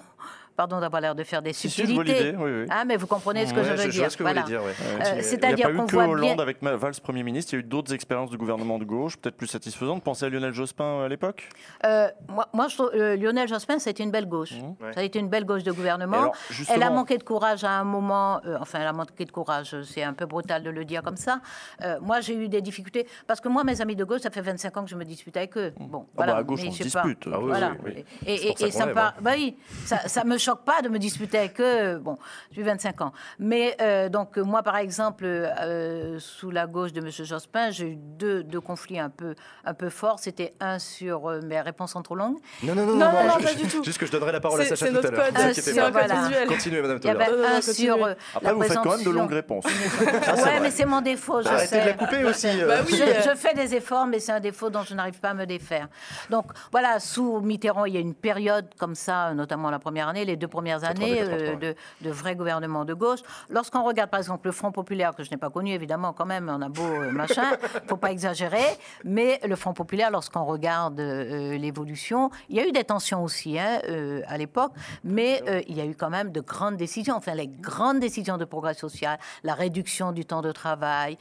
Pardon 0.60 0.82
d'avoir 0.82 1.00
l'air 1.02 1.16
de 1.16 1.24
faire 1.24 1.42
des 1.42 1.54
si, 1.54 1.70
je 1.70 1.74
subtilités. 1.74 2.36
oui, 2.38 2.52
oui. 2.52 2.66
Ah, 2.70 2.84
mais 2.84 2.98
vous 2.98 3.08
comprenez 3.08 3.46
ce 3.46 3.54
que 3.54 3.60
Ouais, 3.60 3.64
je 3.64 3.70
veux 3.70 3.78
je- 3.78 3.84
je 3.84 3.90
dire. 3.92 4.02
vois 4.02 4.10
ce 4.10 4.18
que 4.18 4.24
vous 4.24 4.28
voulez 4.30 4.42
Voilà. 4.42 4.62
dire, 4.62 4.62
ouais. 4.68 5.16
Euh, 5.18 5.20
C'est-à-dire 5.22 5.68
pas 5.68 5.72
eu 5.72 5.78
qu'on 5.78 5.86
que 5.86 5.94
voit 5.96 6.08
Hollande 6.10 6.36
bien. 6.36 6.40
avec 6.44 6.62
Valls 6.62 6.96
Premier 7.02 7.24
ministre, 7.24 7.54
il 7.54 7.56
y 7.56 7.60
a 7.60 7.62
eu 7.62 7.64
d'autres 7.64 7.94
expériences 7.94 8.30
du 8.30 8.38
gouvernement 8.38 8.78
de 8.78 8.84
gauche, 8.84 9.16
peut-être 9.16 9.38
plus 9.38 9.48
satisfaisantes. 9.48 10.04
Pensez 10.04 10.26
à 10.26 10.30
Lionel 10.30 10.52
Jospin 10.52 10.84
euh, 10.84 11.06
à 11.06 11.08
l'époque 11.08 11.48
Euh, 11.86 12.10
moi, 12.28 12.50
moi, 12.52 12.68
je 12.68 12.76
trouve, 12.76 12.92
euh, 12.94 13.16
Lionel 13.16 13.48
Jospin, 13.48 13.80
ça 13.80 13.90
a 13.90 13.92
été 13.92 14.04
une 14.04 14.12
belle 14.12 14.28
gauche. 14.28 14.52
Ça 14.94 15.00
a 15.00 15.04
été 15.04 15.18
une 15.20 15.30
belle 15.30 15.46
gauche 15.46 15.64
de 15.64 15.72
gouvernement. 15.72 16.18
alors, 16.18 16.36
elle 16.68 16.84
a 16.84 16.90
manqué 16.90 17.18
de 17.18 17.24
courage 17.24 17.64
à 17.64 17.80
un 17.80 17.86
moment. 17.86 18.42
euh, 18.46 18.58
enfin, 18.60 18.80
elle 18.82 18.88
a 18.88 18.92
manqué 18.92 19.24
de 19.24 19.32
courage. 19.32 19.78
C'est 19.84 20.04
un 20.04 20.14
peu 20.14 20.26
brutal 20.26 20.62
de 20.62 20.70
le 20.70 20.84
dire 20.84 21.04
comme 21.04 21.16
ça. 21.16 21.40
Euh, 21.86 22.00
moi, 22.02 22.20
j'ai 22.20 22.36
eu 22.36 22.50
des 22.50 22.62
difficultés 22.62 23.08
parce 23.28 23.40
que 23.40 23.48
moi, 23.48 23.64
mes 23.64 23.80
amis 23.80 23.96
de 23.96 24.04
gauche, 24.04 24.20
ça 24.24 24.30
fait 24.30 24.42
25 24.42 24.76
ans 24.76 24.84
que 24.84 24.90
je 24.90 24.96
me 24.98 25.06
dispute 25.06 25.38
avec 25.38 25.56
eux. 25.58 25.72
Bon, 25.80 26.04
Ah 26.10 26.12
voilà. 26.18 26.34
bah, 26.34 26.40
à 26.40 26.44
gauche, 26.44 26.64
mais 26.64 26.68
on 26.68 26.72
se 26.74 26.84
dispute. 26.84 27.30
Ah 27.32 27.40
oui, 27.40 27.46
voilà. 27.48 27.72
oui, 27.86 27.94
oui. 27.96 28.06
Et, 28.26 28.38
ça 28.38 28.44
et- 28.44 28.50
et 28.50 28.54
qu'on 28.56 28.72
ça 28.78 28.86
me 28.88 28.94
par- 28.94 29.06
hein. 29.08 29.14
bah 29.22 29.32
oui, 29.38 29.56
ça, 29.86 30.00
ça 30.10 30.26
me 30.26 30.38
choque 30.50 30.66
pas 30.66 30.82
de 30.82 30.90
me 30.90 30.98
disputer 30.98 31.38
avec 31.38 31.60
eux. 31.62 31.98
Bon, 32.00 32.18
j'ai 32.52 32.64
25 32.64 33.02
ans. 33.02 33.12
Mais 33.38 33.76
euh, 33.82 34.10
donc 34.10 34.38
moi, 34.38 34.64
par 34.64 34.78
exemple, 34.78 35.26
euh, 35.26 36.18
sous 36.20 36.50
la 36.52 36.66
gauche 36.68 36.92
de 36.94 37.02
M. 37.02 37.10
Jospin, 37.12 37.70
j'ai 37.72 37.90
eu 37.92 37.96
deux, 37.96 38.44
deux 38.44 38.62
conflits 38.62 39.00
un 39.00 39.10
peu, 39.10 39.36
un 39.66 39.74
peu 39.74 39.90
forts. 39.90 40.20
C'était 40.20 40.54
un 40.60 40.80
sur 40.80 41.28
euh, 41.30 41.42
mes 41.44 41.62
réponses 41.62 41.92
sont 41.94 42.02
trop 42.02 42.16
longues. 42.16 42.38
Non, 42.64 42.74
non, 42.76 42.86
non, 42.86 42.94
Non, 42.96 43.06
non, 43.06 43.12
non, 43.12 43.28
non, 43.28 43.34
je- 43.40 43.44
pas 43.46 43.52
je- 43.52 43.58
du 43.58 43.68
tout. 43.68 43.84
Juste 43.84 43.98
que 44.00 44.06
je 44.06 44.12
donnerai 44.12 44.32
la 44.32 44.40
parole 44.40 44.62
à 44.62 44.66
Sacha 44.66 44.86
c'est 44.88 44.92
tout 44.92 44.98
à 44.98 45.02
notre 45.02 45.12
l'heure. 45.16 45.28
Un 45.36 45.54
sur- 45.54 45.92
voilà. 45.92 46.46
Continuez, 46.48 46.82
Madame 46.82 47.00
Il 47.04 47.08
y 47.08 47.10
avait 47.10 47.26
Taubira. 47.26 47.50
un 47.58 47.62
sur 47.62 48.06
euh, 48.06 48.14
Après, 48.36 48.48
la 48.48 48.54
vous 48.54 48.62
faites 48.64 48.78
quand 48.80 48.96
même 48.98 49.06
de 49.06 49.10
longues 49.12 49.32
réponses. 49.34 49.66
ouais, 50.02 50.60
mais 50.62 50.72
c'est 50.72 50.86
mon 50.86 51.02
défaut, 51.02 51.42
je 51.42 51.48
Arrêtez 51.48 51.68
sais. 51.68 51.82
de 51.82 51.86
la 51.88 51.94
couper 51.94 52.24
aussi, 52.24 52.48
euh. 52.48 52.68
Bah 52.68 52.76
oui, 52.86 52.94
oui. 52.94 53.00
je, 53.24 53.30
je 53.30 53.36
fais 53.36 53.54
des 53.54 53.76
efforts, 53.76 54.08
mais 54.08 54.20
c'est 54.20 54.32
un 54.32 54.40
défaut 54.40 54.70
dont 54.70 54.84
je 54.84 54.94
n'arrive 54.96 55.20
pas 55.20 55.30
à 55.30 55.34
me 55.34 55.46
défaire. 55.46 55.88
Donc 56.30 56.46
voilà, 56.72 57.00
sous 57.00 57.40
Mitterrand, 57.42 57.86
il 57.86 57.94
y 57.94 57.98
a 57.98 58.02
une 58.02 58.16
période 58.16 58.68
comme 58.78 58.96
ça, 58.96 59.34
notamment 59.34 59.70
la 59.70 59.80
première 59.80 60.08
année, 60.08 60.26
les 60.26 60.36
deux 60.40 60.48
premières 60.48 60.84
années 60.84 61.18
82, 61.18 61.32
euh, 61.32 61.56
de, 61.56 61.76
de 62.02 62.10
vrai 62.10 62.36
gouvernement 62.36 62.86
de 62.86 62.94
gauche. 62.94 63.20
Lorsqu'on 63.50 63.84
regarde 63.84 64.10
par 64.10 64.20
exemple 64.20 64.48
le 64.48 64.52
Front 64.52 64.72
populaire, 64.72 65.16
que 65.16 65.24
je 65.24 65.32
n'ai 65.32 65.38
pas 65.38 65.50
connu 65.50 65.72
évidemment 65.72 66.14
quand 66.14 66.26
même, 66.26 66.50
on 66.50 66.62
a 66.62 66.70
beau 66.70 66.84
euh, 66.84 67.12
machin, 67.12 67.52
faut 67.88 67.98
pas 67.98 68.12
exagérer, 68.12 68.66
mais 69.04 69.40
le 69.46 69.56
Front 69.56 69.74
populaire, 69.74 70.12
lorsqu'on 70.12 70.46
regarde 70.46 71.00
euh, 71.00 71.58
l'évolution, 71.58 72.30
il 72.50 72.56
y 72.56 72.60
a 72.60 72.68
eu 72.68 72.72
des 72.72 72.84
tensions 72.84 73.24
aussi 73.24 73.60
hein, 73.60 73.82
euh, 73.90 74.22
à 74.28 74.38
l'époque, 74.38 74.72
mais 75.04 75.42
il 75.68 75.76
y 75.76 75.82
a 75.82 75.86
eu 75.86 75.96
quand 75.96 76.10
même 76.10 76.32
de 76.32 76.42
grandes 76.42 76.78
décisions, 76.78 77.16
enfin 77.16 77.34
les 77.34 77.48
grandes 77.48 78.00
décisions 78.00 78.38
de 78.38 78.46
progrès 78.46 78.74
social, 78.74 79.18
la 79.44 79.54
réduction 79.54 80.12
du 80.12 80.26
temps 80.26 80.42
de 80.42 80.52
travail, 80.52 81.18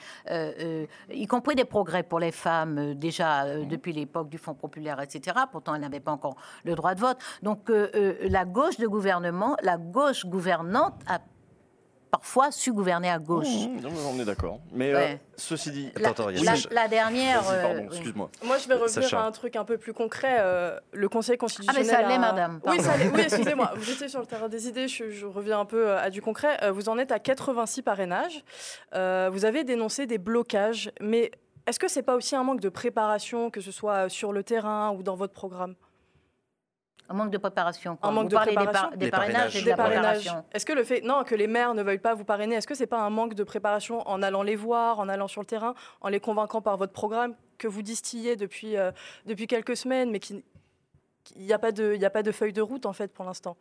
y 1.12 1.26
compris 1.26 1.54
des 1.54 1.64
progrès 1.64 2.02
pour 2.02 2.20
les 2.20 2.32
femmes 2.32 2.94
déjà 2.94 3.44
euh, 3.44 3.64
depuis 3.64 3.92
l'époque 3.92 4.28
du 4.28 4.38
Front 4.38 4.54
populaire, 4.54 5.00
etc. 5.00 5.36
Pourtant, 5.50 5.74
elles 5.74 5.80
n'avaient 5.80 6.00
pas 6.00 6.12
encore 6.12 6.36
le 6.64 6.74
droit 6.74 6.94
de 6.94 7.00
vote. 7.00 7.18
Donc 7.42 7.68
la 7.68 8.44
gauche 8.44 8.78
de 8.78 8.86
gouvernement, 8.86 8.97
la 9.02 9.76
gauche 9.76 10.24
gouvernante 10.26 10.94
a 11.06 11.18
parfois 12.10 12.50
su 12.50 12.72
gouverner 12.72 13.10
à 13.10 13.18
gauche. 13.18 13.46
Mmh, 13.46 13.80
non, 13.82 13.90
on 14.14 14.18
est 14.18 14.24
d'accord. 14.24 14.60
Mais 14.72 14.94
euh, 14.94 15.14
ceci 15.36 15.70
dit. 15.70 15.92
La, 16.00 16.12
la- 16.42 16.54
la 16.82 16.88
dernière. 16.88 17.42
Pardon, 17.42 17.68
euh, 17.82 17.86
excuse-moi. 17.90 18.30
Moi, 18.44 18.56
je 18.58 18.66
vais 18.66 18.74
revenir 18.74 18.90
Sacha. 19.02 19.20
à 19.22 19.26
un 19.26 19.30
truc 19.30 19.56
un 19.56 19.64
peu 19.64 19.76
plus 19.76 19.92
concret. 19.92 20.38
euh, 20.40 20.78
le 20.92 21.08
Conseil 21.10 21.36
constitutionnel. 21.36 21.82
Ah, 21.86 21.92
mais 21.98 22.02
ça 22.02 22.06
a- 22.06 22.08
l'est, 22.08 22.18
madame, 22.18 22.60
Oui, 22.66 22.80
ça 22.80 22.96
l'est. 22.96 23.10
Oui, 23.10 23.20
excusez-moi. 23.24 23.72
Vous 23.76 23.90
étiez 23.90 24.08
sur 24.08 24.20
le 24.20 24.26
terrain 24.26 24.48
des 24.48 24.68
idées. 24.68 24.88
Je, 24.88 25.10
je 25.10 25.26
reviens 25.26 25.60
un 25.60 25.64
peu 25.66 25.92
à 25.96 26.08
du 26.08 26.22
concret. 26.22 26.56
Euh, 26.62 26.72
vous 26.72 26.88
en 26.88 26.96
êtes 26.98 27.12
à 27.12 27.18
86 27.18 27.82
parrainages. 27.82 28.42
Euh, 28.94 29.28
vous 29.30 29.44
avez 29.44 29.64
dénoncé 29.64 30.06
des 30.06 30.18
blocages. 30.18 30.90
Mais 31.02 31.30
est-ce 31.66 31.78
que 31.78 31.88
c'est 31.88 32.02
pas 32.02 32.16
aussi 32.16 32.34
un 32.34 32.42
manque 32.42 32.60
de 32.60 32.70
préparation, 32.70 33.50
que 33.50 33.60
ce 33.60 33.70
soit 33.70 34.08
sur 34.08 34.32
le 34.32 34.42
terrain 34.42 34.92
ou 34.92 35.02
dans 35.02 35.14
votre 35.14 35.34
programme? 35.34 35.74
Un 37.10 37.14
manque 37.14 37.30
de 37.30 37.38
préparation. 37.38 37.96
quoi. 37.96 38.08
Un 38.08 38.12
manque 38.12 38.24
Vous 38.24 38.28
de 38.30 38.34
parlez 38.34 38.50
des 38.50 38.56
préparation 38.56 38.88
par- 38.90 38.98
des, 38.98 39.10
parrainages 39.10 39.56
et 39.56 39.62
de 39.62 39.68
la 39.68 39.76
préparation. 39.76 40.44
Est-ce 40.52 40.66
que 40.66 40.72
le 40.74 40.84
fait, 40.84 41.00
non, 41.00 41.24
que 41.24 41.34
les 41.34 41.46
maires 41.46 41.72
ne 41.74 41.82
veuillent 41.82 41.98
pas 41.98 42.14
vous 42.14 42.24
parrainer, 42.24 42.56
est-ce 42.56 42.66
que 42.66 42.74
c'est 42.74 42.86
pas 42.86 43.00
un 43.00 43.10
manque 43.10 43.34
de 43.34 43.44
préparation 43.44 44.06
en 44.06 44.22
allant 44.22 44.42
les 44.42 44.56
voir, 44.56 44.98
en 44.98 45.08
allant 45.08 45.26
sur 45.28 45.40
le 45.40 45.46
terrain, 45.46 45.74
en 46.02 46.08
les 46.08 46.20
convaincant 46.20 46.60
par 46.60 46.76
votre 46.76 46.92
programme 46.92 47.34
que 47.56 47.66
vous 47.66 47.82
distillez 47.82 48.36
depuis, 48.36 48.76
euh, 48.76 48.92
depuis 49.26 49.46
quelques 49.46 49.76
semaines, 49.76 50.10
mais 50.10 50.20
qui 50.20 50.44
il 51.36 51.42
n'y 51.44 51.52
a, 51.52 51.58
pas 51.58 51.72
de- 51.72 51.94
y 51.94 52.04
a 52.06 52.10
pas 52.10 52.22
de 52.22 52.32
feuille 52.32 52.54
de 52.54 52.62
route 52.62 52.86
en 52.86 52.94
fait 52.94 53.12
pour 53.12 53.24
l'instant? 53.26 53.56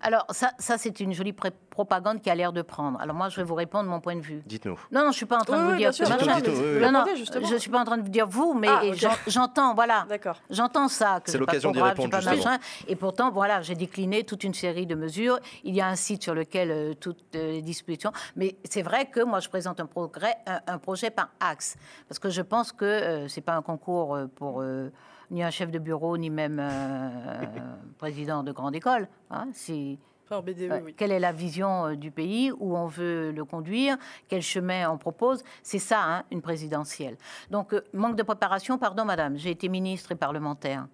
Alors, 0.00 0.26
ça, 0.30 0.50
ça 0.58 0.78
c'est 0.78 1.00
une 1.00 1.12
jolie 1.12 1.32
pré- 1.32 1.52
propagande 1.70 2.20
qui 2.20 2.30
a 2.30 2.34
l'air 2.34 2.52
de 2.52 2.62
prendre. 2.62 3.00
Alors, 3.00 3.16
moi, 3.16 3.28
je 3.28 3.36
vais 3.36 3.42
vous 3.42 3.54
répondre 3.54 3.88
mon 3.88 4.00
point 4.00 4.14
de 4.16 4.20
vue. 4.20 4.42
Dites-nous. 4.46 4.78
Non, 4.92 5.00
non, 5.00 5.00
je 5.04 5.06
ne 5.08 5.12
suis 5.12 5.26
pas 5.26 5.38
en 5.38 5.44
train 5.44 5.56
Oui, 5.58 5.66
de 5.66 5.72
vous 5.72 5.76
dire 5.78 5.94
sûr, 5.94 6.08
machin. 6.08 6.38
mais 6.44 6.80
Non, 6.80 6.92
non, 6.92 7.04
je 7.14 7.54
ne 7.54 7.58
suis 7.58 7.70
pas 7.70 7.80
en 7.80 7.84
train 7.84 7.96
de 7.96 8.02
vous 8.02 8.08
dire 8.08 8.26
vous, 8.26 8.54
mais 8.54 8.68
Ah, 8.68 8.82
j'entends, 9.26 9.74
voilà. 9.74 10.06
D'accord. 10.08 10.36
J'entends 10.50 10.88
ça. 10.88 11.20
que 11.24 11.30
C'est 11.30 11.38
l'occasion 11.38 11.70
d'y 11.72 11.80
répondre, 11.80 12.10
pas 12.10 12.20
machin. 12.20 12.58
Et 12.88 12.96
pourtant, 12.96 13.30
voilà, 13.30 13.62
j'ai 13.62 13.74
décliné 13.74 14.24
toute 14.24 14.44
une 14.44 14.54
série 14.54 14.86
de 14.86 14.94
mesures. 14.94 15.38
Il 15.64 15.74
y 15.74 15.80
a 15.80 15.88
un 15.88 15.96
site 15.96 16.22
sur 16.22 16.34
lequel 16.34 16.70
euh, 16.70 16.94
toutes 16.94 17.34
euh, 17.34 17.52
les 17.52 17.62
dispositions. 17.62 18.12
Mais 18.36 18.56
c'est 18.64 18.82
vrai 18.82 19.06
que 19.06 19.20
moi, 19.20 19.40
je 19.40 19.48
présente 19.48 19.80
un, 19.80 19.86
progrès, 19.86 20.34
un, 20.46 20.60
un 20.74 20.78
projet 20.78 21.10
par 21.10 21.28
axe. 21.40 21.76
Parce 22.08 22.18
que 22.18 22.28
je 22.30 22.42
pense 22.42 22.72
que 22.72 22.84
euh, 22.84 23.28
ce 23.28 23.36
n'est 23.40 23.44
pas 23.44 23.54
un 23.54 23.62
concours 23.62 24.18
pour 24.36 24.60
euh, 24.60 24.90
ni 25.30 25.42
un 25.42 25.50
chef 25.50 25.70
de 25.70 25.78
bureau, 25.78 26.16
ni 26.16 26.30
même 26.30 26.58
euh, 26.60 27.42
un 27.42 27.78
président 27.98 28.42
de 28.42 28.52
grande 28.52 28.74
école. 28.74 29.08
hein. 29.30 29.48
C'est. 29.52 29.98
BDE, 30.28 30.62
Euh, 30.72 30.80
oui. 30.84 30.94
Quelle 30.96 31.12
est 31.12 31.20
la 31.20 31.30
vision 31.30 31.86
euh, 31.86 31.94
du 31.94 32.10
pays, 32.10 32.50
où 32.58 32.76
on 32.76 32.86
veut 32.86 33.30
le 33.30 33.44
conduire, 33.44 33.96
quel 34.26 34.42
chemin 34.42 34.90
on 34.90 34.98
propose. 34.98 35.44
C'est 35.62 35.78
ça, 35.78 36.02
hein, 36.02 36.24
une 36.32 36.42
présidentielle. 36.42 37.16
Donc, 37.52 37.74
manque 37.92 38.16
de 38.16 38.24
préparation, 38.24 38.76
pardon 38.76 39.04
madame, 39.04 39.36
j'ai 39.36 39.50
été 39.52 39.68
ministre 39.68 40.10
et 40.10 40.16
parlementaire. 40.16 40.88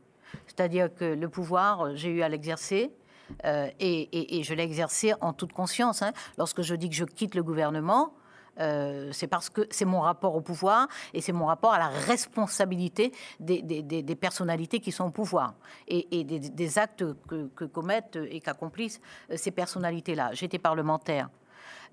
C'est-à-dire 0.46 0.94
que 0.94 1.06
le 1.06 1.28
pouvoir, 1.30 1.96
j'ai 1.96 2.10
eu 2.10 2.22
à 2.22 2.28
l'exercer. 2.28 2.92
euh, 3.46 3.68
et, 3.80 4.00
et- 4.18 4.38
et 4.38 4.42
je 4.42 4.52
l'ai 4.52 4.64
exercé 4.64 5.14
en 5.22 5.32
toute 5.32 5.54
conscience. 5.54 6.02
hein. 6.02 6.12
Lorsque 6.36 6.60
je 6.60 6.74
dis 6.74 6.90
que 6.90 6.94
je 6.94 7.04
quitte 7.06 7.34
le 7.34 7.42
gouvernement, 7.42 8.12
euh, 8.60 9.10
c'est 9.12 9.28
parce 9.28 9.48
que 9.48 9.62
c'est 9.70 9.84
mon 9.86 10.00
rapport 10.00 10.34
au 10.34 10.40
pouvoir 10.42 10.86
et 11.14 11.20
c'est 11.20 11.32
mon 11.32 11.46
rapport 11.46 11.72
à 11.72 11.78
la 11.78 11.88
responsabilité 11.88 13.12
des, 13.40 13.62
des- 13.62 14.16
personnalités 14.16 14.78
qui 14.80 14.92
sont 14.92 15.06
au 15.06 15.10
pouvoir 15.10 15.54
et, 15.88 16.24
des, 16.24 16.78
actes 16.78 17.04
que, 17.28 17.64
commettent 17.64 18.18
et 18.30 18.40
qu'accomplissent 18.40 19.00
euh, 19.30 19.36
ces 19.36 19.50
personnalités-là. 19.50 20.30
J'étais 20.34 20.58
parlementaire. 20.58 21.28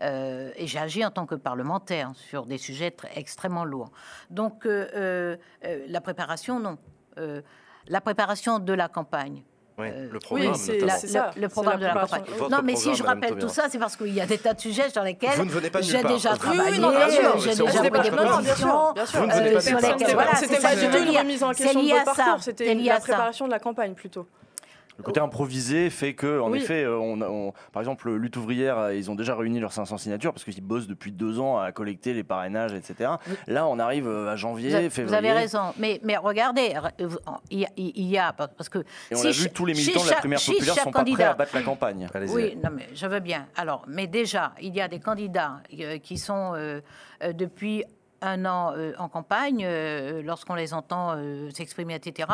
euh, 0.02 0.52
et 0.56 0.68
j'ai 0.68 0.80
agi 0.80 1.04
en 1.06 1.12
tant 1.12 1.26
que 1.26 1.36
parlementaire 1.36 2.12
sur 2.16 2.46
des 2.46 2.58
sujets 2.58 2.96
extrêmement 3.16 3.66
lourds. 3.66 3.92
Donc, 4.30 4.66
la 4.66 6.02
préparation, 6.02 6.60
non. 6.60 6.78
La 7.88 8.02
préparation 8.02 8.60
de 8.60 8.74
la 8.74 8.88
campagne. 8.88 9.44
Oui, 9.80 9.88
Euh, 9.88 10.08
le 10.12 10.20
programme. 10.20 10.54
La- 10.82 10.98
ça, 10.98 11.32
le, 11.38 11.48
programme 11.48 11.80
de 11.80 11.86
la 11.86 11.94
campagne. 11.94 12.22
Votre 12.38 12.52
non, 12.52 12.58
mais 12.64 12.76
si 12.76 12.96
je 12.96 13.04
rappelle 13.04 13.38
tout 13.38 13.50
ça, 13.50 13.64
c'est 13.70 13.80
parce 13.80 13.96
qu'il 13.96 14.14
y 14.14 14.20
a 14.22 14.26
des 14.26 14.38
tas 14.38 14.54
de 14.54 14.60
sujets 14.60 14.90
sur 14.90 15.04
lesquels 15.04 15.30
j'ai 15.82 16.04
déjà 16.04 16.34
Oui, 16.34 16.38
oui, 16.42 16.56
travaillé, 16.58 16.80
non, 16.80 16.90
bien 16.90 17.10
sûr, 17.10 17.40
j'ai 17.40 17.56
déjà 17.56 17.90
pris 17.90 18.02
des 18.02 18.12
pas. 18.12 18.24
Non, 18.26 18.40
bien 18.40 18.56
sûr, 18.56 18.68
positions. 18.68 18.94
de 18.94 19.60
sur 19.60 19.78
lesquelles- 19.78 20.18
C'était 20.36 20.58
pas, 20.60 20.76
du 20.76 20.88
tout 20.90 20.98
une 20.98 21.18
remise 21.18 21.44
en 21.44 21.50
question 21.54 21.82
de 21.84 21.90
votre 21.90 22.04
parcours, 22.16 22.44
c'était 22.44 22.74
lié 22.74 22.90
la 22.90 23.00
préparation 23.00 23.46
de 23.46 23.52
la 23.52 23.60
campagne 23.60 23.94
plutôt. 23.94 24.28
Le 25.00 25.04
côté 25.04 25.22
improvisé 25.22 25.90
fait 25.90 26.14
que, 26.14 26.42
en 26.42 26.52
Oui. 26.52 26.58
effet, 26.60 26.84
euh, 26.84 26.98
on, 26.98 27.22
on- 27.22 27.54
par 27.72 27.82
exemple, 27.82 28.12
Lutte 28.14 28.36
ouvrière, 28.36 28.78
euh, 28.78 28.94
ils 28.94 29.10
ont 29.10 29.16
déjà 29.16 29.34
réuni 29.34 29.60
leurs 29.62 29.72
500 29.72 29.98
signatures 29.98 30.34
parce 30.34 30.44
qu'ils 30.44 30.62
bossent 30.62 30.88
depuis 30.88 31.14
deux 31.14 31.40
ans 31.40 31.58
à 31.58 31.72
collecter 31.72 32.14
les 32.14 32.24
parrainages, 32.26 32.74
etc. 32.74 33.12
Là, 33.48 33.66
on 33.66 33.80
arrive 33.80 34.08
euh, 34.10 34.28
à 34.30 34.36
janvier, 34.36 34.70
Vous 34.70 34.76
avez, 34.76 34.90
février. 34.90 35.08
vous 35.18 35.26
avez 35.26 35.32
raison, 35.32 35.74
mais, 35.80 36.02
mais 36.04 36.18
regardez, 36.18 36.74
il 37.50 37.60
y, 37.60 37.66
a, 37.66 37.70
il 37.78 38.06
y 38.08 38.18
a- 38.18 38.34
parce 38.34 38.68
que 38.68 38.80
Et 39.10 39.16
on 39.16 39.16
si 39.16 39.28
a 39.28 39.32
vu, 39.32 39.50
tous 39.52 39.66
les 39.66 39.74
si 39.74 39.88
militants 39.88 40.04
de 40.06 40.10
la 40.10 40.16
primaire 40.18 40.40
si 40.40 40.52
populaire 40.52 40.76
sont 40.76 40.92
pas 40.92 41.02
prêts 41.02 41.12
candidat- 41.12 41.32
à 41.32 41.34
battre 41.34 41.56
la 41.56 41.62
campagne. 41.64 42.08
Oui, 42.34 42.58
non, 42.62 42.70
mais 42.76 42.88
je 42.94 43.08
veux 43.08 43.22
bien. 43.22 43.48
Alors, 43.56 43.86
mais 43.88 44.06
déjà, 44.08 44.52
il 44.62 44.76
y 44.76 44.82
a 44.82 44.90
des 44.90 45.00
candidats 45.00 45.62
qui 46.04 46.18
sont 46.18 46.52
euh, 46.56 46.82
depuis 47.34 47.86
un 48.22 48.46
an 48.46 48.74
euh, 48.76 48.94
en 48.98 49.10
campagne, 49.10 49.64
euh, 49.66 50.22
lorsqu'on 50.24 50.56
les 50.56 50.74
entend 50.74 51.14
euh, 51.16 51.50
s'exprimer, 51.52 51.96
etc. 51.96 52.28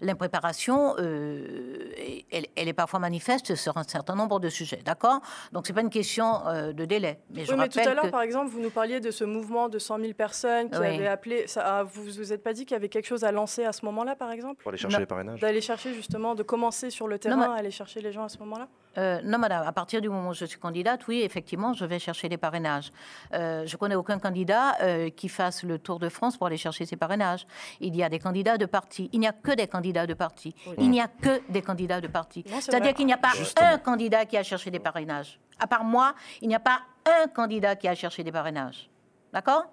L'impréparation, 0.00 0.94
euh, 0.98 1.90
elle, 2.30 2.46
elle 2.56 2.68
est 2.68 2.72
parfois 2.72 2.98
manifeste 3.00 3.54
sur 3.54 3.76
un 3.76 3.82
certain 3.84 4.14
nombre 4.14 4.40
de 4.40 4.48
sujets, 4.48 4.80
d'accord? 4.84 5.20
Donc, 5.52 5.66
c'est 5.66 5.72
pas 5.72 5.80
une 5.80 5.90
question 5.90 6.46
euh, 6.46 6.72
de 6.72 6.84
délai. 6.84 7.20
Mais 7.30 7.44
je 7.44 7.52
Oui, 7.52 7.58
mais 7.58 7.68
tout 7.68 7.78
rappelle 7.78 7.92
à 7.92 7.94
l'heure, 7.94 8.04
que- 8.04 8.10
par 8.10 8.22
exemple, 8.22 8.50
vous 8.50 8.60
nous 8.60 8.70
parliez 8.70 9.00
de 9.00 9.10
ce 9.10 9.24
mouvement 9.24 9.68
de 9.68 9.78
100 9.78 9.98
000 10.00 10.12
personnes 10.14 10.70
qui 10.70 10.78
Oui. 10.78 10.86
avaient 10.86 11.06
appelé. 11.08 11.46
Ça, 11.46 11.62
ah, 11.64 11.82
vous 11.82 12.04
vous 12.04 12.32
êtes 12.32 12.42
pas 12.42 12.52
dit 12.52 12.64
qu'il 12.64 12.74
y 12.74 12.76
avait 12.76 12.88
quelque 12.88 13.06
chose 13.06 13.24
à 13.24 13.32
lancer 13.32 13.64
à 13.64 13.72
ce 13.72 13.84
moment-là, 13.86 14.16
par 14.16 14.30
exemple? 14.30 14.62
Pour 14.62 14.70
aller 14.70 14.78
chercher 14.78 14.96
Non. 14.96 15.00
les 15.00 15.06
parrainages? 15.06 15.40
D'aller 15.40 15.60
chercher 15.60 15.92
justement, 15.94 16.34
de 16.34 16.42
commencer 16.42 16.90
sur 16.90 17.08
le 17.08 17.18
terrain, 17.18 17.52
mais- 17.54 17.58
aller 17.58 17.70
chercher 17.70 18.00
les 18.00 18.12
gens 18.12 18.24
à 18.24 18.28
ce 18.28 18.38
moment-là? 18.38 18.68
Euh, 18.98 19.20
non, 19.22 19.38
madame, 19.38 19.66
à 19.66 19.72
partir 19.72 20.00
du 20.00 20.08
moment 20.08 20.30
où 20.30 20.34
je 20.34 20.44
suis 20.44 20.58
candidate, 20.58 21.06
oui, 21.08 21.20
effectivement, 21.22 21.72
je 21.72 21.84
vais 21.84 21.98
chercher 21.98 22.28
les 22.28 22.36
parrainages. 22.36 22.90
Euh, 23.34 23.66
je 23.66 23.76
connais 23.76 23.94
aucun 23.94 24.18
candidat 24.18 24.76
euh, 24.82 25.10
qui 25.10 25.28
fasse 25.28 25.62
le 25.62 25.78
tour 25.78 25.98
de 25.98 26.08
France 26.08 26.36
pour 26.36 26.46
aller 26.46 26.56
chercher 26.56 26.86
ses 26.86 26.96
parrainages. 26.96 27.46
Il 27.80 27.94
y 27.96 28.02
a 28.02 28.08
des 28.08 28.18
candidats 28.18 28.58
de 28.58 28.66
partis. 28.66 29.10
Il 29.12 29.20
n'y 29.20 29.26
a 29.28 29.32
que 29.32 29.52
des 29.52 29.66
candidats 29.66 30.06
de 30.06 30.14
partis. 30.14 30.54
Il 30.78 30.90
n'y 30.90 31.00
a 31.00 31.08
que 31.08 31.40
des 31.50 31.62
candidats 31.62 32.00
de 32.00 32.08
c'est 32.34 32.60
C'est-à-dire 32.62 32.94
qu'il 32.94 33.06
n'y 33.06 33.12
a 33.12 33.18
pas 33.18 33.32
Justement. 33.36 33.68
un 33.68 33.78
candidat 33.78 34.24
qui 34.24 34.36
a 34.36 34.42
cherché 34.42 34.70
des 34.70 34.78
parrainages. 34.78 35.38
À 35.58 35.66
part 35.66 35.84
moi, 35.84 36.14
il 36.40 36.48
n'y 36.48 36.54
a 36.54 36.60
pas 36.60 36.80
un 37.04 37.28
candidat 37.28 37.76
qui 37.76 37.88
a 37.88 37.94
cherché 37.94 38.24
des 38.24 38.32
parrainages. 38.32 38.88
D'accord? 39.32 39.64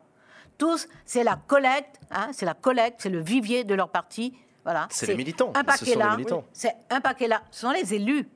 Tous, 0.58 0.88
c'est 1.06 1.24
la 1.24 1.36
collecte, 1.36 2.00
hein, 2.12 2.30
c'est 2.32 2.46
la 2.46 2.54
collecte, 2.54 3.02
c'est 3.02 3.10
le 3.10 3.20
vivier 3.22 3.64
de 3.64 3.74
leur 3.74 3.90
parti. 3.90 4.34
Voilà. 4.64 4.88
C'est 4.90 5.08
les 5.08 5.16
militants. 5.16 5.52
Un 5.56 5.62
Ce 5.62 5.66
paquet 5.66 5.86
sont 5.86 5.92
les 5.92 6.06
là. 6.06 6.16
militants. 6.16 6.44
C'est 6.54 6.76
un 6.90 7.02
paquet 7.02 7.28
là. 7.28 7.42
Ce 7.52 7.62
sont 7.62 7.72
les 7.72 7.94
élus. 7.94 8.28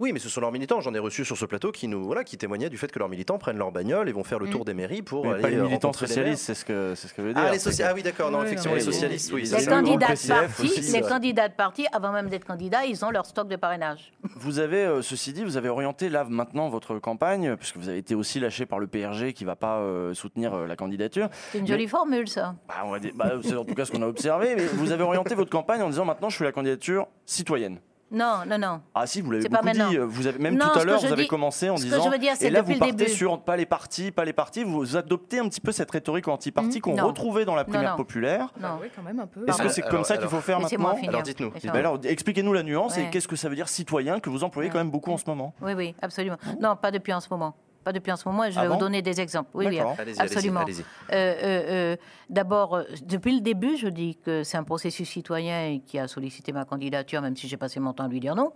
Oui, 0.00 0.12
mais 0.12 0.18
ce 0.18 0.28
sont 0.28 0.40
leurs 0.40 0.50
militants. 0.50 0.80
J'en 0.80 0.92
ai 0.92 0.98
reçu 0.98 1.24
sur 1.24 1.36
ce 1.36 1.44
plateau 1.44 1.70
qui 1.70 1.86
nous 1.86 2.04
voilà, 2.04 2.24
qui 2.24 2.36
témoignaient 2.36 2.68
du 2.68 2.76
fait 2.78 2.90
que 2.90 2.98
leurs 2.98 3.08
militants 3.08 3.38
prennent 3.38 3.58
leur 3.58 3.70
bagnole 3.70 4.08
et 4.08 4.12
vont 4.12 4.24
faire 4.24 4.38
le 4.40 4.48
tour 4.50 4.64
des 4.64 4.74
mairies 4.74 5.02
pour 5.02 5.24
Mais 5.24 5.32
aller 5.34 5.42
pas 5.42 5.50
les 5.50 5.56
militants 5.56 5.92
socialistes, 5.92 6.42
c'est 6.44 6.54
ce 6.54 6.64
que 6.64 6.94
c'est 6.96 7.06
ce 7.08 7.14
que 7.14 7.22
veut 7.22 7.32
dire. 7.32 7.42
Ah, 7.46 7.52
les 7.52 7.82
ah 7.82 7.92
oui, 7.94 8.02
d'accord. 8.02 8.30
Non, 8.30 8.40
Oui, 8.40 8.46
effectivement, 8.46 8.72
non, 8.74 8.78
les 8.78 8.84
socialistes, 8.84 9.32
oui. 9.32 9.42
les 9.42 9.66
candidats, 9.66 10.06
de 10.14 10.28
parti, 10.28 10.62
aussi, 10.62 10.80
les 10.80 10.92
ouais. 10.94 11.00
candidats 11.08 11.48
de 11.48 11.54
parti, 11.54 11.86
avant 11.92 12.12
même 12.12 12.28
d'être 12.28 12.44
candidats, 12.44 12.84
ils 12.84 13.04
ont 13.04 13.10
leur 13.10 13.24
stock 13.26 13.46
de 13.48 13.56
parrainage. 13.56 14.12
Vous 14.36 14.58
avez, 14.58 14.84
euh, 14.84 15.02
ceci 15.02 15.32
dit, 15.32 15.44
vous 15.44 15.56
avez 15.56 15.68
orienté 15.68 16.08
là 16.08 16.24
maintenant 16.28 16.68
votre 16.68 16.98
campagne, 16.98 17.56
puisque 17.56 17.76
vous 17.76 17.88
avez 17.88 17.98
été 17.98 18.14
aussi 18.14 18.40
lâché 18.40 18.66
par 18.66 18.78
le 18.80 18.86
PRG 18.88 19.32
qui 19.32 19.44
ne 19.44 19.48
va 19.48 19.56
pas 19.56 19.78
euh, 19.78 20.12
soutenir 20.12 20.54
euh, 20.54 20.66
la 20.66 20.76
candidature. 20.76 21.28
C'est 21.52 21.58
une 21.58 21.64
Mais- 21.64 21.70
jolie 21.70 21.88
formule, 21.88 22.28
ça. 22.28 22.54
Bah, 22.68 22.74
on 22.84 22.90
va 22.90 22.98
dire- 22.98 23.12
bah, 23.14 23.32
c'est 23.42 23.54
en 23.54 23.64
tout 23.64 23.74
cas 23.74 23.84
ce 23.84 23.92
qu'on 23.92 24.02
a 24.02 24.06
observé, 24.08 24.54
mais 24.56 24.66
vous 24.66 24.90
avez 24.90 25.04
orienté 25.04 25.34
votre 25.34 25.50
campagne 25.50 25.82
en 25.82 25.88
disant 25.88 26.04
maintenant 26.04 26.28
je 26.30 26.36
suis 26.36 26.44
la 26.44 26.52
candidature 26.52 27.06
citoyenne. 27.26 27.78
Non, 28.10 28.42
non, 28.46 28.58
non. 28.58 28.80
Ah 28.94 29.06
si, 29.06 29.20
vous 29.20 29.30
l'avez 29.32 29.48
beaucoup 29.48 29.68
dit. 29.70 29.96
Vous 29.96 30.26
avez, 30.26 30.38
même 30.38 30.56
Non, 30.56 30.66
tout 30.72 30.78
à 30.78 30.84
l'heure, 30.84 31.00
vous 31.00 31.06
avez 31.12 31.22
dis- 31.22 31.28
commencé 31.28 31.68
en 31.68 31.76
ce 31.76 31.82
que 31.84 31.88
disant. 31.88 32.04
je 32.04 32.10
veux 32.10 32.18
dire, 32.18 32.34
c'est 32.36 32.46
et 32.46 32.50
là, 32.50 32.62
vous 32.62 32.76
partez 32.78 32.94
début. 32.94 33.10
sur 33.10 33.40
pas 33.40 33.56
les 33.56 33.66
partis, 33.66 34.10
pas 34.12 34.24
les 34.24 34.32
partis. 34.32 34.62
Vous 34.62 34.96
adoptez 34.96 35.40
un 35.40 35.48
petit 35.48 35.60
peu 35.60 35.72
cette 35.72 35.90
rhétorique 35.90 36.28
anti-parti 36.28 36.76
Mhm. 36.78 36.80
qu'on 36.82 37.06
retrouvait 37.06 37.44
dans 37.44 37.54
la 37.56 37.64
primaire 37.64 37.92
non. 37.92 37.96
populaire. 37.96 38.52
Non. 38.60 38.78
Oui, 38.80 38.88
quand 38.94 39.02
même 39.02 39.18
un 39.20 39.26
peu. 39.26 39.40
Est-ce 39.48 39.56
que 39.56 39.62
Alors, 39.62 39.72
c'est 39.72 39.82
comme 39.82 40.04
ça 40.04 40.16
qu'il 40.16 40.28
faut 40.28 40.40
faire 40.40 40.60
maintenant. 40.60 40.96
Alors, 41.08 41.22
dites-nous. 41.22 41.50
Ben 41.64 41.74
alors, 41.76 41.98
expliquez-nous 42.04 42.52
la 42.52 42.62
nuance 42.62 42.96
et 42.98 43.08
qu'est-ce 43.10 43.26
que 43.28 43.36
ça 43.36 43.48
veut 43.48 43.56
dire 43.56 43.68
citoyen 43.68 44.20
que 44.20 44.30
vous 44.30 44.44
employez 44.44 44.70
quand 44.70 44.78
même 44.78 44.90
beaucoup 44.90 45.10
en 45.12 45.18
ce 45.18 45.24
moment? 45.26 45.54
Oui, 45.60 45.72
oui, 45.74 45.94
absolument. 46.00 46.36
Non, 46.60 46.76
pas 46.76 46.90
depuis 46.90 47.12
en 47.12 47.20
ce 47.20 47.28
moment. 47.30 47.54
Pas 47.84 47.92
depuis 47.92 48.10
en 48.10 48.16
ce 48.16 48.26
moment. 48.28 48.44
Je 48.44 48.54
vais 48.54 48.60
Ah 48.60 48.66
bon 48.68 48.74
vous 48.74 48.80
donner 48.80 49.02
des 49.02 49.20
exemples. 49.20 49.50
Oui, 49.54 49.78
absolument. 50.18 50.60
Euh, 50.62 50.64
euh, 51.12 51.36
euh, 51.42 51.96
D'abord, 52.30 52.80
depuis 53.02 53.34
le 53.34 53.40
début, 53.42 53.76
je 53.76 53.88
dis 53.88 54.16
que 54.16 54.42
c'est 54.42 54.56
un 54.56 54.64
processus 54.64 55.08
citoyen 55.08 55.78
qui 55.86 55.98
a 55.98 56.08
sollicité 56.08 56.52
ma 56.52 56.64
candidature, 56.64 57.20
même 57.20 57.36
si 57.36 57.46
j'ai 57.46 57.56
passé 57.58 57.80
mon 57.80 57.92
temps 57.92 58.04
à 58.04 58.08
lui 58.08 58.20
dire 58.20 58.34
non. 58.34 58.52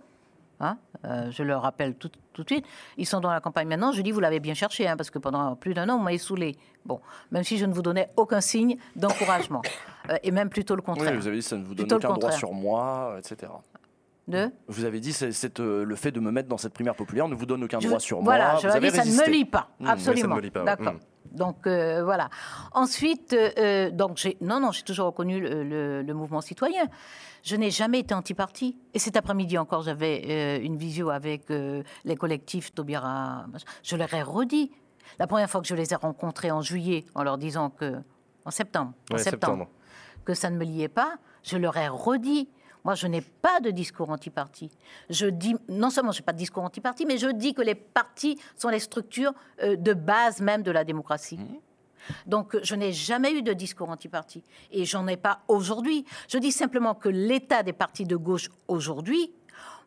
Hein, 0.61 0.77
euh, 1.05 1.31
je 1.31 1.41
le 1.43 1.55
rappelle 1.55 1.95
tout, 1.95 2.09
tout 2.33 2.43
de 2.43 2.49
suite. 2.49 2.65
Ils 2.97 3.05
sont 3.05 3.21
dans 3.21 3.31
la 3.31 3.39
campagne 3.39 3.67
maintenant. 3.69 3.93
Je 3.93 4.01
dis, 4.01 4.11
vous 4.11 4.19
l'avez 4.19 4.41
bien 4.41 4.53
cherché, 4.53 4.87
hein, 4.89 4.97
parce 4.97 5.09
que 5.09 5.17
pendant 5.17 5.55
plus 5.55 5.73
d'un 5.73 5.87
an, 5.87 5.97
vous 5.97 6.03
m'avez 6.03 6.17
saoulé. 6.17 6.57
Bon, 6.85 6.99
même 7.31 7.45
si 7.45 7.57
je 7.57 7.65
ne 7.65 7.73
vous 7.73 7.81
donnais 7.81 8.09
aucun 8.17 8.41
signe 8.41 8.77
d'encouragement. 8.95 9.61
Euh, 10.09 10.15
et 10.23 10.31
même 10.31 10.49
plutôt 10.49 10.75
le 10.75 10.79
Oui, 10.81 10.85
contraire. 10.85 11.13
vous 11.13 11.27
avez 11.27 11.35
dit 11.35 11.43
ça 11.43 11.55
ne 11.55 11.63
vous 11.63 11.75
donne 11.75 11.91
aucun 11.93 12.13
droit 12.13 12.31
sur 12.31 12.51
moi, 12.51 13.15
etc. 13.19 13.51
De 14.29 14.51
Vous 14.67 14.85
avez 14.85 14.99
dit 14.99 15.11
c'est, 15.11 15.59
euh, 15.59 15.83
le 15.83 15.95
fait 15.95 16.11
de 16.11 16.19
me 16.19 16.31
mettre 16.31 16.47
dans 16.47 16.57
cette 16.57 16.73
primaire 16.73 16.95
populaire 16.95 17.27
ne 17.27 17.33
vous 17.35 17.45
donne 17.47 17.63
aucun 17.63 17.79
Je- 17.79 17.87
droit 17.87 17.99
sur 17.99 18.21
voilà, 18.21 18.51
moi. 18.53 18.59
je 18.61 18.79
dis, 18.79 18.91
ça 18.91 19.03
ne 19.03 19.11
me 19.11 19.29
lie 19.31 19.45
pas. 19.45 19.69
Mmh, 19.79 19.87
absolument. 19.87 20.21
ça 20.21 20.27
ne 20.27 20.35
me 20.35 20.41
lie 20.41 20.51
pas, 20.51 20.59
ouais. 20.59 20.65
D'accord. 20.65 20.93
Mmh. 20.93 20.99
Donc 21.35 21.65
euh, 21.67 22.03
voilà. 22.03 22.29
Ensuite, 22.73 23.33
euh, 23.33 23.49
euh, 23.57 23.89
donc 23.91 24.19
non 24.41 24.59
non, 24.59 24.71
j'ai 24.71 24.83
toujours 24.83 25.07
reconnu 25.07 25.39
le, 25.41 25.63
le- 25.63 26.01
le 26.03 26.13
mouvement 26.13 26.41
citoyen. 26.41 26.85
Je 27.43 27.55
n'ai 27.55 27.71
jamais 27.71 27.99
été 27.99 28.13
anti-parti. 28.13 28.77
Et 28.93 28.99
cet 28.99 29.15
après-midi 29.17 29.57
encore, 29.57 29.81
j'avais 29.81 30.59
une 30.63 30.77
visio 30.77 31.09
avec 31.09 31.45
les 31.49 32.15
collectifs 32.17 32.73
Taubira. 32.73 33.45
Je 33.83 33.95
leur 33.95 34.13
ai 34.13 34.21
redit. 34.21 34.71
La 35.17 35.25
première 35.27 35.49
fois 35.49 35.61
que 35.61 35.67
je 35.67 35.73
les 35.75 35.91
ai 35.93 35.95
rencontrés 35.95 36.51
en 36.51 36.61
juillet, 36.61 37.05
en 37.15 37.23
leur 37.23 37.37
disant 37.37 37.69
que 37.69 37.95
en 38.45 38.51
septembre, 38.51 38.93
en 39.13 39.17
septembre. 39.17 39.67
que 40.25 40.33
ça 40.33 40.49
ne 40.49 40.57
me 40.57 40.65
liait 40.65 40.87
pas, 40.89 41.13
je 41.43 41.57
leur 41.57 41.77
ai 41.77 41.87
redit. 41.87 42.49
Moi, 42.89 42.95
je 42.95 43.05
n'ai 43.05 43.21
pas 43.21 43.59
de 43.59 43.69
discours 43.69 44.09
anti-parti. 44.09 44.71
Je 45.11 45.27
dis, 45.27 45.55
non 45.67 45.91
seulement 45.91 46.11
je 46.11 46.21
n'ai 46.21 46.25
pas 46.25 46.33
de 46.33 46.39
discours 46.39 46.63
anti-parti, 46.63 47.05
mais 47.05 47.19
je 47.19 47.27
dis 47.27 47.53
que 47.53 47.61
les 47.61 47.75
partis 47.75 48.39
sont 48.57 48.69
les 48.69 48.79
structures 48.79 49.31
euh, 49.61 49.75
de 49.75 49.93
base 49.93 50.41
même 50.41 50.63
de 50.63 50.71
la 50.71 50.83
démocratie. 50.83 51.39
Donc, 52.25 52.57
je 52.63 52.73
n'ai 52.73 52.91
jamais 52.91 53.31
eu 53.33 53.43
de 53.43 53.53
discours 53.53 53.91
anti-parti. 53.91 54.43
Et 54.71 54.85
j'en 54.85 55.05
ai 55.05 55.17
pas 55.17 55.41
aujourd'hui. 55.47 56.03
Je 56.27 56.39
dis 56.39 56.51
simplement 56.51 56.95
que 56.95 57.09
l'état 57.09 57.61
des 57.61 57.73
partis 57.73 58.05
de 58.05 58.15
gauche 58.15 58.49
aujourd'hui 58.67 59.31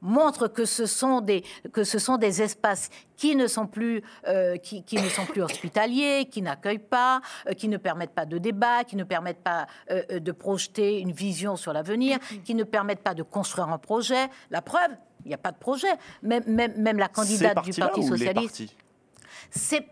montre 0.03 0.49
que 0.49 0.65
ce 0.67 0.85
sont 0.85 1.21
des, 1.21 1.43
que 1.73 1.85
ce 1.85 1.99
sont 1.99 2.19
des 2.19 2.43
espaces 2.43 2.91
qui 3.17 3.35
ne 3.37 3.47
sont 3.47 3.67
plus, 3.67 4.03
euh, 4.27 4.57
qui, 4.57 4.83
qui 4.83 4.97
ne 4.97 5.09
sont 5.09 5.25
plus 5.25 5.43
hospitaliers, 5.43 6.29
qui 6.31 6.43
n'accueillent 6.43 6.79
pas, 6.79 7.21
euh, 7.49 7.53
qui 7.53 7.69
ne 7.69 7.77
permettent 7.77 8.15
pas 8.15 8.27
de 8.27 8.37
débat, 8.39 8.85
qui 8.85 8.97
ne 8.97 9.05
permettent 9.05 9.43
pas 9.43 9.67
euh, 9.91 10.19
de 10.21 10.33
projeter 10.33 10.99
une 10.99 11.13
vision 11.13 11.57
sur 11.57 11.73
l'avenir, 11.73 12.19
qui 12.45 12.55
ne 12.55 12.65
permettent 12.65 13.03
pas 13.03 13.15
de 13.15 13.23
construire 13.23 13.69
un 13.69 13.79
projet. 13.79 14.29
La 14.51 14.61
preuve, 14.61 14.91
il 15.25 15.29
n'y 15.29 15.35
a 15.35 15.39
pas 15.39 15.53
de 15.53 15.59
projet. 15.59 15.87
Même, 16.23 16.43
même, 16.47 16.75
même 16.77 16.99
la 16.99 17.09
candidate 17.09 17.63
du 17.65 17.73
Parti 17.73 18.03
socialiste. 18.03 18.63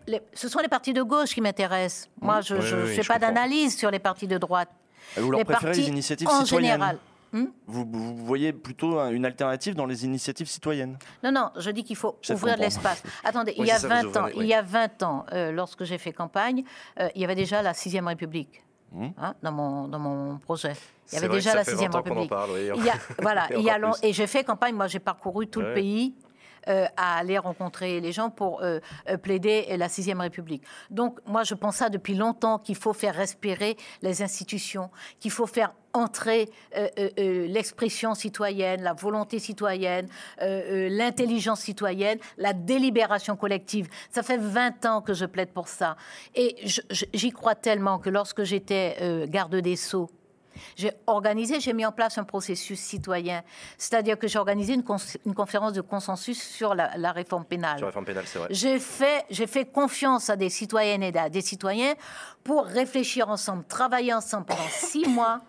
les- 0.07 0.21
ce 0.33 0.47
sont 0.49 0.59
les 0.59 0.67
partis 0.67 0.93
de 0.93 1.01
gauche 1.03 1.33
qui 1.33 1.41
m'intéressent. 1.41 2.09
Moi, 2.19 2.41
je 2.41 2.55
ne 2.55 2.59
Oui, 2.59 2.65
oui, 2.73 2.79
oui, 2.89 2.95
fais 2.95 3.03
pas 3.07 3.19
d'analyse 3.19 3.77
sur 3.77 3.91
les 3.91 3.99
partis 3.99 4.27
de 4.27 4.37
droite. 4.37 4.69
Vous 5.17 5.31
leur 5.31 5.39
les 5.39 5.45
préférez 5.45 5.73
les 5.73 5.87
initiatives 5.89 6.27
en 6.27 6.43
citoyennes 6.45 6.71
général. 6.73 6.97
Hmm 7.33 7.45
vous, 7.67 7.85
vous 7.89 8.15
voyez 8.25 8.51
plutôt 8.51 8.99
un- 8.99 9.09
une 9.11 9.25
alternative 9.25 9.73
dans 9.75 9.85
les 9.85 10.03
initiatives 10.05 10.47
citoyennes 10.49 10.97
Non, 11.23 11.31
non, 11.31 11.49
je 11.57 11.69
dis 11.71 11.83
qu'il 11.83 11.95
faut 11.95 12.17
Ça, 12.21 12.33
ouvrir 12.33 12.57
l'espace. 12.57 13.01
Attendez, 13.23 13.53
Oui, 13.57 13.65
il 13.65 13.67
y 13.67 13.71
a 13.71 13.77
c'est 13.79 13.87
ça, 13.87 14.01
vous 14.03 14.11
20 14.11 14.17
ans, 14.21 14.27
il 14.35 14.45
y 14.45 14.53
a 14.53 14.61
20 14.61 15.03
ans 15.03 15.25
euh, 15.31 15.51
lorsque 15.53 15.83
j'ai 15.85 15.97
fait 15.97 16.11
campagne, 16.11 16.63
euh, 16.99 17.07
il 17.15 17.21
y 17.21 17.23
avait 17.23 17.35
déjà 17.35 17.61
la 17.61 17.73
Sixième 17.73 18.07
République. 18.07 18.63
Mmh. 18.93 19.07
hein, 19.19 19.35
dans, 19.41 19.53
mon, 19.53 19.87
dans 19.87 19.99
mon 19.99 20.37
projet. 20.39 20.73
Il 21.13 21.15
y 21.15 21.17
avait 21.19 21.29
déjà 21.29 21.55
la 21.55 21.63
fait 21.63 21.71
Sixième 21.71 21.91
20 21.93 21.99
ans 21.99 22.03
qu'on 22.03 22.09
en 22.09 22.13
République. 22.21 22.29
parle, 22.29 22.49
oui. 22.51 22.69
Il 22.75 22.83
y 22.85 22.89
a, 22.89 22.95
voilà, 23.21 23.47
Et 24.03 24.09
et 24.09 24.11
j'ai 24.13 24.27
fait 24.27 24.43
campagne, 24.43 24.75
moi 24.75 24.87
j'ai 24.87 24.99
parcouru 24.99 25.47
tout 25.47 25.61
le 25.61 25.73
pays. 25.73 26.13
Euh, 26.67 26.85
à 26.95 27.17
aller 27.17 27.39
rencontrer 27.39 27.99
les 28.01 28.11
gens 28.11 28.29
pour 28.29 28.61
euh, 28.61 28.79
euh, 29.09 29.17
plaider 29.17 29.65
la 29.77 29.89
Sixième 29.89 30.21
République. 30.21 30.63
Donc 30.91 31.17
moi 31.25 31.43
je 31.43 31.55
pense 31.55 31.77
ça 31.77 31.89
depuis 31.89 32.13
longtemps 32.13 32.59
qu'il 32.59 32.75
faut 32.75 32.93
faire 32.93 33.15
respirer 33.15 33.77
les 34.03 34.21
institutions, 34.21 34.91
qu'il 35.19 35.31
faut 35.31 35.47
faire 35.47 35.73
entrer 35.93 36.49
l'expression 37.17 38.15
citoyenne, 38.15 38.81
la 38.81 38.93
volonté 38.93 39.39
citoyenne, 39.39 40.07
l'intelligence 40.39 41.59
citoyenne, 41.59 42.17
la 42.37 42.53
délibération 42.53 43.35
collective. 43.35 43.89
Ça 44.09 44.23
fait 44.23 44.37
20 44.37 44.85
ans 44.85 45.01
que 45.01 45.13
je 45.13 45.25
plaide 45.25 45.49
pour 45.49 45.67
ça. 45.67 45.97
Et 46.33 46.55
j'y 47.13 47.31
crois 47.31 47.55
tellement 47.55 47.99
que 47.99 48.09
lorsque 48.09 48.43
j'étais 48.43 49.27
garde 49.27 49.57
des 49.57 49.75
Sceaux, 49.75 50.09
j'ai 50.75 50.91
organisé, 51.07 51.59
j'ai 51.59 51.73
mis 51.73 51.85
en 51.85 51.91
place 51.91 52.17
un 52.17 52.23
processus 52.23 52.79
citoyen. 52.79 53.43
C'est-à-dire 53.77 54.17
que 54.17 54.27
j'ai 54.27 54.39
organisé 54.39 54.73
une, 54.73 54.83
conférence 55.33 55.73
de 55.73 55.81
consensus 55.81 56.41
sur 56.41 56.75
la, 56.75 56.97
la 56.97 57.11
réforme 57.11 57.45
pénale. 57.45 57.77
Sur 57.77 57.85
la 57.85 57.89
réforme 57.89 58.05
pénale, 58.05 58.25
c'est 58.27 58.39
vrai. 58.39 58.47
J'ai 58.51 58.79
fait, 58.79 59.25
j'ai 59.29 59.47
fait 59.47 59.65
confiance 59.65 60.29
à 60.29 60.35
des 60.35 60.49
citoyennes 60.49 61.03
et 61.03 61.17
à 61.17 61.29
des 61.29 61.41
citoyens 61.41 61.93
pour 62.43 62.65
réfléchir 62.65 63.29
ensemble, 63.29 63.63
travailler 63.65 64.13
ensemble 64.13 64.45
pendant 64.45 64.67
six 64.69 65.07
mois 65.07 65.41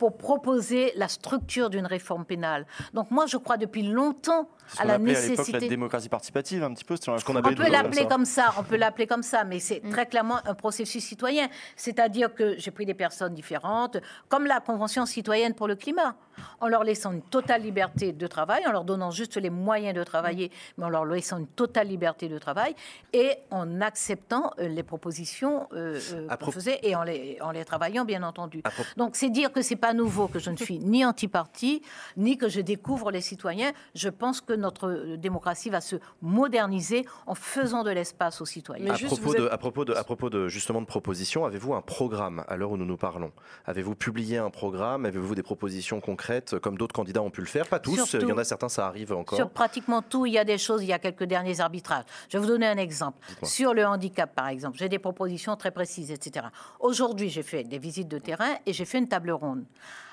pour 0.00 0.16
proposer 0.16 0.92
la 0.96 1.08
structure 1.08 1.68
d'une 1.68 1.86
réforme 1.86 2.24
pénale. 2.24 2.66
Donc 2.94 3.10
moi, 3.10 3.26
je 3.26 3.36
crois 3.36 3.58
depuis 3.58 3.82
longtemps 3.82 4.48
à 4.78 4.84
la 4.84 4.94
à 4.94 4.98
l'époque 4.98 5.14
la 5.14 5.28
nécessité. 5.28 5.68
démocratie 5.68 6.08
participative, 6.08 6.62
un 6.62 6.72
petit 6.74 6.84
peu. 6.84 6.96
Ce 6.96 7.24
qu'on 7.24 7.36
On 7.36 7.42
peut 7.42 7.70
l'appeler 7.70 8.06
comme 8.06 8.24
ça, 8.24 8.54
on 8.58 8.62
peut 8.62 8.76
l'appeler 8.76 9.06
comme 9.06 9.22
ça, 9.22 9.44
mais 9.44 9.58
c'est 9.58 9.80
très 9.90 10.06
clairement 10.06 10.38
un 10.46 10.54
processus 10.54 11.04
citoyen. 11.04 11.48
C'est-à-dire 11.76 12.34
que 12.34 12.58
j'ai 12.58 12.70
pris 12.70 12.86
des 12.86 12.94
personnes 12.94 13.34
différentes, 13.34 13.98
comme 14.28 14.46
la 14.46 14.60
Convention 14.60 15.06
citoyenne 15.06 15.54
pour 15.54 15.68
le 15.68 15.76
climat, 15.76 16.14
en 16.60 16.68
leur 16.68 16.84
laissant 16.84 17.12
une 17.12 17.22
totale 17.22 17.62
liberté 17.62 18.12
de 18.12 18.26
travail, 18.26 18.66
en 18.66 18.72
leur 18.72 18.84
donnant 18.84 19.10
juste 19.10 19.36
les 19.36 19.50
moyens 19.50 19.94
de 19.94 20.04
travailler, 20.04 20.50
mais 20.78 20.84
en 20.84 20.88
leur 20.88 21.04
laissant 21.04 21.38
une 21.38 21.46
totale 21.46 21.88
liberté 21.88 22.28
de 22.28 22.38
travail, 22.38 22.74
et 23.12 23.32
en 23.50 23.80
acceptant 23.80 24.52
euh, 24.58 24.68
les 24.68 24.82
propositions 24.82 25.68
euh, 25.72 25.98
euh, 26.12 26.36
qu'on 26.36 26.50
faisait 26.50 26.78
et 26.82 26.94
en 26.94 27.02
les, 27.02 27.38
en 27.40 27.50
les 27.50 27.64
travaillant, 27.64 28.04
bien 28.04 28.22
entendu. 28.22 28.62
Donc 28.96 29.16
c'est 29.16 29.30
dire 29.30 29.52
que 29.52 29.62
c'est 29.62 29.76
pas 29.76 29.92
nouveau, 29.92 30.28
que 30.28 30.38
je 30.38 30.50
ne 30.50 30.56
suis 30.56 30.78
ni 30.78 31.04
anti-parti, 31.04 31.82
ni 32.16 32.36
que 32.36 32.48
je 32.48 32.60
découvre 32.60 33.10
les 33.10 33.20
citoyens. 33.20 33.72
Je 33.94 34.08
pense 34.08 34.40
que 34.40 34.52
notre 34.60 34.88
euh, 34.88 35.16
démocratie 35.16 35.70
va 35.70 35.80
se 35.80 35.96
moderniser 36.22 37.04
en 37.26 37.34
faisant 37.34 37.82
de 37.82 37.90
l'espace 37.90 38.40
aux 38.40 38.46
citoyens. 38.46 38.92
à, 38.92 38.98
propos 38.98 39.34
de, 39.34 39.48
à, 39.48 39.58
propos 39.58 39.84
de, 39.84 39.94
à 39.94 40.04
propos 40.04 40.30
de 40.30 40.48
justement 40.48 40.80
de 40.80 40.86
propositions, 40.86 41.44
avez-vous 41.44 41.74
un 41.74 41.82
programme 41.82 42.44
à 42.48 42.56
l'heure 42.56 42.70
où 42.70 42.76
nous 42.76 42.84
nous 42.84 42.96
parlons? 42.96 43.32
Avez-vous 43.66 43.94
publié 43.94 44.38
un 44.38 44.50
programme? 44.50 45.04
Avez-vous 45.06 45.34
des 45.34 45.42
propositions 45.42 46.00
concrètes 46.00 46.58
comme 46.58 46.78
d'autres 46.78 46.94
candidats 46.94 47.22
ont 47.22 47.30
pu 47.30 47.40
le 47.40 47.46
faire? 47.46 47.66
Pas 47.66 47.78
tous, 47.78 47.96
Surtout- 47.96 48.26
il 48.26 48.28
y 48.28 48.32
en 48.32 48.38
a 48.38 48.44
certains, 48.44 48.68
ça 48.68 48.86
arrive 48.86 49.12
encore. 49.12 49.36
Sur 49.36 49.50
pratiquement 49.50 50.02
tout, 50.02 50.26
il 50.26 50.32
y 50.32 50.38
a 50.38 50.44
des 50.44 50.58
choses, 50.58 50.82
il 50.82 50.88
y 50.88 50.92
a 50.92 50.98
quelques 50.98 51.24
derniers 51.24 51.60
arbitrages. 51.60 52.04
Je 52.28 52.36
vais 52.38 52.42
vous 52.42 52.48
donner 52.50 52.66
un 52.66 52.76
exemple. 52.78 53.18
Sur 53.42 53.74
le 53.74 53.86
handicap, 53.86 54.34
par 54.34 54.48
exemple, 54.48 54.78
j'ai 54.78 54.88
des 54.88 54.98
propositions 54.98 55.56
très 55.56 55.70
précises, 55.70 56.10
etc. 56.10 56.46
Aujourd'hui, 56.78 57.28
j'ai 57.28 57.42
fait 57.42 57.64
des 57.64 57.78
visites 57.78 58.08
de 58.08 58.18
terrain 58.18 58.56
et 58.66 58.72
j'ai 58.72 58.84
fait 58.84 58.98
une 58.98 59.08
table 59.08 59.30
ronde. 59.30 59.64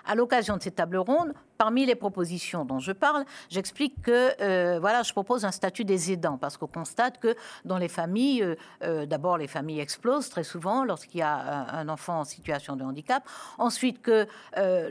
À 0.07 0.15
l'occasion 0.15 0.55
de 0.55 0.61
cette 0.61 0.75
table 0.75 0.97
ronde, 0.97 1.33
parmi 1.57 1.85
les 1.85 1.95
propositions 1.95 2.63
dont 2.63 2.79
je 2.79 2.93
parle, 2.93 3.25
j'explique 3.49 4.01
que 4.01 4.41
euh, 4.41 4.79
voilà, 4.79 5.03
je 5.03 5.11
propose 5.11 5.43
un 5.43 5.51
statut 5.51 5.83
des 5.83 6.13
aidants 6.13 6.37
parce 6.37 6.55
qu'on 6.55 6.67
constate 6.67 7.19
que 7.19 7.35
dans 7.65 7.77
les 7.77 7.89
familles, 7.89 8.41
euh, 8.41 8.55
euh, 8.83 9.05
d'abord 9.05 9.37
les 9.37 9.47
familles 9.47 9.81
explosent 9.81 10.29
très 10.29 10.43
souvent 10.43 10.85
lorsqu'il 10.85 11.19
y 11.19 11.23
a 11.23 11.67
un, 11.73 11.89
enfant 11.89 12.21
en 12.21 12.23
situation 12.23 12.77
de 12.77 12.83
handicap. 12.83 13.23
Ensuite 13.57 14.01
que 14.01 14.27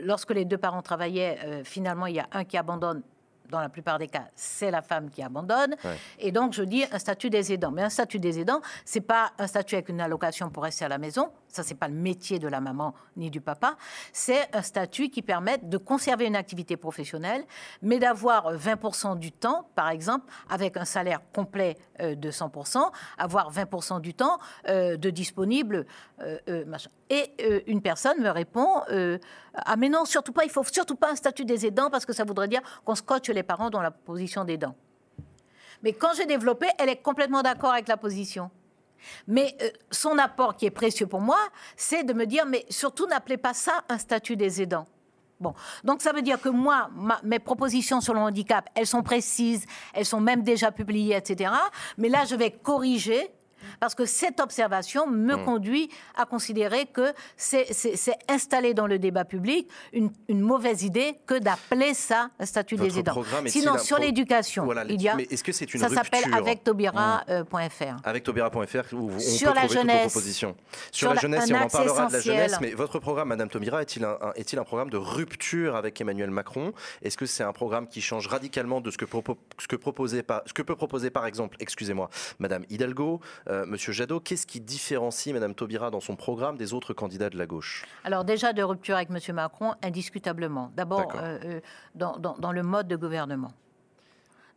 lorsque 0.03 0.31
les 0.31 0.45
deux 0.45 0.57
parents 0.57 0.81
travaillaient, 0.81 1.63
finalement 1.63 2.05
il 2.05 2.15
y 2.15 2.19
a 2.19 2.27
un 2.31 2.43
qui 2.43 2.57
abandonne 2.57 3.01
dans 3.49 3.59
la 3.59 3.69
plupart 3.69 3.99
des 3.99 4.07
cas, 4.07 4.25
c'est 4.35 4.71
la 4.71 4.81
femme 4.81 5.09
qui 5.09 5.21
abandonne. 5.21 5.75
Ouais. 5.83 5.97
Et 6.19 6.31
donc, 6.31 6.53
je 6.53 6.63
dis 6.63 6.83
un 6.91 6.99
statut 6.99 7.29
des 7.29 7.53
aidants. 7.53 7.71
Mais 7.71 7.83
un 7.83 7.89
statut 7.89 8.19
des 8.19 8.39
aidants, 8.39 8.61
c'est 8.85 9.01
pas 9.01 9.31
un 9.37 9.47
statut 9.47 9.75
avec 9.75 9.89
une 9.89 10.01
allocation 10.01 10.49
pour 10.49 10.63
rester 10.63 10.85
à 10.85 10.89
la 10.89 10.97
maison. 10.97 11.29
Ça, 11.47 11.63
c'est 11.63 11.75
pas 11.75 11.87
le 11.87 11.95
métier 11.95 12.39
de 12.39 12.47
la 12.47 12.61
maman 12.61 12.93
ni 13.15 13.29
du 13.29 13.41
papa. 13.41 13.77
C'est 14.11 14.53
un 14.55 14.61
statut 14.61 15.09
qui 15.09 15.21
permet 15.21 15.57
de 15.57 15.77
conserver 15.77 16.25
une 16.25 16.35
activité 16.35 16.77
professionnelle, 16.77 17.45
mais 17.81 17.99
d'avoir 17.99 18.53
20% 18.53 19.17
du 19.17 19.31
temps, 19.31 19.69
par 19.75 19.89
exemple, 19.89 20.31
avec 20.49 20.77
un 20.77 20.85
salaire 20.85 21.21
complet 21.33 21.77
euh, 22.01 22.15
de 22.15 22.31
100%, 22.31 22.91
avoir 23.17 23.51
20% 23.51 24.01
du 24.01 24.13
temps 24.13 24.37
euh, 24.67 24.97
de 24.97 25.09
disponible, 25.09 25.85
euh. 26.21 26.65
Et 27.09 27.31
euh, 27.41 27.61
une 27.67 27.81
personne 27.81 28.21
me 28.21 28.29
répond 28.29 28.81
euh, 28.91 29.17
Ah, 29.53 29.75
mais 29.77 29.89
non, 29.89 30.05
surtout 30.05 30.33
pas, 30.33 30.43
il 30.43 30.49
faut 30.49 30.63
surtout 30.63 30.95
pas 30.95 31.11
un 31.11 31.15
statut 31.15 31.45
des 31.45 31.65
aidants 31.65 31.89
parce 31.89 32.05
que 32.05 32.13
ça 32.13 32.25
voudrait 32.25 32.47
dire 32.47 32.61
qu'on 32.83 32.95
scotche 32.95 33.29
les 33.29 33.43
parents 33.43 33.69
dans 33.69 33.81
la 33.81 33.91
position 33.91 34.43
d'aidant. 34.43 34.75
Mais 35.83 35.93
quand 35.93 36.09
j'ai 36.15 36.25
développé, 36.25 36.67
elle 36.79 36.89
est 36.89 37.01
complètement 37.01 37.43
d'accord 37.43 37.71
avec 37.71 37.87
la 37.87 37.97
position. 37.97 38.49
Mais 39.27 39.55
euh, 39.61 39.69
son 39.91 40.17
apport 40.17 40.55
qui 40.55 40.65
est 40.65 40.71
précieux 40.71 41.07
pour 41.07 41.21
moi, 41.21 41.39
c'est 41.75 42.03
de 42.03 42.13
me 42.13 42.25
dire, 42.25 42.45
mais 42.45 42.65
surtout 42.69 43.07
n'appelez 43.07 43.37
pas 43.37 43.53
ça 43.53 43.83
un 43.89 43.97
statut 43.97 44.35
des 44.35 44.61
aidants. 44.61 44.87
Bon, 45.39 45.53
donc 45.83 46.01
ça 46.01 46.13
veut 46.13 46.23
dire 46.23 46.41
que 46.41 46.49
moi, 46.49 46.89
mes 47.23 47.37
propositions 47.37 48.01
sur 48.01 48.15
le 48.15 48.19
handicap, 48.19 48.67
elles 48.73 48.87
sont 48.87 49.03
précises, 49.03 49.65
elles 49.93 50.05
sont 50.05 50.19
même 50.19 50.41
déjà 50.41 50.71
publiées, 50.71 51.15
etc. 51.15 51.51
Mais 51.97 52.09
là, 52.09 52.25
je 52.25 52.35
vais 52.35 52.49
corriger. 52.49 53.29
Parce 53.79 53.95
que 53.95 54.05
cette 54.05 54.39
observation 54.39 55.07
me 55.07 55.35
Hmm. 55.35 55.45
conduit 55.45 55.89
à 56.15 56.25
considérer 56.25 56.85
que 56.87 57.13
c'est 57.35 57.67
installé 58.29 58.73
dans 58.73 58.87
le 58.87 58.97
débat 58.99 59.25
public 59.25 59.67
une, 59.93 60.09
une 60.29 60.41
mauvaise 60.41 60.83
idée 60.83 61.15
que 61.25 61.37
d'appeler 61.39 61.93
ça 61.93 62.29
un 62.39 62.45
statut 62.45 62.75
Votre 62.75 62.89
des 62.93 62.99
aidants. 62.99 63.23
Sinon, 63.47 63.77
sur 63.77 63.99
l'éducation, 63.99 64.65
Voilà, 64.65 64.83
il 64.87 65.01
y 65.01 65.09
a. 65.09 65.15
mais 65.15 65.27
est-ce 65.29 65.43
que 65.43 65.51
c'est 65.51 65.71
une 65.73 65.79
ça 65.79 65.89
s'appelle 65.89 66.23
rupture 66.23 66.35
avec 66.37 66.63
tobira.fr. 66.63 67.95
avec 68.03 68.23
tobira.fr 68.23 68.93
où 68.93 69.11
on 69.11 69.19
Sur 69.19 69.49
peut 69.49 69.55
la 69.55 69.61
trouver 69.65 69.79
jeunesse. 69.79 70.11
propositions. 70.11 70.55
Sur, 70.91 71.07
Sur 71.09 71.13
la 71.13 71.19
jeunesse, 71.21 71.43
un 71.51 71.55
et 71.55 71.57
on 71.57 71.63
en 71.63 71.67
parlera 71.67 72.07
de 72.07 72.11
la 72.13 72.17
essentiel. 72.19 72.35
jeunesse, 72.37 72.57
mais 72.61 72.71
votre 72.71 72.99
programme, 72.99 73.27
Madame 73.29 73.49
Tomira, 73.49 73.81
est-il 73.81 74.03
un, 74.05 74.17
un- 74.21 74.33
est-il 74.35 74.57
un 74.59 74.63
programme 74.63 74.89
de 74.89 74.97
rupture 74.97 75.75
avec 75.75 75.99
Emmanuel 76.01 76.31
Macron? 76.31 76.73
Est-ce 77.01 77.17
que 77.17 77.25
c'est 77.25 77.43
un 77.43 77.53
programme 77.53 77.87
qui 77.87 78.01
change 78.01 78.27
radicalement 78.27 78.81
de 78.81 78.91
ce 78.91 78.97
que, 78.97 79.05
propo- 79.05 79.37
ce 79.59 79.67
que, 79.67 79.75
proposait 79.75 80.23
ce 80.45 80.53
que 80.53 80.61
peut 80.61 80.75
proposer, 80.75 81.09
par 81.09 81.25
exemple, 81.25 81.57
excusez-moi, 81.59 82.09
Madame 82.39 82.63
Hidalgo, 82.69 83.19
Monsieur 83.65 83.93
Jadot 83.93 84.19
Qu'est-ce 84.19 84.45
qui 84.47 84.59
différencie 84.61 85.33
Madame 85.33 85.55
Taubira 85.55 85.89
dans 85.89 85.99
son 86.01 86.15
programme 86.15 86.57
des 86.57 86.73
autres 86.73 86.93
candidats 86.93 87.29
de 87.29 87.37
la 87.37 87.45
gauche? 87.45 87.85
Alors 88.03 88.23
déjà 88.25 88.53
de 88.53 88.61
rupture 88.63 88.95
avec 88.95 89.09
M. 89.09 89.35
Macron, 89.35 89.73
indiscutablement. 89.83 90.71
D'abord 90.75 91.13
euh, 91.15 91.39
euh, 91.43 91.59
dans, 91.95 92.17
dans- 92.17 92.37
dans 92.37 92.51
le 92.51 92.63
mode 92.63 92.87
de 92.87 92.95
gouvernement. 92.95 93.51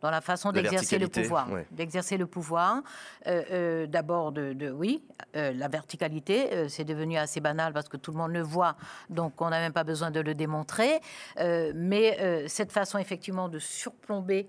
Dans 0.01 0.11
la 0.11 0.23
façon 0.23 0.51
d'exercer 0.51 0.99
le 0.99 1.09
pouvoir, 1.09 1.53
ouais. 1.53 1.67
d'exercer 1.73 2.17
le 2.17 2.27
pouvoir. 2.27 2.81
Euh, 3.27 3.43
euh, 3.51 3.87
D'abord, 3.87 4.33
de, 4.33 4.55
de- 4.55 4.71
oui, 4.71 5.05
euh, 5.37 5.53
la 5.53 5.69
verticalité, 5.69 6.55
euh, 6.55 6.69
c'est 6.69 6.85
devenu 6.85 7.19
assez 7.19 7.41
banal 7.41 7.75
parce 7.75 7.91
que 7.91 7.99
tout 7.99 8.11
le 8.11 8.17
monde 8.17 8.33
le 8.33 8.41
voit, 8.41 8.77
donc 9.11 9.39
on 9.43 9.51
n'a 9.51 9.61
même 9.61 9.75
pas 9.75 9.85
besoin 9.85 10.11
de 10.11 10.21
le 10.21 10.35
démontrer. 10.35 11.01
Euh, 11.39 11.73
mais 11.77 12.17
euh, 12.19 12.49
cette 12.49 12.73
façon 12.73 12.97
effectivement 12.97 13.51
de 13.51 13.59
surplomber 13.59 14.49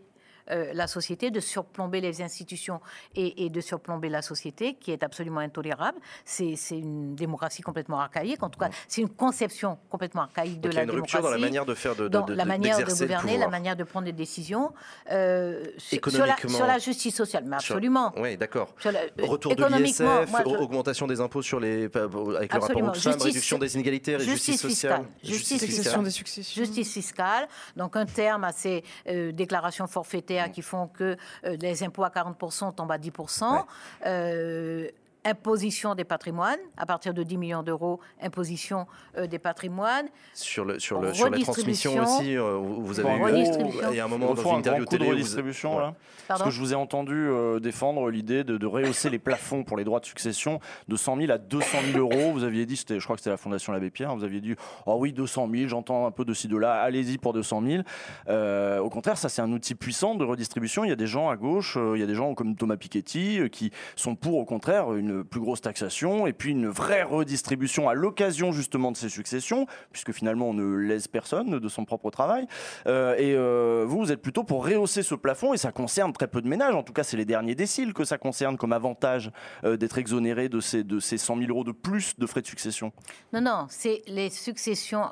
euh, 0.50 0.72
la 0.74 0.88
société, 0.88 1.30
de 1.32 1.40
surplomber 1.40 2.02
les 2.02 2.22
institutions 2.22 2.80
et, 3.16 3.46
et 3.46 3.50
de 3.50 3.62
surplomber 3.62 4.10
la 4.10 4.22
société, 4.22 4.76
qui 4.76 4.92
est 4.92 5.04
absolument 5.04 5.40
intolérable. 5.42 6.00
C'est 6.26 6.56
c'est 6.56 6.78
une 6.80 7.16
démocratie 7.16 7.62
complètement 7.62 8.00
archaïque. 8.00 8.42
En 8.44 8.50
tout 8.50 8.60
cas, 8.60 8.70
c'est 8.88 9.02
une 9.02 9.10
conception 9.10 9.78
complètement 9.90 10.24
archaïque 10.24 10.62
de 10.62 10.70
Donc 10.70 10.74
il 10.74 10.74
y 10.74 10.76
la 10.76 10.82
a 10.82 10.84
une 10.84 10.90
démocratie. 10.92 11.16
rupture 11.18 11.30
dans 11.30 11.36
la 11.36 11.42
manière 11.42 11.66
de 11.66 11.74
faire 11.76 11.96
de, 11.96 12.04
de- 12.04 12.08
dans 12.10 12.26
de- 12.26 12.34
la 12.34 12.46
manière 12.46 12.78
de 12.80 12.84
gouverner, 12.86 13.38
la 13.38 13.48
manière 13.48 13.76
de 13.76 13.84
prendre 13.84 14.06
des 14.06 14.12
décisions 14.14 14.74
euh, 15.12 15.64
sur, 15.78 16.00
sur 16.10 16.26
la, 16.26 16.36
sur 16.38 16.66
la 16.66 16.78
justice 16.80 17.16
sociale. 17.16 17.44
Mais 17.46 17.60
Sur- 17.60 17.76
absolument. 17.76 18.14
Oui, 18.18 18.38
d'accord. 18.38 18.74
La- 18.86 18.92
euh, 19.02 19.08
Retour 19.24 19.56
de 19.56 19.62
économiquement, 19.62 20.22
l'ISF, 20.22 20.46
augmentation 20.46 21.08
des 21.08 21.20
impôts 21.22 21.42
sur 21.42 21.60
les, 21.60 21.84
avec 21.86 21.94
le 21.94 22.00
rapport 22.06 22.64
Absolument. 22.64 22.90
Oxfam, 22.90 23.14
Justice- 23.14 23.24
réduction 23.28 23.58
des 23.58 23.76
inégalités, 23.76 24.14
justice, 24.20 24.32
justice 24.32 24.62
sociale, 24.62 25.06
fiscale. 25.22 25.30
Justice 25.32 25.66
fiscale. 25.66 26.54
Justice 26.56 26.94
fiscale. 26.94 27.48
Donc 27.76 27.96
un 27.96 28.06
terme 28.06 28.44
à 28.44 28.52
ces 28.52 28.84
euh, 29.08 29.32
déclarations 29.32 29.88
forfaitaires 30.32 30.52
qui 30.52 30.62
font 30.62 30.88
que 30.88 31.18
euh, 31.46 31.58
les 31.62 31.84
impôts 31.84 32.04
à 32.04 32.10
40% 32.10 32.76
tombent 32.76 32.92
à 32.92 32.98
10%. 32.98 33.64
Euh, 34.06 34.88
imposition 35.26 35.96
des 35.96 36.04
patrimoines, 36.04 36.60
à 36.78 36.86
partir 36.86 37.14
de 37.14 37.24
10 37.24 37.38
millions 37.38 37.64
d'euros, 37.64 38.00
imposition 38.22 38.88
euh, 39.18 39.28
des 39.28 39.40
patrimoines. 39.40 40.08
Sur, 40.34 40.66
le, 40.66 40.80
sur, 40.80 41.00
le, 41.02 41.14
sur 41.14 41.30
la 41.30 41.38
transmission 41.40 42.02
aussi, 42.02 42.36
euh, 42.36 42.58
vous 42.58 43.00
avez 43.00 43.10
Bon, 43.10 43.18
eu, 43.18 43.24
redistribution. 43.32 43.82
il 43.92 43.98
y 43.98 44.00
a 44.00 44.06
un 44.06 44.08
moment 44.08 44.34
dans 44.34 44.42
une 44.42 44.50
un 44.50 44.58
interview 44.58 44.86
de 44.86 44.90
télé, 44.90 45.06
vous- 45.06 45.12
redistribution 45.12 45.80
là 45.80 45.94
Parce 46.28 46.44
que 46.44 46.50
je 46.50 46.60
vous 46.60 46.74
ai 46.74 46.76
entendu 46.76 47.14
euh, 47.16 47.60
défendre 47.60 48.10
l'idée 48.10 48.44
de, 48.44 48.58
de 48.58 48.66
rehausser 48.66 49.10
les 49.10 49.20
plafonds 49.20 49.64
pour 49.64 49.78
les 49.78 49.84
droits 49.84 50.00
de 50.00 50.06
succession 50.06 50.60
de 50.88 50.96
100 50.96 51.18
000 51.18 51.32
à 51.32 51.38
200 51.38 51.78
000 51.94 52.00
euros. 52.00 52.32
Vous 52.34 52.44
aviez 52.44 52.66
dit, 52.66 52.76
c'était- 52.78 53.00
je 53.00 53.04
crois 53.04 53.16
que 53.16 53.22
c'était 53.22 53.30
la 53.30 53.38
Fondation 53.38 53.74
L'Abbé 53.74 53.90
Pierre, 53.92 54.16
vous 54.16 54.24
aviez 54.24 54.42
dit, 54.42 54.56
oh 54.86 54.96
oui, 55.00 55.14
200 55.14 55.50
000, 55.54 55.68
j'entends 55.68 56.06
un 56.08 56.12
peu 56.12 56.26
de 56.26 56.34
ci, 56.34 56.48
de 56.48 56.58
là, 56.58 56.82
allez-y 56.82 57.18
pour 57.18 57.34
200 57.34 57.62
000. 57.66 57.84
Euh, 58.28 58.80
au 58.80 58.90
contraire, 58.90 59.18
ça 59.18 59.30
c'est 59.30 59.42
un 59.42 59.52
outil 59.52 59.76
puissant 59.76 60.16
de 60.16 60.24
redistribution. 60.26 60.84
Il 60.84 60.90
y 60.90 60.94
a 60.94 60.96
des 60.96 61.08
gens 61.08 61.30
à 61.30 61.36
gauche, 61.36 61.78
euh, 61.78 61.94
il 61.96 62.00
y 62.00 62.04
a 62.04 62.08
des 62.08 62.16
gens 62.16 62.34
comme 62.34 62.56
Thomas 62.56 62.78
Piketty 62.78 63.40
euh, 63.40 63.48
qui 63.50 63.72
sont 63.96 64.16
pour 64.16 64.38
au 64.38 64.46
contraire 64.46 64.94
une 64.94 65.11
plus 65.30 65.40
grosse 65.40 65.62
taxation 65.62 66.28
et 66.28 66.34
puis 66.34 66.52
une 66.52 66.68
vraie 66.68 67.04
redistribution 67.04 67.90
à 67.90 67.94
l'occasion 67.94 68.52
justement 68.52 68.92
de 68.92 68.98
ces 68.98 69.10
successions, 69.10 69.68
puisque 69.92 70.12
finalement 70.12 70.50
on 70.50 70.54
ne 70.54 70.76
lèse 70.76 71.08
personne 71.08 71.60
de 71.60 71.70
son 71.70 71.86
propre 71.86 72.10
travail. 72.12 72.48
Euh, 72.88 73.16
et 73.18 73.34
euh, 73.36 73.86
vous, 73.88 74.00
vous 74.00 74.12
êtes 74.12 74.22
plutôt 74.22 74.44
pour 74.44 74.66
rehausser 74.66 75.04
ce 75.04 75.16
plafond 75.16 75.54
et 75.54 75.58
ça 75.58 75.72
concerne 75.72 76.14
très 76.14 76.28
peu 76.28 76.42
de 76.42 76.48
ménages. 76.48 76.76
En 76.76 76.84
tout 76.84 76.94
cas, 76.94 77.04
c'est 77.04 77.18
les 77.18 77.26
derniers 77.26 77.56
déciles 77.56 77.94
que 77.94 78.04
ça 78.04 78.18
concerne 78.18 78.58
comme 78.58 78.74
avantage 78.74 79.32
euh, 79.64 79.78
d'être 79.78 79.98
exonéré 79.98 80.50
de 80.50 80.60
ces, 80.60 80.84
de 80.84 81.00
ces 81.00 81.18
100 81.18 81.38
000 81.38 81.50
euros 81.50 81.64
de 81.64 81.72
plus 81.72 82.18
de 82.18 82.26
frais 82.26 82.42
de 82.42 82.48
succession. 82.48 82.92
Non, 83.34 83.42
non, 83.42 83.66
c'est 83.70 84.02
les 84.08 84.30
successions 84.30 85.04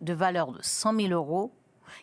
de 0.00 0.12
valeur 0.12 0.52
de 0.52 0.58
100 0.60 1.00
000 1.00 1.12
euros 1.12 1.52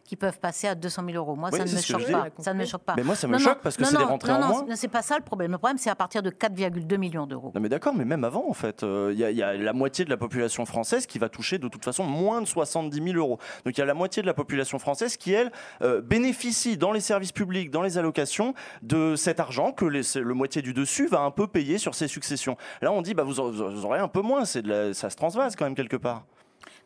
qui 0.03 0.15
peuvent 0.15 0.39
passer 0.39 0.67
à 0.67 0.75
200 0.75 1.03
000 1.05 1.17
euros. 1.17 1.35
Moi, 1.35 1.49
Oui, 1.51 1.59
ça 1.59 1.65
ne 1.65 1.71
me 1.71 1.77
choque 1.81 2.11
pas. 2.11 2.27
Ça 2.39 2.53
ne 2.53 2.59
me 2.59 2.65
choque 2.65 2.83
pas. 2.83 2.93
Mais 2.97 3.03
moi, 3.03 3.15
ça 3.15 3.27
me 3.27 3.33
Non, 3.33 3.39
choque 3.39 3.55
non, 3.55 3.59
parce 3.63 3.77
que 3.77 3.85
c'est 3.85 3.97
des 3.97 4.03
rentrées 4.03 4.31
non, 4.31 4.37
en 4.37 4.41
non, 4.41 4.47
moins. 4.47 4.65
non, 4.67 4.75
c'est 4.75 4.87
pas 4.87 5.01
ça 5.01 5.17
le 5.17 5.23
problème. 5.23 5.51
Le 5.51 5.57
problème, 5.57 5.77
c'est 5.77 5.89
à 5.89 5.95
partir 5.95 6.21
de 6.23 6.29
4,2 6.29 6.97
millions 6.97 7.25
d'euros. 7.27 7.51
Non 7.55 7.61
mais 7.61 7.69
d'accord, 7.69 7.93
mais 7.95 8.05
même 8.05 8.23
avant 8.23 8.45
en 8.49 8.53
fait, 8.53 8.83
euh, 8.83 9.09
il 9.13 9.19
y, 9.19 9.23
a- 9.23 9.31
il 9.31 9.37
y 9.37 9.43
a 9.43 9.53
la 9.53 9.73
moitié 9.73 10.05
de 10.05 10.09
la 10.09 10.17
population 10.17 10.65
française 10.65 11.05
qui 11.05 11.19
va 11.19 11.29
toucher 11.29 11.57
de 11.57 11.67
toute 11.67 11.83
façon 11.83 12.03
moins 12.03 12.41
de 12.41 12.47
70 12.47 13.01
000 13.03 13.17
euros. 13.17 13.37
Donc 13.65 13.77
il 13.77 13.79
y 13.79 13.83
a 13.83 13.85
la 13.85 13.93
moitié 13.93 14.21
de 14.21 14.27
la 14.27 14.33
population 14.33 14.79
française 14.79 15.17
qui 15.17 15.33
elle 15.33 15.51
euh, 15.81 16.01
bénéficie 16.01 16.77
dans 16.77 16.91
les 16.91 16.99
services 16.99 17.31
publics, 17.31 17.69
dans 17.71 17.81
les 17.81 17.97
allocations 17.97 18.53
de 18.81 19.15
cet 19.15 19.39
argent 19.39 19.71
que 19.71 19.85
les- 19.85 20.01
le 20.15 20.33
moitié 20.33 20.61
du 20.61 20.73
dessus 20.73 21.07
va 21.07 21.21
un 21.21 21.31
peu 21.31 21.47
payer 21.47 21.77
sur 21.77 21.95
ses 21.95 22.07
successions. 22.07 22.57
Là 22.81 22.91
on 22.91 23.01
dit 23.01 23.13
bah 23.13 23.23
vous, 23.23 23.39
aurez- 23.39 23.99
un 23.99 24.07
peu 24.07 24.21
moins, 24.21 24.45
c'est 24.45 24.61
de 24.61 24.69
la- 24.69 24.93
ça 24.93 25.09
se 25.09 25.15
transvase 25.15 25.55
quand 25.55 25.65
même 25.65 25.75
quelque 25.75 25.97
part. 25.97 26.23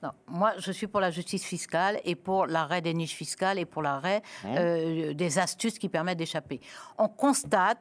Non, 0.04 0.12
moi, 0.28 0.54
je 0.58 0.72
suis 0.72 0.88
pour 0.88 1.00
la 1.00 1.12
justice 1.12 1.44
fiscale 1.44 2.00
et 2.04 2.16
pour 2.16 2.48
l'arrêt 2.48 2.82
des 2.82 2.94
niches 2.94 3.16
fiscales 3.16 3.60
et 3.60 3.66
pour 3.66 3.82
l'arrêt 3.82 4.22
Mmh. 4.44 4.48
euh, 4.58 5.14
des 5.14 5.40
astuces 5.40 5.80
qui 5.80 5.90
permettent 5.90 6.18
d'échapper. 6.18 6.60
On 6.98 7.08
constate, 7.08 7.80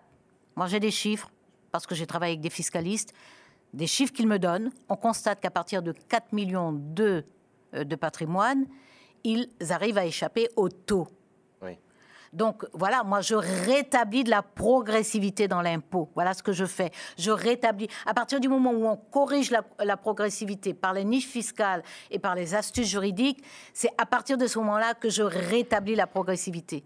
moi 0.57 0.66
j'ai 0.66 0.81
des 0.81 0.91
chiffres, 0.91 1.31
parce 1.71 1.87
que 1.87 1.95
j'ai 1.95 2.07
travaillé 2.07 2.33
avec 2.33 2.41
des 2.41 2.51
fiscalistes, 2.51 3.12
des 3.73 3.87
chiffres 3.87 4.12
qu'ils 4.12 4.29
me 4.29 4.39
donnent, 4.39 4.71
on 4.89 4.97
constate 4.97 5.41
qu'à 5.41 5.51
partir 5.51 5.83
de 5.83 5.93
4 5.93 6.33
millions 6.33 6.73
de, 6.73 7.25
euh, 7.75 7.85
de 7.85 7.97
patrimoine, 7.97 8.66
ils 9.25 9.49
arrivent 9.71 9.99
à 9.99 10.07
échapper 10.07 10.49
au 10.57 10.69
taux. 10.69 11.09
Donc 12.35 12.66
voilà, 12.73 13.05
moi 13.05 13.20
je 13.20 13.35
rétablis 13.35 14.24
de 14.24 14.31
la 14.31 14.43
progressivité 14.43 15.48
dans 15.48 15.62
l'impôt. 15.62 16.11
Voilà 16.15 16.35
ce 16.35 16.43
que 16.43 16.52
je 16.52 16.65
fais. 16.65 16.90
Je 17.16 17.31
rétablis. 17.31 17.89
À 18.06 18.12
partir 18.12 18.40
du 18.40 18.48
moment 18.48 18.73
où 18.73 18.86
on 18.86 18.97
corrige 18.97 19.51
la, 19.51 19.62
la 19.82 19.97
progressivité 19.97 20.74
par 20.74 20.93
les 20.93 21.05
niches 21.05 21.28
fiscales 21.28 21.82
et 22.11 22.19
par 22.19 22.35
les 22.35 22.55
astuces 22.55 22.89
juridiques, 22.89 23.43
c'est 23.73 23.90
à 23.98 24.06
partir 24.06 24.36
de 24.36 24.47
ce 24.47 24.59
moment-là 24.59 24.94
que 24.94 25.09
je 25.09 25.23
rétablis 25.23 25.94
la 25.94 26.06
progressivité. 26.06 26.85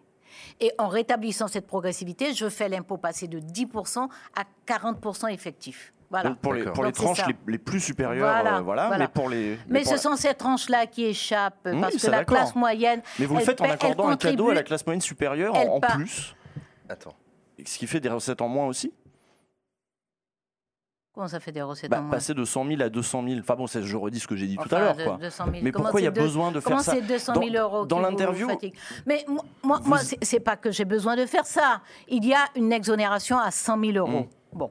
Et 0.61 0.73
en 0.79 0.89
rétablissant 0.89 1.49
cette 1.49 1.67
progressivité, 1.67 2.35
je 2.35 2.49
fais 2.49 2.69
l'impôt 2.69 2.99
passer 2.99 3.27
de 3.27 3.41
10% 3.41 4.09
à 4.37 4.45
40% 4.67 5.33
effectif. 5.33 5.93
Voilà. 6.11 6.31
Donc, 6.31 6.39
pour 6.39 6.55
les, 6.55 6.65
pour 6.65 6.91
tranches 6.93 7.27
les, 7.27 7.37
les 7.47 7.59
plus 7.59 7.81
supérieures, 7.81 8.33
Voilà, 8.33 8.57
euh, 8.59 8.61
voilà, 8.63 8.87
voilà. 8.87 9.05
mais 9.05 9.09
pour 9.09 9.29
les... 9.29 9.59
Mais 9.69 9.81
pour 9.81 9.89
ce 9.89 9.93
la- 9.97 9.99
sont 10.01 10.17
ces 10.17 10.33
tranches-là 10.33 10.87
qui 10.87 11.05
échappent 11.05 11.67
Oui, 11.67 11.79
parce 11.81 11.97
que 11.97 12.11
la 12.11 12.25
classe 12.25 12.55
moyenne. 12.55 13.03
Mais 13.19 13.27
vous 13.27 13.35
le 13.37 13.41
faites 13.43 13.61
en 13.61 13.65
paie- 13.65 13.71
accordant 13.73 14.09
un 14.09 14.17
cadeau 14.17 14.49
à 14.49 14.55
la 14.55 14.63
classe 14.63 14.87
moyenne 14.87 15.03
supérieure 15.03 15.55
en- 15.55 15.81
plus, 15.81 16.35
Attends. 16.89 17.15
ce 17.63 17.77
qui 17.79 17.87
fait 17.87 18.01
des 18.01 18.09
recettes 18.09 18.41
en 18.41 18.49
moins 18.49 18.67
aussi. 18.67 18.93
Comment 21.13 21.29
ça 21.29 21.41
fait 21.41 21.51
des 21.53 21.63
recettes 21.63 21.91
Bah, 21.91 21.99
en 21.99 22.03
moins 22.03 22.11
passer 22.13 22.33
de 22.33 22.45
100 22.45 22.65
000 22.67 22.81
à 22.83 22.89
200 22.89 23.25
000. 23.27 23.41
Enfin 23.41 23.57
bon, 23.57 23.67
je 23.67 23.97
redis 23.97 24.21
ce 24.21 24.29
que 24.29 24.37
j'ai 24.37 24.47
dit 24.47 24.57
tout 24.57 24.73
à 24.75 24.79
l'heure. 24.79 24.95
de- 24.97 25.05
quoi. 25.05 25.19
200 25.21 25.45
000. 25.47 25.57
Mais 25.63 25.73
Comment 25.73 25.85
pourquoi 25.87 26.01
il 26.01 26.05
y 26.05 26.07
a 26.07 26.11
deux- 26.13 26.21
besoin 26.23 26.53
de 26.53 26.61
faire 26.61 26.71
comment 26.71 26.79
ça 26.83 26.93
c'est 26.93 27.03
200 27.03 27.35
000 27.35 27.47
Dans- 27.51 27.61
euros 27.63 27.87
Dans 27.87 27.97
vous 27.97 28.03
l'interview, 28.03 28.49
Mais 29.05 29.25
moi, 29.29 29.45
moi, 29.65 29.81
moi, 29.85 29.99
c'est- 29.99 30.19
c'est 30.23 30.39
pas 30.41 30.57
que 30.57 30.71
j'ai 30.71 30.85
besoin 30.85 31.17
de 31.17 31.27
faire 31.27 31.45
ça. 31.45 31.81
Il 32.07 32.25
y 32.25 32.33
a 32.35 32.45
une 32.55 32.73
exonération 32.73 33.37
à 33.39 33.51
100 33.51 33.79
000 33.79 33.97
euros. 33.99 34.29
Bon, 34.53 34.71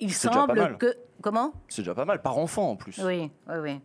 il 0.00 0.12
semble 0.12 0.76
que 0.78 0.96
comment? 1.22 1.52
C'est 1.68 1.82
déjà 1.82 1.94
pas 1.94 2.04
mal, 2.04 2.22
par 2.22 2.38
enfant 2.38 2.70
en 2.70 2.76
plus. 2.76 2.98
Oui, 3.04 3.30
oui, 3.48 3.56
oui. 3.60 3.80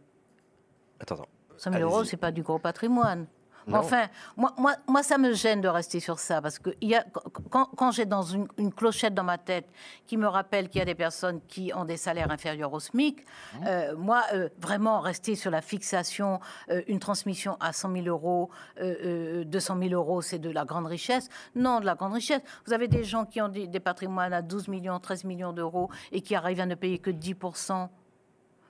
Attends, 1.00 1.16
attends. 1.16 1.28
100 1.58 1.72
000 1.74 1.84
euros, 1.84 2.04
c'est 2.04 2.18
pas 2.18 2.32
du 2.32 2.42
gros 2.42 2.60
patrimoine. 2.60 3.28
Non. 3.68 3.80
Enfin, 3.80 4.08
moi, 4.36 4.54
moi, 4.58 4.76
moi, 4.88 5.04
ça 5.04 5.18
me 5.18 5.34
gêne 5.34 5.62
de 5.62 5.68
rester 5.68 6.00
sur 6.00 6.20
ça 6.20 6.42
parce 6.42 6.60
que 6.60 6.72
il 6.82 6.90
y 6.90 6.96
a, 6.96 7.06
quand, 7.50 7.66
quand 7.76 7.92
j'ai 7.92 8.06
dans 8.06 8.24
une, 8.24 8.48
une 8.58 8.74
clochette 8.74 9.14
dans 9.14 9.24
ma 9.24 9.38
tête 9.38 9.68
qui 10.08 10.18
me 10.18 10.28
rappelle 10.28 10.70
qu'il 10.70 10.80
y 10.80 10.82
a 10.82 10.86
des 10.86 10.96
personnes 10.96 11.40
qui 11.48 11.72
ont 11.74 11.86
des 11.86 11.98
salaires 11.98 12.32
inférieurs 12.32 12.74
au 12.74 12.80
SMIC, 12.80 13.24
Mmh. 13.24 13.66
euh, 13.68 13.96
moi, 13.96 14.24
euh, 14.34 14.50
vraiment 14.60 15.00
rester 15.00 15.36
sur 15.36 15.52
la 15.52 15.62
fixation, 15.62 16.40
euh, 16.70 16.82
une 16.88 17.00
transmission 17.00 17.58
à 17.60 17.74
100 17.74 17.92
000 17.94 18.08
euros, 18.08 18.50
euh, 18.80 19.42
euh, 19.42 19.44
200 19.44 19.78
000 19.80 19.94
euros, 19.94 20.22
c'est 20.22 20.40
de 20.40 20.50
la 20.50 20.66
grande 20.66 20.88
richesse. 20.88 21.30
Non, 21.56 21.80
de 21.80 21.86
la 21.86 21.96
grande 21.96 22.14
richesse. 22.14 22.42
Vous 22.66 22.74
avez 22.74 22.88
des 22.88 23.04
gens 23.04 23.26
qui 23.26 23.42
ont 23.42 23.50
des, 23.50 23.68
des 23.68 23.80
patrimoines 23.80 24.34
à 24.34 24.42
12 24.42 24.68
millions, 24.68 25.00
13 25.00 25.26
millions 25.26 25.54
d'euros 25.54 25.90
et 26.12 26.22
qui 26.22 26.36
arrivent 26.36 26.62
à 26.62 26.66
ne 26.66 26.76
payer 26.76 27.00
que 27.00 27.12
10% 27.12 27.90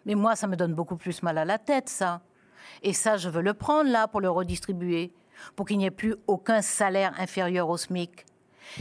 mais 0.06 0.15
moi, 0.15 0.36
ça 0.36 0.48
me 0.48 0.56
donne 0.57 0.74
beaucoup 0.74 0.98
plus 0.98 1.24
mal 1.24 1.38
à 1.38 1.45
la 1.45 1.57
tête, 1.57 1.88
ça. 1.88 2.22
Et 2.81 2.94
ça, 2.94 3.18
je 3.18 3.30
veux 3.30 3.41
le 3.41 3.53
prendre 3.53 3.90
là 3.90 4.07
pour 4.07 4.22
le 4.22 4.30
redistribuer, 4.30 5.14
pour 5.56 5.65
qu'il 5.65 5.77
n'y 5.77 5.85
ait 5.85 5.91
plus 5.91 6.15
aucun 6.27 6.61
salaire 6.61 7.14
inférieur 7.19 7.69
au 7.69 7.77
SMIC. 7.77 8.26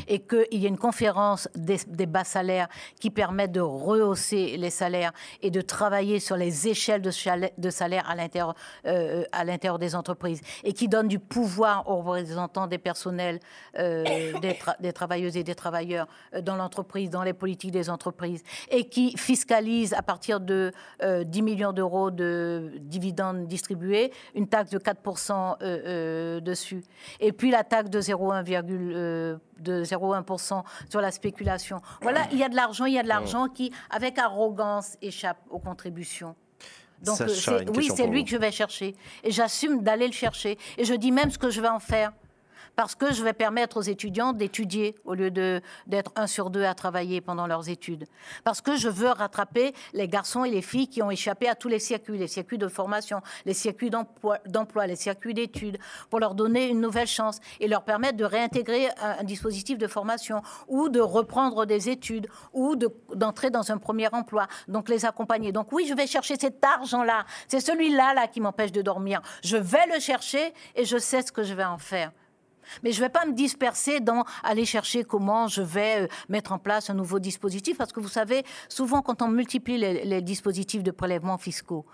Et 0.08 0.20
qu'il 0.20 0.60
y 0.60 0.66
ait 0.66 0.68
une 0.68 0.78
conférence 0.78 1.48
des, 1.54 2.06
bas 2.06 2.24
salaires 2.24 2.68
qui 3.00 3.10
permette 3.10 3.52
de 3.52 3.60
rehausser 3.60 4.56
les 4.56 4.70
salaires 4.70 5.12
et 5.40 5.50
de 5.50 5.60
travailler 5.60 6.20
sur 6.20 6.36
les 6.36 6.68
échelles 6.68 7.02
de, 7.02 7.70
salaire 7.70 8.08
à 8.08 8.14
l'intérieur 8.14 8.54
euh, 8.86 9.24
à 9.32 9.44
l'intérieur 9.44 9.78
des 9.78 9.94
entreprises 9.94 10.40
et 10.64 10.72
qui 10.72 10.88
donne 10.88 11.08
du 11.08 11.18
pouvoir 11.18 11.88
aux 11.88 12.02
représentants 12.02 12.66
des 12.66 12.78
personnels, 12.78 13.40
euh, 13.78 14.04
des, 14.40 14.52
tra- 14.52 14.80
des 14.80 14.92
travailleuses 14.92 15.36
et 15.36 15.44
des 15.44 15.54
travailleurs 15.54 16.06
euh, 16.34 16.40
dans 16.40 16.56
l'entreprise, 16.56 17.10
dans 17.10 17.22
les 17.22 17.32
politiques 17.32 17.70
des 17.70 17.90
entreprises 17.90 18.42
et 18.70 18.88
qui 18.88 19.16
fiscalise 19.16 19.94
à 19.94 20.02
partir 20.02 20.40
de 20.40 20.72
euh, 21.02 21.24
10 21.24 21.42
millions 21.42 21.72
d'euros 21.72 22.10
de 22.10 22.72
dividendes 22.80 23.46
distribués 23.46 24.12
une 24.34 24.48
taxe 24.48 24.70
de 24.70 24.78
4% 24.78 25.32
euh, 25.32 25.56
euh, 25.62 26.40
dessus. 26.40 26.82
Et 27.20 27.32
puis 27.32 27.50
la 27.50 27.64
taxe 27.64 27.90
de 27.90 28.00
0,1, 28.00 28.64
euh, 28.70 29.36
de 29.62 29.84
0,1% 29.84 30.62
sur 30.90 31.00
la 31.00 31.10
spéculation. 31.10 31.80
Voilà, 32.00 32.26
il 32.32 32.38
y 32.38 32.44
a 32.44 32.48
de 32.48 32.56
l'argent, 32.56 32.84
il 32.84 32.94
y 32.94 32.98
a 32.98 33.02
de 33.02 33.08
l'argent 33.08 33.48
qui, 33.48 33.72
avec 33.90 34.18
arrogance, 34.18 34.96
échappe 35.00 35.38
aux 35.50 35.58
contributions. 35.58 36.34
Donc, 37.02 37.16
Sacha, 37.16 37.58
oui, 37.74 37.90
c'est 37.94 38.06
lui 38.06 38.20
vous. 38.20 38.24
que 38.24 38.30
je 38.30 38.36
vais 38.36 38.52
chercher. 38.52 38.94
Et 39.24 39.32
j'assume 39.32 39.82
d'aller 39.82 40.06
le 40.06 40.12
chercher. 40.12 40.56
Et 40.78 40.84
je 40.84 40.94
dis 40.94 41.10
même 41.10 41.30
ce 41.30 41.38
que 41.38 41.50
je 41.50 41.60
vais 41.60 41.68
en 41.68 41.80
faire. 41.80 42.12
Parce 42.76 42.94
que 42.94 43.12
je 43.12 43.22
vais 43.22 43.32
permettre 43.32 43.76
aux 43.76 43.82
étudiants 43.82 44.32
d'étudier 44.32 44.94
au 45.04 45.14
lieu 45.14 45.30
d'être 45.30 46.12
un 46.16 46.26
sur 46.26 46.50
deux 46.50 46.64
à 46.64 46.74
travailler 46.74 47.20
pendant 47.20 47.46
leurs 47.46 47.68
études. 47.68 48.06
Parce 48.44 48.60
que 48.60 48.76
je 48.76 48.88
veux 48.88 49.10
rattraper 49.10 49.74
les 49.92 50.08
garçons 50.08 50.44
et 50.44 50.50
les 50.50 50.62
filles 50.62 50.88
qui 50.88 51.02
ont 51.02 51.10
échappé 51.10 51.48
à 51.48 51.54
tous 51.54 51.68
les 51.68 51.78
circuits, 51.78 52.18
les 52.18 52.28
circuits 52.28 52.58
de 52.58 52.68
formation, 52.68 53.20
les 53.44 53.54
circuits 53.54 53.90
d'emploi, 53.90 54.86
les 54.86 54.96
circuits 54.96 55.34
d'études, 55.34 55.78
pour 56.08 56.18
leur 56.18 56.34
donner 56.34 56.68
une 56.68 56.80
nouvelle 56.80 57.06
chance 57.06 57.40
et 57.60 57.68
leur 57.68 57.84
permettre 57.84 58.16
de 58.16 58.24
réintégrer 58.24 58.88
un, 59.00 59.22
dispositif 59.24 59.78
de 59.78 59.86
formation 59.86 60.42
ou 60.66 60.88
de 60.88 61.00
reprendre 61.00 61.66
des 61.66 61.88
études 61.88 62.28
ou 62.52 62.76
de- 62.76 62.90
d'entrer 63.14 63.50
dans 63.50 63.70
un 63.70 63.78
premier 63.78 64.08
emploi. 64.12 64.46
Donc 64.68 64.88
les 64.88 65.04
accompagner. 65.04 65.52
Donc 65.52 65.72
oui, 65.72 65.86
je 65.86 65.94
vais 65.94 66.06
chercher 66.06 66.36
cet 66.38 66.64
argent-là. 66.64 67.24
C'est 67.48 67.60
celui-là 67.60 68.14
là 68.14 68.26
qui 68.28 68.40
m'empêche 68.40 68.72
de 68.72 68.82
dormir. 68.82 69.20
Je 69.44 69.56
vais 69.56 69.86
le 69.92 70.00
chercher 70.00 70.54
et 70.74 70.84
je 70.84 70.98
sais 70.98 71.22
ce 71.22 71.32
que 71.32 71.42
je 71.42 71.54
vais 71.54 71.64
en 71.64 71.78
faire. 71.78 72.12
Mais 72.82 72.92
je 72.92 73.00
ne 73.00 73.06
vais 73.06 73.10
pas 73.10 73.26
me 73.26 73.32
disperser 73.32 74.00
dans 74.00 74.24
aller 74.42 74.64
chercher 74.64 75.04
comment 75.04 75.48
je 75.48 75.62
vais 75.62 76.02
euh, 76.02 76.06
mettre 76.28 76.52
en 76.52 76.58
place 76.58 76.90
un 76.90 76.94
nouveau 76.94 77.18
dispositif, 77.18 77.78
parce 77.78 77.92
que 77.92 78.00
vous 78.00 78.08
savez, 78.08 78.44
souvent 78.68 79.02
quand 79.02 79.22
on 79.22 79.28
multiplie 79.28 79.78
les, 79.78 80.22
dispositifs 80.22 80.82
de 80.82 80.90
prélèvement 80.90 81.38
fiscaux, 81.38 81.84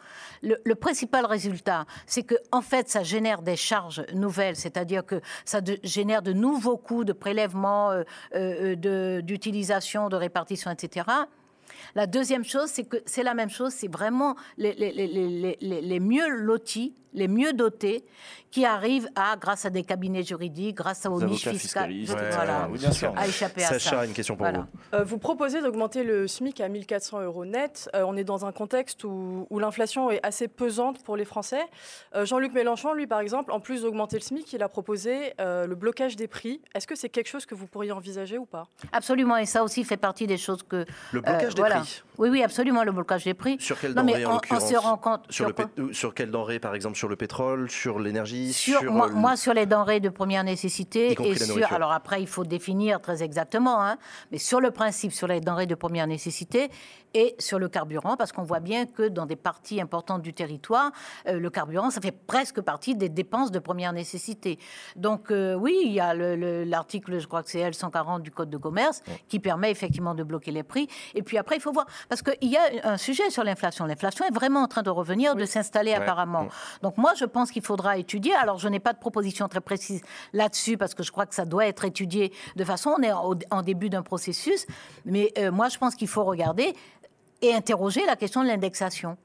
le, 0.43 0.75
principal 0.75 1.27
résultat, 1.27 1.87
c'est 2.07 2.23
que 2.23 2.35
en 2.53 2.63
fait, 2.63 2.89
ça 2.89 3.03
génère 3.03 3.43
des 3.43 3.57
charges 3.57 4.05
nouvelles, 4.15 4.57
c'est-à-dire 4.57 5.05
que 5.05 5.21
ça 5.45 5.61
génère 5.83 6.23
de 6.23 6.33
nouveaux 6.33 6.77
coûts 6.77 7.05
de 7.05 7.13
prélèvement, 7.13 7.91
euh, 7.91 8.03
euh, 8.35 9.21
d'utilisation, 9.23 10.09
de 10.09 10.17
répartition, 10.17 10.71
etc. 10.71 11.07
La 11.95 12.07
deuxième 12.07 12.45
chose, 12.45 12.69
c'est 12.71 12.85
que 12.85 12.97
c'est 13.07 13.23
la 13.23 13.35
même 13.35 13.51
chose, 13.51 13.73
c'est 13.73 13.91
vraiment 13.93 14.35
les, 14.57 14.73
les- 14.75 14.93
les- 14.93 15.07
les- 15.07 15.59
les- 15.61 15.81
les 15.81 16.01
mieux 16.01 16.29
lotis, 16.29 16.95
les 17.15 17.27
mieux 17.29 17.53
dotés, 17.55 18.05
qui 18.51 18.65
arrivent 18.65 19.09
à, 19.17 19.37
grâce 19.37 19.65
à 19.67 19.71
des 19.71 19.83
cabinets 19.83 20.23
juridiques, 20.23 20.77
grâce 20.77 21.05
aux 21.07 21.19
Les 21.19 21.27
niches 21.27 21.49
fiscales, 21.49 21.91
Ouais, 21.91 22.05
voilà, 22.07 22.69
oui, 22.71 22.79
à 23.17 23.27
échapper 23.27 23.65
à 23.65 23.79
ça. 23.79 24.01
a 24.01 24.05
une 24.07 24.13
question 24.13 24.37
pour 24.37 24.45
Voilà. 24.47 24.67
vous. 24.93 24.99
Euh, 24.99 25.05
vous 25.05 25.19
proposez 25.19 25.61
d'augmenter 25.61 26.03
le 26.05 26.27
SMIC 26.27 26.61
à 26.61 26.69
1400 26.69 27.23
euros 27.23 27.45
net. 27.45 27.91
Euh, 27.95 28.05
on 28.07 28.17
est 28.17 28.25
dans 28.25 28.45
un 28.47 28.53
contexte 28.53 29.05
où, 29.05 29.47
où 29.51 29.59
l'inflation 29.59 30.11
est 30.11 30.21
assez 30.25 30.49
pesante 30.49 31.03
pour 31.03 31.17
les 31.17 31.25
Français. 31.27 31.61
Euh, 32.15 32.25
Jean-Luc 32.25 32.53
Mélenchon, 32.55 32.93
lui, 32.95 33.07
par 33.07 33.21
exemple, 33.21 33.53
en 33.53 33.61
plus 33.61 33.83
d'augmenter 33.83 34.17
le 34.17 34.23
SMIC, 34.23 34.51
il 34.53 34.63
a 34.63 34.69
proposé 34.69 35.33
euh, 35.41 35.67
le 35.67 35.75
blocage 35.75 36.17
des 36.17 36.29
prix. 36.29 36.61
Est-ce 36.75 36.87
que 36.87 36.95
c'est 36.95 37.09
quelque 37.11 37.29
chose 37.29 37.45
que 37.47 37.55
vous 37.55 37.67
pourriez 37.67 37.93
envisager 37.93 38.39
ou 38.39 38.47
pas? 38.47 38.67
Absolument, 38.93 39.37
et 39.39 39.47
ça 39.47 39.63
aussi 39.65 39.83
fait 39.85 39.97
partie 39.99 40.27
des 40.27 40.39
choses 40.39 40.63
que... 40.63 40.85
Le 41.13 41.21
blocage 41.21 41.53
euh, 41.53 41.57
des 41.57 41.63
voilà. 41.69 41.81
prix. 41.81 42.03
Oui, 42.19 42.31
oui, 42.31 42.43
absolument, 42.43 42.83
le 42.83 42.91
blocage 42.91 43.23
des 43.23 43.35
prix. 43.35 43.59
Sur 43.61 43.79
quelle 43.79 43.95
denrée 43.95 44.27
en 44.27 44.33
l'occurrence 44.33 44.69
se 44.69 44.75
rend 44.77 44.97
compte- 44.97 45.31
sur, 45.31 45.47
le 45.47 45.55
sur 45.57 45.67
pét- 45.67 45.81
ou 45.81 45.93
sur 45.93 46.15
quelle 46.15 46.33
denrée 46.33 46.59
par 46.59 46.75
exemple 46.75 46.97
sur 46.97 47.07
le 47.09 47.15
pétrole, 47.15 47.71
sur 47.71 48.01
l'énergie, 48.01 48.53
Sur, 48.53 48.83
moi, 48.93 49.07
euh, 49.07 49.13
moi, 49.13 49.37
sur 49.37 49.55
les 49.55 49.67
denrées 49.67 50.01
de 50.01 50.09
première 50.09 50.43
nécessité 50.43 51.13
Y 51.13 51.23
et 51.25 51.35
la 51.35 51.47
sur. 51.47 51.73
Alors 51.73 51.93
après, 51.93 52.21
il 52.21 52.27
faut 52.27 52.43
définir 52.43 53.01
très 53.01 53.23
exactement, 53.23 53.81
hein, 53.81 53.99
mais 54.33 54.39
sur 54.39 54.61
le 54.61 54.73
principe, 54.73 55.13
sur 55.13 55.29
les 55.29 55.41
denrées 55.41 55.67
de 55.67 55.77
première 55.77 56.09
nécessité 56.09 56.71
et 57.15 57.37
sur 57.39 57.59
le 57.61 57.69
carburant, 57.69 58.17
parce 58.17 58.33
qu'on 58.33 58.43
voit 58.43 58.61
bien 58.61 58.85
que 58.87 59.09
dans 59.09 59.25
des 59.25 59.37
parties 59.37 59.81
importantes 59.81 60.21
du 60.21 60.35
territoire, 60.35 60.91
euh, 61.29 61.39
le 61.39 61.51
carburant, 61.51 61.91
ça 61.91 62.01
fait 62.01 62.11
presque 62.13 62.61
partie 62.61 62.97
des 62.97 63.09
dépenses 63.09 63.53
de 63.53 63.61
première 63.61 63.93
nécessité. 63.93 64.59
Donc 64.97 65.31
euh, 65.31 65.55
oui, 65.55 65.81
il 65.85 65.93
y 65.93 66.01
a 66.01 66.15
le- 66.15 66.35
le- 66.35 66.65
l'article, 66.65 67.21
je 67.21 67.27
crois 67.29 67.45
que 67.45 67.51
c'est 67.51 67.61
L140 67.71 68.23
du 68.23 68.33
Code 68.33 68.51
de 68.51 68.57
commerce, 68.59 69.03
qui 69.29 69.39
permet 69.39 69.71
effectivement 69.71 70.15
de 70.17 70.25
bloquer 70.25 70.51
les 70.51 70.65
prix. 70.65 70.89
Et 71.15 71.23
puis 71.23 71.39
après, 71.39 71.58
il 71.59 71.63
faut 71.63 71.73
voir, 71.73 71.87
parce 72.09 72.23
qu'il 72.23 72.49
y 72.49 72.57
a 72.57 72.63
un 72.85 72.97
sujet 72.97 73.29
sur 73.31 73.45
l'inflation. 73.45 73.85
L'inflation 73.85 74.25
est 74.25 74.35
vraiment 74.35 74.63
en 74.63 74.69
train 74.69 74.83
de 74.83 74.91
revenir, 74.91 75.35
de 75.35 75.45
s'installer 75.45 75.91
Ouais. 75.91 75.97
apparemment. 75.97 76.45
Mm. 76.45 76.49
Donc 76.83 76.97
moi, 76.99 77.13
je 77.17 77.25
pense 77.25 77.51
qu'il 77.51 77.63
faudra 77.63 77.99
étudier. 77.99 78.35
Alors, 78.35 78.59
je 78.59 78.69
n'ai 78.69 78.81
pas 78.81 78.93
de 78.93 78.99
proposition 78.99 79.49
très 79.49 79.61
précise 79.61 80.01
là-dessus 80.33 80.77
parce 80.77 80.95
que 80.95 81.03
je 81.03 81.11
crois 81.13 81.27
que 81.27 81.35
ça 81.35 81.45
doit 81.45 81.67
être 81.67 81.85
étudié 81.85 82.33
de 82.57 82.65
façon. 82.65 82.95
On 82.99 83.03
est 83.03 83.13
en, 83.13 83.35
en 83.51 83.63
début 83.63 83.91
d'un 83.91 84.03
processus, 84.03 84.67
mais 85.05 85.33
euh, 85.39 85.51
moi, 85.51 85.69
je 85.69 85.79
pense 85.79 85.95
qu'il 85.95 86.09
faut 86.09 86.25
regarder 86.25 86.75
et 87.43 87.55
interroger 87.55 88.05
la 88.07 88.17
question 88.17 88.43
de 88.43 88.49
l'indexation. 88.49 89.17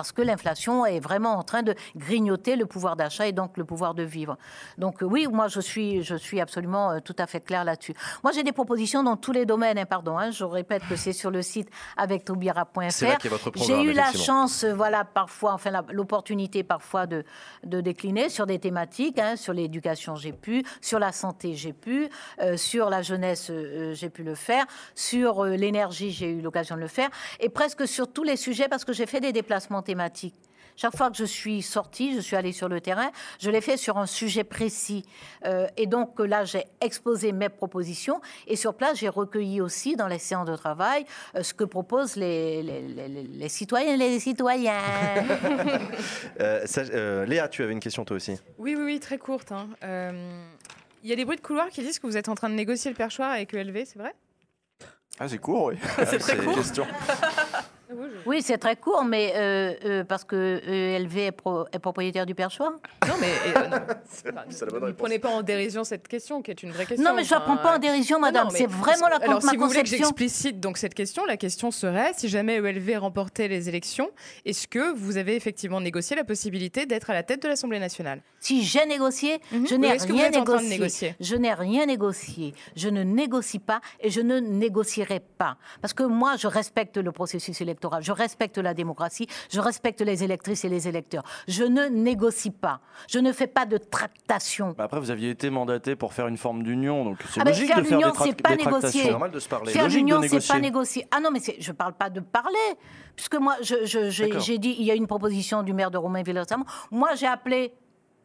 Parce 0.00 0.12
que 0.12 0.22
l'inflation 0.22 0.86
est 0.86 0.98
vraiment 0.98 1.34
en 1.34 1.42
train 1.42 1.62
de 1.62 1.74
grignoter 1.94 2.56
le 2.56 2.64
pouvoir 2.64 2.96
d'achat 2.96 3.26
et 3.26 3.32
donc 3.32 3.58
le 3.58 3.66
pouvoir 3.66 3.92
de 3.92 4.02
vivre. 4.02 4.38
Donc 4.78 5.02
euh, 5.02 5.06
oui, 5.06 5.26
moi 5.30 5.46
je 5.48 5.60
suis, 5.60 6.02
je 6.02 6.14
suis 6.14 6.40
absolument 6.40 6.92
euh, 6.92 7.00
tout 7.00 7.14
à 7.18 7.26
fait 7.26 7.40
clair 7.40 7.64
là-dessus. 7.64 7.92
Moi 8.24 8.32
j'ai 8.32 8.42
des 8.42 8.52
propositions 8.52 9.02
dans 9.02 9.18
tous 9.18 9.32
les 9.32 9.44
domaines, 9.44 9.76
hein, 9.76 9.84
pardon. 9.84 10.16
hein. 10.16 10.30
je 10.30 10.42
répète 10.42 10.82
que 10.88 10.96
c'est 10.96 11.12
sur 11.12 11.30
le 11.30 11.42
site 11.42 11.68
avec 11.98 12.24
votre 13.28 13.52
J'ai 13.66 13.82
eu 13.82 13.92
la 13.92 14.10
chance, 14.10 14.64
euh, 14.64 14.72
voilà, 14.72 15.04
parfois, 15.04 15.52
enfin 15.52 15.70
l'opportunité 15.90 16.62
parfois 16.62 17.06
de, 17.06 17.22
de 17.64 17.82
décliner 17.82 18.30
sur 18.30 18.46
des 18.46 18.58
thématiques, 18.58 19.18
hein, 19.18 19.36
sur 19.36 19.52
l'éducation 19.52 20.14
j'ai 20.14 20.32
pu, 20.32 20.64
sur 20.80 20.98
la 20.98 21.12
santé 21.12 21.56
j'ai 21.56 21.74
pu, 21.74 22.08
euh, 22.40 22.56
sur 22.56 22.88
la 22.88 23.02
jeunesse 23.02 23.48
euh, 23.50 23.92
j'ai 23.92 24.08
pu 24.08 24.22
le 24.22 24.34
faire, 24.34 24.64
sur 24.94 25.44
l'énergie 25.44 26.10
j'ai 26.10 26.30
eu 26.30 26.40
l'occasion 26.40 26.76
de 26.76 26.80
le 26.80 26.88
faire, 26.88 27.10
et 27.38 27.50
presque 27.50 27.86
sur 27.86 28.10
tous 28.10 28.24
les 28.24 28.36
sujets 28.38 28.68
parce 28.68 28.86
que 28.86 28.94
j'ai 28.94 29.04
fait 29.04 29.20
des 29.20 29.32
déplacements 29.34 29.82
Chaque 30.76 30.96
fois 30.96 31.10
que 31.10 31.16
je 31.18 31.24
suis 31.26 31.60
sortie, 31.60 32.14
je 32.14 32.20
suis 32.20 32.36
allée 32.36 32.52
sur 32.52 32.66
le 32.70 32.80
terrain, 32.80 33.10
je 33.38 33.50
l'ai 33.50 33.60
fait 33.60 33.76
sur 33.76 33.98
un 33.98 34.06
sujet 34.06 34.44
précis. 34.44 35.04
Euh, 35.44 35.66
et 35.76 35.86
donc 35.86 36.18
là, 36.18 36.44
j'ai 36.46 36.64
exposé 36.80 37.32
mes 37.32 37.50
propositions. 37.50 38.22
Et 38.46 38.56
sur 38.56 38.72
place, 38.72 38.96
j'ai 38.98 39.10
recueilli 39.10 39.60
aussi 39.60 39.94
dans 39.94 40.06
les 40.06 40.18
séances 40.18 40.48
de 40.48 40.56
travail 40.56 41.04
euh, 41.34 41.42
ce 41.42 41.52
que 41.52 41.64
proposent 41.64 42.16
les, 42.16 42.62
les, 42.62 42.80
les- 42.80 43.08
les- 43.24 43.48
citoyens 43.50 43.92
et 43.92 43.96
les 43.98 44.20
citoyens. 44.20 44.78
Euh, 46.40 46.62
ça- 46.64 46.80
euh, 46.82 47.26
Léa, 47.26 47.48
tu 47.48 47.62
avais 47.62 47.72
une 47.74 47.80
question 47.80 48.04
toi 48.06 48.16
aussi. 48.16 48.38
Oui, 48.56 48.74
oui, 48.74 48.82
oui, 48.84 49.00
très 49.00 49.18
courte. 49.18 49.52
hein. 49.52 49.68
Euh, 49.84 50.42
Il 51.04 51.10
y 51.10 51.12
a 51.12 51.16
des 51.16 51.26
bruits 51.26 51.36
de 51.36 51.42
couloir 51.42 51.68
qui 51.68 51.82
disent 51.82 51.98
que 51.98 52.06
vous 52.06 52.16
êtes 52.16 52.30
en 52.30 52.34
train 52.34 52.48
de 52.48 52.54
négocier 52.54 52.90
le 52.90 52.96
perchoir 52.96 53.30
avec 53.32 53.52
ELV, 53.52 53.84
c'est 53.84 53.98
vrai? 53.98 54.14
Ah, 55.18 55.28
c'est 55.28 55.36
court, 55.36 55.64
oui. 55.66 55.74
C'est 56.06 56.18
très 56.18 56.38
court. 56.38 56.56
Oui, 58.26 58.42
c'est 58.42 58.58
très 58.58 58.76
court, 58.76 59.04
mais 59.04 59.32
euh, 59.34 59.74
euh, 59.84 60.04
parce 60.04 60.24
que 60.24 60.60
ELV 60.66 61.16
est, 61.18 61.32
pro- 61.32 61.66
est 61.72 61.78
propriétaire 61.78 62.26
du 62.26 62.34
perchoir. 62.34 62.72
Non, 63.06 63.14
mais 63.20 63.28
euh, 63.56 63.68
non. 63.68 63.76
Enfin, 63.76 63.94
C'est 64.50 64.64
la 64.64 64.70
bonne 64.70 64.80
ne 64.80 64.86
réponse. 64.86 64.98
prenez 64.98 65.18
pas 65.18 65.28
en 65.30 65.42
dérision 65.42 65.84
cette 65.84 66.06
question, 66.08 66.42
qui 66.42 66.50
est 66.50 66.62
une 66.62 66.70
vraie 66.72 66.86
question. 66.86 67.08
Non, 67.08 67.14
mais 67.16 67.24
je 67.24 67.34
ne 67.34 67.38
la 67.38 67.44
prends 67.44 67.56
pas 67.56 67.76
en 67.76 67.78
dérision, 67.78 68.18
madame. 68.20 68.48
c'est 68.50 68.66
vraiment 68.66 69.08
la, 69.08 69.16
Alors, 69.16 69.42
ma 69.44 69.50
si 69.50 69.56
vous 69.56 69.66
voulez 69.66 69.78
que 69.80 69.84
conception. 69.84 70.06
j'explicite 70.06 70.60
donc 70.60 70.78
cette 70.78 70.94
question, 70.94 71.24
la 71.26 71.36
question 71.36 71.70
serait 71.70 72.12
si 72.16 72.28
jamais 72.28 72.56
ELV 72.56 72.98
remportait 72.98 73.48
les 73.48 73.68
élections, 73.68 74.10
est-ce 74.44 74.68
que 74.68 74.92
vous 74.94 75.16
avez 75.16 75.36
effectivement 75.36 75.80
négocié 75.80 76.16
la 76.16 76.24
possibilité 76.24 76.86
d'être 76.86 77.10
à 77.10 77.14
la 77.14 77.22
tête 77.22 77.42
de 77.42 77.48
l'Assemblée 77.48 77.78
nationale? 77.78 78.22
Si 78.40 78.64
j'ai 78.64 78.86
négocié, 78.86 79.40
Mhm. 79.52 79.66
je 79.68 79.74
n'ai 79.74 79.92
rien 79.92 80.30
négocié. 80.30 80.68
négocier? 80.68 81.14
Je 81.20 81.36
n'ai 81.36 81.52
rien 81.52 81.86
négocié. 81.86 82.54
Je 82.76 82.88
ne 82.88 83.02
négocie 83.02 83.58
pas 83.58 83.80
et 84.00 84.10
je 84.10 84.20
ne 84.20 84.38
négocierai 84.40 85.20
pas. 85.38 85.56
Parce 85.82 85.92
que 85.92 86.02
moi, 86.02 86.36
je 86.36 86.46
respecte 86.46 86.96
le 86.96 87.12
processus 87.12 87.60
électoral, 87.60 87.79
je 88.00 88.12
respecte 88.12 88.58
la 88.58 88.74
démocratie, 88.74 89.26
je 89.50 89.60
respecte 89.60 90.00
les 90.00 90.24
électrices 90.24 90.64
et 90.64 90.68
les 90.68 90.88
électeurs. 90.88 91.22
Je 91.48 91.64
ne 91.64 91.86
négocie 91.86 92.50
pas. 92.50 92.80
Je 93.08 93.18
ne 93.18 93.32
fais 93.32 93.46
pas 93.46 93.66
de 93.66 93.78
tractation. 93.78 94.74
Bah 94.76 94.84
après, 94.84 95.00
vous 95.00 95.10
aviez 95.10 95.30
été 95.30 95.50
mandaté 95.50 95.96
pour 95.96 96.12
faire 96.12 96.28
une 96.28 96.36
forme 96.36 96.62
d'union, 96.62 97.04
donc 97.04 97.18
c'est 97.30 97.40
Ah 97.40 97.44
logique 97.44 97.66
faire 97.68 97.78
de 97.78 97.84
faire 97.84 97.98
des, 97.98 98.18
c'est 98.18 98.42
pas 98.42 98.50
négocier. 98.50 98.64
tractations. 98.70 99.02
C'est 99.04 99.10
normal 99.10 99.30
de 99.30 99.38
se 99.38 99.48
parler. 99.48 99.72
Faire 99.72 99.88
l'union, 99.88 100.20
c'est 100.22 100.46
pas 100.46 100.58
négocier. 100.58 101.06
Ah 101.10 101.20
non, 101.20 101.30
mais 101.30 101.40
je 101.58 101.72
parle 101.72 101.94
pas 101.94 102.10
de 102.10 102.20
parler. 102.20 102.58
Puisque 103.16 103.36
moi, 103.36 103.56
j'ai 103.60 104.58
dit, 104.58 104.76
il 104.78 104.84
y 104.84 104.90
a 104.90 104.94
une 104.94 105.06
proposition 105.06 105.62
du 105.62 105.72
maire 105.72 105.90
de 105.90 105.98
Romainville 105.98 106.38
récemment. 106.38 106.66
Moi, 106.90 107.14
j'ai 107.14 107.26
appelé. 107.26 107.72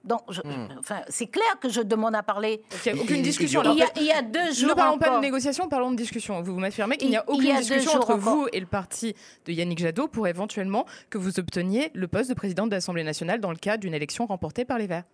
Donc, 0.05 0.21
je- 0.29 0.41
Hmm. 0.41 0.67
enfin, 0.79 1.01
c'est 1.09 1.25
clair 1.27 1.59
que 1.59 1.67
je 1.67 1.81
demande 1.81 2.15
à 2.15 2.21
parler. 2.23 2.61
Il 2.85 2.93
n'y 2.93 2.99
a 2.99 3.03
aucune 3.03 3.21
discussion. 3.23 3.61
Il 3.63 3.77
y, 3.77 3.81
a, 3.81 3.85
Alors, 3.85 3.97
il 3.97 4.03
y 4.05 4.11
a 4.11 4.21
deux 4.21 4.53
jours 4.53 4.69
ne 4.69 4.73
parlons 4.75 4.97
pas 4.99 5.15
de 5.17 5.19
négociation, 5.21 5.67
parlons 5.67 5.91
de 5.91 5.95
discussion. 5.97 6.41
Vous 6.43 6.57
m'affirmez 6.59 6.97
qu'il 6.97 7.09
n'y 7.09 7.17
a 7.17 7.27
aucune 7.27 7.51
a 7.51 7.57
discussion 7.59 7.93
entre 7.99 8.11
encore. 8.11 8.19
vous 8.19 8.47
et 8.53 8.59
le 8.59 8.67
parti 8.67 9.15
de 9.45 9.51
Yannick 9.51 9.79
Jadot 9.79 10.07
pour 10.07 10.27
éventuellement 10.27 10.85
que 11.09 11.17
vous 11.17 11.39
obteniez 11.39 11.89
le 11.95 12.07
poste 12.07 12.29
de 12.29 12.35
président 12.35 12.67
de 12.67 12.71
l'Assemblée 12.71 13.03
nationale 13.03 13.39
dans 13.41 13.49
le 13.51 13.57
cadre 13.57 13.81
d'une 13.81 13.93
élection 13.95 14.25
remportée 14.27 14.63
par 14.63 14.77
les 14.77 14.85
Verts. 14.87 15.05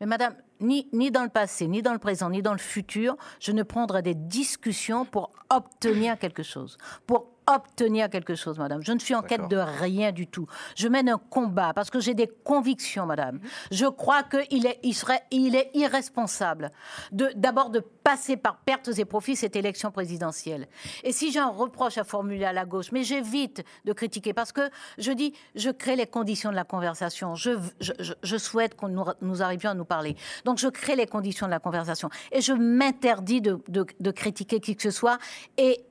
Mais 0.00 0.06
madame, 0.06 0.34
ni, 0.60 0.88
ni 0.92 1.10
dans 1.10 1.22
le 1.22 1.28
passé, 1.28 1.68
ni 1.68 1.80
dans 1.82 1.92
le 1.92 1.98
présent, 1.98 2.28
ni 2.30 2.42
dans 2.42 2.52
le 2.52 2.58
futur, 2.58 3.16
je 3.38 3.52
ne 3.52 3.62
prendrai 3.62 4.02
des 4.02 4.14
discussions 4.14 5.04
pour 5.04 5.30
obtenir 5.50 6.18
quelque 6.18 6.42
chose. 6.42 6.78
Pour 7.06 7.33
obtenir 7.46 8.08
quelque 8.10 8.34
chose, 8.34 8.58
madame. 8.58 8.82
Je 8.82 8.92
ne 8.92 8.98
suis 8.98 9.14
en 9.14 9.22
quête 9.22 9.40
de 9.48 9.56
rien 9.56 10.12
du 10.12 10.26
tout. 10.26 10.46
Je 10.76 10.88
mène 10.88 11.08
un 11.08 11.18
combat 11.18 11.72
parce 11.74 11.90
que 11.90 12.00
j'ai 12.00 12.14
des 12.14 12.26
convictions, 12.26 13.06
madame. 13.06 13.40
Je 13.70 13.86
crois 13.86 14.22
qu'il 14.22 14.66
est, 14.66 14.78
il 14.82 14.94
serait, 14.94 15.22
il 15.30 15.54
est 15.56 15.70
irresponsable 15.74 16.70
d'abord 17.12 17.70
de 17.70 17.80
passer 17.80 18.36
par 18.36 18.56
pertes 18.58 18.90
et 18.98 19.04
profits 19.04 19.36
cette 19.36 19.56
élection 19.56 19.90
présidentielle. 19.90 20.68
Et 21.02 21.12
si 21.12 21.32
j'ai 21.32 21.38
un 21.38 21.48
reproche 21.48 21.98
à 21.98 22.04
formuler 22.04 22.44
à 22.44 22.52
la 22.52 22.64
gauche, 22.64 22.92
mais 22.92 23.02
j'évite 23.02 23.64
de 23.84 23.92
critiquer 23.92 24.32
parce 24.32 24.52
que 24.52 24.68
je 24.98 25.12
dis, 25.12 25.34
je 25.54 25.70
crée 25.70 25.96
les 25.96 26.06
conditions 26.06 26.50
de 26.50 26.56
la 26.56 26.64
conversation. 26.64 27.34
Je, 27.34 27.52
je, 27.80 27.92
je- 27.98 28.12
je 28.22 28.36
souhaite 28.36 28.74
qu'on 28.76 28.88
nous, 28.88 29.04
nous 29.20 29.42
arrivions 29.42 29.70
à 29.70 29.74
nous 29.74 29.84
parler. 29.84 30.16
Donc 30.44 30.58
je 30.58 30.68
crée 30.68 30.96
les 30.96 31.06
conditions 31.06 31.46
de 31.46 31.50
la 31.50 31.60
conversation 31.60 32.08
et 32.32 32.40
je 32.40 32.52
m'interdis 32.52 33.40
de, 33.40 33.58
de- 33.68 33.86
de 34.00 34.10
critiquer 34.10 34.60
qui 34.60 34.76
que 34.76 34.82
ce 34.82 34.90
soit 34.90 35.18
et, 35.56 35.84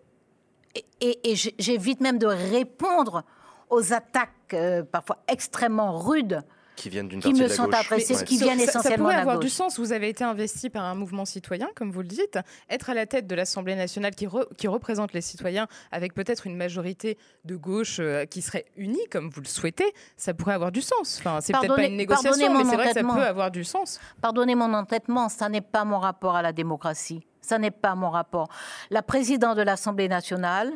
et, 0.76 0.86
et- 1.02 1.32
et 1.32 1.36
j'ai- 1.36 1.56
j'évite 1.60 2.02
même 2.02 2.18
de 2.18 2.28
répondre 2.28 3.24
aux 3.70 3.94
attaques 3.94 4.30
euh, 4.54 4.84
parfois 4.84 5.18
extrêmement 5.28 5.98
rudes 6.00 6.42
Qui 6.76 6.90
viennent 6.90 7.08
d'une 7.08 7.20
qui 7.22 7.30
partie 7.30 7.40
me 7.42 7.46
de 7.46 7.50
la 7.50 7.56
sont 7.56 7.66
gauche. 7.66 7.76
adressées, 7.76 8.16
Ouais. 8.16 8.24
qui 8.24 8.38
Ça- 8.38 8.46
viennent 8.46 8.58
ça- 8.60 8.64
essentiellement 8.66 8.90
Ça 8.98 8.98
pourrait 9.12 9.16
avoir 9.22 9.36
gauche. 9.38 9.46
du 9.46 9.50
sens. 9.50 9.80
Vous 9.80 9.92
avez 9.94 10.10
été 10.10 10.24
investi 10.24 10.70
par 10.70 10.84
un 10.84 10.94
mouvement 10.96 11.26
citoyen, 11.26 11.68
comme 11.76 11.92
vous 11.92 12.02
le 12.02 12.08
dites. 12.08 12.38
Être 12.70 12.90
à 12.92 12.94
la 12.94 13.06
tête 13.08 13.26
de 13.28 13.34
l'Assemblée 13.36 13.76
nationale 13.76 14.14
qui, 14.16 14.28
re- 14.28 14.48
qui 14.58 14.68
représente 14.68 15.14
les 15.14 15.22
citoyens 15.22 15.68
avec 15.92 16.14
peut-être 16.14 16.46
une 16.48 16.56
majorité 16.56 17.18
de 17.46 17.56
gauche 17.56 17.98
euh, 18.00 18.26
qui 18.26 18.42
serait 18.44 18.66
unie, 18.76 19.06
comme 19.12 19.30
vous 19.30 19.42
le 19.42 19.48
souhaitez, 19.48 19.92
ça 20.18 20.34
pourrait 20.36 20.54
avoir 20.54 20.72
du 20.72 20.82
sens. 20.82 21.18
Enfin, 21.20 21.40
c'est 21.42 21.54
peut-être 21.54 21.76
pas 21.76 21.86
une 21.86 21.98
négociation, 21.98 22.54
mais 22.56 22.64
c'est 22.64 22.76
vrai 22.76 22.88
que 22.90 22.94
ça 22.94 23.02
peut 23.04 23.22
avoir 23.24 23.50
du 23.52 23.64
sens. 23.64 24.00
Pardonnez 24.22 24.54
mon 24.56 24.74
entêtement, 24.74 25.30
ça 25.30 25.50
n'est 25.50 25.62
pas 25.62 25.84
mon 25.86 26.00
rapport 26.00 26.36
à 26.36 26.42
la 26.44 26.54
démocratie. 26.54 27.26
Ça 27.44 27.60
n'est 27.60 27.72
pas 27.72 27.94
mon 27.94 28.10
rapport. 28.10 28.48
La 28.90 29.04
présidente 29.04 29.58
de 29.58 29.62
l'Assemblée 29.62 30.08
nationale, 30.08 30.72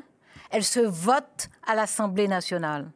elle 0.51 0.63
se 0.63 0.81
vote 0.81 1.49
à 1.65 1.73
l'Assemblée 1.73 2.27
nationale. 2.27 2.91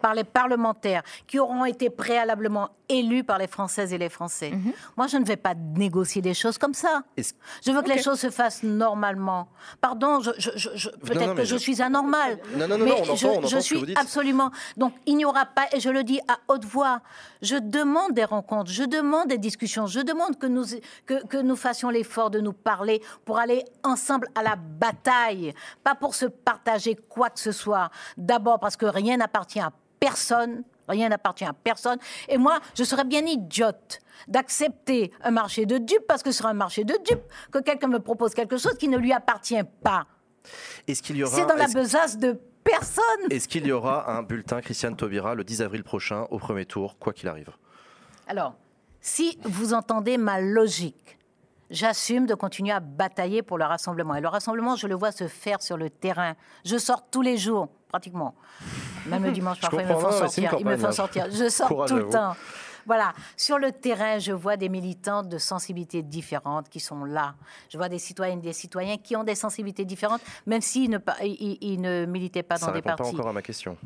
Par 0.00 0.14
les 0.14 0.24
parlementaires 0.24 1.02
qui 1.26 1.38
auront 1.38 1.64
été 1.64 1.90
préalablement 1.90 2.70
élus 2.88 3.24
par 3.24 3.38
les 3.38 3.48
Françaises 3.48 3.92
et 3.92 3.98
les 3.98 4.08
Français. 4.08 4.52
Moi, 4.96 5.06
je 5.08 5.16
ne 5.16 5.24
vais 5.24 5.36
pas 5.36 5.54
négocier 5.54 6.22
des 6.22 6.34
choses 6.34 6.56
comme 6.58 6.74
ça. 6.74 7.02
Je 7.16 7.72
veux 7.72 7.82
que 7.82 7.88
les 7.88 8.00
choses 8.02 8.20
se 8.20 8.30
fassent 8.30 8.62
normalement. 8.62 9.48
Pardon, 9.80 10.20
je, 10.20 10.30
je- 10.38 10.50
je- 10.56 10.68
je- 10.74 10.90
peut-être 10.90 11.34
que 11.34 11.44
je, 11.44 11.54
je- 11.54 11.56
suis 11.56 11.82
anormal. 11.82 12.38
Non, 12.56 12.68
non, 12.68 12.78
non, 12.78 12.84
mais 12.84 12.90
non, 12.90 12.96
on 12.98 13.02
entend- 13.02 13.14
je, 13.16 13.26
on 13.26 13.38
entend 13.44 13.60
suis 13.60 13.94
absolument. 13.96 14.50
Donc, 14.76 14.94
il 15.06 15.16
n'y 15.16 15.24
aura 15.24 15.46
pas, 15.46 15.66
et 15.72 15.80
je 15.80 15.90
le 15.90 16.04
dis 16.04 16.20
à 16.28 16.36
haute 16.48 16.64
voix, 16.64 17.00
je 17.42 17.56
demande 17.56 18.12
des 18.12 18.24
rencontres, 18.24 18.70
je 18.70 18.84
demande 18.84 19.28
des 19.28 19.38
discussions, 19.38 19.86
je 19.86 20.00
demande 20.00 20.38
que 20.38 20.46
nous, 20.46 20.64
que, 21.06 21.26
que 21.26 21.38
nous 21.38 21.56
fassions 21.56 21.90
l'effort 21.90 22.30
de 22.30 22.40
nous 22.40 22.52
parler 22.52 23.02
pour 23.24 23.38
aller 23.38 23.64
ensemble 23.82 24.28
à 24.36 24.42
la 24.44 24.54
bataille, 24.56 25.52
pas 25.82 25.94
pour 25.96 26.14
se 26.14 26.26
partager 26.26 26.94
quoi 26.94 27.30
que 27.30 27.40
ce 27.40 27.52
soit. 27.52 27.90
D'abord 28.16 28.60
parce 28.60 28.76
que 28.76 28.86
rien 28.86 29.16
n'appartient 29.16 29.60
à 29.60 29.65
personne. 30.06 30.62
Rien 30.88 31.08
n'appartient 31.08 31.44
à 31.44 31.52
personne. 31.52 31.98
Et 32.28 32.38
moi, 32.38 32.60
je 32.76 32.84
serais 32.84 33.04
bien 33.04 33.26
idiote 33.26 34.00
d'accepter 34.28 35.10
un 35.22 35.32
marché 35.32 35.66
de 35.66 35.78
dupes, 35.78 36.06
parce 36.06 36.22
que 36.22 36.30
ce 36.30 36.38
sera 36.38 36.50
un 36.50 36.54
marché 36.54 36.84
de 36.84 36.96
dupes, 37.08 37.24
que 37.50 37.58
quelqu'un 37.58 37.88
me 37.88 37.98
propose 37.98 38.34
quelque 38.34 38.56
chose 38.56 38.76
qui 38.78 38.88
ne 38.88 38.96
lui 38.96 39.12
appartient 39.12 39.64
pas. 39.82 40.06
Est-ce 40.86 41.02
qu'il 41.02 41.16
y 41.16 41.24
aura 41.24 41.34
C'est 41.34 41.46
dans 41.46 41.56
la 41.56 41.66
besace 41.66 42.18
de 42.18 42.40
personne. 42.62 43.30
Est-ce 43.30 43.48
qu'il 43.48 43.66
y 43.66 43.72
aura 43.72 44.16
un 44.16 44.22
bulletin 44.22 44.60
Christiane 44.60 44.96
Taubira 44.96 45.34
le 45.34 45.42
10 45.42 45.62
avril 45.62 45.82
prochain 45.82 46.26
au 46.30 46.38
premier 46.38 46.66
tour, 46.66 46.96
quoi 46.98 47.12
qu'il 47.12 47.28
arrive? 47.28 47.50
Alors, 48.28 48.54
si 49.00 49.38
vous 49.42 49.74
entendez 49.74 50.18
ma 50.18 50.40
logique, 50.40 51.18
j'assume 51.68 52.26
de 52.26 52.34
continuer 52.34 52.72
à 52.72 52.80
batailler 52.80 53.42
pour 53.42 53.58
le 53.58 53.64
rassemblement. 53.64 54.14
Et 54.14 54.20
le 54.20 54.28
rassemblement, 54.28 54.76
je 54.76 54.86
le 54.86 54.94
vois 54.94 55.10
se 55.10 55.26
faire 55.26 55.60
sur 55.62 55.76
le 55.76 55.90
terrain. 55.90 56.34
Je 56.64 56.78
sors 56.78 57.08
tous 57.10 57.22
les 57.22 57.36
jours, 57.36 57.68
pratiquement. 57.88 58.36
Même 59.08 59.24
le 59.24 59.32
dimanche, 59.32 59.60
parfois, 59.60 59.82
ils 59.82 59.88
me 59.88 59.94
font 59.94 60.10
sortir. 60.12 60.56
Ils 60.58 60.66
me 60.66 60.76
font 60.76 60.92
sortir. 60.92 61.26
Je 61.30 61.48
sors 61.48 61.68
Courage 61.68 61.88
tout 61.90 61.96
le 61.96 62.08
temps. 62.08 62.34
Voilà, 62.88 63.12
sur 63.36 63.58
le 63.58 63.72
terrain, 63.72 64.20
je 64.20 64.30
vois 64.30 64.56
des 64.56 64.68
militants 64.68 65.24
de 65.24 65.38
sensibilités 65.38 66.04
différentes 66.04 66.68
qui 66.68 66.78
sont 66.78 67.04
là. 67.04 67.34
Je 67.68 67.76
vois 67.76 67.88
des 67.88 67.98
citoyennes 67.98 68.38
et 68.38 68.42
des 68.42 68.52
citoyens 68.52 68.96
qui 68.96 69.16
ont 69.16 69.24
des 69.24 69.34
sensibilités 69.34 69.84
différentes, 69.84 70.20
même 70.46 70.60
s'ils 70.60 70.88
ne, 70.90 70.98
ils- 71.24 71.58
ils 71.60 71.80
ne 71.80 72.06
militaient 72.06 72.44
pas 72.44 72.54
dans 72.58 72.66
Ça 72.66 72.70
des 72.70 72.76
répond 72.76 72.90
pas 72.90 72.96
partis. 72.98 73.14
encore 73.16 73.26
à 73.26 73.32
ma 73.32 73.42
question. 73.42 73.76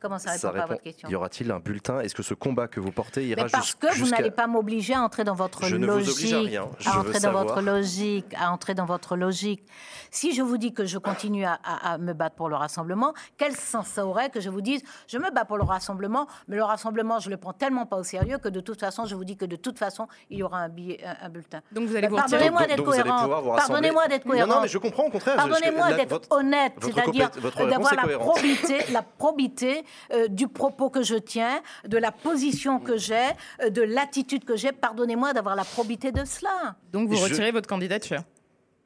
Comment 0.00 0.18
ça 0.18 0.32
répond 0.32 0.50
pas 0.52 0.62
à 0.62 0.66
votre 0.66 0.82
question 0.82 1.08
Y 1.08 1.14
aura-t-il 1.14 1.50
un 1.50 1.58
bulletin 1.60 2.00
Est-ce 2.00 2.14
que 2.14 2.22
ce 2.22 2.34
combat 2.34 2.68
que 2.68 2.80
vous 2.80 2.92
portez 2.92 3.26
ira 3.26 3.44
Mais 3.44 3.50
parce 3.50 3.74
que 3.74 3.86
vous 3.88 3.94
jusqu'à- 3.94 4.16
n'allez 4.18 4.30
pas 4.30 4.46
m'obliger 4.46 4.94
à 4.94 5.02
entrer 5.02 5.24
dans 5.24 5.34
votre 5.34 5.64
Je 5.64 5.76
ne 5.76 5.86
vous 5.86 5.98
logique, 5.98 6.12
oblige 6.16 6.32
à 6.34 6.38
rien. 6.40 6.68
Je 6.78 6.88
à 6.88 6.92
veux 6.92 6.98
entrer 7.00 7.12
dans 7.14 7.18
savoir. 7.20 7.44
votre 7.44 7.60
logique, 7.62 8.34
à 8.38 8.52
entrer 8.52 8.74
dans 8.74 8.84
votre 8.86 9.16
logique. 9.16 9.62
Si 10.10 10.34
je 10.34 10.42
vous 10.42 10.56
dis 10.56 10.72
que 10.72 10.84
je 10.86 10.98
continue 10.98 11.44
à, 11.44 11.58
à- 11.64 11.92
à 11.94 11.98
me 11.98 12.12
battre 12.12 12.36
pour 12.36 12.48
le 12.48 12.56
rassemblement, 12.56 13.12
quel 13.36 13.54
sens 13.54 13.86
ça 13.88 14.06
aurait 14.06 14.30
que 14.30 14.40
je 14.40 14.48
vous 14.50 14.60
dise 14.60 14.82
je 15.06 15.18
me 15.18 15.30
bats 15.30 15.44
pour 15.44 15.56
le 15.58 15.64
rassemblement, 15.64 16.26
mais 16.48 16.56
le 16.56 16.64
rassemblement 16.64 17.18
je 17.18 17.28
le 17.30 17.36
prends 17.36 17.52
tellement 17.52 17.84
pas 17.86 17.96
au 17.96 18.02
sérieux 18.04 18.38
que 18.38 18.48
de 18.48 18.60
toute 18.60 18.80
façon 18.80 19.04
je 19.04 19.14
vous 19.14 19.24
dis 19.24 19.36
que 19.36 19.44
de 19.44 19.56
toute 19.56 19.78
façon 19.78 20.06
il 20.30 20.38
y 20.38 20.42
aura 20.42 20.58
un 20.60 20.68
billet, 20.68 21.00
un, 21.04 21.26
un 21.26 21.28
bulletin. 21.28 21.60
Donc 21.72 21.88
vous 21.88 21.96
allez 21.96 22.08
vous 22.08 22.16
retirer. 22.16 22.30
Pardonnez-moi 22.50 22.66
d'être 22.66 22.84
cohérent. 22.84 23.28
Pardonnez-moi 23.56 24.08
d'être 24.08 24.24
Non, 24.24 24.30
cohérent. 24.32 24.54
non, 24.54 24.60
mais 24.62 24.68
je 24.68 24.78
comprends, 24.78 25.04
au 25.04 25.10
contraire, 25.10 25.34
je- 25.34 25.48
Pardonnez-moi 25.48 25.92
d'être 25.94 26.20
honnête, 26.30 26.72
c'est-à-dire 26.80 27.30
d'avoir 27.68 27.94
la 27.94 28.18
probité, 28.18 28.78
la 28.92 29.02
probité 29.02 29.84
euh, 30.12 30.28
du 30.28 30.48
propos 30.48 30.90
que 30.90 31.02
je 31.02 31.14
tiens, 31.16 31.60
de 31.86 31.98
la 31.98 32.12
position 32.12 32.80
que 32.80 32.96
j'ai, 32.96 33.28
euh, 33.62 33.70
de 33.70 33.82
l'attitude 33.82 34.44
que 34.44 34.56
j'ai. 34.56 34.72
Pardonnez-moi 34.72 35.32
d'avoir 35.32 35.56
la 35.56 35.64
probité 35.64 36.12
de 36.12 36.24
cela. 36.24 36.76
Donc 36.92 37.08
vous 37.08 37.16
Je- 37.16 37.24
retirez 37.24 37.50
votre 37.50 37.68
candidature. 37.68 38.22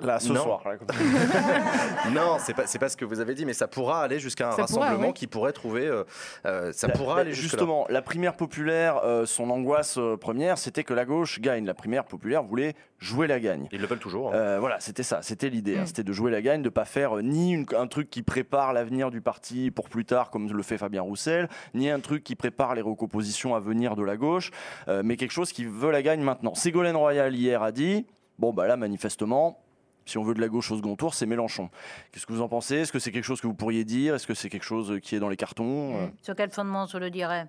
Là, 0.03 0.19
ce 0.21 0.33
Non. 0.33 0.43
soir. 0.43 0.63
là. 0.65 0.73
Non, 2.13 2.37
c'est 2.39 2.55
pas, 2.55 2.67
c'est 2.67 2.79
pas 2.79 2.89
ce 2.89 2.97
que 2.97 3.05
vous 3.05 3.21
avez 3.21 3.35
dit, 3.35 3.45
mais 3.47 3.53
ça 3.53 3.69
pourra 3.69 4.03
aller 4.03 4.19
jusqu'à 4.19 4.49
un 4.49 4.51
Ça 4.53 4.65
pourra, 4.67 4.81
rassemblement 4.87 5.09
oui. 5.09 5.15
qui 5.15 5.27
pourrait 5.27 5.53
trouver. 5.53 5.87
euh, 5.87 6.05
euh, 6.47 6.73
ça 6.73 6.89
La- 6.89 6.95
pourra 6.95 7.15
la- 7.17 7.21
aller 7.23 7.33
jusque 7.33 7.51
Justement, 7.53 7.87
la 7.89 8.03
primaire 8.03 8.35
populaire, 8.37 9.01
euh, 9.05 9.27
son 9.27 9.51
angoisse 9.51 9.97
euh, 9.99 10.17
première, 10.17 10.59
c'était 10.59 10.85
que 10.85 10.95
la 10.95 11.05
gauche 11.05 11.41
gagne. 11.41 11.65
La 11.67 11.75
primaire 11.75 12.05
populaire 12.05 12.43
voulait 12.43 12.75
jouer 12.99 13.27
la 13.27 13.41
gagne. 13.41 13.69
Ils 13.73 13.81
le 13.81 13.87
veulent 13.87 13.99
toujours. 13.99 14.29
hein. 14.33 14.37
Euh, 14.37 14.57
voilà, 14.61 14.79
c'était 14.81 15.03
ça, 15.03 15.23
c'était 15.23 15.49
l'idée. 15.49 15.77
hein. 15.79 15.83
Mm. 15.83 15.87
C'était 15.87 16.05
de 16.05 16.13
jouer 16.13 16.31
la 16.31 16.43
gagne, 16.43 16.63
de 16.63 16.69
pas 16.69 16.85
faire 16.85 17.19
euh, 17.19 17.23
ni 17.23 17.53
une- 17.53 17.67
un 17.77 17.87
truc 17.87 18.11
qui 18.11 18.23
prépare 18.23 18.73
l'avenir 18.73 19.11
du 19.11 19.21
parti 19.21 19.71
pour 19.71 19.89
plus 19.89 20.05
tard, 20.05 20.31
comme 20.31 20.51
le 20.53 20.63
fait 20.63 20.79
Fabien 20.79 21.03
Roussel, 21.03 21.49
ni 21.75 21.91
un 21.91 22.01
truc 22.01 22.25
qui 22.25 22.35
prépare 22.35 22.75
les 22.75 22.83
recompositions 22.83 23.55
à 23.55 23.61
venir 23.61 23.97
de 23.97 24.03
la 24.03 24.17
gauche, 24.17 24.51
euh, 24.89 25.03
mais 25.05 25.17
quelque 25.17 25.33
chose 25.33 25.53
qui 25.53 25.65
veut 25.65 25.91
la 25.91 26.03
gagne 26.03 26.21
maintenant. 26.23 26.55
Ségolène 26.55 26.97
Royal 26.97 27.35
hier 27.35 27.63
a 27.63 27.73
dit 27.73 28.07
bon 28.39 28.53
bah 28.53 28.67
là 28.67 28.77
manifestement. 28.77 29.59
Si 30.05 30.19
on 30.19 30.23
veut 30.23 30.35
de 30.35 30.41
la 30.41 30.49
gauche 30.49 30.71
au 30.71 30.77
second 30.77 30.97
tour, 30.97 31.15
c'est 31.15 31.27
Mélenchon. 31.27 31.71
Qu'est-ce 32.11 32.27
que 32.27 32.33
vous 32.33 32.43
en 32.43 32.49
pensez? 32.49 32.77
Est-ce 32.77 32.93
que 32.93 32.99
c'est 32.99 33.13
quelque 33.13 33.25
chose 33.25 33.41
que 33.41 33.47
vous 33.47 33.55
pourriez 33.55 33.85
dire? 33.85 34.15
Est-ce 34.15 34.27
que 34.27 34.35
c'est 34.35 34.49
quelque 34.51 34.65
chose 34.65 34.99
qui 35.03 35.15
est 35.15 35.21
dans 35.21 35.29
les 35.29 35.37
cartons? 35.37 36.11
Sur 36.23 36.35
quel 36.35 36.51
fondement 36.51 36.87
je 36.87 36.99
le 36.99 37.11
dirais? 37.11 37.47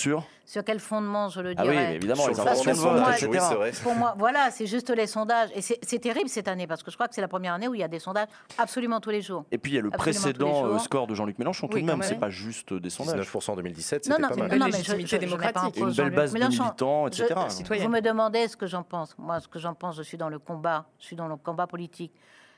Sûr 0.00 0.24
Sur 0.46 0.64
quel 0.64 0.80
fondement 0.80 1.28
je 1.28 1.40
le 1.40 1.54
Ah 1.56 1.62
dirais 1.62 1.76
oui, 1.76 1.82
mais 1.88 1.94
évidemment, 1.96 2.22
Sur 2.22 2.30
les 2.30 2.34
sondages, 2.74 3.24
oui, 3.28 3.38
c'est 3.40 3.54
vrai. 3.54 3.72
Pour 3.82 3.94
moi, 3.94 4.14
voilà, 4.18 4.50
c'est 4.50 4.66
juste 4.66 4.90
les 4.90 5.06
sondages. 5.06 5.50
Et 5.54 5.60
c'est 5.62 5.78
c'est 5.82 5.98
terrible 5.98 6.28
cette 6.28 6.48
année, 6.48 6.66
parce 6.66 6.82
que 6.82 6.90
je 6.90 6.96
crois 6.96 7.06
que 7.06 7.14
c'est 7.14 7.20
la 7.20 7.28
première 7.28 7.54
année 7.54 7.68
où 7.68 7.74
il 7.74 7.80
y 7.80 7.84
a 7.84 7.88
des 7.88 7.98
sondages 7.98 8.28
absolument 8.58 8.98
tous 9.00 9.10
les 9.10 9.20
jours. 9.22 9.44
Et 9.52 9.58
puis 9.58 9.72
il 9.72 9.74
y 9.76 9.78
a 9.78 9.82
le 9.82 9.90
précédent 9.90 10.66
euh, 10.66 10.78
score 10.78 11.06
de 11.06 11.14
Jean-Luc 11.14 11.38
Mélenchon 11.38 11.68
tout 11.68 11.74
Oui, 11.76 11.82
de 11.82 11.86
quand 11.88 11.96
même, 11.96 12.02
c'est 12.02 12.12
même. 12.12 12.20
pas 12.20 12.30
juste 12.30 12.72
des 12.72 12.90
sondages. 12.90 13.20
19% 13.26 13.50
en 13.52 13.56
2017, 13.56 14.08
Non, 14.08 14.16
c'était 14.16 14.22
non, 14.22 14.28
pas 14.28 14.36
mal. 14.48 14.58
non, 14.58 14.66
mais 14.66 14.72
je- 14.72 14.78
je- 14.96 15.06
je 15.06 15.10
pas 15.16 15.18
démocratique. 15.18 15.76
Et 15.76 15.80
une 15.80 15.92
belle 15.92 16.10
base 16.10 16.32
de 16.32 16.38
Mélenchon. 16.38 16.64
militants, 16.64 17.06
Je- 17.12 17.22
etc. 17.22 17.40
Citoyenne. 17.48 17.86
Vous 17.86 17.92
me 17.92 18.00
demandez 18.00 18.48
ce 18.48 18.56
que 18.56 18.66
j'en 18.66 18.82
pense. 18.82 19.14
Moi, 19.18 19.38
ce 19.40 19.48
que 19.48 19.58
j'en 19.58 19.74
pense, 19.74 19.96
je 19.96 20.02
suis 20.02 20.16
dans 20.18 20.28
le 20.30 20.38
combat. 20.38 20.86
Je 20.98 21.04
suis 21.06 21.16
dans 21.16 21.28
le 21.28 21.36
combat 21.36 21.66
politique. 21.66 22.12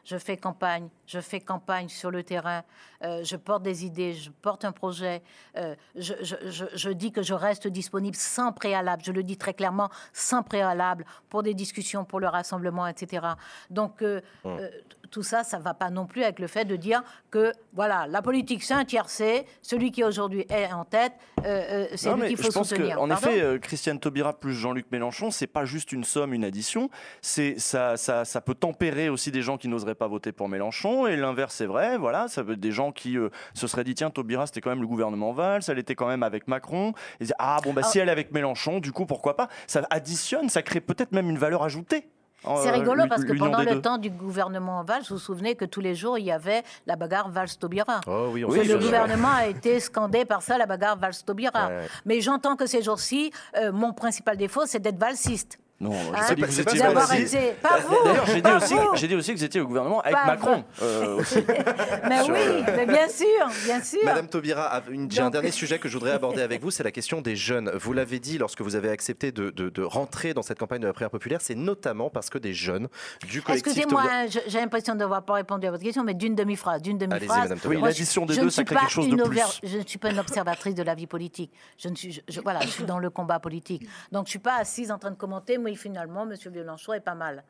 Je 0.05 0.17
fais 0.19 0.37
campagne. 0.37 0.89
Je 1.07 1.21
fais 1.21 1.41
campagne 1.41 1.89
sur 1.89 2.11
le 2.11 2.25
terrain. 2.25 2.63
Euh, 3.05 3.23
je 3.23 3.37
porte 3.37 3.63
des 3.63 3.85
idées. 3.85 4.15
Je 4.15 4.31
porte 4.31 4.65
un 4.65 4.73
projet. 4.73 5.23
Euh, 5.57 5.77
je, 5.95 6.15
je- 6.23 6.51
je- 6.51 6.65
je 6.75 6.91
dis 6.91 7.13
que 7.13 7.23
je 7.23 7.35
reste 7.35 7.69
disponible 7.69 8.17
sans 8.17 8.53
préalable. 8.53 9.03
Je 9.05 9.13
le 9.13 9.23
dis 9.23 9.37
très 9.37 9.55
clairement, 9.55 9.91
sans 10.13 10.43
préalable 10.43 11.05
pour 11.29 11.43
des 11.45 11.55
discussions, 11.55 12.05
pour 12.05 12.19
le 12.19 12.27
rassemblement, 12.29 12.87
etc. 12.89 13.27
Donc, 13.71 14.03
euh, 14.03 14.21
euh, 14.59 14.69
tout 15.13 15.23
ça, 15.23 15.45
ça 15.45 15.59
va 15.59 15.75
pas 15.75 15.91
non 15.91 16.07
plus 16.07 16.25
avec 16.25 16.41
le 16.41 16.49
fait 16.49 16.65
de 16.65 16.75
dire 16.75 17.05
que, 17.31 17.53
voilà, 17.75 18.07
la 18.09 18.23
politique, 18.23 18.63
c'est 18.65 18.75
un 18.75 18.85
tiercé. 18.85 19.47
Celui 19.61 19.93
qui 19.93 20.03
aujourd'hui 20.03 20.47
est 20.49 20.73
en 20.73 20.85
tête, 20.85 21.13
euh, 21.45 21.63
euh, 21.71 21.87
c'est 21.95 22.13
lui 22.15 22.29
qu'il 22.29 22.37
je 22.39 22.43
faut 22.43 22.53
pense 22.53 22.71
soutenir. 22.71 22.97
que, 22.97 23.01
en 23.01 23.09
Pardon 23.09 23.29
effet, 23.29 23.43
euh, 23.43 23.59
Christiane 23.59 24.01
Taubira 24.01 24.33
plus 24.33 24.55
Jean-Luc 24.55 24.87
Mélenchon, 24.91 25.31
c'est 25.31 25.47
pas 25.47 25.65
juste 25.65 25.93
une 25.93 26.03
somme, 26.03 26.33
une 26.33 26.45
addition. 26.45 26.89
C'est 27.21 27.59
ça, 27.59 27.97
ça, 27.97 28.25
ça 28.25 28.41
peut 28.41 28.55
tempérer 28.55 29.11
aussi 29.11 29.31
des 29.31 29.43
gens 29.43 29.59
qui 29.59 29.69
n'oseraient 29.69 29.95
pas 29.95 30.09
voter 30.09 30.33
pour 30.33 30.49
Mélenchon, 30.49 31.07
et 31.07 31.17
l'inverse 31.17 31.55
c'est 31.55 31.67
vrai. 31.67 31.99
Voilà, 31.99 32.29
ça 32.29 32.43
peut 32.43 32.53
être 32.53 32.61
des 32.61 32.73
gens 32.73 32.91
qui 32.91 33.19
euh, 33.19 33.29
se 33.53 33.67
seraient 33.67 33.85
dit 33.85 33.95
tiens, 33.95 34.11
Taubira 34.11 34.47
c'était 34.47 34.63
quand 34.63 34.71
même 34.71 34.81
le 34.81 34.87
gouvernement 34.87 35.33
Valls, 35.33 35.63
elle 35.69 35.79
était 35.79 35.95
quand 35.95 36.09
même 36.09 36.23
avec 36.23 36.49
Macron. 36.49 36.95
Et 37.21 37.25
ils 37.25 37.33
ah 37.39 37.59
bon 37.63 37.75
bah 37.75 37.83
si 37.83 37.99
elle 37.99 38.09
est 38.09 38.13
avec 38.13 38.33
Mélenchon, 38.33 38.81
du 38.81 38.93
coup 38.93 39.05
pourquoi 39.05 39.37
pas? 39.37 39.49
Ça 39.67 39.83
additionne, 39.91 40.49
ça 40.49 40.63
crée 40.63 40.81
peut-être 40.81 41.13
même 41.13 41.29
une 41.29 41.39
valeur 41.39 41.63
ajoutée. 41.63 42.07
C'est 42.45 42.69
euh, 42.69 42.73
rigolo 42.73 43.03
l'u- 43.05 43.09
parce 43.09 43.25
que 43.25 43.33
pendant 43.39 43.61
le 43.61 43.67
deux. 43.67 43.81
temps 43.83 43.99
du 43.99 44.11
gouvernement 44.11 44.83
Valls, 44.85 45.03
vous 45.09 45.15
vous 45.15 45.21
souvenez 45.21 45.55
que 45.55 45.65
tous 45.65 45.81
les 45.81 45.95
jours, 45.95 46.19
il 46.19 46.25
y 46.25 46.33
avait 46.33 46.63
la 46.87 46.97
bagarre 46.97 47.29
Valls-Taubira. 47.31 48.01
Oh 48.07 48.29
oui, 48.33 48.45
Oui, 48.45 48.67
le 48.67 48.79
gouvernement 48.79 49.29
a 49.37 49.47
été 49.47 49.79
scandé 49.81 50.25
par 50.25 50.43
ça, 50.43 50.59
la 50.59 50.67
bagarre 50.67 50.97
Valls-Taubira. 50.97 51.69
Ouais. 51.69 51.87
Mais 52.05 52.21
j'entends 52.21 52.57
que 52.57 52.67
ces 52.67 52.83
jours-ci, 52.83 53.33
euh, 53.57 53.71
mon 53.73 53.93
principal 53.93 54.37
défaut, 54.37 54.63
c'est 54.67 54.81
d'être 54.81 54.99
valsiste. 54.99 55.59
Non, 55.83 55.91
je 55.93 55.97
Hein 56.17 56.23
sais 56.23 56.37
pas 56.37 56.47
que 56.47 56.51
vous 56.53 56.61
étiez 56.61 56.81
pas 56.81 57.19
été. 57.19 57.55
Vous 57.89 57.97
D'ailleurs, 58.05 58.27
j'ai 58.27 58.41
dit, 58.41 58.51
aussi, 58.53 58.75
vous. 58.75 58.81
j'ai 58.95 59.09
dit 59.09 59.15
aussi 59.17 59.33
que 59.33 59.39
vous 59.39 59.45
étiez 59.45 59.61
au 59.61 59.67
gouvernement 59.67 60.01
avec 60.01 60.15
Pas 60.15 60.27
Macron 60.27 60.65
euh, 60.81 61.17
aussi. 61.17 61.39
Mais 62.09 62.23
Sur 62.23 62.35
oui, 62.35 62.63
mais 62.77 62.87
bien 62.87 63.09
sûr, 63.09 63.27
bien 63.65 63.83
sûr. 63.83 63.99
Madame 64.05 64.29
Taubira, 64.29 64.81
j'ai 65.11 65.21
un 65.21 65.31
dernier 65.31 65.51
sujet 65.51 65.79
que 65.79 65.89
je 65.89 65.95
voudrais 65.99 66.13
aborder 66.13 66.41
avec 66.43 66.63
vous, 66.63 66.71
c'est 66.71 66.83
la 66.85 66.93
question 66.93 67.21
des 67.21 67.35
jeunes. 67.37 67.71
Vous 67.75 67.93
l'avez 67.93 68.21
dit 68.21 68.39
lorsque 68.39 68.61
vous 68.61 68.77
avez 68.77 68.91
accepté 68.91 69.33
de, 69.33 69.51
de- 69.51 69.69
de 69.71 69.83
rentrer 69.83 70.35
dans 70.35 70.43
cette 70.43 70.59
campagne 70.59 70.81
de 70.81 70.87
la 70.87 70.93
prière 70.93 71.11
populaire, 71.11 71.41
c'est 71.43 71.55
notamment 71.57 72.11
parce 72.11 72.31
que 72.31 72.39
des 72.39 72.53
jeunes 72.55 72.89
du 73.29 73.43
collectif 73.43 73.73
Excusez-moi, 73.73 74.03
Taubira- 74.03 74.39
hein, 74.39 74.43
j'ai 74.47 74.59
l'impression 74.61 74.95
d'avoir 74.95 75.25
pas 75.25 75.35
répondu 75.35 75.67
à 75.67 75.71
votre 75.73 75.83
question, 75.83 76.05
mais 76.05 76.15
d'une 76.15 76.35
demi-phrase, 76.37 76.81
d'une 76.83 76.97
Allez-y, 77.03 77.09
demi-phrase. 77.19 77.49
Madame 77.51 77.59
Oui, 77.65 77.81
l'addition 77.83 78.25
des 78.27 78.35
je 78.35 78.41
deux, 78.41 78.47
ne 78.47 78.51
ça 78.51 78.63
crée 78.65 78.77
quelque 78.77 78.91
chose 78.91 79.09
de 79.09 79.17
plus. 79.17 79.25
over- 79.41 79.43
Je 79.65 79.79
ne 79.79 79.87
suis 79.87 79.99
pas 79.99 80.11
une 80.11 80.19
observatrice 80.21 80.75
de 80.75 80.83
la 80.83 80.95
vie 80.95 81.07
politique. 81.09 81.53
Je 81.79 81.89
ne 81.89 81.95
suis, 81.97 82.13
je- 82.13 82.21
je- 82.29 82.41
voilà, 82.41 82.61
je 82.61 82.69
suis 82.69 82.85
dans 82.85 82.99
le 82.99 83.11
combat 83.11 83.41
politique. 83.41 83.87
Donc, 84.13 84.27
je 84.27 84.31
suis 84.31 84.39
pas 84.39 84.57
assise 84.59 84.91
en 84.93 84.99
train 84.99 85.11
de 85.11 85.17
commenter. 85.17 85.59
Mais 85.73 85.77
finalement, 85.77 86.27
Monsieur 86.27 86.51
Mélenchon 86.51 86.93
est 86.93 87.01
pas 87.01 87.15
mal. 87.15 87.45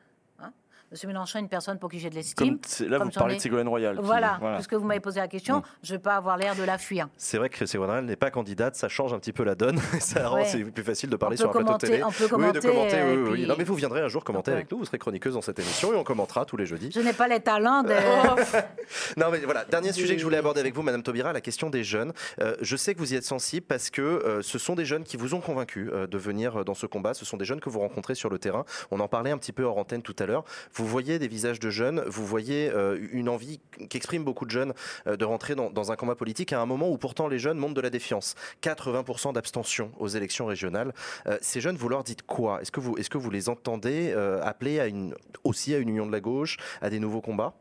Monsieur 0.93 1.09
Mélenchon 1.09 1.39
est 1.39 1.43
une 1.43 1.49
personne 1.49 1.79
pour 1.79 1.91
qui 1.91 1.99
j'ai 1.99 2.11
de 2.11 2.15
l'estime. 2.15 2.59
Là, 2.87 2.99
Comme 2.99 3.09
vous 3.09 3.15
parlez 3.15 3.37
de 3.37 3.41
Ségolène 3.41 3.67
Royal. 3.69 3.99
Voilà, 4.03 4.37
voilà. 4.41 4.57
puisque 4.57 4.75
vous 4.75 4.85
m'avez 4.85 5.01
posé 5.01 5.21
la 5.21 5.29
question, 5.29 5.59
Mm. 5.59 5.63
je 5.83 5.93
ne 5.93 5.97
vais 5.99 6.03
pas 6.03 6.17
avoir 6.17 6.37
l'air 6.37 6.55
de 6.55 6.63
la 6.63 6.77
fuir. 6.77 7.09
C'est 7.17 7.39
vrai 7.39 7.49
que 7.49 7.65
Ségolène 7.65 7.89
Royal 7.91 8.05
n'est 8.05 8.17
pas 8.17 8.31
candidate, 8.31 8.77
ça 8.77 8.89
change 8.89 9.13
un 9.15 9.19
petit 9.19 9.33
peu 9.33 9.43
la 9.43 9.55
donne. 9.55 9.79
ça 10.01 10.29
rend 10.29 10.37
Ouais. 10.37 10.45
c'est 10.45 10.63
plus 10.65 10.83
facile 10.85 11.09
de 11.11 11.17
parler 11.17 11.37
sur 11.39 11.49
un 11.49 11.53
plateau 11.53 11.67
commenter- 11.67 11.87
télé. 11.89 12.05
on 12.05 12.11
peut 12.11 12.25
oui, 12.25 12.27
de 12.27 12.29
commenter, 12.31 12.61
commenter. 12.61 12.99
euh, 12.99 13.15
oui, 13.17 13.23
oui. 13.23 13.33
puis- 13.39 13.47
Non, 13.47 13.55
mais 13.57 13.65
vous 13.65 13.75
viendrez 13.75 14.01
un 14.03 14.09
jour 14.09 14.23
commenter 14.23 14.51
avec 14.53 14.71
nous. 14.71 14.79
Vous 14.79 14.85
serez 14.85 14.99
chroniqueuse 14.99 15.35
dans 15.35 15.41
cette 15.43 15.59
émission 15.59 15.93
et 15.95 15.97
on 15.97 16.05
commentera 16.05 16.45
tous 16.45 16.57
les 16.59 16.67
jeudis. 16.67 16.91
Je 16.95 17.01
n'ai 17.01 17.13
pas 17.15 17.27
les 17.29 17.41
talents 17.41 17.83
de. 17.83 17.93
Non, 19.17 19.27
mais 19.31 19.39
voilà, 19.41 19.65
dernier 19.65 19.93
sujet 19.93 20.15
que 20.15 20.21
je 20.21 20.25
voulais 20.25 20.37
aborder 20.37 20.61
avec 20.61 20.75
vous, 20.75 20.83
Madame 20.83 21.03
Taubira, 21.03 21.33
la 21.33 21.41
question 21.41 21.71
des 21.71 21.85
jeunes. 21.85 22.13
Euh, 22.41 22.55
je 22.61 22.77
sais 22.77 22.95
que 22.95 22.99
vous 22.99 23.13
y 23.13 23.17
êtes 23.17 23.25
sensible 23.25 23.67
parce 23.67 23.91
que 23.91 24.03
euh, 24.03 24.43
ce 24.43 24.59
sont 24.59 24.75
des 24.75 24.85
jeunes 24.85 25.05
qui 25.05 25.17
vous 25.17 25.35
ont 25.35 25.41
convaincu 25.41 25.91
euh, 25.93 26.07
de 26.07 26.19
venir 26.19 26.65
dans 26.65 26.75
ce 26.75 26.87
combat. 26.87 27.15
Ce 27.15 27.25
sont 27.25 27.37
des 27.37 27.45
jeunes 27.45 27.61
que 27.61 27.71
vous 27.71 27.81
rencontrez 27.81 28.15
sur 28.15 28.29
le 28.31 28.39
terrain. 28.39 28.65
On 28.91 29.01
en 29.01 29.09
parlait 29.09 29.31
un 29.31 29.39
petit 29.39 29.53
peu 29.53 29.63
hors 29.65 29.79
antenne 29.79 30.03
tout 30.03 30.17
à 30.19 30.27
l'heure. 30.27 30.45
Vous 30.75 30.82
voyez 30.87 31.19
des 31.19 31.29
visages 31.29 31.61
de 31.61 31.71
jeunes, 31.71 32.03
vous 32.07 32.27
voyez 32.27 32.71
euh, 32.71 32.99
une 33.13 33.29
envie 33.29 33.61
qu'expriment 33.89 34.25
beaucoup 34.25 34.45
de 34.45 34.51
jeunes 34.51 34.73
euh, 35.07 35.17
de 35.17 35.25
rentrer 35.25 35.55
dans, 35.55 35.93
un 35.93 35.97
combat 35.97 36.15
politique 36.15 36.53
à 36.53 36.61
un 36.61 36.67
moment 36.67 36.91
où 36.91 36.99
pourtant 36.99 37.29
les 37.29 37.39
jeunes 37.39 37.59
montrent 37.59 37.75
de 37.75 37.81
la 37.81 37.91
défiance. 37.91 38.35
80% 38.63 39.33
d'abstention 39.33 39.91
aux 39.99 40.09
élections 40.09 40.47
régionales. 40.47 40.93
Euh, 41.27 41.39
ces 41.41 41.61
jeunes, 41.61 41.77
vous 41.77 41.89
leur 41.89 42.05
dites 42.05 42.23
quoi? 42.23 42.61
Est-ce 42.63 42.71
que 42.71 42.81
vous, 42.81 42.97
vous 43.15 43.31
les 43.31 43.49
entendez 43.49 44.13
appeler 44.43 45.03
aussi 45.45 45.75
à 45.75 45.79
une 45.79 45.91
union 45.91 46.07
de 46.07 46.13
la 46.13 46.21
gauche, 46.21 46.57
à 46.81 46.91
des 46.91 46.99
nouveaux 46.99 47.21
combats? 47.21 47.55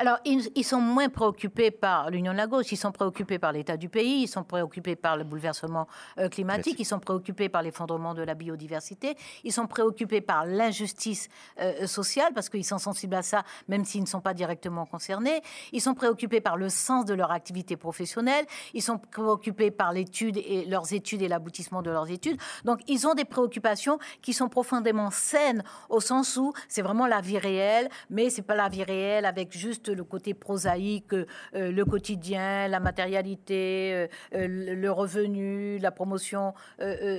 Alors, 0.00 0.18
ils, 0.24 0.48
ils 0.54 0.64
sont 0.64 0.80
moins 0.80 1.08
préoccupés 1.08 1.72
par 1.72 2.08
l'union 2.08 2.30
de 2.30 2.36
la 2.36 2.46
gauche, 2.46 2.70
ils 2.70 2.76
sont 2.76 2.92
préoccupés 2.92 3.40
par 3.40 3.50
l'état 3.50 3.76
du 3.76 3.88
pays, 3.88 4.22
ils 4.22 4.28
sont 4.28 4.44
préoccupés 4.44 4.94
par 4.94 5.16
le 5.16 5.24
bouleversement 5.24 5.88
euh, 6.18 6.28
climatique, 6.28 6.76
ils 6.78 6.84
sont 6.84 7.00
préoccupés 7.00 7.48
par 7.48 7.62
l'effondrement 7.62 8.14
de 8.14 8.22
la 8.22 8.34
biodiversité, 8.34 9.16
ils 9.42 9.52
sont 9.52 9.66
préoccupés 9.66 10.20
par 10.20 10.46
l'injustice 10.46 11.28
euh, 11.60 11.88
sociale, 11.88 12.32
parce 12.32 12.48
qu'ils 12.48 12.64
sont 12.64 12.78
sensibles 12.78 13.16
à 13.16 13.22
ça, 13.22 13.42
même 13.66 13.84
s'ils 13.84 14.02
ne 14.02 14.06
sont 14.06 14.20
pas 14.20 14.34
directement 14.34 14.86
concernés. 14.86 15.42
Ils 15.72 15.80
sont 15.80 15.94
préoccupés 15.94 16.40
par 16.40 16.56
le 16.56 16.68
sens 16.68 17.04
de 17.04 17.14
leur 17.14 17.32
activité 17.32 17.76
professionnelle, 17.76 18.46
ils 18.74 18.82
sont 18.82 18.98
préoccupés 18.98 19.72
par 19.72 19.92
l'étude 19.92 20.36
et 20.36 20.64
leurs 20.66 20.92
études 20.92 21.22
et 21.22 21.28
l'aboutissement 21.28 21.82
de 21.82 21.90
leurs 21.90 22.08
études. 22.08 22.40
Donc, 22.64 22.78
ils 22.86 23.08
ont 23.08 23.14
des 23.14 23.24
préoccupations 23.24 23.98
qui 24.22 24.32
sont 24.32 24.48
profondément 24.48 25.10
saines, 25.10 25.64
au 25.88 25.98
sens 26.00 26.36
où 26.36 26.52
c'est 26.68 26.82
vraiment 26.82 27.08
la 27.08 27.20
vie 27.20 27.38
réelle, 27.38 27.88
mais 28.10 28.30
c'est 28.30 28.42
pas 28.42 28.54
la 28.54 28.68
vie 28.68 28.84
réelle 28.84 29.24
avec 29.24 29.58
juste 29.58 29.87
le 29.92 30.04
côté 30.04 30.34
prosaïque, 30.34 31.12
euh, 31.12 31.24
le 31.52 31.84
quotidien, 31.84 32.68
la 32.68 32.80
matérialité, 32.80 33.92
euh, 33.94 34.06
euh, 34.34 34.74
le 34.74 34.90
revenu, 34.90 35.78
la 35.78 35.90
promotion 35.90 36.54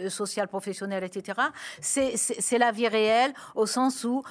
sociale, 0.10 0.48
professionnelle, 0.48 1.04
etc. 1.04 1.40
C'est- 1.82 2.58
la 2.58 2.72
vie 2.72 2.88
réelle 2.88 3.34
au 3.56 3.66
sens 3.66 4.04
où 4.04 4.22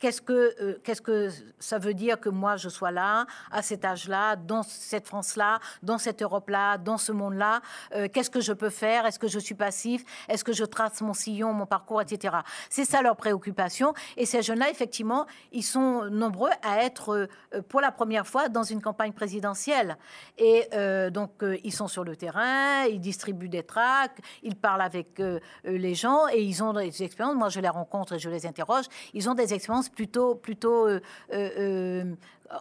Qu'est-ce 0.00 0.20
que, 0.20 0.54
euh, 0.60 0.80
qu'est-ce 0.82 1.00
que 1.00 1.30
ça 1.58 1.78
veut 1.78 1.94
dire 1.94 2.18
que 2.20 2.28
moi 2.28 2.56
je 2.56 2.68
sois 2.68 2.90
là, 2.90 3.26
à 3.50 3.62
cet 3.62 3.84
âge-là, 3.84 4.36
dans 4.36 4.62
cette 4.62 5.06
France-là, 5.06 5.60
dans 5.82 5.98
cette 5.98 6.20
Europe-là, 6.20 6.78
dans 6.78 6.98
ce 6.98 7.12
monde-là 7.12 7.60
Euh, 7.94 8.08
Qu'est-ce 8.12 8.30
que 8.30 8.40
je 8.40 8.52
peux 8.52 8.70
faire? 8.70 9.06
Est-ce 9.06 9.18
que 9.18 9.28
je 9.28 9.38
suis 9.38 9.54
passif? 9.54 10.04
Est-ce 10.28 10.44
que 10.44 10.52
je 10.52 10.64
trace 10.64 11.00
mon 11.00 11.14
sillon, 11.14 11.52
mon 11.52 11.66
parcours, 11.66 12.02
etc. 12.02 12.36
C'est 12.68 12.84
ça 12.84 13.02
leur 13.02 13.16
préoccupation. 13.16 13.94
Et 14.16 14.26
ces 14.26 14.42
jeunes-là, 14.42 14.68
effectivement, 14.70 15.26
ils 15.52 15.62
sont 15.62 16.04
nombreux 16.10 16.50
à 16.62 16.82
être 16.82 17.28
euh, 17.54 17.62
pour 17.68 17.80
la 17.80 17.92
première 17.92 18.26
fois 18.26 18.48
dans 18.48 18.62
une 18.62 18.82
campagne 18.82 19.12
présidentielle. 19.12 19.96
Et 20.38 20.68
donc, 21.10 21.42
ils 21.62 21.72
sont 21.72 21.88
sur 21.88 22.04
le 22.04 22.16
terrain, 22.16 22.84
ils 22.84 23.00
distribuent 23.00 23.48
des 23.48 23.62
tracts, 23.62 24.18
ils 24.42 24.56
parlent 24.56 24.82
avec 24.82 25.22
les 25.64 25.94
gens 25.94 26.28
et 26.28 26.42
ils 26.42 26.62
ont 26.62 26.72
des 26.72 27.02
expériences. 27.02 27.36
Moi, 27.36 27.48
je 27.48 27.60
les 27.60 27.68
rencontre 27.68 28.14
et 28.14 28.18
je 28.18 28.28
les 28.28 28.46
interroge. 28.46 28.86
Ils 29.12 29.28
ont 29.28 29.34
des 29.34 29.54
expériences 29.54 29.83
plutôt, 29.88 30.34
plutôt 30.34 30.86
euh, 30.88 31.00
euh, 31.32 31.50
euh, 31.58 32.14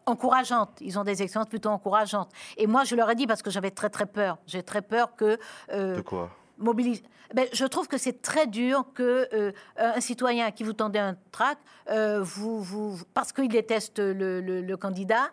encourageantes. 0.06 0.78
Ils 0.82 0.98
ont 1.00 1.04
des 1.04 1.22
expériences 1.22 1.50
plutôt 1.50 1.70
encourageantes. 1.70 2.32
Et 2.58 2.68
moi, 2.68 2.84
je 2.84 2.96
leur 2.96 3.10
ai 3.10 3.16
dit 3.16 3.28
parce 3.28 3.42
que 3.42 3.50
j'avais 3.52 3.72
très 3.72 3.90
très 3.90 4.06
peur. 4.06 4.38
J'ai 4.48 4.64
très 4.64 4.82
peur 4.82 5.16
que 5.16 5.38
euh, 5.72 5.98
De 5.98 6.02
quoi? 6.02 6.30
mobilise. 6.58 7.02
Ben, 7.34 7.48
je 7.52 7.66
trouve 7.66 7.88
que 7.88 7.98
c'est 7.98 8.22
très 8.22 8.46
dur 8.48 8.86
que 8.94 9.28
euh, 9.34 9.52
un 9.78 10.00
citoyen 10.02 10.52
qui 10.52 10.64
vous 10.64 10.74
tendait 10.74 11.00
un 11.00 11.16
tract, 11.32 11.60
euh, 11.90 12.22
vous, 12.22 12.62
vous, 12.62 13.00
parce 13.14 13.34
qu'il 13.34 13.48
déteste 13.50 13.98
le, 14.00 14.40
le- 14.40 14.62
le 14.62 14.78
candidat. 14.78 15.30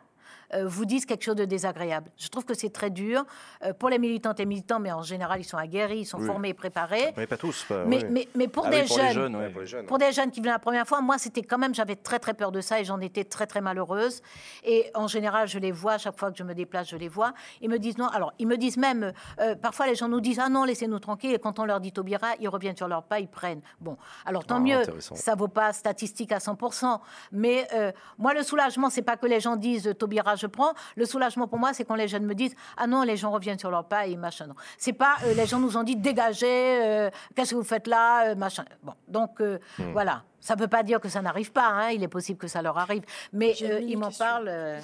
Euh, 0.54 0.66
vous 0.66 0.84
dise 0.84 1.06
quelque 1.06 1.22
chose 1.24 1.36
de 1.36 1.44
désagréable. 1.44 2.10
Je 2.16 2.28
trouve 2.28 2.44
que 2.44 2.54
c'est 2.54 2.70
très 2.70 2.90
dur 2.90 3.24
euh, 3.64 3.72
pour 3.72 3.88
les 3.88 3.98
militantes 3.98 4.40
et 4.40 4.46
militants, 4.46 4.80
mais 4.80 4.92
en 4.92 5.02
général, 5.02 5.40
ils 5.40 5.44
sont 5.44 5.56
aguerris, 5.56 6.00
ils 6.00 6.04
sont 6.06 6.18
Oui. 6.18 6.26
formés 6.26 6.48
et 6.50 6.54
préparés. 6.54 7.12
Mais 7.16 7.26
pas 7.26 7.36
tous. 7.36 7.64
pas- 7.68 7.84
Mais, 7.84 7.98
oui. 8.04 8.10
mais, 8.10 8.28
mais 8.34 8.48
pour 8.48 8.66
Ah 8.66 8.70
oui, 8.70 8.80
des 8.82 8.86
pour 8.86 8.96
les 8.98 9.02
jeunes, 9.04 9.12
jeunes, 9.12 9.36
ouais. 9.36 9.48
pour 9.50 9.60
les 9.60 9.66
jeunes. 9.66 9.86
pour 9.86 9.98
des 9.98 10.12
jeunes 10.12 10.30
qui 10.30 10.40
venaient 10.40 10.52
la 10.52 10.58
première 10.58 10.86
fois, 10.86 11.00
moi, 11.00 11.18
c'était 11.18 11.42
quand 11.42 11.58
même, 11.58 11.74
j'avais 11.74 11.96
très 11.96 12.18
très 12.18 12.34
peur 12.34 12.52
de 12.52 12.60
ça 12.60 12.80
et 12.80 12.84
j'en 12.84 13.00
étais 13.00 13.24
très 13.24 13.46
très 13.46 13.60
malheureuse. 13.60 14.22
Et 14.64 14.90
en 14.94 15.06
général, 15.06 15.48
je 15.48 15.58
les 15.58 15.72
vois, 15.72 15.98
chaque 15.98 16.18
fois 16.18 16.30
que 16.30 16.36
je 16.38 16.42
me 16.44 16.54
déplace, 16.54 16.88
je 16.88 16.96
les 16.96 17.08
vois. 17.08 17.32
Ils 17.60 17.68
me 17.70 17.78
disent 17.78 17.98
non. 17.98 18.08
Alors, 18.08 18.32
ils 18.38 18.46
me 18.46 18.56
disent 18.56 18.76
même, 18.76 19.12
euh, 19.40 19.54
parfois 19.54 19.86
les 19.86 19.94
gens 19.94 20.08
nous 20.08 20.20
disent 20.20 20.40
ah 20.40 20.48
non, 20.48 20.64
laissez-nous 20.64 20.98
tranquilles. 20.98 21.34
Et 21.34 21.38
quand 21.38 21.58
on 21.58 21.64
leur 21.64 21.80
dit 21.80 21.92
Taubira, 21.92 22.28
ils 22.40 22.48
reviennent 22.48 22.76
sur 22.76 22.88
leur 22.88 23.02
pas, 23.04 23.20
ils 23.20 23.28
prennent. 23.28 23.60
Bon, 23.80 23.96
alors 24.26 24.44
tant 24.44 24.56
Ah, 24.56 24.60
mieux. 24.60 24.82
Ça 24.98 25.34
vaut 25.34 25.48
pas 25.48 25.72
statistique 25.72 26.32
à 26.32 26.38
100%. 26.38 27.00
Mais 27.32 27.66
euh, 27.74 27.92
moi, 28.18 28.34
le 28.34 28.42
soulagement, 28.42 28.90
c'est 28.90 29.02
pas 29.02 29.16
que 29.16 29.26
les 29.26 29.40
gens 29.40 29.56
disent 29.56 29.94
Taubira, 29.98 30.36
je 30.40 30.46
prends. 30.46 30.72
Le 30.96 31.04
soulagement 31.04 31.46
pour 31.46 31.58
moi, 31.58 31.72
c'est 31.72 31.84
quand 31.84 31.94
les 31.94 32.08
jeunes 32.08 32.24
me 32.26 32.34
disent 32.34 32.54
ah 32.76 32.86
non, 32.86 33.02
les 33.02 33.16
gens 33.16 33.30
reviennent 33.30 33.58
sur 33.58 33.70
leur 33.70 33.84
pas 33.84 34.06
et 34.06 34.16
machin. 34.16 34.46
Non, 34.46 34.54
c'est 34.78 34.92
pas 34.92 35.16
euh, 35.24 35.34
les 35.34 35.46
gens 35.46 35.58
nous 35.60 35.76
ont 35.76 35.82
dit 35.82 35.96
dégagez, 35.96 36.46
euh, 36.82 37.10
qu'est-ce 37.36 37.50
que 37.50 37.56
vous 37.56 37.62
faites 37.62 37.86
là, 37.86 38.30
euh, 38.30 38.34
machin. 38.34 38.64
Bon, 38.82 38.94
donc 39.08 39.40
euh, 39.40 39.58
Hmm. 39.78 39.92
voilà. 39.92 40.22
Ça 40.40 40.56
ne 40.56 40.60
veut 40.60 40.68
pas 40.68 40.82
dire 40.82 41.00
que 41.00 41.08
ça 41.10 41.20
n'arrive 41.20 41.52
pas. 41.52 41.66
hein, 41.68 41.90
Il 41.90 42.02
est 42.02 42.08
possible 42.08 42.38
que 42.38 42.48
ça 42.48 42.62
leur 42.62 42.78
arrive, 42.78 43.02
mais 43.32 43.54
euh, 43.62 43.80
ils 43.80 43.98
m'en 43.98 44.10
parlent. 44.10 44.48
euh. 44.48 44.80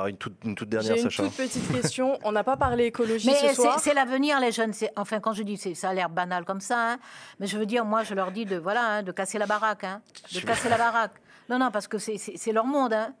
Ah, 0.00 0.08
une, 0.08 0.16
toute, 0.16 0.34
une 0.44 0.54
toute 0.54 0.68
dernière, 0.68 0.94
J'ai 0.94 1.02
une 1.02 1.10
Sacha. 1.10 1.24
toute 1.24 1.36
petite 1.36 1.72
question. 1.82 2.18
On 2.22 2.30
n'a 2.32 2.44
pas 2.44 2.56
parlé 2.56 2.84
écologie 2.84 3.26
Mais 3.28 3.34
ce 3.34 3.46
c'est 3.48 3.54
soir. 3.54 3.80
c'est 3.80 3.94
l'avenir, 3.94 4.38
les 4.40 4.52
jeunes. 4.52 4.72
C'est- 4.72 4.92
Enfin, 4.96 5.18
quand 5.20 5.32
je 5.32 5.42
dis, 5.42 5.56
c'est- 5.56 5.74
ça 5.74 5.88
a 5.90 5.94
l'air 5.94 6.08
banal 6.08 6.44
comme 6.44 6.60
ça, 6.60 6.92
hein, 6.92 6.98
mais 7.40 7.46
je 7.48 7.58
veux 7.58 7.66
dire, 7.66 7.84
moi, 7.84 8.02
je 8.04 8.14
leur 8.14 8.30
dis 8.30 8.44
de 8.44 8.56
voilà, 8.56 8.82
hein, 8.88 9.02
de 9.02 9.10
casser 9.12 9.38
la 9.38 9.46
baraque, 9.46 9.82
hein, 9.84 10.00
de 10.32 10.40
casser 10.40 10.68
la 10.68 10.78
baraque. 10.78 11.14
Non, 11.48 11.58
non, 11.58 11.70
parce 11.72 11.88
que 11.88 11.98
c'est- 11.98 12.16
c'est 12.18 12.36
c'est 12.36 12.52
leur 12.52 12.64
monde. 12.66 12.92
Hein. 12.92 13.12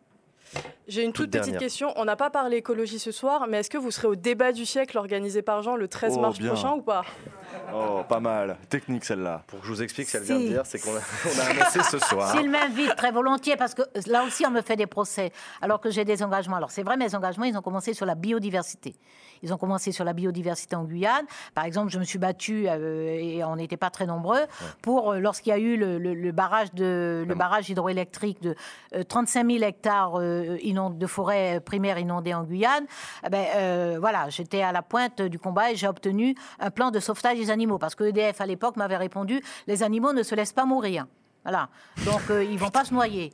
J'ai 0.86 1.02
une 1.02 1.12
Toute 1.12 1.26
toute, 1.26 1.30
petite 1.32 1.42
dernière. 1.44 1.60
question. 1.60 1.92
On 1.96 2.04
n'a 2.06 2.16
pas 2.16 2.30
parlé 2.30 2.56
écologie 2.56 2.98
ce 2.98 3.12
soir, 3.12 3.46
mais 3.48 3.58
est-ce 3.58 3.68
que 3.70 3.76
vous 3.78 3.90
serez 3.90 4.08
au 4.08 4.14
débat 4.16 4.52
du 4.52 4.64
siècle 4.64 4.96
organisé 4.96 5.42
par 5.42 5.62
Jean 5.62 5.76
le 5.76 5.86
13 5.88 6.14
Oh, 6.16 6.20
mars 6.20 6.38
bien. 6.38 6.48
prochain 6.52 6.72
ou 6.74 6.80
pas? 6.82 7.04
Oh, 7.74 8.02
pas 8.08 8.20
mal. 8.20 8.56
Technique 8.68 9.04
celle-là. 9.04 9.42
Pour 9.46 9.60
que 9.60 9.66
je 9.66 9.72
vous 9.72 9.82
explique 9.82 10.08
ce 10.08 10.12
qu'elle 10.18 10.22
vient 10.26 10.38
de 10.38 10.46
dire, 10.46 10.62
c'est 10.64 10.78
qu'on 10.78 10.94
a, 10.94 10.98
on 11.00 11.40
a 11.40 11.50
annoncé 11.50 11.82
ce 11.82 11.98
soir. 11.98 12.30
S'ils 12.32 12.50
m'invitent 12.50 12.96
très 12.96 13.10
volontiers, 13.12 13.56
parce 13.56 13.74
que 13.74 13.82
là 14.06 14.24
aussi, 14.24 14.44
on 14.46 14.50
me 14.50 14.62
fait 14.62 14.76
des 14.76 14.86
procès, 14.86 15.32
alors 15.60 15.80
que 15.80 15.90
j'ai 15.90 16.04
des 16.04 16.22
engagements. 16.22 16.56
Alors, 16.56 16.70
c'est 16.70 16.82
vrai, 16.82 16.96
mes 16.96 17.14
engagements, 17.14 17.44
ils 17.44 17.56
ont 17.56 17.62
commencé 17.62 17.94
sur 17.94 18.06
la 18.06 18.14
biodiversité. 18.14 18.94
Ils 19.42 19.52
ont 19.54 19.56
commencé 19.58 19.92
sur 19.92 20.04
la 20.04 20.14
biodiversité 20.14 20.74
en 20.76 20.84
Guyane. 20.84 21.24
Par 21.54 21.64
exemple, 21.64 21.90
je 21.92 21.98
me 21.98 22.04
suis 22.04 22.18
battue, 22.18 22.66
euh, 22.68 23.16
et 23.20 23.44
on 23.44 23.56
n'était 23.56 23.76
pas 23.76 23.90
très 23.90 24.06
nombreux, 24.06 24.40
pour, 24.82 25.12
euh, 25.12 25.18
lorsqu'il 25.20 25.50
y 25.50 25.52
a 25.54 25.58
eu 25.58 25.76
le, 25.76 25.98
le- 25.98 26.14
le 26.14 26.32
barrage, 26.32 26.72
de, 26.74 27.24
le 27.26 27.34
barrage 27.34 27.68
hydroélectrique 27.70 28.42
de 28.42 28.56
euh, 28.94 29.04
35 29.04 29.46
000 29.50 29.62
hectares 29.62 30.18
euh, 30.18 30.56
inond- 30.62 30.90
de 30.90 31.06
forêt 31.06 31.60
primaire 31.60 31.98
inondée 31.98 32.34
en 32.34 32.42
Guyane, 32.42 32.86
eh 33.24 33.28
ben, 33.30 33.44
euh, 33.56 33.96
voilà, 34.00 34.28
j'étais 34.30 34.62
à 34.62 34.72
la 34.72 34.82
pointe 34.82 35.22
du 35.22 35.38
combat 35.38 35.70
et 35.70 35.76
j'ai 35.76 35.86
obtenu 35.86 36.34
un 36.58 36.70
plan 36.70 36.90
de 36.90 36.98
sauvetage 36.98 37.37
des 37.38 37.50
animaux. 37.50 37.78
Parce 37.78 37.94
que 37.94 38.04
EDF, 38.04 38.40
à 38.40 38.46
l'époque, 38.46 38.76
m'avait 38.76 38.96
répondu, 38.96 39.42
les 39.66 39.82
animaux 39.82 40.12
ne 40.12 40.22
se 40.22 40.34
laissent 40.34 40.52
pas 40.52 40.64
mourir. 40.64 41.06
Voilà. 41.44 41.68
Donc, 42.04 42.20
euh, 42.30 42.44
ils 42.44 42.58
vont 42.58 42.70
pas 42.70 42.84
se 42.84 42.92
noyer. 42.92 43.32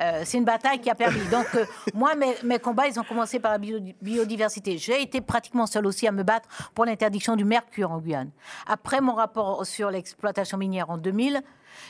Euh, 0.00 0.22
c'est 0.24 0.38
une 0.38 0.44
bataille 0.46 0.80
qui 0.80 0.88
a 0.90 0.94
permis. 0.94 1.20
Donc, 1.30 1.46
euh, 1.54 1.66
moi, 1.94 2.14
mes, 2.14 2.34
mes 2.42 2.58
combats, 2.58 2.86
ils 2.88 2.98
ont 2.98 3.04
commencé 3.04 3.38
par 3.38 3.52
la 3.52 3.58
bio- 3.58 3.80
biodiversité. 4.00 4.78
J'ai 4.78 5.02
été 5.02 5.20
pratiquement 5.20 5.66
seule 5.66 5.86
aussi 5.86 6.06
à 6.08 6.12
me 6.12 6.22
battre 6.22 6.48
pour 6.74 6.84
l'interdiction 6.86 7.36
du 7.36 7.44
mercure 7.44 7.90
en 7.92 7.98
Guyane. 7.98 8.30
Après 8.66 9.00
mon 9.02 9.14
rapport 9.14 9.64
sur 9.66 9.90
l'exploitation 9.90 10.56
minière 10.56 10.88
en 10.90 10.96
2000, 10.96 11.42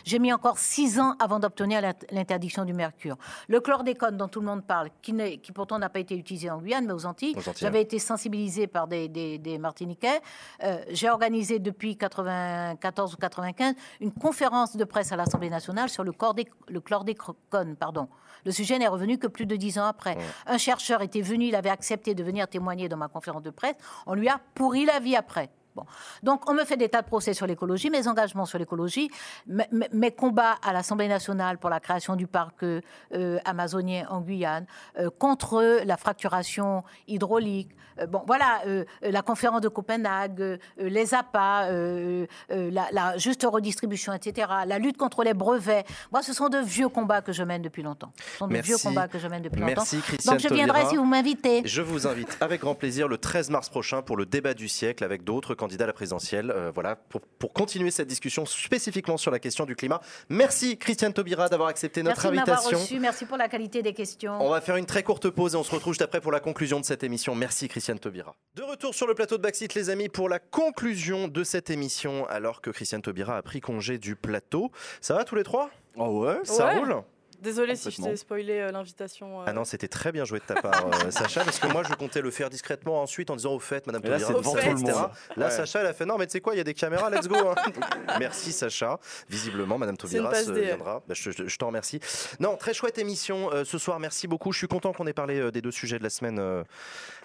j'ai 0.05 0.19
mis 0.19 0.33
encore 0.33 0.59
six 0.59 0.99
ans 1.01 1.15
avant 1.19 1.39
d'obtenir 1.39 1.81
l'int- 1.81 1.95
l'interdiction 2.11 2.65
du 2.65 2.73
mercure. 2.73 3.17
Le 3.49 3.61
chlordécone 3.61 4.17
dont 4.17 4.29
tout 4.29 4.41
le 4.41 4.47
monde 4.47 4.65
parle, 4.65 4.89
qui, 5.03 5.13
pourtant 5.55 5.79
n'a 5.79 5.89
pas 5.89 6.01
été 6.01 6.17
utilisé 6.17 6.51
en 6.51 6.59
Guyane, 6.59 6.87
mais 6.87 6.93
aux 6.93 7.07
Antilles, 7.07 7.35
j'avais 7.61 7.83
été 7.83 7.99
sensibilisée 7.99 8.67
par 8.67 8.87
des, 8.89 9.09
des- 9.09 9.39
des 9.39 9.59
Martiniquais. 9.59 10.21
Euh, 10.63 10.83
j'ai 10.91 11.09
organisé 11.11 11.59
depuis 11.59 11.97
94 11.97 13.15
ou 13.15 13.17
95 13.17 13.75
une 14.01 14.13
conférence 14.13 14.77
de 14.77 14.85
presse 14.85 15.13
à 15.13 15.17
l'Assemblée 15.17 15.51
nationale 15.51 15.89
sur 15.89 16.05
le, 16.05 16.13
cordé- 16.13 16.49
le 16.69 16.81
chlordécone. 16.81 17.77
Pardon. 17.79 18.09
Le 18.45 18.51
sujet 18.53 18.79
n'est 18.79 18.89
revenu 18.89 19.19
que 19.19 19.27
plus 19.27 19.47
de 19.47 19.57
dix 19.57 19.79
ans 19.79 19.85
après. 19.87 20.17
Un 20.47 20.59
chercheur 20.59 21.03
était 21.03 21.21
venu, 21.21 21.47
il 21.47 21.55
avait 21.55 21.71
accepté 21.71 22.15
de 22.15 22.23
venir 22.25 22.49
témoigner 22.49 22.89
dans 22.89 22.97
ma 22.97 23.09
conférence 23.09 23.43
de 23.43 23.51
presse. 23.51 23.77
On 24.07 24.15
lui 24.15 24.29
a 24.29 24.41
pourri 24.55 24.85
la 24.85 24.99
vie 24.99 25.17
après. 25.17 25.51
Bon. 25.75 25.85
Donc, 26.23 26.49
on 26.51 26.55
me 26.55 26.65
fait 26.65 26.77
des 26.77 26.89
tas 26.89 27.03
de 27.03 27.07
procès 27.07 27.33
sur 27.33 27.47
l'écologie, 27.47 27.89
mes 27.89 28.07
engagements 28.07 28.45
sur 28.45 28.59
l'écologie, 28.59 29.11
mes, 29.47 30.11
combats 30.11 30.59
à 30.63 30.73
l'Assemblée 30.73 31.09
nationale 31.09 31.59
pour 31.59 31.71
la 31.71 31.81
création 31.81 32.17
du 32.17 32.27
parc 32.27 32.63
euh, 32.63 32.81
euh, 33.15 33.39
amazonien 33.45 34.07
en 34.11 34.21
Guyane, 34.21 34.67
euh, 34.99 35.09
contre 35.19 35.83
la 35.85 35.97
fracturation 35.97 36.85
hydraulique. 37.09 37.71
Euh, 38.01 38.07
bon, 38.07 38.23
voilà, 38.27 38.63
la 39.03 39.23
conférence 39.23 39.61
de 39.61 39.69
Copenhague, 39.69 40.59
les 40.79 41.15
APA, 41.15 41.67
euh, 41.67 42.27
la, 42.49 42.89
la 42.93 43.19
juste 43.19 43.47
redistribution, 43.51 44.13
etc., 44.13 44.49
la 44.67 44.79
lutte 44.79 44.97
contre 44.97 45.25
les 45.25 45.35
brevets. 45.35 45.85
Moi, 46.11 46.23
ce 46.23 46.33
sont 46.33 46.49
de 46.49 46.59
vieux 46.59 46.89
combats 46.89 47.23
que 47.23 47.33
je 47.33 47.43
mène 47.43 47.63
depuis 47.63 47.83
longtemps. 47.83 48.13
Ce 48.17 48.39
sont 48.39 48.47
de 48.47 48.53
Merci. 48.53 48.71
vieux 48.71 48.79
combats 48.79 49.09
que 49.09 49.19
je 49.19 49.29
mène 49.29 49.43
depuis 49.43 49.61
Merci, 49.63 49.97
longtemps. 49.97 50.07
Christiane 50.07 50.37
Donc, 50.37 50.43
je 50.43 50.55
viendrai 50.55 50.81
Taubira. 50.81 50.91
si 50.91 50.97
vous 50.97 51.05
m'invitez. 51.05 51.63
Je 51.65 51.83
vous 51.83 52.07
invite 52.07 52.37
avec 52.41 52.61
grand 52.61 52.75
plaisir 52.75 53.09
le 53.09 53.19
13 53.19 53.51
mars 53.51 53.69
prochain 53.69 54.03
pour 54.03 54.17
le 54.17 54.27
débat 54.27 54.55
du 54.55 54.69
siècle 54.69 55.05
avec 55.05 55.25
d'autres 55.25 55.55
candidats 55.63 55.85
à 55.85 55.87
la 55.87 55.93
présidentielle. 55.93 56.51
Euh, 56.51 56.71
voilà, 56.75 56.97
pour, 56.97 57.21
pour 57.21 57.53
continuer 57.53 57.91
cette 57.91 58.09
discussion 58.09 58.45
spécifiquement 58.47 59.17
sur 59.17 59.31
la 59.31 59.39
question 59.39 59.65
du 59.65 59.77
climat. 59.77 60.01
Merci 60.29 60.77
Christiane 60.77 61.13
Taubira 61.13 61.49
d'avoir 61.49 61.69
accepté 61.69 62.03
notre 62.03 62.21
Merci 62.31 62.39
invitation. 62.41 62.79
reçu. 62.79 62.99
Merci 63.01 63.25
pour 63.27 63.37
la 63.37 63.49
qualité 63.49 63.83
des 63.83 63.93
questions. 63.95 64.37
On 64.41 64.51
va 64.51 64.61
faire 64.61 64.77
une 64.77 64.87
très 64.87 65.03
courte 65.03 65.31
pause 65.31 65.55
et 65.55 65.57
on 65.57 65.63
se 65.63 65.71
retrouve 65.71 65.93
juste 65.93 66.03
après 66.03 66.21
pour 66.21 66.33
la 66.33 66.41
conclusion 66.41 66.81
de 66.81 66.85
cette 66.85 67.05
émission. 67.05 67.35
Merci 67.35 67.69
Christiane 67.69 67.99
Taubira. 67.99 68.35
De 68.57 68.63
retour 68.63 68.95
sur 68.95 69.07
le 69.07 69.15
plateau 69.15 69.37
de 69.37 69.43
Backseat 69.43 69.75
les 69.75 69.89
amis 69.91 70.09
pour 70.09 70.29
la 70.29 70.39
conclusion 70.39 71.29
de 71.29 71.45
cette 71.45 71.71
émission 71.71 72.27
alors 72.29 72.61
que 72.61 72.71
Christiane 72.71 73.03
Taubira 73.03 73.37
a 73.37 73.43
pris 73.43 73.61
congé 73.61 73.99
du 73.99 74.17
plateau. 74.17 74.71
Ça 75.01 75.15
va 75.15 75.25
tous 75.25 75.37
les 75.37 75.45
trois? 75.45 75.71
Oh 75.97 76.25
ouais 76.25 76.39
Ça 76.45 76.67
Ouais. 76.67 76.79
roule 76.79 77.03
Désolé 77.43 77.77
si 77.77 77.91
je 77.91 78.01
t'ai 78.03 78.17
spoilé 78.17 78.61
euh, 78.61 78.71
l'invitation. 78.73 79.41
euh. 79.41 79.45
Ah 79.47 79.53
non, 79.53 79.65
c'était 79.65 79.89
très 79.89 80.13
bien 80.13 80.25
joué 80.25 80.39
de 80.39 80.45
ta 80.45 80.55
part, 80.61 80.87
euh, 80.87 81.11
Sacha, 81.11 81.45
parce 81.45 81.59
que 81.59 81.67
moi 81.67 81.83
je 81.89 81.93
comptais 81.95 82.21
le 82.23 82.31
faire 82.31 82.49
discrètement 82.51 83.03
ensuite 83.03 83.31
en 83.31 83.37
disant 83.37 83.53
au 83.53 83.59
fait, 83.59 83.87
Madame 83.87 84.03
là, 84.05 84.11
Taubira, 84.19 84.29
c'est 84.29 84.35
devant 84.39 84.51
tout 84.53 84.57
le 84.57 84.63
etc. 84.81 84.99
monde. 84.99 85.11
Là, 85.37 85.47
Ouais. 85.47 85.51
Sacha, 85.51 85.81
elle 85.81 85.87
a 85.89 85.93
fait 85.93 86.07
non, 86.07 86.19
mais 86.19 86.27
tu 86.27 86.33
sais 86.33 86.41
quoi, 86.41 86.55
il 86.55 86.59
y 86.59 86.61
a 86.61 86.65
des 86.65 86.75
caméras, 86.75 87.11
let's 87.11 87.27
go. 87.29 87.37
hein. 87.37 87.55
Donc, 87.67 87.85
merci 88.19 88.53
Sacha. 88.53 88.99
Visiblement, 89.29 89.77
Madame 89.79 89.97
Taubira 89.97 90.33
se 90.35 90.53
viendra. 90.53 91.03
Bah, 91.07 91.15
je 91.15 91.31
je- 91.31 91.47
je 91.49 91.57
t'en 91.59 91.67
remercie. 91.67 92.01
Non, 92.41 92.57
très 92.57 92.75
chouette 92.75 92.99
émission 92.99 93.51
euh, 93.53 93.65
ce 93.65 93.77
soir. 93.79 93.99
Merci 93.99 94.29
beaucoup. 94.29 94.53
Je 94.53 94.59
suis 94.59 94.69
content 94.69 94.93
qu'on 94.93 95.07
ait 95.07 95.13
parlé 95.13 95.39
euh, 95.41 95.51
des 95.51 95.61
deux 95.63 95.71
sujets 95.73 95.99
de 95.99 96.05
la 96.05 96.11
semaine. 96.11 96.39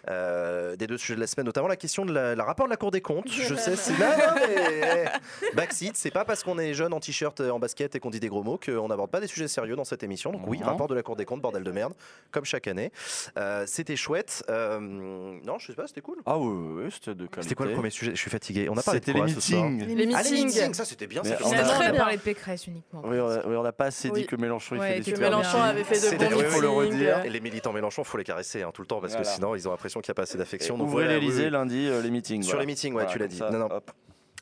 Euh, 0.09 0.76
des 0.76 0.88
deux 0.88 0.98
sujets 0.98 1.16
de 1.16 1.19
la 1.19 1.27
semaine, 1.27 1.45
notamment 1.45 1.67
la 1.67 1.76
question 1.76 2.06
de 2.06 2.14
la, 2.14 2.35
la 2.35 2.43
rapport 2.43 2.66
de 2.66 2.72
la 2.72 2.77
Cour 2.77 2.92
des 2.92 3.01
comptes. 3.01 3.30
Je 3.32 3.56
sais, 3.56 3.76
c'est 3.76 3.93
non, 3.93 4.06
mais, 4.35 5.06
eh, 5.06 5.56
backseat, 5.56 5.95
c'est 5.95 6.11
pas 6.11 6.26
parce 6.26 6.43
qu'on 6.43 6.58
est 6.59 6.74
jeune 6.74 6.93
en 6.93 7.00
t-shirt, 7.00 7.40
euh, 7.42 7.50
en 7.51 7.59
basket 7.59 7.95
et 7.95 8.00
qu'on 8.00 8.09
dit 8.09 8.19
des 8.19 8.30
gros 8.30 8.43
mots 8.43 8.59
qu'on 8.64 8.88
n'aborde 8.88 9.11
pas 9.11 9.19
des 9.19 9.27
sujets 9.27 9.48
sérieux 9.48 9.76
dans 9.76 9.85
cette 9.85 10.03
émission. 10.03 10.32
Donc 10.32 10.42
oui, 10.48 10.59
rapport 10.64 10.88
de 10.88 10.95
la 10.95 11.03
Cour 11.03 11.16
des 11.16 11.26
comptes, 11.26 11.42
bordel 11.42 11.64
de 11.64 11.72
merde, 11.72 11.93
comme 12.32 12.45
chaque 12.45 12.67
année. 12.67 12.92
Euh, 13.38 13.66
c'était 13.67 13.95
chouette. 13.95 14.43
Euh, 14.50 14.80
non, 14.80 15.58
je 15.59 15.67
sais 15.67 15.74
pas, 15.74 15.88
c'était 15.88 16.01
cool. 16.01 16.17
Ah 16.26 16.38
oui, 16.38 16.48
oui, 16.48 16.84
oui, 16.85 16.92
c'était 16.92 17.16
de 17.16 17.26
qualité. 17.26 17.42
C'était 17.43 17.56
quoi 17.56 17.66
le 17.66 17.74
premier 17.74 17.90
sujet? 17.90 18.11
Je 18.11 18.19
suis 18.19 18.32
fatigué. 18.32 18.67
On 18.69 18.77
a 18.77 18.82
parlé 18.84 19.00
de 19.00 19.11
quoi 19.11 19.26
les 19.26 19.34
ce 19.34 19.42
soir? 19.42 19.64
meetings. 19.69 19.95
Les 19.95 20.14
Ah, 20.16 20.24
les 20.24 20.32
meetings. 20.43 20.74
ça 20.74 20.85
c'était 20.85 21.08
bien. 21.08 21.22
On 21.43 21.51
a- 21.51 21.58
a 21.58 21.92
bien. 21.92 21.98
parlé 21.98 22.17
de 22.17 22.22
Pécresse 22.22 22.67
uniquement. 22.67 23.01
Oui, 23.06 23.19
on 23.19 23.27
a- 23.30 23.45
oui, 23.45 23.56
on 23.56 23.64
n'a 23.64 23.72
pas 23.72 23.85
assez 23.85 24.09
Oui. 24.09 24.22
dit 24.22 24.27
que 24.27 24.35
Mélenchon 24.35 24.76
il 24.76 24.82
fait 24.82 25.00
des 25.01 25.11
que 25.14 25.19
Mélenchon 25.19 25.61
avait 25.61 25.84
fait 25.84 25.95
de 25.95 26.00
C'était- 26.00 26.30
bons 26.30 26.38
oui, 26.38 26.43
Il 26.45 26.51
faut 26.51 26.61
le 26.61 26.67
meetings. 26.69 26.92
redire. 26.93 27.26
Et 27.26 27.30
les 27.30 27.40
militants 27.40 27.74
Mélenchon, 27.74 28.03
faut 28.03 28.17
les 28.17 28.24
caresser 28.24 28.61
hein, 28.64 28.72
tout 28.74 28.82
le 28.82 28.88
temps 28.88 29.00
parce 29.01 29.16
que 29.16 29.24
sinon 29.24 29.56
ils 29.56 29.67
ont 29.67 29.72
l'impression 29.72 29.97
qu'il 30.01 30.11
n'y 30.11 30.14
a 30.14 30.16
pas 30.16 30.24
assez 30.24 30.38
d'affection. 30.38 30.76
Ouvrez 30.80 31.06
voilà, 31.06 31.19
l'Elysée 31.19 31.45
oui. 31.45 31.50
lundi, 31.51 31.88
euh, 31.88 32.01
les 32.01 32.11
meetings. 32.11 32.43
Sur 32.43 32.51
voilà. 32.53 32.61
les 32.61 32.67
meetings, 32.74 32.93
ouais, 32.93 33.03
Voilà, 33.03 33.11
tu 33.11 33.19
l'as 33.19 33.27
dit. 33.27 33.38
ça, 33.38 33.50
Non, 33.51 33.59
non. 33.59 33.67
hop. 33.72 33.92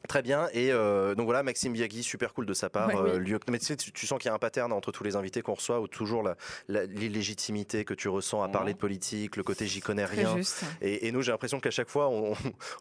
Très 0.08 0.22
bien. 0.22 0.50
Et 0.54 0.72
euh, 0.72 1.16
donc 1.16 1.26
voilà, 1.26 1.42
Maxime 1.42 1.74
Biagui, 1.74 2.04
super 2.04 2.32
cool 2.36 2.46
de 2.46 2.54
sa 2.54 2.70
part. 2.70 2.90
Ouais. 2.90 2.96
euh, 2.96 3.18
lieu- 3.18 3.40
Mais 3.50 3.58
tu, 3.58 3.66
sais, 3.66 3.76
tu, 3.76 3.92
tu 3.92 4.06
sens 4.06 4.20
qu'il 4.20 4.30
y 4.30 4.32
a 4.32 4.36
un 4.36 4.40
pattern 4.40 4.72
entre 4.72 4.92
tous 4.92 5.04
les 5.04 5.16
invités 5.16 5.42
qu'on 5.42 5.56
reçoit, 5.56 5.82
où 5.82 5.88
toujours 5.88 6.22
la- 6.22 6.36
la- 6.68 6.86
l'illégitimité 6.86 7.86
que 7.86 7.96
tu 7.96 8.08
ressens 8.08 8.44
à 8.44 8.46
Mhm. 8.46 8.54
parler 8.54 8.74
de 8.74 8.78
politique, 8.78 9.36
le 9.36 9.42
côté 9.42 9.66
j'y 9.66 9.80
connais 9.80 10.06
rien. 10.06 10.36
Et, 10.82 11.08
et 11.08 11.12
nous, 11.12 11.24
j'ai 11.24 11.32
l'impression 11.32 11.60
qu'à 11.60 11.72
chaque 11.72 11.90
fois, 11.90 12.08
on, 12.10 12.34
on 12.34 12.36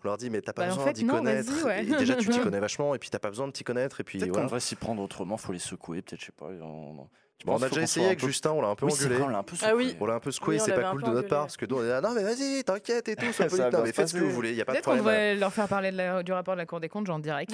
leur 0.04 0.18
dit, 0.18 0.28
mais 0.28 0.42
t'as 0.42 0.52
pas 0.52 0.66
Bah, 0.66 0.72
en 0.72 0.76
besoin 0.76 0.84
fait, 0.88 0.92
d'y 0.92 1.04
non, 1.04 1.14
connaître. 1.14 1.50
vas-y, 1.50 1.64
ouais. 1.64 1.82
Et 1.84 1.96
déjà, 1.96 2.14
tu 2.16 2.28
t'y 2.28 2.40
connais 2.40 2.60
vachement, 2.60 2.94
et 2.94 2.98
puis 2.98 3.08
t'as 3.08 3.18
pas 3.18 3.30
besoin 3.30 3.46
de 3.46 3.52
t'y 3.52 3.64
connaître. 3.64 4.02
Et 4.02 4.04
puis 4.04 4.18
Peut-être 4.18 4.32
qu'on 4.32 4.44
devrait 4.44 4.60
s'y 4.60 4.76
prendre 4.76 5.02
autrement, 5.02 5.38
faut 5.38 5.52
les 5.54 5.58
secouer, 5.58 6.02
peut-être, 6.02 6.20
je 6.20 6.26
sais 6.26 6.32
pas. 6.36 6.48
on- 6.62 7.08
Bon, 7.44 7.56
on 7.58 7.62
a 7.62 7.68
déjà 7.68 7.82
essayé 7.82 8.06
avec 8.06 8.20
peu- 8.20 8.26
Justin, 8.28 8.52
on 8.52 8.62
l'a 8.62 8.68
un 8.68 8.74
peu 8.74 8.86
Oui, 8.86 8.92
c'est 8.92 9.04
engueulé. 9.04 9.16
vrai, 9.16 9.24
on 9.26 9.28
l'a 9.28 9.38
un 9.38 9.42
peu 9.42 9.54
Ah 9.62 9.74
oui. 9.76 9.94
On 10.00 10.06
l'a 10.06 10.14
un 10.14 10.20
peu 10.20 10.30
secoué, 10.30 10.54
Oui, 10.56 10.62
c'est 10.64 10.72
pas 10.72 10.90
cool 10.92 11.02
de 11.02 11.10
notre 11.10 11.28
part, 11.28 11.40
parce 11.42 11.58
que 11.58 11.66
nous, 11.66 11.76
on 11.76 11.84
est 11.84 11.88
là, 11.88 12.00
non, 12.00 12.14
mais 12.14 12.22
vas-y, 12.22 12.64
t'inquiète 12.64 13.06
et 13.10 13.16
tout, 13.16 13.30
Ça 13.34 13.46
va 13.48 13.70
Non, 13.70 13.82
mais 13.84 13.92
faites 13.92 14.08
ce 14.08 14.14
que 14.14 14.20
vous 14.20 14.30
voulez, 14.30 14.50
il 14.52 14.56
y 14.56 14.62
a 14.62 14.64
pas 14.64 14.72
de 14.72 14.76
Peut-être 14.76 14.84
qu'on 14.86 14.96
problème. 14.96 15.14
devrait 15.14 15.34
leur 15.34 15.52
faire 15.52 15.68
parler 15.68 15.90
de 15.90 15.96
la- 15.98 16.22
du 16.22 16.32
rapport 16.32 16.54
de 16.54 16.60
la 16.60 16.64
Cour 16.66 16.80
des 16.80 16.88
comptes, 16.88 17.06
genre 17.06 17.16
en 17.16 17.18
direct. 17.18 17.52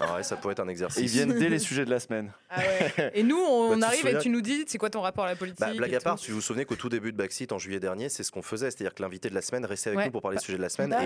Ah 0.00 0.14
ouais, 0.16 0.22
ça 0.22 0.36
pourrait 0.36 0.52
être 0.52 0.60
un 0.60 0.68
Et 0.68 0.70
exercice. 0.70 1.02
ils 1.02 1.08
viennent 1.08 1.38
dès 1.38 1.50
les 1.50 1.58
sujets 1.58 1.84
de 1.84 1.90
la 1.90 2.00
semaine. 2.00 2.32
Et 3.12 3.22
nous, 3.22 3.36
on 3.38 3.76
Bah, 3.78 3.88
arrive 3.88 4.00
souviens- 4.00 4.18
et 4.18 4.22
tu 4.22 4.30
nous 4.30 4.40
dis, 4.40 4.64
c'est 4.66 4.78
quoi 4.78 4.88
ton 4.88 5.02
rapport 5.02 5.24
à 5.24 5.28
la 5.28 5.36
politique 5.36 5.60
Bah, 5.60 5.74
blague 5.76 5.94
à 5.94 6.00
part, 6.00 6.18
si 6.18 6.30
vous 6.30 6.36
vous 6.36 6.40
souvenez 6.42 6.64
qu'au 6.64 6.76
tout 6.76 6.88
début 6.88 7.12
de 7.12 7.16
Backseat 7.18 7.52
en 7.52 7.58
juillet 7.58 7.80
dernier, 7.80 8.08
c'est 8.08 8.22
ce 8.22 8.30
qu'on 8.32 8.40
faisait, 8.42 8.70
c'est-à-dire 8.70 8.94
que 8.94 9.02
l'invité 9.02 9.28
de 9.28 9.34
la 9.34 9.42
semaine 9.42 9.66
restait 9.66 9.90
avec 9.90 10.06
nous 10.06 10.10
pour 10.12 10.22
parler 10.22 10.38
des 10.38 10.42
sujets 10.42 10.56
de 10.56 10.62
la 10.62 10.70
semaine. 10.70 10.88
Bah 10.90 10.98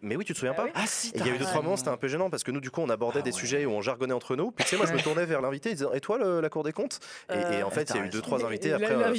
mais 0.00 0.16
oui, 0.16 0.24
tu 0.24 0.32
te 0.32 0.38
souviens 0.38 0.54
Bah 0.56 0.64
pas. 0.64 0.70
Ah 0.74 0.84
si, 0.86 1.12
il 1.14 1.26
y 1.26 1.28
a 1.30 1.34
eu 1.34 1.38
deux 1.38 1.44
trois 1.44 1.60
moments, 1.60 1.76
c'était 1.76 1.90
un 1.90 1.96
peu 1.98 2.08
gênant 2.08 2.30
parce 2.30 2.42
que 2.42 2.50
nous, 2.52 2.60
du 2.60 2.70
coup, 2.70 2.80
on 2.80 2.88
abordait 2.88 3.18
Ah 3.20 3.22
des 3.22 3.32
sujets 3.32 3.66
où 3.66 3.70
on 3.72 3.82
jargonnait 3.82 4.14
entre 4.14 4.34
nous. 4.34 4.50
Puis 4.50 4.64
tu 4.64 4.70
sais, 4.70 4.76
moi, 4.78 4.86
je 4.86 4.92
me 4.94 5.00
tournais 5.02 5.26
vers 5.26 5.42
l'invité, 5.42 5.74
Et 5.92 6.00
toi, 6.00 6.16
la 6.40 6.48
Cour 6.48 6.62
des 6.64 6.72
comptes? 6.72 7.00
Et, 7.58 7.62
en 7.62 7.70
fait, 7.70 7.90
il 7.90 7.96
y 7.96 7.98
a 8.00 8.06
eu 8.06 8.08
deux 8.08 8.20
trois 8.22 8.44
invités 8.44 8.72
après. 8.72 8.94
euh, 8.94 9.12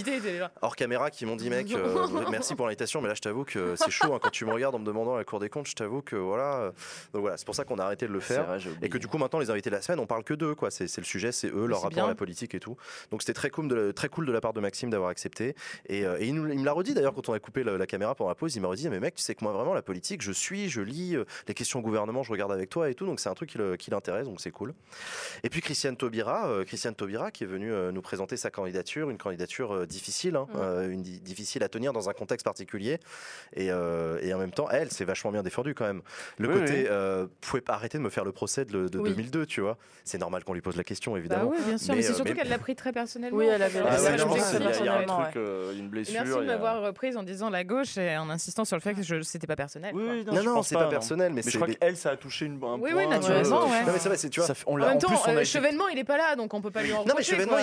hors 0.61 0.75
caméra 0.75 1.09
qui 1.11 1.25
m'ont 1.25 1.35
dit 1.35 1.49
mec 1.49 1.72
euh, 1.74 2.07
merci 2.32 2.56
pour 2.56 2.66
l'invitation 2.66 3.01
mais 3.01 3.07
là 3.07 3.14
je 3.16 3.22
t'avoue 3.22 3.43
que 3.43 3.75
c'est 3.75 3.90
chaud 3.91 4.14
hein, 4.14 4.19
quand 4.22 4.30
tu 4.30 4.45
me 4.45 4.51
regardes 4.51 4.75
en 4.75 4.80
me 4.80 4.85
demandant 4.85 5.16
la 5.16 5.24
cour 5.24 5.40
des 5.40 5.49
comptes 5.49 5.67
je 5.67 5.75
t'avoue 5.75 6.01
que 6.01 6.16
voilà 6.16 6.57
euh, 6.57 6.72
donc 7.14 7.22
voilà 7.22 7.38
c'est 7.38 7.45
pour 7.45 7.56
ça 7.56 7.64
qu'on 7.64 7.77
a 7.80 7.83
arrêté 7.83 8.07
de 8.07 8.14
le 8.14 8.19
faire. 8.19 8.45
vrai, 8.45 8.59
et 8.82 8.90
que 8.90 8.98
du 8.98 9.07
coup 9.07 9.17
maintenant 9.17 9.40
les 9.40 9.49
invités 9.49 9.69
de 9.69 9.75
la 9.75 9.82
semaine 9.82 9.99
on 9.99 10.06
parle 10.07 10.24
que 10.24 10.33
d'eux 10.33 10.56
quoi. 10.56 10.72
C'est 10.72 10.95
le 10.98 11.03
sujet 11.03 11.32
c'est 11.32 11.48
eux 11.48 11.66
leur 11.66 11.80
rapport 11.82 11.90
bien. 11.95 12.06
à 12.06 12.09
la 12.09 12.16
politique 12.16 12.53
et 12.56 12.59
tout. 12.59 12.77
Donc 13.11 13.22
c'était 13.22 13.33
très 13.33 13.49
cool 13.49 13.67
de, 13.67 13.91
très 13.91 14.09
cool 14.09 14.25
de 14.25 14.32
la 14.32 14.41
part 14.41 14.53
de 14.53 14.59
Maxime 14.59 14.90
d'avoir 14.90 15.09
accepté. 15.09 15.56
Et, 15.88 16.01
et 16.01 16.25
il, 16.25 16.33
nous- 16.35 16.51
il 16.51 16.59
me 16.59 16.66
l'a 16.66 16.72
redit 16.74 16.93
d'ailleurs 16.93 17.14
quand 17.14 17.30
on 17.30 17.33
a 17.33 17.40
coupé 17.40 17.64
la, 17.64 17.77
la 17.77 17.85
caméra 17.88 18.16
pour 18.16 18.27
la 18.27 18.35
pause 18.35 18.56
il 18.56 18.61
m'a 18.61 18.67
redit 18.67 18.90
mais 18.90 18.99
mec 18.99 19.16
tu 19.16 19.22
sais 19.22 19.35
que 19.35 19.43
moi 19.43 19.53
vraiment 19.53 19.74
la 19.74 19.82
politique 19.82 20.22
je 20.22 20.32
suis 20.32 20.69
je 20.69 20.82
lis 20.82 21.16
les 21.48 21.53
questions 21.53 21.80
au 21.80 21.82
gouvernement 21.82 22.24
je 22.24 22.32
regarde 22.32 22.51
avec 22.51 22.69
toi 22.69 22.90
et 22.90 22.95
tout 22.95 23.06
donc 23.06 23.19
c'est 23.19 23.30
un 23.30 23.33
truc 23.33 23.57
qui, 23.80 23.91
l'intéresse 23.91 24.25
donc 24.27 24.41
c'est 24.41 24.51
cool. 24.51 24.74
Et 25.43 25.49
puis 25.49 25.61
Christiane 25.61 25.95
Taubira, 25.95 26.49
euh, 26.49 26.66
Christiane 26.66 26.95
Taubira 26.95 27.32
qui 27.32 27.43
est 27.43 27.48
venue 27.48 27.72
euh, 27.72 27.91
nous 27.91 28.01
présenter 28.01 28.26
sa 28.35 28.49
candidature, 28.51 29.09
une 29.09 29.17
candidature 29.17 29.73
euh, 29.73 29.85
difficile, 29.85 30.35
hein, 30.35 30.47
euh, 30.56 30.89
une 30.89 31.01
difficile 31.03 31.64
à 31.64 31.69
tenir 31.69 31.93
dans 31.93 32.09
un 32.09 32.14
contexte 32.14 32.43
particulier. 32.43 32.99
Et, 33.53 33.72
euh, 33.72 34.19
et 34.22 34.33
en 34.33 34.38
même 34.39 34.51
temps, 34.51 34.67
elle, 34.69 34.91
c'est 34.91 35.06
vachement 35.06 35.31
bien 35.31 35.43
défendue 35.43 35.73
quand 35.75 35.85
même. 35.85 36.01
Le 36.38 36.49
Oui, 36.49 36.59
côté, 36.59 36.73
oui. 36.73 36.85
euh, 36.89 37.25
vous 37.30 37.47
pouvez 37.49 37.61
pas 37.61 37.73
arrêter 37.75 37.97
de 37.97 38.03
me 38.03 38.09
faire 38.09 38.25
le 38.25 38.31
procès 38.31 38.65
de, 38.65 38.88
de 38.89 38.99
Oui. 38.99 39.09
2002, 39.11 39.45
tu 39.45 39.61
vois. 39.61 39.77
C'est 40.03 40.17
normal 40.17 40.43
qu'on 40.43 40.53
lui 40.53 40.61
pose 40.61 40.75
la 40.75 40.83
question, 40.83 41.14
Bah 41.14 41.19
évidemment. 41.19 41.49
oui, 41.51 41.57
bien 41.65 41.77
sûr. 41.77 41.89
Mais, 41.91 41.97
Mais, 41.97 42.01
c'est 42.01 42.14
surtout 42.14 42.31
mais- 42.33 42.35
qu'elle 42.39 42.49
l'a 42.49 42.57
pris 42.57 42.75
très 42.75 42.91
personnellement. 42.91 43.38
Oui, 43.38 43.45
elle 43.45 43.61
avait- 43.61 43.80
Ah 43.80 43.95
ouais, 43.95 44.01
ouais, 44.01 44.11
non, 44.11 44.17
je 44.17 44.23
pense 44.23 44.39
ça, 44.39 44.57
qu'il 44.57 44.65
y 44.65 44.67
a- 44.67 44.80
il 44.80 44.85
y 44.85 44.89
a 44.89 44.97
un 44.99 45.03
truc, 45.03 45.35
euh, 45.38 45.73
une 45.77 45.85
Et 45.85 45.88
blessure. 45.89 46.14
merci 46.15 46.31
de 46.31 46.38
y 46.38 46.43
a- 46.43 46.45
m'avoir 46.47 46.81
reprise 46.81 47.15
en 47.17 47.23
disant 47.23 47.49
la 47.49 47.64
gauche 47.64 47.97
et 47.97 48.17
en 48.17 48.30
insistant 48.30 48.65
sur 48.65 48.75
le 48.75 48.81
fait 48.81 48.93
que 48.93 49.03
je 49.03 49.22
c'était 49.22 49.47
pas 49.47 49.56
personnel. 49.56 49.93
Oui, 49.93 50.03
quoi. 50.03 50.14
oui, 50.14 50.25
Non, 50.25 50.43
non, 50.43 50.53
pense 50.56 50.67
c'est 50.69 50.75
pas, 50.75 50.85
non. 50.85 50.89
personnel, 50.89 51.30
mais, 51.30 51.35
Mais 51.38 51.41
c'est. 51.43 51.51
je 51.51 51.57
crois 51.57 51.67
qu'elle, 51.73 51.97
ça 51.97 52.11
a 52.11 52.17
touché 52.17 52.45
une, 52.45 52.56
un 52.64 52.75
Oui, 52.80 52.91
point. 52.91 53.03
oui, 53.03 53.07
naturellement, 53.07 53.64
euh, 53.64 53.65
ouais. 53.65 53.83
Non, 53.85 53.91
mais 53.93 53.99
c'est 53.99 54.07
vrai, 54.09 54.17
c'est 54.17 54.30
tu 54.30 54.39
vois. 54.39 54.47
ça 54.47 54.53
fait- 54.56 54.64
on 54.67 54.73
En 54.73 54.77
l'a- 54.77 54.89
même 54.89 54.97
temps, 54.99 55.11
euh, 55.27 55.43
Chevènement, 55.43 55.88
il 55.89 55.99
est 55.99 56.03
pas 56.03 56.17
là, 56.17 56.35
donc 56.35 56.53
on 56.53 56.61
peut 56.61 56.72
pas 56.72 56.83
lui 56.83 56.93
en 56.93 57.03
Non 57.06 57.14
mais, 57.17 57.23
Chevènement, 57.23 57.57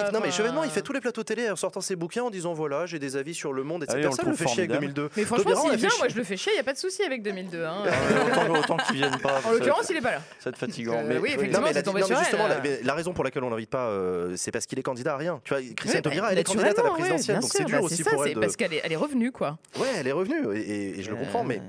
il, 0.55 0.57
non, 0.57 0.62
mais 0.62 0.68
fait 0.68 0.83
tous 0.83 0.92
les 0.92 1.00
plateaux 1.00 1.23
télé 1.23 1.50
en 1.50 1.57
sortant 1.57 1.81
ses 1.81 1.97
bouquins 1.97 2.23
en 2.23 2.31
disant 2.31 2.52
voilà, 2.55 2.86
j'ai 2.86 2.99
des 2.99 3.16
avis 3.16 3.34
sur 3.34 3.52
le 3.52 3.62
monde, 3.62 3.83
etc. 3.84 3.99
Ah 3.99 4.02
le 4.02 4.08
Personne 4.08 4.31
le 4.31 4.34
trouve 4.36 4.47
fait 4.49 4.55
chier 4.55 4.62
avec 4.65 4.73
formidable. 4.73 4.94
2002. 4.94 5.10
Mais 5.16 5.24
franchement, 5.24 5.70
s'il 5.70 5.76
vient, 5.78 5.89
moi 5.99 6.08
je 6.08 6.16
le 6.16 6.24
fais 6.24 6.36
chier, 6.36 6.52
il 6.52 6.57
n'y 6.57 6.60
a 6.60 6.65
pas 6.65 6.73
de 6.73 6.78
souci 6.78 7.02
avec 7.02 7.23
2002. 7.23 7.65
hein. 7.65 7.84
Euh, 7.86 8.31
autant, 8.31 8.60
autant 8.60 8.76
qu'ils 8.86 8.97
viennent 8.97 9.18
pas. 9.18 9.41
En 9.44 9.50
l'occurrence, 9.50 9.86
il 9.91 9.97
est 9.97 10.00
pas 10.00 10.12
là. 10.12 10.23
Ça 10.39 10.50
va 10.50 10.50
être 10.50 10.58
fatigant. 10.58 10.94
Euh, 10.94 11.05
mais 11.07 11.18
oui, 11.18 11.31
Non, 11.31 11.36
effectivement, 11.36 11.60
mais, 11.62 11.68
c'est 11.68 11.74
la, 11.74 11.83
tombé 11.83 12.00
non, 12.00 12.07
mais 12.08 12.15
sur 12.15 12.23
justement, 12.24 12.44
elle, 12.44 12.50
la, 12.50 12.57
euh. 12.57 12.60
mais 12.62 12.81
la 12.83 12.94
raison 12.94 13.12
pour 13.12 13.24
laquelle 13.24 13.44
on 13.44 13.50
l'invite 13.50 13.70
pas, 13.70 13.89
euh, 13.89 14.34
c'est 14.36 14.50
parce 14.50 14.66
qu'il 14.66 14.78
est 14.78 14.83
candidat 14.83 15.15
à 15.15 15.16
rien. 15.16 15.41
Tu 15.44 15.55
vois, 15.55 15.62
Christiane 15.62 15.97
Oui, 15.97 16.02
Taubira, 16.02 16.26
bah, 16.26 16.33
elle 16.33 16.39
est 16.39 16.44
candidate 16.44 16.78
à 16.78 16.83
la 16.83 16.91
présidentielle, 16.91 17.41
donc 17.41 17.50
c'est 17.52 17.65
dur 17.65 17.78
bah, 17.78 17.84
aussi 17.84 18.02
ça, 18.02 18.10
pour 18.10 18.23
c'est 18.23 18.31
elle. 18.31 18.34
De... 18.36 18.41
Parce 18.41 18.57
qu'elle 18.57 18.74
est, 18.74 18.81
elle 18.84 18.92
est 18.92 18.97
revenue, 18.97 19.33
quoi. 19.33 19.58
Ouais, 19.78 19.89
elle 19.99 20.07
est 20.07 20.12
revenue 20.12 20.57
et 20.57 21.02
je 21.02 21.10
le 21.10 21.16
comprends, 21.16 21.44
mais. 21.44 21.60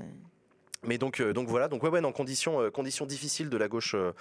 Mais 0.86 0.98
donc, 0.98 1.20
euh, 1.20 1.32
donc 1.32 1.48
voilà, 1.48 1.68
donc 1.68 1.82
ouais, 1.82 1.88
ouais, 1.90 2.00
dans 2.00 2.12
conditions, 2.12 2.60
euh, 2.60 2.70
conditions 2.70 3.06
difficiles 3.06 3.48
de 3.48 3.56
la 3.56 3.68
gauche 3.68 3.94
euh, 3.94 4.12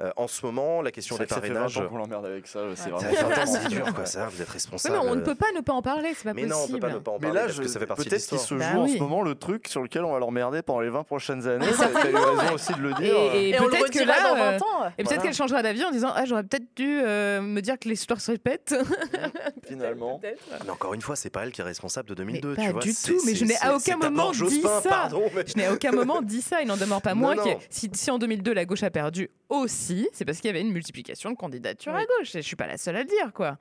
euh, 0.00 0.10
en 0.16 0.26
ce 0.28 0.44
moment, 0.44 0.82
la 0.82 0.90
question 0.90 1.16
des 1.16 1.26
parrainages. 1.26 1.78
20 1.78 1.84
ans 1.84 1.88
qu'on 1.88 1.98
l'emmerde 1.98 2.26
avec 2.26 2.46
ça. 2.46 2.60
C'est 2.74 2.84
Ça 2.84 2.90
vraiment. 2.90 3.10
fait 3.10 3.22
20 3.22 3.26
ans, 3.26 3.30
vraiment- 3.34 3.58
c'est 3.62 3.68
dur, 3.68 3.94
quoi, 3.94 4.06
ça, 4.06 4.26
vous 4.28 4.40
êtes 4.40 4.48
Oui, 4.48 4.52
responsable. 4.54 4.98
mais 5.02 5.08
on 5.10 5.14
ne 5.14 5.20
peut 5.22 5.34
pas 5.34 5.52
ne 5.54 5.60
pas 5.60 5.72
en 5.72 5.82
parler, 5.82 6.12
c'est 6.16 6.24
pas 6.24 6.34
Mais 6.34 6.46
possible. 6.46 6.54
non, 6.54 6.64
on 6.64 6.72
peut 6.72 6.78
pas 6.80 6.92
ne 6.92 6.98
pas 6.98 7.10
en 7.10 7.14
Mais 7.14 7.20
parler 7.28 7.34
là, 7.34 7.44
parce 7.46 7.56
je- 7.56 7.62
que 7.62 7.68
ça 7.68 7.78
fait 7.80 7.86
partie 7.86 8.04
de 8.04 8.08
peut-être 8.10 8.26
qu'il 8.26 8.38
se 8.38 8.54
Bah 8.54 8.72
joue 8.72 8.78
en 8.80 8.84
oui. 8.84 8.94
ce 8.94 8.98
moment 9.02 9.22
le 9.22 9.34
truc 9.34 9.68
sur 9.68 9.82
lequel 9.82 10.04
on 10.04 10.12
va 10.12 10.18
l'emmerder 10.18 10.62
pendant 10.62 10.80
les 10.80 10.90
20 10.90 11.04
prochaines 11.04 11.46
années. 11.46 11.66
T'as 11.78 12.10
eu 12.10 12.14
raison 12.16 12.54
aussi 12.54 12.72
de 12.74 12.80
le 12.80 12.92
dire. 12.94 13.14
Et, 13.34 13.48
et 13.48 13.48
Et 13.50 13.56
peut-être 13.56 13.90
que 13.90 14.04
là, 14.04 14.22
dans 14.22 14.34
20 14.36 14.40
euh, 14.52 14.56
ans. 14.58 14.60
et 14.98 15.02
peut-être 15.02 15.06
Voilà. 15.06 15.22
qu'elle 15.22 15.34
changera 15.34 15.62
d'avis 15.62 15.84
en 15.84 15.90
disant 15.90 16.12
ah 16.14 16.24
j'aurais 16.24 16.42
peut-être 16.44 16.66
dû 16.76 17.00
euh, 17.02 17.40
me 17.40 17.60
dire 17.60 17.78
que 17.78 17.88
l'histoire 17.88 18.20
se 18.20 18.30
répète. 18.32 18.74
Finalement. 19.66 20.20
Mais 20.22 20.36
encore 20.70 20.94
une 20.94 21.00
fois, 21.02 21.16
c'est 21.16 21.30
pas 21.30 21.44
elle 21.44 21.52
qui 21.52 21.60
est 21.60 21.64
responsable 21.64 22.08
de 22.08 22.14
2002. 22.14 22.54
Mais 22.56 22.66
tu 22.68 22.72
pas 22.74 22.80
du 22.80 22.94
tout, 22.94 23.20
mais 23.26 23.34
je 23.34 23.44
n'ai 23.44 23.56
à 23.60 23.74
aucun 23.74 23.96
moment 23.96 24.30
dit 24.30 24.62
ça. 24.82 25.08
mais- 25.34 25.44
Je 25.46 25.56
n'ai 25.56 25.66
à 25.66 25.72
aucun 25.72 25.92
moment 25.92 26.13
dit 26.22 26.42
ça, 26.42 26.62
il 26.62 26.68
n'en 26.68 26.76
demeure 26.76 27.02
pas 27.02 27.14
moins 27.14 27.36
que 27.36 27.50
si, 27.70 27.90
si 27.92 28.10
en 28.10 28.18
2002 28.18 28.52
la 28.52 28.64
gauche 28.64 28.82
a 28.82 28.90
perdu 28.90 29.30
aussi, 29.48 30.08
c'est 30.12 30.24
parce 30.24 30.38
qu'il 30.38 30.48
y 30.48 30.50
avait 30.50 30.60
une 30.60 30.72
multiplication 30.72 31.30
de 31.30 31.36
candidatures 31.36 31.94
à 31.94 32.04
gauche. 32.04 32.34
Et 32.34 32.42
je 32.42 32.46
suis 32.46 32.56
pas 32.56 32.66
la 32.66 32.76
seule 32.76 32.96
à 32.96 33.00
le 33.00 33.08
dire, 33.08 33.32
quoi. 33.32 33.58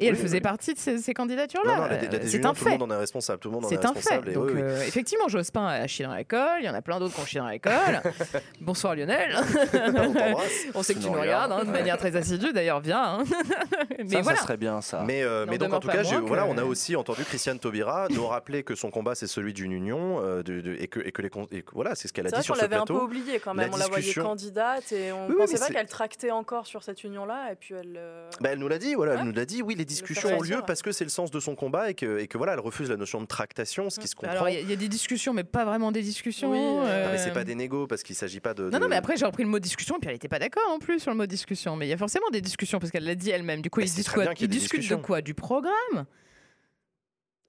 Et 0.00 0.06
elle 0.06 0.14
faisait 0.16 0.36
oui. 0.36 0.40
partie 0.42 0.74
de 0.74 0.78
ces, 0.78 1.12
candidatures-là. 1.12 1.74
non, 1.76 1.82
la, 1.82 1.88
la 1.88 1.94
Euh, 1.96 2.20
c'est 2.24 2.44
un 2.46 2.54
tout 2.54 2.64
le 2.64 2.70
fait. 2.70 2.78
monde 2.78 2.90
en 2.92 2.94
est 2.94 2.98
responsable. 2.98 3.40
Tout 3.40 3.48
le 3.48 3.54
monde 3.54 3.64
en 3.64 3.68
est 3.68 3.74
C'est 3.74 3.84
un 3.84 3.88
fait. 3.94 3.94
responsable. 3.98 4.32
Donc, 4.32 4.44
oui, 4.46 4.52
oui. 4.54 4.62
euh, 4.62 4.82
effectivement, 4.86 5.26
Jospin 5.28 5.66
a 5.66 5.86
chié 5.88 6.04
dans 6.06 6.14
l'école. 6.14 6.60
Il 6.60 6.66
y 6.66 6.68
en 6.68 6.74
a 6.74 6.82
plein 6.82 7.00
d'autres 7.00 7.14
qui 7.16 7.20
ont 7.20 7.24
chié 7.26 7.40
dans 7.40 7.48
l'école. 7.48 7.72
Bonsoir 8.60 8.94
Lionel. 8.94 9.34
On. 9.74 10.36
On 10.78 10.82
sait 10.84 10.94
que 10.94 11.00
Tu 11.00 11.06
nous 11.10 11.18
regardes 11.20 11.50
hein, 11.52 11.64
de 11.64 11.70
manière 11.70 11.98
très 11.98 12.14
assidue. 12.14 12.52
D'ailleurs, 12.52 12.80
viens. 12.80 13.02
hein. 13.02 13.24
Mais 13.98 14.08
Ça, 14.08 14.20
voilà. 14.22 14.36
ça 14.38 14.44
serait 14.44 14.56
bien 14.56 14.80
ça. 14.80 15.02
Mais, 15.04 15.22
euh, 15.22 15.46
mais 15.48 15.58
donc 15.58 15.72
en 15.72 15.80
tout 15.80 15.88
cas, 15.88 16.02
voilà, 16.26 16.46
on 16.46 16.56
a 16.58 16.64
aussi 16.64 16.94
entendu 16.94 17.24
Christiane 17.24 17.58
Taubira 17.58 18.06
nous 18.10 18.26
rappeler 18.26 18.62
que 18.62 18.74
son 18.76 18.90
combat 18.90 19.14
c'est 19.16 19.26
celui 19.26 19.52
d'une 19.52 19.72
union 19.72 20.20
euh, 20.22 20.42
de- 20.44 20.60
de- 20.60 20.76
et, 20.78 20.86
que, 20.86 21.00
et 21.00 21.10
que 21.10 21.22
les 21.22 21.30
con- 21.30 21.46
et 21.50 21.62
que- 21.62 21.72
voilà, 21.74 21.94
c'est 21.96 22.06
ce 22.08 22.12
qu'elle 22.12 22.26
a 22.26 22.30
dit 22.30 22.42
sur 22.42 22.54
ce 22.56 22.60
l'avait 22.62 22.76
un 22.76 22.80
peu 22.84 22.94
plateau. 22.94 23.04
oublié 23.06 23.40
quand 23.40 23.54
La 23.54 23.64
même. 23.64 23.74
On 23.74 23.76
la 23.76 23.86
voyait 23.88 24.14
candidate 24.14 24.92
et 24.92 25.10
on 25.12 25.26
Oui, 25.28 25.34
pensait 25.36 25.58
pas 25.58 25.68
qu'elle 25.68 25.86
tractait 25.88 26.30
encore 26.30 26.66
sur 26.66 26.82
cette 26.84 27.02
union-là. 27.02 27.50
Et 27.52 27.56
puis 27.56 27.74
elle. 27.74 27.98
Bah, 28.40 28.50
elle 28.52 28.58
nous 28.60 28.68
l'a 28.68 28.78
dit, 28.78 28.94
voilà, 28.94 29.14
elle 29.14 29.24
nous 29.24 29.32
l'a 29.32 29.44
dit. 29.44 29.62
Oui, 29.62 29.74
les 29.74 29.84
discussions 29.88 30.38
ont 30.38 30.42
lieu 30.42 30.60
parce 30.66 30.82
que 30.82 30.92
c'est 30.92 31.04
le 31.04 31.10
sens 31.10 31.30
de 31.30 31.40
son 31.40 31.54
combat 31.54 31.90
et 31.90 31.94
que, 31.94 32.18
et 32.18 32.28
que 32.28 32.38
voilà, 32.38 32.52
elle 32.52 32.60
refuse 32.60 32.88
la 32.88 32.96
notion 32.96 33.20
de 33.20 33.26
tractation, 33.26 33.90
ce 33.90 33.98
qui 33.98 34.06
se 34.06 34.14
Bah 34.14 34.28
comprend. 34.28 34.32
Alors, 34.36 34.48
il 34.48 34.54
y, 34.54 34.58
a- 34.58 34.60
il 34.60 34.70
y 34.70 34.72
a 34.72 34.76
des 34.76 34.88
discussions, 34.88 35.32
mais 35.34 35.44
pas 35.44 35.64
vraiment 35.64 35.90
des 35.92 36.02
discussions. 36.02 36.50
Oui, 36.52 36.58
euh, 36.58 37.04
Non, 37.06 37.10
mais 37.12 37.18
c'est 37.18 37.30
euh, 37.30 37.34
pas 37.34 37.44
des 37.44 37.54
négos 37.54 37.86
parce 37.86 38.02
qu'il 38.02 38.14
s'agit 38.14 38.40
pas 38.40 38.54
de. 38.54 38.64
Non, 38.64 38.70
de- 38.70 38.78
non, 38.78 38.88
mais 38.88 38.96
après 38.96 39.16
j'ai 39.16 39.24
repris 39.26 39.42
le 39.42 39.48
mot 39.48 39.58
discussion, 39.58 39.96
et 39.96 39.98
puis 40.00 40.08
elle 40.08 40.14
n'était 40.14 40.28
pas 40.28 40.38
d'accord 40.38 40.62
non 40.68 40.78
plus 40.78 41.00
sur 41.00 41.10
le 41.10 41.16
mot 41.16 41.26
discussion. 41.26 41.74
Mais 41.76 41.86
il 41.86 41.90
y 41.90 41.94
a 41.94 41.96
forcément 41.96 42.28
des 42.30 42.40
discussions, 42.40 42.78
parce 42.78 42.90
qu'elle 42.92 43.04
l'a 43.04 43.14
dit 43.14 43.30
elle-même. 43.30 43.60
Du 43.62 43.70
coup, 43.70 43.80
Mais 43.80 43.90
ils, 43.90 44.04
très 44.04 44.24
quoi 44.24 44.32
ils 44.38 44.48
discutent 44.48 44.88
de 44.88 44.96
quoi? 44.96 45.20
Du 45.22 45.34
programme? 45.34 46.04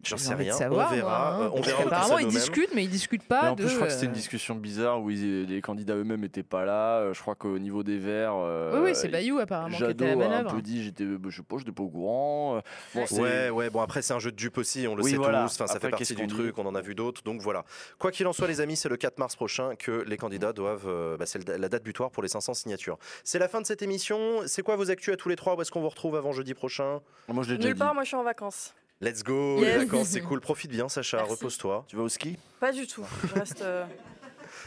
J'en 0.02 0.16
sais 0.18 0.34
rien. 0.34 0.54
savoir, 0.54 0.92
on 0.92 0.96
verra. 0.96 1.10
moi, 1.10 1.28
hein. 1.46 1.48
euh, 1.48 1.50
on 1.58 1.62
verra 1.62 1.82
Apparemment, 1.84 2.20
ils 2.20 2.28
discutent, 2.30 2.70
mais 2.74 2.86
ils 2.86 2.90
discutent 2.90 3.24
Mais 3.24 3.36
pas 3.36 3.52
en 3.52 3.56
de. 3.56 3.64
plus, 3.64 3.70
je 3.70 3.76
crois 3.76 3.88
que 3.88 3.94
c'était 3.94 4.06
euh, 4.06 4.10
une 4.10 4.14
discussion 4.16 4.56
bizarre 4.56 5.02
où 5.02 5.10
ils- 5.10 5.44
les 5.46 5.62
candidats 5.62 5.96
eux-mêmes 5.96 6.22
n'étaient 6.22 6.42
pas 6.42 6.64
là. 6.64 7.00
Euh, 7.00 7.14
Je 7.14 7.22
crois 7.22 7.36
qu'au 7.36 7.60
niveau 7.60 7.84
des 7.84 7.98
Verts. 7.98 8.34
euh, 8.36 8.72
Oui, 8.76 8.92
oui, 8.92 8.96
c'est 8.96 9.10
Bayou 9.10 9.40
apparemment 9.40 9.76
qui 9.76 9.84
était 9.84 10.06
à 10.06 10.16
la 10.16 10.22
Jadot 10.30 10.34
a 10.34 10.38
un 10.38 10.44
peu 10.56 10.62
dit 10.62 10.84
j'étais, 10.84 11.04
je 11.04 11.36
sais 11.36 11.44
pas, 11.44 11.58
j'étais 11.58 11.74
pas 11.74 11.84
au 11.84 11.90
courant. 11.90 12.56
Euh, 12.58 12.62
Bon, 12.96 13.06
c'est- 13.06 13.20
Ouais, 13.22 13.50
ouais, 13.50 13.70
bon 13.70 13.82
après 13.82 14.02
c'est 14.02 14.14
un 14.14 14.20
jeu 14.20 14.32
de 14.32 14.38
dupe 14.38 14.58
aussi, 14.58 14.88
on 14.88 14.96
le 14.96 15.04
Oui, 15.04 15.12
sait 15.12 15.18
voilà. 15.18 15.44
tous, 15.44 15.56
enfin, 15.56 15.68
ça 15.68 15.74
Après, 15.76 15.88
fait 15.88 15.92
partie 15.92 16.16
du 16.16 16.28
truc, 16.28 16.58
on 16.58 16.66
en 16.66 16.76
a 16.76 16.82
vu 16.82 16.96
d'autres, 16.96 17.22
donc 17.24 17.42
voilà. 17.42 17.66
Quoi 17.98 18.12
qu'il 18.12 18.26
en 18.28 18.32
soit 18.34 18.48
les 18.48 18.62
amis, 18.62 18.78
c'est 18.78 18.88
le 18.90 18.96
4 18.98 19.18
mars 19.20 19.36
prochain 19.36 19.76
que 19.76 20.06
les 20.08 20.16
candidats 20.18 20.54
doivent, 20.54 20.88
euh, 20.88 21.18
bah, 21.18 21.26
c'est 21.26 21.46
la 21.46 21.68
date 21.68 21.84
butoir 21.84 22.10
pour 22.10 22.24
les 22.24 22.30
500 22.30 22.54
signatures. 22.54 22.98
C'est 23.26 23.40
la 23.40 23.50
fin 23.50 23.60
de 23.60 23.66
cette 23.66 23.82
émission, 23.82 24.44
c'est 24.46 24.62
quoi 24.62 24.78
vos 24.78 24.90
actus 24.92 25.14
à 25.14 25.18
tous 25.18 25.28
les 25.28 25.36
trois, 25.36 25.56
où 25.58 25.62
est-ce 25.62 25.72
qu'on 25.72 25.82
vous 25.82 25.90
retrouve 25.90 26.16
avant 26.16 26.32
jeudi 26.32 26.54
prochain? 26.54 27.02
Moi 27.28 27.44
je 27.44 27.52
l'ai 27.52 27.58
déjà 27.58 27.68
Nulle 27.70 27.78
part, 27.78 27.94
moi 27.94 28.04
je 28.04 28.08
suis 28.08 28.16
en 28.18 28.24
vacances. 28.24 28.74
Let's 29.02 29.24
go, 29.24 29.58
Yes. 29.60 29.66
les 29.80 29.86
vacances 29.86 30.08
c'est 30.10 30.22
cool, 30.28 30.42
profite 30.42 30.72
bien 30.72 30.90
Sacha, 30.90 31.18
Merci. 31.18 31.32
repose-toi. 31.32 31.86
Tu 31.88 31.96
vas 31.96 32.04
au 32.04 32.10
ski? 32.10 32.38
Pas 32.60 32.72
du 32.72 32.86
tout. 32.86 33.06
Je 33.28 33.34
reste, 33.40 33.62
euh, 33.62 33.86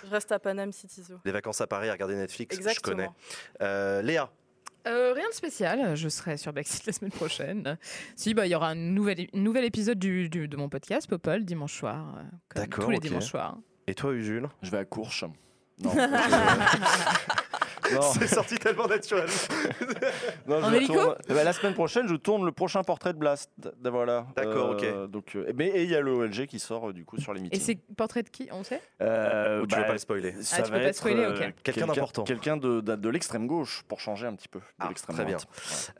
je 0.04 0.10
reste 0.10 0.32
à 0.32 0.38
Paname 0.38 0.72
City 0.72 1.02
Zoo. 1.02 1.16
Les 1.24 1.32
vacances 1.32 1.60
à 1.60 1.66
Paris 1.66 1.88
à 1.88 1.92
regarder 1.92 2.14
Netflix, 2.14 2.54
je 2.56 2.60
Exactement. 2.60 2.96
connais. 2.96 3.08
Euh, 3.60 4.00
Léa, 4.02 4.30
Euh, 4.88 5.12
rien 5.12 5.28
de 5.28 5.34
spécial, 5.34 5.94
je 5.94 6.08
serai 6.08 6.36
sur 6.38 6.52
Backseat 6.52 6.86
la 6.86 6.92
semaine 6.92 7.12
prochaine. 7.12 7.78
Si, 8.16 8.34
bah, 8.34 8.46
il 8.46 8.50
y 8.50 8.54
aura 8.54 8.68
un 8.70 8.74
nouvel, 8.74 9.28
épisode 9.64 9.98
du, 9.98 10.28
du- 10.28 10.48
de 10.48 10.56
mon 10.56 10.68
podcast, 10.68 11.06
Popol, 11.08 11.44
dimanche 11.44 11.78
soir. 11.78 12.16
euh, 12.18 12.22
comme 12.48 12.62
D'accord, 12.62 12.84
Tous 12.86 12.90
les 12.90 12.98
dimanches 12.98 13.26
soirs. 13.30 13.58
et 13.86 13.94
toi 13.94 14.16
Jules 14.18 14.48
Je 14.62 14.70
vais 14.70 14.78
à 14.78 14.84
Courche. 14.84 15.24
Non. 15.78 15.92
C'est 18.18 18.26
sorti 18.26 18.56
tellement 18.56 18.86
naturel. 18.86 19.28
Non, 20.46 20.62
En 20.62 20.72
hélico? 20.72 20.94
Tourne- 20.94 21.16
Eh 21.28 21.34
ben, 21.34 21.44
La 21.44 21.52
semaine 21.52 21.74
prochaine, 21.74 22.08
je 22.08 22.14
tourne 22.16 22.44
le 22.44 22.52
prochain 22.52 22.82
portrait 22.82 23.12
de 23.12 23.18
Blast. 23.18 23.50
D- 23.58 23.70
Voilà. 23.90 24.26
D'accord, 24.36 24.76
Euh, 24.82 25.06
Donc, 25.06 25.34
euh, 25.36 25.52
mais 25.56 25.68
et 25.68 25.82
il 25.84 25.90
y 25.90 25.94
a 25.96 26.00
le 26.00 26.10
OLG 26.12 26.46
qui 26.46 26.58
sort 26.58 26.88
euh, 26.88 26.92
du 26.92 27.04
coup 27.04 27.18
sur 27.18 27.32
les 27.34 27.40
Et 27.40 27.44
meetings. 27.44 27.60
c'est 27.60 27.78
portrait 27.96 28.22
de 28.22 28.28
qui 28.28 28.48
On 28.52 28.64
sait? 28.64 28.80
Euh, 29.00 29.62
Ou 29.62 29.66
tu 29.66 29.74
veux 29.76 29.82
bah, 29.82 29.86
pas 29.88 29.92
le 29.92 29.98
spoiler? 29.98 30.34
ça 30.42 30.56
Ah, 30.58 30.62
tu 30.62 30.70
va 30.70 30.76
peux 30.78 30.82
pas 30.82 30.88
être, 30.88 30.96
spoiler, 30.96 31.22
euh, 31.24 31.30
ok. 31.48 31.54
Quelqu'un 31.62 31.86
d'important. 31.86 32.24
Quelqu'un 32.24 32.56
de, 32.56 32.80
de, 32.80 32.96
de 32.96 33.08
l'extrême 33.08 33.46
gauche 33.46 33.82
pour 33.88 34.00
changer 34.00 34.26
un 34.26 34.34
petit 34.34 34.48
peu 34.48 34.58
de 34.58 34.64
Ah, 34.80 34.88
l'extrême 34.88 35.16
très 35.16 35.24
bien. 35.24 35.36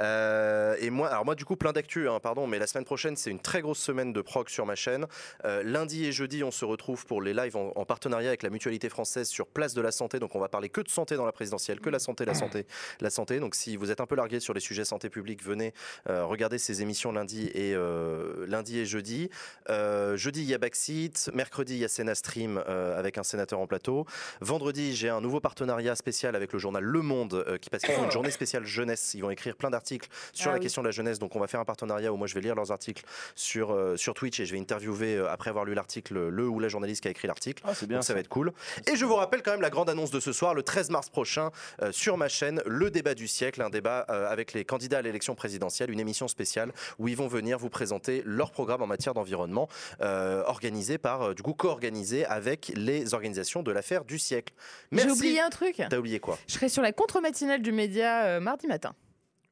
Euh, 0.00 0.76
et 0.80 0.90
moi, 0.90 1.08
alors 1.08 1.24
moi 1.24 1.34
du 1.34 1.44
coup 1.44 1.56
plein 1.56 1.72
d'actu, 1.72 2.08
hein, 2.08 2.18
pardon, 2.20 2.46
mais 2.46 2.58
la 2.58 2.66
semaine 2.66 2.84
prochaine 2.84 3.16
c'est 3.16 3.30
une 3.30 3.40
très 3.40 3.60
grosse 3.60 3.78
semaine 3.78 4.12
de 4.12 4.20
prog 4.20 4.48
sur 4.48 4.66
ma 4.66 4.74
chaîne. 4.74 5.06
Euh, 5.44 5.62
lundi 5.64 6.06
et 6.06 6.12
jeudi 6.12 6.42
on 6.44 6.50
se 6.50 6.64
retrouve 6.64 7.06
pour 7.06 7.22
les 7.22 7.34
lives 7.34 7.56
en, 7.56 7.72
en 7.74 7.84
partenariat 7.84 8.28
avec 8.28 8.42
la 8.42 8.50
Mutualité 8.50 8.88
française 8.88 9.28
sur 9.28 9.46
Place 9.46 9.74
de 9.74 9.80
la 9.82 9.92
Santé. 9.92 10.18
Donc 10.18 10.34
on 10.34 10.40
va 10.40 10.48
parler 10.48 10.68
que 10.68 10.80
de 10.80 10.88
santé 10.88 11.16
dans 11.16 11.26
la 11.26 11.32
présidentielle, 11.32 11.71
que 11.80 11.90
la 11.90 11.98
santé, 11.98 12.24
la 12.24 12.34
santé, 12.34 12.66
la 13.00 13.10
santé. 13.10 13.40
Donc 13.40 13.54
si 13.54 13.76
vous 13.76 13.90
êtes 13.90 14.00
un 14.00 14.06
peu 14.06 14.14
largué 14.14 14.40
sur 14.40 14.54
les 14.54 14.60
sujets 14.60 14.84
santé 14.84 15.08
publique, 15.08 15.42
venez 15.42 15.72
euh, 16.08 16.24
regarder 16.24 16.58
ces 16.58 16.82
émissions 16.82 17.12
lundi 17.12 17.50
et 17.54 17.74
euh, 17.74 18.46
lundi 18.46 18.78
et 18.78 18.86
jeudi. 18.86 19.30
Euh, 19.70 20.16
jeudi 20.16 20.42
il 20.42 20.48
y 20.48 20.54
a 20.54 20.58
Backseat, 20.58 21.30
mercredi 21.34 21.74
il 21.74 21.80
y 21.80 21.84
a 21.84 21.88
Sénat 21.88 22.14
Stream 22.14 22.58
avec 22.58 23.18
un 23.18 23.22
sénateur 23.22 23.60
en 23.60 23.66
plateau. 23.66 24.06
Vendredi 24.40 24.94
j'ai 24.94 25.08
un 25.08 25.20
nouveau 25.20 25.40
partenariat 25.40 25.94
spécial 25.96 26.36
avec 26.36 26.52
le 26.52 26.58
journal 26.58 26.82
Le 26.82 27.02
Monde 27.02 27.58
qui 27.60 27.70
passe 27.70 27.82
qu'ils 27.82 27.94
font 27.94 28.04
une 28.04 28.10
journée 28.10 28.30
spéciale 28.30 28.64
jeunesse. 28.64 29.14
Ils 29.14 29.20
vont 29.22 29.30
écrire 29.30 29.56
plein 29.56 29.70
d'articles 29.70 30.08
sur 30.32 30.48
Ah 30.48 30.52
la 30.52 30.58
oui. 30.58 30.62
question 30.62 30.82
de 30.82 30.88
la 30.88 30.92
jeunesse. 30.92 31.18
Donc 31.18 31.36
on 31.36 31.40
va 31.40 31.46
faire 31.46 31.60
un 31.60 31.64
partenariat 31.64 32.12
où 32.12 32.16
moi 32.16 32.26
je 32.26 32.34
vais 32.34 32.40
lire 32.40 32.54
leurs 32.54 32.72
articles 32.72 33.04
sur, 33.34 33.76
sur 33.96 34.14
Twitch 34.14 34.40
et 34.40 34.46
je 34.46 34.52
vais 34.52 34.60
interviewer 34.60 35.24
après 35.28 35.50
avoir 35.50 35.64
lu 35.64 35.74
l'article 35.74 36.28
le 36.28 36.48
ou 36.48 36.60
la 36.60 36.68
journaliste 36.68 37.02
qui 37.02 37.08
a 37.08 37.10
écrit 37.10 37.28
l'article. 37.28 37.62
Ah, 37.66 37.74
c'est 37.74 37.86
bien. 37.86 37.98
Donc 37.98 38.04
ça 38.04 38.14
va 38.14 38.20
être 38.20 38.28
cool. 38.28 38.52
Et 38.90 38.96
je 38.96 39.04
vous 39.04 39.14
rappelle 39.14 39.42
quand 39.42 39.52
même 39.52 39.62
la 39.62 39.70
grande 39.70 39.90
annonce 39.90 40.10
de 40.10 40.20
ce 40.20 40.32
soir, 40.32 40.54
le 40.54 40.62
13 40.62 40.90
mars 40.90 41.08
prochain, 41.10 41.50
sur 41.90 42.16
ma 42.16 42.28
chaîne, 42.28 42.62
le 42.66 42.90
débat 42.90 43.14
du 43.14 43.28
siècle, 43.28 43.62
un 43.62 43.70
débat 43.70 44.06
euh, 44.10 44.30
avec 44.30 44.52
les 44.52 44.64
candidats 44.64 44.98
à 44.98 45.02
l'élection 45.02 45.34
présidentielle, 45.34 45.90
une 45.90 46.00
émission 46.00 46.28
spéciale 46.28 46.72
où 46.98 47.08
ils 47.08 47.16
vont 47.16 47.28
venir 47.28 47.58
vous 47.58 47.70
présenter 47.70 48.22
leur 48.24 48.50
programme 48.50 48.82
en 48.82 48.86
matière 48.86 49.14
d'environnement, 49.14 49.68
euh, 50.00 50.42
organisé 50.46 50.98
par, 50.98 51.22
euh, 51.22 51.34
du 51.34 51.42
coup, 51.42 51.54
co-organisé 51.54 52.24
avec 52.26 52.72
les 52.76 53.14
organisations 53.14 53.62
de 53.62 53.72
l'affaire 53.72 54.04
du 54.04 54.18
siècle. 54.18 54.54
J'ai 54.92 55.10
oublié 55.10 55.40
un 55.40 55.50
truc. 55.50 55.82
T'as 55.88 55.98
oublié 55.98 56.20
quoi? 56.20 56.38
Je 56.46 56.54
serai 56.54 56.68
sur 56.68 56.82
la 56.82 56.92
contre-matinale 56.92 57.62
du 57.62 57.72
média 57.72 58.24
euh, 58.24 58.40
mardi 58.40 58.66
matin. 58.66 58.94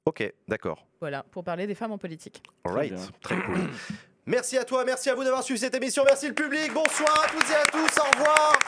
Ok, 0.07 0.33
d'accord. 0.49 0.87
Voilà, 1.01 1.25
pour 1.31 1.45
parler 1.45 1.67
des 1.67 1.75
femmes 1.75 1.93
en 1.93 1.99
politique. 1.99 2.43
Bien. 2.65 2.97
très 3.23 3.37
cool. 3.37 3.57
Merci 4.27 4.59
à 4.59 4.65
toi, 4.65 4.85
merci 4.85 5.11
à 5.11 5.15
vous 5.15 5.25
d'avoir 5.25 5.43
suivi 5.43 5.59
cette 5.59 5.75
émission, 5.75 6.05
merci 6.05 6.29
le 6.29 6.35
public, 6.35 6.73
bonsoir 6.73 7.25
à 7.25 7.29
toutes 7.31 7.51
et 7.51 7.55
à 7.55 7.65
tous, 7.65 8.01
au 8.01 8.19
revoir. 8.19 8.59